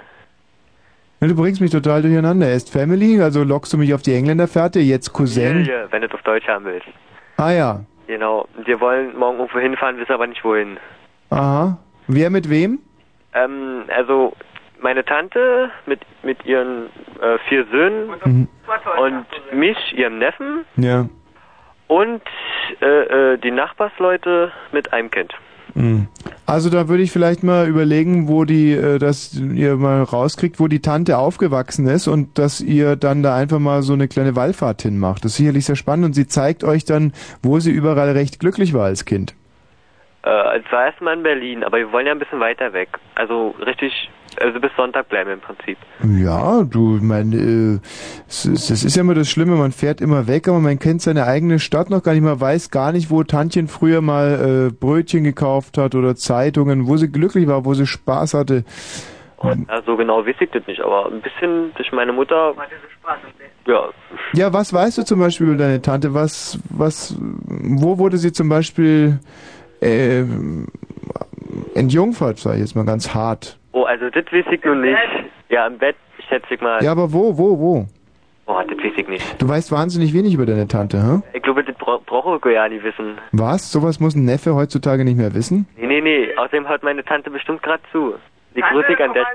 Ja, 1.21 1.27
du 1.27 1.35
bringst 1.35 1.61
mich 1.61 1.71
total 1.71 2.01
durcheinander. 2.01 2.47
Erst 2.47 2.71
Family, 2.71 3.21
also 3.21 3.43
lockst 3.43 3.73
du 3.73 3.77
mich 3.77 3.93
auf 3.93 4.01
die 4.01 4.13
Engländerfährte, 4.15 4.79
jetzt 4.79 5.13
Cousin. 5.13 5.47
Familie, 5.49 5.87
wenn 5.91 6.01
du 6.01 6.07
es 6.07 6.13
auf 6.13 6.21
Deutsch 6.23 6.47
haben 6.47 6.65
willst. 6.65 6.87
Ah 7.37 7.51
ja. 7.51 7.81
Genau. 8.07 8.47
Und 8.57 8.67
wir 8.67 8.79
wollen 8.81 9.17
morgen 9.17 9.39
irgendwo 9.39 9.59
hinfahren, 9.59 9.97
wissen 9.97 10.11
aber 10.11 10.27
nicht 10.27 10.43
wohin. 10.43 10.77
Aha. 11.29 11.77
Wer 12.07 12.29
mit 12.29 12.49
wem? 12.49 12.79
Ähm, 13.33 13.83
also 13.95 14.33
meine 14.81 15.05
Tante 15.05 15.69
mit 15.85 15.99
mit 16.23 16.45
ihren 16.45 16.87
äh, 17.21 17.37
vier 17.49 17.65
Söhnen 17.71 18.09
Mhm. 18.25 18.47
und 18.99 19.25
mich, 19.57 19.77
ihrem 19.95 20.17
Neffen 20.19 20.65
Ja. 20.77 21.07
und 21.87 22.21
äh, 22.81 22.85
äh, 23.33 23.37
die 23.37 23.51
Nachbarsleute 23.51 24.51
mit 24.71 24.93
einem 24.93 25.11
Kind. 25.11 25.33
Mhm. 25.73 26.07
Also 26.45 26.69
da 26.69 26.89
würde 26.89 27.01
ich 27.03 27.11
vielleicht 27.11 27.43
mal 27.43 27.67
überlegen, 27.67 28.27
wo 28.27 28.43
die, 28.43 28.73
äh, 28.73 28.97
dass 28.97 29.33
ihr 29.39 29.77
mal 29.77 30.03
rauskriegt, 30.03 30.59
wo 30.59 30.67
die 30.67 30.81
Tante 30.81 31.17
aufgewachsen 31.17 31.87
ist 31.87 32.07
und 32.07 32.37
dass 32.37 32.59
ihr 32.59 32.97
dann 32.97 33.23
da 33.23 33.35
einfach 33.35 33.59
mal 33.59 33.81
so 33.81 33.93
eine 33.93 34.07
kleine 34.09 34.35
Wallfahrt 34.35 34.81
hinmacht. 34.81 35.23
Das 35.23 35.31
ist 35.31 35.37
sicherlich 35.37 35.65
sehr 35.65 35.77
spannend 35.77 36.05
und 36.07 36.13
sie 36.13 36.27
zeigt 36.27 36.63
euch 36.65 36.83
dann, 36.85 37.13
wo 37.41 37.59
sie 37.59 37.71
überall 37.71 38.09
recht 38.11 38.39
glücklich 38.39 38.73
war 38.73 38.85
als 38.85 39.05
Kind. 39.05 39.33
Äh, 40.23 40.59
es 40.59 40.71
war 40.71 40.85
erstmal 40.87 41.15
in 41.15 41.23
Berlin, 41.23 41.63
aber 41.63 41.77
wir 41.77 41.91
wollen 41.93 42.05
ja 42.05 42.11
ein 42.11 42.19
bisschen 42.19 42.39
weiter 42.41 42.73
weg. 42.73 42.89
Also 43.15 43.55
richtig, 43.65 44.09
also 44.39 44.59
bis 44.59 44.71
Sonntag 44.77 45.09
bleiben 45.09 45.31
im 45.31 45.39
Prinzip. 45.39 45.77
Ja, 46.03 46.63
du, 46.63 46.97
ich 46.97 47.01
meine, 47.01 47.35
äh, 47.35 47.79
es 48.27 48.45
ist 48.45 48.95
ja 48.95 49.01
immer 49.01 49.13
das 49.13 49.29
Schlimme, 49.29 49.55
man 49.55 49.71
fährt 49.71 50.01
immer 50.01 50.27
weg, 50.27 50.47
aber 50.47 50.59
man 50.59 50.79
kennt 50.79 51.01
seine 51.01 51.25
eigene 51.25 51.59
Stadt 51.59 51.89
noch 51.89 52.03
gar 52.03 52.13
nicht, 52.13 52.23
man 52.23 52.39
weiß 52.39 52.71
gar 52.71 52.91
nicht, 52.91 53.09
wo 53.09 53.23
Tantchen 53.23 53.67
früher 53.67 54.01
mal 54.01 54.69
äh, 54.69 54.73
Brötchen 54.73 55.23
gekauft 55.23 55.77
hat 55.77 55.95
oder 55.95 56.15
Zeitungen, 56.15 56.87
wo 56.87 56.97
sie 56.97 57.11
glücklich 57.11 57.47
war, 57.47 57.65
wo 57.65 57.73
sie 57.73 57.85
Spaß 57.85 58.33
hatte. 58.33 58.63
Ja, 59.43 59.81
so 59.85 59.97
genau 59.97 60.25
weiß 60.25 60.35
ich 60.39 60.51
das 60.51 60.67
nicht, 60.67 60.81
aber 60.81 61.07
ein 61.07 61.21
bisschen 61.21 61.73
durch 61.75 61.91
meine 61.91 62.13
Mutter. 62.13 62.53
Ja, 63.65 63.89
Ja, 64.33 64.53
was 64.53 64.71
weißt 64.71 64.99
du 64.99 65.03
zum 65.03 65.19
Beispiel 65.19 65.47
über 65.47 65.57
deine 65.57 65.81
Tante? 65.81 66.13
Was, 66.13 66.59
was, 66.69 67.17
wo 67.19 67.97
wurde 67.97 68.17
sie 68.17 68.31
zum 68.31 68.49
Beispiel 68.49 69.19
äh, 69.81 70.23
entjungfert, 71.73 72.37
sag 72.37 72.53
ich 72.53 72.59
jetzt 72.59 72.75
mal 72.75 72.85
ganz 72.85 73.13
hart? 73.15 73.57
Oh, 73.71 73.83
also 73.83 74.09
das 74.09 74.25
weiß 74.31 74.45
ich 74.51 74.63
nun 74.63 74.81
nicht. 74.81 74.97
Ja, 75.49 75.67
im 75.67 75.77
Bett, 75.77 75.95
schätze 76.27 76.53
ich 76.53 76.61
mal. 76.61 76.83
Ja, 76.83 76.91
aber 76.91 77.11
wo, 77.11 77.37
wo, 77.37 77.59
wo? 77.59 77.85
Oh, 78.47 78.61
das 78.67 78.77
weiß 78.77 78.93
ich 78.97 79.07
nicht. 79.07 79.41
Du 79.41 79.47
weißt 79.47 79.71
wahnsinnig 79.71 80.13
wenig 80.13 80.33
über 80.33 80.45
deine 80.45 80.67
Tante, 80.67 80.97
hä? 81.01 81.21
Ich 81.33 81.41
glaube, 81.43 81.63
das 81.63 81.75
bra 81.75 81.99
brauche 82.05 82.37
ich 82.49 82.55
ja 82.55 82.67
nicht 82.67 82.83
wissen. 82.83 83.17
Was? 83.31 83.71
Sowas 83.71 83.99
muss 83.99 84.15
ein 84.15 84.25
Neffe 84.25 84.55
heutzutage 84.55 85.05
nicht 85.05 85.17
mehr 85.17 85.33
wissen? 85.33 85.67
Nee, 85.77 85.87
nee, 85.87 86.01
nee. 86.01 86.35
Außerdem 86.37 86.67
hört 86.67 86.83
meine 86.83 87.03
Tante 87.03 87.29
bestimmt 87.29 87.63
gerade 87.63 87.83
zu. 87.91 88.15
Die 88.55 88.61
grüße 88.61 88.91
ich 88.91 88.99
an 88.99 89.13
der, 89.13 89.25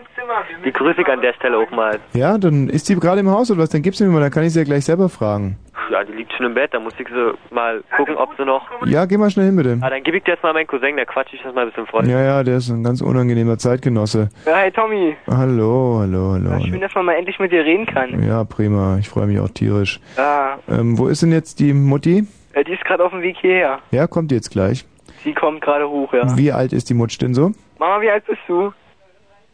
die 0.63 0.73
grüße 0.73 1.01
ich 1.01 1.07
an 1.09 1.23
der 1.23 1.33
Stelle 1.33 1.57
auch 1.57 1.71
mal. 1.71 1.99
Ja, 2.13 2.37
dann 2.37 2.69
ist 2.69 2.87
die 2.91 2.97
gerade 2.97 3.21
im 3.21 3.31
Haus 3.31 3.51
oder 3.51 3.63
was? 3.63 3.71
Dann 3.71 3.81
gib's 3.81 3.99
mir 3.99 4.09
mal, 4.09 4.21
dann 4.21 4.31
kann 4.31 4.45
ich 4.45 4.53
sie 4.53 4.59
ja 4.59 4.65
gleich 4.67 4.85
selber 4.85 5.09
fragen. 5.09 5.57
Ja, 5.91 6.03
die 6.05 6.13
liegt 6.13 6.33
schon 6.33 6.47
im 6.47 6.55
Bett, 6.55 6.75
da 6.75 6.81
muss 6.81 6.93
ich 6.99 7.07
so 7.09 7.35
mal 7.55 7.83
gucken, 7.97 8.17
ob 8.17 8.31
sie 8.37 8.45
noch... 8.45 8.63
Ja, 8.87 9.05
geh 9.05 9.17
mal 9.17 9.31
schnell 9.31 9.47
hin 9.47 9.57
bitte. 9.57 9.79
Ah, 9.81 9.91
dann 9.91 10.03
gebe 10.03 10.17
ich 10.17 10.25
dir 10.25 10.33
jetzt 10.33 10.43
mal 10.43 10.53
meinen 10.53 10.67
Cousin, 10.67 10.97
der 10.97 11.07
quatscht 11.07 11.35
ich 11.35 11.43
das 11.43 11.55
mal 11.55 11.63
ein 11.63 11.69
bisschen 11.69 11.87
voll. 11.87 12.09
Ja, 12.09 12.21
ja, 12.23 12.43
der 12.43 12.57
ist 12.57 12.69
ein 12.71 12.83
ganz 12.83 13.01
unangenehmer 13.01 13.57
Zeitgenosse. 13.59 14.29
Ja, 14.47 14.57
hi 14.57 14.71
Tommy. 14.71 15.17
Hallo, 15.29 15.99
hallo, 16.01 16.33
hallo. 16.33 16.61
Schön, 16.65 16.81
dass 16.81 16.95
man 16.95 17.05
mal 17.07 17.15
endlich 17.15 17.39
mit 17.39 17.53
dir 17.53 17.65
reden 17.65 17.87
kann. 17.87 18.23
Ja, 18.27 18.45
prima. 18.45 18.99
Ich 18.99 19.09
freue 19.09 19.27
mich 19.27 19.39
auch 19.39 19.49
tierisch. 19.51 20.01
Ah, 20.17 20.57
Ähm, 20.69 20.99
wo 20.99 21.07
ist 21.09 21.23
denn 21.23 21.33
jetzt 21.33 21.61
die 21.61 21.73
Mutti? 21.73 22.27
äh, 22.55 22.65
die 22.65 22.73
ist 22.73 22.85
gerade 22.85 23.05
auf 23.05 23.13
dem 23.13 23.23
Weg 23.23 23.37
hierher. 23.41 23.79
Ja, 23.93 24.07
kommt 24.07 24.33
jetzt 24.33 24.51
gleich. 24.51 24.85
Sie 25.25 25.35
kommt 25.35 25.61
gerade 25.61 25.89
hoch, 25.89 26.13
ja. 26.13 26.37
Wie 26.37 26.53
alt 26.53 26.73
ist 26.73 26.89
die 26.91 26.95
Mutsch 26.95 27.19
denn 27.21 27.35
so? 27.35 27.53
Mama, 27.79 28.01
wie 28.01 28.11
alt 28.11 28.25
bist 28.27 28.41
du? 28.49 28.73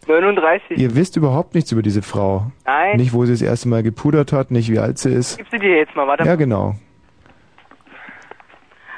39. 0.06 0.78
Ihr 0.78 0.94
wisst 0.94 1.16
überhaupt 1.16 1.54
nichts 1.54 1.72
über 1.72 1.82
diese 1.82 2.02
Frau. 2.02 2.50
Nein. 2.66 2.96
Nicht, 2.96 3.12
wo 3.12 3.24
sie 3.24 3.32
das 3.32 3.42
erste 3.42 3.68
Mal 3.68 3.82
gepudert 3.82 4.32
hat, 4.32 4.50
nicht 4.50 4.70
wie 4.70 4.78
alt 4.78 4.98
sie 4.98 5.12
ist. 5.12 5.38
Gib 5.38 5.48
sie 5.50 5.58
dir 5.58 5.76
jetzt 5.78 5.94
mal, 5.94 6.06
warte. 6.06 6.24
Ja, 6.24 6.34
genau. 6.34 6.74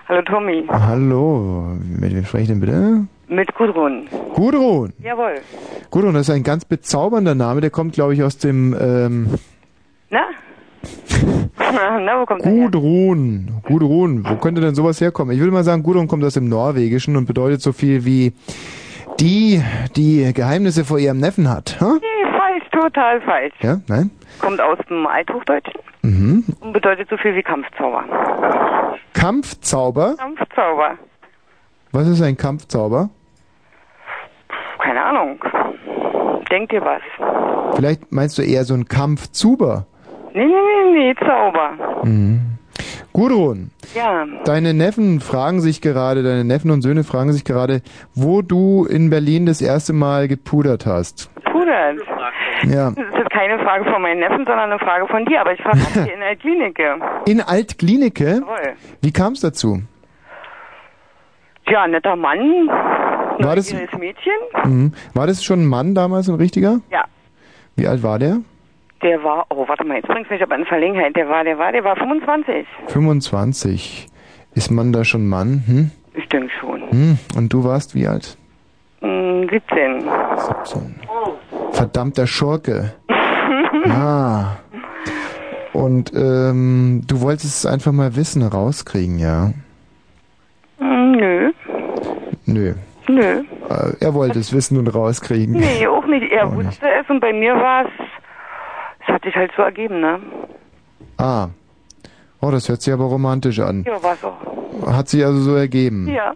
Hallo 0.08 0.22
Tommy. 0.22 0.66
Hallo, 0.68 1.76
mit 1.82 2.14
wem 2.14 2.24
spreche 2.24 2.42
ich 2.42 2.48
denn 2.48 2.60
bitte? 2.60 3.06
Mit 3.28 3.54
Gudrun. 3.54 4.06
Gudrun. 4.34 4.92
Jawohl. 5.02 5.40
Gudrun, 5.90 6.12
das 6.12 6.28
ist 6.28 6.34
ein 6.34 6.42
ganz 6.42 6.66
bezaubernder 6.66 7.34
Name, 7.34 7.62
der 7.62 7.70
kommt, 7.70 7.94
glaube 7.94 8.12
ich, 8.12 8.22
aus 8.22 8.36
dem 8.36 8.76
ähm, 8.78 9.28
Na? 10.10 10.26
Na, 11.58 12.20
wo 12.20 12.26
kommt 12.26 12.44
der 12.44 12.52
her? 12.52 12.64
Gudrun. 12.64 13.62
Gudrun, 13.62 14.26
wo 14.28 14.36
könnte 14.36 14.60
denn 14.60 14.74
sowas 14.74 15.00
herkommen? 15.00 15.34
Ich 15.34 15.40
würde 15.40 15.52
mal 15.52 15.64
sagen, 15.64 15.82
Gudrun 15.82 16.06
kommt 16.06 16.22
aus 16.24 16.34
dem 16.34 16.48
Norwegischen 16.50 17.16
und 17.16 17.24
bedeutet 17.24 17.62
so 17.62 17.72
viel 17.72 18.04
wie 18.04 18.34
die, 19.20 19.62
die 19.96 20.32
Geheimnisse 20.34 20.84
vor 20.84 20.98
ihrem 20.98 21.18
Neffen 21.18 21.48
hat. 21.48 21.76
Hä? 21.80 21.84
Nee, 21.84 22.30
falsch, 22.38 22.64
total 22.72 23.20
falsch. 23.22 23.54
Ja, 23.60 23.78
nein? 23.88 24.10
Kommt 24.40 24.60
aus 24.60 24.78
dem 24.88 25.06
Althochdeutschen 25.06 25.80
Mhm. 26.02 26.44
und 26.60 26.72
bedeutet 26.72 27.08
so 27.08 27.16
viel 27.16 27.34
wie 27.34 27.42
Kampfzauber. 27.42 28.04
Kampfzauber? 29.14 30.16
Kampfzauber. 30.18 30.98
Was 31.92 32.08
ist 32.08 32.20
ein 32.22 32.36
Kampfzauber? 32.36 33.08
Keine 34.78 35.02
Ahnung. 35.02 35.38
Denk 36.50 36.68
dir 36.70 36.82
was. 36.84 37.00
Vielleicht 37.76 38.12
meinst 38.12 38.36
du 38.36 38.42
eher 38.42 38.64
so 38.64 38.74
ein 38.74 38.86
Kampfzuber? 38.86 39.86
Nee, 40.34 40.44
nee, 40.44 40.52
nee, 40.52 40.98
nee, 40.98 41.14
Zauber. 41.14 42.04
Mhm. 42.04 42.40
Gudrun, 43.12 43.70
Ja. 43.94 44.26
deine 44.44 44.74
Neffen 44.74 45.20
fragen 45.20 45.60
sich 45.60 45.80
gerade, 45.80 46.22
deine 46.22 46.44
Neffen 46.44 46.70
und 46.70 46.82
Söhne 46.82 47.04
fragen 47.04 47.32
sich 47.32 47.44
gerade, 47.44 47.80
wo 48.14 48.42
du 48.42 48.84
in 48.86 49.08
Berlin 49.10 49.46
das 49.46 49.60
erste 49.62 49.92
Mal 49.92 50.26
gepudert 50.28 50.84
hast. 50.86 51.30
Pudert. 51.44 52.00
Ja. 52.68 52.90
Das 52.96 53.20
ist 53.22 53.30
keine 53.30 53.58
Frage 53.62 53.84
von 53.90 54.00
meinen 54.02 54.20
Neffen, 54.20 54.44
sondern 54.46 54.70
eine 54.70 54.78
Frage 54.78 55.06
von 55.08 55.24
dir. 55.26 55.40
Aber 55.40 55.52
ich 55.52 55.60
frage 55.62 55.78
dich 55.94 56.12
in 56.12 56.20
der 56.20 56.36
Klinik. 56.36 56.78
In 57.26 57.40
Altklinike? 57.40 58.40
Jawohl. 58.40 58.74
Wie 59.02 59.12
kam 59.12 59.32
es 59.34 59.40
dazu? 59.40 59.82
Ja, 61.68 61.86
netter 61.86 62.16
Mann. 62.16 62.68
War 62.68 63.56
das- 63.56 63.72
Mädchen. 63.72 64.32
Mhm. 64.64 64.92
War 65.14 65.26
das 65.26 65.42
schon 65.44 65.62
ein 65.62 65.66
Mann 65.66 65.94
damals, 65.94 66.28
ein 66.28 66.34
richtiger? 66.36 66.80
Ja. 66.90 67.04
Wie 67.76 67.86
alt 67.88 68.02
war 68.02 68.18
der? 68.18 68.38
Der 69.04 69.22
war, 69.22 69.44
oh, 69.50 69.68
warte 69.68 69.84
mal, 69.84 69.96
jetzt 69.98 70.08
bringst 70.08 70.30
du 70.30 70.34
mich 70.34 70.42
aber 70.42 70.56
in 70.56 70.64
Verlegenheit. 70.64 71.14
Der 71.14 71.28
war, 71.28 71.44
der 71.44 71.56
war, 71.58 71.70
der 71.70 71.84
war 71.84 71.94
25. 71.94 72.66
25. 72.88 74.06
Ist 74.54 74.70
man 74.70 74.92
da 74.92 75.04
schon 75.04 75.28
Mann? 75.28 75.62
Hm? 75.66 75.90
Ich 76.14 76.26
denke 76.28 76.50
schon. 76.58 76.90
Hm. 76.90 77.18
Und 77.36 77.52
du 77.52 77.64
warst 77.64 77.94
wie 77.94 78.06
alt? 78.08 78.36
Hm, 79.02 79.46
17. 79.50 80.00
17. 80.00 81.00
Verdammter 81.72 82.26
Schurke. 82.26 82.94
Ah. 83.86 84.56
Und 85.74 86.10
ähm, 86.14 87.02
du 87.06 87.20
wolltest 87.20 87.64
es 87.64 87.66
einfach 87.70 87.92
mal 87.92 88.16
wissen, 88.16 88.42
rauskriegen, 88.42 89.18
ja? 89.18 89.52
Hm, 90.78 91.12
Nö, 91.12 91.50
Nö. 92.46 92.74
nö. 93.08 93.22
Äh, 93.68 93.92
er 94.00 94.14
wollte 94.14 94.38
es 94.38 94.54
wissen 94.54 94.78
und 94.78 94.86
rauskriegen. 94.88 95.56
Nee, 95.56 95.86
auch 95.86 96.06
nicht. 96.06 96.32
Er 96.32 96.46
Auch 96.46 96.52
nicht. 96.54 96.66
wusste 96.68 96.86
es 96.98 97.10
und 97.10 97.20
bei 97.20 97.34
mir 97.34 97.54
war 97.56 97.84
es, 97.84 97.90
es 99.06 99.12
hat 99.12 99.24
sich 99.24 99.34
halt 99.34 99.50
so 99.56 99.62
ergeben, 99.62 100.00
ne? 100.00 100.18
Ah. 101.16 101.48
Oh, 102.40 102.50
das 102.50 102.68
hört 102.68 102.82
sich 102.82 102.92
aber 102.92 103.04
romantisch 103.04 103.60
an. 103.60 103.84
Ja, 103.86 104.02
war's 104.02 104.22
auch. 104.22 104.86
Hat 104.86 105.08
sich 105.08 105.24
also 105.24 105.40
so 105.40 105.54
ergeben. 105.54 106.08
Ja. 106.08 106.34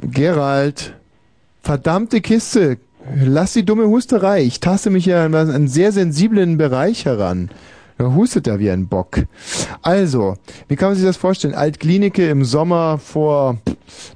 Gerald, 0.00 0.94
verdammte 1.62 2.20
Kiste. 2.20 2.78
Lass 3.14 3.52
die 3.52 3.64
dumme 3.64 3.86
Husterei. 3.86 4.42
Ich 4.42 4.60
taste 4.60 4.90
mich 4.90 5.06
ja 5.06 5.24
an 5.24 5.34
einen 5.34 5.68
sehr 5.68 5.92
sensiblen 5.92 6.58
Bereich 6.58 7.04
heran. 7.04 7.50
Da 7.98 8.12
hustet 8.14 8.46
er 8.46 8.58
wie 8.58 8.70
ein 8.70 8.88
Bock. 8.88 9.26
Also, 9.80 10.36
wie 10.68 10.76
kann 10.76 10.90
man 10.90 10.96
sich 10.96 11.06
das 11.06 11.16
vorstellen? 11.16 11.54
Altklinike 11.54 12.28
im 12.28 12.44
Sommer 12.44 12.98
vor, 12.98 13.58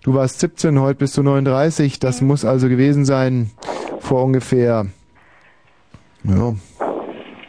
du 0.03 0.15
warst 0.15 0.41
17, 0.41 0.79
heute 0.81 0.99
bist 0.99 1.17
du 1.17 1.23
39. 1.23 1.99
Das 1.99 2.21
muss 2.21 2.45
also 2.45 2.69
gewesen 2.69 3.05
sein 3.05 3.51
vor 4.01 4.25
ungefähr, 4.25 4.87
ja, 6.25 6.55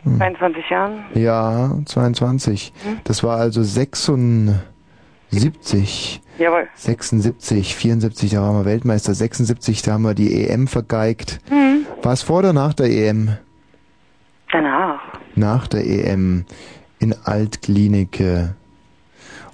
22 0.04 0.70
Jahren. 0.70 1.04
ja 1.14 1.72
22. 1.86 2.74
Das 3.04 3.24
war 3.24 3.38
also 3.38 3.62
76. 3.64 6.22
Jawohl. 6.38 6.68
76, 6.74 7.76
74, 7.76 8.32
da 8.32 8.42
waren 8.42 8.56
wir 8.58 8.66
Weltmeister. 8.66 9.14
76, 9.14 9.82
da 9.84 9.92
haben 9.94 10.02
wir 10.04 10.14
die 10.16 10.48
EM 10.48 10.68
vergeigt. 10.68 11.40
Mhm. 11.52 11.86
War 12.02 12.14
es 12.14 12.24
vor 12.24 12.40
oder 12.40 12.52
nach 12.54 12.74
der 12.74 12.90
EM? 12.90 13.38
Danach. 14.52 15.00
Nach 15.36 15.68
der 15.68 15.86
EM 15.86 16.46
in 17.00 17.14
Altklinike. 17.24 18.56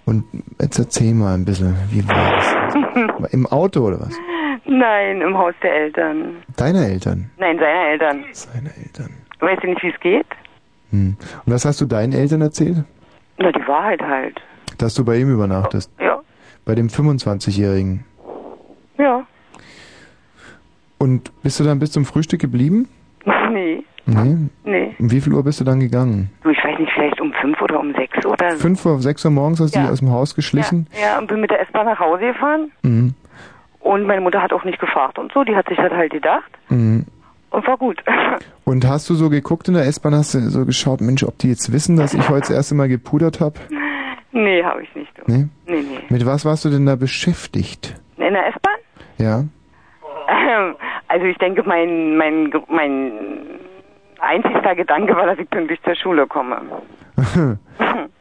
Und 0.05 0.23
jetzt 0.61 0.79
erzähl 0.79 1.13
mal 1.13 1.33
ein 1.33 1.43
bisschen, 1.43 1.75
wie 1.91 2.07
war 2.07 2.31
das? 2.31 2.55
Im 3.33 3.45
Auto 3.47 3.81
oder 3.85 3.99
was? 3.99 4.13
Nein, 4.65 5.21
im 5.21 5.37
Haus 5.37 5.53
der 5.63 5.73
Eltern. 5.73 6.37
Deine 6.57 6.85
Eltern? 6.87 7.29
Nein, 7.37 7.57
seiner 7.57 7.87
Eltern. 7.89 8.25
Seine 8.33 8.75
Eltern. 8.75 9.11
Weißt 9.39 9.63
du 9.63 9.67
nicht, 9.67 9.83
wie 9.83 9.89
es 9.89 9.99
geht? 9.99 10.25
Hm. 10.91 11.15
Und 11.45 11.53
was 11.53 11.65
hast 11.65 11.79
du 11.81 11.85
deinen 11.85 12.13
Eltern 12.13 12.41
erzählt? 12.41 12.77
Na, 13.37 13.51
die 13.51 13.67
Wahrheit 13.67 14.01
halt. 14.01 14.39
Dass 14.77 14.93
du 14.95 15.03
bei 15.05 15.17
ihm 15.17 15.31
übernachtest? 15.33 15.91
Ja. 15.99 16.19
Bei 16.65 16.75
dem 16.75 16.87
25-Jährigen. 16.87 18.03
Ja. 18.97 19.25
Und 20.97 21.31
bist 21.43 21.59
du 21.59 21.63
dann 21.63 21.79
bis 21.79 21.91
zum 21.91 22.05
Frühstück 22.05 22.41
geblieben? 22.41 22.87
Nee. 23.49 23.83
Nee. 24.05 24.37
Nee. 24.65 24.95
Um 24.99 25.09
wie 25.11 25.19
viel 25.19 25.33
Uhr 25.33 25.43
bist 25.43 25.59
du 25.59 25.63
dann 25.63 25.79
gegangen? 25.79 26.29
Du, 26.43 26.49
ich 26.49 26.63
weiß 26.63 26.77
nicht, 26.79 26.91
vielleicht 26.93 27.19
um 27.19 27.33
fünf 27.33 27.59
oder 27.61 27.79
um 27.79 27.93
sechs 27.93 28.23
oder 28.25 28.51
so. 28.51 28.57
Fünf 28.59 28.85
Uhr, 28.85 28.99
sechs 29.01 29.25
Uhr 29.25 29.31
morgens 29.31 29.59
hast 29.59 29.73
du 29.73 29.79
Ja. 29.79 29.85
dich 29.85 29.91
aus 29.93 29.99
dem 29.99 30.11
Haus 30.11 30.35
geschlichen? 30.35 30.87
Ja, 30.93 30.99
ja, 31.13 31.17
und 31.17 31.27
bin 31.27 31.41
mit 31.41 31.49
der 31.49 31.61
S-Bahn 31.61 31.85
nach 31.87 31.99
Hause 31.99 32.27
gefahren. 32.27 32.71
Mhm. 32.83 33.13
Und 33.79 34.03
meine 34.05 34.21
Mutter 34.21 34.41
hat 34.41 34.53
auch 34.53 34.63
nicht 34.63 34.79
gefragt 34.79 35.17
und 35.17 35.31
so. 35.33 35.43
Die 35.43 35.55
hat 35.55 35.67
sich 35.67 35.77
das 35.77 35.91
halt 35.91 36.11
gedacht. 36.11 36.49
Mhm. 36.69 37.05
Und 37.51 37.65
war 37.67 37.77
gut. 37.77 38.03
Und 38.65 38.85
hast 38.87 39.09
du 39.09 39.15
so 39.15 39.29
geguckt 39.29 39.67
in 39.67 39.73
der 39.75 39.85
S-Bahn, 39.85 40.13
hast 40.13 40.33
du 40.33 40.39
so 40.49 40.65
geschaut, 40.65 41.01
Mensch, 41.01 41.23
ob 41.23 41.37
die 41.37 41.49
jetzt 41.49 41.71
wissen, 41.71 41.95
dass 41.95 42.13
ich 42.13 42.29
heute 42.29 42.41
das 42.41 42.49
erste 42.51 42.75
Mal 42.75 42.87
gepudert 42.89 43.39
habe? 43.39 43.59
nee, 44.31 44.63
habe 44.63 44.83
ich 44.83 44.93
nicht. 44.95 45.11
Du. 45.17 45.23
Nee? 45.25 45.47
Nee, 45.65 45.81
nee. 45.81 45.99
Mit 46.09 46.25
was 46.25 46.45
warst 46.45 46.65
du 46.65 46.69
denn 46.69 46.85
da 46.85 46.95
beschäftigt? 46.95 47.95
In 48.17 48.33
der 48.33 48.47
S-Bahn? 48.47 48.77
Ja? 49.17 49.39
Ähm, 50.29 50.75
Also 51.07 51.25
ich 51.25 51.37
denke, 51.37 51.63
mein, 51.63 52.17
mein, 52.17 52.51
mein 52.69 53.11
einzigster 54.19 54.75
Gedanke 54.75 55.15
war, 55.15 55.25
dass 55.25 55.39
ich 55.39 55.49
pünktlich 55.49 55.81
zur 55.83 55.95
Schule 55.95 56.27
komme. 56.27 56.61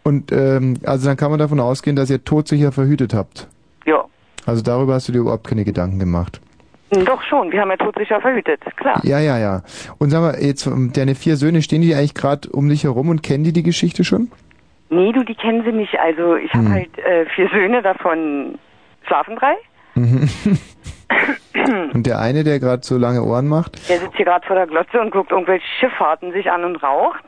Und 0.05 0.31
ähm, 0.33 0.79
also 0.85 1.09
dann 1.09 1.17
kann 1.17 1.31
man 1.31 1.41
davon 1.41 1.61
ausgehen, 1.61 1.97
dass 1.97 2.11
ihr 2.11 2.25
todsicher 2.25 2.71
verhütet 2.73 3.13
habt. 3.13 3.49
Ja. 3.85 4.05
Also 4.47 4.63
darüber 4.63 4.95
hast 4.95 5.09
du 5.09 5.13
dir 5.13 5.19
überhaupt 5.19 5.47
keine 5.49 5.65
Gedanken 5.65 5.99
gemacht. 5.99 6.41
Doch 6.91 7.21
schon, 7.23 7.51
wir 7.51 7.61
haben 7.61 7.71
ja 7.71 7.77
todsicher 7.77 8.21
verhütet, 8.21 8.61
klar. 8.77 9.01
Ja, 9.03 9.19
ja, 9.19 9.39
ja. 9.39 9.63
Und 9.99 10.11
sag 10.11 10.21
mal, 10.21 10.37
jetzt 10.41 10.67
ähm, 10.67 10.93
deine 10.95 11.15
vier 11.17 11.37
Söhne, 11.37 11.61
stehen 11.63 11.83
die 11.83 11.95
eigentlich 11.95 12.15
gerade 12.15 12.49
um 12.51 12.69
dich 12.69 12.85
herum 12.85 13.09
und 13.09 13.23
kennen 13.25 13.43
die 13.45 13.53
die 13.53 13.65
Geschichte 13.65 14.05
schon? 14.05 14.31
Nee, 14.89 15.11
du, 15.13 15.25
die 15.25 15.35
kennen 15.35 15.65
sie 15.65 15.73
nicht. 15.73 15.99
Also 15.99 16.37
ich 16.37 16.53
habe 16.55 16.67
Hm. 16.67 16.73
halt 16.73 16.99
äh, 16.99 17.27
vier 17.35 17.49
Söhne, 17.49 17.83
davon 17.83 18.57
schlafen 19.07 19.35
drei. 19.37 19.55
Mhm. 19.97 20.29
und 21.95 22.07
der 22.07 22.21
eine, 22.21 22.45
der 22.45 22.61
gerade 22.61 22.83
so 22.85 22.97
lange 22.97 23.23
Ohren 23.25 23.49
macht? 23.49 23.89
Der 23.89 23.99
sitzt 23.99 24.15
hier 24.17 24.25
gerade 24.27 24.47
vor 24.47 24.55
der 24.57 24.67
Glotze 24.67 25.01
und 25.01 25.11
guckt 25.11 25.33
irgendwelche 25.33 25.67
Schifffahrten 25.81 26.33
sich 26.33 26.51
an 26.51 26.65
und 26.65 26.77
raucht. 26.77 27.25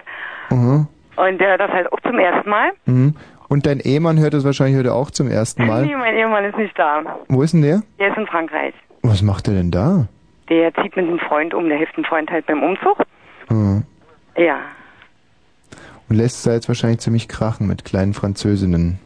Mhm. 0.51 0.87
Und 1.17 1.39
der 1.41 1.49
hört 1.51 1.61
das 1.61 1.71
halt 1.73 1.93
auch 1.93 2.01
zum 2.01 2.19
ersten 2.19 2.49
Mal. 2.49 2.71
Mhm. 2.87 3.15
Und 3.49 3.67
dein 3.67 3.81
Ehemann 3.81 4.19
hört 4.21 4.35
das 4.35 4.45
wahrscheinlich 4.45 4.77
heute 4.79 4.93
auch 4.95 5.11
zum 5.11 5.29
ersten 5.29 5.63
Nee, 5.65 5.69
Mal. 5.69 5.87
mein 5.99 6.15
Ehemann 6.17 6.45
ist 6.45 6.57
nicht 6.59 6.79
da. 6.79 7.03
Wo 7.29 7.43
ist 7.43 7.55
denn 7.55 7.63
der? 7.63 7.83
Der 7.99 8.09
ist 8.11 8.17
in 8.19 8.27
Frankreich. 8.27 8.75
Was 9.09 9.23
macht 9.23 9.49
er 9.49 9.55
denn 9.55 9.71
da? 9.71 10.07
Der 10.51 10.73
zieht 10.75 10.95
mit 10.95 11.07
einem 11.07 11.19
Freund 11.19 11.55
um, 11.55 11.67
der 11.69 11.79
hilft 11.79 11.97
einem 11.97 12.05
Freund 12.05 12.31
halt 12.31 12.45
beim 12.47 12.63
Umzug. 12.63 12.99
Mhm. 13.49 13.83
Ja. 14.37 14.59
Und 16.11 16.17
lässt 16.17 16.37
es 16.37 16.43
da 16.43 16.53
jetzt 16.53 16.69
wahrscheinlich 16.69 17.01
ziemlich 17.01 17.27
krachen 17.27 17.67
mit 17.67 17.87
kleinen 17.87 18.13
Französinnen. 18.13 18.99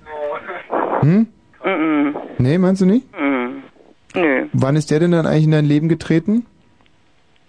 Hm? 1.03 1.29
Mhm. 1.65 2.17
Nee, 2.39 2.59
meinst 2.59 2.83
du 2.83 2.87
nicht? 2.87 3.07
Mhm. 3.17 3.63
Nö. 4.15 4.47
Wann 4.53 4.75
ist 4.77 4.91
der 4.91 4.99
denn 4.99 5.13
dann 5.13 5.27
eigentlich 5.27 5.45
in 5.45 5.53
dein 5.53 5.65
Leben 5.67 5.89
getreten? 5.89 6.47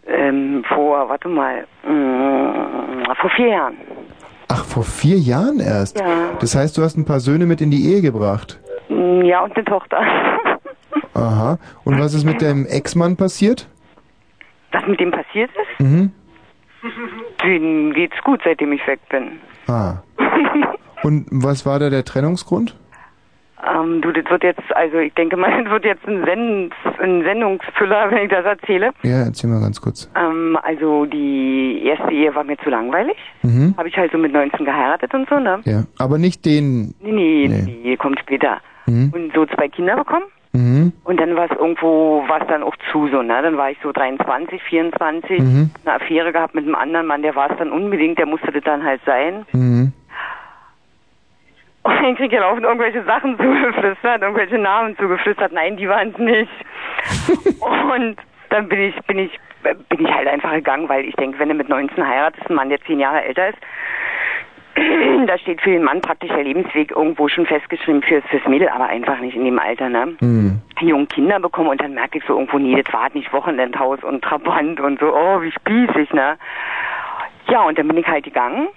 Ähm, 0.06 0.64
vor, 0.76 1.10
warte 1.10 1.30
mal, 1.30 1.66
mm, 1.84 3.04
vor 3.20 3.30
vier 3.36 3.48
Jahren. 3.48 3.78
Ach, 4.48 4.64
vor 4.66 4.84
vier 4.84 5.18
Jahren 5.18 5.60
erst? 5.60 6.00
Ja. 6.00 6.06
Das 6.40 6.56
heißt, 6.56 6.78
du 6.78 6.84
hast 6.84 6.98
ein 6.98 7.06
paar 7.06 7.20
Söhne 7.20 7.48
mit 7.48 7.62
in 7.62 7.72
die 7.72 7.92
Ehe 7.92 8.02
gebracht? 8.02 8.60
Mm, 8.90 9.22
Ja, 9.24 9.44
und 9.44 9.56
eine 9.56 9.66
Tochter. 9.66 9.98
Aha. 11.14 11.58
Und 11.84 12.00
was 12.00 12.14
ist 12.14 12.24
mit 12.26 12.42
deinem 12.42 12.66
Ex-Mann 12.66 13.16
passiert? 13.18 13.68
Was 14.72 14.86
mit 14.88 15.00
dem 15.00 15.12
passiert 15.12 15.50
ist? 15.52 15.80
Mhm. 15.86 16.12
Denen 17.44 17.94
geht's 17.94 18.18
gut, 18.24 18.42
seitdem 18.44 18.72
ich 18.74 18.86
weg 18.88 19.00
bin. 19.10 19.40
Ah. 19.68 19.98
Und 21.04 21.28
was 21.32 21.66
war 21.66 21.80
da 21.80 21.90
der 21.90 22.04
Trennungsgrund? 22.06 22.76
Ähm, 23.66 24.02
du, 24.02 24.12
das 24.12 24.30
wird 24.30 24.44
jetzt, 24.44 24.62
also 24.76 24.98
ich 24.98 25.14
denke 25.14 25.38
mal, 25.38 25.50
das 25.64 25.72
wird 25.72 25.86
jetzt 25.86 26.06
ein, 26.06 26.24
Send 26.26 26.74
ein 27.00 27.24
Sendungsfüller, 27.24 28.12
wenn 28.12 28.24
ich 28.24 28.30
das 28.30 28.44
erzähle. 28.46 28.92
Ja, 29.04 29.24
erzähl 29.24 29.50
mal 29.50 29.62
ganz 29.62 29.80
kurz. 29.80 30.10
Ähm, 30.16 30.58
also 30.62 31.06
die 31.06 31.82
erste 31.86 32.12
Ehe 32.12 32.34
war 32.36 32.44
mir 32.44 32.58
zu 32.58 32.70
langweilig. 32.70 33.16
Mhm. 33.44 33.74
Habe 33.78 33.88
ich 33.88 33.96
halt 33.98 34.12
so 34.12 34.18
mit 34.18 34.34
19 34.34 34.66
geheiratet 34.66 35.14
und 35.14 35.30
so, 35.30 35.40
ne? 35.40 35.62
Ja. 35.64 35.84
Aber 35.98 36.18
nicht 36.18 36.44
den. 36.46 36.94
Nee, 37.02 37.12
nee, 37.12 37.48
Nee. 37.48 37.82
die 37.86 37.98
kommt 37.98 38.20
später. 38.20 38.58
Mhm. 38.86 39.12
Und 39.14 39.34
so 39.34 39.46
zwei 39.46 39.70
Kinder 39.70 39.96
bekommen. 39.96 40.26
Mhm. 40.54 40.94
Und 41.04 41.20
dann 41.20 41.36
war 41.36 41.46
es 41.52 41.58
irgendwo, 41.58 42.24
war 42.28 42.42
es 42.42 42.48
dann 42.48 42.64
auch 42.64 42.76
zu 42.92 43.08
so, 43.08 43.22
ne? 43.24 43.42
Dann 43.42 43.58
war 43.58 43.72
ich 43.72 43.78
so 43.82 43.92
23, 43.92 44.62
24, 44.62 45.40
Mhm. 45.40 45.72
eine 45.84 45.96
Affäre 45.96 46.32
gehabt 46.32 46.54
mit 46.54 46.66
einem 46.66 46.76
anderen 46.76 47.08
Mann, 47.08 47.24
der 47.24 47.36
war 47.36 47.50
es 47.52 47.58
dann 47.58 47.72
unbedingt, 47.72 48.20
der 48.20 48.28
musste 48.28 48.52
das 48.52 48.64
dann 48.64 48.84
halt 48.84 49.02
sein. 49.06 49.46
Mhm. 49.52 49.94
Und 51.84 52.02
dann 52.02 52.16
krieg 52.16 52.32
ich 52.32 52.40
laufend 52.40 52.64
irgendwelche 52.66 53.04
Sachen 53.04 53.38
zugeflüstert, 53.38 54.22
irgendwelche 54.22 54.58
Namen 54.58 54.96
zugeflüstert. 54.98 55.52
Nein, 55.52 55.76
die 55.76 55.90
waren 55.90 56.12
es 56.12 56.18
nicht. 56.18 56.52
und 57.94 58.16
dann 58.50 58.70
bin 58.70 58.80
ich, 58.80 58.96
bin 59.06 59.20
ich, 59.20 59.38
bin 59.90 60.06
ich 60.06 60.14
halt 60.14 60.28
einfach 60.30 60.52
gegangen, 60.54 60.88
weil 60.88 61.04
ich 61.04 61.16
denke, 61.16 61.40
wenn 61.40 61.50
du 61.50 61.56
mit 61.56 61.68
19 61.68 62.08
heiratest, 62.08 62.50
ein 62.50 62.56
Mann, 62.56 62.70
der 62.70 62.80
zehn 62.84 63.00
Jahre 63.00 63.24
älter 63.24 63.50
ist, 63.50 63.58
da 65.28 65.38
steht 65.38 65.62
für 65.62 65.72
den 65.72 65.84
Mann 65.84 66.02
praktisch 66.02 66.30
der 66.30 66.44
Lebensweg 66.44 66.92
irgendwo 66.92 67.28
schon 67.28 67.46
festgeschrieben 67.46 68.02
fürs, 68.02 68.24
fürs 68.30 68.46
Mädel, 68.48 68.70
aber 68.70 68.88
einfach 68.88 69.20
nicht 69.20 69.36
in 69.36 69.46
dem 69.46 69.60
Alter, 69.60 69.90
ne? 69.90 70.16
Mhm. 70.20 70.62
Jungen 70.82 71.08
Kinder 71.08 71.40
bekommen 71.40 71.70
und 71.70 71.82
dann 71.82 71.94
merke 71.94 72.18
ich 72.18 72.24
so 72.28 72.34
irgendwo, 72.34 72.58
nee, 72.60 72.82
das 72.82 72.94
war 72.94 73.04
halt 73.04 73.16
nicht 73.16 73.32
Wochenendhaus 73.32 74.04
und 74.04 74.22
Trabant 74.22 74.80
und 74.82 75.00
so, 75.00 75.14
oh, 75.16 75.42
wie 75.42 75.52
spießig, 75.52 76.12
ne? 76.12 76.38
Ja, 77.50 77.62
und 77.64 77.78
dann 77.78 77.88
bin 77.88 77.98
ich 77.98 78.08
halt 78.08 78.26
gegangen. 78.26 78.68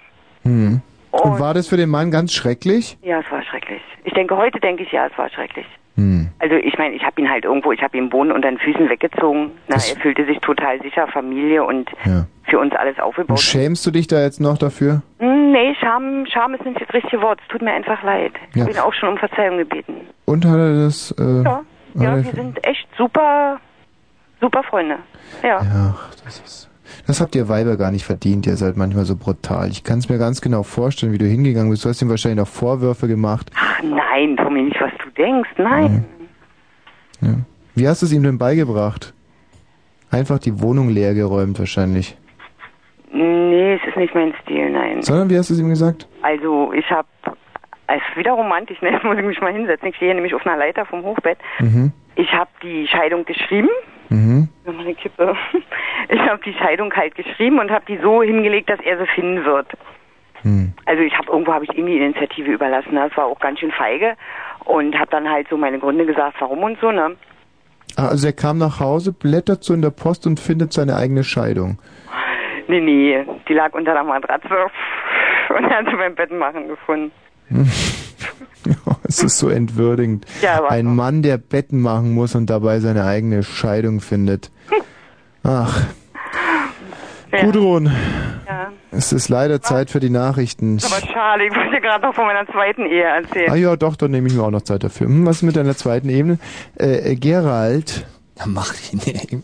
Mhm. 0.43 0.81
Und 1.11 1.39
war 1.39 1.53
das 1.53 1.67
für 1.67 1.77
den 1.77 1.89
Mann 1.89 2.11
ganz 2.11 2.33
schrecklich? 2.33 2.97
Ja, 3.01 3.19
es 3.19 3.31
war 3.31 3.41
schrecklich. 3.43 3.81
Ich 4.03 4.13
denke, 4.13 4.37
heute 4.37 4.59
denke 4.59 4.83
ich, 4.83 4.91
ja, 4.91 5.07
es 5.07 5.17
war 5.17 5.29
schrecklich. 5.29 5.65
Mhm. 5.97 6.29
Also 6.39 6.55
ich 6.55 6.77
meine, 6.77 6.95
ich 6.95 7.03
habe 7.03 7.19
ihn 7.19 7.29
halt 7.29 7.43
irgendwo, 7.43 7.71
ich 7.73 7.81
habe 7.81 7.97
ihn 7.97 8.09
Boden 8.09 8.31
unter 8.31 8.47
den 8.49 8.57
Füßen 8.59 8.87
weggezogen. 8.89 9.51
Na, 9.67 9.75
er 9.75 9.99
fühlte 10.01 10.25
sich 10.25 10.37
total 10.39 10.79
sicher, 10.81 11.07
Familie 11.07 11.63
und 11.63 11.89
Ja. 12.05 12.25
für 12.43 12.59
uns 12.59 12.73
alles 12.75 12.95
Und 12.97 13.03
aufgebaut. 13.03 13.39
schämst 13.39 13.85
du 13.85 13.91
dich 13.91 14.07
da 14.07 14.21
jetzt 14.21 14.39
noch 14.39 14.57
dafür? 14.57 15.01
Hm, 15.19 15.51
Nee, 15.51 15.73
Scham, 15.79 16.25
Scham 16.27 16.53
ist 16.53 16.65
nicht 16.65 16.79
das 16.79 16.93
richtige 16.93 17.19
Wort. 17.21 17.39
Es 17.41 17.47
tut 17.47 17.61
mir 17.63 17.71
einfach 17.71 18.03
leid. 18.03 18.33
Ich 18.51 18.57
Ja. 18.57 18.61
habe 18.63 18.71
ihn 18.73 18.77
auch 18.79 18.93
schon 18.93 19.09
um 19.09 19.17
Verzeihung 19.17 19.57
gebeten. 19.57 20.01
Und 20.25 20.45
hat 20.45 20.57
er 20.57 20.83
das? 20.85 21.11
Äh, 21.17 21.23
Ja, 21.43 21.61
ja, 21.95 22.15
wir 22.17 22.31
sind 22.31 22.63
echt 22.67 22.87
super, 22.97 23.59
super 24.39 24.61
Freunde. 24.63 24.97
Ja. 25.41 25.61
Ja, 25.63 25.95
das 26.23 26.39
ist. 26.41 26.66
Das 27.07 27.21
habt 27.21 27.35
ihr 27.35 27.47
Weiber 27.47 27.77
gar 27.77 27.91
nicht 27.91 28.03
verdient, 28.05 28.45
ihr 28.45 28.57
seid 28.57 28.75
manchmal 28.75 29.05
so 29.05 29.15
brutal. 29.15 29.69
Ich 29.69 29.83
kann 29.85 29.99
es 29.99 30.09
mir 30.09 30.17
ganz 30.17 30.41
genau 30.41 30.63
vorstellen, 30.63 31.13
wie 31.13 31.17
du 31.17 31.25
hingegangen 31.25 31.71
bist. 31.71 31.85
Du 31.85 31.89
hast 31.89 32.01
ihm 32.01 32.09
wahrscheinlich 32.09 32.39
noch 32.39 32.47
Vorwürfe 32.47 33.07
gemacht. 33.07 33.49
Ach 33.55 33.81
nein, 33.81 34.35
mir 34.57 34.63
nicht, 34.63 34.81
was 34.81 34.91
du 35.03 35.09
denkst. 35.11 35.49
Nein. 35.57 36.05
Wie 37.75 37.87
hast 37.87 38.01
du 38.01 38.07
es 38.07 38.11
ihm 38.11 38.23
denn 38.23 38.37
beigebracht? 38.37 39.13
Einfach 40.11 40.39
die 40.39 40.61
Wohnung 40.61 40.89
leer 40.89 41.13
geräumt 41.13 41.59
wahrscheinlich. 41.59 42.17
Nee, 43.11 43.75
es 43.75 43.87
ist 43.87 43.97
nicht 43.97 44.13
mein 44.13 44.33
Stil, 44.41 44.71
nein. 44.71 45.01
Sondern 45.01 45.29
wie 45.29 45.37
hast 45.37 45.49
du 45.49 45.53
es 45.53 45.59
ihm 45.59 45.69
gesagt? 45.69 46.07
Also 46.23 46.73
ich 46.73 46.89
habe, 46.89 47.07
es 47.87 48.01
ist 48.09 48.17
wieder 48.17 48.31
romantisch, 48.31 48.81
ne? 48.81 48.91
Muss 49.03 49.17
ich 49.17 49.25
mich 49.25 49.39
mal 49.41 49.53
hinsetzen. 49.53 49.89
Ich 49.89 49.95
stehe 49.95 50.13
nämlich 50.13 50.33
auf 50.33 50.45
einer 50.45 50.57
Leiter 50.57 50.85
vom 50.85 51.03
Hochbett. 51.03 51.37
Mhm. 51.59 51.91
Ich 52.15 52.31
habe 52.33 52.49
die 52.63 52.87
Scheidung 52.87 53.25
geschrieben. 53.25 53.69
Mhm. 54.09 54.49
Meine 54.65 54.95
Kippe. 54.95 55.35
Ich 56.09 56.19
habe 56.21 56.39
die 56.45 56.53
Scheidung 56.53 56.93
halt 56.93 57.15
geschrieben 57.15 57.59
und 57.59 57.69
habe 57.69 57.83
die 57.85 57.97
so 58.01 58.23
hingelegt, 58.23 58.69
dass 58.69 58.79
er 58.79 58.97
sie 58.97 59.07
finden 59.07 59.43
wird. 59.43 59.67
Hm. 60.41 60.71
Also 60.85 61.01
ich 61.03 61.13
habe 61.17 61.29
irgendwo 61.29 61.51
habe 61.53 61.65
ich 61.65 61.73
ihm 61.77 61.85
die 61.85 61.97
Initiative 61.97 62.49
überlassen. 62.49 62.93
ne? 62.93 63.07
Das 63.09 63.17
war 63.17 63.25
auch 63.25 63.39
ganz 63.39 63.59
schön 63.59 63.71
feige 63.73 64.15
und 64.63 64.97
habe 64.97 65.09
dann 65.11 65.27
halt 65.29 65.47
so 65.49 65.57
meine 65.57 65.79
Gründe 65.79 66.05
gesagt, 66.05 66.37
warum 66.39 66.63
und 66.63 66.79
so. 66.79 66.91
Ne? 66.91 67.17
Ah, 67.97 68.07
Also 68.07 68.27
er 68.27 68.33
kam 68.33 68.57
nach 68.57 68.79
Hause, 68.79 69.11
blättert 69.11 69.65
so 69.65 69.73
in 69.73 69.81
der 69.81 69.89
Post 69.89 70.27
und 70.27 70.39
findet 70.39 70.71
seine 70.71 70.95
eigene 70.95 71.25
Scheidung. 71.25 71.77
Nee, 72.69 72.79
nee, 72.79 73.25
die 73.49 73.53
lag 73.53 73.73
unter 73.73 73.91
der 73.93 74.03
Matratze 74.05 74.47
und 75.57 75.65
er 75.65 75.79
hat 75.79 75.85
sie 75.89 75.95
beim 75.97 76.15
Betten 76.15 76.37
machen 76.37 76.69
gefunden. 76.69 77.11
Es 79.07 79.23
ist 79.23 79.37
so 79.37 79.47
entwürdigend. 79.49 80.25
Ja, 80.41 80.65
Ein 80.67 80.93
Mann, 80.93 81.21
der 81.21 81.37
Betten 81.37 81.79
machen 81.81 82.13
muss 82.13 82.35
und 82.35 82.49
dabei 82.49 82.79
seine 82.81 83.05
eigene 83.05 83.41
Scheidung 83.43 84.01
findet. 84.01 84.51
Ach. 85.43 85.85
Gudrun, 87.41 87.85
Ja. 88.47 88.71
es 88.91 89.11
ist 89.13 89.27
leider 89.29 89.61
Zeit 89.61 89.89
für 89.89 89.99
die 89.99 90.09
Nachrichten. 90.09 90.79
Aber 90.83 91.05
schade, 91.05 91.45
ich 91.45 91.55
wollte 91.55 91.81
gerade 91.81 92.05
noch 92.05 92.15
von 92.15 92.25
meiner 92.25 92.47
zweiten 92.47 92.85
Ehe 92.85 93.03
erzählen. 93.03 93.51
Ah 93.51 93.55
ja, 93.55 93.75
doch, 93.75 93.95
dann 93.95 94.11
nehme 94.11 94.27
ich 94.27 94.33
mir 94.33 94.43
auch 94.43 94.49
noch 94.51 94.61
Zeit 94.61 94.83
dafür. 94.83 95.07
Hm, 95.07 95.25
was 95.25 95.37
ist 95.37 95.43
mit 95.43 95.55
deiner 95.55 95.75
zweiten 95.75 96.09
Ebene? 96.09 96.39
Äh, 96.75 97.15
Gerald. 97.15 98.05
Ja, 98.37 98.45
mach 98.45 98.73
ich 98.73 98.93
nicht. 98.93 99.37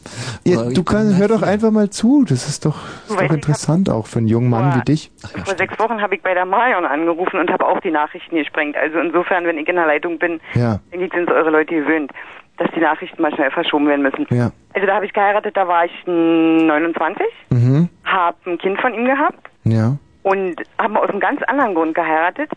Ja, 0.46 0.64
du 0.70 0.84
kannst, 0.84 1.18
hör 1.18 1.28
doch 1.28 1.42
einfach 1.42 1.72
mal 1.72 1.90
zu. 1.90 2.26
Das 2.26 2.48
ist 2.48 2.66
doch, 2.66 2.78
ist 3.10 3.20
doch 3.20 3.22
interessant 3.34 3.90
auch 3.90 4.06
für 4.06 4.20
einen 4.20 4.28
jungen 4.28 4.50
Mann 4.50 4.76
wie 4.80 4.84
dich. 4.86 5.12
Vor 5.46 5.56
sechs 5.58 5.78
Wochen 5.80 6.02
habe 6.02 6.16
ich 6.16 6.22
bei 6.22 6.34
der 6.34 6.46
Marion 6.46 6.86
angerufen 6.86 7.40
und 7.40 7.52
habe 7.52 7.66
auch 7.66 7.80
die 7.82 7.92
Nachrichten 7.92 8.36
gesprengt. 8.36 8.78
Also 8.78 9.00
insofern, 9.00 9.46
wenn 9.46 9.58
ich 9.58 9.68
in 9.68 9.76
der 9.76 9.88
Leitung 9.88 10.20
bin, 10.20 10.40
Ja. 10.54 10.80
denke 10.92 11.06
ich, 11.08 11.14
sind 11.14 11.32
eure 11.32 11.50
Leute 11.50 11.74
gewöhnt, 11.74 12.12
dass 12.58 12.70
die 12.76 12.82
Nachrichten 12.82 13.20
mal 13.22 13.34
schnell 13.34 13.50
verschoben 13.50 13.88
werden 13.88 14.04
müssen. 14.04 14.28
Ja. 14.30 14.52
Also 14.76 14.86
da 14.86 14.96
habe 14.96 15.06
ich 15.08 15.14
geheiratet, 15.14 15.58
da 15.58 15.68
war 15.68 15.86
ich 15.86 15.92
mm, 16.06 16.68
29, 16.68 17.26
Mhm. 17.50 17.90
habe 18.04 18.38
ein 18.46 18.58
Kind 18.60 18.80
von 18.80 18.94
ihm 18.94 19.06
gehabt 19.06 19.50
Ja. 19.64 19.98
und 20.22 20.56
habe 20.78 21.00
aus 21.02 21.10
einem 21.10 21.20
ganz 21.20 21.42
anderen 21.44 21.74
Grund 21.74 21.96
geheiratet, 21.96 22.52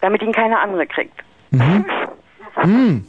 damit 0.00 0.22
ihn 0.22 0.32
keine 0.32 0.58
andere 0.58 0.86
kriegt. 0.86 1.18
Mhm. 1.50 1.84
Hm. 2.56 3.04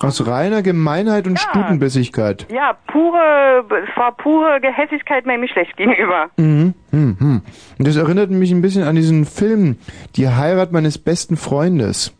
Aus 0.00 0.26
reiner 0.26 0.62
Gemeinheit 0.62 1.26
und 1.26 1.38
Stutenbissigkeit. 1.40 2.46
Ja, 2.52 2.76
pure, 2.86 3.64
es 3.88 3.96
war 3.96 4.12
pure 4.16 4.60
Gehässigkeit 4.60 5.26
meinem 5.26 5.42
Geschlecht 5.42 5.76
gegenüber. 5.76 6.30
Mhm. 6.36 6.74
Hm, 6.90 7.16
hm. 7.18 7.42
Und 7.78 7.86
das 7.88 7.96
erinnert 7.96 8.30
mich 8.30 8.52
ein 8.52 8.62
bisschen 8.62 8.84
an 8.84 8.94
diesen 8.96 9.24
Film, 9.24 9.76
Die 10.16 10.28
Heirat 10.28 10.70
meines 10.72 10.98
besten 10.98 11.36
Freundes. 11.36 12.12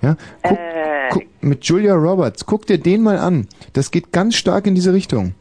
Ja? 0.00 0.16
Guck, 0.42 0.58
Äh, 0.58 1.08
guck, 1.10 1.22
mit 1.40 1.64
Julia 1.64 1.94
Roberts. 1.94 2.46
Guck 2.46 2.66
dir 2.66 2.78
den 2.78 3.02
mal 3.02 3.18
an. 3.18 3.48
Das 3.72 3.90
geht 3.90 4.12
ganz 4.12 4.36
stark 4.36 4.66
in 4.66 4.74
diese 4.76 4.92
Richtung. 4.92 5.34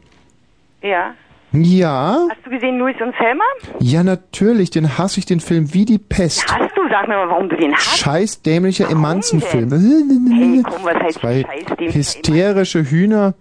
ja. 0.81 1.13
Ja, 1.53 2.25
Hast 2.29 2.45
du 2.45 2.49
gesehen 2.49 2.77
Louis 2.77 2.95
und 3.01 3.13
Selma? 3.19 3.43
ja 3.79 4.03
natürlich, 4.03 4.69
den 4.69 4.97
hasse 4.97 5.19
ich 5.19 5.25
den 5.25 5.39
Film 5.39 5.73
wie 5.73 5.85
die 5.85 5.97
Pest. 5.97 6.45
Hast 6.47 6.75
du? 6.75 6.81
Sag 6.89 7.07
mir 7.07 7.15
mal, 7.15 7.29
warum 7.29 7.49
du 7.49 7.55
den 7.55 7.73
hast. 7.73 7.97
Scheiß 7.99 8.41
dämlicher 8.41 8.89
Emanzenfilm. 8.89 9.71
Hey, 9.71 10.63
komm, 10.63 10.83
was 10.83 10.95
heißt 10.95 11.19
Zwei 11.19 11.43
Scheiß 11.43 11.93
hysterische 11.95 12.83
Hühner. 12.83 13.33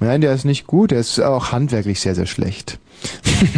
Nein, 0.00 0.20
der 0.22 0.32
ist 0.32 0.44
nicht 0.44 0.66
gut, 0.66 0.90
der 0.90 0.98
ist 1.00 1.20
auch 1.20 1.52
handwerklich 1.52 2.00
sehr, 2.00 2.14
sehr 2.14 2.26
schlecht. 2.26 2.78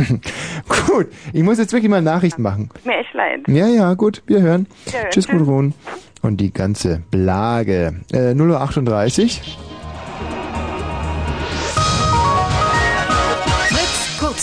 gut, 0.89 1.07
ich 1.33 1.43
muss 1.43 1.59
jetzt 1.59 1.73
wirklich 1.73 1.91
mal 1.91 2.03
Nachrichten 2.03 2.43
machen. 2.43 2.71
Mir 2.85 2.99
echt 2.99 3.15
leid. 3.15 3.41
Ja, 3.47 3.67
ja, 3.69 3.95
gut, 3.95 4.23
wir 4.27 4.41
hören. 4.43 4.67
Ja, 4.87 5.05
Tschüss, 5.11 5.27
tschüss. 5.27 5.29
Gudrun. 5.29 5.75
und 6.23 6.39
die 6.41 6.53
ganze 6.53 7.03
Blage. 7.11 7.95
Äh, 8.13 8.33
0.38 8.33 9.41
Fritz, 9.41 9.41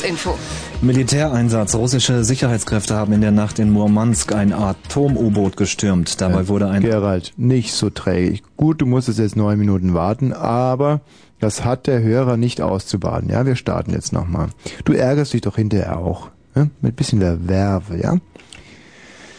Kurzinfo. 0.01 0.35
Militäreinsatz. 0.81 1.75
Russische 1.75 2.23
Sicherheitskräfte 2.23 2.95
haben 2.95 3.13
in 3.13 3.21
der 3.21 3.29
Nacht 3.29 3.59
in 3.59 3.69
Murmansk 3.69 4.33
ein 4.33 4.51
Atom-U-Boot 4.51 5.57
gestürmt. 5.57 6.19
Dabei 6.19 6.47
wurde 6.47 6.67
ein... 6.69 6.81
Gerald, 6.81 7.33
nicht 7.37 7.73
so 7.73 7.91
träge. 7.91 8.39
Gut, 8.57 8.81
du 8.81 8.87
musstest 8.87 9.19
jetzt 9.19 9.35
neun 9.35 9.59
Minuten 9.59 9.93
warten, 9.93 10.33
aber 10.33 11.01
das 11.39 11.63
hat 11.63 11.85
der 11.85 12.01
Hörer 12.01 12.35
nicht 12.35 12.61
auszubaden. 12.61 13.29
Ja, 13.29 13.45
wir 13.45 13.55
starten 13.55 13.91
jetzt 13.91 14.11
nochmal. 14.11 14.47
Du 14.85 14.93
ärgerst 14.93 15.33
dich 15.33 15.41
doch 15.41 15.55
hinterher 15.55 15.99
auch. 15.99 16.29
Ja? 16.55 16.67
Mit 16.81 16.95
bisschen 16.95 17.19
der 17.19 17.47
Werbe, 17.47 17.99
ja? 18.01 18.17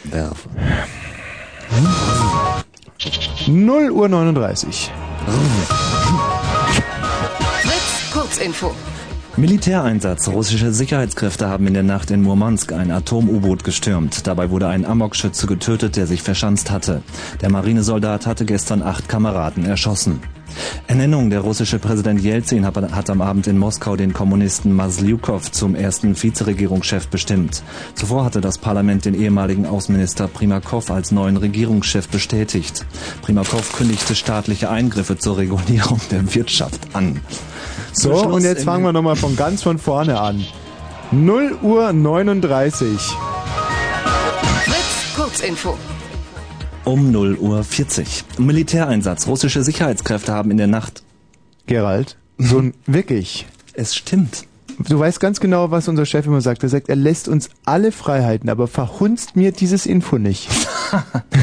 Werbe. 0.05 0.36
0 3.49 3.91
Uhr 3.91 4.08
39. 4.08 4.92
Fritz, 7.62 8.12
Kurzinfo. 8.12 8.73
Militäreinsatz. 9.36 10.28
Russische 10.28 10.73
Sicherheitskräfte 10.73 11.49
haben 11.49 11.67
in 11.67 11.73
der 11.73 11.83
Nacht 11.83 12.11
in 12.11 12.23
Murmansk 12.23 12.73
ein 12.73 12.91
Atom-U-Boot 12.91 13.65
gestürmt. 13.65 14.27
Dabei 14.27 14.51
wurde 14.51 14.69
ein 14.69 14.85
Amokschütze 14.85 15.47
getötet, 15.47 15.97
der 15.97 16.07
sich 16.07 16.23
verschanzt 16.23 16.70
hatte. 16.70 17.02
Der 17.41 17.51
Marinesoldat 17.51 18.27
hatte 18.27 18.44
gestern 18.44 18.83
acht 18.83 19.09
Kameraden 19.09 19.65
erschossen. 19.65 20.20
Ernennung. 20.86 21.31
Der 21.31 21.41
russische 21.41 21.78
Präsident 21.78 22.20
Jelzin 22.20 22.67
hat, 22.67 23.11
am 23.11 23.23
Abend 23.23 23.47
in 23.47 23.57
Moskau 23.57 23.97
den 23.97 24.12
Kommunisten 24.12 24.75
Maslyukov 24.75 25.51
zum 25.51 25.75
ersten 25.75 26.20
Vizeregierungschef 26.20 27.09
bestimmt. 27.09 27.62
Zuvor 27.94 28.27
hatte 28.27 28.43
das 28.43 28.59
Parlament 28.59 29.07
den 29.07 29.15
ehemaligen 29.15 29.65
Außenminister 29.65 30.28
Primakov 30.28 30.91
als 30.91 31.11
neuen 31.11 31.39
Regierungschef 31.39 32.09
bestätigt. 32.09 32.85
Primakov 33.23 33.73
kündigte 33.73 34.15
staatliche 34.15 34.69
Eingriffe 34.69 35.17
zur 35.17 35.39
Regulierung 35.39 36.01
der 36.11 36.35
Wirtschaft 36.35 36.81
an. 36.93 37.20
So, 37.93 38.15
und 38.15 38.43
jetzt 38.43 38.65
fangen 38.65 38.85
wir 38.85 38.93
nochmal 38.93 39.17
von 39.17 39.37
ganz 39.37 39.62
von 39.62 39.79
vorne 39.79 40.21
an. 40.21 40.45
0 41.11 41.59
Uhr 41.62 41.93
39. 41.93 42.89
Fritz, 44.65 45.15
Kurzinfo. 45.15 45.77
Um 46.85 47.12
0 47.12 47.37
Uhr 47.37 47.62
40. 47.62 48.25
Militäreinsatz. 48.39 49.27
Russische 49.27 49.62
Sicherheitskräfte 49.62 50.33
haben 50.33 50.51
in 50.51 50.57
der 50.57 50.67
Nacht. 50.69 51.03
Gerald, 51.67 52.17
so 52.39 52.59
ein, 52.59 52.75
wirklich. 52.87 53.47
Es 53.75 53.95
stimmt. 53.95 54.47
Du 54.89 54.99
weißt 54.99 55.21
ganz 55.21 55.39
genau, 55.39 55.71
was 55.71 55.87
unser 55.87 56.07
Chef 56.07 56.27
immer 56.27 56.41
sagt. 56.41 56.62
Er 56.62 56.69
sagt, 56.71 56.89
er 56.89 56.97
lässt 56.97 57.29
uns 57.29 57.51
alle 57.65 57.93
Freiheiten, 57.93 58.49
aber 58.49 58.67
verhunzt 58.67 59.37
mir 59.37 59.53
dieses 59.53 59.87
Info 59.87 60.19
nicht. 60.19 60.49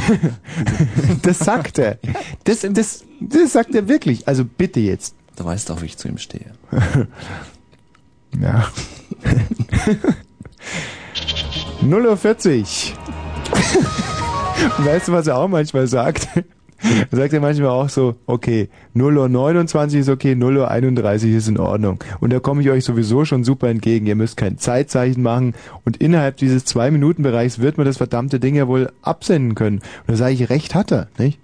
das 1.21 1.39
sagt 1.39 1.77
er. 1.77 1.99
Das, 2.43 2.61
das, 2.61 3.03
das 3.21 3.53
sagt 3.53 3.75
er 3.75 3.87
wirklich. 3.87 4.27
Also 4.27 4.43
bitte 4.45 4.79
jetzt. 4.79 5.15
Du 5.39 5.45
weißt 5.45 5.71
auch, 5.71 5.81
wie 5.81 5.85
ich 5.85 5.97
zu 5.97 6.07
ihm 6.07 6.17
stehe. 6.17 6.51
Ja. 8.39 8.67
0 11.81 12.05
Uhr 12.05 12.15
40. 12.15 12.93
Und 14.77 14.83
weißt 14.85 15.07
du, 15.07 15.13
was 15.13 15.25
er 15.25 15.37
auch 15.37 15.47
manchmal 15.47 15.87
sagt? 15.87 16.27
Er 17.11 17.17
sagt 17.17 17.33
ja 17.33 17.39
manchmal 17.39 17.69
auch 17.69 17.89
so, 17.89 18.17
okay, 18.27 18.69
0 18.93 19.17
Uhr 19.17 19.29
29 19.29 20.01
ist 20.01 20.09
okay, 20.09 20.35
0 20.35 20.57
Uhr 20.57 20.69
31 20.69 21.33
ist 21.33 21.47
in 21.47 21.57
Ordnung. 21.57 22.03
Und 22.19 22.31
da 22.31 22.39
komme 22.39 22.61
ich 22.61 22.69
euch 22.69 22.85
sowieso 22.85 23.25
schon 23.25 23.43
super 23.43 23.67
entgegen. 23.67 24.05
Ihr 24.05 24.15
müsst 24.15 24.37
kein 24.37 24.59
Zeitzeichen 24.59 25.23
machen 25.23 25.55
und 25.85 25.97
innerhalb 25.97 26.37
dieses 26.37 26.65
zwei 26.65 26.91
Minuten 26.91 27.23
Bereichs 27.23 27.57
wird 27.57 27.77
man 27.77 27.87
das 27.87 27.97
verdammte 27.97 28.39
Ding 28.39 28.53
ja 28.53 28.67
wohl 28.67 28.91
absenden 29.01 29.55
können. 29.55 29.79
Und 29.79 30.09
da 30.09 30.15
sage 30.17 30.35
ich, 30.35 30.51
recht 30.51 30.75
hat 30.75 30.91
er, 30.91 31.07
nicht? 31.17 31.39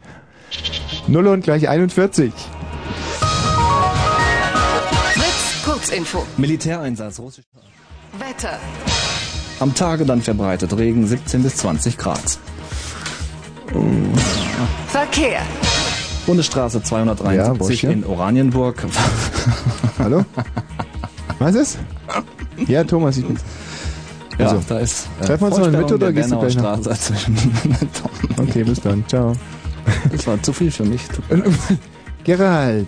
0 1.07 1.25
und 1.25 1.43
gleich 1.43 1.67
41. 1.67 2.31
Kurzinfo. 5.89 6.25
Militäreinsatz. 6.37 7.19
Russisch. 7.19 7.45
Wetter. 8.17 8.57
Am 9.59 9.73
Tage 9.75 10.05
dann 10.05 10.21
verbreitet 10.21 10.75
Regen 10.75 11.05
17 11.05 11.43
bis 11.43 11.57
20 11.57 11.97
Grad. 11.97 12.19
Verkehr. 14.87 15.41
Bundesstraße 16.25 16.77
Ja, 16.79 16.83
273 16.83 17.57
Burschke? 17.59 17.87
in 17.91 18.03
Oranienburg. 18.05 18.83
Hallo? 19.99 20.25
Was 21.39 21.55
ist? 21.55 21.77
Ja, 22.67 22.83
Thomas, 22.83 23.17
ich 23.17 23.25
bin's. 23.25 23.41
Ja, 24.39 24.47
Also, 24.47 24.63
da 24.67 24.79
ist. 24.79 25.07
äh, 25.21 25.25
treffen 25.25 25.41
wir 25.43 25.47
uns 25.47 25.57
noch 25.59 25.65
in 25.67 25.71
der 25.73 25.81
Mitte 25.81 25.93
oder 25.95 26.11
der 26.11 26.13
gehst 26.13 26.31
du 26.31 26.39
gleich 26.39 26.55
nach 26.55 26.79
Straße 26.79 27.13
zwischen 27.13 27.37
Okay, 28.37 28.63
bis 28.63 28.81
dann. 28.81 29.03
Ciao. 29.07 29.33
Das 30.11 30.25
war 30.25 30.41
zu 30.41 30.51
viel 30.51 30.71
für 30.71 30.83
mich. 30.83 31.01
Gerald. 32.23 32.87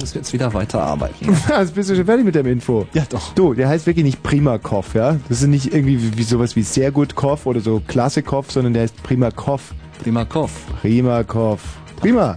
Muss 0.00 0.14
jetzt 0.14 0.32
wieder 0.32 0.52
weiterarbeiten. 0.52 1.34
Also 1.48 1.72
bist 1.72 1.90
du 1.90 1.96
schon 1.96 2.04
fertig 2.04 2.24
mit 2.24 2.34
dem 2.34 2.46
Info? 2.46 2.86
Ja, 2.92 3.04
doch. 3.08 3.32
Du, 3.34 3.54
der 3.54 3.68
heißt 3.68 3.86
wirklich 3.86 4.04
nicht 4.04 4.22
Primakov, 4.22 4.94
ja? 4.94 5.16
Das 5.28 5.40
ist 5.42 5.48
nicht 5.48 5.72
irgendwie 5.72 6.16
wie, 6.16 6.22
sowas 6.22 6.56
wie 6.56 6.62
sehr 6.62 6.90
gut 6.90 7.14
Koff 7.14 7.46
oder 7.46 7.60
so 7.60 7.80
klasse 7.86 8.22
Koff, 8.22 8.52
sondern 8.52 8.74
der 8.74 8.82
heißt 8.82 9.02
Primakov. 9.02 9.74
Primakov. 10.02 10.50
Primakov. 10.82 11.60
Prima. 11.96 12.36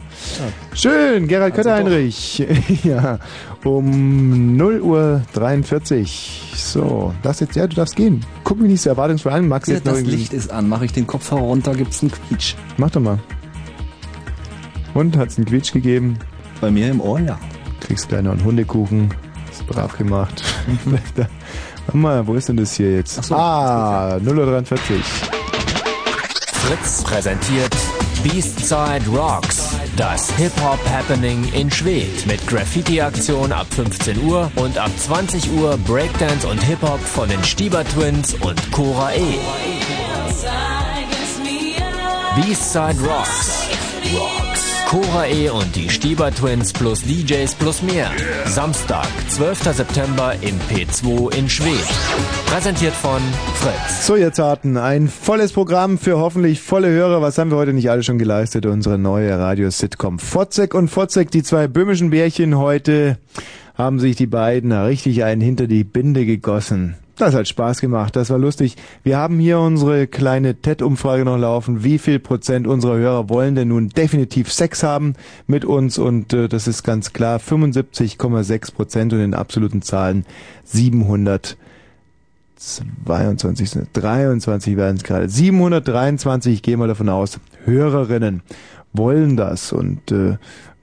Schön, 0.74 1.28
Gerald 1.28 1.54
Also 1.54 1.70
Kötter-Heinrich. 1.70 2.46
ja, 2.84 3.20
um 3.64 4.56
0 4.56 4.82
Uhr 4.82 5.22
43. 5.34 6.54
So, 6.56 7.14
das 7.24 7.42
jetzt, 7.42 7.56
ja, 7.56 7.68
du 7.68 7.76
darfst 7.76 7.96
gehen. 7.96 8.26
Guck 8.44 8.60
mich 8.60 8.72
nicht 8.72 8.82
so 8.82 8.90
erwartungsvoll 8.90 9.34
an. 9.34 9.48
Max 9.48 9.68
Ja, 9.68 9.76
jetzt 9.76 9.88
das 9.88 10.02
Licht 10.02 10.34
ist 10.34 10.52
an. 10.52 10.70
Mache 10.70 10.86
ich 10.86 10.94
den 10.94 11.08
Kopfhörer 11.08 11.42
runter, 11.42 11.74
gibt's 11.76 12.02
einen 12.02 12.12
Quietsch. 12.12 12.56
Mach 12.78 12.90
doch 12.90 13.02
mal. 13.02 13.20
Und, 14.94 15.18
hat's 15.18 15.38
einen 15.38 15.46
Quietsch 15.46 15.72
gegeben? 15.74 16.18
Bei 16.62 16.70
mir 16.72 16.90
im 16.92 17.02
Ohr, 17.02 17.20
ja. 17.20 17.38
Kriegst 17.80 18.10
gleich 18.10 18.22
noch 18.24 18.32
einen 18.34 18.44
Hundekuchen. 18.44 19.14
Ist 19.52 19.66
brav 19.68 19.98
gemacht. 19.98 20.44
Da- 21.16 21.28
Warte 21.86 21.98
mal, 21.98 22.28
wo 22.28 22.36
ist 22.36 22.48
denn 22.50 22.58
das 22.58 22.74
hier 22.74 22.98
jetzt? 22.98 23.24
so, 23.24 23.34
ah, 23.36 24.20
0 24.22 24.38
Uhr 24.40 24.46
43. 24.46 25.02
Fritz 26.54 27.02
präsentiert 27.04 27.76
Beastside 28.22 29.02
Rocks, 29.12 29.70
das 29.98 30.30
Hip-Hop-Happening 30.36 31.52
in 31.54 31.72
Schwedt 31.72 32.28
mit 32.28 32.46
Graffiti-Aktion 32.46 33.52
ab 33.52 33.66
15 33.72 34.22
Uhr 34.24 34.52
und 34.58 34.78
ab 34.78 34.92
20 35.00 35.52
Uhr 35.54 35.78
Breakdance 35.88 36.46
und 36.48 36.62
Hip-Hop 36.64 37.00
von 37.00 37.28
den 37.30 37.44
Stieber 37.44 37.84
Twins 37.86 38.36
und 38.36 38.72
Cora 38.72 39.14
E. 39.16 39.40
Beastside 42.36 42.98
Rocks. 43.04 43.68
Rocks. 44.14 44.49
Cora 44.90 45.28
E 45.28 45.52
und 45.52 45.76
die 45.76 45.88
Stieber 45.88 46.32
Twins 46.32 46.74
plus 46.74 47.04
DJs 47.04 47.54
plus 47.54 47.84
mehr. 47.84 48.10
Samstag, 48.46 49.06
12. 49.28 49.76
September 49.76 50.34
im 50.42 50.60
P2 50.62 51.32
in 51.36 51.48
Schwedt. 51.48 51.88
Präsentiert 52.48 52.96
von 52.96 53.22
Fritz. 53.54 54.08
So, 54.08 54.16
ihr 54.16 54.34
Zarten, 54.34 54.78
ein 54.78 55.08
volles 55.08 55.54
Programm 55.54 56.00
für 56.00 56.18
hoffentlich 56.18 56.60
volle 56.60 56.88
Hörer. 56.90 57.22
Was 57.22 57.38
haben 57.38 57.52
wir 57.52 57.58
heute 57.58 57.74
nicht 57.74 57.92
alle 57.92 58.02
schon 58.02 58.18
geleistet? 58.18 58.66
Unsere 58.66 58.98
neue 58.98 59.38
Radio-Sitcom 59.38 60.18
Fotzek 60.18 60.74
und 60.74 60.88
Fotzek, 60.88 61.30
die 61.30 61.44
zwei 61.44 61.68
böhmischen 61.68 62.10
Bärchen 62.10 62.58
heute, 62.58 63.20
haben 63.76 64.00
sich 64.00 64.16
die 64.16 64.26
beiden 64.26 64.72
richtig 64.72 65.24
einen 65.24 65.42
hinter 65.42 65.68
die 65.68 65.84
Binde 65.84 66.26
gegossen. 66.26 66.96
Das 67.20 67.36
hat 67.36 67.50
Spaß 67.50 67.82
gemacht, 67.82 68.16
das 68.16 68.30
war 68.30 68.38
lustig. 68.38 68.78
Wir 69.04 69.18
haben 69.18 69.40
hier 69.40 69.60
unsere 69.60 70.08
kleine 70.08 70.56
TED-Umfrage 70.56 71.26
noch 71.26 71.38
laufen. 71.38 71.84
Wie 71.84 71.98
viel 71.98 72.18
Prozent 72.18 72.66
unserer 72.66 72.96
Hörer 72.96 73.28
wollen 73.28 73.56
denn 73.56 73.68
nun 73.68 73.90
definitiv 73.90 74.54
Sex 74.54 74.84
haben 74.84 75.16
mit 75.46 75.66
uns? 75.66 75.98
Und 75.98 76.32
äh, 76.32 76.48
das 76.48 76.66
ist 76.66 76.84
ganz 76.84 77.12
klar 77.12 77.40
75,6 77.40 78.74
Prozent 78.74 79.12
und 79.12 79.20
in 79.20 79.34
absoluten 79.34 79.82
Zahlen 79.82 80.26
700 80.64 81.58
22, 82.58 83.70
sind 83.70 83.88
es, 83.94 84.02
23 84.02 84.78
werden 84.78 84.96
es 84.96 85.04
gerade. 85.04 85.28
723, 85.28 86.54
ich 86.54 86.62
gehe 86.62 86.78
mal 86.78 86.88
davon 86.88 87.10
aus, 87.10 87.40
Hörerinnen 87.66 88.44
wollen 88.94 89.36
das 89.36 89.74
und 89.74 90.12
äh, 90.12 90.38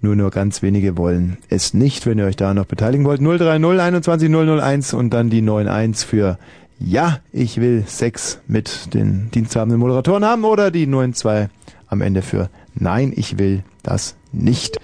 nur 0.07 0.15
nur 0.17 0.31
ganz 0.31 0.63
wenige 0.63 0.97
wollen 0.97 1.39
es 1.51 1.75
nicht, 1.75 2.07
wenn 2.07 2.19
ihr 2.19 2.27
euch 2.27 2.37
da 2.37 2.55
noch 2.55 2.67
beteiligen 2.67 3.05
wollt. 3.05 3.21
030 3.21 3.81
21 3.81 4.31
001 4.31 4.95
und 4.95 5.11
dann 5.11 5.31
die 5.31 5.43
91 5.43 6.07
für 6.07 6.39
Ja, 6.79 7.19
ich 7.33 7.61
will 7.61 7.83
Sex 7.87 8.41
mit 8.47 8.95
den 8.95 9.31
diensthabenden 9.33 9.81
Moderatoren 9.81 10.25
haben 10.25 10.45
oder 10.45 10.71
die 10.71 10.89
92 10.89 11.51
am 11.89 12.01
Ende 12.01 12.23
für 12.23 12.51
Nein, 12.75 13.13
ich 13.17 13.39
will 13.39 13.65
das 13.83 14.17
nicht. 14.33 14.79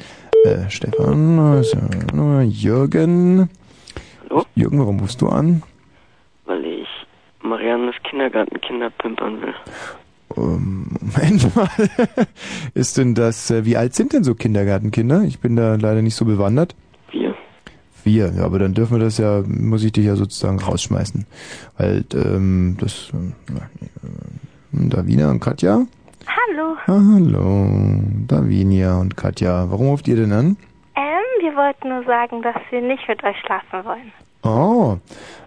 Äh, 0.45 0.69
Stefan, 0.69 1.39
also, 1.39 1.79
Jürgen. 2.43 3.49
Hallo? 4.29 4.45
Jürgen, 4.57 4.79
warum 4.81 4.99
rufst 4.99 5.21
du 5.21 5.29
an? 5.29 5.63
weil 6.47 6.65
ich 6.65 6.89
Mariannes 7.43 7.95
Kindergartenkinder 8.03 8.91
pimpern 8.91 9.41
will. 9.41 9.55
Ähm, 10.37 10.87
Moment 11.01 11.57
mal. 11.57 11.69
Ist 12.75 12.99
denn 12.99 13.15
das, 13.15 13.51
äh, 13.51 13.65
wie 13.65 13.77
alt 13.77 13.95
sind 13.95 14.13
denn 14.13 14.25
so 14.25 14.35
Kindergartenkinder? 14.35 15.23
Ich 15.23 15.41
bin 15.41 15.57
da 15.57 15.75
leider 15.75 16.03
nicht 16.03 16.15
so 16.15 16.25
bewandert. 16.25 16.75
Vier. 17.11 17.35
Vier, 18.03 18.33
ja, 18.37 18.45
aber 18.45 18.59
dann 18.59 18.75
dürfen 18.75 18.99
wir 18.99 19.05
das 19.05 19.19
ja, 19.19 19.43
muss 19.47 19.85
ich 19.85 19.93
dich 19.93 20.07
ja 20.07 20.17
sozusagen 20.17 20.59
rausschmeißen. 20.59 21.27
Weil, 21.79 22.05
ähm, 22.15 22.77
das, 22.81 23.11
äh, 23.13 23.57
äh, 23.57 24.89
Davina 24.89 25.31
und 25.31 25.41
Katja, 25.41 25.87
Hallo. 26.27 26.77
Ah, 26.87 27.01
hallo, 27.15 27.67
Davinia 28.27 28.99
und 28.99 29.17
Katja. 29.17 29.71
Warum 29.71 29.89
ruft 29.89 30.09
ihr 30.09 30.17
denn 30.17 30.33
an? 30.33 30.57
Ähm, 30.97 31.41
wir 31.41 31.57
wollten 31.57 31.89
nur 31.89 32.05
sagen, 32.05 32.43
dass 32.43 32.57
wir 32.71 32.81
nicht 32.81 33.07
mit 33.09 33.23
euch 33.25 33.37
schlafen 33.45 33.85
wollen. 33.85 34.13
Oh, 34.43 34.97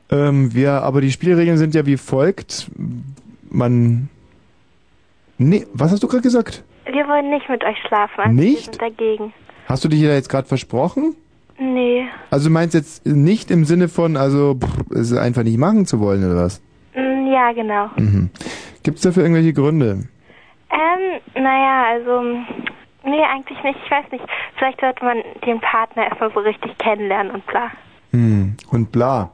ähm, 0.10 0.54
wir, 0.54 0.84
aber 0.84 1.02
die 1.02 1.12
Spielregeln 1.12 1.58
sind 1.58 1.76
ja 1.76 1.86
wie 1.86 1.98
folgt. 1.98 2.70
Man, 3.50 4.10
nee, 5.38 5.66
was 5.74 5.92
hast 5.92 6.04
du 6.04 6.08
gerade 6.08 6.22
gesagt? 6.24 6.64
Wir 6.86 7.08
wollen 7.08 7.30
nicht 7.30 7.50
mit 7.50 7.64
euch 7.64 7.78
schlafen. 7.88 8.20
Also 8.22 8.34
Nicht? 8.36 8.56
Wir 8.68 8.74
sind 8.74 8.82
dagegen. 8.82 9.34
Hast 9.68 9.84
du 9.84 9.90
dich 9.90 10.02
da 10.02 10.10
jetzt 10.14 10.30
gerade 10.30 10.48
versprochen? 10.48 11.16
Nee. 11.58 12.06
Also 12.30 12.50
du 12.50 12.54
meinst 12.54 12.76
jetzt 12.76 13.06
nicht 13.06 13.50
im 13.50 13.66
Sinne 13.66 13.88
von, 13.88 14.18
also 14.18 14.56
pff, 14.56 14.92
es 14.92 15.14
einfach 15.16 15.44
nicht 15.44 15.58
machen 15.58 15.86
zu 15.86 16.00
wollen 16.00 16.24
oder 16.24 16.44
was? 16.44 16.62
Mm, 16.94 17.28
Ja, 17.32 17.52
genau. 17.54 17.90
Mhm. 17.98 18.30
Gibt 18.84 18.98
es 18.98 19.04
dafür 19.04 19.24
irgendwelche 19.24 19.54
Gründe? 19.54 20.08
Ähm, 20.70 21.42
naja, 21.42 21.86
also, 21.94 22.22
nee, 23.06 23.24
eigentlich 23.24 23.58
nicht. 23.64 23.80
Ich 23.86 23.92
weiß 23.92 24.12
nicht. 24.12 24.24
Vielleicht 24.58 24.80
sollte 24.82 25.04
man 25.04 25.18
den 25.46 25.60
Partner 25.62 26.04
erstmal 26.10 26.32
so 26.34 26.40
richtig 26.42 26.78
kennenlernen 26.78 27.34
und 27.34 27.46
bla. 27.48 27.72
Hm, 28.12 28.58
und 28.72 28.92
bla. 28.92 29.32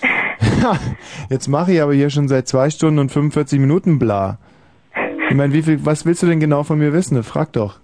Jetzt 1.30 1.48
mache 1.48 1.72
ich 1.72 1.82
aber 1.82 1.94
hier 1.94 2.10
schon 2.10 2.28
seit 2.28 2.48
zwei 2.48 2.70
Stunden 2.70 2.98
und 2.98 3.10
45 3.12 3.58
Minuten 3.58 3.98
bla. 3.98 4.38
Ich 5.30 5.36
meine, 5.36 5.52
wie 5.52 5.62
viel, 5.62 5.84
was 5.84 6.04
willst 6.04 6.22
du 6.22 6.26
denn 6.26 6.40
genau 6.40 6.62
von 6.62 6.78
mir 6.78 6.92
wissen? 6.92 7.22
Frag 7.22 7.52
doch. 7.52 7.78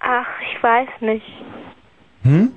Ach, 0.00 0.26
ich 0.50 0.62
weiß 0.62 0.88
nicht. 1.00 1.26
Hm? 2.22 2.52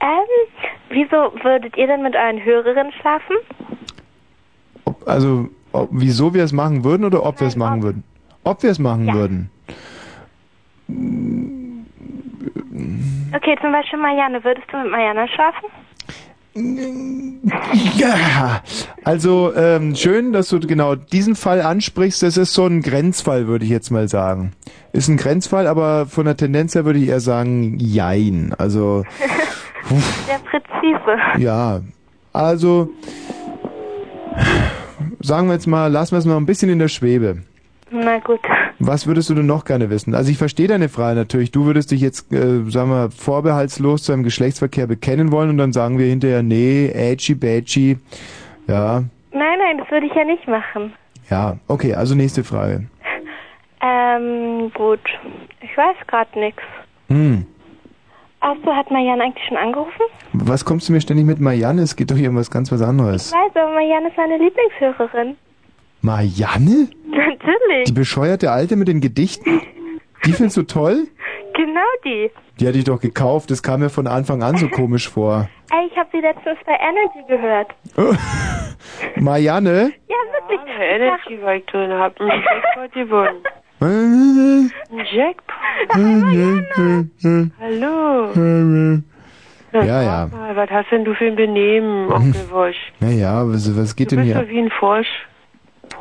Ähm, 0.00 0.66
wieso 0.88 1.32
würdet 1.42 1.76
ihr 1.76 1.86
denn 1.86 2.02
mit 2.02 2.14
euren 2.14 2.42
Hörerinnen 2.42 2.92
schlafen? 3.00 3.36
Also, 5.06 5.48
ob, 5.72 5.88
wieso 5.92 6.34
wir 6.34 6.44
es 6.44 6.52
machen 6.52 6.84
würden 6.84 7.04
oder 7.04 7.24
ob 7.24 7.40
wir 7.40 7.46
es 7.46 7.56
machen 7.56 7.82
würden? 7.82 8.04
Ob 8.44 8.62
wir 8.62 8.70
es 8.70 8.78
machen 8.78 9.12
würden. 9.12 9.50
Okay, 13.34 13.56
zum 13.60 13.72
Beispiel 13.72 13.98
Marianne. 13.98 14.42
Würdest 14.42 14.66
du 14.72 14.78
mit 14.78 14.90
Marianne 14.90 15.28
schlafen? 15.28 15.68
Ja, 16.54 18.62
also 19.04 19.54
ähm, 19.54 19.94
schön, 19.94 20.32
dass 20.32 20.48
du 20.48 20.58
genau 20.60 20.94
diesen 20.96 21.36
Fall 21.36 21.62
ansprichst. 21.62 22.22
Das 22.22 22.36
ist 22.36 22.54
so 22.54 22.66
ein 22.66 22.82
Grenzfall, 22.82 23.46
würde 23.46 23.64
ich 23.64 23.70
jetzt 23.70 23.90
mal 23.90 24.08
sagen. 24.08 24.52
Ist 24.92 25.08
ein 25.08 25.16
Grenzfall, 25.16 25.66
aber 25.66 26.06
von 26.06 26.24
der 26.24 26.36
Tendenz 26.36 26.74
her 26.74 26.84
würde 26.84 26.98
ich 26.98 27.08
eher 27.08 27.20
sagen, 27.20 27.78
jein. 27.78 28.54
Also, 28.58 29.04
Sehr 30.26 30.38
präzise. 30.40 31.18
ja. 31.38 31.80
Also, 32.32 32.90
sagen 35.20 35.48
wir 35.48 35.54
jetzt 35.54 35.66
mal, 35.66 35.90
lassen 35.90 36.12
wir 36.12 36.18
es 36.18 36.26
mal 36.26 36.36
ein 36.36 36.46
bisschen 36.46 36.70
in 36.70 36.78
der 36.78 36.88
Schwebe. 36.88 37.42
Na 37.90 38.18
gut. 38.18 38.40
Was 38.82 39.06
würdest 39.06 39.28
du 39.30 39.34
denn 39.34 39.46
noch 39.46 39.64
gerne 39.66 39.90
wissen? 39.90 40.14
Also 40.14 40.30
ich 40.30 40.38
verstehe 40.38 40.66
deine 40.66 40.88
Frage 40.88 41.14
natürlich. 41.16 41.50
Du 41.52 41.66
würdest 41.66 41.90
dich 41.90 42.00
jetzt, 42.00 42.32
äh, 42.32 42.62
sagen 42.70 42.90
wir, 42.90 43.10
vorbehaltslos 43.10 44.02
zu 44.04 44.12
einem 44.12 44.22
Geschlechtsverkehr 44.22 44.86
bekennen 44.86 45.30
wollen 45.32 45.50
und 45.50 45.58
dann 45.58 45.72
sagen 45.74 45.98
wir 45.98 46.06
hinterher, 46.06 46.42
nee, 46.42 46.86
ätschi, 46.88 47.34
bätschi. 47.34 47.98
Ja, 48.66 49.04
Nein, 49.32 49.58
nein, 49.58 49.78
das 49.78 49.90
würde 49.90 50.06
ich 50.06 50.14
ja 50.14 50.24
nicht 50.24 50.48
machen. 50.48 50.92
ja. 51.30 51.58
Okay, 51.68 51.94
also 51.94 52.14
nächste 52.14 52.42
Frage. 52.42 52.86
Ähm, 53.82 54.70
gut. 54.74 55.00
Ich 55.62 55.74
weiß 55.74 55.96
gerade 56.06 56.38
nichts. 56.38 56.60
Hm. 57.08 57.46
Achso, 58.40 58.74
hat 58.76 58.90
Marianne 58.90 59.22
eigentlich 59.24 59.46
schon 59.48 59.56
angerufen? 59.56 60.02
Was 60.34 60.66
kommst 60.66 60.86
du 60.88 60.92
mir 60.92 61.00
ständig 61.00 61.24
mit 61.24 61.40
Marianne? 61.40 61.80
Es 61.80 61.96
geht 61.96 62.10
doch 62.10 62.16
hier 62.16 62.28
um 62.28 62.36
was 62.36 62.50
ganz 62.50 62.70
was 62.70 62.82
Ich 62.82 62.86
anderes. 62.86 63.32
weiß, 63.32 63.50
aber 63.54 63.72
Marianne 63.72 64.08
ist 64.08 64.16
meine 64.18 64.36
Lieblingshörerin. 64.36 65.36
Marianne? 66.02 66.88
Die 67.12 67.16
Natürlich. 67.18 67.94
bescheuerte 67.94 68.50
Alte 68.52 68.76
mit 68.76 68.88
den 68.88 69.00
Gedichten? 69.00 69.60
Die 70.24 70.32
findest 70.32 70.56
du 70.56 70.62
toll? 70.64 71.06
Genau 71.52 71.80
die. 72.06 72.30
Die 72.58 72.66
hatte 72.68 72.78
ich 72.78 72.84
doch 72.84 73.00
gekauft. 73.00 73.50
Das 73.50 73.62
kam 73.62 73.80
mir 73.80 73.90
von 73.90 74.06
Anfang 74.06 74.42
an 74.42 74.56
so 74.56 74.68
komisch 74.70 75.08
vor. 75.10 75.48
Ey, 75.70 75.88
ich 75.90 75.96
habe 75.98 76.08
sie 76.12 76.20
letztens 76.20 76.56
bei 76.64 76.72
Energy 76.72 77.22
gehört. 77.28 77.74
Marianne? 79.16 79.92
Ja, 80.08 80.16
wirklich. 80.32 80.60
Energy 80.80 81.42
war 81.42 81.56
ich 81.56 81.66
drin, 81.66 81.92
hab 81.92 82.18
einen 82.18 82.30
Jackpot 82.30 82.92
gewonnen. 82.94 83.42
Ein 83.80 84.70
Jackpot? 85.12 85.54
Hallo. 87.60 89.02
Na, 89.72 89.84
Ja, 89.84 90.02
ja. 90.02 90.26
Mal, 90.32 90.56
was 90.56 90.70
hast 90.70 90.90
denn 90.90 91.04
du 91.04 91.14
für 91.14 91.26
ein 91.26 91.36
Benehmen, 91.36 92.10
Onkel 92.10 92.50
Wosch? 92.50 92.76
Naja, 93.00 93.42
was, 93.46 93.76
was 93.76 93.94
geht 93.94 94.12
Du 94.12 94.16
denn 94.16 94.24
bist 94.24 94.36
hier? 94.36 94.44
doch 94.44 94.50
wie 94.50 94.60
ein 94.60 94.70
Frosch. 94.70 95.08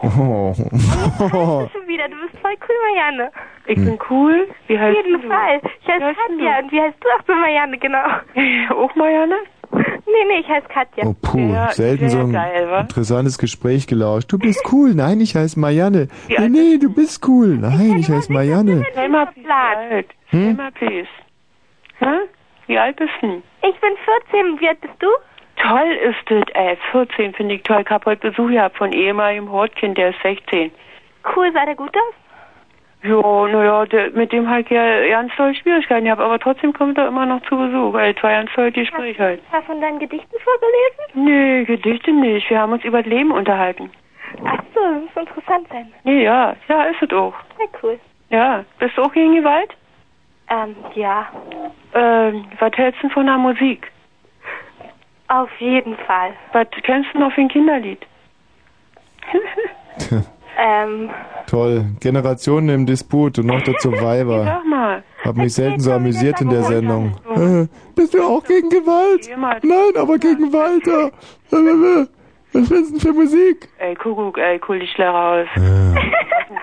Oh. 0.01 0.53
Schon 0.55 1.87
wieder, 1.87 2.07
du 2.07 2.15
bist 2.21 2.39
voll 2.41 2.55
cool, 2.67 2.75
Marianne. 2.87 3.31
Ich 3.67 3.75
bin 3.75 3.99
cool. 4.09 4.47
Wie 4.67 4.79
heißt 4.79 4.97
Auf 4.97 5.05
jeden 5.05 5.21
du? 5.21 5.27
Fall. 5.27 5.61
Ich 5.81 5.87
heiße 5.87 5.99
Katja 6.15 6.59
und 6.59 6.71
wie 6.71 6.81
heißt 6.81 6.97
du? 7.01 7.07
Ach 7.17 7.23
so, 7.27 7.35
Marianne, 7.35 7.77
genau. 7.77 7.99
Auch 8.83 8.95
Marianne? 8.95 9.35
Nee, 9.71 10.25
nee, 10.27 10.39
ich 10.39 10.47
heiße 10.47 10.67
Katja. 10.67 11.05
Oh, 11.05 11.15
puh, 11.21 11.53
Ja, 11.53 11.69
selten 11.71 12.09
so 12.09 12.19
ein 12.19 12.31
geil, 12.31 12.67
interessantes 12.81 13.37
Gespräch 13.37 13.85
gelauscht. 13.87 14.31
Du 14.31 14.39
bist 14.39 14.63
cool. 14.71 14.95
Nein, 14.95 15.19
ich 15.21 15.35
heiße 15.35 15.59
Marianne. 15.59 16.07
Nee, 16.27 16.49
nee, 16.49 16.77
du 16.79 16.93
bist 16.93 17.27
cool. 17.27 17.57
Nein, 17.57 17.97
ich 17.99 18.09
heiße 18.09 18.31
Marianne. 18.31 18.83
Mal, 19.09 19.27
wie 19.35 19.45
alt? 19.47 20.07
Stell 20.29 20.41
Hm? 20.41 20.59
Hä? 21.99 22.05
Wie 22.67 22.77
alt 22.77 22.95
bist 22.97 23.11
du? 23.21 23.27
Ich 23.67 23.79
bin 23.81 23.91
14. 24.31 24.59
Wie 24.59 24.67
alt 24.67 24.81
bist 24.81 24.93
du? 24.99 25.07
Toll 25.59 25.91
ist 25.91 26.17
das, 26.25 26.43
ey. 26.55 26.77
14 26.91 27.33
finde 27.33 27.55
ich 27.55 27.63
toll. 27.63 27.81
Ich 27.81 27.89
hab 27.89 28.05
heute 28.05 28.29
Besuch 28.29 28.49
gehabt 28.49 28.77
von 28.77 28.91
ehemaligem 28.91 29.51
Hortkind, 29.51 29.97
der 29.97 30.09
ist 30.09 30.21
16. 30.21 30.71
Cool, 31.35 31.51
sah 31.53 31.65
der 31.65 31.75
gut 31.75 31.95
aus? 31.95 32.13
Ja, 33.01 33.47
naja, 33.47 33.85
mit 34.13 34.31
dem 34.33 34.49
halt 34.49 34.69
ja 34.69 35.07
ganz 35.07 35.33
tolle 35.35 35.55
Schwierigkeiten 35.55 36.05
gehabt, 36.05 36.21
aber 36.21 36.37
trotzdem 36.37 36.73
kommt 36.73 36.97
er 36.97 37.07
immer 37.07 37.25
noch 37.25 37.41
zu 37.43 37.55
Besuch, 37.55 37.93
weil 37.93 38.13
es 38.13 38.21
war 38.21 38.31
ja 38.31 38.39
ein 38.39 38.47
tolles 38.47 38.73
Gespräch 38.73 39.17
halt. 39.17 39.41
Hast 39.51 39.63
du 39.63 39.73
von 39.73 39.81
deinen 39.81 39.99
Gedichten 39.99 40.35
vorgelesen? 40.43 41.25
Nee, 41.25 41.63
Gedichte 41.63 42.11
nicht. 42.11 42.49
Wir 42.49 42.59
haben 42.59 42.73
uns 42.73 42.83
über 42.83 43.01
das 43.01 43.09
Leben 43.09 43.31
unterhalten. 43.31 43.89
Ach 44.43 44.59
so, 44.73 44.81
das 44.81 45.15
muss 45.15 45.27
interessant 45.27 45.67
sein. 45.69 45.91
Nee, 46.03 46.23
ja, 46.23 46.55
ja, 46.67 46.83
ist 46.83 47.01
es 47.01 47.11
auch. 47.13 47.33
Sehr 47.57 47.67
cool. 47.81 47.99
Ja, 48.29 48.65
bist 48.79 48.97
du 48.97 49.01
auch 49.01 49.13
gegen 49.13 49.33
Gewalt? 49.33 49.75
Ähm, 50.49 50.75
ja. 50.95 51.27
Ähm, 51.93 52.45
was 52.59 52.73
hältst 52.73 53.01
du 53.01 53.09
von 53.09 53.25
der 53.25 53.37
Musik? 53.37 53.89
Auf 55.29 55.49
jeden 55.59 55.95
Fall. 55.97 56.33
Was 56.53 56.67
kennst 56.83 57.09
du 57.13 57.19
noch 57.19 57.31
für 57.33 57.41
ein 57.41 57.49
Kinderlied? 57.49 58.05
Ähm, 60.61 61.09
Toll. 61.47 61.85
Generationen 62.01 62.67
im 62.67 62.85
Disput 62.85 63.39
und 63.39 63.45
noch 63.45 63.61
dazu 63.61 63.93
Weiber. 63.93 64.43
Sag 64.43 64.65
mal. 64.65 65.03
Hab 65.23 65.37
mich 65.37 65.53
selten 65.53 65.79
so 65.79 65.93
amüsiert 65.93 66.41
in 66.41 66.49
der 66.49 66.63
Sendung. 66.63 67.15
Äh, 67.33 67.67
bist 67.95 68.13
du 68.13 68.21
auch 68.21 68.43
gegen 68.43 68.69
Gewalt? 68.69 69.29
Nein, 69.63 69.95
aber 69.97 70.17
gegen 70.17 70.51
Walter. 70.51 71.11
Was 71.49 72.67
findest 72.67 72.71
du 72.71 72.91
denn 72.91 72.99
für 72.99 73.13
Musik? 73.13 73.69
Ey, 73.77 73.95
Kuckuck, 73.95 74.37
ey, 74.37 74.59
cool 74.67 74.79
die 74.79 74.87
Schläger 74.87 75.13
aus. 75.15 75.47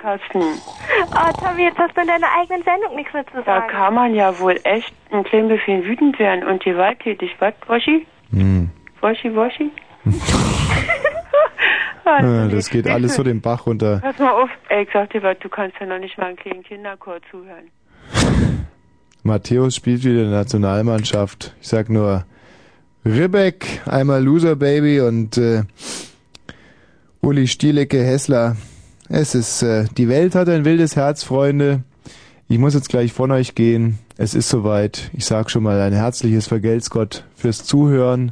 Kasten. 0.02 0.42
oh, 0.42 1.42
Tommy, 1.42 1.62
jetzt 1.62 1.78
hast 1.78 1.96
du 1.96 2.00
in 2.02 2.08
deiner 2.08 2.28
eigenen 2.38 2.62
Sendung 2.64 2.96
nichts 2.96 3.14
mehr 3.14 3.24
zu 3.28 3.36
Da 3.38 3.44
sagen. 3.44 3.68
kann 3.68 3.94
man 3.94 4.14
ja 4.14 4.38
wohl 4.38 4.60
echt 4.64 4.92
ein 5.10 5.24
klein 5.24 5.48
bisschen 5.48 5.84
wütend 5.84 6.18
werden 6.18 6.44
und 6.46 6.62
gewalttätig. 6.62 7.34
Was, 7.38 7.54
Woschi? 7.66 8.06
Hm. 8.32 8.70
Woschi, 9.00 9.34
Woschi? 9.34 9.70
Äh, 12.04 12.48
Das 12.50 12.70
geht 12.70 12.88
alles 12.88 13.16
so 13.16 13.22
den 13.22 13.40
Bach 13.40 13.66
runter. 13.66 13.98
Pass 14.02 14.18
mal 14.18 14.30
auf, 14.30 14.50
ey, 14.68 14.84
ich 14.84 14.88
sag 14.92 15.10
dir 15.10 15.22
was, 15.22 15.38
du 15.40 15.48
kannst 15.48 15.76
ja 15.80 15.86
noch 15.86 15.98
nicht 15.98 16.16
mal 16.18 16.26
einen 16.26 16.36
kleinen 16.36 16.62
Kinderchor 16.62 17.18
zuhören. 17.30 17.70
Matthäus 19.22 19.74
spielt 19.74 20.04
wieder 20.04 20.22
in 20.22 20.30
der 20.30 20.38
Nationalmannschaft. 20.38 21.54
Ich 21.60 21.68
sag 21.68 21.88
nur 21.90 22.24
Ribbeck, 23.04 23.82
einmal 23.86 24.22
Loser 24.22 24.56
Baby 24.56 25.00
und 25.00 25.36
äh, 25.36 25.62
Uli 27.20 27.48
Stielecke 27.48 28.02
Hessler. 28.02 28.56
Es 29.08 29.34
ist, 29.34 29.62
äh, 29.62 29.86
die 29.96 30.08
Welt 30.08 30.34
hat 30.34 30.48
ein 30.48 30.64
wildes 30.64 30.96
Herz, 30.96 31.24
Freunde. 31.24 31.82
Ich 32.48 32.58
muss 32.58 32.74
jetzt 32.74 32.88
gleich 32.88 33.12
von 33.12 33.32
euch 33.32 33.54
gehen. 33.56 33.98
Es 34.18 34.34
ist 34.34 34.48
soweit. 34.48 35.10
Ich 35.12 35.26
sag 35.26 35.50
schon 35.50 35.62
mal 35.62 35.78
ein 35.80 35.92
herzliches 35.92 36.46
Vergelt's 36.46 36.88
Gott 36.88 37.24
fürs 37.34 37.64
Zuhören. 37.64 38.30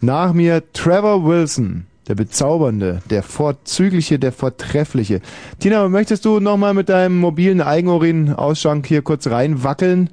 Nach 0.00 0.32
mir 0.32 0.62
Trevor 0.72 1.24
Wilson, 1.24 1.86
der 2.06 2.14
bezaubernde, 2.14 3.02
der 3.10 3.24
vorzügliche, 3.24 4.20
der 4.20 4.30
vortreffliche. 4.30 5.20
Tina, 5.58 5.88
möchtest 5.88 6.24
du 6.24 6.38
nochmal 6.38 6.72
mit 6.72 6.88
deinem 6.88 7.18
mobilen 7.18 7.60
Eigenurin-Ausschank 7.60 8.86
hier 8.86 9.02
kurz 9.02 9.26
reinwackeln? 9.26 10.10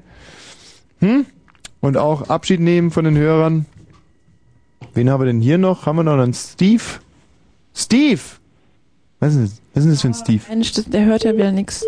Hm? 1.00 1.28
Und 1.82 1.98
auch 1.98 2.30
Abschied 2.30 2.60
nehmen 2.60 2.90
von 2.90 3.06
den 3.06 3.18
Hörern? 3.18 3.68
Wen 4.96 5.10
haben 5.10 5.22
wir 5.22 5.26
denn 5.26 5.42
hier 5.42 5.60
noch? 5.60 5.86
Haben 5.86 5.98
wir 5.98 6.04
noch 6.04 6.18
einen 6.18 6.34
Steve? 6.34 6.84
Steve! 7.76 8.22
Was 9.20 9.36
ist, 9.36 9.42
das? 9.42 9.62
was 9.76 9.86
ist 9.86 9.86
denn 9.86 9.92
das 9.92 10.02
für 10.02 10.08
ein 10.08 10.14
Steve? 10.16 10.44
Mensch, 10.50 10.74
der 10.74 11.06
hört 11.06 11.24
ja 11.24 11.36
wieder 11.36 11.52
nix. 11.52 11.86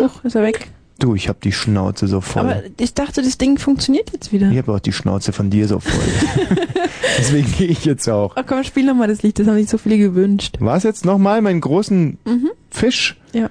Huch, 0.00 0.22
ist 0.22 0.36
er 0.36 0.44
weg. 0.44 0.70
Du, 1.02 1.16
ich 1.16 1.28
hab 1.28 1.40
die 1.40 1.50
Schnauze 1.50 2.06
so 2.06 2.20
voll. 2.20 2.42
Aber 2.42 2.62
ich 2.78 2.94
dachte, 2.94 3.22
das 3.22 3.36
Ding 3.36 3.58
funktioniert 3.58 4.10
jetzt 4.12 4.32
wieder. 4.32 4.50
ich 4.52 4.58
habe 4.58 4.72
auch 4.72 4.78
die 4.78 4.92
Schnauze 4.92 5.32
von 5.32 5.50
dir 5.50 5.66
so 5.66 5.80
voll. 5.80 6.00
Deswegen 7.18 7.50
gehe 7.58 7.66
ich 7.66 7.84
jetzt 7.84 8.08
auch. 8.08 8.36
Oh, 8.36 8.42
komm, 8.46 8.62
spiel 8.62 8.86
nochmal 8.86 9.08
das 9.08 9.22
Lied, 9.24 9.36
das 9.38 9.48
haben 9.48 9.56
sich 9.56 9.68
so 9.68 9.78
viele 9.78 9.98
gewünscht. 9.98 10.58
Was 10.60 10.84
jetzt 10.84 11.04
nochmal 11.04 11.42
meinen 11.42 11.60
großen 11.60 12.18
Mhm. 12.24 12.50
Fisch? 12.70 13.18
Ja. 13.32 13.50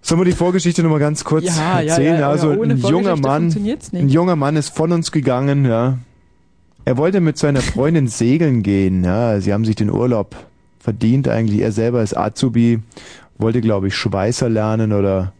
Sollen 0.00 0.20
wir 0.20 0.26
die 0.26 0.32
Vorgeschichte 0.32 0.82
nochmal 0.84 1.00
ganz 1.00 1.24
kurz 1.24 1.44
Ja, 1.44 1.80
erzählen? 1.80 2.14
ja, 2.14 2.20
ja, 2.20 2.28
also 2.30 2.50
ein 2.50 2.78
junger 2.78 3.16
Mann, 3.16 3.52
ein 3.92 4.08
junger 4.08 4.36
Mann 4.36 4.54
ist 4.54 4.68
von 4.68 4.92
uns 4.92 5.10
gegangen, 5.10 5.64
ja. 5.64 5.98
Er 6.84 6.96
wollte 6.96 7.20
mit 7.20 7.36
seiner 7.36 7.62
Freundin 7.62 8.06
segeln 8.06 8.62
gehen, 8.62 9.02
ja. 9.02 9.40
Sie 9.40 9.52
haben 9.52 9.64
sich 9.64 9.74
den 9.74 9.90
Urlaub 9.90 10.36
verdient 10.78 11.26
eigentlich. 11.26 11.60
Er 11.62 11.72
selber 11.72 12.00
ist 12.02 12.16
Azubi, 12.16 12.78
wollte 13.38 13.60
glaube 13.60 13.88
ich 13.88 13.96
Schweißer 13.96 14.48
lernen 14.48 14.92
oder 14.92 15.32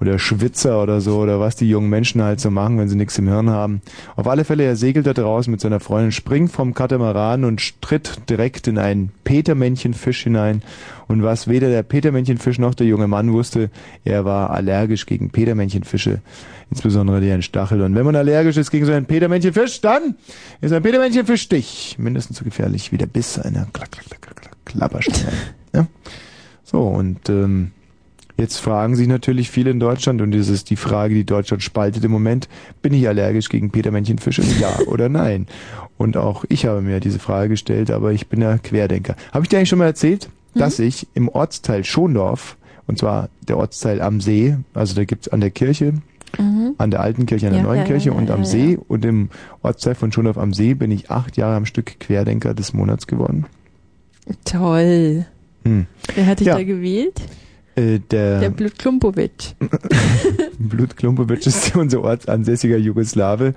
oder 0.00 0.18
Schwitzer 0.18 0.82
oder 0.82 1.00
so 1.00 1.18
oder 1.18 1.40
was 1.40 1.56
die 1.56 1.68
jungen 1.68 1.90
Menschen 1.90 2.22
halt 2.22 2.40
so 2.40 2.50
machen, 2.50 2.78
wenn 2.78 2.88
sie 2.88 2.96
nichts 2.96 3.18
im 3.18 3.28
Hirn 3.28 3.50
haben. 3.50 3.82
Auf 4.16 4.26
alle 4.26 4.44
Fälle, 4.44 4.64
er 4.64 4.76
segelt 4.76 5.06
da 5.06 5.12
draußen 5.12 5.50
mit 5.50 5.60
seiner 5.60 5.80
Freundin, 5.80 6.10
springt 6.10 6.50
vom 6.50 6.72
Katamaran 6.72 7.44
und 7.44 7.82
tritt 7.82 8.28
direkt 8.30 8.66
in 8.66 8.78
einen 8.78 9.12
Petermännchenfisch 9.24 10.22
hinein. 10.22 10.62
Und 11.06 11.22
was 11.22 11.48
weder 11.48 11.68
der 11.68 11.82
Petermännchenfisch 11.82 12.58
noch 12.58 12.74
der 12.74 12.86
junge 12.86 13.08
Mann 13.08 13.32
wusste, 13.32 13.70
er 14.04 14.24
war 14.24 14.50
allergisch 14.50 15.06
gegen 15.06 15.30
Petermännchenfische, 15.30 16.20
insbesondere 16.70 17.20
deren 17.20 17.42
Stachel. 17.42 17.82
Und 17.82 17.94
wenn 17.94 18.06
man 18.06 18.16
allergisch 18.16 18.56
ist 18.56 18.70
gegen 18.70 18.86
so 18.86 18.92
einen 18.92 19.06
Petermännchenfisch, 19.06 19.80
dann 19.80 20.14
ist 20.60 20.72
ein 20.72 20.82
Petermännchenfischstich 20.82 21.96
mindestens 21.98 22.38
so 22.38 22.44
gefährlich 22.44 22.90
wie 22.92 22.96
der 22.96 23.06
Biss 23.06 23.38
einer 23.38 23.66
Klack, 23.72 23.90
Klack, 23.90 24.06
Klack, 24.06 24.20
Klack, 24.22 24.36
Klack, 24.36 24.56
Klapperschlange. 24.64 25.36
ja? 25.74 25.86
So, 26.64 26.82
und 26.82 27.28
ähm, 27.28 27.72
Jetzt 28.40 28.56
fragen 28.56 28.96
sich 28.96 29.06
natürlich 29.06 29.50
viele 29.50 29.70
in 29.70 29.80
Deutschland, 29.80 30.22
und 30.22 30.32
das 30.34 30.48
ist 30.48 30.70
die 30.70 30.76
Frage, 30.76 31.14
die 31.14 31.24
Deutschland 31.24 31.62
spaltet 31.62 32.02
im 32.04 32.10
Moment, 32.10 32.48
bin 32.80 32.94
ich 32.94 33.06
allergisch 33.06 33.50
gegen 33.50 33.70
Petermännchenfische? 33.70 34.42
Ja 34.58 34.78
oder 34.86 35.10
nein? 35.10 35.46
Und 35.98 36.16
auch 36.16 36.46
ich 36.48 36.64
habe 36.64 36.80
mir 36.80 37.00
diese 37.00 37.18
Frage 37.18 37.50
gestellt, 37.50 37.90
aber 37.90 38.12
ich 38.12 38.28
bin 38.28 38.40
ja 38.40 38.56
Querdenker. 38.56 39.14
Habe 39.32 39.44
ich 39.44 39.50
dir 39.50 39.58
eigentlich 39.58 39.68
schon 39.68 39.78
mal 39.78 39.84
erzählt, 39.84 40.30
dass 40.54 40.78
ich 40.78 41.06
im 41.12 41.28
Ortsteil 41.28 41.84
Schondorf, 41.84 42.56
und 42.86 42.98
zwar 42.98 43.28
der 43.46 43.58
Ortsteil 43.58 44.00
am 44.00 44.22
See, 44.22 44.56
also 44.72 44.94
da 44.94 45.04
gibt's 45.04 45.28
an 45.28 45.40
der 45.40 45.50
Kirche, 45.50 45.92
Mhm. 46.38 46.76
an 46.78 46.90
der 46.90 47.00
alten 47.00 47.26
Kirche, 47.26 47.46
an 47.48 47.52
der 47.52 47.62
Ja, 47.62 47.66
neuen 47.66 47.80
ja, 47.80 47.84
Kirche 47.84 48.10
ja, 48.10 48.14
und 48.14 48.30
am 48.30 48.44
See 48.44 48.78
und 48.88 49.04
im 49.04 49.30
Ortsteil 49.62 49.96
von 49.96 50.12
Schondorf 50.12 50.38
am 50.38 50.54
See 50.54 50.74
bin 50.74 50.92
ich 50.92 51.10
acht 51.10 51.36
Jahre 51.36 51.56
am 51.56 51.66
Stück 51.66 51.98
Querdenker 51.98 52.54
des 52.54 52.72
Monats 52.72 53.06
geworden. 53.06 53.46
Toll. 54.44 55.26
Hm. 55.64 55.86
Wer 56.14 56.26
hat 56.26 56.40
dich 56.40 56.46
da 56.46 56.62
gewählt? 56.62 57.20
Äh, 57.80 58.00
der 58.10 58.40
Der 58.40 58.50
Blutklumpowitsch. 58.50 59.54
Blut 60.58 60.96
Klumpowitsch 60.96 61.46
ist 61.46 61.74
unser 61.76 62.02
ortsansässiger 62.02 62.76
Jugoslawe, 62.76 63.54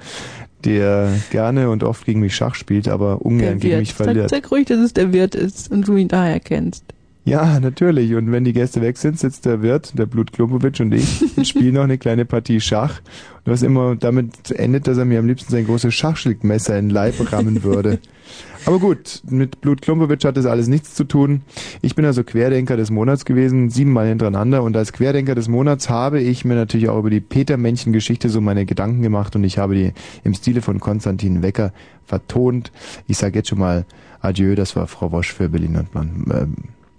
der 0.63 1.09
gerne 1.31 1.69
und 1.69 1.83
oft 1.83 2.05
gegen 2.05 2.21
mich 2.21 2.35
Schach 2.35 2.55
spielt, 2.55 2.87
aber 2.87 3.21
ungern 3.25 3.59
gegen 3.59 3.79
mich 3.79 3.93
Sag, 3.93 4.05
verliert. 4.05 4.29
sag 4.29 4.49
ruhig, 4.51 4.65
dass 4.65 4.79
es 4.79 4.93
der 4.93 5.11
Wirt 5.11 5.35
ist 5.35 5.71
und 5.71 5.87
du 5.87 5.97
ihn 5.97 6.07
daher 6.07 6.39
kennst. 6.39 6.85
Ja, 7.25 7.59
natürlich. 7.61 8.13
Und 8.15 8.31
wenn 8.33 8.43
die 8.43 8.51
Gäste 8.51 8.81
weg 8.81 8.97
sind, 8.97 9.17
sitzt 9.17 9.45
der 9.45 9.61
Wirt, 9.61 9.97
der 9.97 10.05
Blut 10.05 10.33
Klumpowitsch 10.33 10.81
und 10.81 10.93
ich 10.93 11.23
und 11.37 11.47
spielen 11.47 11.75
noch 11.75 11.83
eine 11.83 11.97
kleine 11.97 12.25
Partie 12.25 12.59
Schach. 12.59 12.99
Und 13.45 13.51
was 13.51 13.61
immer 13.61 13.95
damit 13.95 14.51
endet, 14.51 14.87
dass 14.87 14.97
er 14.97 15.05
mir 15.05 15.19
am 15.19 15.27
liebsten 15.27 15.51
sein 15.51 15.65
großes 15.65 15.93
Schachschildmesser 15.93 16.77
in 16.77 16.87
den 16.87 16.93
Leib 16.93 17.15
rammen 17.31 17.63
würde. 17.63 17.99
Aber 18.65 18.79
gut, 18.79 19.21
mit 19.29 19.59
Blut 19.61 19.81
Klumpowitsch 19.81 20.23
hat 20.25 20.37
das 20.37 20.45
alles 20.45 20.67
nichts 20.67 20.95
zu 20.95 21.03
tun. 21.03 21.41
Ich 21.81 21.95
bin 21.95 22.05
also 22.05 22.23
Querdenker 22.23 22.77
des 22.77 22.91
Monats 22.91 23.25
gewesen, 23.25 23.69
siebenmal 23.69 24.07
hintereinander. 24.07 24.63
Und 24.63 24.77
als 24.77 24.93
Querdenker 24.93 25.35
des 25.35 25.47
Monats 25.49 25.89
habe 25.89 26.21
ich 26.21 26.45
mir 26.45 26.55
natürlich 26.55 26.87
auch 26.89 26.99
über 26.99 27.09
die 27.09 27.19
Peter-Männchen-Geschichte 27.19 28.29
so 28.29 28.39
meine 28.41 28.65
Gedanken 28.65 29.01
gemacht 29.01 29.35
und 29.35 29.43
ich 29.43 29.57
habe 29.57 29.75
die 29.75 29.91
im 30.23 30.33
Stile 30.33 30.61
von 30.61 30.79
Konstantin 30.79 31.43
Wecker 31.43 31.73
vertont. 32.05 32.71
Ich 33.07 33.17
sage 33.17 33.39
jetzt 33.39 33.49
schon 33.49 33.59
mal 33.59 33.85
Adieu, 34.21 34.55
das 34.55 34.75
war 34.75 34.87
Frau 34.87 35.11
Wosch 35.11 35.33
für 35.33 35.49
Berlin 35.49 35.75
und 35.75 35.93
Mann. 35.93 36.25
Ähm, 36.33 36.55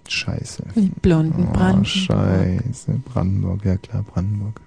scheiße. 0.07 0.63
Die 0.75 0.91
blonden 1.01 1.47
Oh, 1.49 1.53
Brandenburg. 1.53 1.87
scheiße. 1.87 2.91
Brandenburg, 3.11 3.65
ja 3.65 3.77
klar, 3.77 4.03
Brandenburg. 4.03 4.61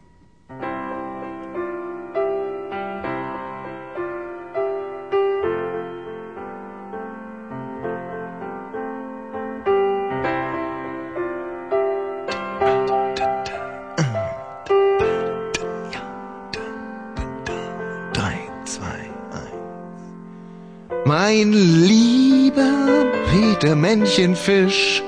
Mein 21.09 21.55
lieber 21.55 23.07
Peter 23.31 23.75
Männchenfisch, 23.75 25.03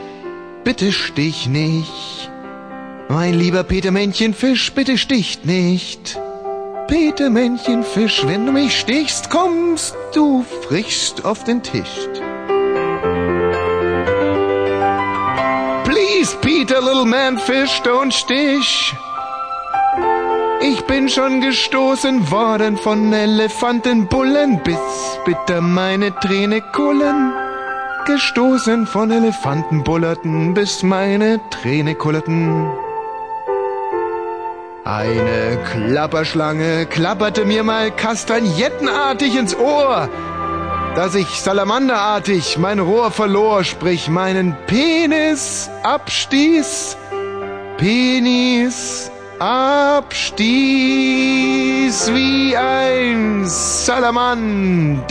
bitte 0.64 0.92
stich 0.92 1.46
nicht. 1.46 2.30
Mein 3.10 3.34
lieber 3.38 3.64
Peter 3.64 3.90
Männchenfisch, 3.90 4.72
bitte 4.72 4.96
sticht 4.96 5.44
nicht. 5.44 6.18
Peter 6.88 7.28
Männchenfisch, 7.28 8.26
wenn 8.26 8.46
du 8.46 8.52
mich 8.52 8.80
stichst, 8.80 9.28
kommst 9.28 9.94
du 10.14 10.42
frischst 10.62 11.26
auf 11.26 11.44
den 11.44 11.62
Tisch. 11.62 12.08
Please, 15.84 16.34
Peter, 16.40 16.80
little 16.80 17.04
man 17.04 17.36
fish, 17.36 17.82
don't 17.82 18.10
stich. 18.10 18.94
Ich 20.62 20.84
bin 20.84 21.08
schon 21.08 21.40
gestoßen 21.40 22.30
worden 22.30 22.76
von 22.76 23.10
Elefantenbullen, 23.14 24.62
bis 24.62 24.76
bitter 25.24 25.62
meine 25.62 26.14
Träne 26.20 26.60
kullen. 26.60 27.32
Gestoßen 28.04 28.86
von 28.86 29.10
Elefantenbullerten, 29.10 30.52
bis 30.52 30.82
meine 30.82 31.40
Träne 31.50 31.94
kullerten. 31.94 32.66
Eine 34.84 35.58
Klapperschlange 35.72 36.84
klapperte 36.86 37.46
mir 37.46 37.62
mal 37.62 37.90
kastagnettenartig 37.90 39.36
ins 39.36 39.56
Ohr, 39.56 40.10
dass 40.94 41.14
ich 41.14 41.40
salamanderartig 41.40 42.58
mein 42.58 42.80
Rohr 42.80 43.10
verlor, 43.10 43.64
sprich 43.64 44.10
meinen 44.10 44.54
Penis 44.66 45.70
abstieß. 45.84 46.98
Penis 47.78 49.10
abstieß 49.40 50.46
wie 52.14 52.56
ein 52.56 53.44
Salamander. 53.46 55.08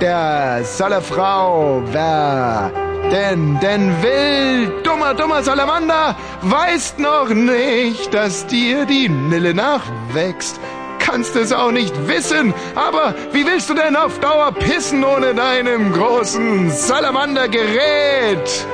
Der 0.00 0.64
Salafrau, 0.64 1.82
wer 1.92 2.72
denn, 3.12 3.58
denn 3.60 3.94
will, 4.02 4.82
dummer, 4.82 5.14
dummer 5.14 5.44
Salamander, 5.44 6.16
weißt 6.42 6.98
noch 6.98 7.28
nicht, 7.28 8.12
dass 8.12 8.46
dir 8.48 8.84
die 8.84 9.08
Nille 9.08 9.54
nachwächst. 9.54 10.58
Kannst 10.98 11.36
es 11.36 11.52
auch 11.52 11.70
nicht 11.70 11.94
wissen, 12.08 12.52
aber 12.74 13.14
wie 13.32 13.46
willst 13.46 13.70
du 13.70 13.74
denn 13.74 13.94
auf 13.94 14.18
Dauer 14.18 14.50
pissen 14.52 15.04
ohne 15.04 15.34
deinem 15.34 15.92
großen 15.92 16.68
Salamandergerät? 16.70 18.66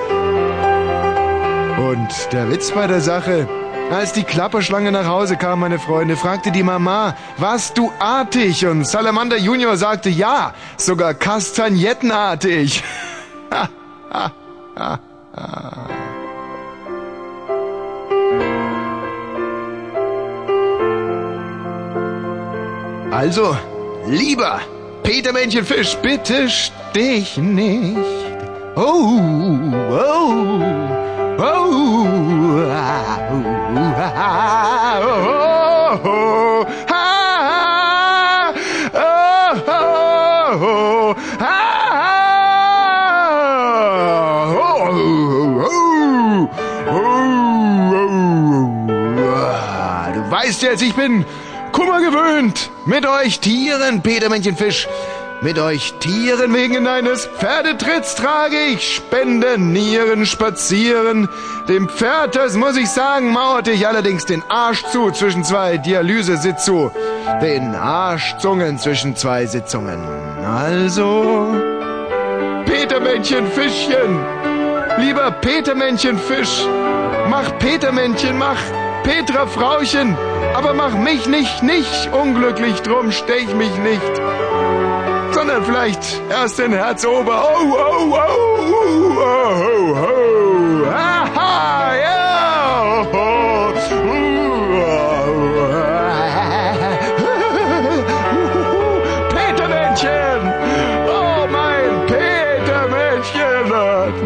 Und 1.79 2.33
der 2.33 2.51
Witz 2.51 2.71
bei 2.71 2.87
der 2.87 3.01
Sache, 3.01 3.47
als 3.91 4.13
die 4.13 4.23
Klapperschlange 4.23 4.93
nach 4.93 5.07
Hause 5.07 5.37
kam, 5.37 5.61
meine 5.61 5.79
Freunde, 5.79 6.17
fragte 6.17 6.51
die 6.51 6.63
Mama, 6.63 7.17
warst 7.39 7.79
du 7.79 7.91
artig? 7.99 8.67
Und 8.67 8.87
Salamander 8.87 9.37
Junior 9.39 9.77
sagte 9.77 10.11
ja, 10.11 10.55
sogar 10.77 11.15
kastagnettenartig. 11.15 12.83
Also, 23.11 23.57
lieber 24.07 24.61
Peter 25.03 25.33
Männchenfisch, 25.33 25.97
bitte 25.97 26.49
stich 26.49 27.37
nicht. 27.37 27.97
Oh, 28.77 29.19
oh, 29.91 30.61
Du 31.39 31.45
weißt 50.31 50.63
jetzt, 50.63 50.83
ich 50.83 50.95
bin 50.95 51.25
Kummer 51.71 52.01
gewöhnt. 52.01 52.71
Mit 52.85 53.07
euch 53.07 53.39
Tieren, 53.39 54.03
Peter 54.03 54.29
Männchenfisch. 54.29 54.89
Mit 55.41 55.59
euch 55.59 55.95
Tieren 56.01 56.53
wegen 56.55 56.87
eines 56.87 57.27
Pferdetritts 57.27 58.17
trage 58.17 58.57
ich 58.73 58.97
Spenden, 58.97 59.73
Nieren, 59.73 60.27
Spazieren. 60.27 61.29
Dem 61.69 61.89
Pferd, 61.89 62.35
das 62.35 62.57
muss 62.57 62.77
ich 62.77 62.91
sagen, 62.91 63.33
mauerte 63.33 63.71
ich 63.71 63.87
allerdings 63.87 64.25
den 64.27 64.43
Arsch 64.49 64.83
zu 64.85 65.11
zwischen 65.13 65.45
zwei 65.45 65.77
Dialysesitzu. 65.77 66.91
Den 67.41 67.75
Arschzungen 67.75 68.79
zwischen 68.79 69.15
zwei 69.15 69.47
Sitzungen. 69.47 70.03
Also, 70.45 71.55
Petermännchenfischchen, 72.67 74.19
lieber 74.99 75.31
Petermännchenfisch, 75.31 76.67
Mach 77.29 77.59
Petermännchen, 77.59 78.39
mach 78.39 78.59
Petra 79.05 79.47
Frauchen, 79.47 80.17
aber 80.55 80.73
mach 80.73 80.95
mich 80.95 81.27
nicht, 81.27 81.63
nicht 81.63 82.11
unglücklich, 82.11 82.81
drum 82.81 83.13
stech 83.13 83.55
mich 83.55 83.77
nicht. 83.79 84.21
Sondern 85.39 85.65
vielleicht 85.65 86.21
erst 86.31 86.59
in 86.59 86.73
Herzober. 86.73 87.45
Oh, 87.45 87.59
oh, 87.71 88.11
oh, 88.11 88.19
oh, 88.19 88.75
oh, 89.21 89.95
oh. 89.95 90.89
Aha, 90.91 91.95
ja. 91.95 93.07
Oh, 93.13 93.73
Petermännchen! 99.31 100.41
Oh, 101.07 101.47
mein 101.47 102.07
Petermännchen! 102.09 103.65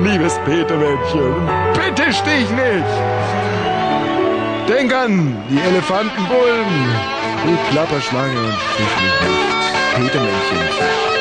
Liebes 0.03 0.35
Petermännchen, 0.47 1.35
bitte 1.75 2.11
stich 2.11 2.49
nicht! 2.53 2.93
Denk 4.67 4.95
an 4.95 5.37
die 5.51 5.61
Elefantenbullen, 5.61 6.67
die 7.45 7.59
Klapperschlange 7.71 8.39
und 8.39 8.57
stich 8.73 9.72
mich 9.99 10.05
nicht. 10.05 10.13
Petermännchen. 10.13 11.12